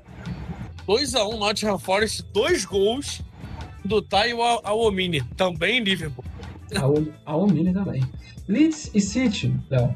2x1 0.87 1.39
Nottingham 1.39 1.79
Forest, 1.79 2.23
dois 2.33 2.65
gols 2.65 3.21
do 3.85 4.03
Tayo 4.03 4.41
Awomini, 4.65 5.23
também 5.37 5.79
em 5.79 5.85
Liverpool. 5.85 6.25
A, 6.77 6.87
O- 6.87 7.13
a 7.25 7.37
Omni 7.37 7.73
também. 7.73 8.03
Leeds 8.49 8.91
e 8.95 9.01
City, 9.01 9.55
Léo. 9.71 9.95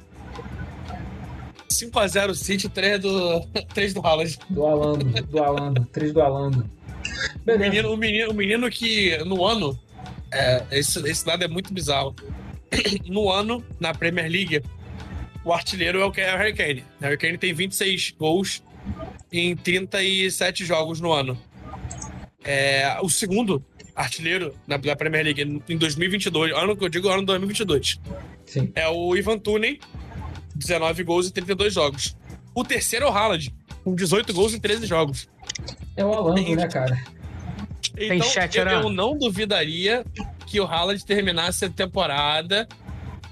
5x0 1.71 2.35
City, 2.35 2.69
3 2.69 3.01
do, 3.01 3.41
3 3.75 3.95
do 3.95 4.01
Haaland. 4.07 4.39
Do 4.51 4.67
Alando, 4.67 5.05
do 5.27 5.43
Alando. 5.43 5.85
Três 5.93 6.13
do 6.13 6.21
Alando. 6.23 6.65
O 7.47 7.59
menino, 7.59 7.93
o, 7.93 7.97
menino, 7.97 8.31
o 8.31 8.35
menino 8.35 8.71
que 8.71 9.17
no 9.25 9.45
ano. 9.45 9.79
É, 10.31 10.65
esse, 10.71 10.99
esse 11.09 11.27
dado 11.27 11.45
é 11.45 11.49
muito 11.49 11.73
bizarro. 11.73 12.15
No 13.07 13.31
ano, 13.31 13.63
na 13.79 13.93
Premier 13.93 14.31
League, 14.31 14.63
o 15.45 15.53
artilheiro 15.53 16.01
é 16.01 16.07
o, 16.07 16.13
é 16.17 16.35
o 16.35 16.39
Harry 16.39 16.55
Kane. 16.55 16.85
O 17.01 17.05
Harry 17.05 17.19
Kane 17.19 17.37
tem 17.37 17.53
26 17.53 18.15
gols 18.19 18.63
em 19.31 19.55
37 19.55 20.65
jogos 20.65 20.99
no 20.99 21.13
ano. 21.13 21.39
É, 22.45 22.99
o 23.03 23.09
segundo 23.09 23.63
artilheiro 23.95 24.55
na, 24.67 24.79
na 24.79 24.97
Premier 24.97 25.25
League 25.25 25.63
em 25.69 25.77
2022, 25.77 26.53
ano 26.53 26.77
que 26.77 26.85
eu 26.85 26.89
digo 26.89 27.09
ano 27.09 27.25
2022, 27.25 28.01
Sim. 28.47 28.73
é 28.75 28.89
o 28.89 29.15
Ivan 29.17 29.39
Tunen, 29.39 29.79
19 30.55 31.05
gols 31.05 31.29
em 31.29 31.31
32 31.31 31.75
jogos. 31.75 32.17
O 32.55 32.65
terceiro 32.65 33.07
é 33.07 33.09
o 33.09 33.13
Haaland, 33.13 33.55
com 33.85 33.95
18 33.95 34.33
gols 34.33 34.55
em 34.55 34.61
13 34.61 34.87
jogos. 34.87 35.29
É 35.97 36.05
o 36.05 36.13
Alando, 36.13 36.57
né, 36.57 36.69
cara? 36.69 36.99
Então, 37.97 38.27
chat, 38.29 38.57
eu, 38.57 38.63
Aran? 38.63 38.83
eu 38.83 38.89
não 38.91 39.17
duvidaria 39.19 40.05
que 40.47 40.59
o 40.61 40.65
Haaland 40.65 41.05
terminasse 41.05 41.65
a 41.67 41.71
temporada 41.71 42.67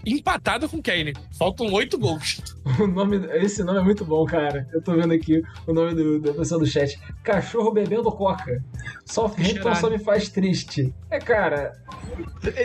empatado 0.07 0.69
com 0.69 0.79
o 0.79 0.83
Kane. 0.83 1.13
Faltam 1.39 1.73
oito 1.73 1.99
gols. 1.99 2.41
O 2.79 2.87
nome, 2.87 3.17
esse 3.39 3.65
nome 3.65 3.79
é 3.79 3.83
muito 3.83 4.05
bom, 4.05 4.25
cara. 4.27 4.67
Eu 4.73 4.81
tô 4.83 4.93
vendo 4.95 5.13
aqui 5.15 5.43
o 5.67 5.73
nome 5.73 5.95
do, 5.95 6.21
da 6.21 6.33
pessoa 6.35 6.61
do 6.61 6.67
chat. 6.67 6.99
Cachorro 7.25 7.73
bebendo 7.73 8.05
coca. 8.13 8.63
Southampton 9.07 9.75
só 9.75 9.91
me 9.91 9.99
faz 9.99 10.29
triste. 10.29 10.95
É, 11.11 11.19
cara. 11.19 11.73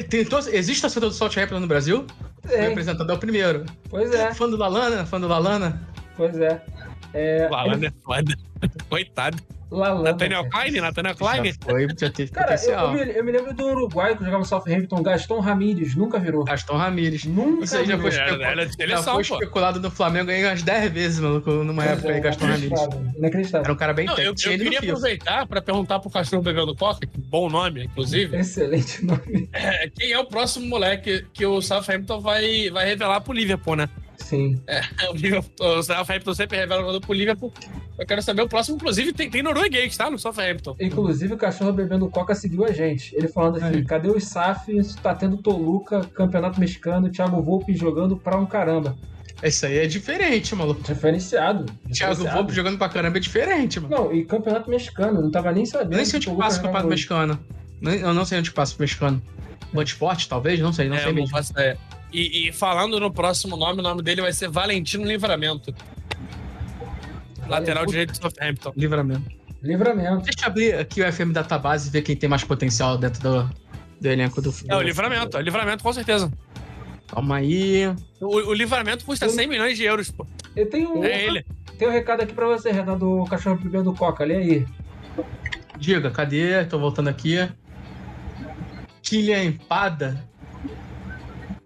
Tem 0.10 0.24
tor- 0.26 0.44
Existe 0.54 0.82
torcedor 0.82 1.10
do 1.10 1.16
Southampton 1.16 1.60
no 1.62 1.66
Brasil? 1.68 2.06
O 2.48 2.52
É, 2.54 2.68
representante 2.68 3.10
é 3.10 3.14
o 3.14 3.18
primeiro. 3.18 3.66
pois 3.90 4.14
é, 4.14 4.34
Fã 4.34 4.48
do 4.50 4.58
Lalana? 4.58 5.06
Fã 5.06 5.20
do 5.20 5.28
Lalana? 5.30 5.88
pois 6.18 6.38
é. 6.38 6.62
É. 7.16 7.48
Falando 7.50 7.84
é 7.86 7.92
foda. 8.04 8.36
Coitado. 8.90 9.38
Lalana, 9.72 10.12
Nathaniel 10.12 10.48
cara. 10.48 10.64
Klein, 10.70 10.80
Nathaniel 10.82 11.16
Klein. 11.16 11.46
Já 11.46 11.54
foi, 11.60 11.88
já 12.00 12.10
teve 12.12 12.32
Cara, 12.32 12.56
eu, 12.56 12.72
eu 12.72 12.92
me, 12.94 13.12
eu 13.18 13.24
me 13.26 13.32
lembro 13.32 13.54
do 13.54 13.66
Uruguai 13.66 14.14
que 14.16 14.20
jogava 14.20 14.38
no 14.40 14.46
Southampton, 14.46 15.02
Gaston 15.02 15.40
Ramírez, 15.40 15.96
nunca 15.96 16.20
virou. 16.20 16.46
Aston 16.48 16.78
Ramírez. 16.78 17.26
Nunca 17.26 17.66
Isso 17.66 17.76
aí 17.76 17.86
já 17.86 17.98
foi 17.98 18.12
Era, 18.12 18.26
especulado. 18.26 18.44
era 18.80 18.98
Já 18.98 19.04
foi 19.04 19.22
especulado 19.24 19.80
no 19.80 19.90
Flamengo 19.90 20.30
aí 20.30 20.46
umas 20.46 20.62
10 20.62 20.92
vezes, 20.94 21.20
maluco, 21.20 21.50
numa 21.52 21.84
Pois 21.84 21.98
época 21.98 22.10
é, 22.10 22.14
aí, 22.16 22.22
Gaston 22.22 22.46
Ramírez. 22.46 22.72
inacreditável, 22.72 23.14
Inacreditável. 23.18 23.64
Era 23.66 23.74
um 23.74 23.76
cara 23.76 23.94
bem 23.94 24.06
Não, 24.06 24.18
eu, 24.18 24.24
eu 24.26 24.36
técnico. 24.36 24.64
Queria 24.64 24.80
aproveitar 24.80 25.48
para 25.48 25.62
perguntar 25.62 26.00
pro 26.00 26.10
cachorro 26.12 26.44
bebendo 26.44 26.76
coca, 26.76 27.00
que 27.08 27.20
bom 27.20 27.50
nome, 27.50 27.86
inclusive, 27.86 28.38
Excelente 28.38 29.04
nome. 29.04 29.50
é, 29.52 29.90
quem 29.90 30.12
é 30.12 30.20
o 30.20 30.26
próximo 30.26 30.68
moleque 30.68 31.26
que 31.34 31.46
o 31.46 31.60
Southampton 31.60 32.20
vai, 32.22 32.70
vai 32.70 32.86
revelar 32.86 33.20
pro 33.22 33.34
Liverpool, 33.34 33.76
né? 33.76 33.90
Sim. 34.18 34.62
O, 35.10 35.16
Liverpool, 35.16 35.52
o 35.60 35.84
Southampton 35.84 36.34
sempre 36.34 36.58
revela 36.58 36.82
o 36.82 36.86
jogador 36.86 37.02
pro 37.02 37.14
Liverpool. 37.14 37.54
Eu 37.98 38.06
quero 38.06 38.22
saber 38.22 38.42
o 38.42 38.48
próximo, 38.48 38.76
inclusive, 38.76 39.14
tem, 39.14 39.30
tem 39.30 39.44
norueguês, 39.44 39.96
tá? 39.96 40.10
No 40.10 40.18
Southampton. 40.18 40.76
Inclusive, 40.80 41.34
o 41.34 41.38
cachorro 41.38 41.72
bebendo 41.72 42.10
coca 42.10 42.34
seguiu 42.36 42.66
a 42.66 42.72
gente. 42.72 43.16
Ele 43.16 43.28
falando 43.28 43.58
assim: 43.58 43.78
Aí. 43.78 43.86
cadê 43.86 44.10
o 44.10 44.20
SAF? 44.20 44.72
Tá 45.02 45.14
tendo 45.16 45.38
Toluca, 45.38 46.02
Campeonato 46.14 46.60
Mexicano, 46.60 47.10
Thiago 47.10 47.42
Volpe 47.42 47.76
jogando 47.76 48.18
pra 48.18 48.38
um 48.38 48.46
caramba. 48.46 48.98
Esse 49.44 49.66
aí 49.66 49.78
é 49.78 49.88
diferente, 49.88 50.56
maluco. 50.56 50.82
Diferenciado. 50.82 51.66
Thiago 51.66 51.92
diferenciado. 51.92 52.38
Volpe 52.38 52.54
jogando 52.54 52.78
pra 52.78 52.90
caramba 52.90 53.18
é 53.18 53.20
diferente, 53.20 53.80
mano. 53.80 53.96
Não, 53.96 54.14
e 54.14 54.26
Campeonato 54.26 54.70
Mexicano, 54.70 55.22
não 55.22 55.30
tava 55.30 55.52
nem 55.52 55.66
sabendo. 55.66 55.94
Eu 55.94 55.98
nem 55.98 56.06
sei 56.06 56.18
onde 56.18 56.30
passa 56.32 56.60
o 56.60 56.62
campeonato 56.64 56.90
mexicano. 56.90 57.40
Eu 57.82 58.14
não 58.14 58.26
sei 58.26 58.40
onde 58.40 58.52
passa 58.52 58.76
o 58.78 58.82
mexicano. 58.82 59.22
Esporte, 59.84 60.30
talvez? 60.30 60.60
Não 60.60 60.72
sei, 60.72 60.88
não 60.88 60.96
é, 60.96 61.04
sei 61.04 61.12
mesmo. 61.12 61.30
faço 61.30 61.52
ideia. 61.52 61.78
E, 62.11 62.48
e 62.48 62.52
falando 62.53 62.99
no 62.99 63.11
próximo 63.11 63.57
nome, 63.57 63.80
o 63.80 63.84
nome 63.84 64.02
dele 64.02 64.22
vai 64.22 64.32
ser 64.32 64.49
Valentino 64.49 65.06
Livramento. 65.06 65.73
Lateral 67.48 67.86
Valentino. 67.86 67.86
direito 67.88 68.11
do 68.11 68.18
Southampton. 68.22 68.73
Livramento. 68.76 69.32
Livramento. 69.61 70.23
Deixa 70.23 70.44
eu 70.44 70.48
abrir 70.48 70.76
aqui 70.76 71.02
o 71.02 71.11
FM 71.11 71.32
Database 71.32 71.90
e 71.90 71.91
ver 71.91 72.02
quem 72.03 72.15
tem 72.15 72.30
mais 72.30 72.44
potencial 72.44 72.98
dentro 72.98 73.22
do, 73.22 73.49
do 73.99 74.07
elenco 74.07 74.41
do 74.41 74.53
É 74.68 74.76
o 74.76 74.82
Livramento, 74.82 75.38
é 75.38 75.40
o 75.40 75.44
Livramento 75.44 75.84
com 75.84 75.91
certeza. 75.94 76.32
Calma 77.07 77.38
aí. 77.38 77.88
O, 78.19 78.27
o 78.49 78.53
Livramento 78.53 79.06
custa 79.06 79.30
100 79.30 79.48
milhões 79.48 79.77
de 79.77 79.84
euros, 79.84 80.10
pô. 80.11 80.26
Eu 80.56 80.69
tenho 80.69 80.98
um, 80.98 81.03
É 81.03 81.23
ele. 81.26 81.45
tenho 81.77 81.91
um 81.91 81.94
recado 81.94 82.22
aqui 82.22 82.34
pra 82.34 82.48
você, 82.48 82.72
Renan, 82.72 82.98
do 82.98 83.26
cachorro 83.26 83.57
bebendo 83.61 83.94
coca. 83.94 84.23
Lê 84.23 84.38
aí. 84.38 84.68
Diga, 85.77 86.10
cadê? 86.10 86.64
Tô 86.65 86.80
voltando 86.80 87.10
aqui. 87.10 87.48
Kylian 89.03 89.44
Empada. 89.44 90.23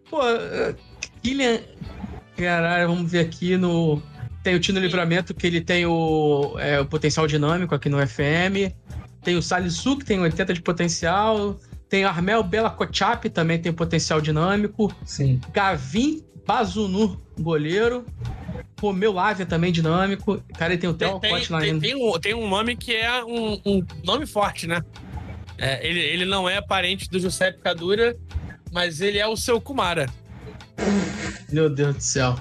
Pô, 0.09 0.21
eh, 0.23 0.75
Kylian. 1.21 1.59
Caralho, 2.35 2.87
vamos 2.87 3.11
ver 3.11 3.19
aqui 3.19 3.57
no. 3.57 4.01
Tem 4.43 4.55
o 4.55 4.59
Tino 4.59 4.79
Livramento, 4.79 5.33
que 5.33 5.45
ele 5.45 5.59
tem 5.59 5.85
o, 5.85 6.55
é, 6.57 6.79
o 6.79 6.85
potencial 6.85 7.27
dinâmico 7.27 7.75
aqui 7.75 7.89
no 7.89 7.97
FM. 8.05 8.73
Tem 9.21 9.35
o 9.35 9.41
Salisu, 9.41 9.97
que 9.97 10.05
tem 10.05 10.19
80 10.19 10.53
de 10.53 10.61
potencial. 10.61 11.59
Tem 11.89 12.05
Armel 12.05 12.41
Bela 12.43 12.69
Kochap, 12.69 13.29
também 13.29 13.59
tem 13.59 13.73
potencial 13.73 14.21
dinâmico. 14.21 14.93
Sim. 15.03 15.41
Gavin 15.51 16.23
Bazunu, 16.45 17.21
goleiro. 17.39 18.05
Romeu 18.79 19.11
Lávia 19.11 19.45
também 19.45 19.71
dinâmico. 19.71 20.41
Cara, 20.57 20.73
ele 20.73 20.81
tem 20.81 20.89
o 20.89 20.93
Theo 20.93 21.19
Tem, 21.19 21.29
tem, 21.29 21.33
Hotline 21.33 21.59
tem, 21.59 21.69
ainda. 21.71 21.87
tem 21.87 21.95
um, 21.95 22.19
tem 22.19 22.33
um 22.33 22.47
nome 22.47 22.75
que 22.77 22.95
é 22.95 23.23
um, 23.23 23.59
um 23.65 23.85
nome 24.03 24.25
forte, 24.25 24.65
né? 24.65 24.81
É, 25.57 25.85
ele, 25.85 25.99
ele 25.99 26.25
não 26.25 26.49
é 26.49 26.61
parente 26.61 27.09
do 27.09 27.19
Giuseppe 27.19 27.59
Cadura, 27.59 28.15
mas 28.71 29.01
ele 29.01 29.17
é 29.19 29.27
o 29.27 29.35
seu 29.35 29.59
Kumara. 29.59 30.07
Meu 31.51 31.69
Deus 31.69 31.95
do 31.95 32.01
céu. 32.01 32.35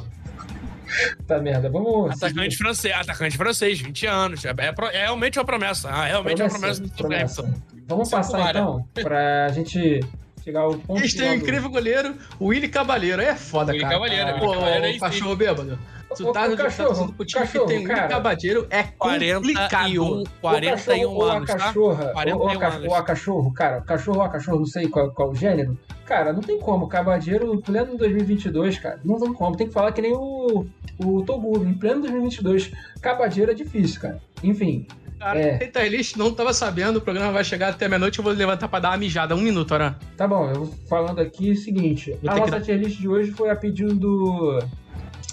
Tá 1.27 1.39
merda. 1.39 1.69
Vamos. 1.69 2.11
Atacante 2.13 2.57
francês, 2.57 2.95
atacante 2.95 3.37
francês, 3.37 3.79
20 3.81 4.07
anos. 4.07 4.45
É, 4.45 4.51
é 4.51 4.75
é 4.97 5.01
realmente 5.03 5.39
uma 5.39 5.45
promessa. 5.45 5.89
Ah, 5.91 6.07
realmente 6.07 6.41
é 6.41 6.45
uma 6.45 6.51
promessa 6.51 6.81
do 6.83 6.91
promessa. 6.91 7.43
Vamos 7.87 8.09
Cinco 8.09 8.21
passar 8.23 8.39
vara. 8.39 8.59
então 8.61 8.85
pra 8.95 9.49
gente 9.49 10.01
chegar 10.43 10.61
ao 10.61 10.79
ponto. 10.79 11.01
Eles 11.01 11.13
têm 11.15 11.31
um 11.31 11.35
incrível 11.35 11.69
goleiro, 11.69 12.15
o 12.39 12.47
Willy 12.47 12.69
Cavalheiro. 12.69 13.21
Aí 13.21 13.29
é 13.29 13.37
foda, 13.37 13.73
Willy 13.73 13.83
cara. 13.83 13.95
Cavaleiro, 13.95 14.29
Ah, 14.29 14.33
Willy 14.35 14.41
Pô, 14.47 14.53
Cavaleiro 14.55 14.85
é 14.85 14.91
isso. 14.93 15.01
cachorro 15.01 15.37
bêbado. 15.37 15.79
Tu 16.17 16.33
tá 16.33 16.45
ô, 16.47 16.49
no 16.49 16.57
cachorro, 16.57 16.89
cachorro, 16.89 17.13
pro 17.13 17.25
time 17.27 17.41
cachorro, 17.45 17.67
que 17.67 17.75
tem 17.75 17.85
o 17.85 17.89
cara. 17.89 18.09
Cavaleiro 18.09 18.67
é 18.71 18.83
41, 18.83 19.35
complicado. 19.41 20.25
41 20.41 21.11
ou 21.11 21.29
a 21.31 21.37
anos, 21.37 21.47
tá? 21.51 21.57
cachorra, 21.59 22.05
ou, 22.07 22.13
41 22.13 22.49
a 22.49 22.57
cachorro, 22.59 22.77
anos. 22.77 22.89
ou 22.89 22.95
a 22.95 23.03
cachorro, 23.03 23.53
cara, 23.53 23.81
cachorro 23.83 24.19
ou 24.19 24.23
a 24.25 24.29
cachorro, 24.29 24.59
não 24.59 24.67
sei 24.67 24.89
qual, 24.89 25.11
qual 25.13 25.31
o 25.31 25.35
gênero. 25.35 25.79
Cara, 26.07 26.33
não 26.33 26.41
tem 26.41 26.59
como. 26.59 26.89
Cabadeiro, 26.89 27.55
em 27.55 27.61
pleno 27.61 27.97
2022, 27.99 28.79
cara, 28.79 28.99
não 29.05 29.21
tem 29.21 29.33
como. 29.35 29.57
Tem 29.57 29.67
que 29.67 29.73
falar 29.73 29.93
que 29.93 30.01
nem 30.01 30.15
o, 30.15 30.67
o 30.99 31.23
Toguro. 31.23 31.69
Em 31.69 31.75
pleno 31.75 32.01
2022, 32.01 32.73
Cabadeiro 33.03 33.51
é 33.51 33.55
difícil, 33.55 34.01
cara. 34.01 34.19
Enfim, 34.43 34.87
Cara, 35.19 35.41
É. 35.41 35.71
Elis 35.85 36.15
não 36.15 36.33
tava 36.33 36.53
sabendo, 36.55 36.99
o 36.99 37.01
programa 37.01 37.33
vai 37.33 37.43
chegar 37.43 37.71
até 37.71 37.89
meia-noite, 37.89 38.21
eu 38.21 38.25
vou 38.25 38.33
levantar 38.33 38.69
pra 38.69 38.79
dar 38.79 38.91
uma 38.91 38.99
mijada. 38.99 39.35
Um 39.35 39.41
minuto, 39.41 39.75
Aran. 39.75 39.97
tá 40.17 40.29
bom, 40.29 40.49
eu 40.49 40.65
vou 40.65 40.75
falando 40.89 41.21
aqui 41.21 41.51
o 41.51 41.57
seguinte. 41.57 42.17
Vou 42.23 42.31
a 42.31 42.35
que 42.35 42.41
nossa 42.41 42.53
dar- 42.53 42.61
tier 42.61 42.79
list 42.79 43.01
de 43.01 43.09
hoje 43.09 43.33
foi 43.33 43.51
a 43.51 43.57
pedido 43.57 43.95
do. 43.95 44.61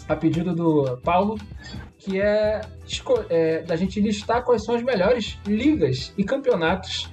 A 0.08 0.16
pedido 0.16 0.54
do 0.54 0.98
Paulo, 0.98 1.38
que 1.98 2.22
é, 2.22 2.62
é, 3.30 3.64
da 3.64 3.76
gente 3.76 4.00
listar 4.00 4.44
quais 4.44 4.64
são 4.64 4.76
as 4.76 4.84
melhores 4.84 5.40
ligas 5.48 6.14
e 6.18 6.24
campeonatos 6.24 7.10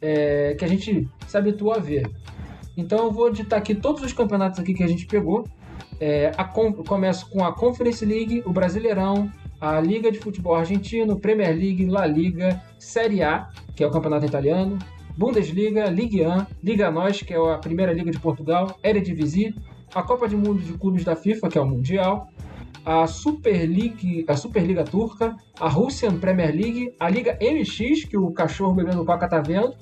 é, 0.00 0.54
que 0.54 0.64
a 0.64 0.68
gente 0.68 1.08
se 1.26 1.36
habitua 1.36 1.76
a 1.76 1.80
ver. 1.80 2.08
Então 2.76 3.06
eu 3.06 3.10
vou 3.10 3.30
ditar 3.30 3.58
aqui 3.58 3.74
todos 3.74 4.02
os 4.02 4.12
campeonatos 4.12 4.58
aqui 4.60 4.74
que 4.74 4.84
a 4.84 4.88
gente 4.88 5.06
pegou. 5.06 5.44
É, 5.98 6.30
a 6.36 6.44
começo 6.44 7.28
com 7.30 7.44
a 7.44 7.52
Conference 7.52 8.04
League, 8.04 8.42
o 8.44 8.52
Brasileirão, 8.52 9.30
a 9.60 9.80
Liga 9.80 10.12
de 10.12 10.18
Futebol 10.18 10.54
Argentino, 10.54 11.18
Premier 11.18 11.56
League, 11.56 11.86
La 11.86 12.06
Liga, 12.06 12.62
Série 12.78 13.22
A, 13.22 13.48
que 13.74 13.82
é 13.82 13.86
o 13.86 13.90
campeonato 13.90 14.26
italiano, 14.26 14.78
Bundesliga, 15.16 15.86
Ligue 15.86 16.26
1, 16.26 16.46
Liga 16.62 16.90
NOS, 16.90 17.22
que 17.22 17.32
é 17.32 17.38
a 17.38 17.56
primeira 17.56 17.92
liga 17.92 18.10
de 18.10 18.18
Portugal, 18.18 18.78
Eredivisie, 18.84 19.54
a 19.94 20.02
Copa 20.02 20.28
de 20.28 20.36
Mundo 20.36 20.60
de 20.60 20.74
Clubes 20.74 21.04
da 21.04 21.16
FIFA, 21.16 21.48
que 21.48 21.56
é 21.56 21.60
o 21.60 21.66
Mundial, 21.66 22.28
a 22.86 23.04
Super 23.08 23.66
League, 23.66 24.24
a 24.28 24.36
Superliga 24.36 24.84
Turca, 24.84 25.36
a 25.58 25.68
Russian 25.68 26.18
Premier 26.20 26.54
League, 26.54 26.94
a 27.00 27.10
Liga 27.10 27.36
MX, 27.42 28.04
que 28.04 28.16
o 28.16 28.30
cachorro 28.30 28.74
bebendo 28.74 29.04
coca 29.04 29.28
tá 29.28 29.40
vendo, 29.40 29.74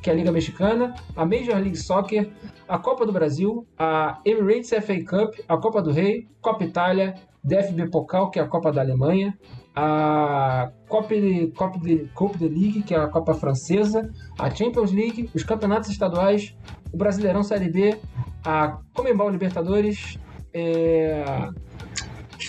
que 0.00 0.08
é 0.08 0.12
a 0.12 0.16
Liga 0.16 0.30
Mexicana, 0.30 0.94
a 1.16 1.26
Major 1.26 1.56
League 1.56 1.76
Soccer, 1.76 2.30
a 2.68 2.78
Copa 2.78 3.04
do 3.04 3.12
Brasil, 3.12 3.66
a 3.76 4.20
Emirates 4.24 4.70
FA 4.70 5.04
Cup, 5.04 5.34
a 5.48 5.56
Copa 5.56 5.82
do 5.82 5.90
Rei, 5.90 6.28
Copa 6.40 6.62
Itália, 6.62 7.16
DFB 7.42 7.90
Pokal, 7.90 8.30
que 8.30 8.38
é 8.38 8.42
a 8.42 8.46
Copa 8.46 8.70
da 8.70 8.80
Alemanha, 8.80 9.36
a 9.74 10.70
Copa 10.88 11.16
de, 11.16 11.48
Copa 11.48 11.80
de, 11.80 12.08
Copa 12.14 12.38
de 12.38 12.48
League, 12.48 12.84
que 12.84 12.94
é 12.94 12.98
a 12.98 13.08
Copa 13.08 13.34
Francesa, 13.34 14.08
a 14.38 14.48
Champions 14.48 14.92
League, 14.92 15.28
os 15.34 15.42
campeonatos 15.42 15.90
estaduais, 15.90 16.56
o 16.92 16.96
Brasileirão 16.96 17.42
Série 17.42 17.68
B, 17.68 17.98
a 18.44 18.78
Comembol 18.94 19.30
Libertadores, 19.30 20.16
é... 20.54 21.24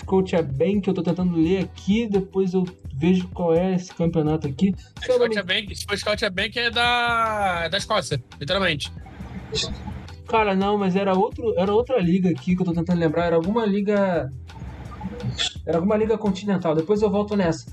Scotia 0.04 0.42
Bank, 0.42 0.86
eu 0.86 0.92
tô 0.92 1.02
tentando 1.02 1.34
ler 1.34 1.64
aqui, 1.64 2.06
depois 2.06 2.52
eu 2.52 2.64
vejo 2.94 3.26
qual 3.28 3.54
é 3.54 3.74
esse 3.74 3.92
campeonato 3.94 4.46
aqui. 4.46 4.74
Scotia 5.02 5.42
Bank, 5.42 5.74
Scotia 5.74 6.30
Bank 6.30 6.58
é 6.58 6.70
da, 6.70 7.62
é 7.64 7.68
da 7.70 7.78
Escócia, 7.78 8.22
literalmente. 8.38 8.92
Cara, 10.28 10.54
não, 10.54 10.76
mas 10.76 10.94
era, 10.94 11.14
outro, 11.14 11.54
era 11.58 11.72
outra 11.72 11.98
liga 11.98 12.28
aqui 12.28 12.54
que 12.54 12.62
eu 12.62 12.66
tô 12.66 12.72
tentando 12.72 12.98
lembrar. 12.98 13.26
Era 13.26 13.36
alguma 13.36 13.64
liga. 13.64 14.30
Era 15.66 15.78
alguma 15.78 15.96
liga 15.96 16.18
continental. 16.18 16.74
Depois 16.74 17.00
eu 17.02 17.10
volto 17.10 17.36
nessa. 17.36 17.72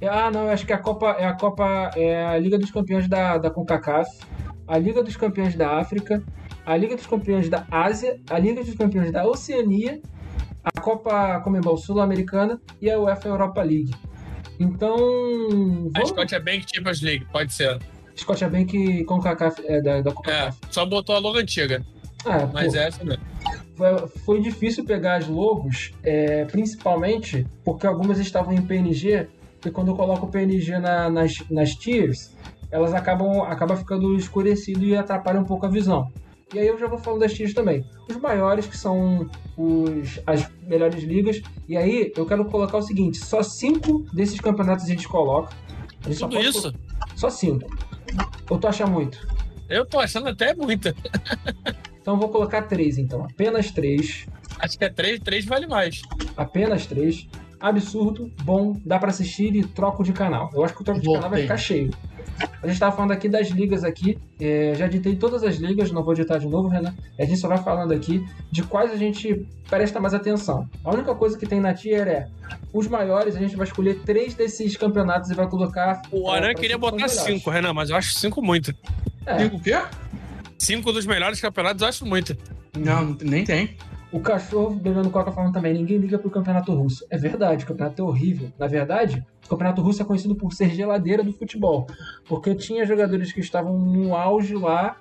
É, 0.00 0.08
Ah, 0.08 0.30
não, 0.30 0.44
eu 0.44 0.50
acho 0.50 0.66
que 0.66 0.72
a 0.72 0.78
Copa 0.78 1.16
é 1.18 1.24
a 1.24 1.32
Copa. 1.32 1.90
É 1.96 2.24
a 2.26 2.38
Liga 2.38 2.58
dos 2.58 2.70
Campeões 2.70 3.08
da, 3.08 3.38
da 3.38 3.50
CONCACAF, 3.50 4.08
a 4.66 4.78
Liga 4.78 5.02
dos 5.02 5.16
Campeões 5.16 5.54
da 5.54 5.78
África, 5.78 6.22
a 6.66 6.76
Liga 6.76 6.96
dos 6.96 7.06
Campeões 7.06 7.48
da 7.48 7.66
Ásia, 7.70 8.20
a 8.28 8.38
Liga 8.38 8.62
dos 8.64 8.74
Campeões 8.74 9.10
da 9.12 9.26
Oceania, 9.26 10.00
Copa 10.82 11.40
Comembol 11.40 11.76
Sul-Americana 11.78 12.60
e 12.80 12.90
a 12.90 12.98
UEFA 12.98 13.28
Europa 13.28 13.62
League. 13.62 13.94
Então. 14.60 14.94
A 15.94 15.98
Vamos... 15.98 16.08
Scotia 16.10 16.40
Bank 16.40 16.64
Champions 16.74 17.00
League, 17.00 17.24
pode 17.32 17.52
ser. 17.52 17.78
Scotia 18.16 18.48
Bank 18.48 19.04
CONCACAF, 19.04 19.62
é, 19.66 19.80
da, 19.80 20.00
da 20.02 20.10
É, 20.10 20.12
CONCACAF. 20.12 20.58
só 20.70 20.84
botou 20.84 21.14
a 21.14 21.18
logo 21.18 21.38
antiga, 21.38 21.82
Ah, 22.26 22.46
mas 22.52 22.72
pô. 22.72 22.78
é 22.78 22.86
essa 22.88 23.04
mesmo. 23.04 23.22
foi, 24.24 24.40
difícil 24.40 24.84
pegar 24.84 25.16
as 25.16 25.26
logos, 25.26 25.92
é, 26.02 26.44
principalmente 26.44 27.46
porque 27.64 27.86
algumas 27.86 28.18
estavam 28.18 28.52
em 28.52 28.60
PNG, 28.62 29.26
e 29.64 29.70
quando 29.70 29.88
eu 29.92 29.96
coloco 29.96 30.26
o 30.26 30.28
PNG 30.28 30.78
na- 30.78 31.08
nas, 31.08 31.32
nas 31.50 31.70
tiers, 31.70 32.36
elas 32.70 32.92
acabam 32.92 33.42
acaba 33.42 33.76
ficando 33.76 34.14
escurecido 34.16 34.84
e 34.84 34.94
atrapalha 34.96 35.40
um 35.40 35.44
pouco 35.44 35.64
a 35.66 35.68
visão. 35.68 36.10
E 36.52 36.58
aí 36.58 36.66
eu 36.66 36.78
já 36.78 36.86
vou 36.86 36.98
falando 36.98 37.20
das 37.20 37.32
tiers 37.32 37.54
também. 37.54 37.84
Os 38.08 38.16
maiores, 38.16 38.66
que 38.66 38.76
são 38.76 39.28
os, 39.56 40.20
as 40.26 40.48
melhores 40.62 41.02
ligas, 41.02 41.40
e 41.68 41.76
aí 41.76 42.12
eu 42.16 42.26
quero 42.26 42.44
colocar 42.44 42.76
o 42.78 42.82
seguinte, 42.82 43.18
só 43.18 43.42
cinco 43.42 44.04
desses 44.12 44.38
campeonatos 44.40 44.84
a 44.84 44.88
gente 44.88 45.08
coloca. 45.08 45.54
A 46.04 46.08
gente 46.08 46.18
só 46.18 46.26
Tudo 46.28 46.36
pode 46.36 46.48
isso? 46.48 46.74
Só 47.16 47.30
cinco. 47.30 47.70
Ou 48.50 48.58
tu 48.58 48.66
acha 48.66 48.86
muito? 48.86 49.26
Eu 49.68 49.86
tô 49.86 49.98
achando 49.98 50.28
até 50.28 50.54
muita. 50.54 50.94
Então 52.02 52.14
eu 52.14 52.18
vou 52.18 52.30
colocar 52.30 52.62
três, 52.62 52.98
então. 52.98 53.24
Apenas 53.24 53.70
três. 53.70 54.26
Acho 54.58 54.76
que 54.76 54.84
é 54.84 54.88
3, 54.88 55.20
3 55.20 55.44
vale 55.44 55.68
mais. 55.68 56.02
apenas 56.36 56.84
três. 56.84 57.28
Absurdo, 57.60 58.28
bom, 58.42 58.76
dá 58.84 58.98
pra 58.98 59.10
assistir 59.10 59.54
e 59.54 59.62
troco 59.62 60.02
de 60.02 60.12
canal. 60.12 60.50
Eu 60.52 60.64
acho 60.64 60.74
que 60.74 60.82
o 60.82 60.84
troco 60.84 60.98
de 60.98 61.06
Voltei. 61.06 61.20
canal 61.22 61.30
vai 61.30 61.42
ficar 61.42 61.56
cheio. 61.56 61.90
A 62.62 62.66
gente 62.66 62.78
tava 62.78 62.94
falando 62.94 63.12
aqui 63.12 63.28
das 63.28 63.48
ligas 63.48 63.82
aqui. 63.84 64.18
é, 64.40 64.74
já 64.74 64.86
ditei 64.86 65.16
todas 65.16 65.42
as 65.42 65.56
ligas, 65.56 65.90
não 65.90 66.02
vou 66.02 66.14
ditar 66.14 66.38
de 66.38 66.46
novo, 66.48 66.68
Renan. 66.68 66.94
A 67.18 67.24
gente 67.24 67.38
só 67.38 67.48
vai 67.48 67.58
falando 67.58 67.92
aqui 67.92 68.24
de 68.50 68.62
quais 68.62 68.90
a 68.92 68.96
gente 68.96 69.46
presta 69.68 70.00
mais 70.00 70.14
atenção. 70.14 70.68
A 70.84 70.90
única 70.92 71.14
coisa 71.14 71.36
que 71.38 71.46
tem 71.46 71.60
na 71.60 71.72
tier 71.74 72.06
é 72.08 72.28
os 72.72 72.86
maiores, 72.88 73.36
a 73.36 73.38
gente 73.40 73.56
vai 73.56 73.66
escolher 73.66 74.00
três 74.04 74.34
desses 74.34 74.76
campeonatos 74.76 75.30
e 75.30 75.34
vai 75.34 75.48
colocar. 75.48 76.02
O 76.10 76.24
pra- 76.24 76.34
Aran 76.34 76.54
queria 76.54 76.76
cinco 76.76 76.90
botar. 76.90 77.08
5, 77.08 77.50
Renan, 77.50 77.72
mas 77.72 77.90
eu 77.90 77.96
acho 77.96 78.14
5 78.14 78.42
muito. 78.42 78.74
É, 79.26 79.36
Digo 79.36 79.56
o 79.56 79.60
quê? 79.60 79.80
5 80.58 80.92
dos 80.92 81.06
melhores 81.06 81.40
campeonatos 81.40 81.82
eu 81.82 81.88
acho 81.88 82.06
muito. 82.06 82.36
Não, 82.78 83.16
nem 83.20 83.44
tem. 83.44 83.76
O 84.12 84.20
cachorro 84.20 84.74
bebendo 84.74 85.08
coca 85.10 85.32
falando 85.32 85.54
também, 85.54 85.72
ninguém 85.72 85.96
liga 85.96 86.18
pro 86.18 86.30
campeonato 86.30 86.72
russo. 86.74 87.04
É 87.08 87.16
verdade, 87.16 87.64
o 87.64 87.66
campeonato 87.66 88.02
é 88.02 88.04
horrível. 88.04 88.52
Na 88.58 88.66
verdade, 88.66 89.24
o 89.44 89.48
campeonato 89.48 89.80
russo 89.80 90.02
é 90.02 90.04
conhecido 90.04 90.34
por 90.34 90.52
ser 90.52 90.68
geladeira 90.70 91.24
do 91.24 91.32
futebol. 91.32 91.86
Porque 92.28 92.54
tinha 92.54 92.84
jogadores 92.84 93.32
que 93.32 93.40
estavam 93.40 93.78
no 93.78 94.14
auge 94.14 94.54
lá 94.54 94.96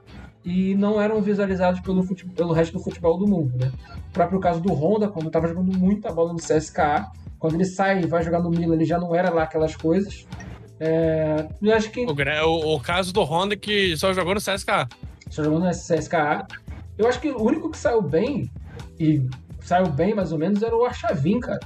e 0.45 0.73
não 0.75 0.99
eram 0.99 1.21
visualizados 1.21 1.81
pelo, 1.81 2.01
fute- 2.03 2.25
pelo 2.25 2.53
resto 2.53 2.71
do 2.73 2.79
futebol 2.79 3.17
do 3.17 3.27
mundo. 3.27 3.53
Né? 3.59 3.69
O 4.09 4.13
próprio 4.13 4.39
caso 4.39 4.61
do 4.61 4.73
Honda, 4.73 5.09
quando 5.09 5.27
estava 5.27 5.45
jogando 5.47 5.77
muita 5.77 6.11
bola 6.13 6.31
no 6.31 6.39
CSKA, 6.39 7.11
quando 7.37 7.55
ele 7.55 7.65
sai 7.65 8.01
e 8.01 8.07
vai 8.07 8.23
jogar 8.23 8.39
no 8.39 8.49
Milan, 8.49 8.75
ele 8.75 8.85
já 8.85 8.97
não 8.97 9.13
era 9.13 9.29
lá 9.29 9.43
aquelas 9.43 9.75
coisas. 9.75 10.25
É, 10.79 11.47
eu 11.61 11.75
acho 11.75 11.91
que 11.91 12.05
O, 12.05 12.75
o, 12.75 12.79
caso 12.79 13.13
do 13.13 13.21
Honda 13.23 13.55
que 13.57 13.95
só 13.97 14.13
jogou 14.13 14.33
no 14.33 14.39
CSK. 14.39 14.87
só 15.29 15.43
jogando 15.43 15.65
no 15.65 15.69
CSKA. 15.71 16.47
Eu 16.97 17.07
acho 17.07 17.19
que 17.19 17.29
o 17.29 17.41
único 17.43 17.69
que 17.69 17.77
saiu 17.77 18.01
bem, 18.01 18.49
e 18.99 19.27
saiu 19.61 19.87
bem 19.87 20.13
mais 20.13 20.31
ou 20.31 20.39
menos, 20.39 20.61
era 20.61 20.75
o 20.75 20.85
Archavin, 20.85 21.39
cara. 21.39 21.59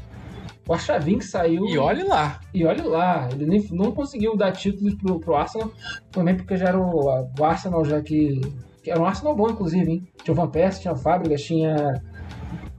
O 0.67 0.73
Archavin 0.73 1.19
que 1.19 1.25
saiu. 1.25 1.65
E 1.65 1.77
olhe 1.77 2.03
lá. 2.03 2.39
E 2.53 2.65
olha 2.65 2.83
lá, 2.83 3.29
ele 3.31 3.45
nem, 3.45 3.67
não 3.71 3.91
conseguiu 3.91 4.35
dar 4.35 4.51
títulos 4.51 4.95
pro, 4.95 5.19
pro 5.19 5.35
Arsenal, 5.35 5.71
também 6.11 6.35
porque 6.35 6.57
já 6.57 6.69
era 6.69 6.79
o, 6.79 7.27
o 7.37 7.43
Arsenal, 7.43 7.85
já 7.85 8.01
que, 8.01 8.41
que. 8.81 8.89
Era 8.89 8.99
um 8.99 9.05
Arsenal 9.05 9.35
bom, 9.35 9.49
inclusive, 9.49 9.89
hein? 9.91 10.07
Tinha 10.23 10.33
o 10.33 10.35
Van 10.35 10.49
Persie, 10.49 10.81
tinha 10.81 10.93
o 10.93 10.97
Fábricas, 10.97 11.41
tinha. 11.43 12.01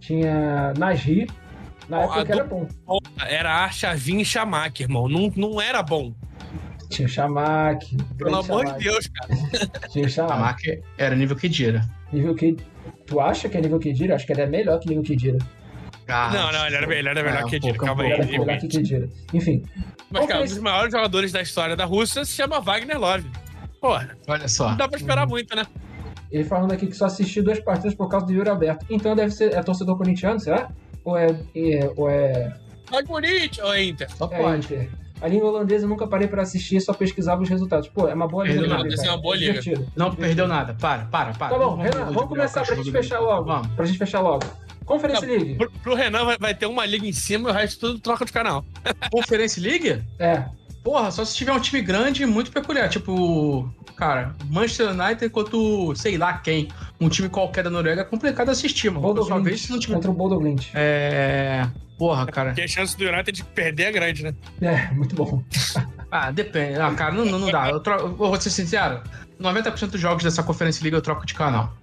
Tinha 0.00 0.72
Nasri. 0.76 1.28
Na 1.88 2.02
época 2.02 2.20
a 2.20 2.24
que 2.24 2.32
era 2.32 2.44
bom. 2.44 2.66
Era 3.28 3.52
Archavin 3.52 4.18
e 4.18 4.24
Chamac, 4.24 4.82
irmão. 4.82 5.08
Não, 5.08 5.32
não 5.36 5.60
era 5.60 5.82
bom. 5.82 6.12
Tinha 6.88 7.06
o 7.06 7.08
Chamac. 7.08 7.96
Pelo 8.16 8.36
amor 8.36 8.64
de 8.64 8.84
Deus, 8.84 9.06
cara. 9.08 9.88
Tinha 9.90 10.04
o 10.04 10.06
A 10.06 10.10
Chamac. 10.10 10.82
era 10.98 11.14
nível 11.14 11.36
Kedira. 11.36 11.88
Nível 12.12 12.34
que. 12.34 12.56
Tu 13.06 13.20
acha 13.20 13.48
que 13.48 13.56
é 13.56 13.60
nível 13.60 13.78
Kedira? 13.78 14.14
Acho 14.14 14.26
que 14.26 14.32
ele 14.32 14.42
é 14.42 14.46
melhor 14.46 14.78
que 14.80 14.88
nível 14.88 15.02
Kedira. 15.04 15.38
Ah, 16.08 16.30
não, 16.32 16.52
não, 16.52 16.66
ele 16.66 16.76
era, 16.76 16.94
ele 16.94 17.08
era 17.08 17.22
melhor 17.22 17.40
É, 17.40 17.44
que 17.44 17.50
Kedira. 17.50 17.78
Calma 17.78 18.02
aí. 18.04 18.12
Ele 18.12 18.22
é 18.22 18.38
melhor 18.38 18.58
que 18.58 18.68
Kedira. 18.68 19.08
Enfim. 19.32 19.62
Mas, 20.10 20.26
cara, 20.26 20.40
um 20.42 20.44
dos 20.44 20.58
maiores 20.58 20.92
jogadores 20.92 21.32
da 21.32 21.42
história 21.42 21.74
da 21.76 21.84
Rússia 21.84 22.24
se 22.24 22.32
chama 22.32 22.60
Wagner 22.60 22.98
Love. 22.98 23.28
Porra, 23.80 24.16
Olha 24.28 24.48
só. 24.48 24.70
não 24.70 24.76
dá 24.76 24.88
pra 24.88 24.98
esperar 24.98 25.26
muito, 25.26 25.54
né? 25.54 25.64
Ele 26.30 26.44
falando 26.44 26.72
aqui 26.72 26.86
que 26.86 26.96
só 26.96 27.06
assistiu 27.06 27.44
duas 27.44 27.60
partidas 27.60 27.94
por 27.94 28.08
causa 28.08 28.26
do 28.26 28.32
Yuri 28.32 28.48
Alberto. 28.48 28.84
Então 28.90 29.14
deve 29.14 29.30
ser. 29.32 29.54
É 29.54 29.62
torcedor 29.62 29.96
corintiano, 29.96 30.40
será? 30.40 30.68
Ou 31.04 31.16
é. 31.16 31.26
é- 31.54 31.90
ou 31.96 32.10
é. 32.10 32.52
Vai 32.90 33.02
Corinthians 33.04 33.58
ou 33.66 33.72
é 33.74 33.84
Inter? 33.84 34.10
Só 34.16 34.28
é 34.32 34.38
pode. 34.38 34.64
Inter? 34.74 34.90
A 35.20 35.28
língua 35.28 35.48
holandesa 35.48 35.84
eu 35.84 35.88
nunca 35.88 36.06
parei 36.06 36.28
pra 36.28 36.42
assistir, 36.42 36.80
só 36.80 36.92
pesquisava 36.92 37.42
os 37.42 37.48
resultados. 37.48 37.88
Pô, 37.88 38.06
é 38.08 38.14
uma 38.14 38.28
boa 38.28 38.44
liga. 38.44 38.54
Perdeu 38.60 38.68
pra 38.76 38.84
nada, 38.84 38.94
essa 38.94 39.06
é 39.06 39.10
uma 39.10 39.18
boa 39.22 39.34
liga. 39.36 39.60
divertido. 39.60 39.90
Não 39.96 40.14
perdeu 40.14 40.46
nada. 40.46 40.74
Para, 40.74 41.04
para, 41.06 41.32
para. 41.32 41.48
Tá 41.54 41.58
bom, 41.58 41.76
Não 41.76 41.82
Renan, 41.82 42.04
vamos 42.12 42.28
começar 42.28 42.62
pra 42.64 42.74
gente 42.76 42.90
fechar 42.92 43.20
logo. 43.20 43.44
Vamos. 43.44 43.66
Pra 43.68 43.84
gente 43.86 43.98
fechar 43.98 44.20
logo. 44.20 44.44
Conference 44.84 45.20
Tá, 45.20 45.26
League. 45.26 45.54
Pro, 45.56 45.70
pro 45.82 45.94
Renan 45.94 46.24
vai, 46.24 46.36
vai 46.38 46.54
ter 46.54 46.66
uma 46.66 46.84
liga 46.86 47.06
em 47.06 47.12
cima 47.12 47.48
e 47.48 47.52
o 47.52 47.54
resto 47.54 47.80
tudo 47.80 47.98
troca 47.98 48.24
de 48.24 48.32
canal. 48.32 48.64
Conference 49.10 49.58
League? 49.58 50.02
É. 50.18 50.44
Porra, 50.84 51.10
só 51.10 51.24
se 51.24 51.34
tiver 51.34 51.52
um 51.52 51.58
time 51.58 51.82
grande 51.82 52.22
e 52.22 52.26
muito 52.26 52.52
peculiar. 52.52 52.88
Tipo, 52.88 53.68
cara, 53.96 54.36
Manchester 54.48 54.90
United 54.90 55.28
contra, 55.30 55.56
sei 55.96 56.16
lá 56.16 56.34
quem. 56.34 56.68
Um 57.00 57.08
time 57.08 57.28
qualquer 57.28 57.64
da 57.64 57.70
Noruega 57.70 58.02
é 58.02 58.04
complicado 58.04 58.50
assistir, 58.50 58.90
mano. 58.90 59.00
Bodo 59.00 59.24
Só 59.24 59.40
vez 59.40 59.62
se 59.62 59.70
não 59.70 59.76
Glint, 59.78 59.82
tiver. 59.86 59.94
contra 59.94 60.10
o 60.10 60.14
Bodo 60.14 60.38
Glint. 60.38 60.68
É. 60.74 61.66
Porra, 61.98 62.26
cara. 62.26 62.50
Porque 62.50 62.62
a 62.62 62.68
chance 62.68 62.96
do 62.96 63.04
United 63.04 63.32
de 63.32 63.44
perder 63.44 63.84
é 63.84 63.92
grande, 63.92 64.22
né? 64.22 64.34
É, 64.60 64.90
muito 64.92 65.14
bom. 65.14 65.42
Ah, 66.08 66.30
depende. 66.30 66.78
Ah, 66.78 66.94
cara, 66.94 67.12
não, 67.12 67.24
não, 67.24 67.38
não 67.40 67.50
dá. 67.50 67.68
Eu, 67.68 67.80
tro... 67.80 67.94
eu 67.94 68.14
vou 68.14 68.40
ser 68.40 68.48
sincero: 68.48 69.02
90% 69.40 69.88
dos 69.88 70.00
jogos 70.00 70.22
dessa 70.22 70.40
Conference 70.40 70.80
League 70.80 70.94
eu 70.94 71.02
troco 71.02 71.26
de 71.26 71.34
canal. 71.34 71.74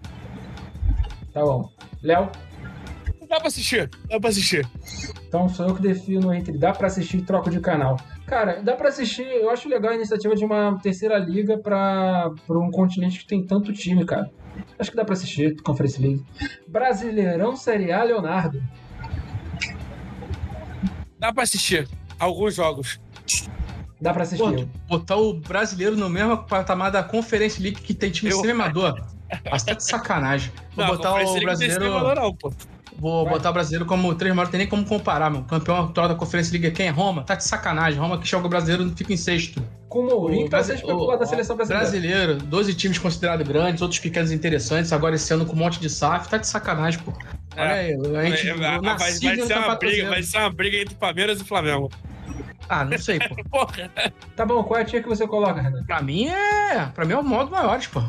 Tá 1.33 1.41
bom. 1.41 1.69
Léo, 2.01 2.29
Dá 3.27 3.39
pra 3.39 3.47
assistir, 3.47 3.89
dá 4.07 4.19
pra 4.19 4.29
assistir. 4.29 4.65
então 5.27 5.49
sou 5.49 5.67
eu 5.67 5.75
que 5.75 5.81
defino 5.81 6.33
entre 6.33 6.55
dá 6.57 6.71
pra 6.71 6.85
assistir 6.87 7.17
e 7.17 7.21
troco 7.23 7.49
de 7.49 7.59
canal. 7.59 7.99
Cara, 8.27 8.61
dá 8.61 8.75
pra 8.75 8.89
assistir, 8.89 9.25
eu 9.25 9.49
acho 9.49 9.67
legal 9.67 9.91
a 9.91 9.95
iniciativa 9.95 10.35
de 10.35 10.45
uma 10.45 10.79
terceira 10.81 11.17
liga 11.17 11.57
pra, 11.57 12.31
pra 12.47 12.57
um 12.59 12.71
continente 12.71 13.19
que 13.19 13.25
tem 13.27 13.43
tanto 13.45 13.73
time, 13.73 14.05
cara. 14.05 14.31
Acho 14.77 14.91
que 14.91 14.97
dá 14.97 15.03
pra 15.03 15.13
assistir, 15.13 15.55
Conference 15.63 15.99
League. 16.01 16.23
Brasileirão 16.67 17.55
Série 17.55 17.91
A, 17.91 18.03
Leonardo. 18.03 18.61
Dá 21.23 21.31
pra 21.31 21.43
assistir 21.43 21.87
alguns 22.19 22.53
jogos. 22.53 22.99
Dá 24.01 24.13
pra 24.13 24.23
assistir. 24.23 24.43
Pô, 24.43 24.65
botar 24.97 25.15
o 25.15 25.35
brasileiro 25.35 25.95
no 25.95 26.09
mesmo 26.09 26.37
patamar 26.43 26.91
da 26.91 27.01
Conference 27.01 27.61
League 27.63 27.79
que 27.79 27.93
tem 27.93 28.11
time 28.11 28.29
Eu- 28.29 28.41
semi-amador. 28.41 29.01
Bastante 29.49 29.75
tá 29.77 29.77
de 29.77 29.83
sacanagem. 29.85 30.51
Vou 30.75 30.83
Não, 30.85 30.91
botar 30.97 31.11
o 31.11 31.15
League 31.15 31.27
não 31.29 31.33
tem 31.35 31.43
brasileiro. 31.45 32.13
não, 32.15 32.35
pô. 32.35 32.51
Vou 32.99 33.23
Vai. 33.23 33.33
botar 33.35 33.51
o 33.51 33.53
brasileiro 33.53 33.85
como 33.85 34.13
três 34.15 34.35
maiores, 34.35 34.51
tem 34.51 34.57
nem 34.57 34.67
como 34.67 34.83
comparar, 34.85 35.29
meu. 35.29 35.43
Campeão 35.43 35.85
atual 35.85 36.09
da 36.09 36.15
Conference 36.15 36.51
League 36.51 36.67
é 36.67 36.71
quem? 36.71 36.87
É 36.87 36.89
Roma? 36.89 37.23
Tá 37.23 37.35
de 37.35 37.45
sacanagem. 37.45 37.97
Roma 37.99 38.17
que 38.19 38.27
joga 38.27 38.45
o 38.45 38.49
brasileiro 38.49 38.91
fica 38.93 39.13
em 39.13 39.17
sexto. 39.17 39.63
Com 39.87 39.99
o 39.99 40.05
Mourinho, 40.09 40.49
pra 40.49 40.61
ser 40.61 40.73
Brasi- 40.73 40.83
especulado 40.83 41.19
da 41.21 41.25
seleção 41.25 41.55
brasileira. 41.55 41.83
Brasileiro, 41.89 42.37
12 42.37 42.73
times 42.73 42.97
considerados 42.99 43.47
grandes, 43.47 43.81
outros 43.81 43.99
pequenos 44.01 44.29
e 44.31 44.35
interessantes. 44.35 44.91
Agora 44.91 45.15
esse 45.15 45.33
ano 45.33 45.45
com 45.45 45.53
um 45.53 45.59
monte 45.59 45.79
de 45.79 45.89
SAF, 45.89 46.27
tá 46.27 46.37
de 46.37 46.47
sacanagem, 46.47 46.99
pô. 46.99 47.13
Olha 47.55 47.63
É. 47.65 47.79
aí, 47.79 47.93
a 48.17 48.35
gente 48.35 48.49
É, 48.49 48.53
vai, 48.55 48.79
vai- 48.81 49.11
ser 49.11 49.57
uma 49.57 49.75
briga, 49.75 50.09
vai 50.09 50.23
ser 50.23 50.37
uma 50.39 50.49
briga 50.49 50.77
entre 50.77 50.95
Palmeiras 50.95 51.39
e 51.41 51.43
Flamengo. 51.43 51.91
Ah, 52.69 52.83
não 52.85 52.97
sei, 52.97 53.19
pô. 53.19 53.35
Porra. 53.51 53.91
Tá 54.35 54.45
bom, 54.45 54.63
qual 54.63 54.79
é 54.79 54.83
a 54.83 54.85
tia 54.85 55.01
que 55.03 55.09
você 55.09 55.27
coloca, 55.27 55.61
Renan? 55.61 55.83
Pra 55.85 56.01
mim 56.01 56.27
é. 56.27 56.85
Pra 56.95 57.05
mim 57.05 57.13
é 57.13 57.17
o 57.17 57.23
modo 57.23 57.51
maiores, 57.51 57.87
pô. 57.87 58.01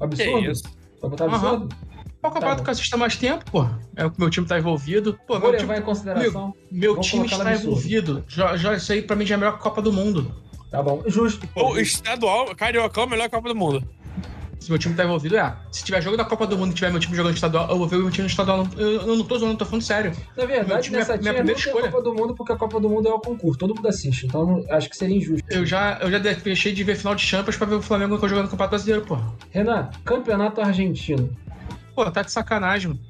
Absurdo? 0.00 0.42
Que 0.42 0.50
isso? 0.50 0.64
Vai 1.00 1.10
botar 1.10 1.24
Aham. 1.26 1.34
absurdo? 1.36 1.76
Qual 2.20 2.32
campeonato 2.32 2.58
bom. 2.60 2.64
que 2.64 2.70
eu 2.70 2.72
assisto 2.72 2.94
há 2.96 2.98
mais 2.98 3.16
tempo, 3.16 3.44
pô? 3.50 3.68
É 3.96 4.04
o 4.06 4.10
que 4.10 4.18
meu 4.18 4.30
time 4.30 4.46
tá 4.46 4.58
envolvido. 4.58 5.18
Pô, 5.26 5.34
Vou 5.38 5.50
meu 5.50 5.50
levar 5.52 5.74
time, 5.74 5.78
em 5.78 5.82
consideração. 5.82 6.54
meu 6.72 6.92
Vamos 6.94 7.06
time 7.06 7.26
está 7.26 7.36
absurdo. 7.36 7.66
envolvido. 7.68 8.24
Já, 8.26 8.56
já, 8.56 8.74
isso 8.74 8.92
aí 8.92 9.02
pra 9.02 9.14
mim 9.14 9.26
já 9.26 9.34
é 9.34 9.36
a 9.36 9.38
melhor 9.38 9.58
Copa 9.58 9.80
do 9.82 9.92
Mundo. 9.92 10.34
Tá 10.70 10.82
bom. 10.82 11.02
Justo. 11.06 11.46
O 11.54 11.78
estadual, 11.78 12.54
Carioca 12.56 13.00
é 13.00 13.04
o 13.04 13.08
melhor 13.08 13.28
Copa 13.30 13.48
do 13.48 13.54
Mundo. 13.54 13.86
Se 14.64 14.70
meu 14.70 14.78
time 14.78 14.94
tá 14.94 15.04
envolvido, 15.04 15.36
é. 15.36 15.54
Se 15.70 15.84
tiver 15.84 16.00
jogo 16.00 16.16
da 16.16 16.24
Copa 16.24 16.46
do 16.46 16.56
Mundo 16.56 16.70
e 16.70 16.74
tiver 16.74 16.90
meu 16.90 16.98
time 16.98 17.14
jogando 17.14 17.34
estadual, 17.34 17.68
eu 17.68 17.76
vou 17.76 17.86
ver 17.86 17.96
o 17.96 18.00
meu 18.00 18.10
time 18.10 18.22
no 18.22 18.30
estadual. 18.30 18.66
Eu, 18.78 18.92
eu 18.92 19.16
não 19.18 19.22
tô 19.22 19.36
zoando, 19.36 19.52
eu 19.52 19.58
tô 19.58 19.66
falando 19.66 19.82
sério. 19.82 20.10
Na 20.34 20.46
verdade, 20.46 20.84
time 20.84 20.96
é 20.96 21.00
nessa 21.00 21.18
minha 21.18 21.22
tia 21.22 21.32
não 21.32 21.36
primeira 21.36 21.60
escolha. 21.60 21.90
Copa 21.90 22.02
do 22.02 22.14
Mundo, 22.14 22.34
porque 22.34 22.52
a 22.52 22.56
Copa 22.56 22.80
do 22.80 22.88
Mundo 22.88 23.06
é 23.06 23.12
o 23.12 23.20
concurso. 23.20 23.58
Todo 23.58 23.74
mundo 23.74 23.86
assiste. 23.86 24.24
Então 24.24 24.64
acho 24.70 24.88
que 24.88 24.96
seria 24.96 25.18
injusto. 25.18 25.44
Eu 25.50 25.66
já, 25.66 25.98
eu 26.00 26.10
já 26.10 26.16
deixei 26.16 26.72
de 26.72 26.82
ver 26.82 26.96
final 26.96 27.14
de 27.14 27.20
Champions 27.20 27.58
pra 27.58 27.66
ver 27.66 27.74
o 27.74 27.82
Flamengo 27.82 28.18
que 28.18 28.24
eu 28.24 28.28
jogando 28.30 28.44
no 28.44 28.50
Campeonato 28.52 28.70
Brasileiro, 28.70 29.04
pô. 29.04 29.18
Renan, 29.50 29.90
Campeonato 30.02 30.62
Argentino. 30.62 31.28
Pô, 31.94 32.10
tá 32.10 32.22
de 32.22 32.32
sacanagem, 32.32 32.88
mano. 32.88 33.00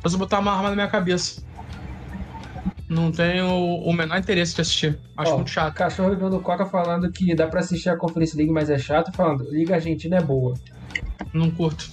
Mas 0.00 0.12
eu 0.12 0.18
botar 0.20 0.38
uma 0.38 0.52
arma 0.52 0.68
na 0.68 0.76
minha 0.76 0.88
cabeça. 0.88 1.42
Não 2.88 3.12
tenho 3.12 3.46
o 3.48 3.92
menor 3.92 4.18
interesse 4.18 4.54
de 4.54 4.62
assistir. 4.62 4.98
Acho 5.16 5.32
Ó, 5.32 5.36
muito 5.36 5.50
chato. 5.50 5.74
Cachorro 5.74 6.10
bebendo 6.10 6.40
coca 6.40 6.64
falando 6.64 7.10
que 7.12 7.34
dá 7.34 7.46
pra 7.46 7.60
assistir 7.60 7.90
a 7.90 7.96
Conference 7.96 8.34
League, 8.36 8.50
mas 8.52 8.70
é 8.70 8.78
chato. 8.78 9.12
Falando, 9.14 9.44
Liga 9.50 9.74
Argentina 9.74 10.16
é 10.16 10.22
boa. 10.22 10.54
Não 11.34 11.50
curto. 11.50 11.90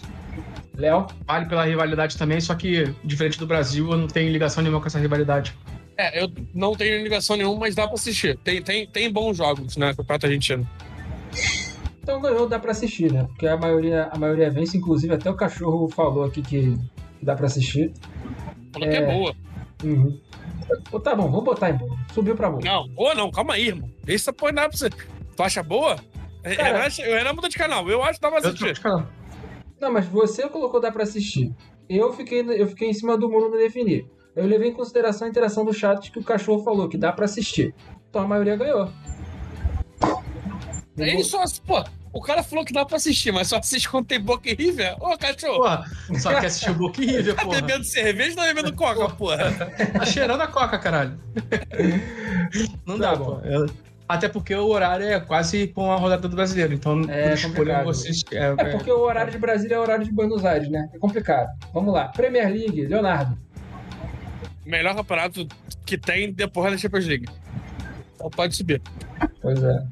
Léo, 0.77 1.07
Vale 1.25 1.45
pela 1.47 1.65
rivalidade 1.65 2.17
também, 2.17 2.39
só 2.41 2.53
que, 2.53 2.93
diferente 3.03 3.39
do 3.39 3.47
Brasil, 3.47 3.89
eu 3.91 3.97
não 3.97 4.07
tenho 4.07 4.29
ligação 4.31 4.61
nenhuma 4.61 4.81
com 4.81 4.87
essa 4.87 4.99
rivalidade. 4.99 5.53
É, 5.97 6.21
eu 6.21 6.29
não 6.53 6.75
tenho 6.75 7.01
ligação 7.01 7.37
nenhuma, 7.37 7.59
mas 7.61 7.75
dá 7.75 7.85
pra 7.85 7.93
assistir. 7.95 8.37
Tem, 8.43 8.61
tem, 8.61 8.85
tem 8.85 9.09
bons 9.11 9.37
jogos, 9.37 9.77
né? 9.77 9.93
Campeonato 9.93 10.25
Argentino. 10.25 10.67
então 12.03 12.19
ganhou, 12.21 12.47
dá 12.47 12.59
pra 12.59 12.71
assistir, 12.71 13.11
né? 13.11 13.23
Porque 13.23 13.47
a 13.47 13.55
maioria, 13.55 14.09
a 14.11 14.17
maioria 14.17 14.49
vence, 14.51 14.77
inclusive 14.77 15.13
até 15.13 15.29
o 15.29 15.35
cachorro 15.35 15.87
falou 15.87 16.25
aqui 16.25 16.41
que 16.41 16.77
dá 17.21 17.35
pra 17.35 17.45
assistir. 17.45 17.93
Falou 18.73 18.89
que 18.89 18.95
É. 18.95 19.01
é 19.01 19.05
boa. 19.17 19.33
Uhum. 19.83 20.19
Pô, 20.89 20.99
Tá 20.99 21.15
bom, 21.15 21.29
vamos 21.29 21.43
botar 21.43 21.69
em 21.69 21.73
boa. 21.77 21.95
Subiu 22.13 22.35
pra 22.35 22.49
boa. 22.49 22.61
Não, 22.63 22.87
boa 22.89 23.13
não, 23.15 23.31
calma 23.31 23.53
aí, 23.53 23.67
irmão. 23.67 23.89
Deixa 24.03 24.23
essa 24.23 24.33
porra 24.33 24.53
pra 24.53 24.67
você. 24.69 24.89
Tu 24.89 25.43
acha 25.43 25.61
boa? 25.63 25.95
Cara- 26.43 26.55
Renan, 26.55 26.79
acha- 26.79 27.01
o 27.03 27.13
Renan 27.13 27.33
mudou 27.33 27.49
de 27.49 27.57
canal. 27.57 27.89
Eu 27.89 28.03
acho 28.03 28.13
que 28.13 28.21
dá 28.21 28.29
pra 28.29 28.37
Eu 28.37 28.41
troco 28.41 28.55
assistir. 28.55 28.73
de 28.73 28.81
canal. 28.81 29.07
Não, 29.81 29.91
mas 29.91 30.05
você 30.05 30.47
colocou 30.47 30.79
dá 30.79 30.91
pra 30.91 31.03
assistir. 31.03 31.53
Eu 31.89 32.13
fiquei, 32.13 32.39
eu 32.41 32.67
fiquei 32.67 32.89
em 32.89 32.93
cima 32.93 33.17
do 33.17 33.29
muro 33.29 33.49
no 33.49 33.57
definir. 33.57 34.07
Eu 34.35 34.45
levei 34.45 34.69
em 34.69 34.73
consideração 34.73 35.27
a 35.27 35.29
interação 35.29 35.63
do 35.65 35.73
chat 35.73 36.11
que 36.11 36.19
o 36.19 36.23
cachorro 36.23 36.63
falou, 36.63 36.87
que 36.89 36.97
dá 36.97 37.11
pra 37.11 37.25
assistir. 37.25 37.73
Então 38.09 38.21
a 38.21 38.27
maioria 38.27 38.55
ganhou. 38.55 38.89
Ele 40.97 41.23
só, 41.23 41.43
pô, 41.65 41.83
o 42.17 42.21
cara 42.21 42.41
falou 42.41 42.63
que 42.63 42.71
dá 42.73 42.85
pra 42.85 42.95
assistir, 42.97 43.31
mas 43.31 43.47
só 43.47 43.57
assiste 43.57 43.89
quando 43.89 44.05
tem 44.07 44.19
Boca 44.19 44.49
e 44.49 44.55
River. 44.55 44.95
Ô, 44.99 45.17
cachorro, 45.17 45.57
Porra, 45.59 45.85
só 46.17 46.29
quer 46.39 46.45
assistir 46.47 46.71
o 46.71 46.73
Boca 46.75 47.01
e 47.01 47.05
River, 47.07 47.35
tá 47.35 47.43
porra. 47.43 47.61
bebendo 47.61 47.83
cerveja 47.83 48.29
ou 48.31 48.35
tá 48.37 48.43
bebendo 48.45 48.73
coca, 48.75 49.09
porra? 49.15 49.51
Tá 49.97 50.05
cheirando 50.05 50.41
a 50.41 50.47
coca, 50.47 50.79
caralho. 50.79 51.19
Não 52.85 52.97
Tá 52.97 53.11
dá, 53.11 53.15
bom. 53.15 53.41
pô. 53.41 53.73
Até 54.07 54.29
porque 54.29 54.53
o 54.53 54.67
horário 54.67 55.07
é 55.07 55.19
quase 55.19 55.67
com 55.69 55.91
a 55.91 55.95
rodada 55.95 56.27
do 56.27 56.35
brasileiro, 56.35 56.73
então 56.73 57.01
É 57.09 57.35
complicado. 57.41 57.85
vocês. 57.85 58.21
É 58.31 58.53
porque 58.71 58.91
o 58.91 58.99
horário 58.99 59.31
de 59.31 59.37
Brasília 59.39 59.75
é 59.75 59.79
o 59.79 59.81
horário 59.81 60.05
de 60.05 60.11
Buenos 60.11 60.45
Aires, 60.45 60.69
né? 60.69 60.87
É 60.93 60.99
complicado. 60.99 61.49
Vamos 61.73 61.91
lá. 61.91 62.09
Premier 62.09 62.47
League, 62.51 62.85
Leonardo. 62.85 63.35
Melhor 64.63 64.95
campeonato 64.95 65.47
que 65.85 65.97
tem 65.97 66.31
depois 66.31 66.71
da 66.71 66.77
Champions 66.77 67.05
League. 67.07 67.25
Então 68.15 68.29
pode 68.29 68.55
subir. 68.55 68.79
Pois 69.41 69.61
é. 69.63 69.83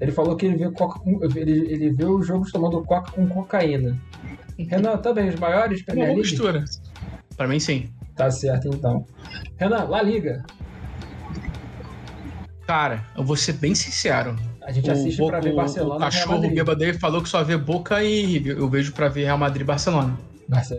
Ele 0.00 0.12
falou 0.12 0.36
que 0.36 0.46
ele 0.46 0.56
viu, 0.56 0.72
coca 0.72 1.00
com- 1.00 1.20
ele, 1.24 1.72
ele 1.72 1.90
viu 1.92 2.16
os 2.16 2.26
jogos 2.26 2.52
tomando 2.52 2.82
coca 2.84 3.10
com 3.12 3.26
cocaína. 3.28 3.96
Renan, 4.58 4.96
também, 4.98 5.28
os 5.28 5.36
maiores 5.36 5.82
Premier 5.82 6.08
League? 6.08 6.22
mistura. 6.22 6.64
Pra 7.36 7.46
mim, 7.48 7.58
sim. 7.60 7.88
Tá 8.16 8.30
certo, 8.30 8.68
então. 8.68 9.04
Renan, 9.56 9.84
La 9.84 10.02
Liga. 10.02 10.44
Cara, 12.66 13.04
eu 13.16 13.24
vou 13.24 13.36
ser 13.36 13.54
bem 13.54 13.74
sincero. 13.74 14.36
A 14.62 14.70
gente 14.70 14.90
assiste 14.90 15.24
pra 15.24 15.40
ver 15.40 15.54
Barcelona 15.54 15.94
O 15.94 15.98
e 15.98 16.00
cachorro 16.00 16.40
bêbado 16.50 16.98
falou 16.98 17.22
que 17.22 17.28
só 17.28 17.42
vê 17.42 17.56
Boca 17.56 18.02
e. 18.04 18.46
Eu 18.46 18.68
vejo 18.68 18.92
pra 18.92 19.08
ver 19.08 19.24
Real 19.24 19.38
Madrid 19.38 19.62
e 19.62 19.64
Barcelona. 19.64 20.18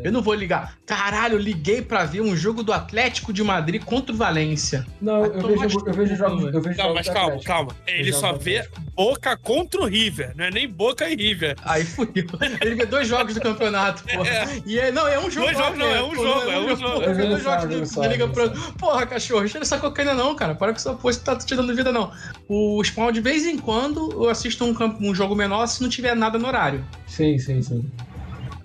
Eu 0.03 0.11
não 0.11 0.21
vou 0.21 0.33
ligar. 0.33 0.75
Caralho, 0.85 1.35
eu 1.35 1.39
liguei 1.39 1.81
pra 1.81 2.03
ver 2.03 2.21
um 2.21 2.35
jogo 2.35 2.63
do 2.63 2.73
Atlético 2.73 3.31
de 3.31 3.43
Madrid 3.43 3.83
contra 3.83 4.11
o 4.13 4.17
Valência. 4.17 4.85
Não, 4.99 5.23
eu 5.25 5.31
tomar 5.39 5.61
vejo, 5.63 5.79
eu 5.85 5.93
vejo 5.93 6.15
jogos. 6.15 6.53
Eu 6.53 6.61
vejo 6.61 6.77
Não, 6.77 6.85
jogos 6.85 6.95
mas 6.95 7.07
calma, 7.07 7.21
Atlético. 7.27 7.45
calma. 7.51 7.75
Ele 7.85 8.11
só 8.13 8.33
vê. 8.33 8.67
Boca 8.95 9.37
contra 9.37 9.79
o 9.81 9.85
River. 9.85 10.33
Não 10.35 10.45
é 10.45 10.51
nem 10.51 10.67
Boca 10.67 11.07
e 11.07 11.15
River. 11.15 11.55
Aí 11.63 11.85
fudeu. 11.85 12.25
Ele 12.61 12.75
vê 12.75 12.85
dois 12.85 13.07
jogos 13.07 13.33
do 13.35 13.41
campeonato, 13.41 14.03
porra. 14.03 14.29
E 14.65 14.77
é, 14.79 14.91
não, 14.91 15.07
é 15.07 15.19
um 15.19 15.29
jogo. 15.29 15.45
Dois 15.45 15.57
jogos 15.57 15.77
não, 15.79 15.85
é 15.87 16.03
um 16.03 16.15
jogo, 16.15 16.49
é 16.51 16.59
um 16.59 16.75
jogo. 16.75 17.03
Eu 17.03 17.15
vi 17.15 17.27
dois 17.27 17.43
jogos 17.43 17.89
sábado, 17.89 18.11
Liga 18.11 18.27
Pro. 18.27 18.49
Porra, 18.77 19.05
cachorro, 19.05 19.47
cheira 19.47 19.63
essa 19.63 19.77
cocaína 19.77 20.13
não, 20.13 20.35
cara. 20.35 20.55
Para 20.55 20.71
com 20.73 20.77
essa 20.77 20.93
porra, 20.93 21.13
você 21.13 21.19
tá 21.19 21.35
te 21.37 21.55
dando 21.55 21.75
vida, 21.75 21.91
não. 21.91 22.11
O 22.47 22.83
Spawn, 22.83 23.11
de 23.11 23.21
vez 23.21 23.45
em 23.45 23.57
quando, 23.57 24.11
eu 24.11 24.29
assisto 24.29 24.65
um, 24.65 24.73
campo- 24.73 24.97
um 25.01 25.13
jogo 25.13 25.35
menor 25.35 25.65
se 25.67 25.81
não 25.81 25.89
tiver 25.89 26.15
nada 26.15 26.37
no 26.39 26.47
horário. 26.47 26.83
Sim, 27.07 27.37
sim, 27.37 27.61
sim. 27.61 27.89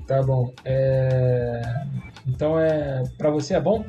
Tá 0.07 0.23
bom. 0.23 0.53
É... 0.65 1.63
Então 2.27 2.59
é. 2.59 3.03
Pra 3.19 3.31
você 3.31 3.55
é 3.55 3.61
bom? 3.61 3.85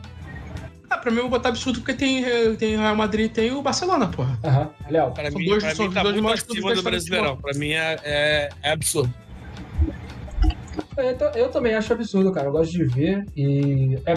Ah, 0.90 0.98
pra 0.98 1.10
mim 1.12 1.18
eu 1.18 1.24
vou 1.24 1.32
botar 1.32 1.50
absurdo 1.50 1.80
porque 1.80 1.94
tem, 1.94 2.24
eh, 2.24 2.54
tem 2.56 2.78
Real 2.78 2.96
Madrid 2.96 3.26
e 3.26 3.30
tem 3.30 3.52
o 3.52 3.62
Barcelona, 3.62 4.08
porra. 4.08 4.38
Aham. 4.44 4.70
Léo. 4.90 5.12
Pra 5.12 5.32
São 5.32 5.40
mim, 5.40 5.46
dois- 5.48 5.64
pra 5.64 5.76
são 5.76 5.88
mim 5.88 5.94
tá 5.94 6.04
dois 6.04 6.16
muito 6.22 6.34
acima 6.34 6.76
do 6.76 6.84
Brasileirão. 6.84 7.38
Pra 7.38 7.54
mim 7.58 7.72
é, 7.72 7.98
é, 8.04 8.50
é 8.62 8.72
absurdo. 8.72 9.14
Eu, 10.98 11.30
eu 11.44 11.50
também 11.50 11.74
acho 11.76 11.92
absurdo, 11.94 12.32
cara. 12.32 12.48
Eu 12.48 12.52
gosto 12.52 12.72
de 12.72 12.86
ver 12.86 13.26
e. 13.36 13.98
É, 14.06 14.14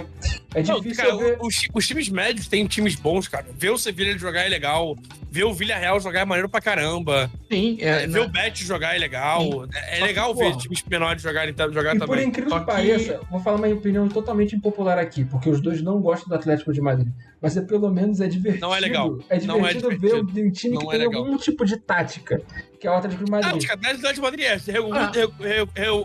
é 0.54 0.62
Não, 0.62 0.80
difícil 0.80 1.04
cara, 1.04 1.16
ver. 1.16 1.36
os, 1.40 1.66
os 1.74 1.86
times 1.86 2.08
médios 2.08 2.46
têm 2.48 2.66
times 2.66 2.94
bons, 2.94 3.26
cara. 3.28 3.46
Ver 3.56 3.70
o 3.70 3.78
Sevilha 3.78 4.16
jogar 4.18 4.42
é 4.44 4.48
legal. 4.48 4.96
Ver 5.30 5.44
o 5.44 5.52
Villarreal 5.52 6.00
jogar 6.00 6.20
é 6.20 6.24
maneiro 6.24 6.48
pra 6.48 6.60
caramba. 6.60 7.30
Sim, 7.52 7.76
É, 7.80 8.04
é, 8.04 8.06
ver 8.06 8.20
na- 8.20 8.26
o 8.26 8.28
Betis 8.28 8.66
jogar 8.66 8.94
é 8.94 8.98
legal. 8.98 9.66
É, 9.74 9.96
é 9.96 9.98
Só 9.98 10.02
que, 10.02 10.06
legal 10.08 10.34
ver 10.34 10.44
porra. 10.44 10.58
times 10.58 10.84
menores 10.88 11.22
jogarem 11.22 11.54
jogar 11.72 11.94
E 11.94 11.98
por 11.98 12.06
também. 12.08 12.28
incrível 12.28 12.50
Só 12.50 12.60
que 12.60 12.64
que- 12.66 12.72
pareça, 12.72 13.20
vou 13.30 13.40
falar 13.40 13.56
uma 13.58 13.68
opinião 13.68 14.08
totalmente 14.08 14.56
impopular 14.56 14.98
aqui, 14.98 15.24
porque 15.24 15.50
os 15.50 15.60
dois 15.60 15.82
não 15.82 16.00
gostam 16.00 16.28
do 16.28 16.34
Atlético 16.34 16.72
de 16.72 16.80
Madrid. 16.80 17.08
Mas 17.42 17.56
é 17.56 17.60
pelo 17.60 17.90
menos 17.90 18.20
é 18.20 18.26
divertido. 18.26 18.66
Não 18.66 18.74
é 18.74 18.80
legal. 18.80 19.18
É 19.28 19.38
Não 19.42 19.56
é 19.66 19.74
divertido, 19.74 19.90
divertido. 19.90 20.32
ver 20.32 20.46
um 20.46 20.50
time 20.50 20.74
Não 20.74 20.80
que 20.82 20.86
é 20.88 20.90
tem 20.98 21.06
legal. 21.08 21.24
algum 21.24 21.36
tipo 21.36 21.64
de 21.64 21.76
tática, 21.76 22.40
que 22.78 22.86
é 22.86 22.90
o 22.90 22.94
Atlético 22.94 23.24
de 23.24 23.30
Ah, 23.32 23.36
Madrid. 23.42 23.56
os 23.56 23.66
caras 23.66 23.80
do 24.16 24.22
Madrid 24.22 24.44
é. 24.46 24.58
Você 24.58 24.72
Recua, 24.72 24.98
Ah. 24.98 25.10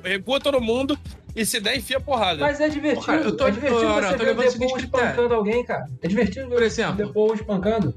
recua 0.03 0.39
todo 0.39 0.59
mundo 0.61 0.97
e 1.35 1.45
se 1.45 1.59
der, 1.59 1.77
enfia 1.77 1.99
porrada. 1.99 2.39
Mas 2.39 2.59
é 2.59 2.67
divertido. 2.69 3.05
Cara, 3.05 3.21
eu 3.21 3.35
tô- 3.37 3.47
é 3.47 3.51
divertido 3.51 3.81
eu- 3.81 3.89
eu 3.89 3.93
você 4.11 4.17
tô 4.17 4.23
ver 4.25 4.29
o 4.29 4.33
o 4.33 4.35
Depou 4.59 4.77
espancando 4.77 5.33
alguém, 5.33 5.65
cara. 5.65 5.85
É 6.01 6.07
divertido 6.07 6.47
ver 6.49 6.53
Por 6.55 6.61
o 6.61 6.65
exemplo, 6.65 6.95
Depou 6.95 7.33
espancando. 7.33 7.93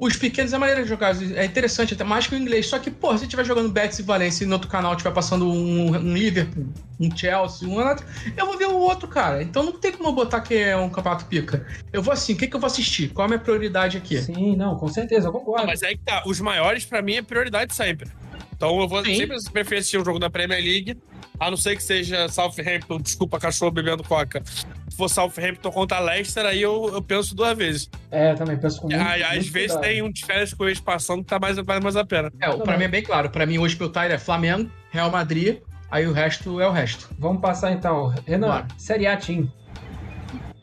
Os 0.00 0.16
pequenos 0.16 0.52
é 0.52 0.58
maneira 0.58 0.82
de 0.82 0.88
jogar, 0.88 1.14
é 1.34 1.44
interessante, 1.44 1.94
até 1.94 2.04
mais 2.04 2.26
que 2.26 2.34
o 2.34 2.38
inglês. 2.38 2.66
Só 2.66 2.78
que, 2.78 2.90
pô, 2.90 3.16
se 3.16 3.24
estiver 3.24 3.44
jogando 3.44 3.68
Betis 3.68 3.98
e 3.98 4.02
Valência 4.02 4.44
e 4.44 4.46
no 4.46 4.54
outro 4.54 4.68
canal 4.68 4.92
estiver 4.92 5.12
passando 5.12 5.50
um, 5.50 5.96
um, 5.96 6.14
Liverpool, 6.14 6.66
um 7.00 7.16
Chelsea, 7.16 7.68
um 7.68 7.74
outro, 7.74 8.06
eu 8.36 8.46
vou 8.46 8.56
ver 8.56 8.66
o 8.66 8.78
outro, 8.78 9.08
cara. 9.08 9.42
Então 9.42 9.62
não 9.62 9.72
tem 9.72 9.92
como 9.92 10.08
eu 10.08 10.12
botar 10.12 10.40
que 10.40 10.54
é 10.54 10.76
um 10.76 10.88
campeonato 10.88 11.24
pica. 11.24 11.66
Eu 11.92 12.02
vou 12.02 12.12
assim, 12.12 12.34
o 12.34 12.36
que, 12.36 12.46
que 12.46 12.54
eu 12.54 12.60
vou 12.60 12.66
assistir? 12.66 13.08
Qual 13.08 13.24
é 13.24 13.26
a 13.26 13.28
minha 13.28 13.40
prioridade 13.40 13.96
aqui? 13.96 14.20
Sim, 14.20 14.56
não, 14.56 14.76
com 14.76 14.88
certeza, 14.88 15.28
eu 15.28 15.32
concordo. 15.32 15.62
Não, 15.62 15.66
mas 15.66 15.82
aí 15.82 15.96
que 15.96 16.04
tá, 16.04 16.22
os 16.26 16.40
maiores 16.40 16.84
para 16.84 17.02
mim 17.02 17.16
é 17.16 17.22
prioridade 17.22 17.74
sempre. 17.74 18.08
Então 18.58 18.80
eu 18.80 18.88
vou 18.88 19.02
Sim. 19.04 19.14
sempre 19.14 19.36
preferir 19.52 19.78
assistir 19.78 19.98
um 19.98 20.04
jogo 20.04 20.18
da 20.18 20.28
Premier 20.28 20.60
League, 20.60 20.98
a 21.38 21.48
não 21.48 21.56
ser 21.56 21.76
que 21.76 21.82
seja 21.82 22.28
Southampton, 22.28 22.98
desculpa, 23.00 23.38
cachorro 23.38 23.70
bebendo 23.70 24.02
coca 24.02 24.42
for 24.98 25.08
Southampton 25.08 25.70
contra 25.70 26.00
Leicester, 26.00 26.44
aí 26.44 26.60
eu, 26.60 26.90
eu 26.92 27.00
penso 27.00 27.34
duas 27.34 27.56
vezes. 27.56 27.88
É, 28.10 28.34
também 28.34 28.56
penso 28.58 28.80
com 28.80 28.88
muito, 28.88 29.00
Às 29.00 29.20
muito 29.20 29.52
vezes 29.52 29.72
cuidado. 29.72 29.80
tem 29.80 30.02
um 30.02 30.10
de 30.10 30.26
férias 30.26 30.52
com 30.52 30.64
eles 30.64 30.80
passando 30.80 31.20
que 31.20 31.28
tá 31.28 31.38
mais, 31.38 31.56
vale 31.56 31.80
mais 31.80 31.94
a 31.94 32.04
pena. 32.04 32.32
É, 32.40 32.50
pra 32.56 32.76
mim 32.76 32.84
é 32.84 32.88
bem 32.88 33.02
claro. 33.02 33.30
Pra 33.30 33.46
mim, 33.46 33.58
hoje 33.58 33.76
meu 33.78 33.90
tire 33.90 34.12
é 34.12 34.18
Flamengo, 34.18 34.68
Real 34.90 35.08
Madrid, 35.08 35.58
aí 35.88 36.04
o 36.04 36.12
resto 36.12 36.60
é 36.60 36.68
o 36.68 36.72
resto. 36.72 37.08
Vamos 37.16 37.40
passar 37.40 37.70
então. 37.70 38.12
Renan, 38.26 38.48
claro. 38.48 38.66
Série 38.76 39.06
A 39.06 39.16
Team. 39.16 39.48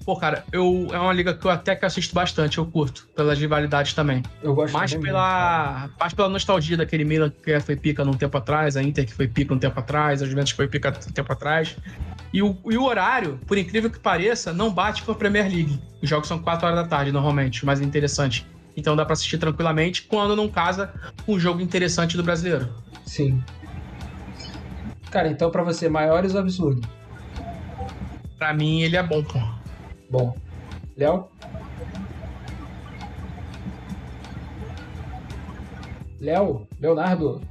Pô, 0.05 0.15
cara, 0.15 0.45
eu, 0.51 0.87
é 0.93 0.99
uma 0.99 1.11
liga 1.11 1.33
que 1.33 1.43
eu 1.45 1.49
até 1.49 1.75
que 1.75 1.83
assisto 1.83 2.13
bastante, 2.13 2.59
eu 2.59 2.65
curto, 2.65 3.09
pelas 3.15 3.39
rivalidades 3.39 3.93
também. 3.93 4.21
Eu 4.43 4.53
gosto 4.53 4.71
mais 4.71 4.93
pela 4.93 5.79
mesmo, 5.81 5.95
Mais 5.99 6.13
pela 6.13 6.29
nostalgia 6.29 6.77
daquele 6.77 7.03
Milan 7.03 7.31
que 7.31 7.59
foi 7.59 7.75
pica 7.75 8.05
num 8.05 8.13
tempo 8.13 8.37
atrás, 8.37 8.77
a 8.77 8.83
Inter 8.83 9.03
que 9.03 9.13
foi 9.13 9.27
pica 9.27 9.51
um 9.51 9.57
tempo 9.57 9.79
atrás, 9.79 10.21
a 10.21 10.27
Juventus 10.27 10.51
que 10.51 10.57
foi 10.57 10.67
pica 10.67 10.89
um 10.89 11.11
tempo 11.11 11.33
atrás. 11.33 11.75
E 12.31 12.43
o, 12.43 12.55
e 12.69 12.77
o 12.77 12.83
horário, 12.83 13.39
por 13.47 13.57
incrível 13.57 13.89
que 13.89 13.97
pareça, 13.97 14.53
não 14.53 14.71
bate 14.71 15.01
com 15.01 15.11
a 15.11 15.15
Premier 15.15 15.45
League. 15.45 15.81
Os 16.03 16.07
jogos 16.07 16.27
são 16.27 16.37
4 16.37 16.67
horas 16.67 16.83
da 16.83 16.87
tarde, 16.87 17.11
normalmente, 17.11 17.65
mais 17.65 17.81
interessante. 17.81 18.45
Então 18.77 18.95
dá 18.95 19.05
para 19.05 19.13
assistir 19.13 19.39
tranquilamente 19.39 20.03
quando 20.03 20.35
não 20.35 20.47
casa 20.47 20.93
com 21.25 21.33
um 21.33 21.39
jogo 21.39 21.61
interessante 21.61 22.15
do 22.15 22.21
brasileiro. 22.21 22.69
Sim. 23.05 23.43
Cara, 25.09 25.29
então 25.29 25.49
para 25.49 25.63
você, 25.63 25.89
maiores 25.89 26.35
ou 26.35 26.41
absurdo? 26.41 26.87
Pra 28.37 28.53
mim, 28.53 28.81
ele 28.81 28.97
é 28.97 29.01
bom, 29.01 29.23
pô. 29.23 29.39
Bom. 30.15 30.33
Léo? 30.95 31.27
Léo? 36.21 36.67
Leonardo? 36.79 37.41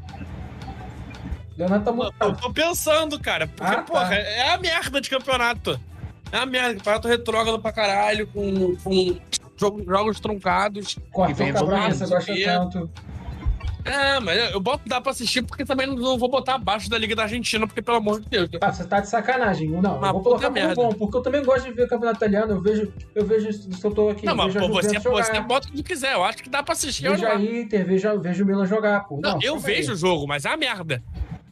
Leonardo 1.58 1.84
tá 1.84 1.92
muito. 1.92 2.14
Eu 2.18 2.34
tô 2.34 2.50
pensando, 2.54 3.20
cara. 3.20 3.46
Porque, 3.46 3.62
ah, 3.62 3.76
tá. 3.76 3.82
porra, 3.82 4.14
é 4.14 4.48
a 4.48 4.58
merda 4.58 4.98
de 4.98 5.10
campeonato. 5.10 5.78
É 6.32 6.38
a 6.38 6.46
merda. 6.46 6.76
Campeonato 6.76 7.06
retrógrado 7.06 7.60
pra 7.60 7.70
caralho, 7.70 8.26
com, 8.28 8.74
com 8.76 9.20
jogos 9.86 10.18
truncados. 10.18 10.98
Cortão 11.12 11.52
Cabral, 11.52 11.90
você 11.90 12.06
gosta 12.06 12.34
tanto. 12.44 12.90
É, 13.84 14.18
mas 14.20 14.52
eu 14.52 14.60
boto, 14.60 14.88
dá 14.88 15.00
pra 15.00 15.12
assistir 15.12 15.42
porque 15.42 15.64
também 15.64 15.86
não 15.86 16.18
vou 16.18 16.28
botar 16.28 16.54
abaixo 16.54 16.88
da 16.88 16.96
Liga 16.96 17.14
da 17.14 17.24
Argentina, 17.24 17.66
porque 17.66 17.82
pelo 17.82 17.98
amor 17.98 18.20
de 18.20 18.28
Deus. 18.28 18.48
Ah, 18.60 18.72
você 18.72 18.84
tá 18.84 19.00
de 19.00 19.08
sacanagem. 19.08 19.68
Não, 19.68 20.04
eu 20.04 20.12
vou 20.12 20.22
colocar 20.22 20.50
como 20.50 20.74
bom, 20.74 20.92
porque 20.92 21.16
eu 21.18 21.22
também 21.22 21.44
gosto 21.44 21.66
de 21.66 21.72
ver 21.72 21.84
o 21.84 21.88
campeonato 21.88 22.18
italiano. 22.18 22.52
Eu 22.54 22.62
vejo, 22.62 22.92
eu 23.14 23.26
vejo 23.26 23.52
se 23.52 23.84
eu 23.84 23.90
tô 23.90 24.08
aqui. 24.08 24.24
Não, 24.24 24.34
mas 24.34 24.54
pô, 24.54 24.68
você, 24.68 24.98
você 24.98 25.40
bota 25.40 25.68
o 25.68 25.72
que 25.72 25.82
quiser. 25.82 26.14
Eu 26.14 26.24
acho 26.24 26.42
que 26.42 26.48
dá 26.48 26.62
pra 26.62 26.72
assistir. 26.72 27.08
Vejo 27.08 27.26
a 27.26 27.34
Inter, 27.34 27.86
vejo, 27.86 28.20
vejo 28.20 28.44
o 28.44 28.46
Milan 28.46 28.66
jogar, 28.66 29.00
pô. 29.06 29.20
Não, 29.20 29.32
não 29.32 29.38
eu 29.42 29.58
vejo 29.58 29.92
o 29.92 29.96
jogo, 29.96 30.26
mas 30.26 30.44
é 30.44 30.50
a 30.50 30.56
merda. 30.56 31.02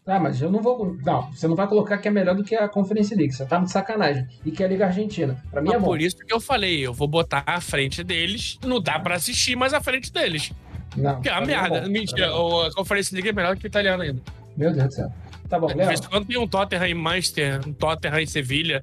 Ah, 0.04 0.18
mas 0.18 0.42
eu 0.42 0.50
não 0.50 0.60
vou. 0.60 0.96
Não, 1.04 1.30
você 1.30 1.46
não 1.46 1.54
vai 1.54 1.68
colocar 1.68 1.96
que 1.98 2.08
é 2.08 2.10
melhor 2.10 2.34
do 2.34 2.42
que 2.42 2.56
a 2.56 2.68
Conference 2.68 3.14
League. 3.14 3.32
Você 3.32 3.44
tá 3.46 3.58
de 3.58 3.70
sacanagem. 3.70 4.26
E 4.44 4.50
que 4.50 4.62
é 4.62 4.66
a 4.66 4.68
Liga 4.68 4.86
Argentina. 4.86 5.40
Pra 5.50 5.62
mim 5.62 5.72
é 5.72 5.78
bom. 5.78 5.84
Por 5.84 6.00
isso 6.00 6.16
que 6.16 6.34
eu 6.34 6.40
falei, 6.40 6.84
eu 6.84 6.92
vou 6.92 7.06
botar 7.06 7.44
à 7.46 7.60
frente 7.60 8.02
deles. 8.02 8.58
Não 8.66 8.80
dá 8.80 8.98
pra 8.98 9.14
assistir, 9.14 9.54
mas 9.54 9.72
à 9.72 9.80
frente 9.80 10.12
deles. 10.12 10.50
Não. 10.96 11.20
Que 11.20 11.28
é 11.28 11.32
a 11.32 11.40
merda. 11.40 11.78
É 11.78 11.88
Mentira, 11.88 12.28
a 12.28 12.72
Conference 12.74 13.14
League 13.14 13.28
é 13.28 13.32
melhor 13.32 13.56
que 13.56 13.66
o 13.66 13.68
italiano 13.68 14.02
ainda. 14.02 14.22
Meu 14.56 14.72
Deus 14.72 14.86
do 14.88 14.94
céu. 14.94 15.12
Tá 15.48 15.58
bom, 15.58 15.66
Léo. 15.66 15.90
Quando 16.08 16.26
tem 16.26 16.38
um 16.38 16.46
Tottenham 16.46 16.86
em 16.86 16.94
Manchester, 16.94 17.60
um 17.66 17.72
Tottenham 17.72 18.20
em 18.20 18.26
Sevilha. 18.26 18.82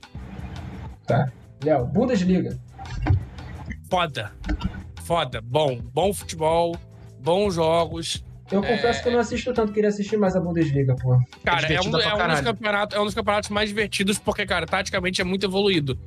Tá. 1.06 1.32
Léo, 1.64 1.86
Bundesliga. 1.86 2.58
Foda. 3.90 4.32
Foda. 5.04 5.42
Bom. 5.42 5.80
Bom 5.94 6.14
futebol. 6.14 6.76
Bons 7.20 7.56
jogos 7.56 8.24
eu 8.52 8.62
confesso 8.62 9.00
é... 9.00 9.04
que 9.04 9.08
eu 9.10 9.14
não 9.14 9.20
assisto 9.20 9.54
tanto, 9.54 9.72
queria 9.72 9.90
assistir 9.90 10.18
mais 10.18 10.36
a 10.36 10.40
Bundesliga, 10.40 10.96
pô. 10.96 11.20
Cara, 11.44 11.72
é, 11.72 11.76
é, 11.76 11.82
um, 11.82 11.84
é, 11.84 11.88
um 11.88 12.28
dos 12.28 12.42
campeonatos, 12.42 12.98
é 12.98 13.00
um 13.00 13.06
dos 13.06 13.14
campeonatos 13.14 13.50
mais 13.50 13.70
divertidos, 13.70 14.18
porque, 14.18 14.46
cara, 14.46 14.66
taticamente 14.66 15.22
é 15.22 15.24
muito 15.24 15.46
evoluído. 15.46 15.98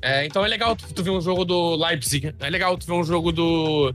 É, 0.00 0.24
então 0.24 0.44
é 0.44 0.48
legal 0.48 0.76
tu, 0.76 0.92
tu 0.92 1.02
ver 1.02 1.10
um 1.10 1.20
jogo 1.20 1.44
do 1.44 1.76
Leipzig, 1.76 2.34
é 2.40 2.50
legal 2.50 2.76
tu 2.76 2.86
ver 2.86 2.92
um 2.92 3.04
jogo 3.04 3.32
do, 3.32 3.92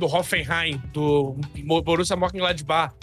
do 0.00 0.06
Hoffenheim, 0.06 0.82
do 0.92 1.36
Borussia 1.84 2.16
Mönchengladbach. 2.16 2.94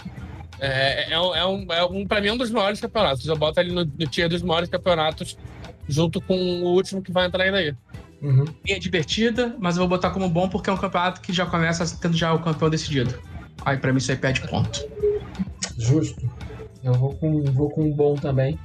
É, 0.60 1.04
é, 1.04 1.12
é, 1.12 1.18
um, 1.46 1.72
é 1.72 1.84
um, 1.84 2.06
pra 2.06 2.20
mim, 2.20 2.28
é 2.28 2.32
um 2.32 2.36
dos 2.36 2.50
maiores 2.50 2.80
campeonatos. 2.80 3.26
Eu 3.26 3.36
boto 3.36 3.60
ali 3.60 3.72
no, 3.72 3.84
no 3.84 4.06
tier 4.06 4.28
dos 4.28 4.42
maiores 4.42 4.68
campeonatos, 4.68 5.38
junto 5.88 6.20
com 6.20 6.34
o 6.34 6.74
último 6.74 7.00
que 7.00 7.12
vai 7.12 7.26
entrar 7.26 7.44
ainda 7.44 7.58
aí. 7.58 7.74
Uhum. 8.20 8.44
É 8.66 8.78
divertida, 8.78 9.54
mas 9.60 9.76
eu 9.76 9.82
vou 9.82 9.88
botar 9.88 10.10
como 10.10 10.28
bom 10.28 10.48
porque 10.48 10.68
é 10.68 10.72
um 10.72 10.76
campeonato 10.76 11.20
que 11.20 11.32
já 11.32 11.46
começa 11.46 11.96
tendo 12.00 12.16
já 12.16 12.34
o 12.34 12.42
campeão 12.42 12.68
decidido. 12.68 13.16
Aí 13.64 13.76
pra 13.76 13.92
mim 13.92 13.98
isso 13.98 14.10
aí 14.10 14.16
perde 14.16 14.46
ponto. 14.48 14.84
Justo. 15.78 16.28
Eu 16.82 16.94
vou 16.94 17.14
com, 17.14 17.44
vou 17.44 17.70
com 17.70 17.82
um 17.82 17.92
bom 17.92 18.16
também. 18.16 18.58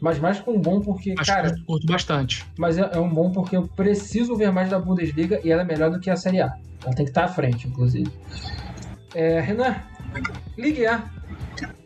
Mas 0.00 0.18
mais 0.18 0.38
com 0.40 0.52
um 0.52 0.60
bom 0.60 0.80
porque, 0.80 1.14
Acho 1.18 1.32
cara. 1.32 1.54
Que 1.54 1.64
curto 1.64 1.86
bastante. 1.86 2.44
Mas 2.58 2.78
é, 2.78 2.90
é, 2.92 2.98
um 2.98 3.08
bom 3.08 3.30
porque 3.30 3.56
eu 3.56 3.66
preciso 3.66 4.36
ver 4.36 4.52
mais 4.52 4.68
da 4.68 4.78
Bundesliga 4.78 5.40
e 5.42 5.50
ela 5.50 5.62
é 5.62 5.64
melhor 5.64 5.90
do 5.90 5.98
que 5.98 6.10
a 6.10 6.16
Série 6.16 6.40
A. 6.40 6.52
Ela 6.84 6.94
tem 6.94 7.04
que 7.04 7.10
estar 7.10 7.24
à 7.24 7.28
frente, 7.28 7.66
inclusive. 7.66 8.10
É, 9.14 9.40
Renan, 9.40 9.76
Ligue 10.56 10.86
A. 10.86 11.04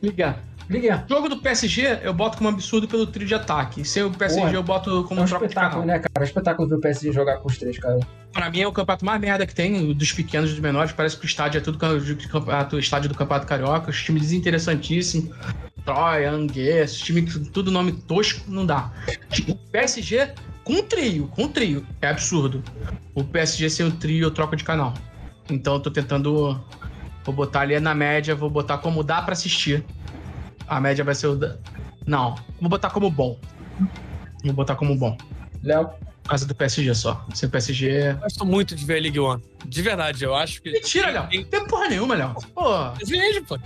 Ligue 0.02 0.22
A. 0.22 0.36
Ligue 0.68 0.89
A. 0.89 1.05
Jogo 1.08 1.28
do 1.28 1.39
PSG 1.39 2.00
eu 2.02 2.14
boto 2.14 2.39
como 2.39 2.48
absurdo 2.48 2.86
pelo 2.86 3.05
trio 3.06 3.26
de 3.26 3.34
ataque. 3.34 3.84
Se 3.84 4.00
o 4.02 4.10
PSG 4.10 4.40
Porra, 4.40 4.52
eu 4.52 4.62
boto 4.62 5.05
como 5.05 5.20
é 5.20 5.22
um 5.24 5.26
espetáculo, 5.26 5.84
né, 5.84 5.98
cara? 5.98 6.10
É 6.14 6.20
um 6.20 6.24
espetáculo 6.24 6.68
ver 6.68 6.76
o 6.76 6.80
PSG 6.80 7.12
jogar 7.12 7.39
com 7.39 7.48
os 7.48 7.58
três, 7.58 7.76
cara. 7.76 7.98
Pra 8.32 8.48
mim 8.48 8.60
é 8.60 8.68
o 8.68 8.72
campeonato 8.72 9.05
mais 9.05 9.20
merda 9.20 9.44
que 9.44 9.55
tem, 9.55 9.92
dos 9.92 10.12
pequenos 10.12 10.50
e 10.50 10.52
dos 10.52 10.60
menores. 10.60 10.92
Parece 10.92 11.16
que 11.16 11.24
o 11.24 11.26
estádio 11.26 11.58
é 11.58 11.60
tudo 11.60 11.76
campeonato, 11.76 12.78
estádio 12.78 13.08
do 13.08 13.16
Campeonato 13.16 13.48
Carioca. 13.48 13.90
Os 13.90 14.00
times 14.00 14.22
desinteressantíssimos. 14.22 15.34
Troia, 15.84 16.31
Anguês, 16.31 16.94
time 16.94 17.23
tudo 17.23 17.70
nome 17.70 17.92
tosco, 17.92 18.50
não 18.50 18.65
dá. 18.67 18.92
PSG 19.73 20.33
com 20.65 20.83
trio, 20.83 21.26
com 21.28 21.49
trio. 21.49 21.86
É 22.00 22.09
absurdo. 22.09 22.62
O 23.15 23.25
PSG 23.25 23.68
sem 23.70 23.86
o 23.86 23.91
trio, 23.91 24.26
eu 24.26 24.31
troco 24.31 24.55
de 24.57 24.65
canal. 24.65 24.94
Então 25.49 25.75
eu 25.75 25.81
tô 25.81 25.91
tentando. 25.91 26.60
Vou 27.25 27.34
botar 27.34 27.60
ali 27.60 27.78
na 27.81 27.94
média, 27.94 28.34
vou 28.34 28.49
botar 28.49 28.78
como 28.78 29.02
dá 29.02 29.20
para 29.20 29.33
assistir. 29.33 29.84
A 30.67 30.81
média 30.81 31.05
vai 31.05 31.15
ser 31.15 31.26
o. 31.26 31.39
Não, 32.07 32.36
vou 32.60 32.70
botar 32.70 32.91
como 32.91 33.10
bom. 33.10 33.39
Vou 34.44 34.55
botar 34.55 34.76
como 34.76 34.97
bom. 34.97 35.17
Léo? 35.62 35.91
Casa 36.28 36.47
do 36.47 36.55
PSG 36.55 36.94
só. 36.94 37.26
Sem 37.34 37.49
o 37.49 37.52
PSG. 37.52 38.15
Gosto 38.15 38.47
muito 38.47 38.76
de 38.76 38.84
ver 38.84 38.99
a 38.99 39.00
League 39.00 39.18
One. 39.18 39.42
De 39.67 39.83
verdade, 39.83 40.23
eu 40.23 40.34
acho 40.34 40.62
que. 40.62 40.70
Mentira, 40.70 41.10
Léo. 41.10 41.28
Tem... 41.28 41.44
tem 41.44 41.67
porra 41.67 41.89
nenhuma, 41.89 42.15
Léo. 42.15 42.34
Pô. 42.55 42.92
Vejo, 43.05 43.42
pô. 43.44 43.59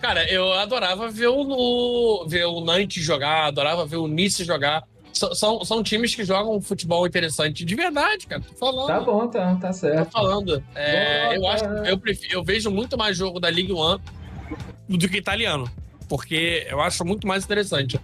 Cara, 0.00 0.30
eu 0.30 0.52
adorava 0.52 1.08
ver 1.10 1.28
o, 1.28 2.26
ver 2.26 2.44
o 2.46 2.60
Nantes 2.60 3.02
jogar, 3.02 3.46
adorava 3.46 3.86
ver 3.86 3.96
o 3.96 4.06
Nice 4.06 4.44
jogar. 4.44 4.84
S 5.12 5.34
são, 5.34 5.64
são 5.64 5.82
times 5.82 6.14
que 6.14 6.24
jogam 6.24 6.60
futebol 6.60 7.06
interessante 7.06 7.64
de 7.64 7.74
verdade, 7.74 8.26
cara. 8.26 8.42
Tô 8.42 8.54
falando. 8.54 8.86
Tá 8.86 9.00
bom, 9.00 9.26
tá, 9.28 9.56
tá 9.56 9.72
certo. 9.72 10.04
Tô 10.04 10.10
falando. 10.10 10.62
É, 10.74 11.36
eu 11.36 11.48
acho 11.48 11.64
eu, 11.64 11.98
prefiro, 11.98 12.34
eu 12.34 12.44
vejo 12.44 12.70
muito 12.70 12.98
mais 12.98 13.16
jogo 13.16 13.40
da 13.40 13.48
League 13.48 13.72
One 13.72 14.00
do 14.88 15.08
que 15.08 15.16
italiano 15.16 15.70
porque 16.08 16.66
eu 16.70 16.80
acho 16.80 17.04
muito 17.04 17.26
mais 17.26 17.44
interessante. 17.44 18.00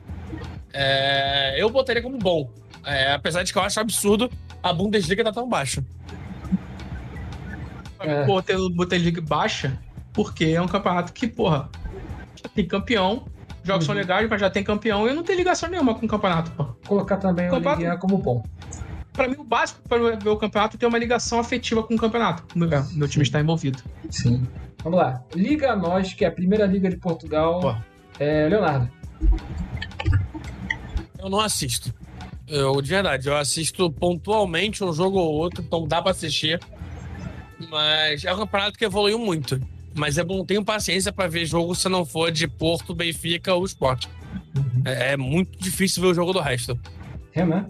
É, 0.72 1.54
eu 1.58 1.68
botaria 1.70 2.02
como 2.02 2.18
bom, 2.18 2.50
é, 2.84 3.12
apesar 3.12 3.42
de 3.42 3.52
que 3.52 3.58
eu 3.58 3.62
acho 3.62 3.78
absurdo 3.80 4.30
a 4.62 4.72
Bundesliga 4.72 5.24
tá 5.24 5.32
tão 5.32 5.48
baixa. 5.48 5.84
É. 8.00 8.24
Pô, 8.24 8.42
ter 8.42 8.56
Bundesliga 8.56 9.20
baixa, 9.20 9.78
porque 10.12 10.46
é 10.46 10.60
um 10.60 10.66
campeonato 10.66 11.12
que, 11.12 11.26
porra, 11.26 11.68
tem 12.48 12.66
campeão, 12.66 13.24
jogos 13.62 13.84
uhum. 13.84 13.86
são 13.86 13.94
legais, 13.94 14.28
mas 14.28 14.40
já 14.40 14.50
tem 14.50 14.62
campeão 14.62 15.08
e 15.08 15.12
não 15.12 15.22
tem 15.22 15.36
ligação 15.36 15.68
nenhuma 15.68 15.94
com 15.94 16.06
o 16.06 16.08
campeonato, 16.08 16.50
pô. 16.52 16.64
Colocar 16.86 17.16
também 17.16 17.48
o, 17.48 17.50
campeonato... 17.50 17.98
Como 17.98 18.18
bom. 18.18 18.42
Pra 19.12 19.28
mim, 19.28 19.36
o 19.38 19.44
básico 19.44 19.80
para 19.86 20.16
ver 20.16 20.28
o 20.28 20.36
campeonato 20.36 20.76
é 20.76 20.78
ter 20.78 20.86
uma 20.86 20.98
ligação 20.98 21.38
afetiva 21.38 21.82
com 21.82 21.94
o 21.94 21.98
campeonato. 21.98 22.44
Meu, 22.56 22.68
meu 22.94 23.08
time 23.08 23.22
está 23.22 23.40
envolvido. 23.40 23.82
Sim. 24.08 24.46
Vamos 24.82 24.98
lá. 24.98 25.22
Liga 25.34 25.76
Nós, 25.76 26.14
que 26.14 26.24
é 26.24 26.28
a 26.28 26.32
primeira 26.32 26.64
liga 26.64 26.88
de 26.88 26.96
Portugal. 26.96 27.60
Pô 27.60 27.92
é, 28.18 28.48
Leonardo. 28.48 28.90
Eu 31.18 31.28
não 31.28 31.40
assisto. 31.40 31.94
Eu, 32.46 32.80
de 32.82 32.90
verdade, 32.90 33.28
eu 33.28 33.36
assisto 33.36 33.90
pontualmente 33.90 34.84
um 34.84 34.92
jogo 34.92 35.18
ou 35.18 35.32
outro, 35.32 35.62
então 35.62 35.86
dá 35.86 36.02
pra 36.02 36.10
assistir. 36.10 36.60
Mas 37.70 38.24
é 38.24 38.32
um 38.32 38.38
campeonato 38.38 38.78
que 38.78 38.84
evoluiu 38.84 39.18
muito. 39.18 39.60
Mas 39.94 40.18
é 40.18 40.24
bom, 40.24 40.44
tenho 40.44 40.64
paciência 40.64 41.12
para 41.12 41.28
ver 41.28 41.46
jogo 41.46 41.74
se 41.74 41.88
não 41.88 42.04
for 42.04 42.30
de 42.30 42.46
Porto, 42.48 42.94
Benfica 42.94 43.54
ou 43.54 43.64
Sport. 43.64 44.06
Uhum. 44.56 44.82
É, 44.84 45.12
é, 45.12 45.16
muito 45.16 45.58
difícil 45.58 46.02
ver 46.02 46.08
o 46.08 46.14
jogo 46.14 46.32
do 46.32 46.40
resto. 46.40 46.78
Renan? 47.32 47.66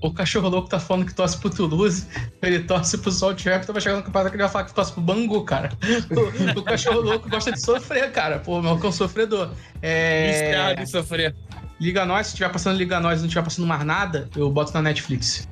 O 0.00 0.12
cachorro 0.12 0.48
louco 0.48 0.68
tá 0.68 0.78
falando 0.78 1.04
que 1.04 1.14
torce 1.14 1.36
pro 1.36 1.50
Toulouse, 1.50 2.06
ele 2.40 2.60
torce 2.60 2.96
pro 2.98 3.10
Salt 3.10 3.44
Raptor, 3.44 3.72
vai 3.72 3.82
chegar 3.82 3.96
no 3.96 4.02
campeonato 4.04 4.30
que 4.30 4.36
ele 4.36 4.42
vai 4.44 4.52
falar 4.52 4.64
que 4.64 4.74
torce 4.74 4.92
pro 4.92 5.00
Bangu, 5.00 5.42
cara. 5.44 5.70
O, 6.54 6.58
o 6.60 6.62
cachorro 6.62 7.00
louco 7.00 7.28
gosta 7.28 7.50
de 7.50 7.60
sofrer, 7.60 8.12
cara. 8.12 8.38
Pô, 8.38 8.62
meu 8.62 8.78
cão 8.78 8.92
sofredor. 8.92 9.50
É... 9.82 10.30
Viciado 10.30 10.82
em 10.82 10.86
sofrer. 10.86 11.34
Liga 11.80 12.04
Nós, 12.04 12.28
se 12.28 12.36
tiver 12.36 12.50
passando 12.50 12.76
Liga 12.76 13.00
Nós 13.00 13.18
e 13.18 13.22
não 13.22 13.28
tiver 13.28 13.42
passando 13.42 13.66
mais 13.66 13.84
nada, 13.84 14.28
eu 14.36 14.48
boto 14.50 14.72
na 14.74 14.82
Netflix. 14.82 15.48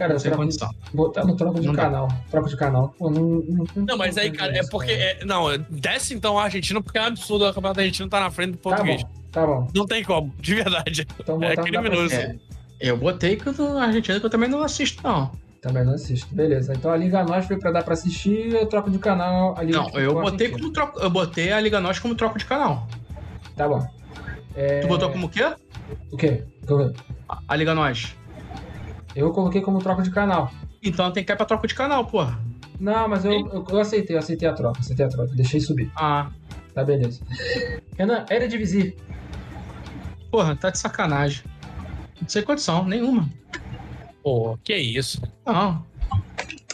Cara, 0.00 0.14
eu 0.14 0.18
Sem 0.18 0.30
troco, 0.30 0.44
condição. 0.44 0.70
botar 0.94 1.26
no 1.26 1.36
troco 1.36 1.60
de 1.60 1.66
Não 1.66 1.74
dá. 1.74 1.82
canal. 1.82 2.08
Troco 2.30 2.48
de 2.48 2.56
canal. 2.56 2.94
Pô, 2.98 3.10
não, 3.10 3.20
não, 3.22 3.66
Não, 3.86 3.98
mas 3.98 4.16
aí, 4.16 4.30
cara, 4.30 4.56
é 4.56 4.62
porque. 4.70 4.92
é- 4.92 5.22
não, 5.26 5.44
desce 5.68 6.14
então 6.14 6.38
a 6.38 6.44
Argentina, 6.44 6.80
porque 6.80 6.96
é 6.96 7.02
um 7.02 7.04
absurdo 7.08 7.44
o 7.44 7.52
campeonato 7.52 7.80
argentino 7.80 8.08
tá 8.08 8.18
na 8.18 8.30
frente 8.30 8.52
do 8.52 8.56
Tá 8.56 8.62
português. 8.62 9.02
bom, 9.02 9.10
tá 9.30 9.46
bom. 9.46 9.68
Não 9.74 9.84
tem 9.86 10.02
como, 10.02 10.32
de 10.40 10.54
verdade. 10.54 11.06
Então 11.20 11.42
É 11.44 11.54
dá 11.54 11.62
criminoso. 11.62 12.14
É, 12.14 12.34
eu 12.80 12.96
botei 12.96 13.36
que 13.36 13.44
na 13.60 13.84
Argentina 13.84 14.18
que 14.18 14.24
eu 14.24 14.30
também 14.30 14.48
não 14.48 14.62
assisto, 14.62 15.02
não. 15.06 15.30
Também 15.60 15.84
não 15.84 15.92
assisto. 15.92 16.34
Beleza. 16.34 16.72
Então 16.74 16.90
a 16.90 16.96
Liga 16.96 17.22
Nós 17.22 17.44
foi 17.44 17.58
pra 17.58 17.70
dar 17.70 17.82
pra 17.82 17.92
assistir, 17.92 18.54
eu 18.54 18.64
troco 18.64 18.90
de 18.90 18.98
canal 18.98 19.54
ali. 19.58 19.70
Não, 19.70 19.86
eu 19.90 20.14
botei 20.14 20.48
como 20.48 20.72
troco. 20.72 20.98
Eu 20.98 21.10
botei 21.10 21.52
a 21.52 21.60
Liga 21.60 21.78
Nós 21.78 21.98
como 21.98 22.14
troco 22.14 22.38
de 22.38 22.46
canal. 22.46 22.88
Tá 23.54 23.68
bom. 23.68 23.86
É... 24.56 24.80
Tu 24.80 24.88
botou 24.88 25.10
como 25.10 25.26
o 25.26 25.28
quê? 25.28 25.44
O 26.10 26.16
quê? 26.16 26.42
O 26.66 26.78
quê? 26.78 26.92
A 27.46 27.54
Liga 27.54 27.74
Nós. 27.74 28.16
Eu 29.14 29.30
coloquei 29.32 29.60
como 29.60 29.78
troco 29.80 30.02
de 30.02 30.10
canal. 30.10 30.50
Então 30.82 31.10
tem 31.12 31.24
que 31.24 31.32
ir 31.32 31.36
pra 31.36 31.44
troca 31.46 31.66
de 31.66 31.74
canal, 31.74 32.04
porra. 32.06 32.38
Não, 32.78 33.08
mas 33.08 33.24
eu, 33.24 33.32
eu, 33.32 33.66
eu 33.68 33.78
aceitei, 33.80 34.16
eu 34.16 34.20
aceitei 34.20 34.48
a 34.48 34.52
troca, 34.54 34.80
aceitei 34.80 35.04
a 35.04 35.08
troca, 35.08 35.34
deixei 35.34 35.60
subir. 35.60 35.90
Ah, 35.96 36.30
Tá, 36.72 36.84
beleza. 36.84 37.20
Renan, 37.98 38.24
Eredivisie. 38.30 38.96
porra, 40.30 40.54
tá 40.54 40.70
de 40.70 40.78
sacanagem. 40.78 41.42
Não 42.20 42.28
sei 42.28 42.42
condição, 42.42 42.84
nenhuma. 42.84 43.28
Pô, 44.22 44.56
que 44.62 44.76
isso. 44.76 45.20
Não. 45.44 45.84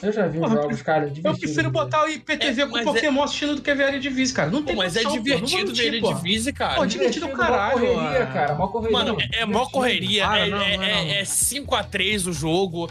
Eu 0.03 0.13
já 0.13 0.27
vi 0.27 0.39
Porra, 0.39 0.57
jogos, 0.57 0.83
cara, 0.83 1.05
Eu 1.07 1.11
divertidos. 1.11 1.41
prefiro 1.55 1.71
botar 1.71 2.05
o 2.05 2.09
IPTV 2.09 2.63
É, 2.63 2.67
com 2.67 2.73
mas 2.73 2.85
Pokémon 2.85 3.23
assistindo 3.23 3.55
do 3.57 3.63
que 3.63 3.75
ver 3.75 3.85
a 3.85 3.99
Divise, 3.99 4.35
cara. 4.35 4.51
Não 4.51 4.61
Pô, 4.61 4.67
tem 4.67 4.77
mas 4.77 4.95
é 4.97 5.01
pô. 5.03 5.09
Não 5.09 5.15
vou 5.15 5.23
divertido 5.25 5.67
mentir, 5.69 5.91
ver 5.93 6.01
divise, 6.03 6.53
cara. 6.53 6.75
Pô, 6.75 6.87
divertido, 6.87 7.29
caralho, 7.31 7.79
Mó 7.81 7.95
correria, 7.95 8.27
cara, 8.27 8.55
mó 8.55 8.69
correria. 8.69 8.97
Mano, 8.99 9.17
é, 9.21 9.41
é 9.41 9.45
mó 9.47 9.53
Divertido. 9.53 9.71
correria, 9.73 10.25
é, 10.25 10.51
não, 10.51 10.61
é, 10.61 10.77
não, 10.77 10.85
é- 10.85 11.05
não. 11.05 11.11
é 11.13 11.23
5x3 11.25 12.27
o 12.27 12.33
jogo. 12.33 12.91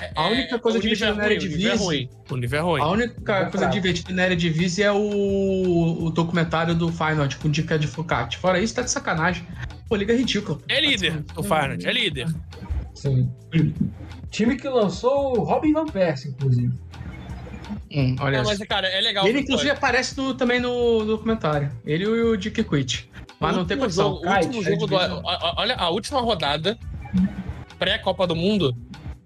É- 0.00 0.10
A 0.14 0.26
única 0.28 0.58
coisa 0.58 0.78
o 0.78 0.80
nível 0.82 0.94
divertida 0.96 1.06
é 1.06 1.14
na 1.14 1.22
ruim, 1.22 1.32
Eredivisie- 1.32 1.66
O 1.66 1.70
nível 1.70 1.78
é 1.80 1.84
ruim. 1.84 2.08
O 2.30 2.36
nível 2.36 2.58
é 2.58 2.62
ruim. 2.62 2.80
A 2.82 2.88
única 2.88 3.46
coisa 3.46 3.66
divertida 3.66 4.12
na 4.12 4.22
área 4.22 4.36
de 4.36 4.50
Vise 4.50 4.82
é 4.82 4.92
o, 4.92 6.04
o 6.04 6.10
documentário 6.10 6.74
do 6.74 6.90
Final, 6.90 7.26
tipo, 7.28 7.48
dica 7.48 7.78
de 7.78 7.86
Focati. 7.86 8.36
Fora 8.38 8.60
isso, 8.60 8.74
tá 8.74 8.82
de 8.82 8.90
sacanagem. 8.90 9.44
Pô, 9.88 9.96
liga 9.96 10.14
ridícula. 10.14 10.58
É 10.68 10.80
líder, 10.80 11.24
o 11.36 11.42
Feyenoord, 11.42 11.86
é 11.86 11.92
líder. 11.92 12.28
Sim. 12.94 13.30
Time 14.34 14.56
que 14.56 14.68
lançou 14.68 15.38
o 15.38 15.44
Robin 15.44 15.72
Van 15.72 15.86
Persie, 15.86 16.30
inclusive. 16.32 16.74
Hum, 17.92 18.16
olha 18.20 18.38
Não, 18.38 18.44
mas, 18.44 18.58
cara, 18.66 18.88
é 18.88 19.00
legal. 19.00 19.24
Ele, 19.28 19.40
inclusive, 19.40 19.70
aparece 19.70 20.16
no- 20.16 20.34
também 20.34 20.58
no, 20.58 20.98
no 21.04 21.04
documentário. 21.06 21.70
Ele 21.86 22.02
e 22.02 22.08
o 22.08 22.36
Dick 22.36 22.64
Quit. 22.64 23.08
Mas 23.38 23.54
não 23.56 23.64
tem 23.64 23.78
condição. 23.78 24.14
jogo, 24.16 24.26
o 24.26 24.30
último 24.32 24.52
Kite, 24.54 24.64
jogo 24.70 24.86
do, 24.88 24.96
a- 24.98 25.04
a- 25.04 25.54
Olha, 25.58 25.76
a 25.76 25.88
última 25.90 26.20
rodada, 26.20 26.76
pré-Copa 27.78 28.26
do 28.26 28.34
Mundo, 28.34 28.76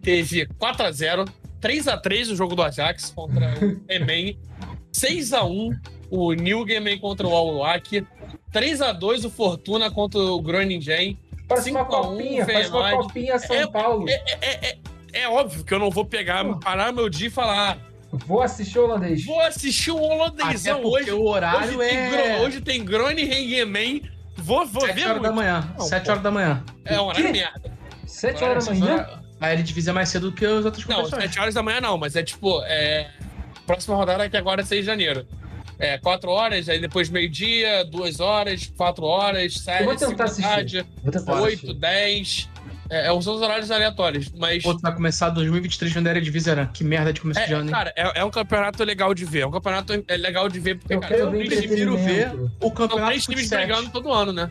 teve 0.02 0.46
4x0, 0.58 1.26
3x3 1.58 2.30
o 2.32 2.36
jogo 2.36 2.54
do 2.54 2.62
Ajax 2.62 3.10
contra 3.10 3.54
o 3.64 3.80
Emen, 3.90 4.38
6x1 4.92 5.74
o 6.10 6.32
Newgamen 6.34 6.98
contra 6.98 7.26
o 7.26 7.34
Al-Wak, 7.34 8.06
3x2 8.52 9.24
o 9.24 9.30
Fortuna 9.30 9.90
contra 9.90 10.20
o 10.20 10.40
Groningen. 10.42 11.18
Parece 11.48 11.70
uma 11.70 11.80
5 11.84 11.94
a 11.96 12.00
1, 12.02 12.04
copinha, 12.10 12.44
parece 12.46 12.70
uma 12.70 12.90
copinha 12.90 13.38
São 13.38 13.72
Paulo. 13.72 14.06
É, 14.06 14.12
é, 14.42 14.78
é, 15.12 15.22
é 15.22 15.28
óbvio 15.28 15.64
que 15.64 15.72
eu 15.74 15.78
não 15.78 15.90
vou 15.90 16.04
pegar, 16.04 16.44
parar 16.60 16.92
meu 16.92 17.08
dia 17.08 17.28
e 17.28 17.30
falar, 17.30 17.78
Vou 18.10 18.40
assistir 18.40 18.78
o 18.78 18.84
holandês. 18.84 19.24
vou 19.24 19.40
assistir 19.40 19.90
o 19.90 19.96
Até 19.98 20.14
holandêsão 20.14 20.80
porque 20.80 21.02
hoje. 21.02 21.12
o 21.12 21.26
horário 21.26 21.78
Hoje 21.78 21.88
tem, 21.88 21.96
é... 21.98 22.10
Gro- 22.10 22.44
hoje 22.46 22.60
tem 22.62 22.84
Groningen, 22.84 24.02
vou, 24.36 24.64
vou 24.66 24.82
7 24.86 24.94
ver 24.94 25.08
horas 25.08 25.22
da 25.22 25.32
manhã. 25.32 25.74
Não, 25.78 25.84
7 25.86 26.04
pô. 26.04 26.10
horas 26.12 26.22
da 26.22 26.30
manhã. 26.30 26.64
É 26.84 27.00
um 27.00 27.04
horário 27.06 27.32
merda. 27.32 27.72
Sete 28.06 28.36
Agora, 28.36 28.50
horas 28.52 28.66
da 28.66 28.74
manhã? 28.74 28.94
horas- 28.94 29.18
A 29.40 29.52
Eredivisie 29.52 29.90
é 29.90 29.92
mais 29.92 30.08
cedo 30.08 30.30
do 30.30 30.36
que 30.36 30.44
as 30.46 30.64
outras 30.64 30.84
Não, 30.86 30.96
competições. 30.96 31.22
7 31.24 31.38
horas 31.38 31.54
da 31.54 31.62
manhã 31.62 31.80
não, 31.82 31.98
mas 31.98 32.16
é 32.16 32.22
tipo, 32.22 32.62
é... 32.64 33.10
próxima 33.66 33.94
rodada 33.94 34.24
é 34.24 34.28
que 34.30 34.36
agora 34.38 34.62
é 34.62 34.64
6 34.64 34.80
de 34.80 34.86
janeiro. 34.86 35.26
É 35.78 35.96
4 35.98 36.28
horas, 36.30 36.68
aí 36.68 36.80
depois 36.80 37.08
meio-dia, 37.10 37.84
2 37.84 38.18
horas, 38.18 38.72
4 38.76 39.04
horas, 39.04 39.54
7, 39.60 39.80
Eu 39.80 39.86
vou 39.86 39.96
tentar 39.96 40.28
tarde, 40.30 40.84
Vou 41.04 41.12
tentar 41.12 41.34
8, 41.34 41.46
assistir. 41.46 41.74
10. 41.74 42.48
É, 42.90 43.06
é, 43.14 43.20
são 43.22 43.34
os 43.34 43.42
horários 43.42 43.70
aleatórios, 43.70 44.30
mas. 44.36 44.64
Outro 44.64 44.80
vai 44.82 44.94
começar 44.94 45.28
2023 45.30 45.92
vendo 45.92 46.06
a 46.06 46.10
Eredivisie, 46.10 46.54
né? 46.54 46.68
Que 46.72 46.82
merda 46.82 47.12
de 47.12 47.20
começo 47.20 47.44
de 47.46 47.52
É, 47.52 47.56
ano, 47.56 47.64
hein? 47.66 47.70
cara, 47.70 47.92
é, 47.96 48.20
é 48.20 48.24
um 48.24 48.30
campeonato 48.30 48.82
legal 48.84 49.12
de 49.14 49.24
ver. 49.24 49.40
É 49.40 49.46
um 49.46 49.50
campeonato 49.50 50.04
é 50.08 50.16
legal 50.16 50.48
de 50.48 50.58
ver, 50.58 50.78
porque, 50.78 50.94
Eu 50.94 51.00
cara, 51.00 51.18
são 51.18 51.30
três 51.30 51.48
times- 51.48 51.66
prefiro 51.66 51.96
ver 51.98 52.32
o 52.34 52.48
são 52.60 52.70
campeonato 52.70 53.06
três 53.08 53.24
Fut 53.24 53.34
times 53.36 53.48
7. 53.48 53.66
brigando 53.66 53.90
todo 53.90 54.12
ano, 54.12 54.32
né? 54.32 54.50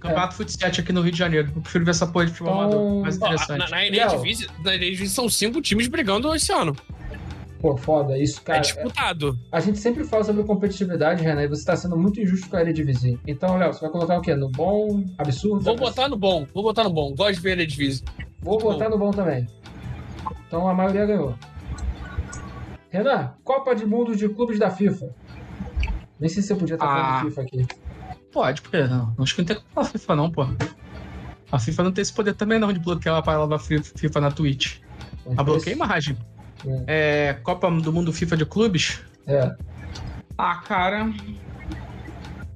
Campeonato 0.00 0.34
Fut 0.34 0.52
7 0.52 0.80
aqui 0.80 0.92
no 0.92 1.00
Rio 1.00 1.12
de 1.12 1.18
Janeiro. 1.18 1.50
Eu 1.56 1.62
prefiro 1.62 1.84
ver 1.84 1.90
essa 1.92 2.06
porra 2.06 2.26
de 2.26 2.32
futebol 2.32 2.54
Então, 2.66 2.78
amador. 2.80 3.02
Mais 3.02 3.14
Ó, 3.20 3.26
interessante. 3.26 3.58
na, 3.58 3.68
na 3.68 3.76
Léo. 3.76 3.94
Eredivisie, 3.94 4.48
na 4.62 4.74
Eredivisie 4.74 5.08
são 5.14 5.28
cinco 5.28 5.60
times 5.62 5.86
brigando 5.88 6.32
esse 6.34 6.52
ano. 6.52 6.76
Pô, 7.60 7.76
foda, 7.76 8.18
isso, 8.18 8.40
é 8.40 8.44
cara. 8.44 8.60
disputado. 8.60 9.38
A 9.50 9.60
gente 9.60 9.78
sempre 9.78 10.04
fala 10.04 10.22
sobre 10.24 10.44
competitividade, 10.44 11.22
Renan, 11.22 11.42
e 11.42 11.48
você 11.48 11.64
tá 11.64 11.74
sendo 11.76 11.96
muito 11.96 12.20
injusto 12.20 12.48
com 12.50 12.56
a 12.56 12.60
Eredivisie. 12.60 13.18
Então, 13.26 13.56
Léo, 13.56 13.72
você 13.72 13.80
vai 13.80 13.90
colocar 13.90 14.18
o 14.18 14.20
quê? 14.20 14.34
No 14.34 14.50
bom, 14.50 15.04
absurdo? 15.18 15.64
Vou 15.64 15.76
botar 15.76 16.08
no 16.08 16.16
bom, 16.16 16.46
vou 16.52 16.62
botar 16.62 16.84
no 16.84 16.90
bom. 16.90 17.14
Gosto 17.14 17.34
de 17.36 17.40
ver 17.40 17.50
a 17.50 17.52
Eredivisie. 17.52 18.04
Vou 18.40 18.58
botar 18.58 18.88
no 18.90 18.98
bom 18.98 19.10
também. 19.10 19.46
Então 20.46 20.68
a 20.68 20.74
maioria 20.74 21.06
ganhou. 21.06 21.34
Renan, 22.90 23.32
Copa 23.42 23.74
de 23.74 23.84
Mundo 23.84 24.14
de 24.16 24.28
Clubes 24.28 24.58
da 24.58 24.70
FIFA. 24.70 25.08
Nem 26.20 26.28
sei 26.28 26.42
se 26.42 26.52
eu 26.52 26.56
podia 26.56 26.74
estar 26.74 26.86
falando 26.86 27.04
Ah. 27.06 27.18
de 27.20 27.28
FIFA 27.28 27.40
aqui. 27.42 27.66
Pode, 28.32 28.62
porque 28.62 28.82
não. 28.86 29.14
Acho 29.18 29.34
que 29.34 29.40
não 29.40 29.46
tem 29.46 29.56
culpa 29.56 29.82
da 29.82 29.88
FIFA, 29.88 30.16
não, 30.16 30.30
pô. 30.30 30.46
A 31.50 31.58
FIFA 31.58 31.82
não 31.84 31.92
tem 31.92 32.02
esse 32.02 32.12
poder 32.12 32.34
também, 32.34 32.58
não, 32.58 32.72
de 32.72 32.78
bloquear 32.78 33.16
a 33.16 33.22
palavra 33.22 33.58
FIFA 33.58 34.20
na 34.20 34.30
Twitch. 34.30 34.78
A 35.36 35.42
bloqueia 35.42 35.74
imagem. 35.74 36.16
É, 36.86 37.36
Copa 37.42 37.70
do 37.70 37.92
Mundo 37.92 38.12
FIFA 38.12 38.36
de 38.36 38.46
clubes? 38.46 39.00
É. 39.26 39.54
Ah, 40.38 40.56
cara. 40.56 41.12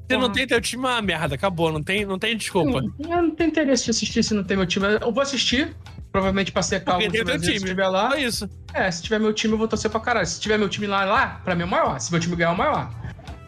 Você 0.09 0.17
não 0.17 0.31
tem 0.31 0.47
teu 0.47 0.61
time, 0.61 0.85
é 0.85 0.89
uma 0.89 1.03
merda. 1.03 1.35
Acabou, 1.37 1.73
não 1.73 1.83
tem, 1.83 2.05
não 2.05 2.19
tem 2.19 2.37
desculpa. 2.37 2.81
Eu 2.99 3.23
não 3.23 3.31
tenho 3.31 3.51
interesse 3.51 3.85
de 3.85 3.91
assistir 3.91 4.23
se 4.25 4.35
não 4.35 4.43
tem 4.43 4.57
meu 4.57 4.67
time. 4.67 4.87
Eu 5.01 5.12
vou 5.12 5.23
assistir. 5.23 5.75
Provavelmente 6.11 6.51
pra 6.51 6.62
secar 6.62 6.95
Porque 6.95 7.07
o 7.07 7.12
tem 7.12 7.25
teu 7.25 7.35
time. 7.35 7.47
Se 7.47 7.53
time. 7.53 7.69
tiver 7.69 7.87
lá. 7.87 8.11
Só 8.11 8.17
isso. 8.17 8.49
É, 8.75 8.91
se 8.91 9.03
tiver 9.03 9.20
meu 9.20 9.33
time, 9.33 9.55
eu 9.55 9.59
vou 9.59 9.69
torcer 9.69 9.89
pra 9.89 10.01
caralho. 10.01 10.27
Se 10.27 10.41
tiver 10.41 10.59
meu 10.59 10.69
time 10.69 10.89
lá, 10.89 11.05
lá, 11.05 11.41
pra 11.45 11.55
mim 11.55 11.62
é 11.62 11.65
o 11.65 11.69
maior. 11.69 12.01
Se 12.01 12.11
meu 12.11 12.20
time 12.20 12.35
ganhar, 12.35 12.51
é 12.51 12.53
o 12.53 12.59
maior. 12.59 12.91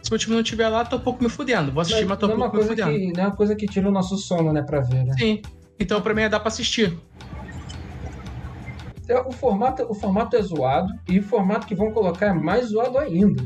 Se 0.00 0.10
meu 0.10 0.18
time 0.18 0.36
não 0.36 0.42
tiver 0.44 0.68
lá, 0.68 0.84
tô 0.84 0.96
um 0.96 1.00
pouco 1.00 1.22
me 1.22 1.28
fudendo. 1.28 1.72
Vou 1.72 1.80
assistir, 1.80 2.06
mas, 2.06 2.18
tô 2.18 2.28
não, 2.28 2.34
um 2.34 2.38
é 2.38 2.40
pouco 2.42 2.56
me 2.58 2.62
fudendo. 2.64 2.90
que, 2.92 3.12
não 3.12 3.24
é 3.24 3.26
uma 3.26 3.36
coisa 3.36 3.56
que 3.56 3.66
tira 3.66 3.88
o 3.88 3.92
nosso 3.92 4.16
sono, 4.16 4.52
né, 4.52 4.62
pra 4.62 4.80
ver, 4.80 5.04
né? 5.04 5.14
Sim. 5.18 5.42
Então 5.80 6.00
pra 6.00 6.14
mim 6.14 6.22
é 6.22 6.28
dar 6.28 6.38
pra 6.38 6.48
assistir. 6.48 6.96
É, 9.08 9.18
O 9.20 9.32
formato, 9.32 9.82
o 9.90 9.94
formato 9.94 10.36
é 10.36 10.42
zoado 10.42 10.92
e 11.08 11.18
o 11.18 11.22
formato 11.22 11.66
que 11.66 11.74
vão 11.74 11.90
colocar 11.92 12.26
é 12.26 12.32
mais 12.32 12.66
zoado 12.68 12.98
ainda. 12.98 13.44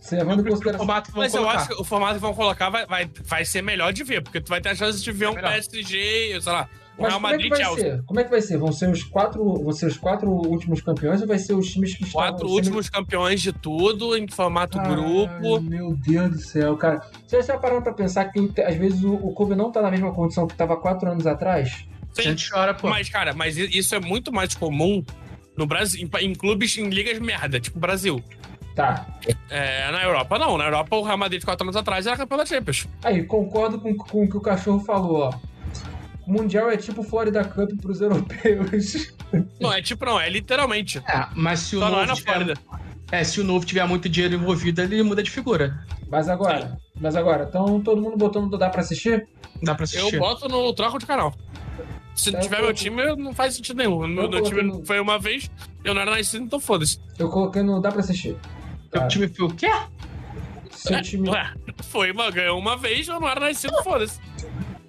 Você 0.00 0.16
levando 0.16 0.40
em 0.40 0.44
Eu 0.46 0.50
consideração. 0.52 0.78
formato 0.86 1.08
que 1.08 1.14
vão 1.14 1.22
Mas 1.24 1.34
eu 1.34 1.40
colocar. 1.40 1.58
acho 1.58 1.68
que 1.68 1.80
o 1.80 1.84
formato 1.84 2.14
que 2.14 2.20
vão 2.20 2.34
colocar 2.34 2.70
vai, 2.70 2.86
vai, 2.86 3.10
vai 3.24 3.44
ser 3.44 3.62
melhor 3.62 3.92
de 3.92 4.04
ver, 4.04 4.22
porque 4.22 4.40
tu 4.40 4.48
vai 4.48 4.60
ter 4.60 4.70
a 4.70 4.74
chance 4.74 5.02
de 5.02 5.10
ver 5.12 5.28
um 5.28 5.34
Melhor. 5.34 5.50
PSG, 5.52 6.40
sei 6.40 6.52
lá, 6.52 6.68
um 6.96 7.02
Mas 7.02 7.08
Real 7.08 7.20
como 7.20 7.26
é 7.26 7.30
que 7.30 7.36
Madrid 7.36 7.48
vai 7.50 7.58
Chelsea. 7.58 7.96
ser? 7.96 8.02
Como 8.04 8.20
é 8.20 8.24
que 8.24 8.30
vai 8.30 8.40
ser? 8.40 8.56
Vão 8.58 8.72
ser 8.72 8.90
os 8.90 9.02
quatro, 9.02 9.54
vão 9.62 9.72
ser 9.72 9.86
os 9.86 9.96
quatro 9.98 10.30
últimos 10.30 10.80
campeões 10.80 11.20
ou 11.20 11.26
vai 11.26 11.38
ser 11.38 11.52
os 11.54 11.68
times 11.70 11.94
que 11.96 12.04
estão 12.04 12.20
Quatro 12.22 12.48
últimos 12.48 12.88
campeões 12.88 13.42
de 13.42 13.52
tudo, 13.52 14.16
em 14.16 14.26
formato 14.28 14.78
grupo. 14.80 15.56
Ai, 15.56 15.60
meu 15.60 15.94
Deus 15.96 16.30
do 16.30 16.38
céu, 16.38 16.76
cara. 16.76 17.02
Você 17.26 17.42
já 17.42 17.58
parou 17.58 17.82
pra 17.82 17.92
pensar 17.92 18.24
que 18.26 18.52
às 18.62 18.76
vezes 18.76 19.02
o, 19.02 19.12
o 19.14 19.34
clube 19.34 19.56
não 19.56 19.70
tá 19.72 19.82
na 19.82 19.90
mesma 19.90 20.12
condição 20.14 20.46
que 20.46 20.54
tava 20.56 20.76
quatro 20.76 21.10
anos 21.10 21.26
atrás? 21.26 21.86
A 22.18 22.22
gente 22.22 22.50
chora, 22.50 22.74
pô. 22.74 22.88
Mas, 22.88 23.08
cara, 23.08 23.32
mas 23.34 23.56
isso 23.56 23.94
é 23.94 24.00
muito 24.00 24.32
mais 24.32 24.54
comum 24.54 25.04
no 25.56 25.66
Brasil, 25.66 26.00
em, 26.00 26.24
em 26.26 26.34
clubes 26.34 26.76
em 26.78 26.88
ligas 26.88 27.18
merda, 27.18 27.58
tipo 27.60 27.78
Brasil. 27.78 28.22
Tá. 28.74 29.06
É, 29.50 29.90
na 29.90 30.04
Europa, 30.04 30.38
não. 30.38 30.56
Na 30.56 30.64
Europa, 30.64 30.96
o 30.96 31.02
Real 31.02 31.18
Madrid, 31.18 31.42
quatro 31.42 31.64
anos 31.64 31.74
atrás, 31.74 32.06
era 32.06 32.16
campeão 32.16 32.38
da 32.38 32.46
Champions. 32.46 32.86
Aí, 33.02 33.24
concordo 33.24 33.80
com, 33.80 33.96
com 33.96 34.24
o 34.24 34.30
que 34.30 34.36
o 34.36 34.40
cachorro 34.40 34.78
falou, 34.80 35.22
ó. 35.22 35.34
O 36.24 36.32
Mundial 36.32 36.70
é 36.70 36.76
tipo 36.76 37.02
Florida 37.02 37.42
Cup 37.42 37.70
pros 37.80 38.00
europeus. 38.00 39.14
Não, 39.60 39.72
é 39.72 39.82
tipo, 39.82 40.04
não, 40.06 40.18
é 40.18 40.30
literalmente. 40.30 40.98
É, 41.06 41.26
mas 41.34 41.60
se 41.60 41.76
o 41.76 41.80
Só 41.80 41.90
não 41.90 42.00
é 42.00 42.06
novo 42.06 42.08
na 42.08 42.14
tiver... 42.14 42.32
Flórida. 42.32 42.54
É, 43.10 43.24
se 43.24 43.40
o 43.40 43.44
novo 43.44 43.66
tiver 43.66 43.86
muito 43.86 44.08
dinheiro 44.08 44.34
envolvido, 44.34 44.80
ele 44.80 45.02
muda 45.02 45.22
de 45.22 45.30
figura. 45.30 45.84
Mas 46.10 46.28
agora, 46.28 46.78
mas 46.98 47.16
agora, 47.16 47.46
então 47.48 47.80
todo 47.82 48.00
mundo 48.00 48.16
botando 48.16 48.56
dá 48.56 48.70
pra 48.70 48.80
assistir? 48.80 49.26
Dá 49.62 49.74
pra 49.74 49.84
assistir. 49.84 50.14
Eu 50.14 50.20
boto 50.20 50.48
no 50.48 50.72
troco 50.72 50.98
de 50.98 51.06
canal. 51.06 51.34
Se 52.18 52.30
não 52.32 52.38
Eu 52.38 52.42
tiver 52.42 52.56
tô- 52.56 52.62
meu 52.64 52.74
time, 52.74 53.16
não 53.16 53.32
faz 53.32 53.54
sentido 53.54 53.76
nenhum. 53.76 53.98
Meu, 54.06 54.24
Eu 54.24 54.30
meu 54.30 54.42
time 54.42 54.60
coloquei 54.60 54.80
no- 54.80 54.84
foi 54.86 54.98
uma 55.00 55.18
vez, 55.18 55.48
eu 55.84 55.94
não 55.94 56.02
era 56.02 56.10
nascido, 56.10 56.44
então 56.44 56.58
foda-se. 56.58 56.98
Eu 57.18 57.28
coloquei 57.28 57.62
no 57.62 57.80
dá 57.80 57.90
pra 57.92 58.00
assistir. 58.00 58.36
Seu 58.90 59.00
Tá. 59.00 59.06
time 59.06 59.28
foi 59.28 59.46
o 59.46 59.50
quê? 59.50 59.70
Seu 60.72 61.00
time. 61.02 61.28
Ué, 61.30 61.52
foi 61.84 62.10
uma, 62.12 62.30
ganhou 62.30 62.58
uma 62.58 62.76
vez, 62.76 63.06
eu 63.08 63.20
não 63.20 63.28
era 63.28 63.40
nascido, 63.40 63.72
foda-se. 63.82 64.18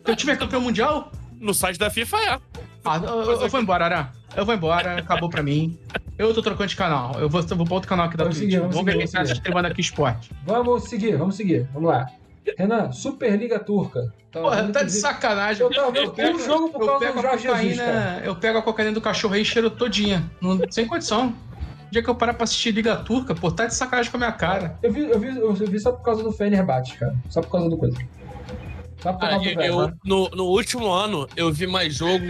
Seu 0.06 0.16
time 0.16 0.32
é 0.32 0.36
campeão 0.36 0.62
mundial? 0.62 1.12
No 1.40 1.54
site 1.54 1.78
da 1.78 1.90
FIFA 1.90 2.18
é. 2.18 2.40
Ah, 2.86 2.98
eu, 3.04 3.32
eu 3.42 3.48
vou 3.50 3.60
embora, 3.62 3.86
Ará. 3.86 4.12
Eu 4.36 4.46
vou 4.46 4.54
embora, 4.56 4.98
acabou 5.00 5.30
pra 5.30 5.42
mim. 5.44 5.78
Eu 6.18 6.34
tô 6.34 6.42
trocando 6.42 6.70
de 6.70 6.76
canal. 6.76 7.14
Eu 7.20 7.30
vou, 7.30 7.42
eu 7.42 7.56
vou 7.58 7.66
pra 7.66 7.74
outro 7.76 7.90
canal 7.90 8.06
aqui 8.08 8.18
da 8.18 8.24
Vamos 8.26 8.38
Twitch. 8.38 8.52
seguir, 8.52 8.62
vamos 8.68 8.86
ver 8.86 8.98
quem 8.98 9.08
tá 9.08 9.24
streamando 9.24 9.68
aqui 9.68 9.82
esporte. 9.82 10.32
Vamos 10.46 10.84
seguir, 10.84 11.16
vamos 11.18 11.36
seguir. 11.36 11.68
Vamos 11.74 11.90
lá. 11.90 12.08
Renan, 12.58 12.92
Superliga 12.92 13.60
Turca. 13.60 14.14
Tava 14.32 14.46
Porra, 14.50 14.68
tá 14.72 14.84
de 14.84 14.92
sacanagem. 14.92 15.64
Eu 15.64 15.72
tava 15.72 15.92
vendo 15.92 16.36
um 16.38 16.40
jogo 16.40 16.70
por 16.70 16.82
eu 16.82 16.88
causa 16.88 17.00
pego 17.06 17.14
do 17.22 17.28
a 17.28 17.32
Jorge 17.38 17.44
Jesus, 17.44 17.78
cara. 17.80 17.92
cocaína, 18.02 18.22
eu 18.26 18.36
pego 18.36 18.58
a 18.58 18.62
cocaína 18.62 18.92
do 18.92 19.02
cachorro 19.02 19.34
aí 19.34 19.42
e 19.42 19.46
cheiro 19.46 19.70
todinha. 19.72 20.30
Não, 20.42 20.60
sem 20.70 20.86
condição. 20.86 21.34
O 21.88 21.92
dia 21.92 22.04
que 22.04 22.10
eu 22.10 22.14
parar 22.14 22.36
pra 22.36 22.44
assistir 22.44 22.72
Liga 22.72 22.96
Turca, 22.98 23.34
pô, 23.34 23.52
tá 23.52 23.66
de 23.66 23.74
sacanagem 23.74 24.12
com 24.12 24.18
a 24.18 24.20
minha 24.20 24.32
cara. 24.32 24.78
Eu 24.84 24.94
vi, 24.94 25.02
eu, 25.10 25.20
vi, 25.20 25.28
eu 25.36 25.54
vi 25.54 25.80
só 25.80 25.92
por 25.92 26.04
causa 26.04 26.22
do 26.22 26.32
Fenerbahçe, 26.32 26.96
cara. 26.98 27.16
Só 27.30 27.42
por 27.42 27.50
causa 27.50 27.68
do 27.70 27.78
coisa. 27.78 27.98
Só 29.02 29.14
por 29.14 29.26
Ah, 29.26 29.30
causa 29.30 29.44
do 29.46 29.50
eu, 29.50 29.56
velho. 29.56 29.74
eu- 29.74 29.88
né? 29.88 29.94
no, 30.06 30.30
no 30.30 30.44
último 30.46 30.92
ano, 30.92 31.28
eu 31.36 31.52
vi 31.52 31.66
mais 31.66 31.96
jogo 31.96 32.24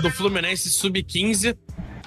do 0.00 0.10
Fluminense 0.10 0.70
Sub-15 0.70 1.54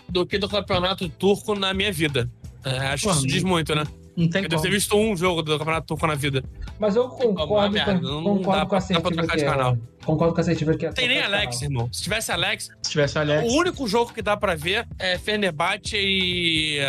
do 0.07 0.25
que 0.25 0.39
do 0.39 0.49
campeonato 0.49 1.07
turco 1.07 1.53
na 1.53 1.71
minha 1.73 1.91
vida. 1.91 2.27
É, 2.65 2.77
acho 2.87 3.05
que 3.07 3.11
isso 3.13 3.27
diz 3.27 3.43
muito, 3.43 3.75
né? 3.75 3.83
Não 4.19 4.29
tem 4.29 4.43
Eu 4.43 4.49
devo 4.49 4.61
como. 4.61 4.69
ter 4.71 4.75
visto 4.77 4.97
um 4.97 5.15
jogo 5.15 5.41
do 5.41 5.57
campeonato 5.57 5.87
turco 5.87 6.05
na 6.05 6.15
vida. 6.15 6.43
Mas 6.77 6.95
eu 6.95 7.07
concordo, 7.09 7.71
merda, 7.73 7.95
com, 7.95 8.01
não 8.01 8.23
concordo 8.23 8.43
dá 8.43 8.51
com 8.51 8.53
a 8.53 8.59
dá 8.59 8.65
pra 8.65 8.77
assertiva 8.77 9.27
que 9.27 9.37
de 9.37 9.43
é. 9.43 9.45
canal. 9.45 9.77
Concordo 10.05 10.33
com 10.33 10.39
a 10.39 10.41
assertiva 10.41 10.73
que 10.77 10.85
é. 10.85 10.89
Não 10.89 10.93
tem 10.95 11.07
nem 11.07 11.21
Alex, 11.21 11.55
canal. 11.59 11.71
irmão. 11.71 11.89
Se 11.93 12.03
tivesse 12.03 12.31
Alex, 12.31 12.69
Se 12.83 12.91
tivesse 12.91 13.17
o 13.17 13.21
Alex. 13.21 13.51
o 13.51 13.55
único 13.57 13.87
jogo 13.87 14.13
que 14.13 14.21
dá 14.21 14.35
pra 14.35 14.55
ver 14.55 14.87
é 14.99 15.17
Fenerbahçe 15.17 15.95
e 15.97 16.79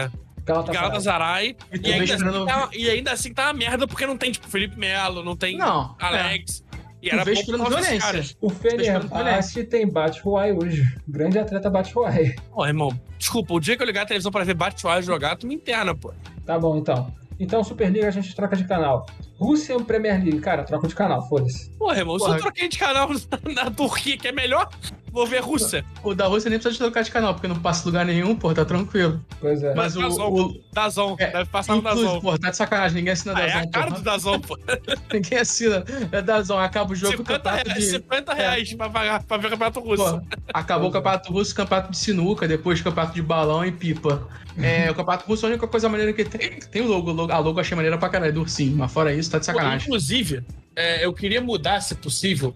Galatasaray. 0.44 0.80
Galatasaray. 0.82 1.56
E 1.72 1.88
E 1.88 1.92
ainda, 1.92 2.14
assim 2.14 2.44
tá, 2.46 2.68
e 2.72 2.90
ainda 2.90 3.12
assim 3.12 3.32
tá 3.34 3.44
uma 3.46 3.52
merda 3.52 3.86
porque 3.86 4.06
não 4.06 4.16
tem, 4.16 4.32
tipo, 4.32 4.48
Felipe 4.48 4.76
Melo, 4.78 5.22
não 5.22 5.36
tem 5.36 5.56
Não. 5.56 5.94
é. 6.00 6.04
Alex. 6.04 6.64
E 7.02 7.08
Tu 7.08 7.14
era 7.14 7.24
bom 7.24 7.30
esperando 7.30 7.64
violência. 7.66 7.98
caras. 7.98 8.36
O 8.42 8.50
Fenerbahçe 8.50 9.64
tem 9.64 9.88
Batshuayi 9.88 10.52
hoje. 10.52 10.82
Grande 11.08 11.38
atleta 11.38 11.70
Batshuayi. 11.70 12.34
Pô, 12.52 12.66
irmão, 12.66 12.90
desculpa, 13.18 13.54
o 13.54 13.60
dia 13.60 13.74
que 13.74 13.82
eu 13.82 13.86
ligar 13.86 14.02
a 14.02 14.06
televisão 14.06 14.30
pra 14.30 14.44
ver 14.44 14.52
Batshuayi 14.54 15.02
jogar, 15.02 15.36
tu 15.36 15.46
me 15.46 15.54
interna, 15.54 15.94
pô. 15.94 16.12
Tá 16.44 16.58
bom, 16.58 16.76
então. 16.76 17.10
Então, 17.40 17.64
Superliga 17.64 18.06
a 18.06 18.10
gente 18.10 18.36
troca 18.36 18.54
de 18.54 18.64
canal. 18.64 19.06
Russian 19.38 19.82
Premier 19.82 20.22
League. 20.22 20.40
Cara, 20.40 20.62
troca 20.62 20.86
de 20.86 20.94
canal, 20.94 21.26
foda-se. 21.26 21.70
Porra, 21.70 21.96
irmão, 21.96 22.18
se 22.18 22.24
Porra. 22.26 22.36
eu 22.36 22.42
troquei 22.42 22.68
de 22.68 22.78
canal 22.78 23.08
na, 23.08 23.64
na 23.64 23.70
Turquia, 23.70 24.18
que 24.18 24.28
é 24.28 24.32
melhor, 24.32 24.68
vou 25.12 25.26
ver 25.26 25.40
Rússia. 25.40 25.84
O 26.02 26.14
da 26.14 26.26
Rússia 26.26 26.48
nem 26.50 26.58
precisa 26.58 26.72
de 26.72 26.78
trocar 26.78 27.02
de 27.02 27.10
canal, 27.10 27.34
porque 27.34 27.48
não 27.48 27.58
passa 27.58 27.84
lugar 27.86 28.04
nenhum, 28.06 28.34
pô, 28.36 28.52
tá 28.54 28.64
tranquilo. 28.64 29.20
Pois 29.40 29.62
é. 29.62 29.74
Mas 29.74 29.96
o- 29.96 30.00
Dazon, 30.00 30.28
o- 30.32 30.60
Dazon, 30.72 31.16
É, 31.18 31.30
deve 31.30 31.50
passar 31.50 31.76
no 31.76 31.82
Dazon. 31.82 32.20
pô, 32.20 32.38
tá 32.38 32.50
de 32.50 32.56
sacanagem, 32.56 32.96
ninguém 32.98 33.12
assina 33.12 33.34
Ah, 33.36 33.40
é 33.42 33.46
Dazon, 33.46 33.58
a 33.60 33.70
cara 33.70 33.90
do 33.90 34.00
Dazon, 34.02 34.40
pô. 34.40 34.58
Ninguém 35.12 35.38
assina. 35.38 35.84
É 36.12 36.22
Dazon, 36.22 36.58
acaba 36.58 36.92
o 36.92 36.94
jogo, 36.94 37.16
50 37.16 37.32
campeonato 37.38 37.68
reais, 37.68 37.84
de... 37.84 37.90
50 37.90 38.34
reais 38.34 38.74
pra, 38.74 38.90
pagar, 38.90 39.22
pra 39.24 39.36
ver 39.36 39.46
o 39.46 39.50
campeonato 39.50 39.80
russo. 39.80 40.20
Pô, 40.20 40.26
acabou 40.54 40.88
o 40.88 40.92
campeonato 40.92 41.32
russo, 41.32 41.54
campeonato 41.54 41.90
de 41.90 41.98
sinuca, 41.98 42.46
depois 42.48 42.80
campeonato 42.80 43.14
de 43.14 43.22
balão 43.22 43.64
e 43.64 43.72
pipa. 43.72 44.28
É, 44.60 44.90
o 44.90 44.94
campeonato 44.94 45.26
russo, 45.26 45.46
a 45.46 45.48
única 45.48 45.66
coisa 45.66 45.88
maneira 45.88 46.12
que 46.12 46.22
tem, 46.24 46.58
tem 46.58 46.82
o 46.82 46.86
logo, 46.88 47.12
logo. 47.12 47.32
A 47.32 47.38
logo 47.38 47.58
eu 47.58 47.60
achei 47.62 47.74
maneira 47.74 47.96
pra 47.96 48.08
caralho, 48.10 48.32
do 48.32 48.40
ursinho, 48.40 48.76
mas 48.76 48.92
fora 48.92 49.10
isso, 49.14 49.30
tá 49.30 49.38
de 49.38 49.46
Pô, 49.46 49.52
sacanagem. 49.52 49.86
Inclusive, 49.86 50.42
é, 50.76 51.02
eu 51.06 51.14
queria 51.14 51.40
mudar, 51.40 51.80
se 51.80 51.94
possível, 51.94 52.54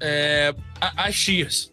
é, 0.00 0.54
as 0.80 1.14
tiers. 1.18 1.72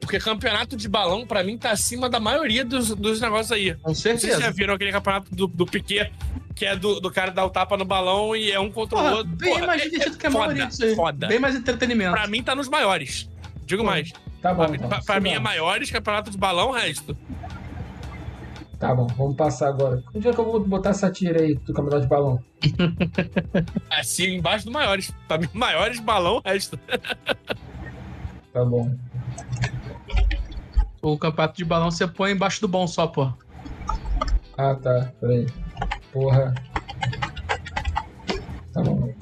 Porque 0.00 0.18
campeonato 0.18 0.76
de 0.76 0.86
balão, 0.88 1.26
pra 1.26 1.42
mim, 1.42 1.56
tá 1.56 1.70
acima 1.70 2.10
da 2.10 2.20
maioria 2.20 2.62
dos, 2.64 2.94
dos 2.94 3.20
negócios 3.20 3.50
aí. 3.52 3.74
Com 3.76 3.94
se 3.94 4.02
vocês 4.02 4.20
já 4.20 4.28
certeza. 4.28 4.50
viram 4.52 4.74
aquele 4.74 4.92
campeonato 4.92 5.34
do, 5.34 5.46
do 5.46 5.64
Piquet, 5.64 6.12
que 6.54 6.66
é 6.66 6.76
do, 6.76 7.00
do 7.00 7.10
cara 7.10 7.30
dar 7.30 7.46
o 7.46 7.50
tapa 7.50 7.74
no 7.76 7.86
balão 7.86 8.36
e 8.36 8.50
é 8.52 8.60
um 8.60 8.70
contra 8.70 8.98
o 8.98 9.00
Porra, 9.00 9.14
outro. 9.16 9.32
bem 9.34 9.54
Porra, 9.54 9.66
mais 9.66 9.80
é- 9.80 9.84
divertido 9.88 10.16
é 10.16 10.18
que 10.18 10.26
a 10.26 10.30
foda, 10.30 10.44
maioria 10.44 10.66
disso 10.66 10.84
aí. 10.84 10.94
Foda. 10.94 11.26
Bem 11.26 11.38
mais 11.38 11.54
entretenimento. 11.54 12.12
Pra 12.12 12.26
mim, 12.26 12.42
tá 12.42 12.54
nos 12.54 12.68
maiores. 12.68 13.28
Digo 13.64 13.82
Pô, 13.82 13.88
mais. 13.88 14.12
Tá 14.42 14.52
bom, 14.52 14.66
Pra, 14.66 14.76
então. 14.76 14.88
pra- 14.90 15.00
pra 15.00 15.20
mim, 15.20 15.30
é 15.30 15.38
maiores 15.38 15.90
campeonato 15.90 16.30
de 16.30 16.36
balão, 16.36 16.68
o 16.68 16.72
resto. 16.72 17.16
Tá 18.84 18.94
bom, 18.94 19.06
vamos 19.16 19.34
passar 19.34 19.68
agora. 19.68 20.02
Onde 20.14 20.28
é 20.28 20.32
que 20.34 20.38
eu 20.38 20.44
vou 20.44 20.60
botar 20.62 20.90
essa 20.90 21.10
tira 21.10 21.40
aí 21.40 21.54
do 21.54 21.72
campeonato 21.72 22.02
de 22.02 22.06
balão? 22.08 22.38
Assim, 23.90 24.34
embaixo 24.36 24.66
do 24.66 24.70
maiores. 24.70 25.10
Pra 25.26 25.38
mim, 25.38 25.48
maiores 25.54 25.98
balão, 26.00 26.36
o 26.36 26.42
resto. 26.46 26.78
Tá 28.52 28.62
bom. 28.62 28.94
O 31.00 31.16
campeonato 31.16 31.56
de 31.56 31.64
balão 31.64 31.90
você 31.90 32.06
põe 32.06 32.32
embaixo 32.32 32.60
do 32.60 32.68
bom 32.68 32.86
só, 32.86 33.06
pô. 33.06 33.32
Ah, 34.58 34.74
tá. 34.74 35.10
Peraí. 35.18 35.46
Porra. 36.12 36.54
Tá 38.74 38.82
bom. 38.82 39.14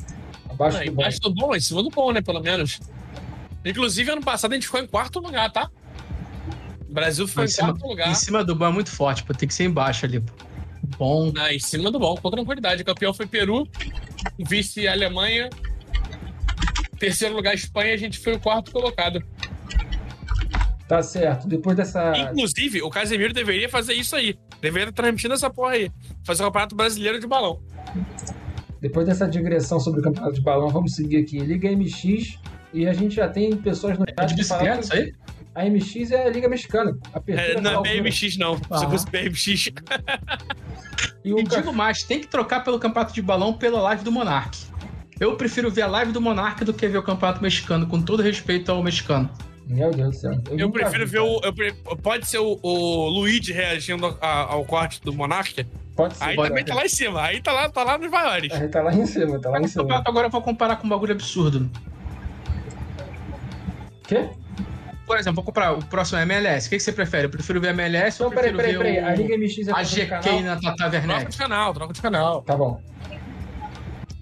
Abaixo 0.50 0.78
Ah, 0.78 0.80
do 0.80 0.86
bom. 0.86 0.92
embaixo 0.92 1.20
do 1.20 1.34
bom, 1.34 1.54
em 1.54 1.60
cima 1.60 1.84
do 1.84 1.90
bom, 1.90 2.10
né? 2.10 2.20
Pelo 2.20 2.40
menos. 2.40 2.80
Inclusive, 3.64 4.10
ano 4.10 4.22
passado 4.22 4.50
a 4.50 4.54
gente 4.56 4.66
ficou 4.66 4.80
em 4.80 4.88
quarto 4.88 5.20
lugar, 5.20 5.52
tá? 5.52 5.70
O 6.92 6.94
Brasil 6.94 7.26
ficou 7.26 7.42
Em 7.42 7.46
em, 7.46 7.48
cima, 7.48 7.68
quarto 7.68 7.86
lugar. 7.88 8.10
em 8.10 8.14
cima 8.14 8.44
do 8.44 8.54
bom 8.54 8.66
é 8.66 8.70
muito 8.70 8.90
forte, 8.90 9.24
pô. 9.24 9.32
Tem 9.32 9.48
que 9.48 9.54
ser 9.54 9.64
embaixo 9.64 10.04
ali, 10.04 10.20
pô. 10.20 10.30
Bom. 10.98 11.32
Ah, 11.38 11.50
em 11.54 11.58
cima 11.58 11.90
do 11.90 11.98
bom, 11.98 12.14
com 12.16 12.30
tranquilidade. 12.30 12.82
O 12.82 12.84
campeão 12.84 13.14
foi 13.14 13.26
Peru, 13.26 13.66
vice 14.38 14.86
Alemanha, 14.86 15.48
terceiro 16.98 17.34
lugar 17.34 17.54
Espanha, 17.54 17.94
a 17.94 17.96
gente 17.96 18.18
foi 18.18 18.34
o 18.34 18.38
quarto 18.38 18.70
colocado. 18.70 19.22
Tá 20.86 21.02
certo. 21.02 21.48
Depois 21.48 21.74
dessa. 21.78 22.12
Inclusive, 22.14 22.82
o 22.82 22.90
Casemiro 22.90 23.32
deveria 23.32 23.70
fazer 23.70 23.94
isso 23.94 24.14
aí. 24.14 24.36
Deveria 24.60 24.90
estar 24.90 25.02
transmitindo 25.02 25.32
essa 25.32 25.48
porra 25.48 25.72
aí. 25.72 25.90
Fazer 26.26 26.42
o 26.42 26.46
campeonato 26.48 26.76
brasileiro 26.76 27.18
de 27.18 27.26
balão. 27.26 27.58
Depois 28.82 29.06
dessa 29.06 29.26
digressão 29.26 29.80
sobre 29.80 30.00
o 30.00 30.02
campeonato 30.02 30.34
de 30.34 30.42
balão, 30.42 30.68
vamos 30.68 30.94
seguir 30.94 31.16
aqui. 31.16 31.38
Liga 31.38 31.70
MX. 31.74 32.38
E 32.74 32.86
a 32.86 32.92
gente 32.92 33.14
já 33.14 33.28
tem 33.30 33.56
pessoas 33.56 33.98
no 33.98 34.04
É 34.04 34.12
chat 34.20 34.28
de 34.34 34.42
que 34.42 34.44
falam 34.44 34.64
bicicleta 34.76 34.80
isso 34.80 34.92
aí? 34.92 35.14
A 35.54 35.64
MX 35.64 36.10
é 36.12 36.26
a 36.26 36.30
Liga 36.30 36.48
Mexicana. 36.48 36.96
É, 37.26 37.60
não 37.60 37.84
é. 37.84 37.94
BMX, 38.00 38.36
não. 38.38 38.56
Se 38.56 38.62
Ah. 38.70 38.88
fosse 38.90 39.06
BMX. 39.10 39.46
E 41.24 41.32
o 41.32 41.38
E 41.38 41.44
ca- 41.44 41.56
digo 41.56 41.72
mais, 41.72 42.02
tem 42.02 42.20
que 42.20 42.26
trocar 42.26 42.64
pelo 42.64 42.78
campeonato 42.78 43.12
de 43.14 43.22
balão 43.22 43.52
pela 43.52 43.80
live 43.82 44.02
do 44.02 44.10
Monark. 44.10 44.58
Eu 45.20 45.36
prefiro 45.36 45.70
ver 45.70 45.82
a 45.82 45.86
live 45.86 46.10
do 46.10 46.20
Monark 46.20 46.64
do 46.64 46.74
que 46.74 46.88
ver 46.88 46.98
o 46.98 47.02
campeonato 47.02 47.40
mexicano, 47.42 47.86
com 47.86 48.00
todo 48.02 48.22
respeito 48.22 48.72
ao 48.72 48.82
mexicano. 48.82 49.30
Meu 49.68 49.92
Deus 49.92 50.16
do 50.16 50.20
céu. 50.20 50.32
Eu 50.50 50.66
nunca 50.66 50.80
prefiro 50.80 51.04
vi, 51.06 51.12
ver 51.12 51.20
o. 51.20 51.40
eu 51.44 51.52
pre- 51.54 51.72
pode 52.02 52.26
ser 52.26 52.38
o, 52.38 52.58
o 52.60 53.08
Luigi 53.08 53.52
reagindo 53.52 54.18
a- 54.20 54.52
ao 54.52 54.64
corte 54.64 55.00
do 55.02 55.12
Monark. 55.12 55.64
Pode 55.94 56.16
ser. 56.16 56.24
Aí 56.24 56.34
pode 56.34 56.48
também 56.48 56.64
ser. 56.64 56.70
tá 56.70 56.74
lá 56.74 56.84
em 56.84 56.88
cima. 56.88 57.22
Aí 57.22 57.40
tá 57.40 57.52
lá, 57.52 57.68
tá 57.68 57.84
lá 57.84 57.96
nos 57.98 58.10
maiores. 58.10 58.52
Aí 58.52 58.68
tá 58.68 58.82
lá 58.82 58.92
em 58.92 59.06
cima, 59.06 59.38
tá 59.40 59.50
lá 59.50 59.60
em 59.60 59.68
cima. 59.68 60.02
agora 60.04 60.26
eu 60.26 60.30
vou 60.30 60.42
comparar 60.42 60.76
com 60.76 60.86
um 60.86 60.90
bagulho 60.90 61.12
absurdo. 61.12 61.70
Quê? 64.02 64.28
Por 65.06 65.16
exemplo, 65.18 65.36
vou 65.36 65.44
comprar 65.44 65.72
o 65.72 65.84
próximo 65.84 66.18
MLS. 66.20 66.66
O 66.66 66.70
que, 66.70 66.76
que 66.76 66.82
você 66.82 66.92
prefere? 66.92 67.26
Eu 67.26 67.30
prefiro 67.30 67.60
ver 67.60 67.68
MLS 67.70 68.16
Então, 68.16 68.26
ou 68.28 68.32
peraí, 68.32 68.52
prefiro 68.52 68.78
peraí, 68.78 68.94
peraí. 68.96 69.04
ver 69.14 69.22
A 69.22 69.26
Liga 69.26 69.34
o... 69.34 69.38
MX 69.38 69.58
é 69.58 69.70
a 69.70 69.74
troca 69.74 70.20
GK 70.30 70.42
na 70.42 70.54
Tata 70.56 70.76
Troca 70.76 70.96
Werneck? 70.96 71.30
de 71.30 71.36
canal, 71.38 71.74
troca 71.74 71.92
de 71.92 72.00
canal. 72.02 72.42
Tá 72.42 72.56
bom. 72.56 72.80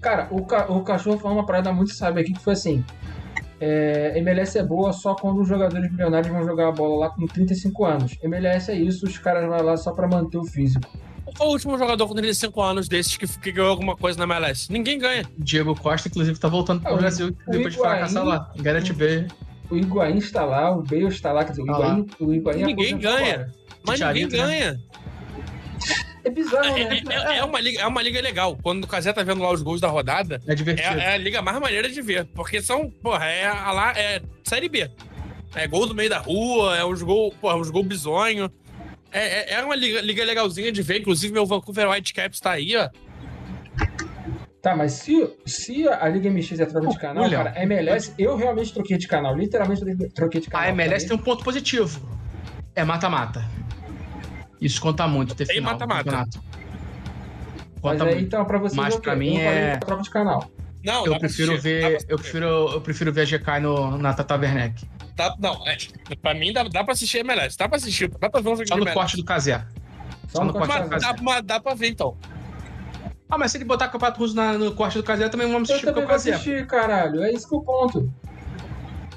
Cara, 0.00 0.28
o, 0.30 0.44
ca- 0.44 0.66
o 0.70 0.82
cachorro 0.82 1.18
falou 1.18 1.36
uma 1.38 1.46
parada 1.46 1.72
muito 1.72 1.92
sábia 1.92 2.22
aqui 2.22 2.32
que 2.32 2.40
foi 2.40 2.54
assim. 2.54 2.84
É, 3.60 4.14
MLS 4.18 4.56
é 4.58 4.62
boa 4.64 4.90
só 4.92 5.14
quando 5.14 5.42
os 5.42 5.48
jogadores 5.48 5.90
milionários 5.90 6.32
vão 6.32 6.42
jogar 6.44 6.68
a 6.68 6.72
bola 6.72 7.06
lá 7.06 7.10
com 7.10 7.26
35 7.26 7.84
anos. 7.84 8.16
MLS 8.22 8.70
é 8.70 8.74
isso, 8.74 9.04
os 9.06 9.18
caras 9.18 9.46
vão 9.46 9.62
lá 9.62 9.76
só 9.76 9.92
pra 9.92 10.08
manter 10.08 10.38
o 10.38 10.44
físico. 10.44 10.88
Qual 11.36 11.50
o 11.50 11.52
último 11.52 11.76
jogador 11.78 12.08
com 12.08 12.14
35 12.14 12.62
anos 12.62 12.88
desses 12.88 13.16
que, 13.18 13.26
que 13.38 13.52
ganhou 13.52 13.70
alguma 13.70 13.94
coisa 13.94 14.18
na 14.18 14.24
MLS? 14.24 14.72
Ninguém 14.72 14.98
ganha. 14.98 15.22
Diego 15.38 15.78
Costa, 15.78 16.08
inclusive, 16.08 16.38
tá 16.38 16.48
voltando 16.48 16.80
pro 16.80 16.94
o- 16.94 16.96
Brasil 16.96 17.28
o 17.46 17.50
depois 17.50 17.74
de 17.74 17.78
fracassar 17.78 18.24
lá. 18.24 18.50
Gareth 18.56 18.92
Bale. 18.94 19.28
O 19.70 19.76
Higuaín 19.76 20.18
está 20.18 20.44
lá, 20.44 20.70
o 20.76 20.82
Bale 20.82 21.06
está 21.06 21.32
lá, 21.32 21.44
quer 21.44 21.50
dizer, 21.52 21.62
o 21.62 21.66
Tá 21.66 21.72
Higuaín, 21.78 22.06
o 22.18 22.34
Higuaín 22.34 22.64
Ninguém 22.64 22.98
ganha. 22.98 23.34
agora. 23.34 23.52
Mas 23.86 23.94
Chicharito, 23.98 24.36
ninguém 24.36 24.40
né? 24.46 24.58
ganha. 24.58 24.80
É 26.22 26.28
bizarro, 26.30 26.76
É, 26.76 26.84
né? 26.84 27.02
é- 27.08 27.38
é 27.38 27.44
uma 27.44 27.60
liga, 27.60 27.80
é 27.80 27.86
uma 27.86 28.02
liga 28.02 28.20
legal. 28.20 28.58
Quando 28.62 28.84
o 28.84 28.86
Casé 28.86 29.10
tá 29.12 29.22
vendo 29.22 29.40
lá 29.42 29.50
os 29.50 29.62
gols 29.62 29.80
da 29.80 29.88
rodada, 29.88 30.40
É 30.46 30.52
é, 30.52 30.54
divertido. 30.54 30.98
é 30.98 31.14
a 31.14 31.16
liga 31.16 31.40
mais 31.40 31.58
maneira 31.58 31.88
de 31.88 32.02
ver. 32.02 32.26
Porque 32.34 32.60
são, 32.60 32.90
porra, 32.90 33.24
é 33.26 33.46
a 33.46 33.72
lá, 33.72 33.92
é 33.98 34.20
Série 34.44 34.68
B. 34.68 34.90
É 35.54 35.66
gol 35.66 35.86
do 35.86 35.94
meio 35.94 36.10
da 36.10 36.18
rua, 36.18 36.76
é 36.76 36.84
uns 36.84 37.00
gol, 37.02 37.32
porra, 37.40 37.56
uns 37.56 37.70
gol 37.70 37.82
bizonho. 37.82 38.50
É, 39.10 39.54
é, 39.54 39.54
é 39.54 39.64
uma 39.64 39.74
liga, 39.74 40.00
liga 40.02 40.22
legalzinha 40.24 40.70
de 40.70 40.82
ver. 40.82 41.00
Inclusive, 41.00 41.32
meu 41.32 41.46
Vancouver 41.46 41.88
Whitecaps 41.88 42.38
tá 42.38 42.50
aí, 42.52 42.76
ó. 42.76 42.88
Tá, 44.62 44.76
mas 44.76 44.92
se, 44.92 45.36
se 45.46 45.88
a 45.88 46.06
Liga 46.08 46.30
MX 46.30 46.60
é 46.60 46.66
troca 46.66 46.88
de 46.88 46.98
canal, 46.98 47.24
Olha. 47.24 47.36
cara, 47.38 47.52
a 47.56 47.62
MLS, 47.62 48.12
eu 48.18 48.36
realmente 48.36 48.74
troquei 48.74 48.98
de 48.98 49.08
canal. 49.08 49.34
Literalmente 49.34 49.82
troquei 50.10 50.40
de 50.40 50.48
canal. 50.50 50.66
A 50.66 50.70
MLS 50.70 51.06
tem 51.06 51.16
também. 51.16 51.20
um 51.22 51.24
ponto 51.24 51.42
positivo. 51.44 52.06
É 52.74 52.84
mata-mata. 52.84 53.42
Isso 54.60 54.78
conta 54.80 55.08
muito 55.08 55.34
ter 55.34 55.46
Tem 55.46 55.56
final. 55.56 55.78
do 55.78 55.86
mata-mata. 55.88 56.28
Conta 57.80 58.04
aí, 58.04 58.10
muito. 58.16 58.26
então, 58.26 58.44
pra 58.44 58.58
vocês, 58.58 58.76
Mas 58.76 58.94
é 58.94 59.00
pra 59.00 59.16
mim 59.16 59.36
falei 59.36 59.48
é- 59.48 59.76
troca 59.78 60.02
de 60.02 60.10
canal. 60.10 60.50
Não, 60.84 61.06
Eu 61.06 61.18
prefiro 61.18 61.52
assistir, 61.52 61.62
ver. 61.80 62.04
Eu 62.08 62.18
prefiro, 62.18 62.46
eu 62.72 62.80
prefiro 62.80 63.12
ver 63.12 63.22
a 63.22 63.24
GK 63.24 63.60
no, 63.60 63.96
na 63.98 64.12
Tata 64.14 64.36
Werneck. 64.36 64.86
Dá- 65.16 65.34
não, 65.38 65.66
é, 65.66 65.76
pra 66.20 66.34
mim 66.34 66.52
dá, 66.52 66.62
dá 66.64 66.84
pra 66.84 66.92
assistir 66.92 67.18
MLS. 67.18 67.56
Dá 67.56 67.66
pra 67.68 67.76
assistir. 67.78 68.08
Dá 68.18 68.28
pra 68.30 68.40
ver 68.40 68.48
um 68.50 68.56
jogo 68.56 68.68
Só 68.68 68.76
no 68.76 68.82
MLS. 68.82 68.94
corte 68.94 69.16
do 69.16 69.24
Casé. 69.24 69.64
Só 70.28 70.40
no 70.40 70.46
no 70.48 70.52
corte 70.52 70.68
Mas 70.68 70.78
canal. 71.02 71.14
dá, 71.16 71.22
mas 71.22 71.42
dá 71.44 71.60
pra 71.60 71.74
ver, 71.74 71.88
então. 71.88 72.16
Ah, 73.30 73.38
mas 73.38 73.52
se 73.52 73.58
ele 73.58 73.64
botar 73.64 73.88
campeonato 73.88 74.18
russo 74.18 74.34
na- 74.34 74.54
no 74.54 74.72
corte 74.74 74.98
do 74.98 75.04
Casé, 75.04 75.28
também 75.28 75.46
vamos 75.50 75.68
Eu 75.68 75.76
assistir 75.76 75.86
porque 75.92 76.00
também 76.00 76.14
o 76.14 76.16
assistir, 76.16 76.66
caralho. 76.66 77.22
É 77.22 77.32
isso 77.32 77.48
que 77.48 77.54
é 77.54 77.58
o 77.58 77.60
ponto. 77.62 78.12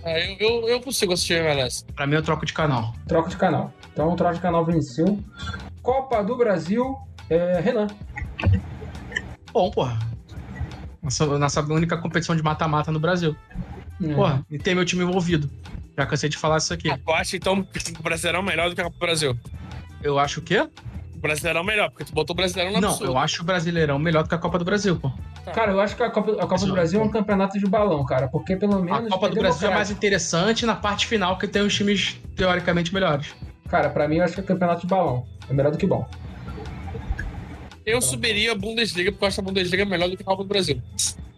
É, 0.04 0.34
eu, 0.34 0.38
eu, 0.62 0.68
eu 0.70 0.82
consigo 0.82 1.14
assistir 1.14 1.34
MLS. 1.36 1.84
Pra 1.96 2.06
mim, 2.06 2.16
eu 2.16 2.22
troco 2.22 2.46
de 2.46 2.54
canal. 2.54 2.94
Troca 3.08 3.30
de 3.30 3.38
canal. 3.38 3.74
Então, 3.92 4.12
o 4.12 4.16
troca 4.16 4.36
de 4.36 4.42
canal 4.42 4.64
venceu. 4.66 5.20
Copa 5.82 6.22
do 6.24 6.36
Brasil, 6.38 6.96
é, 7.30 7.60
Renan. 7.60 7.88
Bom, 9.52 9.72
porra. 9.72 9.98
Nossa, 11.02 11.26
nossa 11.38 11.62
única 11.62 11.98
competição 11.98 12.36
de 12.36 12.44
mata-mata 12.44 12.92
no 12.92 13.00
Brasil. 13.00 13.36
É. 14.04 14.14
Porra, 14.14 14.46
e 14.50 14.58
tem 14.58 14.76
meu 14.76 14.86
time 14.86 15.04
envolvido. 15.04 15.50
Já 15.98 16.06
cansei 16.06 16.30
de 16.30 16.38
falar 16.38 16.58
isso 16.58 16.74
aqui. 16.74 16.90
Eu 16.90 17.14
acho 17.14 17.36
então 17.36 17.64
que 17.64 18.00
o 18.00 18.04
Brasileirão 18.04 18.40
é 18.40 18.44
melhor 18.44 18.70
do 18.70 18.76
que 18.76 18.82
a 18.82 18.86
Copa 18.86 18.96
do 18.98 19.00
Brasil. 19.00 19.38
Eu 20.02 20.18
acho 20.20 20.40
o 20.40 20.44
quê? 20.44 20.68
O 21.24 21.26
Brasileirão 21.26 21.62
é 21.62 21.64
melhor, 21.64 21.90
porque 21.90 22.04
tu 22.04 22.14
botou 22.14 22.34
o 22.34 22.36
Brasileirão 22.36 22.74
na 22.74 22.82
Não, 22.82 23.00
eu 23.02 23.18
acho 23.18 23.44
o 23.44 23.46
Brasileirão 23.46 23.98
melhor 23.98 24.24
do 24.24 24.30
que 24.30 24.36
a 24.36 24.38
Copa 24.38 24.60
do 24.60 24.66
Brasil, 24.66 24.98
pô. 24.98 25.10
Cara, 25.54 25.72
eu 25.72 25.80
acho 25.80 25.96
que 25.96 26.04
a 26.04 26.10
Copa, 26.10 26.34
a 26.34 26.46
Copa 26.46 26.66
do 26.66 26.74
Brasil 26.74 27.00
é 27.00 27.04
um 27.04 27.08
campeonato 27.08 27.58
de 27.58 27.66
balão, 27.66 28.04
cara. 28.04 28.28
Porque 28.28 28.58
pelo 28.58 28.74
A 28.74 28.82
menos. 28.82 29.10
Copa 29.10 29.30
do 29.30 29.36
Brasil 29.38 29.72
é 29.72 29.74
mais 29.74 29.90
interessante 29.90 30.66
na 30.66 30.76
parte 30.76 31.08
final, 31.08 31.38
que 31.38 31.48
tem 31.48 31.62
os 31.62 31.74
times 31.74 32.20
teoricamente 32.36 32.94
melhores. 32.94 33.34
Cara, 33.70 33.90
pra 33.90 34.06
mim 34.06 34.18
eu 34.18 34.26
acho 34.26 34.34
que 34.34 34.42
é 34.42 34.44
campeonato 34.44 34.82
de 34.82 34.88
balão. 34.88 35.26
É 35.50 35.54
melhor 35.54 35.72
do 35.72 35.78
que 35.78 35.88
bom. 35.88 36.06
Eu 37.86 38.02
subiria 38.02 38.52
a 38.52 38.56
Bundesliga, 38.56 39.10
porque 39.10 39.24
eu 39.24 39.28
acho 39.30 39.36
que 39.36 39.42
a 39.42 39.46
Bundesliga 39.46 39.84
é 39.84 39.86
melhor 39.86 40.10
do 40.10 40.18
que 40.18 40.24
a 40.24 40.26
Copa 40.26 40.44
do 40.44 40.50
Brasil. 40.50 40.82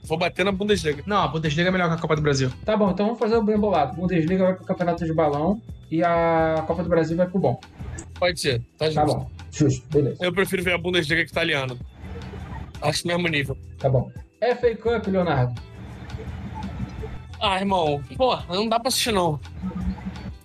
Vou 0.04 0.18
bater 0.18 0.44
na 0.44 0.52
Bundesliga. 0.52 1.04
Não, 1.06 1.18
a 1.18 1.28
Bundesliga 1.28 1.70
é 1.70 1.72
melhor 1.72 1.90
que 1.90 1.96
a 1.96 2.00
Copa 2.00 2.16
do 2.16 2.24
Brasil. 2.24 2.52
Tá 2.66 2.76
bom, 2.76 2.90
então 2.90 3.06
vamos 3.06 3.20
fazer 3.20 3.36
o 3.36 3.44
bem 3.44 3.58
bolado. 3.58 3.96
Bundesliga 3.96 4.46
vai 4.46 4.56
pro 4.56 4.66
campeonato 4.66 5.06
de 5.06 5.14
balão 5.14 5.62
e 5.92 6.04
a 6.04 6.64
Copa 6.66 6.82
do 6.82 6.90
Brasil 6.90 7.16
vai 7.16 7.28
pro 7.28 7.38
bom. 7.38 7.60
Pode 8.20 8.40
ser, 8.40 8.62
tá 8.78 8.86
justo. 8.86 9.00
Tá 9.00 9.06
bom. 9.06 9.30
Justo, 9.52 9.88
beleza. 9.90 10.18
Eu 10.24 10.34
prefiro 10.34 10.64
ver 10.64 10.74
a 10.74 10.78
Bundesliga 10.78 11.24
que 11.24 11.32
italiana. 11.32 11.78
Acho 12.82 13.08
mesmo 13.08 13.28
nível. 13.28 13.58
Tá 13.80 13.90
bom. 13.90 14.12
FA 14.60 14.76
Cup, 14.76 15.08
Leonardo. 15.08 15.60
Ah, 17.42 17.60
irmão, 17.60 18.02
pô, 18.16 18.36
não 18.50 18.68
dá 18.68 18.80
pra 18.80 18.88
assistir, 18.90 19.12
não. 19.12 19.40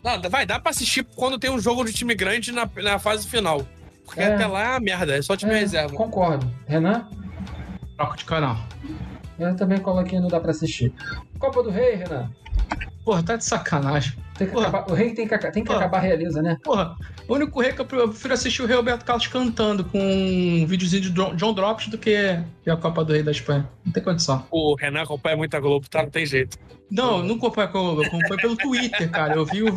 Não, 0.02 0.20
vai, 0.30 0.46
dá 0.46 0.58
pra 0.58 0.70
assistir 0.70 1.04
quando 1.14 1.38
tem 1.38 1.50
um 1.50 1.58
jogo 1.60 1.84
de 1.84 1.92
time 1.92 2.14
grande 2.14 2.52
na, 2.52 2.68
na 2.82 2.98
fase 2.98 3.26
final. 3.28 3.64
Porque 4.04 4.20
É. 4.20 4.34
até 4.34 4.46
lá 4.46 4.62
é 4.64 4.68
uma 4.70 4.80
merda, 4.80 5.16
é 5.16 5.22
só 5.22 5.36
time 5.36 5.52
É, 5.52 5.58
reserva. 5.58 5.94
Concordo. 5.94 6.50
Renan? 6.66 7.08
Troco 7.96 8.16
de 8.16 8.24
canal. 8.24 8.56
Eu 9.38 9.54
também 9.56 9.78
coloquei 9.78 10.18
não 10.20 10.28
dá 10.28 10.40
pra 10.40 10.50
assistir. 10.50 10.92
Copa 11.38 11.62
do 11.62 11.70
Rei, 11.70 11.94
Renan. 11.96 12.30
Porra, 13.04 13.22
tá 13.22 13.36
de 13.36 13.44
sacanagem. 13.44 14.14
Tem 14.36 14.48
que 14.48 14.58
acabar- 14.58 14.86
o 14.90 14.94
rei 14.94 15.12
tem 15.12 15.26
que, 15.28 15.36
tem 15.38 15.50
que 15.62 15.64
Porra. 15.64 15.80
acabar 15.80 15.98
a 15.98 16.00
realeza, 16.00 16.40
né? 16.40 16.56
Porra, 16.62 16.96
o 17.28 17.34
único 17.34 17.60
rei 17.60 17.72
que 17.72 17.80
eu 17.80 17.84
pre- 17.84 17.98
eu 18.00 18.08
prefiro 18.08 18.32
assistir 18.32 18.62
o 18.62 18.66
Rei 18.66 18.76
Roberto 18.76 19.04
Carlos 19.04 19.26
cantando 19.26 19.84
com 19.84 19.98
um 20.00 20.66
videozinho 20.66 21.02
de 21.02 21.10
John 21.10 21.52
Drops 21.52 21.88
do 21.88 21.98
que 21.98 22.38
a 22.66 22.76
Copa 22.76 23.04
do 23.04 23.12
Rei 23.12 23.22
da 23.22 23.30
Espanha. 23.32 23.68
Não 23.84 23.92
tem 23.92 24.02
condição. 24.02 24.46
O 24.50 24.74
Renan 24.76 25.02
acompanha 25.02 25.36
muito 25.36 25.54
a 25.54 25.60
Globo, 25.60 25.86
tá? 25.90 26.02
Não 26.02 26.10
tem 26.10 26.24
jeito. 26.24 26.56
Não, 26.90 27.18
eu 27.18 27.24
não 27.24 27.34
acompanho, 27.36 27.70
eu 27.74 28.02
acompanho 28.02 28.36
pelo 28.40 28.56
Twitter, 28.56 29.10
cara. 29.10 29.34
Eu 29.34 29.44
vi 29.44 29.62
o, 29.62 29.68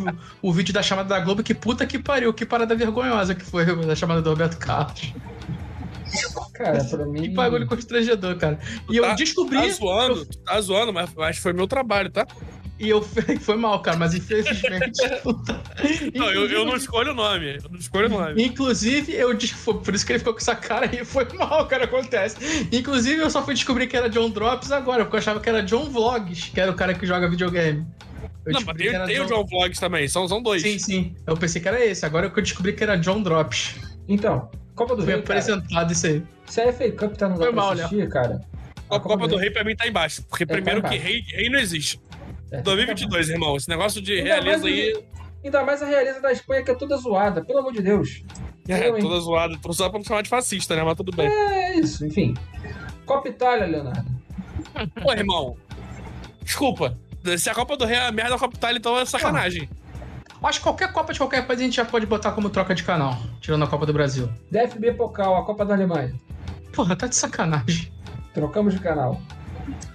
o 0.42 0.52
vídeo 0.52 0.72
da 0.72 0.82
chamada 0.82 1.08
da 1.10 1.20
Globo, 1.20 1.42
que 1.42 1.54
puta 1.54 1.86
que 1.86 1.98
pariu, 1.98 2.32
que 2.32 2.46
parada 2.46 2.74
vergonhosa 2.74 3.34
que 3.34 3.44
foi 3.44 3.64
da 3.86 3.94
chamada 3.94 4.22
do 4.22 4.30
Roberto 4.30 4.56
Carlos. 4.58 5.12
Cara, 6.54 6.84
pra 6.84 7.04
mim. 7.06 7.22
Que 7.22 7.28
bagulho 7.30 7.66
constrangedor, 7.66 8.36
cara. 8.36 8.58
E 8.88 8.96
eu 8.96 9.04
Tá- 9.04 9.14
descobri. 9.14 9.58
Tá 9.58 9.68
zoando, 9.68 10.26
tá 10.26 10.60
zoando, 10.60 10.92
mas, 10.92 11.10
mas 11.14 11.36
foi 11.38 11.52
meu 11.52 11.66
trabalho, 11.66 12.10
tá? 12.10 12.26
E 12.78 12.88
eu 12.88 13.00
foi 13.40 13.56
mal, 13.56 13.80
cara, 13.80 13.96
mas 13.96 14.14
infelizmente. 14.14 15.00
Não, 16.14 16.30
eu, 16.30 16.48
eu 16.48 16.64
não 16.64 16.76
escolho 16.76 17.12
o 17.12 17.14
nome. 17.14 17.58
Eu 17.62 17.70
não 17.70 17.78
escolho 17.78 18.06
o 18.06 18.08
nome. 18.08 18.42
Inclusive, 18.42 19.12
eu 19.12 19.38
foi 19.40 19.74
por 19.74 19.94
isso 19.94 20.04
que 20.04 20.12
ele 20.12 20.18
ficou 20.18 20.34
com 20.34 20.40
essa 20.40 20.54
cara 20.54 20.88
aí, 20.90 21.02
foi 21.04 21.26
mal, 21.34 21.66
cara, 21.66 21.84
acontece. 21.84 22.36
Inclusive, 22.72 23.22
eu 23.22 23.30
só 23.30 23.44
fui 23.44 23.54
descobrir 23.54 23.86
que 23.86 23.96
era 23.96 24.08
John 24.08 24.30
Drops 24.30 24.72
agora, 24.72 25.04
porque 25.04 25.16
eu 25.16 25.20
achava 25.20 25.40
que 25.40 25.48
era 25.48 25.62
John 25.62 25.90
Vlogs, 25.90 26.50
que 26.52 26.60
era 26.60 26.70
o 26.70 26.74
cara 26.74 26.94
que 26.94 27.06
joga 27.06 27.28
videogame. 27.28 27.86
Eu 28.44 28.52
Não, 28.52 28.60
mas 28.60 28.64
descobri 28.64 28.82
tem, 28.82 28.90
que 28.90 28.96
era 28.96 29.06
tem 29.06 29.20
o 29.20 29.26
John 29.26 29.46
Vlogs 29.46 29.78
também, 29.78 30.08
são, 30.08 30.26
são 30.28 30.42
dois. 30.42 30.62
Sim, 30.62 30.78
sim. 30.78 31.14
Eu 31.26 31.36
pensei 31.36 31.62
que 31.62 31.68
era 31.68 31.84
esse, 31.84 32.04
agora 32.04 32.28
que 32.28 32.38
eu 32.38 32.42
descobri 32.42 32.72
que 32.72 32.82
era 32.82 32.96
John 32.96 33.22
Drops. 33.22 33.76
Então, 34.08 34.50
Copa 34.74 34.96
do 34.96 35.02
Foi 35.02 35.14
Rei. 35.14 35.22
Cara, 35.22 35.38
apresentado 35.38 35.92
isso 35.92 36.06
aí. 36.06 36.22
se 36.46 36.60
a 36.60 36.72
FA 36.72 36.90
Cup 36.92 37.16
tá 37.16 37.28
no 37.28 37.36
Foi 37.36 37.46
pra 37.46 37.56
mal, 37.56 37.72
assistir, 37.72 38.08
cara. 38.08 38.40
A 38.90 39.00
Copa 39.00 39.26
do 39.26 39.36
Rei 39.36 39.50
pra 39.50 39.64
mim 39.64 39.74
tá 39.74 39.86
embaixo. 39.86 40.22
Porque 40.28 40.44
tá 40.44 40.54
primeiro 40.54 40.82
que 40.82 40.88
embaixo. 40.88 41.04
rei, 41.04 41.24
rei 41.28 41.48
não 41.48 41.58
existe. 41.58 42.00
É, 42.58 42.62
2022, 42.62 43.28
irmão. 43.30 43.56
Esse 43.56 43.68
negócio 43.68 44.00
de 44.00 44.14
Ainda 44.14 44.30
mais 44.30 44.44
realeza 44.44 44.66
aí 44.66 45.04
Ainda 45.44 45.62
mais 45.62 45.82
a 45.82 45.86
realeza 45.86 46.20
da 46.22 46.32
Espanha, 46.32 46.62
que 46.64 46.70
é 46.70 46.74
toda 46.74 46.96
zoada, 46.96 47.44
pelo 47.44 47.58
amor 47.58 47.72
de 47.72 47.82
Deus. 47.82 48.22
é 48.66 48.88
Eu, 48.88 48.98
toda 48.98 49.20
zoada. 49.20 49.58
Tô 49.60 49.72
só 49.74 49.90
pra 49.90 49.98
não 49.98 50.04
chamar 50.04 50.22
de 50.22 50.30
fascista, 50.30 50.74
né? 50.74 50.82
Mas 50.82 50.96
tudo 50.96 51.14
bem. 51.14 51.26
É 51.28 51.78
isso, 51.78 52.06
enfim. 52.06 52.32
Copa 53.04 53.28
Itália, 53.28 53.66
Leonardo. 53.66 54.10
Pô, 55.02 55.12
irmão. 55.12 55.56
Desculpa. 56.42 56.96
Se 57.36 57.50
a 57.50 57.54
Copa 57.54 57.76
do 57.76 57.84
Rei 57.84 57.98
é 57.98 58.06
a 58.06 58.12
merda, 58.12 58.36
a 58.36 58.38
Copa 58.38 58.56
Itália 58.56 58.78
então 58.78 58.98
é 58.98 59.04
sacanagem. 59.04 59.68
Acho 60.42 60.58
que 60.58 60.64
qualquer 60.64 60.92
Copa 60.92 61.12
de 61.12 61.18
qualquer 61.18 61.46
país 61.46 61.60
a 61.60 61.62
gente 61.62 61.76
já 61.76 61.84
pode 61.84 62.04
botar 62.06 62.32
como 62.32 62.50
troca 62.50 62.74
de 62.74 62.82
canal, 62.82 63.16
tirando 63.40 63.64
a 63.64 63.66
Copa 63.66 63.86
do 63.86 63.92
Brasil. 63.92 64.28
DFB 64.50 64.92
Pokal, 64.92 65.36
a 65.36 65.44
Copa 65.44 65.64
da 65.64 65.74
Alemanha. 65.74 66.14
Porra, 66.72 66.96
tá 66.96 67.06
de 67.06 67.16
sacanagem. 67.16 67.92
Trocamos 68.34 68.74
de 68.74 68.80
canal. 68.80 69.20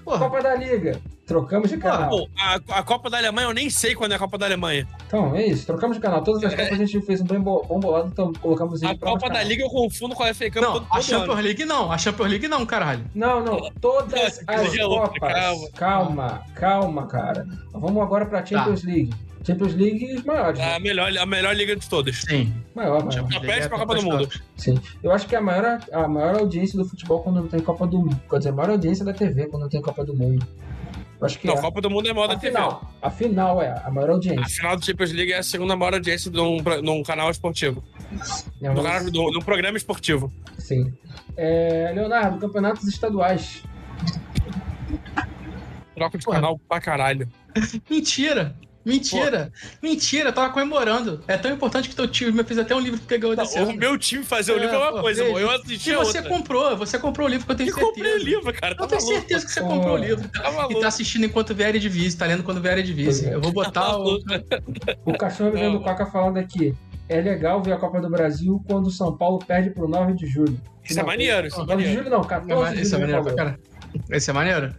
Porra, 0.10 0.30
Copa 0.30 0.42
da 0.42 0.56
Liga. 0.56 1.00
Trocamos 1.28 1.70
de 1.70 1.78
canal. 1.78 2.10
Pô, 2.10 2.28
a, 2.36 2.80
a 2.80 2.84
Copa 2.84 3.10
da 3.12 3.20
Alemanha 3.20 3.48
eu 3.48 3.54
nem 3.54 3.70
sei 3.70 3.94
quando 3.94 4.14
é 4.14 4.16
a 4.16 4.20
Copa 4.20 4.40
da 4.40 4.48
Alemanha. 4.48 4.88
Então, 5.06 5.36
é 5.36 5.46
isso. 5.46 5.68
Trocamos 5.68 5.98
de 5.98 6.02
canal. 6.02 6.24
Todas 6.24 6.44
as 6.44 6.56
Copas 6.56 6.72
a 6.82 6.86
gente 6.86 7.02
fez 7.06 7.22
um 7.22 7.26
bem 7.26 7.40
bolado, 7.40 8.10
então 8.12 8.34
colocamos 8.34 8.82
em 8.82 8.88
A 8.88 8.98
Copa 8.98 9.30
da. 9.30 9.44
Liga 9.44 9.64
eu 9.64 9.70
confundo 9.70 10.16
com 10.16 10.24
a 10.24 10.34
FA 10.34 10.50
Cup 10.50 10.62
não, 10.62 10.74
todo, 10.74 10.88
a 10.90 10.96
todo 10.96 11.04
Champions 11.04 11.34
ano. 11.34 11.42
League 11.42 11.66
não, 11.66 11.92
a 11.92 11.98
Champions 11.98 12.30
League 12.30 12.48
não, 12.48 12.66
caralho. 12.66 13.06
Não, 13.14 13.44
não. 13.44 13.70
Todas 13.80 14.42
Nossa, 14.48 14.62
as 14.66 14.80
outra, 14.80 15.20
Copas. 15.20 15.34
calma. 15.34 15.70
Calma, 15.76 16.44
calma, 16.56 17.08
cara. 17.08 17.46
Vamos 17.72 18.02
agora 18.02 18.26
pra 18.26 18.44
Champions 18.44 18.84
League. 18.84 19.14
Champions 19.50 19.74
League 19.76 20.14
os 20.16 20.24
maiores. 20.24 20.60
É 20.60 20.66
né? 20.66 20.76
a 20.76 20.80
melhor, 20.80 21.18
a 21.18 21.26
melhor 21.26 21.56
liga 21.56 21.76
de 21.76 21.88
todas. 21.90 22.18
Sim. 22.22 22.54
Maior, 22.76 23.00
maior. 23.00 23.12
Champions 23.12 23.34
Já 23.34 23.40
League 23.40 23.48
pede 23.54 23.66
é 23.66 23.70
pra 23.70 23.78
Copa 23.80 23.96
do 23.96 24.04
Mundo. 24.04 24.30
Sim. 24.58 24.80
Eu 25.04 25.12
acho 25.12 25.28
que 25.28 25.36
a 25.36 25.42
maior, 25.42 25.80
a 25.92 26.08
maior 26.08 26.36
audiência 26.40 26.78
do 26.78 26.86
futebol 26.86 27.22
quando 27.22 27.42
não 27.42 27.48
tem 27.48 27.60
Copa 27.60 27.86
do 27.88 28.00
Mundo. 28.00 28.20
Quer 28.30 28.38
dizer, 28.38 28.50
a 28.50 28.54
maior 28.54 28.72
audiência 28.72 29.04
da 29.06 29.14
TV 29.14 29.48
quando 29.48 29.64
não 29.64 29.70
tem 29.70 29.82
Copa 29.82 30.04
do 30.06 30.16
Mundo. 30.16 30.46
Eu 31.20 31.26
acho 31.26 31.38
que 31.38 31.48
Não, 31.48 31.56
é. 31.56 31.58
a 31.58 31.62
Copa 31.62 31.82
do 31.82 31.90
Mundo 31.90 32.08
é 32.08 32.14
maior 32.14 32.28
da 32.28 32.36
a 32.36 32.38
TV. 32.40 32.56
final. 32.56 32.94
A 33.02 33.10
final 33.10 33.62
é 33.62 33.82
a 33.84 33.92
maior 33.92 34.10
A 34.10 34.14
audiência. 34.14 34.46
final 34.56 34.78
do 34.78 34.86
Champions 34.86 35.12
League 35.12 35.34
é 35.34 35.40
a 35.40 35.44
segunda 35.44 35.76
maior 35.76 35.96
audiência 35.96 36.32
de 36.32 36.40
um, 36.40 36.64
pro- 36.64 36.82
num 36.82 37.04
canal 37.04 37.30
esportivo. 37.30 37.84
É, 38.62 38.70
No 38.70 38.76
mas- 38.76 38.84
canal, 38.86 39.12
do- 39.12 39.32
num 39.32 39.42
programa 39.42 39.78
esportivo. 39.78 40.32
Sim. 40.58 40.94
É, 41.36 41.92
Leonardo, 41.94 42.40
campeonatos 42.40 42.88
estaduais. 42.88 43.64
Troca 45.96 46.18
de 46.18 46.24
Porra. 46.24 46.38
canal 46.38 46.58
pra 46.70 46.80
caralho. 46.80 47.28
Mentira. 47.90 48.56
Mentira. 48.90 49.52
Mentira, 49.82 50.30
eu 50.30 50.34
tava 50.34 50.52
comemorando. 50.52 51.22
É 51.28 51.38
tão 51.38 51.52
importante 51.52 51.88
que 51.90 51.96
teu 51.96 52.08
time 52.08 52.32
me 52.32 52.44
fez 52.44 52.60
até 52.60 52.76
um 52.76 52.80
livro 52.80 53.00
que 53.00 53.18
ganhou 53.18 53.36
Não, 53.36 53.44
desse 53.44 53.58
o 53.60 53.64
ano. 53.64 53.76
meu 53.78 53.98
time 53.98 54.24
fazer 54.24 54.52
o 54.54 54.58
É, 54.58 54.60
livro 54.60 54.76
é 54.76 54.80
uma 54.80 54.92
pô, 54.94 55.02
coisa, 55.02 55.24
irmão. 55.24 55.40
Eu 55.40 55.52
E 55.52 55.56
assisti 55.56 55.92
a 55.94 55.98
você 56.00 56.18
outra. 56.20 56.34
comprou, 56.36 56.78
você 56.78 57.00
comprou 57.00 57.28
o 57.28 57.30
livro 57.30 57.46
que 57.46 57.52
eu 57.52 57.56
tenho 57.56 57.70
Eu 57.70 57.76
comprei 57.76 58.04
o 58.04 58.06
certeza. 58.20 58.26
livro, 58.30 58.54
cara. 58.54 58.76
Tá 58.76 58.84
Eu 58.84 58.88
tenho 58.88 59.02
maluco. 59.02 59.20
certeza 59.20 59.46
que 59.46 59.52
você 59.52 59.62
Pô. 59.62 59.68
comprou 59.68 59.94
o 59.94 59.98
livro. 59.98 60.28
Tá 60.30 60.68
E 60.70 60.80
tá 60.80 60.88
assistindo 60.88 61.26
enquanto 61.26 61.54
vier 61.56 61.70
Eredivisie, 61.70 62.18
tá 62.18 62.26
lendo 62.26 62.44
quando 62.44 62.62
vier 62.62 62.74
Eredivisie. 62.74 63.24
Pois 63.24 63.34
é. 63.34 63.36
Eu 63.36 63.42
vou 63.42 63.52
botar 63.52 63.70
Tá 63.82 63.98
o... 63.98 64.20
O 65.06 65.18
cachorro 65.18 65.52
vivendo 65.52 65.74
Não. 65.74 65.84
Coca 65.84 66.06
falando 66.06 66.38
aqui. 66.38 66.76
É 67.08 67.22
legal 67.22 67.62
ver 67.62 67.72
a 67.74 67.78
Copa 67.78 68.00
do 68.02 68.10
Brasil 68.10 68.64
quando 68.68 68.88
o 68.88 68.92
São 68.92 69.16
Paulo 69.18 69.40
perde 69.40 69.72
pro 69.72 69.88
9 69.88 70.14
de 70.14 70.28
julho. 70.28 70.60
Isso 70.84 71.00
é 71.00 71.02
Não, 71.02 71.08
maneiro, 71.08 71.48
isso 71.48 71.56
é 71.56 71.60
9 71.60 71.72
de 71.72 71.78
maneiro. 71.78 72.04
julho 72.04 72.10
não, 72.16 72.24
14 72.24 72.76
de 72.76 72.82
Esse 72.82 72.96
é 72.96 72.98
julho. 73.00 73.02
maneiro 73.02 73.30
ele 73.30 73.36
pra 73.36 73.46
falou. 73.46 73.56
caralho. 73.56 73.60
Esse 74.12 74.30
é 74.30 74.34
maneiro? 74.34 74.76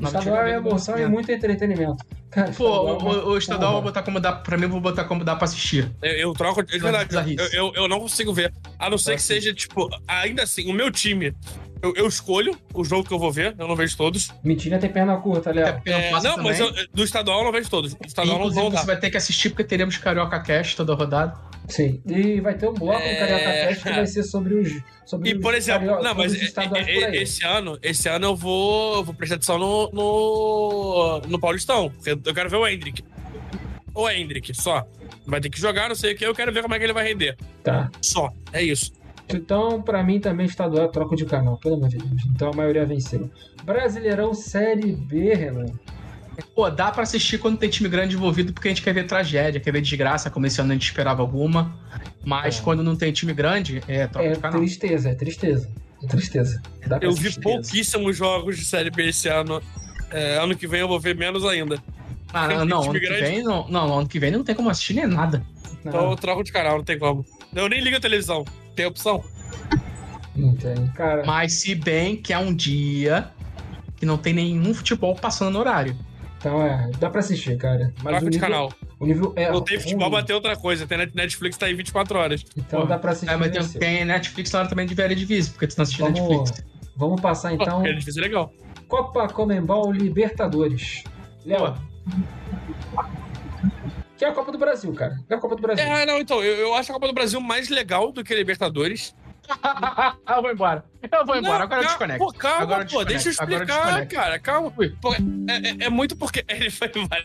Estadual 0.00 0.46
é 0.46 0.54
emoção 0.54 0.96
e 0.98 1.06
muito 1.06 1.32
entretenimento. 1.32 2.04
Cara, 2.30 2.52
Pô, 2.52 2.64
o, 2.64 2.98
estadual 2.98 3.14
é 3.14 3.24
o, 3.24 3.28
o 3.30 3.38
estadual 3.38 3.70
eu 3.70 3.74
vou 3.74 3.82
botar 3.82 4.02
como 4.02 4.20
dá. 4.20 4.32
Pra 4.32 4.56
mim, 4.56 4.64
eu 4.64 4.70
vou 4.70 4.80
botar 4.80 5.04
como 5.04 5.24
dá 5.24 5.34
pra 5.34 5.44
assistir. 5.44 5.90
Eu, 6.00 6.12
eu 6.12 6.32
troco. 6.32 6.62
De 6.62 6.78
verdade, 6.78 7.36
eu, 7.36 7.46
eu, 7.52 7.72
eu 7.74 7.88
não 7.88 7.98
consigo 8.00 8.32
ver. 8.32 8.52
A 8.78 8.88
não 8.88 8.96
ser 8.96 9.16
que 9.16 9.22
seja, 9.22 9.52
tipo, 9.52 9.88
ainda 10.06 10.44
assim, 10.44 10.70
o 10.70 10.74
meu 10.74 10.90
time. 10.90 11.34
Eu, 11.80 11.94
eu 11.94 12.08
escolho 12.08 12.56
o 12.74 12.84
jogo 12.84 13.06
que 13.06 13.12
eu 13.14 13.18
vou 13.18 13.30
ver, 13.30 13.54
eu 13.58 13.68
não 13.68 13.76
vejo 13.76 13.96
todos. 13.96 14.30
Mentira 14.42 14.78
tem 14.78 14.90
perna 14.90 15.16
curta, 15.18 15.52
Léo. 15.52 15.80
não 15.86 15.92
É, 15.94 16.10
não, 16.10 16.36
mas 16.42 16.58
também. 16.58 16.58
eu- 16.60 16.86
do 16.92 17.04
estadual 17.04 17.38
eu 17.38 17.44
não 17.44 17.52
vejo 17.52 17.70
todos. 17.70 17.94
Do 17.94 18.06
estadual 18.06 18.36
não 18.38 18.46
Inclusive, 18.46 18.62
vão 18.62 18.70
você 18.70 18.76
dar. 18.78 18.86
vai 18.86 18.96
ter 18.98 19.10
que 19.10 19.16
assistir 19.16 19.50
porque 19.50 19.62
teremos 19.64 19.96
Carioca 19.96 20.40
Cash 20.40 20.74
toda 20.74 20.94
rodada. 20.94 21.34
Sim. 21.68 22.00
E 22.06 22.40
vai 22.40 22.54
ter 22.54 22.68
um 22.68 22.72
bloco 22.74 22.98
É. 23.00 23.12
no 23.12 23.18
Carioca 23.18 23.44
Fest 23.68 23.82
que 23.82 23.92
vai 23.92 24.06
ser 24.06 24.22
sobre 24.24 24.54
os. 24.54 24.82
Sobre 25.06 25.30
E, 25.30 25.34
os 25.34 25.40
por 25.42 25.54
exemplo, 25.54 25.86
cario- 25.88 26.02
não, 26.02 26.14
mas 26.14 26.32
por 26.54 26.88
e- 26.88 27.04
aí. 27.04 27.16
esse 27.22 27.44
ano, 27.44 27.78
esse 27.82 28.08
ano 28.08 28.26
eu 28.26 28.36
vou, 28.36 29.04
vou 29.04 29.14
prestar 29.14 29.36
atenção 29.36 29.58
no, 29.58 29.90
no, 29.92 31.20
no 31.28 31.38
Paulistão, 31.38 31.90
porque 31.90 32.10
eu 32.10 32.34
quero 32.34 32.50
ver 32.50 32.56
o 32.56 32.66
Hendrick. 32.66 33.04
O 33.94 34.08
Hendrick, 34.08 34.54
só. 34.54 34.86
Vai 35.26 35.40
ter 35.40 35.50
que 35.50 35.60
jogar, 35.60 35.88
não 35.88 35.96
sei 35.96 36.14
o 36.14 36.16
que, 36.16 36.24
eu 36.24 36.34
quero 36.34 36.52
ver 36.52 36.62
como 36.62 36.74
é 36.74 36.78
que 36.78 36.84
ele 36.84 36.92
vai 36.92 37.04
render. 37.06 37.36
Tá. 37.62 37.90
Só, 38.02 38.30
é 38.52 38.62
isso. 38.62 38.92
Então, 39.30 39.82
pra 39.82 40.02
mim 40.02 40.18
também 40.20 40.46
estadual 40.46 40.84
é 40.86 40.88
troco 40.88 41.14
de 41.14 41.24
canal, 41.26 41.56
pelo 41.58 41.74
amor 41.76 41.88
de 41.88 41.98
Deus. 41.98 42.22
Então 42.34 42.50
a 42.50 42.56
maioria 42.56 42.84
venceu. 42.86 43.30
Brasileirão 43.64 44.32
Série 44.34 44.92
B, 44.92 45.34
Renan. 45.34 45.66
Pô, 46.54 46.70
dá 46.70 46.90
pra 46.90 47.02
assistir 47.02 47.36
quando 47.38 47.58
tem 47.58 47.68
time 47.68 47.88
grande 47.88 48.14
envolvido 48.14 48.52
porque 48.52 48.68
a 48.68 48.70
gente 48.70 48.80
quer 48.82 48.94
ver 48.94 49.04
tragédia, 49.06 49.60
quer 49.60 49.72
ver 49.72 49.80
desgraça, 49.80 50.30
como 50.30 50.46
esse 50.46 50.60
ano 50.60 50.70
a 50.70 50.74
gente 50.74 50.84
esperava 50.84 51.20
alguma. 51.20 51.76
Mas 52.24 52.58
É. 52.58 52.62
quando 52.62 52.82
não 52.82 52.94
tem 52.96 53.12
time 53.12 53.34
grande, 53.34 53.82
é 53.88 54.06
troca 54.06 54.28
É 54.28 54.32
de 54.32 54.38
canal. 54.38 54.60
tristeza, 54.60 55.10
é 55.10 55.14
tristeza. 55.14 55.68
É 56.02 56.06
tristeza. 56.06 56.62
Dá 56.86 56.98
Eu 57.02 57.12
vi 57.12 57.22
assistir. 57.26 57.40
pouquíssimos 57.40 58.16
jogos 58.16 58.56
de 58.56 58.64
Série 58.64 58.88
B 58.90 59.08
esse 59.08 59.28
ano. 59.28 59.60
É, 60.12 60.38
ano 60.38 60.56
que 60.56 60.66
vem 60.68 60.80
eu 60.80 60.88
vou 60.88 61.00
ver 61.00 61.16
menos 61.16 61.44
ainda. 61.44 61.76
Ah, 62.32 62.64
não, 62.64 62.82
time 62.82 62.98
ano 62.98 63.00
que 63.00 63.20
vem 63.20 63.42
não, 63.42 63.68
não, 63.68 63.98
ano 63.98 64.08
que 64.08 64.18
vem 64.20 64.30
não 64.30 64.44
tem 64.44 64.54
como 64.54 64.70
assistir 64.70 64.94
nem 64.94 65.06
nada. 65.08 65.42
Não, 65.84 65.90
Então 65.90 66.10
eu 66.10 66.16
troco 66.16 66.44
de 66.44 66.52
canal, 66.52 66.76
não 66.78 66.84
tem 66.84 66.98
como. 66.98 67.26
Eu 67.54 67.68
nem 67.68 67.80
ligo 67.80 67.96
a 67.96 68.00
televisão. 68.00 68.44
Tem 68.74 68.86
opção? 68.86 69.22
não 70.36 70.54
tem. 70.54 70.86
Cara, 70.88 71.24
Mas 71.26 71.54
se 71.54 71.74
bem 71.74 72.16
que 72.16 72.32
é 72.32 72.38
um 72.38 72.54
dia 72.54 73.28
que 73.96 74.06
não 74.06 74.16
tem 74.16 74.32
nenhum 74.32 74.72
futebol 74.72 75.14
passando 75.16 75.52
no 75.54 75.58
horário. 75.58 75.96
então 76.38 76.62
é, 76.62 76.88
dá 77.00 77.10
pra 77.10 77.18
assistir, 77.20 77.56
cara. 77.58 77.92
Mas 78.02 78.12
Troca 78.12 78.26
o 78.26 78.30
de 78.30 78.36
nível, 78.36 78.40
canal. 78.48 78.72
o 79.00 79.06
nível 79.06 79.32
é 79.34 79.50
não 79.50 79.60
tem 79.60 79.80
futebol, 79.80 80.08
mas 80.10 80.24
tem 80.24 80.36
outra 80.36 80.54
coisa. 80.54 80.86
Tem 80.86 80.96
net- 80.98 81.16
Netflix 81.16 81.56
tá 81.56 81.66
aí 81.66 81.74
24 81.74 82.16
horas. 82.18 82.44
Então 82.56 82.86
dá 82.86 82.96
pra 82.98 83.10
assistir. 83.10 83.32
É, 83.32 83.36
mas 83.36 83.50
tem, 83.50 83.80
tem 83.80 84.04
Netflix 84.04 84.52
na 84.52 84.60
hora 84.60 84.68
também 84.68 84.86
de 84.86 84.94
velha 84.94 85.16
divisa, 85.16 85.50
porque 85.50 85.66
tu 85.66 85.76
não 85.76 85.82
assistiu 85.82 86.04
Vamos, 86.06 86.20
Netflix. 86.20 86.64
vamos 86.96 87.20
passar 87.20 87.52
então. 87.54 87.76
porque 87.78 87.88
é 87.88 87.92
difícil 87.94 88.22
legal. 88.22 88.52
Copa 88.86 89.26
Comembol 89.28 89.90
Libertadores. 89.90 91.02
Léo. 91.44 91.74
Que 94.18 94.24
é 94.24 94.28
a 94.28 94.32
Copa 94.32 94.50
do 94.50 94.58
Brasil, 94.58 94.92
cara. 94.94 95.18
É 95.28 95.34
a 95.34 95.38
Copa 95.38 95.54
do 95.54 95.62
Brasil. 95.62 95.84
É, 95.84 96.04
não, 96.04 96.18
então, 96.18 96.42
eu, 96.42 96.56
eu 96.56 96.74
acho 96.74 96.90
a 96.90 96.94
Copa 96.94 97.06
do 97.06 97.14
Brasil 97.14 97.40
mais 97.40 97.68
legal 97.68 98.10
do 98.10 98.24
que 98.24 98.34
a 98.34 98.36
Libertadores. 98.36 99.14
eu 100.28 100.42
vou 100.42 100.50
embora. 100.50 100.84
Eu 101.10 101.24
vou 101.24 101.36
embora, 101.36 101.58
Não, 101.58 101.64
agora 101.64 101.82
eu 101.82 101.86
desconecto. 101.86 102.24
Pô, 102.24 102.32
calma, 102.32 102.62
Agora 102.62 102.82
eu 102.82 102.88
pô, 102.88 103.04
deixa 103.04 103.28
eu 103.28 103.30
eu 103.30 103.32
explicar, 103.32 103.64
desconecto. 103.84 104.14
cara, 104.14 104.38
calma. 104.38 104.70
Pô, 104.70 105.14
é, 105.14 105.16
é- 105.16 105.84
é 105.86 105.88
muito 105.88 106.16
porque. 106.16 106.44
Ele 106.48 106.68
foi 106.68 106.90
embora. 106.94 107.24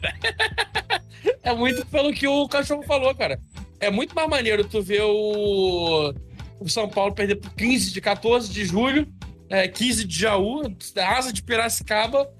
é 1.42 1.54
muito 1.54 1.86
pelo 1.88 2.14
que 2.14 2.28
o 2.28 2.48
cachorro 2.48 2.84
falou, 2.84 3.14
cara. 3.16 3.40
É 3.80 3.90
muito 3.90 4.16
mais 4.16 4.30
maneiro 4.30 4.64
tu 4.64 4.82
ver 4.82 5.02
o, 5.02 6.14
o 6.60 6.70
São 6.70 6.88
Paulo 6.88 7.14
perder 7.14 7.36
por 7.36 7.54
15 7.56 7.92
de 7.92 8.00
14 8.00 8.50
de 8.54 8.64
julho, 8.66 9.12
é, 9.50 9.68
15 9.68 10.06
de 10.06 10.20
Jaú, 10.20 10.62
Asa 10.96 11.34
de 11.34 11.44
Piracicaba, 11.44 12.32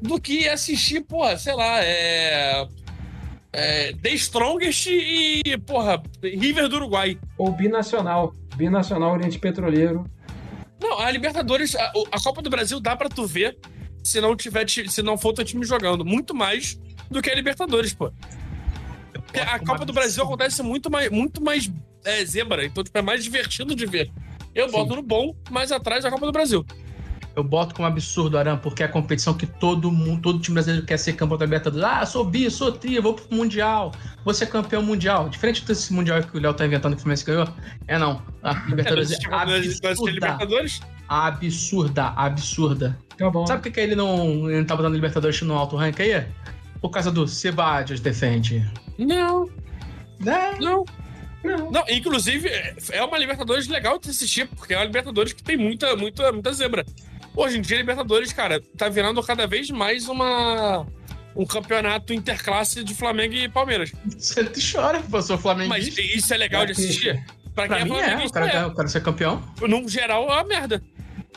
do 0.00 0.20
que 0.20 0.48
assistir, 0.48 1.00
porra, 1.00 1.36
sei 1.36 1.54
lá, 1.54 1.82
é. 1.82 2.68
É 3.58 3.92
The 3.92 4.10
Strongest 4.14 4.86
e, 4.88 5.42
porra, 5.66 6.02
River 6.22 6.68
do 6.68 6.76
Uruguai. 6.76 7.18
Ou 7.36 7.50
binacional. 7.52 8.32
Binacional 8.56 9.12
Oriente 9.12 9.38
Petroleiro. 9.38 10.04
Não, 10.80 10.98
a 11.00 11.10
Libertadores, 11.10 11.74
a, 11.74 11.92
a 12.12 12.20
Copa 12.20 12.40
do 12.40 12.48
Brasil 12.50 12.78
dá 12.80 12.96
pra 12.96 13.08
tu 13.08 13.26
ver 13.26 13.58
se 14.02 14.20
não 14.20 14.36
tiver, 14.36 14.64
ti- 14.64 14.88
se 14.90 15.02
não 15.02 15.18
for 15.18 15.32
teu 15.32 15.44
time 15.44 15.64
jogando. 15.64 16.04
Muito 16.04 16.34
mais 16.34 16.78
do 17.10 17.20
que 17.20 17.30
a 17.30 17.34
Libertadores, 17.34 17.92
pô. 17.92 18.12
Porque 19.12 19.40
a 19.40 19.58
Copa 19.58 19.84
do 19.84 19.92
Brasil 19.92 20.22
acontece 20.24 20.62
muito 20.62 20.90
mais, 20.90 21.10
muito 21.10 21.42
mais 21.42 21.70
é, 22.04 22.24
zebra, 22.24 22.64
então 22.64 22.82
tipo, 22.84 22.96
é 22.96 23.02
mais 23.02 23.24
divertido 23.24 23.74
de 23.74 23.84
ver. 23.86 24.10
Eu 24.54 24.70
boto 24.70 24.94
no 24.96 25.02
bom, 25.02 25.34
mais 25.50 25.70
atrás 25.72 26.04
da 26.04 26.10
Copa 26.10 26.24
do 26.26 26.32
Brasil. 26.32 26.64
Eu 27.38 27.44
boto 27.44 27.72
como 27.72 27.86
absurdo, 27.86 28.36
Aran, 28.36 28.56
porque 28.56 28.82
é 28.82 28.86
a 28.86 28.88
competição 28.88 29.32
que 29.32 29.46
todo 29.46 29.92
mundo, 29.92 30.20
todo 30.22 30.40
time 30.40 30.54
brasileiro 30.54 30.84
quer 30.84 30.96
ser 30.96 31.12
campeão 31.12 31.38
da 31.38 31.44
Libertadores. 31.44 31.84
Ah, 31.84 32.04
sou 32.04 32.24
bi, 32.24 32.50
sou 32.50 32.72
tri, 32.72 32.98
vou 32.98 33.14
pro 33.14 33.32
Mundial, 33.32 33.92
vou 34.24 34.34
ser 34.34 34.46
campeão 34.46 34.82
mundial. 34.82 35.28
Diferente 35.28 35.64
desse 35.64 35.92
Mundial 35.92 36.20
que 36.20 36.36
o 36.36 36.40
Léo 36.40 36.52
tá 36.52 36.66
inventando 36.66 36.94
que 36.94 36.98
o 36.98 37.02
Fluminense 37.02 37.24
ganhou. 37.24 37.46
É 37.86 37.96
não. 37.96 38.20
A 38.42 38.54
Libertadores 38.66 39.12
é 39.12 39.26
absurda. 39.32 40.10
Libertadores? 40.10 40.80
Absurda, 41.08 42.06
absurda. 42.16 42.98
Tá 43.16 43.30
bom. 43.30 43.46
Sabe 43.46 43.62
por 43.62 43.64
que, 43.68 43.70
que 43.70 43.80
ele 43.82 43.94
não, 43.94 44.50
ele 44.50 44.58
não 44.58 44.66
tá 44.66 44.74
botando 44.74 44.94
Libertadores 44.94 45.40
no 45.42 45.54
alto 45.54 45.76
rank 45.76 46.00
aí? 46.00 46.26
Por 46.80 46.90
causa 46.90 47.12
do 47.12 47.28
Sebadios 47.28 48.00
defende. 48.00 48.68
Não, 48.98 49.48
Né? 50.18 50.56
não. 50.58 50.84
Não. 51.44 51.70
Não, 51.70 51.84
inclusive, 51.88 52.50
é 52.90 53.00
uma 53.04 53.16
Libertadores 53.16 53.68
legal 53.68 53.96
de 54.00 54.10
assistir, 54.10 54.48
porque 54.48 54.74
é 54.74 54.76
uma 54.76 54.84
Libertadores 54.84 55.32
que 55.32 55.42
tem 55.42 55.56
muita, 55.56 55.94
muita, 55.94 56.32
muita 56.32 56.52
zebra. 56.52 56.84
Hoje 57.40 57.58
em 57.58 57.60
dia, 57.60 57.76
Libertadores, 57.76 58.32
cara, 58.32 58.60
tá 58.76 58.88
virando 58.88 59.22
cada 59.22 59.46
vez 59.46 59.70
mais 59.70 60.08
uma 60.08 60.84
um 61.36 61.46
campeonato 61.46 62.12
interclasse 62.12 62.82
de 62.82 62.92
Flamengo 62.96 63.32
e 63.34 63.48
Palmeiras. 63.48 63.92
Você 64.06 64.42
chora, 64.72 65.00
pô, 65.08 65.18
eu 65.18 65.22
sou 65.22 65.36
Mas 65.36 65.42
flamenguista. 65.42 66.00
isso 66.00 66.34
é 66.34 66.36
legal 66.36 66.66
de 66.66 66.72
assistir? 66.72 67.24
Pra 67.54 67.68
quem 67.68 67.76
Pra 67.76 67.78
é 67.78 67.84
mim 67.84 67.90
é, 67.90 67.94
o 67.94 67.98
flamenguista, 68.04 68.40
cara, 68.40 68.46
é. 68.46 68.50
quer- 68.50 68.66
o 68.66 68.74
cara 68.74 68.88
ser 68.88 69.02
campeão. 69.04 69.40
No 69.60 69.88
geral, 69.88 70.24
é 70.28 70.32
uma 70.32 70.42
merda. 70.44 70.82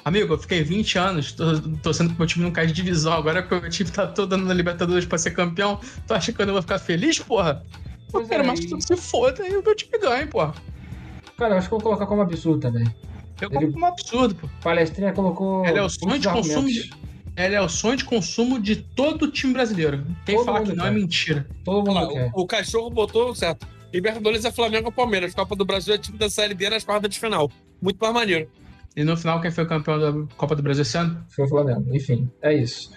Amigo, 0.04 0.34
eu 0.34 0.40
fiquei 0.40 0.64
20 0.64 0.98
anos 0.98 1.34
tô- 1.34 1.60
torcendo 1.84 2.10
pro 2.10 2.18
meu 2.18 2.26
time 2.28 2.44
não 2.46 2.52
cair 2.52 2.66
de 2.66 2.74
divisão. 2.74 3.14
Agora 3.14 3.44
que 3.44 3.54
o 3.54 3.62
meu 3.62 3.70
time 3.70 3.92
tá 3.92 4.08
todo 4.08 4.30
dando 4.30 4.46
na 4.46 4.56
Libertadores 4.56 5.06
pra 5.06 5.20
ser 5.20 5.32
campeão, 5.32 5.80
tu 6.08 6.16
acha 6.16 6.34
que 6.34 6.42
eu 6.42 6.48
não 6.48 6.54
vou 6.54 6.64
ficar 6.64 6.80
feliz, 6.80 7.20
porra? 7.20 7.64
Eu 7.70 8.12
Pois 8.12 8.28
quero 8.28 8.44
é, 8.44 8.48
mais 8.48 8.60
que 8.60 8.68
tudo 8.70 8.82
se 8.82 8.98
foda 8.98 9.48
e 9.48 9.56
o 9.56 9.62
meu 9.64 9.76
time 9.76 10.00
ganhe, 10.00 10.26
porra. 10.26 10.56
Cara, 11.38 11.54
eu 11.54 11.58
acho 11.60 11.68
que 11.68 11.76
eu 11.76 11.78
vou 11.78 11.84
colocar 11.90 12.08
como 12.08 12.24
absurdo 12.24 12.60
também. 12.60 12.86
Eu 13.42 13.50
Ele- 13.52 13.66
compro 13.68 13.82
um 13.82 13.86
absurdo, 13.86 14.36
pô. 14.36 14.50
Palestrinha 14.62 15.12
colocou. 15.14 15.66
Ele 15.66 15.80
é 15.80 15.84
o 15.84 15.90
sonho 15.90 16.20
de 16.20 16.28
consumo 16.30 16.68
de, 16.68 16.90
ele 17.36 17.56
é 17.56 17.62
o 17.62 17.68
sonho 17.70 17.98
de 17.98 18.06
consumo 18.06 18.60
de 18.60 18.76
todo 18.76 19.32
time 19.32 19.54
brasileiro. 19.54 20.06
Quem 20.26 20.36
Todo 20.36 20.46
falar 20.46 20.62
que 20.62 20.70
não 20.74 20.84
quer. 20.86 20.88
é 20.88 20.92
mentira. 20.92 21.48
Todo 21.66 21.78
mundo 21.88 21.94
lá, 21.94 22.08
quer. 22.08 22.32
o, 22.36 22.42
o 22.42 22.46
cachorro 22.48 22.90
botou 22.90 23.34
certo. 23.36 23.68
Libertadores 23.94 24.46
é 24.46 24.52
Flamengo 24.52 24.86
ou 24.88 24.92
Palmeiras. 24.92 25.34
Copa 25.34 25.56
do 25.56 25.66
Brasil 25.66 25.94
é 25.94 25.98
time 25.98 26.18
da 26.18 26.30
Série 26.30 26.54
D 26.54 26.70
nas 26.70 26.84
quartas 26.84 27.10
de 27.10 27.20
final. 27.20 27.52
Muito 27.82 27.98
mais 28.00 28.14
maneiro. 28.14 28.50
E 28.96 29.06
no 29.06 29.16
final, 29.16 29.40
quem 29.40 29.50
foi 29.50 29.64
o 29.64 29.68
campeão 29.68 29.98
da 29.98 30.36
Copa 30.36 30.54
do 30.54 30.62
Brasil 30.62 30.82
esse 30.82 30.98
ano? 30.98 31.26
Foi 31.30 31.46
o 31.46 31.48
Flamengo. 31.48 31.86
Enfim, 31.96 32.30
é 32.42 32.54
isso. 32.54 32.92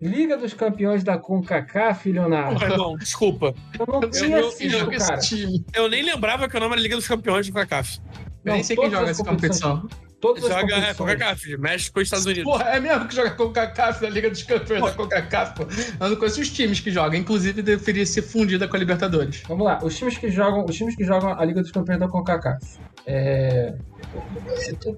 Liga 0.00 0.38
dos 0.38 0.54
Campeões 0.54 1.04
da 1.04 1.18
CONCACAF, 1.18 2.10
Leonardo. 2.10 2.54
Porra, 2.58 2.72
irmão, 2.72 2.96
desculpa. 2.96 3.54
Eu 3.78 3.86
não 3.86 4.00
eu- 4.02 4.10
tinha 4.10 4.38
eu- 4.38 4.50
eu- 4.50 5.18
time. 5.20 5.62
Eu 5.74 5.88
nem 5.88 6.02
lembrava 6.02 6.48
que 6.48 6.56
o 6.56 6.60
nome 6.60 6.72
era 6.72 6.80
Liga 6.82 6.96
dos 6.96 7.06
Campeões 7.06 7.44
de 7.44 7.52
CONCACAF. 7.52 7.98
Eu 8.44 8.52
nem 8.52 8.62
sei 8.62 8.76
quem 8.76 8.90
joga 8.90 9.10
essa 9.10 9.24
competição. 9.24 9.88
Todas 10.20 10.42
as 10.44 10.50
Joga 10.58 10.76
é. 10.76 10.94
CONCACAF, 10.94 11.56
México 11.58 12.00
e 12.00 12.02
Estados 12.02 12.24
Unidos. 12.24 12.44
Porra, 12.44 12.64
é 12.70 12.80
mesmo 12.80 13.06
que 13.06 13.14
joga 13.14 13.32
com 13.32 13.42
o 13.44 13.50
CACAF 13.52 14.02
na 14.02 14.08
Liga 14.08 14.30
dos 14.30 14.42
Campeões 14.42 14.82
da 14.82 14.90
CONCACAF, 14.92 15.54
pô. 15.54 15.66
Eu 16.02 16.08
não 16.10 16.16
conheço 16.16 16.40
os 16.40 16.50
times 16.50 16.80
que 16.80 16.90
jogam. 16.90 17.18
Inclusive, 17.18 17.60
deveria 17.60 18.06
ser 18.06 18.22
fundida 18.22 18.66
com 18.66 18.74
a 18.74 18.78
Libertadores. 18.78 19.42
Vamos 19.46 19.66
lá, 19.66 19.78
os 19.82 19.94
times 19.94 20.16
que 20.16 20.30
jogam, 20.30 20.64
os 20.66 20.74
times 20.74 20.96
que 20.96 21.04
jogam 21.04 21.38
a 21.38 21.44
Liga 21.44 21.60
dos 21.60 21.70
Campeões 21.70 22.00
da 22.00 22.08
CONCACAF. 22.08 22.58
É... 23.06 23.74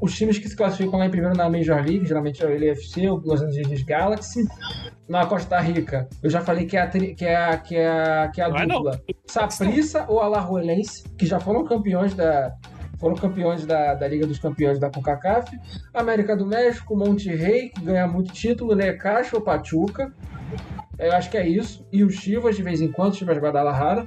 Os 0.01 0.15
times 0.15 0.39
que 0.39 0.49
se 0.49 0.55
classificam 0.55 0.99
lá 1.01 1.07
em 1.07 1.11
primeiro 1.11 1.37
na 1.37 1.51
Major 1.51 1.77
League, 1.77 2.07
geralmente 2.07 2.43
é 2.45 2.47
o 2.47 2.51
LFC, 2.53 3.09
o 3.09 3.17
Los 3.17 3.43
Angeles 3.43 3.83
Galaxy. 3.83 4.45
Na 5.09 5.25
Costa 5.27 5.59
Rica, 5.61 6.09
eu 6.23 6.29
já 6.31 6.41
falei 6.41 6.67
que 6.67 6.77
é 6.77 6.81
a, 6.83 6.87
tri- 6.89 7.15
que 7.15 7.25
é 7.25 7.37
a, 7.37 7.57
que 7.59 7.77
é 7.77 7.87
a, 7.89 8.29
que 8.29 8.41
é 8.41 8.45
a 8.45 8.49
Não 8.49 8.57
é 8.59 8.67
não. 8.67 8.77
dupla 8.83 9.01
Saprissa 9.27 10.05
ou 10.09 10.21
Alajuelense, 10.21 11.05
que 11.17 11.25
já 11.27 11.39
foram 11.39 11.65
campeões 11.65 12.13
da 12.15 12.53
foram 12.99 13.15
campeões 13.15 13.65
da, 13.67 13.95
da 13.95 14.09
Liga 14.09 14.27
dos 14.27 14.39
Campeões 14.39 14.79
da 14.79 14.91
CONCACAF. 14.91 15.51
América 15.93 16.37
do 16.37 16.47
México, 16.47 16.97
Monte 16.97 17.29
Rey, 17.35 17.69
que 17.71 17.81
ganha 17.83 18.07
muito 18.07 18.33
título, 18.33 18.75
Necaxa 18.75 19.37
ou 19.37 19.43
Pachuca. 19.43 20.13
Eu 20.99 21.13
acho 21.13 21.31
que 21.31 21.37
é 21.37 21.47
isso. 21.47 21.87
E 21.93 22.03
o 22.05 22.11
Chivas, 22.11 22.57
de 22.57 22.63
vez 22.63 22.81
em 22.81 22.91
quando, 22.91 23.15
Chivas 23.17 23.37
Guadalajara. 23.39 24.07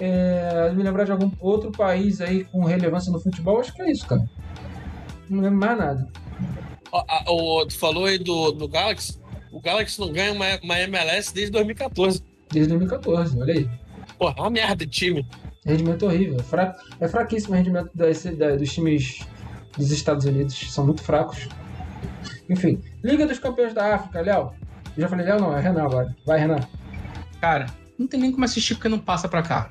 É, 0.00 0.72
me 0.74 0.82
lembrar 0.82 1.04
de 1.04 1.12
algum 1.12 1.30
outro 1.38 1.70
país 1.70 2.20
aí 2.20 2.44
com 2.44 2.64
relevância 2.64 3.12
no 3.12 3.20
futebol, 3.20 3.60
acho 3.60 3.72
que 3.72 3.80
é 3.82 3.90
isso, 3.92 4.06
cara. 4.06 4.28
Não 5.30 5.40
lembro 5.40 5.58
mais 5.60 5.78
nada. 5.78 6.08
A- 6.92 7.24
o- 7.30 7.64
tu 7.66 7.78
falou 7.78 8.06
aí 8.06 8.18
do, 8.18 8.50
do 8.52 8.66
Galaxy. 8.68 9.20
O 9.52 9.60
Galaxy 9.60 10.00
não 10.00 10.12
ganha 10.12 10.32
uma, 10.32 10.46
uma 10.62 10.80
MLS 10.80 11.32
desde 11.32 11.52
2014. 11.52 12.22
Desde 12.50 12.70
2014, 12.70 13.40
olha 13.40 13.54
aí. 13.54 13.68
Porra, 14.18 14.34
é 14.36 14.40
uma 14.40 14.50
merda 14.50 14.84
de 14.84 14.90
time. 14.90 15.26
Rendimento 15.64 16.06
horrível. 16.06 16.38
Fra... 16.40 16.74
É 17.00 17.08
fraquíssimo 17.08 17.54
o 17.54 17.56
rendimento 17.56 17.90
das- 17.94 18.24
da- 18.24 18.56
dos 18.56 18.72
times 18.72 19.26
dos 19.76 19.90
Estados 19.90 20.24
Unidos. 20.26 20.72
São 20.72 20.84
muito 20.84 21.02
fracos. 21.02 21.48
Enfim, 22.48 22.80
Liga 23.02 23.26
dos 23.26 23.38
Campeões 23.38 23.72
da 23.72 23.94
África, 23.94 24.20
Léo. 24.20 24.52
Eu 24.96 25.02
já 25.02 25.08
falei 25.08 25.24
Léo, 25.26 25.40
não, 25.40 25.56
é 25.56 25.60
Renan 25.60 25.84
agora. 25.84 26.14
Vai, 26.26 26.38
Renan. 26.38 26.60
Cara, 27.40 27.66
não 27.98 28.06
tem 28.06 28.20
nem 28.20 28.30
como 28.32 28.44
assistir 28.44 28.74
porque 28.74 28.88
não 28.88 28.98
passa 28.98 29.28
pra 29.28 29.42
cá. 29.42 29.70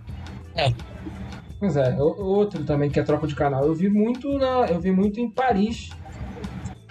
Pois 1.59 1.77
é, 1.77 1.95
outro 2.01 2.63
também 2.65 2.89
que 2.89 2.99
é 2.99 3.03
troca 3.03 3.25
de 3.27 3.35
canal. 3.35 3.63
Eu 3.65 3.73
vi 3.73 3.89
muito 3.89 4.37
na, 4.37 4.65
eu 4.67 4.79
vi 4.81 4.91
muito 4.91 5.19
em 5.19 5.29
Paris, 5.29 5.91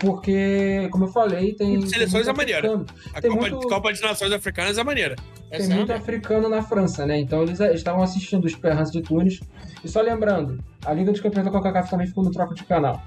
porque, 0.02 0.89
como 0.90 1.05
eu 1.05 1.08
falei, 1.08 1.55
tem 1.55 1.81
Seleções 1.86 2.26
tem 2.26 2.34
é 2.34 2.56
africano. 2.56 2.84
A 3.14 3.20
Tem 3.20 3.31
Copa, 3.31 3.40
muito- 3.48 3.68
Copa 3.68 3.92
de 3.92 4.02
Nações 4.02 4.32
Africanas 4.32 4.76
é 4.76 4.82
maneira. 4.82 5.14
Tem 5.48 5.60
Essa 5.60 5.72
é 5.72 5.76
muito 5.76 5.92
africano 5.92 6.48
na 6.48 6.60
França, 6.60 7.06
né? 7.06 7.20
Então 7.20 7.40
eles 7.44 7.60
estavam 7.60 8.02
assistindo 8.02 8.44
os 8.44 8.56
Perrans 8.56 8.90
de 8.90 9.00
Tunis. 9.00 9.40
E 9.84 9.89
só 9.89 10.00
lembrando, 10.00 10.58
a 10.84 10.92
Liga 10.92 11.12
dos 11.12 11.20
Campeões 11.20 11.44
da 11.47 11.52
CONCACAF 11.52 11.89
também 11.89 12.08
ficou 12.08 12.24
no 12.24 12.32
troca 12.32 12.52
de 12.52 12.64
canal. 12.64 13.00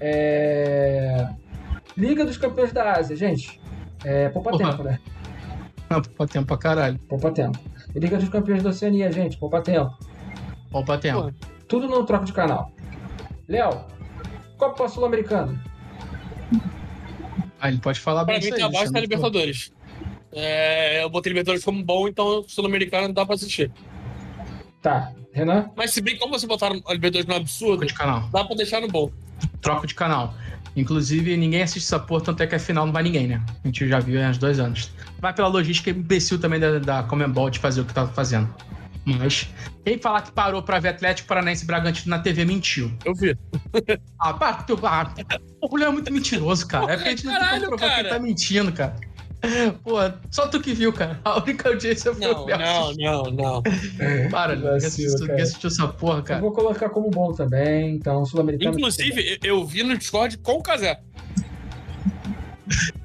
É... 0.00 1.28
Liga 1.96 2.24
dos 2.24 2.36
Campeões 2.36 2.72
da 2.72 2.94
Ásia, 2.94 3.14
gente. 3.14 3.60
É, 4.04 4.28
poupa 4.30 4.50
Porra. 4.50 4.70
tempo, 4.72 4.82
né? 4.82 4.98
Não, 5.88 6.02
poupa 6.02 6.26
tempo 6.26 6.46
pra 6.48 6.58
caralho. 6.58 6.98
Poupa 7.08 7.30
tempo. 7.30 7.58
E 7.94 7.98
Liga 8.00 8.16
dos 8.16 8.28
Campeões 8.28 8.62
da 8.64 8.70
Oceania, 8.70 9.12
gente, 9.12 9.38
poupa 9.38 9.60
tempo. 9.62 9.96
Poupa 10.68 10.98
tempo. 10.98 11.20
Porra. 11.20 11.34
Tudo 11.68 11.86
no 11.86 12.04
troca 12.04 12.24
de 12.24 12.32
canal. 12.32 12.72
Léo, 13.46 13.84
Copa 14.58 14.88
Sul-Americana. 14.88 15.69
Ah, 17.60 17.68
ele 17.68 17.78
pode 17.78 18.00
falar 18.00 18.24
Pra 18.24 18.34
bem 18.34 18.40
mim, 18.40 18.46
isso 18.46 18.54
aí. 18.54 18.60
tá 18.60 18.66
abaixo 18.66 18.92
da 18.92 18.98
é 18.98 19.02
Libertadores. 19.02 19.72
É, 20.32 21.02
eu 21.02 21.10
botei 21.10 21.30
Libertadores 21.30 21.64
como 21.64 21.82
bom, 21.82 22.08
então 22.08 22.40
o 22.40 22.48
Sul-Americano 22.48 23.08
não 23.08 23.14
dá 23.14 23.26
pra 23.26 23.34
assistir. 23.34 23.70
Tá, 24.80 25.12
Renan? 25.32 25.70
Mas 25.76 25.90
se 25.92 26.00
bem 26.00 26.16
como 26.16 26.38
você 26.38 26.46
botaram 26.46 26.80
a 26.86 26.92
Libertadores 26.94 27.26
no 27.26 27.34
absurdo, 27.34 27.84
de 27.84 27.92
canal. 27.94 28.28
dá 28.32 28.44
pra 28.44 28.56
deixar 28.56 28.80
no 28.80 28.88
bom. 28.88 29.10
Troco 29.60 29.86
de 29.86 29.94
canal. 29.94 30.34
Inclusive, 30.76 31.36
ninguém 31.36 31.62
assiste 31.62 31.84
essa 31.84 31.98
porra, 31.98 32.22
tanto 32.24 32.42
é 32.42 32.46
que 32.46 32.54
a 32.54 32.58
final 32.58 32.86
não 32.86 32.92
vai 32.92 33.02
ninguém, 33.02 33.26
né? 33.26 33.42
A 33.62 33.66
gente 33.66 33.88
já 33.88 33.98
viu 33.98 34.24
há 34.24 34.28
uns 34.28 34.38
dois 34.38 34.60
anos. 34.60 34.90
Vai 35.18 35.34
pela 35.34 35.48
logística 35.48 35.90
imbecil 35.90 36.38
também 36.38 36.60
da, 36.60 36.78
da 36.78 37.02
Comembol 37.02 37.50
de 37.50 37.58
fazer 37.58 37.80
o 37.80 37.84
que 37.84 37.92
tá 37.92 38.06
fazendo. 38.06 38.48
Mas 39.04 39.48
quem 39.84 39.98
falar 39.98 40.22
que 40.22 40.32
parou 40.32 40.62
pra 40.62 40.78
ver 40.78 40.88
Atlético 40.88 41.26
Paranaense 41.28 41.64
e 41.64 41.66
Bragantino 41.66 42.10
na 42.14 42.22
TV 42.22 42.44
mentiu. 42.44 42.92
Eu 43.04 43.14
vi. 43.14 43.36
Ah, 44.18 44.34
pá, 44.34 44.52
tu, 44.54 44.78
ah, 44.84 45.12
o 45.62 45.68
Julio 45.68 45.86
é 45.86 45.90
muito 45.90 46.12
mentiroso, 46.12 46.66
cara. 46.66 46.92
é 46.92 46.96
porque 46.96 47.08
a 47.08 47.10
gente 47.12 47.24
não 47.24 47.32
tem 47.32 47.40
Caralho, 47.40 47.64
como 47.64 47.76
provar 47.78 47.88
que 47.88 47.96
cara. 47.96 48.08
ele 48.08 48.16
tá 48.16 48.18
mentindo, 48.22 48.72
cara. 48.72 48.96
Pô, 49.82 49.96
só 50.30 50.48
tu 50.48 50.60
que 50.60 50.74
viu, 50.74 50.92
cara. 50.92 51.18
A 51.24 51.42
única 51.42 51.70
audiência 51.70 52.14
foi 52.14 52.26
Não, 52.26 52.44
o 52.44 52.46
não, 52.46 52.92
não, 52.92 53.22
não. 53.30 53.62
Para, 54.30 54.52
Lucas. 54.54 54.84
Assistiu 54.84 55.26
cara. 55.26 55.42
assistiu 55.42 55.68
essa 55.68 55.88
porra, 55.88 56.18
Eu 56.18 56.22
cara. 56.24 56.40
vou 56.42 56.52
colocar 56.52 56.90
como 56.90 57.08
bom 57.10 57.32
também, 57.32 57.94
então, 57.94 58.24
Sul-Americano. 58.26 58.76
Inclusive, 58.76 59.38
eu 59.42 59.60
eu 59.60 59.66
vi 59.66 59.82
no 59.82 59.96
Discord 59.96 60.36
com 60.38 60.52
o 60.58 60.62
Casé. 60.62 61.00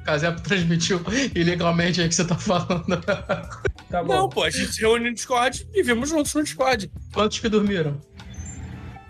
O 0.02 0.04
Casé 0.04 0.30
transmitiu 0.32 1.02
ilegalmente 1.34 2.02
aí 2.02 2.10
que 2.10 2.16
você 2.16 2.26
tá 2.26 2.36
falando. 2.36 2.84
Tá 3.90 4.04
bom. 4.04 4.14
Não, 4.14 4.30
pô, 4.30 4.44
a 4.44 4.50
gente 4.50 4.74
se 4.74 4.82
reuniu 4.82 5.10
no 5.10 5.14
Discord 5.14 5.68
e 5.74 5.84
vimos 5.84 6.10
juntos 6.10 6.34
no 6.34 6.44
Discord. 6.44 6.92
Quantos 7.14 7.40
que 7.40 7.48
dormiram? 7.50 8.00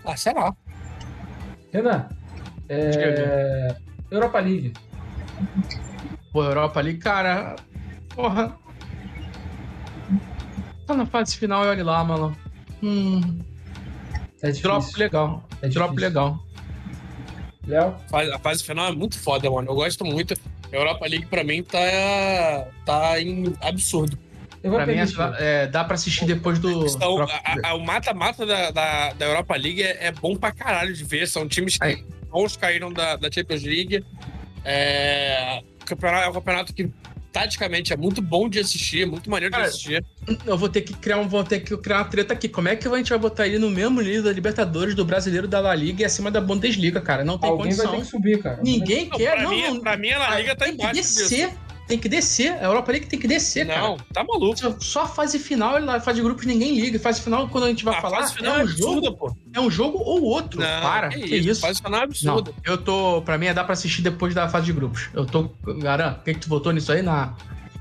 Ah, 0.04 0.16
sei 0.16 0.32
lá. 0.34 0.54
Renan, 1.72 2.08
é... 2.68 3.74
Europa 4.10 4.38
League. 4.40 4.72
Pô, 6.32 6.44
Europa 6.44 6.80
ali, 6.80 6.96
cara. 6.98 7.56
Porra. 8.14 8.56
Tá 10.86 10.94
na 10.94 11.06
fase 11.06 11.36
final 11.36 11.64
e 11.64 11.68
olha 11.68 11.84
lá, 11.84 12.04
mano. 12.04 12.36
Hum. 12.82 13.40
É. 14.42 14.52
Drop 14.52 14.86
legal. 14.98 15.44
É 15.62 15.68
Drop 15.68 15.90
difícil. 15.90 16.08
legal. 16.08 16.46
Léo? 17.66 17.96
A 18.32 18.38
fase 18.38 18.62
final 18.62 18.88
é 18.88 18.92
muito 18.92 19.18
foda, 19.18 19.50
mano. 19.50 19.68
Eu 19.70 19.74
gosto 19.74 20.04
muito. 20.04 20.34
A 20.72 20.76
Europa 20.76 21.06
League, 21.06 21.26
pra 21.26 21.42
mim, 21.42 21.62
tá, 21.62 21.78
tá 22.84 23.20
em 23.20 23.52
absurdo. 23.60 24.16
Eu 24.66 24.70
vou 24.72 24.78
Pra 24.80 24.86
mim, 24.86 24.94
permitir. 24.94 25.20
é, 25.42 25.66
dá 25.68 25.84
pra 25.84 25.94
assistir 25.94 26.24
depois 26.26 26.58
do. 26.58 26.86
Então, 26.86 27.22
a- 27.22 27.68
a- 27.68 27.74
o 27.74 27.84
mata-mata 27.84 28.44
da, 28.44 28.70
da, 28.72 29.12
da 29.12 29.24
Europa 29.26 29.54
League 29.56 29.82
é, 29.82 30.06
é 30.06 30.12
bom 30.12 30.34
pra 30.36 30.50
caralho 30.52 30.92
de 30.92 31.04
ver. 31.04 31.28
São 31.28 31.46
times 31.46 31.76
que 31.78 32.04
bons 32.30 32.56
caíram 32.56 32.92
da, 32.92 33.16
da 33.16 33.30
Champions 33.30 33.62
League. 33.62 34.04
É, 34.64 35.62
o 35.80 35.84
campeonato, 35.84 36.24
é 36.24 36.28
um 36.28 36.32
campeonato 36.32 36.74
que, 36.74 36.90
taticamente, 37.32 37.92
é 37.92 37.96
muito 37.96 38.20
bom 38.20 38.48
de 38.48 38.58
assistir, 38.58 39.02
é 39.02 39.06
muito 39.06 39.30
maneiro 39.30 39.52
de 39.52 39.56
Cara, 39.58 39.68
assistir. 39.68 40.04
Eu 40.44 40.58
vou 40.58 40.68
ter 40.68 40.80
que 40.80 40.92
criar 40.94 41.18
um, 41.18 41.28
vou 41.28 41.44
ter 41.44 41.60
que 41.60 41.76
criar 41.76 41.98
uma 41.98 42.04
treta 42.06 42.32
aqui. 42.32 42.48
Como 42.48 42.68
é 42.68 42.74
que 42.74 42.88
a 42.88 42.96
gente 42.96 43.10
vai 43.10 43.18
botar 43.18 43.46
ele 43.46 43.58
no 43.60 43.70
mesmo 43.70 44.00
nível 44.00 44.24
da 44.24 44.32
Libertadores, 44.32 44.96
do 44.96 45.04
Brasileiro, 45.04 45.46
da 45.46 45.60
La 45.60 45.74
Liga 45.76 46.02
e 46.02 46.04
acima 46.04 46.30
da 46.30 46.40
Bundesliga, 46.40 47.00
cara? 47.00 47.22
Não 47.24 47.38
tem 47.38 47.48
Alguém 47.48 47.72
vai 47.72 47.86
condição. 47.86 47.92
ter 47.92 48.04
que 48.04 48.10
subir, 48.10 48.42
cara. 48.42 48.60
Ninguém 48.64 49.08
Não, 49.08 49.16
quer, 49.16 49.32
pra, 49.34 49.42
não, 49.44 49.50
mim, 49.50 49.62
não. 49.62 49.80
pra 49.80 49.96
mim, 49.96 50.10
a 50.10 50.18
La 50.18 50.36
Liga 50.40 50.56
tá 50.56 50.64
tem 50.64 50.76
que 50.76 50.82
embaixo 50.82 51.00
disso. 51.00 51.28
Tem 51.86 51.98
que 51.98 52.08
descer. 52.08 52.52
A 52.54 52.64
Europa 52.64 52.90
League 52.90 53.06
tem 53.06 53.18
que 53.18 53.28
descer, 53.28 53.64
Não, 53.64 53.74
cara. 53.96 53.96
tá 54.12 54.24
maluco. 54.24 54.58
Só- 54.58 54.76
Só 54.80 55.02
a 55.02 55.06
fase 55.06 55.38
final, 55.38 55.76
a 55.76 56.00
fase 56.00 56.16
de 56.16 56.22
grupos 56.24 56.44
ninguém 56.44 56.74
liga. 56.80 56.98
Fase 56.98 57.20
final, 57.20 57.48
quando 57.48 57.64
a 57.64 57.68
gente 57.68 57.84
vai 57.84 57.96
A 57.96 58.00
falar, 58.00 58.18
fase 58.22 58.34
final 58.34 58.56
é 58.56 58.60
é 58.60 58.64
um 58.64 58.66
jogo, 58.66 58.92
absurda, 58.98 59.12
pô. 59.16 59.36
é 59.54 59.60
um 59.60 59.70
jogo 59.70 59.98
ou 59.98 60.22
outro. 60.24 60.58
Não, 60.60 60.66
Para, 60.82 61.08
que 61.10 61.20
que 61.20 61.36
isso. 61.36 61.48
isso? 61.50 61.60
Fase 61.60 61.80
final 61.80 61.92
é 61.92 61.96
Não, 61.98 62.04
absurda. 62.04 62.52
eu 62.64 62.76
tô. 62.78 63.22
Pra 63.22 63.38
mim 63.38 63.46
é 63.46 63.54
dar 63.54 63.62
pra 63.64 63.74
assistir 63.74 64.02
depois 64.02 64.34
da 64.34 64.48
fase 64.48 64.66
de 64.66 64.72
grupos. 64.72 65.08
Eu 65.14 65.24
tô. 65.24 65.48
Garan, 65.78 66.16
o 66.20 66.24
que, 66.24 66.34
que 66.34 66.40
tu 66.40 66.48
votou 66.48 66.72
nisso 66.72 66.90
aí 66.90 67.02
na, 67.02 67.34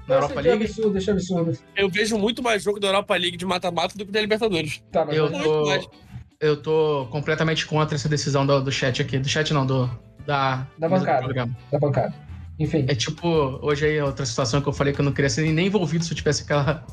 na 0.07 0.15
Europa 0.15 0.39
é 0.39 0.41
League? 0.43 0.65
absurdo, 0.65 0.91
deixa 0.91 1.11
absurdo. 1.11 1.57
Eu 1.75 1.89
vejo 1.89 2.15
muito 2.17 2.43
mais 2.43 2.61
jogo 2.61 2.79
da 2.79 2.87
Europa 2.89 3.15
League 3.15 3.37
de 3.37 3.45
mata-mata 3.45 3.97
do 3.97 4.05
que 4.05 4.11
da 4.11 4.21
Libertadores. 4.21 4.83
Tá, 4.91 5.03
mas 5.03 5.17
Eu 5.17 5.31
tô. 5.31 5.65
mais. 5.65 5.87
Eu 6.39 6.57
tô 6.61 7.07
completamente 7.09 7.65
contra 7.65 7.95
essa 7.95 8.07
decisão 8.09 8.45
do, 8.45 8.61
do 8.61 8.71
chat 8.71 9.01
aqui. 9.01 9.17
Do 9.17 9.27
chat 9.27 9.51
não, 9.51 9.65
do. 9.65 9.89
Da, 10.27 10.67
Da 10.77 10.87
do 10.87 10.95
bancada. 10.95 11.23
programa. 11.23 11.57
da 11.71 11.79
bancada. 11.79 12.24
Enfim, 12.59 12.85
É 12.87 12.95
tipo, 12.95 13.27
hoje 13.61 13.85
aí 13.85 14.01
outra 14.01 14.25
situação 14.25 14.61
que 14.61 14.67
eu 14.69 14.73
falei 14.73 14.93
que 14.93 15.01
eu 15.01 15.05
não 15.05 15.11
queria 15.11 15.29
ser 15.29 15.41
nem 15.51 15.67
envolvido 15.67 16.03
se 16.05 16.11
eu 16.11 16.15
tivesse 16.17 16.43
aquela. 16.43 16.85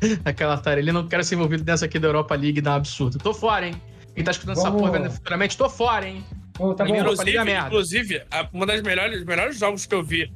aquela 0.24 0.58
tarefa. 0.58 0.88
Eu 0.88 0.92
não 0.94 1.08
quero 1.08 1.24
ser 1.24 1.36
envolvido 1.36 1.64
nessa 1.64 1.86
aqui 1.86 1.98
da 1.98 2.08
Europa 2.08 2.34
League, 2.34 2.60
da 2.60 2.74
absurdo. 2.74 3.16
Tô 3.18 3.32
fora, 3.32 3.66
hein? 3.68 3.80
Quem 4.14 4.22
tá 4.24 4.30
escutando 4.30 4.56
essa 4.58 4.68
Vamos- 4.70 4.80
porra 4.82 4.98
vendo 4.98 5.10
futuramente, 5.10 5.56
tô 5.56 5.68
fora, 5.70 6.06
hein? 6.08 6.22
Ô, 6.58 6.74
tá 6.74 6.84
bom. 6.84 6.94
Inclusive, 6.94 7.44
merda. 7.44 7.66
inclusive 7.68 8.22
a- 8.30 8.48
uma 8.52 8.66
das 8.66 8.82
melhores, 8.82 9.24
melhores 9.24 9.58
jogos 9.58 9.86
que 9.86 9.94
eu 9.94 10.02
vi 10.02 10.30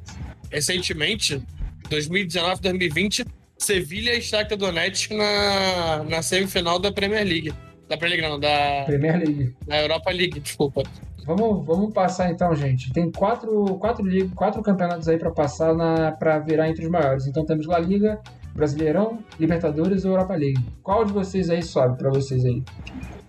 recentemente, 0.51 1.41
2019, 1.89 2.61
2020, 2.61 3.25
Sevilha 3.57 4.15
e 4.15 4.21
Shakhtar 4.21 4.57
Donetsk 4.57 5.11
na, 5.13 6.03
na 6.09 6.21
semifinal 6.21 6.79
da 6.79 6.91
Premier 6.91 7.23
League. 7.23 7.53
Da 7.87 7.97
Premier 7.97 8.19
League, 8.21 8.33
não, 8.33 8.39
da, 8.39 8.83
Premier 8.85 9.17
League. 9.19 9.55
da 9.67 9.81
Europa 9.81 10.09
League, 10.11 10.39
desculpa. 10.39 10.83
Vamos, 11.25 11.65
vamos 11.65 11.93
passar 11.93 12.31
então, 12.31 12.55
gente. 12.55 12.91
Tem 12.91 13.11
quatro, 13.11 13.75
quatro, 13.77 14.03
quatro 14.35 14.61
campeonatos 14.61 15.07
aí 15.07 15.17
pra 15.17 15.31
passar 15.31 15.73
na, 15.75 16.11
pra 16.11 16.39
virar 16.39 16.69
entre 16.69 16.85
os 16.85 16.91
maiores. 16.91 17.27
Então 17.27 17.45
temos 17.45 17.67
La 17.67 17.79
Liga, 17.79 18.19
Brasileirão, 18.55 19.19
Libertadores 19.39 20.03
e 20.03 20.07
Europa 20.07 20.35
League. 20.35 20.63
Qual 20.81 21.05
de 21.05 21.13
vocês 21.13 21.49
aí 21.49 21.61
sobe 21.61 21.97
pra 21.97 22.09
vocês 22.09 22.43
aí? 22.43 22.63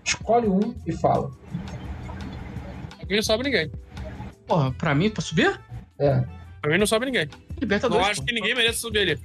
Escolhe 0.04 0.48
um 0.48 0.74
e 0.86 0.92
fala. 0.92 1.30
Pra 2.98 3.06
mim 3.08 3.16
não 3.16 3.22
sobe 3.22 3.44
ninguém. 3.44 3.70
Porra, 4.46 4.72
pra 4.72 4.94
mim, 4.94 5.10
pra 5.10 5.22
subir? 5.22 5.60
É. 5.98 6.24
Pra 6.60 6.70
mim 6.72 6.78
não 6.78 6.86
sobe 6.86 7.06
ninguém. 7.06 7.28
Libertadores. 7.60 8.04
Não 8.04 8.10
acho 8.10 8.20
pô. 8.20 8.26
que 8.26 8.34
ninguém 8.34 8.54
merece 8.54 8.78
subir 8.78 9.00
ali. 9.00 9.18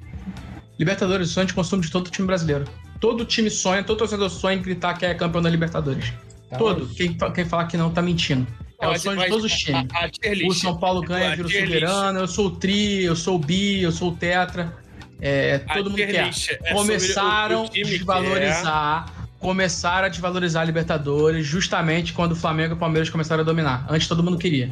Libertadores, 0.77 1.29
sonho 1.29 1.47
de 1.47 1.53
consumo 1.53 1.81
de 1.81 1.91
todo 1.91 2.09
time 2.09 2.27
brasileiro. 2.27 2.65
Todo 2.99 3.25
time 3.25 3.49
sonha, 3.49 3.83
todo 3.83 3.97
torcedor 3.97 4.29
sonha 4.29 4.57
em 4.57 4.61
gritar 4.61 4.97
que 4.97 5.05
é 5.05 5.13
campeão 5.13 5.41
da 5.41 5.49
Libertadores. 5.49 6.13
Tá 6.50 6.58
todo. 6.58 6.88
Quem, 6.88 7.17
quem 7.34 7.45
falar 7.45 7.66
que 7.66 7.77
não 7.77 7.92
tá 7.92 8.01
mentindo. 8.01 8.48
É 8.80 8.88
o 8.88 9.00
sonho 9.00 9.19
de 9.19 9.27
todos 9.27 9.45
os 9.45 9.53
times. 9.53 9.88
A, 9.93 10.06
a 10.06 10.09
tier 10.09 10.48
O 10.48 10.53
São 10.53 10.77
Paulo 10.77 11.01
ganha, 11.01 11.35
vira 11.35 11.48
o 11.48 11.51
soberano, 11.51 12.19
eu 12.19 12.27
sou 12.27 12.48
o 12.48 12.51
tri, 12.51 13.03
eu 13.03 13.16
sou 13.16 13.35
o 13.35 13.40
bi, 13.40 13.82
eu 13.82 13.92
sou 13.92 14.11
o 14.11 14.16
tetra. 14.16 14.77
É, 15.19 15.61
a 15.67 15.74
todo 15.74 15.90
mundo 15.90 15.98
quer. 15.98 16.30
é 16.61 16.74
Começaram 16.74 17.64
a 17.64 17.69
que 17.69 17.82
é. 17.82 17.84
desvalorizar. 17.84 19.14
Começaram 19.40 20.06
a 20.06 20.09
desvalorizar 20.09 20.64
a 20.64 20.66
Libertadores 20.66 21.45
justamente 21.45 22.14
quando 22.14 22.32
o 22.32 22.35
Flamengo 22.35 22.74
e 22.74 22.76
o 22.76 22.77
Palmeiras 22.77 23.09
começaram 23.09 23.42
a 23.42 23.45
dominar. 23.45 23.85
Antes 23.90 24.08
todo 24.08 24.24
mundo 24.24 24.38
queria. 24.38 24.69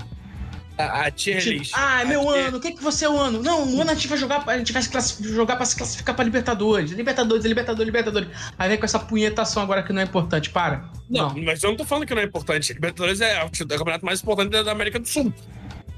A, 0.78 1.06
a 1.06 1.12
tier 1.12 1.42
list. 1.48 1.72
ah, 1.74 2.02
é 2.02 2.06
meu 2.06 2.22
tier- 2.22 2.48
ano, 2.48 2.58
o 2.58 2.60
que, 2.60 2.72
que 2.74 2.84
você 2.84 3.06
é 3.06 3.10
o 3.10 3.18
ano? 3.18 3.42
Não, 3.42 3.66
o 3.76 3.82
ano 3.82 3.92
a 3.92 3.94
gente 3.94 4.08
vai 4.10 4.18
jogar, 4.18 4.44
a 4.48 4.58
gente 4.58 4.74
vai 4.74 4.82
jogar 5.22 5.56
pra 5.56 5.66
se 5.66 5.76
classificar 5.76 6.14
pra 6.16 6.26
Libertadores. 6.26 6.92
Libertadores, 6.92 7.45
Libertadores, 7.45 7.86
Libertadores. 7.86 8.30
Aí 8.60 8.68
vem 8.70 8.78
com 8.78 8.84
essa 8.86 9.00
punhetação 9.00 9.64
agora 9.64 9.82
que 9.84 9.94
não 9.94 10.02
é 10.02 10.04
importante. 10.04 10.50
Para. 10.50 10.90
Não, 11.10 11.30
Não. 11.34 11.44
mas 11.44 11.64
eu 11.64 11.70
não 11.70 11.78
tô 11.78 11.86
falando 11.86 12.06
que 12.06 12.14
não 12.14 12.22
é 12.22 12.26
importante. 12.26 12.74
Libertadores 12.74 13.22
é 13.22 13.38
é 13.38 13.44
o 13.44 13.50
campeonato 13.50 14.06
mais 14.06 14.22
importante 14.22 14.50
da 14.52 14.72
América 14.72 15.00
do 15.00 15.08
Sul. 15.08 15.34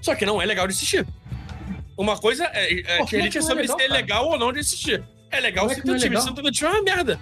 Só 0.02 0.14
que 0.14 0.26
não 0.26 0.40
é 0.42 0.46
legal 0.46 0.68
de 0.68 0.74
assistir. 0.74 1.08
Uma 1.98 2.16
coisa 2.18 2.46
é, 2.54 2.80
é 2.82 2.98
Pô, 3.00 3.04
é 3.04 3.08
que 3.08 3.16
é 3.16 3.20
não 3.20 3.26
é 3.28 3.42
sobre 3.42 3.62
legal, 3.64 3.78
se 3.80 3.84
é 3.84 3.88
cara? 3.88 4.00
legal 4.00 4.28
ou 4.28 4.38
não 4.38 4.54
de 4.54 4.60
assistir. 4.60 5.04
É 5.32 5.40
legal 5.40 5.66
é 5.72 5.74
se 5.74 5.82
teu 5.82 5.96
é 5.96 5.98
time, 5.98 6.22
se 6.22 6.34
teu 6.34 6.52
time 6.52 6.70
é 6.70 6.74
uma 6.74 6.84
merda. 6.84 7.20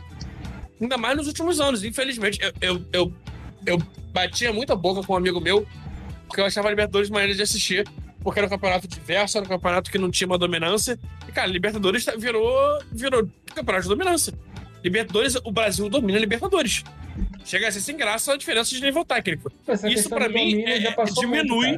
Ainda 0.81 0.97
mais 0.97 1.15
nos 1.15 1.27
últimos 1.27 1.61
anos, 1.61 1.85
infelizmente. 1.85 2.37
Eu, 2.41 2.51
eu, 2.59 2.85
eu, 2.91 3.13
eu 3.65 3.77
batia 4.11 4.51
muita 4.51 4.75
boca 4.75 5.01
com 5.07 5.13
um 5.13 5.15
amigo 5.15 5.39
meu, 5.39 5.65
porque 6.27 6.41
eu 6.41 6.45
achava 6.45 6.67
a 6.67 6.71
Libertadores 6.71 7.09
maneira 7.09 7.33
de 7.33 7.41
assistir, 7.41 7.87
porque 8.21 8.39
era 8.39 8.47
um 8.47 8.49
campeonato 8.49 8.87
diverso, 8.87 9.37
era 9.37 9.45
um 9.45 9.49
campeonato 9.49 9.91
que 9.91 9.97
não 9.97 10.09
tinha 10.09 10.27
uma 10.27 10.37
dominância. 10.37 10.99
E, 11.27 11.31
cara, 11.31 11.47
Libertadores 11.47 12.03
tá- 12.05 12.15
virou, 12.17 12.79
virou 12.91 13.27
campeonato 13.53 13.83
de 13.83 13.89
dominância. 13.89 14.33
Libertadores, 14.83 15.35
o 15.43 15.51
Brasil 15.51 15.89
domina 15.89 16.19
Libertadores. 16.19 16.83
Chega 17.43 17.67
a 17.67 17.71
ser 17.71 17.79
sem 17.81 17.95
graça 17.95 18.33
a 18.33 18.37
diferença 18.37 18.69
de 18.75 18.81
nível 18.81 19.05
técnico. 19.05 19.51
Essa 19.67 19.87
Isso 19.89 20.09
do 20.09 20.29
mim 20.29 20.61
é- 20.63 20.79
diminui- 21.13 21.77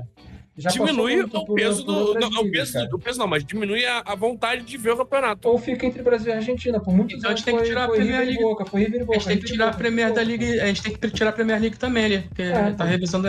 muito, 0.57 0.73
diminui 0.73 1.21
o 1.21 1.27
por- 1.29 1.53
peso 1.55 1.85
por 1.85 2.13
do. 2.15 2.19
Não, 2.19 2.41
o 2.41 2.51
peso, 2.51 2.73
cara. 2.73 2.85
do- 2.87 2.95
o 2.95 2.99
peso 2.99 3.19
não, 3.19 3.27
mas 3.27 3.43
diminui 3.45 3.85
a, 3.85 4.01
a 4.05 4.15
vontade 4.15 4.63
de 4.63 4.77
ver 4.77 4.91
o 4.91 4.97
campeonato. 4.97 5.47
Ou 5.47 5.57
fica 5.59 5.85
entre 5.85 6.01
Brasil 6.01 6.33
e 6.33 6.35
Argentina. 6.37 6.79
Por 6.79 6.93
muitos 6.95 7.17
Então 7.17 7.29
a 7.29 7.31
anos 7.31 7.39
gente 7.41 7.45
tem 7.45 7.53
que 7.53 7.59
foi, 7.59 7.69
tirar 7.69 7.83
a 7.83 7.89
Premier 7.89 8.25
League. 8.25 8.41
Boca. 8.41 8.65
Foi 8.65 8.79
River 8.81 8.99
e 8.99 9.03
A 9.03 9.05
Boca. 9.05 9.19
gente 9.19 9.27
tem 9.27 9.37
que 9.39 9.45
tirar 9.45 9.63
a 9.65 9.67
Boca, 9.67 9.77
Premier 9.77 10.13
da 10.13 10.23
Liga. 10.23 10.63
A 10.63 10.67
gente 10.67 10.81
tem 10.81 10.93
que 10.93 11.09
tirar 11.11 11.29
a 11.29 11.33
Premier 11.33 11.61
League 11.61 11.77
também 11.77 12.05
ali. 12.05 12.19
Porque 12.23 12.41
É, 12.41 12.71
tá 12.71 12.83
revisando. 12.85 13.27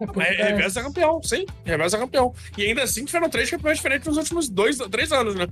É. 0.00 0.06
Boca. 0.06 0.22
É, 0.22 0.48
reversa 0.50 0.82
campeão, 0.82 1.22
sim. 1.22 1.44
Reversa 1.64 1.98
campeão. 1.98 2.32
E 2.56 2.62
ainda 2.64 2.82
assim 2.82 3.04
tiveram 3.04 3.28
três 3.28 3.50
campeões 3.50 3.76
diferentes 3.78 4.06
nos 4.06 4.16
últimos 4.16 4.48
dois, 4.48 4.78
três 4.90 5.12
anos, 5.12 5.34
né? 5.34 5.46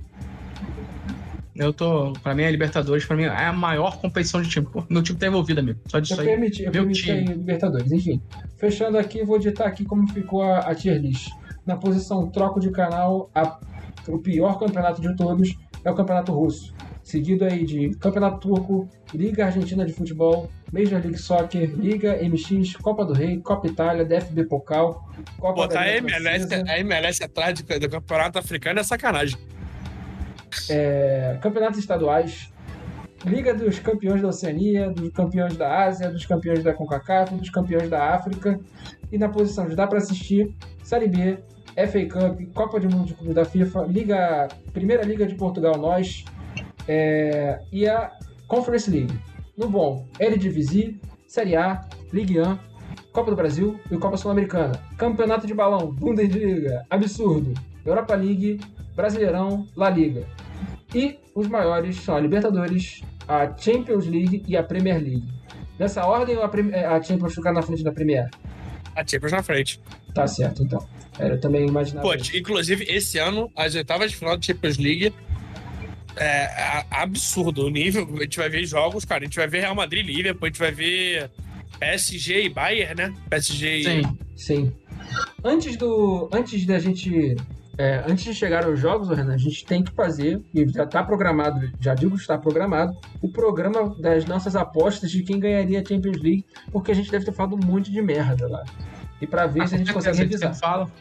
Eu 1.55 1.73
tô. 1.73 2.13
Pra 2.21 2.35
mim, 2.35 2.43
a 2.43 2.51
Libertadores, 2.51 3.03
pra 3.05 3.15
mim, 3.17 3.23
é 3.23 3.29
a 3.45 3.51
maior 3.53 3.97
competição 3.99 4.41
de 4.41 4.49
time. 4.49 4.67
Pô, 4.67 4.83
meu 4.89 5.01
time 5.01 5.17
tá 5.17 5.25
envolvido, 5.27 5.59
amigo. 5.59 5.79
Só 5.87 5.99
disso 5.99 6.13
Eu 6.15 6.19
aí. 6.21 6.25
permiti, 6.27 6.59
eu 6.63 6.71
Meu 6.71 6.83
permiti 6.83 7.01
time. 7.03 7.23
Libertadores. 7.23 7.91
Enfim, 7.91 8.21
fechando 8.57 8.97
aqui, 8.97 9.23
vou 9.23 9.39
ditar 9.39 9.67
aqui 9.67 9.83
como 9.83 10.07
ficou 10.11 10.43
a, 10.43 10.59
a 10.59 10.75
tier 10.75 11.01
list. 11.01 11.29
Na 11.65 11.75
posição 11.75 12.27
troco 12.29 12.59
de 12.59 12.69
canal, 12.69 13.31
a- 13.33 13.59
o 14.07 14.19
pior 14.19 14.59
campeonato 14.59 15.01
de 15.01 15.15
todos 15.15 15.55
é 15.83 15.89
o 15.89 15.95
campeonato 15.95 16.31
russo. 16.31 16.73
Seguido 17.07 17.45
aí 17.45 17.65
de 17.65 17.91
Campeonato 17.99 18.37
Turco, 18.39 18.89
Liga 19.13 19.45
Argentina 19.45 19.85
de 19.85 19.93
Futebol, 19.93 20.51
Major 20.73 20.99
League 20.99 21.17
Soccer, 21.17 21.73
Liga 21.73 22.17
MX, 22.21 22.75
Copa 22.75 23.05
do 23.05 23.13
Rei, 23.13 23.39
Copa 23.39 23.65
Itália, 23.65 24.03
DFB 24.03 24.43
Pokal, 24.43 25.09
Copa 25.39 25.53
Botar 25.53 25.75
da 25.75 25.81
a 25.83 25.97
MLS, 25.99 26.21
Francesa, 26.21 26.65
a 26.69 26.79
MLS 26.79 27.23
atrás 27.23 27.61
do, 27.61 27.79
do 27.79 27.89
campeonato 27.89 28.37
africano 28.37 28.81
é 28.81 28.83
sacanagem. 28.83 29.39
é, 30.69 31.39
Campeonatos 31.41 31.79
Estaduais, 31.79 32.51
Liga 33.25 33.53
dos 33.53 33.79
Campeões 33.79 34.21
da 34.21 34.27
Oceania, 34.27 34.89
dos 34.89 35.09
Campeões 35.13 35.55
da 35.55 35.85
Ásia, 35.85 36.09
dos 36.09 36.25
Campeões 36.25 36.61
da 36.61 36.73
CONCACAF, 36.73 37.35
dos 37.35 37.49
Campeões 37.49 37.89
da 37.89 38.15
África. 38.15 38.59
E 39.09 39.17
na 39.17 39.29
posição 39.29 39.65
de 39.69 39.77
dá 39.77 39.87
para 39.87 39.99
assistir, 39.99 40.53
Série 40.83 41.07
B, 41.07 41.39
FA 41.73 42.05
Cup, 42.05 42.53
Copa 42.53 42.81
de 42.81 42.87
Mundo 42.89 43.05
de 43.05 43.13
Clube 43.13 43.33
da 43.33 43.45
FIFA, 43.45 43.83
Liga, 43.83 44.49
Primeira 44.73 45.03
Liga 45.03 45.25
de 45.25 45.35
Portugal 45.35 45.77
Nós 45.77 46.25
é, 46.87 47.59
e 47.71 47.87
a 47.87 48.11
Conference 48.47 48.89
League. 48.89 49.13
No 49.57 49.69
bom, 49.69 50.07
Eredivisie, 50.19 50.99
Série 51.27 51.55
A, 51.55 51.81
Ligue 52.13 52.39
1, 52.39 52.57
Copa 53.11 53.31
do 53.31 53.35
Brasil 53.35 53.79
e 53.91 53.97
Copa 53.97 54.15
Sul-Americana. 54.15 54.79
Campeonato 54.97 55.47
de 55.47 55.53
Balão, 55.53 55.91
Bundesliga, 55.91 56.85
Absurdo, 56.89 57.53
Europa 57.85 58.15
League, 58.15 58.59
Brasileirão, 58.95 59.67
La 59.75 59.89
Liga. 59.89 60.27
E 60.93 61.19
os 61.35 61.47
maiores 61.47 61.97
são 61.97 62.15
a 62.15 62.19
Libertadores, 62.19 63.01
a 63.27 63.55
Champions 63.57 64.07
League 64.07 64.43
e 64.47 64.55
a 64.55 64.63
Premier 64.63 65.01
League. 65.01 65.27
Nessa 65.77 66.05
ordem 66.05 66.37
ou 66.37 66.43
a, 66.43 66.95
a 66.95 67.01
Champions 67.01 67.35
ficar 67.35 67.51
na 67.51 67.61
frente 67.61 67.83
da 67.83 67.91
Premier? 67.91 68.29
A 68.95 69.05
Champions 69.05 69.31
na 69.31 69.43
frente. 69.43 69.81
Tá 70.13 70.25
certo, 70.25 70.63
então. 70.63 70.83
Eu 71.19 71.39
também 71.39 71.67
imaginava. 71.67 72.07
Pô, 72.07 72.13
inclusive, 72.13 72.85
esse 72.87 73.17
ano, 73.17 73.51
as 73.55 73.75
oitavas 73.75 74.11
de 74.11 74.17
final 74.17 74.37
da 74.37 74.41
Champions 74.41 74.77
League 74.77 75.13
é 76.19 76.85
absurdo. 76.91 77.65
O 77.65 77.69
nível, 77.69 78.07
a 78.17 78.23
gente 78.23 78.37
vai 78.37 78.49
ver 78.49 78.65
jogos, 78.65 79.05
cara. 79.05 79.21
A 79.21 79.25
gente 79.25 79.37
vai 79.37 79.47
ver 79.47 79.61
Real 79.61 79.75
Madrid 79.75 80.07
e 80.07 80.11
Liverpool, 80.11 80.45
a 80.45 80.49
gente 80.49 80.59
vai 80.59 80.71
ver 80.71 81.31
PSG 81.79 82.45
e 82.45 82.49
Bayern, 82.49 82.95
né? 82.95 83.13
PSG 83.29 83.83
Sim, 83.83 84.17
sim. 84.35 84.73
Antes 85.43 85.77
do. 85.77 86.29
Antes 86.33 86.65
da 86.65 86.79
gente. 86.79 87.35
É, 87.77 88.03
antes 88.07 88.23
de 88.23 88.33
chegar 88.33 88.65
aos 88.65 88.79
jogos, 88.79 89.09
Renan, 89.09 89.35
a 89.35 89.37
gente 89.37 89.63
tem 89.63 89.83
que 89.83 89.91
fazer, 89.91 90.41
e 90.51 90.67
já 90.67 90.83
está 90.83 91.03
programado, 91.03 91.71
já 91.79 91.93
digo 91.93 92.15
que 92.15 92.21
está 92.21 92.35
programado, 92.35 92.97
o 93.21 93.29
programa 93.31 93.95
das 93.99 94.25
nossas 94.25 94.55
apostas 94.55 95.11
de 95.11 95.21
quem 95.21 95.39
ganharia 95.39 95.79
a 95.79 95.85
Champions 95.85 96.17
League, 96.17 96.43
porque 96.71 96.89
a 96.89 96.95
gente 96.95 97.11
deve 97.11 97.25
ter 97.25 97.33
falado 97.33 97.53
um 97.53 97.63
monte 97.63 97.91
de 97.91 98.01
merda 98.01 98.47
lá. 98.47 98.63
E 99.21 99.27
para 99.27 99.45
ver 99.45 99.61
ah, 99.61 99.67
se 99.67 99.75
a 99.75 99.77
gente 99.77 99.93
consegue 99.93 100.17
revisar. 100.17 100.55
Fala. 100.55 100.91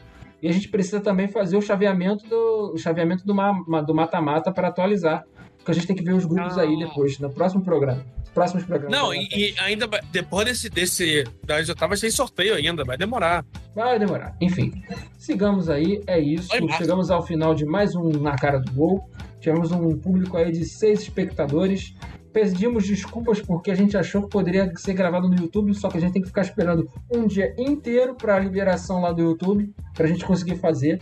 E 0.47 0.49
a 0.49 0.53
gente 0.53 0.69
precisa 0.69 1.01
também 1.01 1.27
fazer 1.27 1.57
o 1.57 1.61
chaveamento 1.61 2.25
do 2.29 2.73
o 2.75 2.79
chaveamento 2.79 3.27
do 3.27 3.35
mata-mata 3.35 4.53
para 4.53 4.69
atualizar. 4.69 5.25
Porque 5.57 5.73
a 5.73 5.75
gente 5.75 5.89
tem 5.89 5.97
que 5.97 6.05
ver 6.05 6.13
os 6.13 6.25
grupos 6.25 6.57
ah. 6.57 6.63
aí 6.63 6.79
depois, 6.79 7.19
no 7.19 7.29
próximo 7.31 7.65
programa. 7.65 8.07
Próximos 8.33 8.63
programas. 8.63 8.97
Não, 8.97 9.13
e, 9.13 9.27
e, 9.33 9.55
ainda 9.59 9.89
depois 10.13 10.47
desse, 10.47 10.71
desse 10.71 11.25
das 11.45 11.69
oitavas 11.69 12.01
tem 12.01 12.11
sorteio 12.11 12.55
ainda, 12.55 12.85
vai 12.85 12.97
demorar. 12.97 13.45
Vai 13.75 13.99
demorar. 13.99 14.37
Enfim, 14.41 14.71
sigamos 15.19 15.69
aí, 15.69 16.01
é 16.07 16.21
isso. 16.21 16.49
Chegamos 16.79 17.11
ao 17.11 17.27
final 17.27 17.53
de 17.53 17.65
mais 17.65 17.97
um 17.97 18.11
Na 18.11 18.37
Cara 18.37 18.61
do 18.61 18.71
Gol. 18.71 19.11
Tivemos 19.41 19.73
um 19.73 19.99
público 19.99 20.37
aí 20.37 20.53
de 20.53 20.65
seis 20.65 21.01
espectadores 21.01 21.93
pedimos 22.37 22.87
desculpas 22.87 23.41
porque 23.41 23.71
a 23.71 23.75
gente 23.75 23.97
achou 23.97 24.25
que 24.25 24.29
poderia 24.29 24.71
ser 24.77 24.93
gravado 24.93 25.27
no 25.27 25.35
YouTube, 25.35 25.73
só 25.73 25.89
que 25.89 25.97
a 25.97 26.01
gente 26.03 26.13
tem 26.13 26.21
que 26.21 26.29
ficar 26.29 26.43
esperando 26.43 26.87
um 27.11 27.27
dia 27.27 27.55
inteiro 27.57 28.15
para 28.15 28.37
a 28.37 28.39
liberação 28.39 29.01
lá 29.01 29.11
do 29.11 29.23
YouTube, 29.23 29.73
para 29.95 30.05
a 30.05 30.07
gente 30.07 30.23
conseguir 30.23 30.57
fazer, 30.57 31.01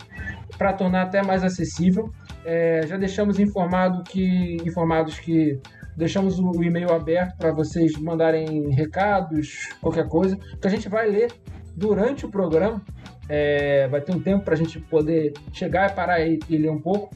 para 0.57 0.73
tornar 0.73 1.03
até 1.03 1.25
mais 1.25 1.43
acessível. 1.43 2.09
É, 2.45 2.87
já 2.87 2.97
deixamos 2.97 3.41
informado 3.41 4.05
que, 4.05 4.59
informados 4.65 5.19
que 5.19 5.59
deixamos 5.97 6.39
o 6.39 6.63
e-mail 6.63 6.93
aberto 6.93 7.37
para 7.37 7.51
vocês 7.51 7.99
mandarem 7.99 8.71
recados, 8.71 9.71
qualquer 9.81 10.07
coisa, 10.07 10.37
que 10.37 10.69
a 10.69 10.71
gente 10.71 10.89
vai 10.89 11.11
ler 11.11 11.33
durante 11.75 12.25
o 12.25 12.31
programa. 12.31 12.81
É, 13.29 13.89
vai 13.89 14.01
ter 14.01 14.13
um 14.13 14.21
tempo 14.21 14.45
para 14.45 14.55
a 14.55 14.57
gente 14.57 14.79
poder 14.79 15.33
chegar 15.53 15.91
e 15.91 15.95
parar 15.95 16.21
e, 16.21 16.39
e 16.49 16.57
ler 16.57 16.71
um 16.71 16.81
pouco. 16.81 17.15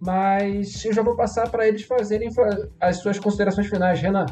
Mas 0.00 0.84
eu 0.84 0.92
já 0.92 1.02
vou 1.02 1.16
passar 1.16 1.48
para 1.48 1.66
eles 1.66 1.82
fazerem 1.82 2.30
as 2.80 2.98
suas 2.98 3.18
considerações 3.18 3.68
finais, 3.68 4.00
Renan. 4.00 4.26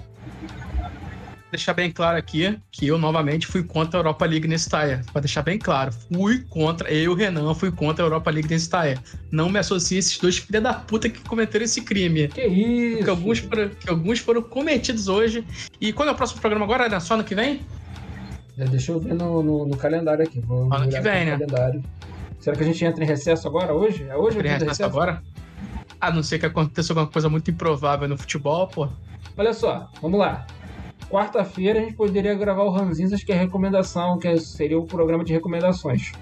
Deixar 1.55 1.73
bem 1.73 1.89
claro 1.93 2.19
aqui 2.19 2.59
que 2.73 2.89
eu 2.89 2.99
novamente 2.99 3.47
fui 3.47 3.63
contra 3.63 3.97
a 3.97 4.01
Europa 4.01 4.27
League 4.27 4.49
nesse 4.49 4.69
tire. 4.69 5.05
Para 5.13 5.21
deixar 5.21 5.43
bem 5.43 5.57
claro, 5.57 5.93
fui 6.13 6.41
contra, 6.49 6.91
eu, 6.91 7.15
Renan, 7.15 7.55
fui 7.55 7.71
contra 7.71 8.05
a 8.05 8.07
Europa 8.07 8.29
League 8.29 8.51
nesse 8.51 8.69
tire. 8.69 8.99
Não 9.31 9.49
me 9.49 9.61
associe 9.61 9.97
a 9.97 10.01
esses 10.01 10.19
dois 10.19 10.39
filhos 10.39 10.61
da 10.65 10.75
puta 10.75 11.09
que 11.09 11.21
cometeram 11.21 11.65
esse 11.65 11.81
crime. 11.83 12.27
Que 12.27 12.45
isso? 12.45 13.05
Que 13.05 13.11
alguns, 13.11 13.39
foram, 13.39 13.69
que 13.69 13.89
alguns 13.89 14.19
foram 14.19 14.43
cometidos 14.43 15.07
hoje. 15.07 15.47
E 15.81 15.93
quando 15.93 16.09
é 16.09 16.13
o 16.13 16.17
próximo 16.17 16.41
programa 16.41 16.65
agora? 16.65 16.99
Só 16.99 17.15
ano 17.15 17.23
que 17.23 17.37
vem? 17.37 17.61
Deixa 18.57 18.93
eu 18.93 19.01
ver 19.01 19.15
no, 19.15 19.43
no, 19.43 19.67
no 19.67 19.77
calendário 19.77 20.25
aqui. 20.25 20.41
Vou 20.41 20.73
ano 20.73 20.89
que 20.89 21.01
vem, 21.01 21.27
né? 21.27 21.33
Calendário. 21.33 21.83
Será 22.39 22.57
que 22.57 22.63
a 22.63 22.67
gente 22.67 22.85
entra 22.85 23.03
em 23.03 23.07
recesso 23.07 23.49
agora, 23.49 23.73
hoje? 23.75 24.07
É 24.09 24.17
hoje 24.17 24.37
ou 24.37 24.43
recesso, 24.43 24.65
recesso 24.65 24.85
agora? 24.85 25.23
A 26.01 26.11
não 26.11 26.23
ser 26.23 26.39
que 26.39 26.47
aconteça 26.47 26.93
alguma 26.93 27.07
coisa 27.07 27.29
muito 27.29 27.51
improvável 27.51 28.07
no 28.09 28.17
futebol, 28.17 28.69
pô. 28.69 28.89
Olha 29.37 29.53
só, 29.53 29.91
vamos 30.01 30.21
lá. 30.21 30.47
Quarta-feira 31.09 31.81
a 31.81 31.83
gente 31.83 31.95
poderia 31.95 32.35
gravar 32.35 32.63
o 32.63 32.71
Ranzinzas, 32.71 33.25
que 33.25 33.33
é 33.33 33.35
recomendação, 33.35 34.19
que 34.19 34.37
seria 34.39 34.79
o 34.79 34.87
programa 34.87 35.25
de 35.25 35.33
recomendações. 35.33 36.13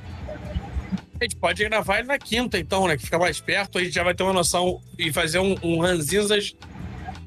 A 1.21 1.25
gente 1.25 1.37
pode 1.37 1.65
gravar 1.65 1.99
ele 1.99 2.09
na 2.09 2.19
quinta, 2.19 2.59
então, 2.59 2.89
né? 2.89 2.97
Que 2.97 3.05
fica 3.05 3.19
mais 3.19 3.41
perto, 3.41 3.79
a 3.79 3.83
gente 3.83 3.95
já 3.95 4.03
vai 4.03 4.15
ter 4.15 4.23
uma 4.23 4.33
noção 4.33 4.81
e 4.99 5.13
fazer 5.13 5.39
um, 5.39 5.55
um 5.63 5.81
Ranzinzas 5.81 6.57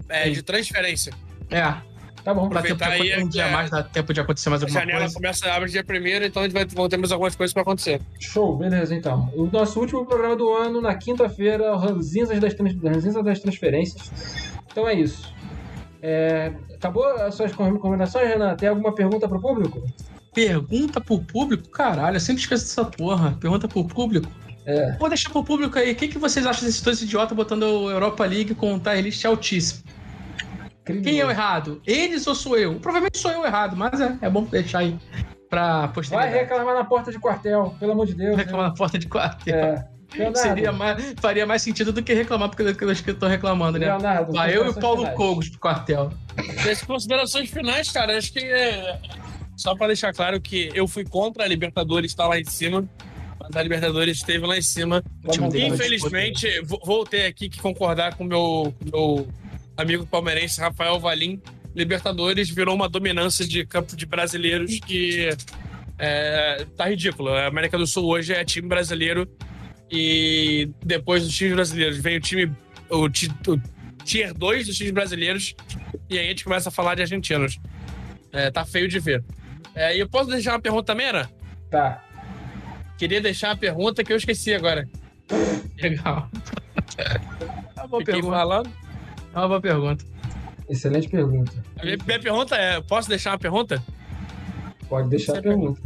é, 0.10 0.30
de 0.30 0.42
transferência. 0.42 1.14
É, 1.50 1.76
Tá 2.26 2.34
bom. 2.34 2.50
Dá 2.50 2.60
tempo 2.64 2.84
de 2.84 3.24
um 3.24 3.30
dia 3.30 3.44
é, 3.44 3.52
mais, 3.52 3.70
dá 3.70 3.84
tempo 3.84 4.12
de 4.12 4.20
acontecer 4.20 4.50
mais 4.50 4.64
alguma 4.64 4.82
coisa. 4.82 4.92
A 4.92 4.98
janela 4.98 5.14
começa, 5.14 5.54
abre 5.54 5.70
dia 5.70 5.84
primeiro, 5.84 6.26
então 6.26 6.42
a 6.42 6.46
gente 6.46 6.54
vai, 6.54 6.66
vão 6.66 6.90
ter 6.90 6.98
mais 6.98 7.12
algumas 7.12 7.36
coisas 7.36 7.54
pra 7.54 7.62
acontecer. 7.62 8.02
Show, 8.20 8.58
beleza 8.58 8.96
então. 8.96 9.32
O 9.36 9.46
nosso 9.46 9.80
último 9.80 10.04
programa 10.08 10.36
do 10.36 10.52
ano, 10.52 10.82
na 10.82 10.96
quinta-feira, 10.96 11.78
Ranzinzas 11.78 12.40
das, 12.40 12.56
Ranzinzas 12.84 13.24
das 13.24 13.40
Transferências. 13.40 14.12
Então 14.72 14.90
é 14.90 14.96
isso. 14.96 15.32
É... 16.02 16.52
Acabou 16.74 17.06
as 17.06 17.36
suas 17.36 17.52
recomendações, 17.52 18.28
Renan? 18.28 18.56
Tem 18.56 18.70
alguma 18.70 18.96
pergunta 18.96 19.28
pro 19.28 19.40
público? 19.40 19.86
Pergunta 20.34 21.00
pro 21.00 21.20
público? 21.20 21.70
Caralho, 21.70 22.16
eu 22.16 22.20
sempre 22.20 22.42
esqueço 22.42 22.66
dessa 22.66 22.86
porra. 22.86 23.38
Pergunta 23.40 23.68
pro 23.68 23.86
público. 23.86 24.28
É. 24.66 24.98
Vou 24.98 25.10
deixar 25.10 25.30
pro 25.30 25.44
público 25.44 25.78
aí. 25.78 25.92
O 25.92 25.96
que, 25.96 26.08
que 26.08 26.18
vocês 26.18 26.44
acham 26.44 26.66
desses 26.66 26.82
dois 26.82 27.04
idiotas 27.04 27.38
botando 27.38 27.64
a 27.66 27.92
Europa 27.92 28.26
League 28.26 28.56
com 28.56 28.74
um 28.74 28.80
tier 28.80 29.02
list 29.02 29.24
altíssimo? 29.24 29.84
Criminoso. 30.86 31.10
Quem 31.10 31.20
é 31.20 31.26
o 31.26 31.32
errado? 31.32 31.82
Eles 31.86 32.28
ou 32.28 32.36
sou 32.36 32.58
eu? 32.58 32.76
Provavelmente 32.76 33.18
sou 33.18 33.32
eu 33.32 33.42
o 33.42 33.46
errado, 33.46 33.76
mas 33.76 34.00
é, 34.00 34.18
é 34.22 34.30
bom 34.30 34.44
deixar 34.44 34.80
aí 34.80 34.98
pra 35.50 35.88
posteridade. 35.88 36.32
Vai 36.32 36.42
reclamar 36.42 36.76
na 36.76 36.86
porta 36.86 37.12
de 37.12 37.20
quartel, 37.20 37.76
pelo 37.80 37.94
amor 37.94 38.06
de 38.06 38.14
Deus. 38.14 38.38
Reclamar 38.38 38.66
né? 38.66 38.70
na 38.70 38.76
porta 38.76 39.00
de 39.00 39.08
quartel. 39.08 39.56
É. 39.56 39.88
Leonardo. 40.16 40.38
Seria 40.38 40.72
mais, 40.72 41.14
faria 41.20 41.46
mais 41.46 41.62
sentido 41.62 41.92
do 41.92 42.02
que 42.02 42.14
reclamar 42.14 42.50
porque 42.50 42.62
eu 42.62 42.92
estou 42.92 43.28
reclamando, 43.28 43.80
né? 43.80 43.88
Leonardo, 43.88 44.32
Vai 44.32 44.56
eu 44.56 44.66
e 44.66 44.70
o 44.70 44.74
Paulo 44.74 45.00
finais. 45.00 45.18
Cogos 45.18 45.50
pro 45.50 45.60
quartel. 45.60 46.14
As 46.70 46.84
considerações 46.84 47.50
finais, 47.50 47.92
cara, 47.92 48.18
acho 48.18 48.32
que 48.32 48.40
é... 48.40 49.00
Só 49.58 49.76
para 49.76 49.88
deixar 49.88 50.14
claro 50.14 50.40
que 50.40 50.70
eu 50.74 50.88
fui 50.88 51.04
contra 51.04 51.44
a 51.44 51.48
Libertadores 51.48 52.12
estar 52.12 52.28
lá 52.28 52.40
em 52.40 52.46
cima, 52.46 52.88
mas 53.40 53.56
a 53.56 53.64
Libertadores 53.64 54.18
esteve 54.18 54.46
lá 54.46 54.58
em 54.58 54.62
cima. 54.62 55.04
Infelizmente, 55.54 56.48
vou 56.62 57.06
ter 57.06 57.26
aqui 57.26 57.50
que 57.50 57.60
concordar 57.62 58.16
com 58.16 58.24
o 58.24 58.28
meu, 58.28 58.74
meu 58.92 59.28
amigo 59.78 60.06
palmeirense 60.06 60.60
Rafael 60.60 61.00
Valim, 61.00 61.42
Libertadores 61.76 62.50
virou 62.50 62.74
uma 62.74 62.88
dominância 62.88 63.46
de 63.46 63.66
campo 63.66 63.96
de 63.96 64.06
brasileiros 64.06 64.80
que 64.80 65.30
é, 66.00 66.66
tá 66.78 66.90
ridículo. 66.90 67.30
A 67.30 67.48
América 67.48 67.78
do 67.78 67.86
Sul 67.86 68.06
hoje 68.06 68.34
é 68.34 68.46
time 68.46 68.68
brasileiro 68.68 69.28
e 69.92 70.70
depois 70.84 71.24
dos 71.24 71.36
times 71.36 71.54
brasileiros 71.56 71.98
vem 71.98 72.18
o 72.18 72.22
time, 72.22 72.56
o, 72.90 73.06
o 73.06 73.10
tier 74.04 74.34
2 74.34 74.68
dos 74.68 74.78
times 74.78 74.94
brasileiros 74.94 75.54
e 76.10 76.18
aí 76.18 76.26
a 76.26 76.30
gente 76.30 76.46
começa 76.46 76.70
a 76.70 76.72
falar 76.72 76.96
de 76.96 77.02
argentinos. 77.02 77.60
É, 78.32 78.50
tá 78.50 78.66
feio 78.66 78.88
de 78.88 79.00
ver. 79.00 79.24
É, 79.74 79.96
e 79.96 80.00
eu 80.00 80.08
posso 80.08 80.30
deixar 80.30 80.54
uma 80.54 80.62
pergunta 80.62 80.86
também, 80.86 81.08
Ana? 81.08 81.30
Tá. 81.70 82.02
Queria 82.98 83.20
deixar 83.20 83.50
uma 83.50 83.58
pergunta 83.58 84.04
que 84.04 84.14
eu 84.14 84.18
esqueci 84.18 84.54
agora. 84.54 84.88
Legal. 85.78 86.30
Tá 87.76 87.86
bom, 87.88 88.00
Fiquei 88.00 88.22
falando. 88.22 88.72
É 89.36 89.40
uma 89.40 89.50
boa 89.50 89.60
pergunta. 89.60 90.06
Excelente 90.70 91.10
pergunta. 91.10 91.52
A 91.78 91.84
minha, 91.84 91.98
minha 92.08 92.20
pergunta 92.20 92.56
é: 92.56 92.80
posso 92.80 93.10
deixar 93.10 93.32
uma 93.32 93.38
pergunta? 93.38 93.84
Pode 94.88 95.10
deixar 95.10 95.38
a 95.38 95.42
pergunta. 95.42 95.82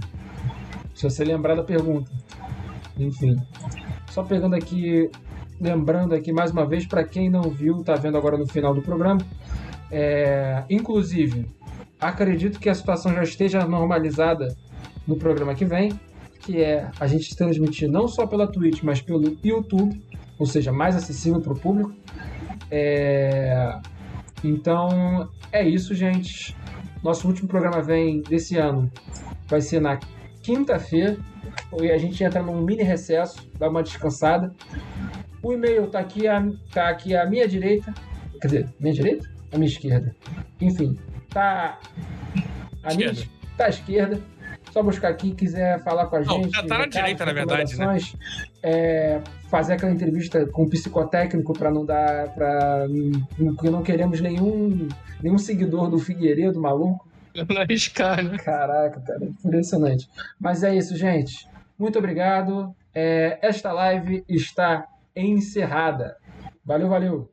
Se 0.93 1.03
você 1.03 1.25
lembrar 1.25 1.55
da 1.55 1.63
pergunta. 1.63 2.11
Enfim. 2.95 3.35
Só 4.11 4.21
pegando 4.21 4.55
aqui, 4.55 5.09
lembrando 5.59 6.13
aqui 6.13 6.31
mais 6.31 6.51
uma 6.51 6.63
vez, 6.63 6.85
para 6.85 7.03
quem 7.03 7.27
não 7.27 7.41
viu, 7.41 7.83
tá 7.83 7.95
vendo 7.95 8.17
agora 8.17 8.37
no 8.37 8.45
final 8.45 8.73
do 8.73 8.83
programa. 8.83 9.21
É, 9.91 10.63
inclusive, 10.69 11.47
acredito 11.99 12.59
que 12.59 12.69
a 12.69 12.75
situação 12.75 13.13
já 13.15 13.23
esteja 13.23 13.65
normalizada 13.65 14.55
no 15.07 15.15
programa 15.15 15.55
que 15.55 15.65
vem, 15.65 15.99
que 16.39 16.61
é 16.61 16.87
a 16.99 17.07
gente 17.07 17.35
transmitir 17.35 17.89
não 17.89 18.07
só 18.07 18.27
pela 18.27 18.45
Twitch, 18.45 18.83
mas 18.83 19.01
pelo 19.01 19.35
YouTube, 19.43 19.99
ou 20.37 20.45
seja, 20.45 20.71
mais 20.71 20.95
acessível 20.95 21.41
para 21.41 21.53
o 21.53 21.59
público. 21.59 21.95
É... 22.71 23.79
Então 24.43 25.29
é 25.51 25.63
isso, 25.67 25.93
gente. 25.93 26.55
Nosso 27.03 27.27
último 27.27 27.47
programa 27.47 27.81
vem 27.81 28.21
desse 28.21 28.57
ano. 28.57 28.91
Vai 29.47 29.61
ser 29.61 29.79
na 29.81 29.99
quinta-feira. 30.41 31.17
E 31.81 31.91
a 31.91 31.97
gente 31.97 32.23
entra 32.23 32.41
num 32.41 32.61
mini 32.61 32.83
recesso, 32.83 33.47
dá 33.57 33.69
uma 33.69 33.83
descansada. 33.83 34.53
O 35.41 35.53
e-mail 35.53 35.87
tá 35.87 35.99
aqui, 35.99 36.27
a, 36.27 36.43
tá 36.73 36.89
aqui 36.89 37.15
à 37.15 37.25
minha 37.25 37.47
direita. 37.47 37.93
Quer 38.41 38.47
dizer, 38.47 38.69
minha 38.79 38.93
direita? 38.93 39.29
À 39.51 39.57
minha 39.57 39.69
esquerda. 39.69 40.15
Enfim, 40.61 40.97
tá. 41.29 41.79
Minha, 42.95 43.11
Esquerda. 43.11 43.31
tá 43.57 43.65
à 43.65 43.69
esquerda. 43.69 44.21
Só 44.71 44.83
buscar 44.83 45.09
aqui, 45.09 45.33
quiser 45.33 45.83
falar 45.83 46.05
com 46.07 46.17
a 46.17 46.19
Não, 46.21 46.43
gente. 46.43 46.51
tá- 46.51 46.63
tá 46.67 46.77
na 46.77 46.85
direita, 46.85 47.25
na 47.25 47.33
verdade, 47.33 47.75
né? 47.77 47.97
é, 48.61 49.19
fazer 49.49 49.73
aquela 49.73 49.91
entrevista 49.91 50.45
com 50.47 50.63
o 50.63 50.69
psicotécnico 50.69 51.53
para 51.53 51.71
não 51.71 51.85
dar. 51.85 52.33
Pra, 52.33 52.85
porque 53.55 53.69
não 53.69 53.83
queremos 53.83 54.21
nenhum, 54.21 54.87
nenhum 55.21 55.37
seguidor 55.37 55.89
do 55.89 55.99
Figueiredo, 55.99 56.61
maluco. 56.61 57.07
Não 57.47 57.61
arriscar, 57.61 58.23
né? 58.23 58.37
Caraca, 58.39 58.99
cara, 59.01 59.29
impressionante. 59.45 60.09
Mas 60.39 60.63
é 60.63 60.75
isso, 60.75 60.97
gente. 60.97 61.47
Muito 61.77 61.97
obrigado. 61.99 62.75
É, 62.93 63.37
esta 63.41 63.71
live 63.71 64.23
está 64.27 64.87
encerrada. 65.15 66.17
Valeu, 66.65 66.89
valeu. 66.89 67.31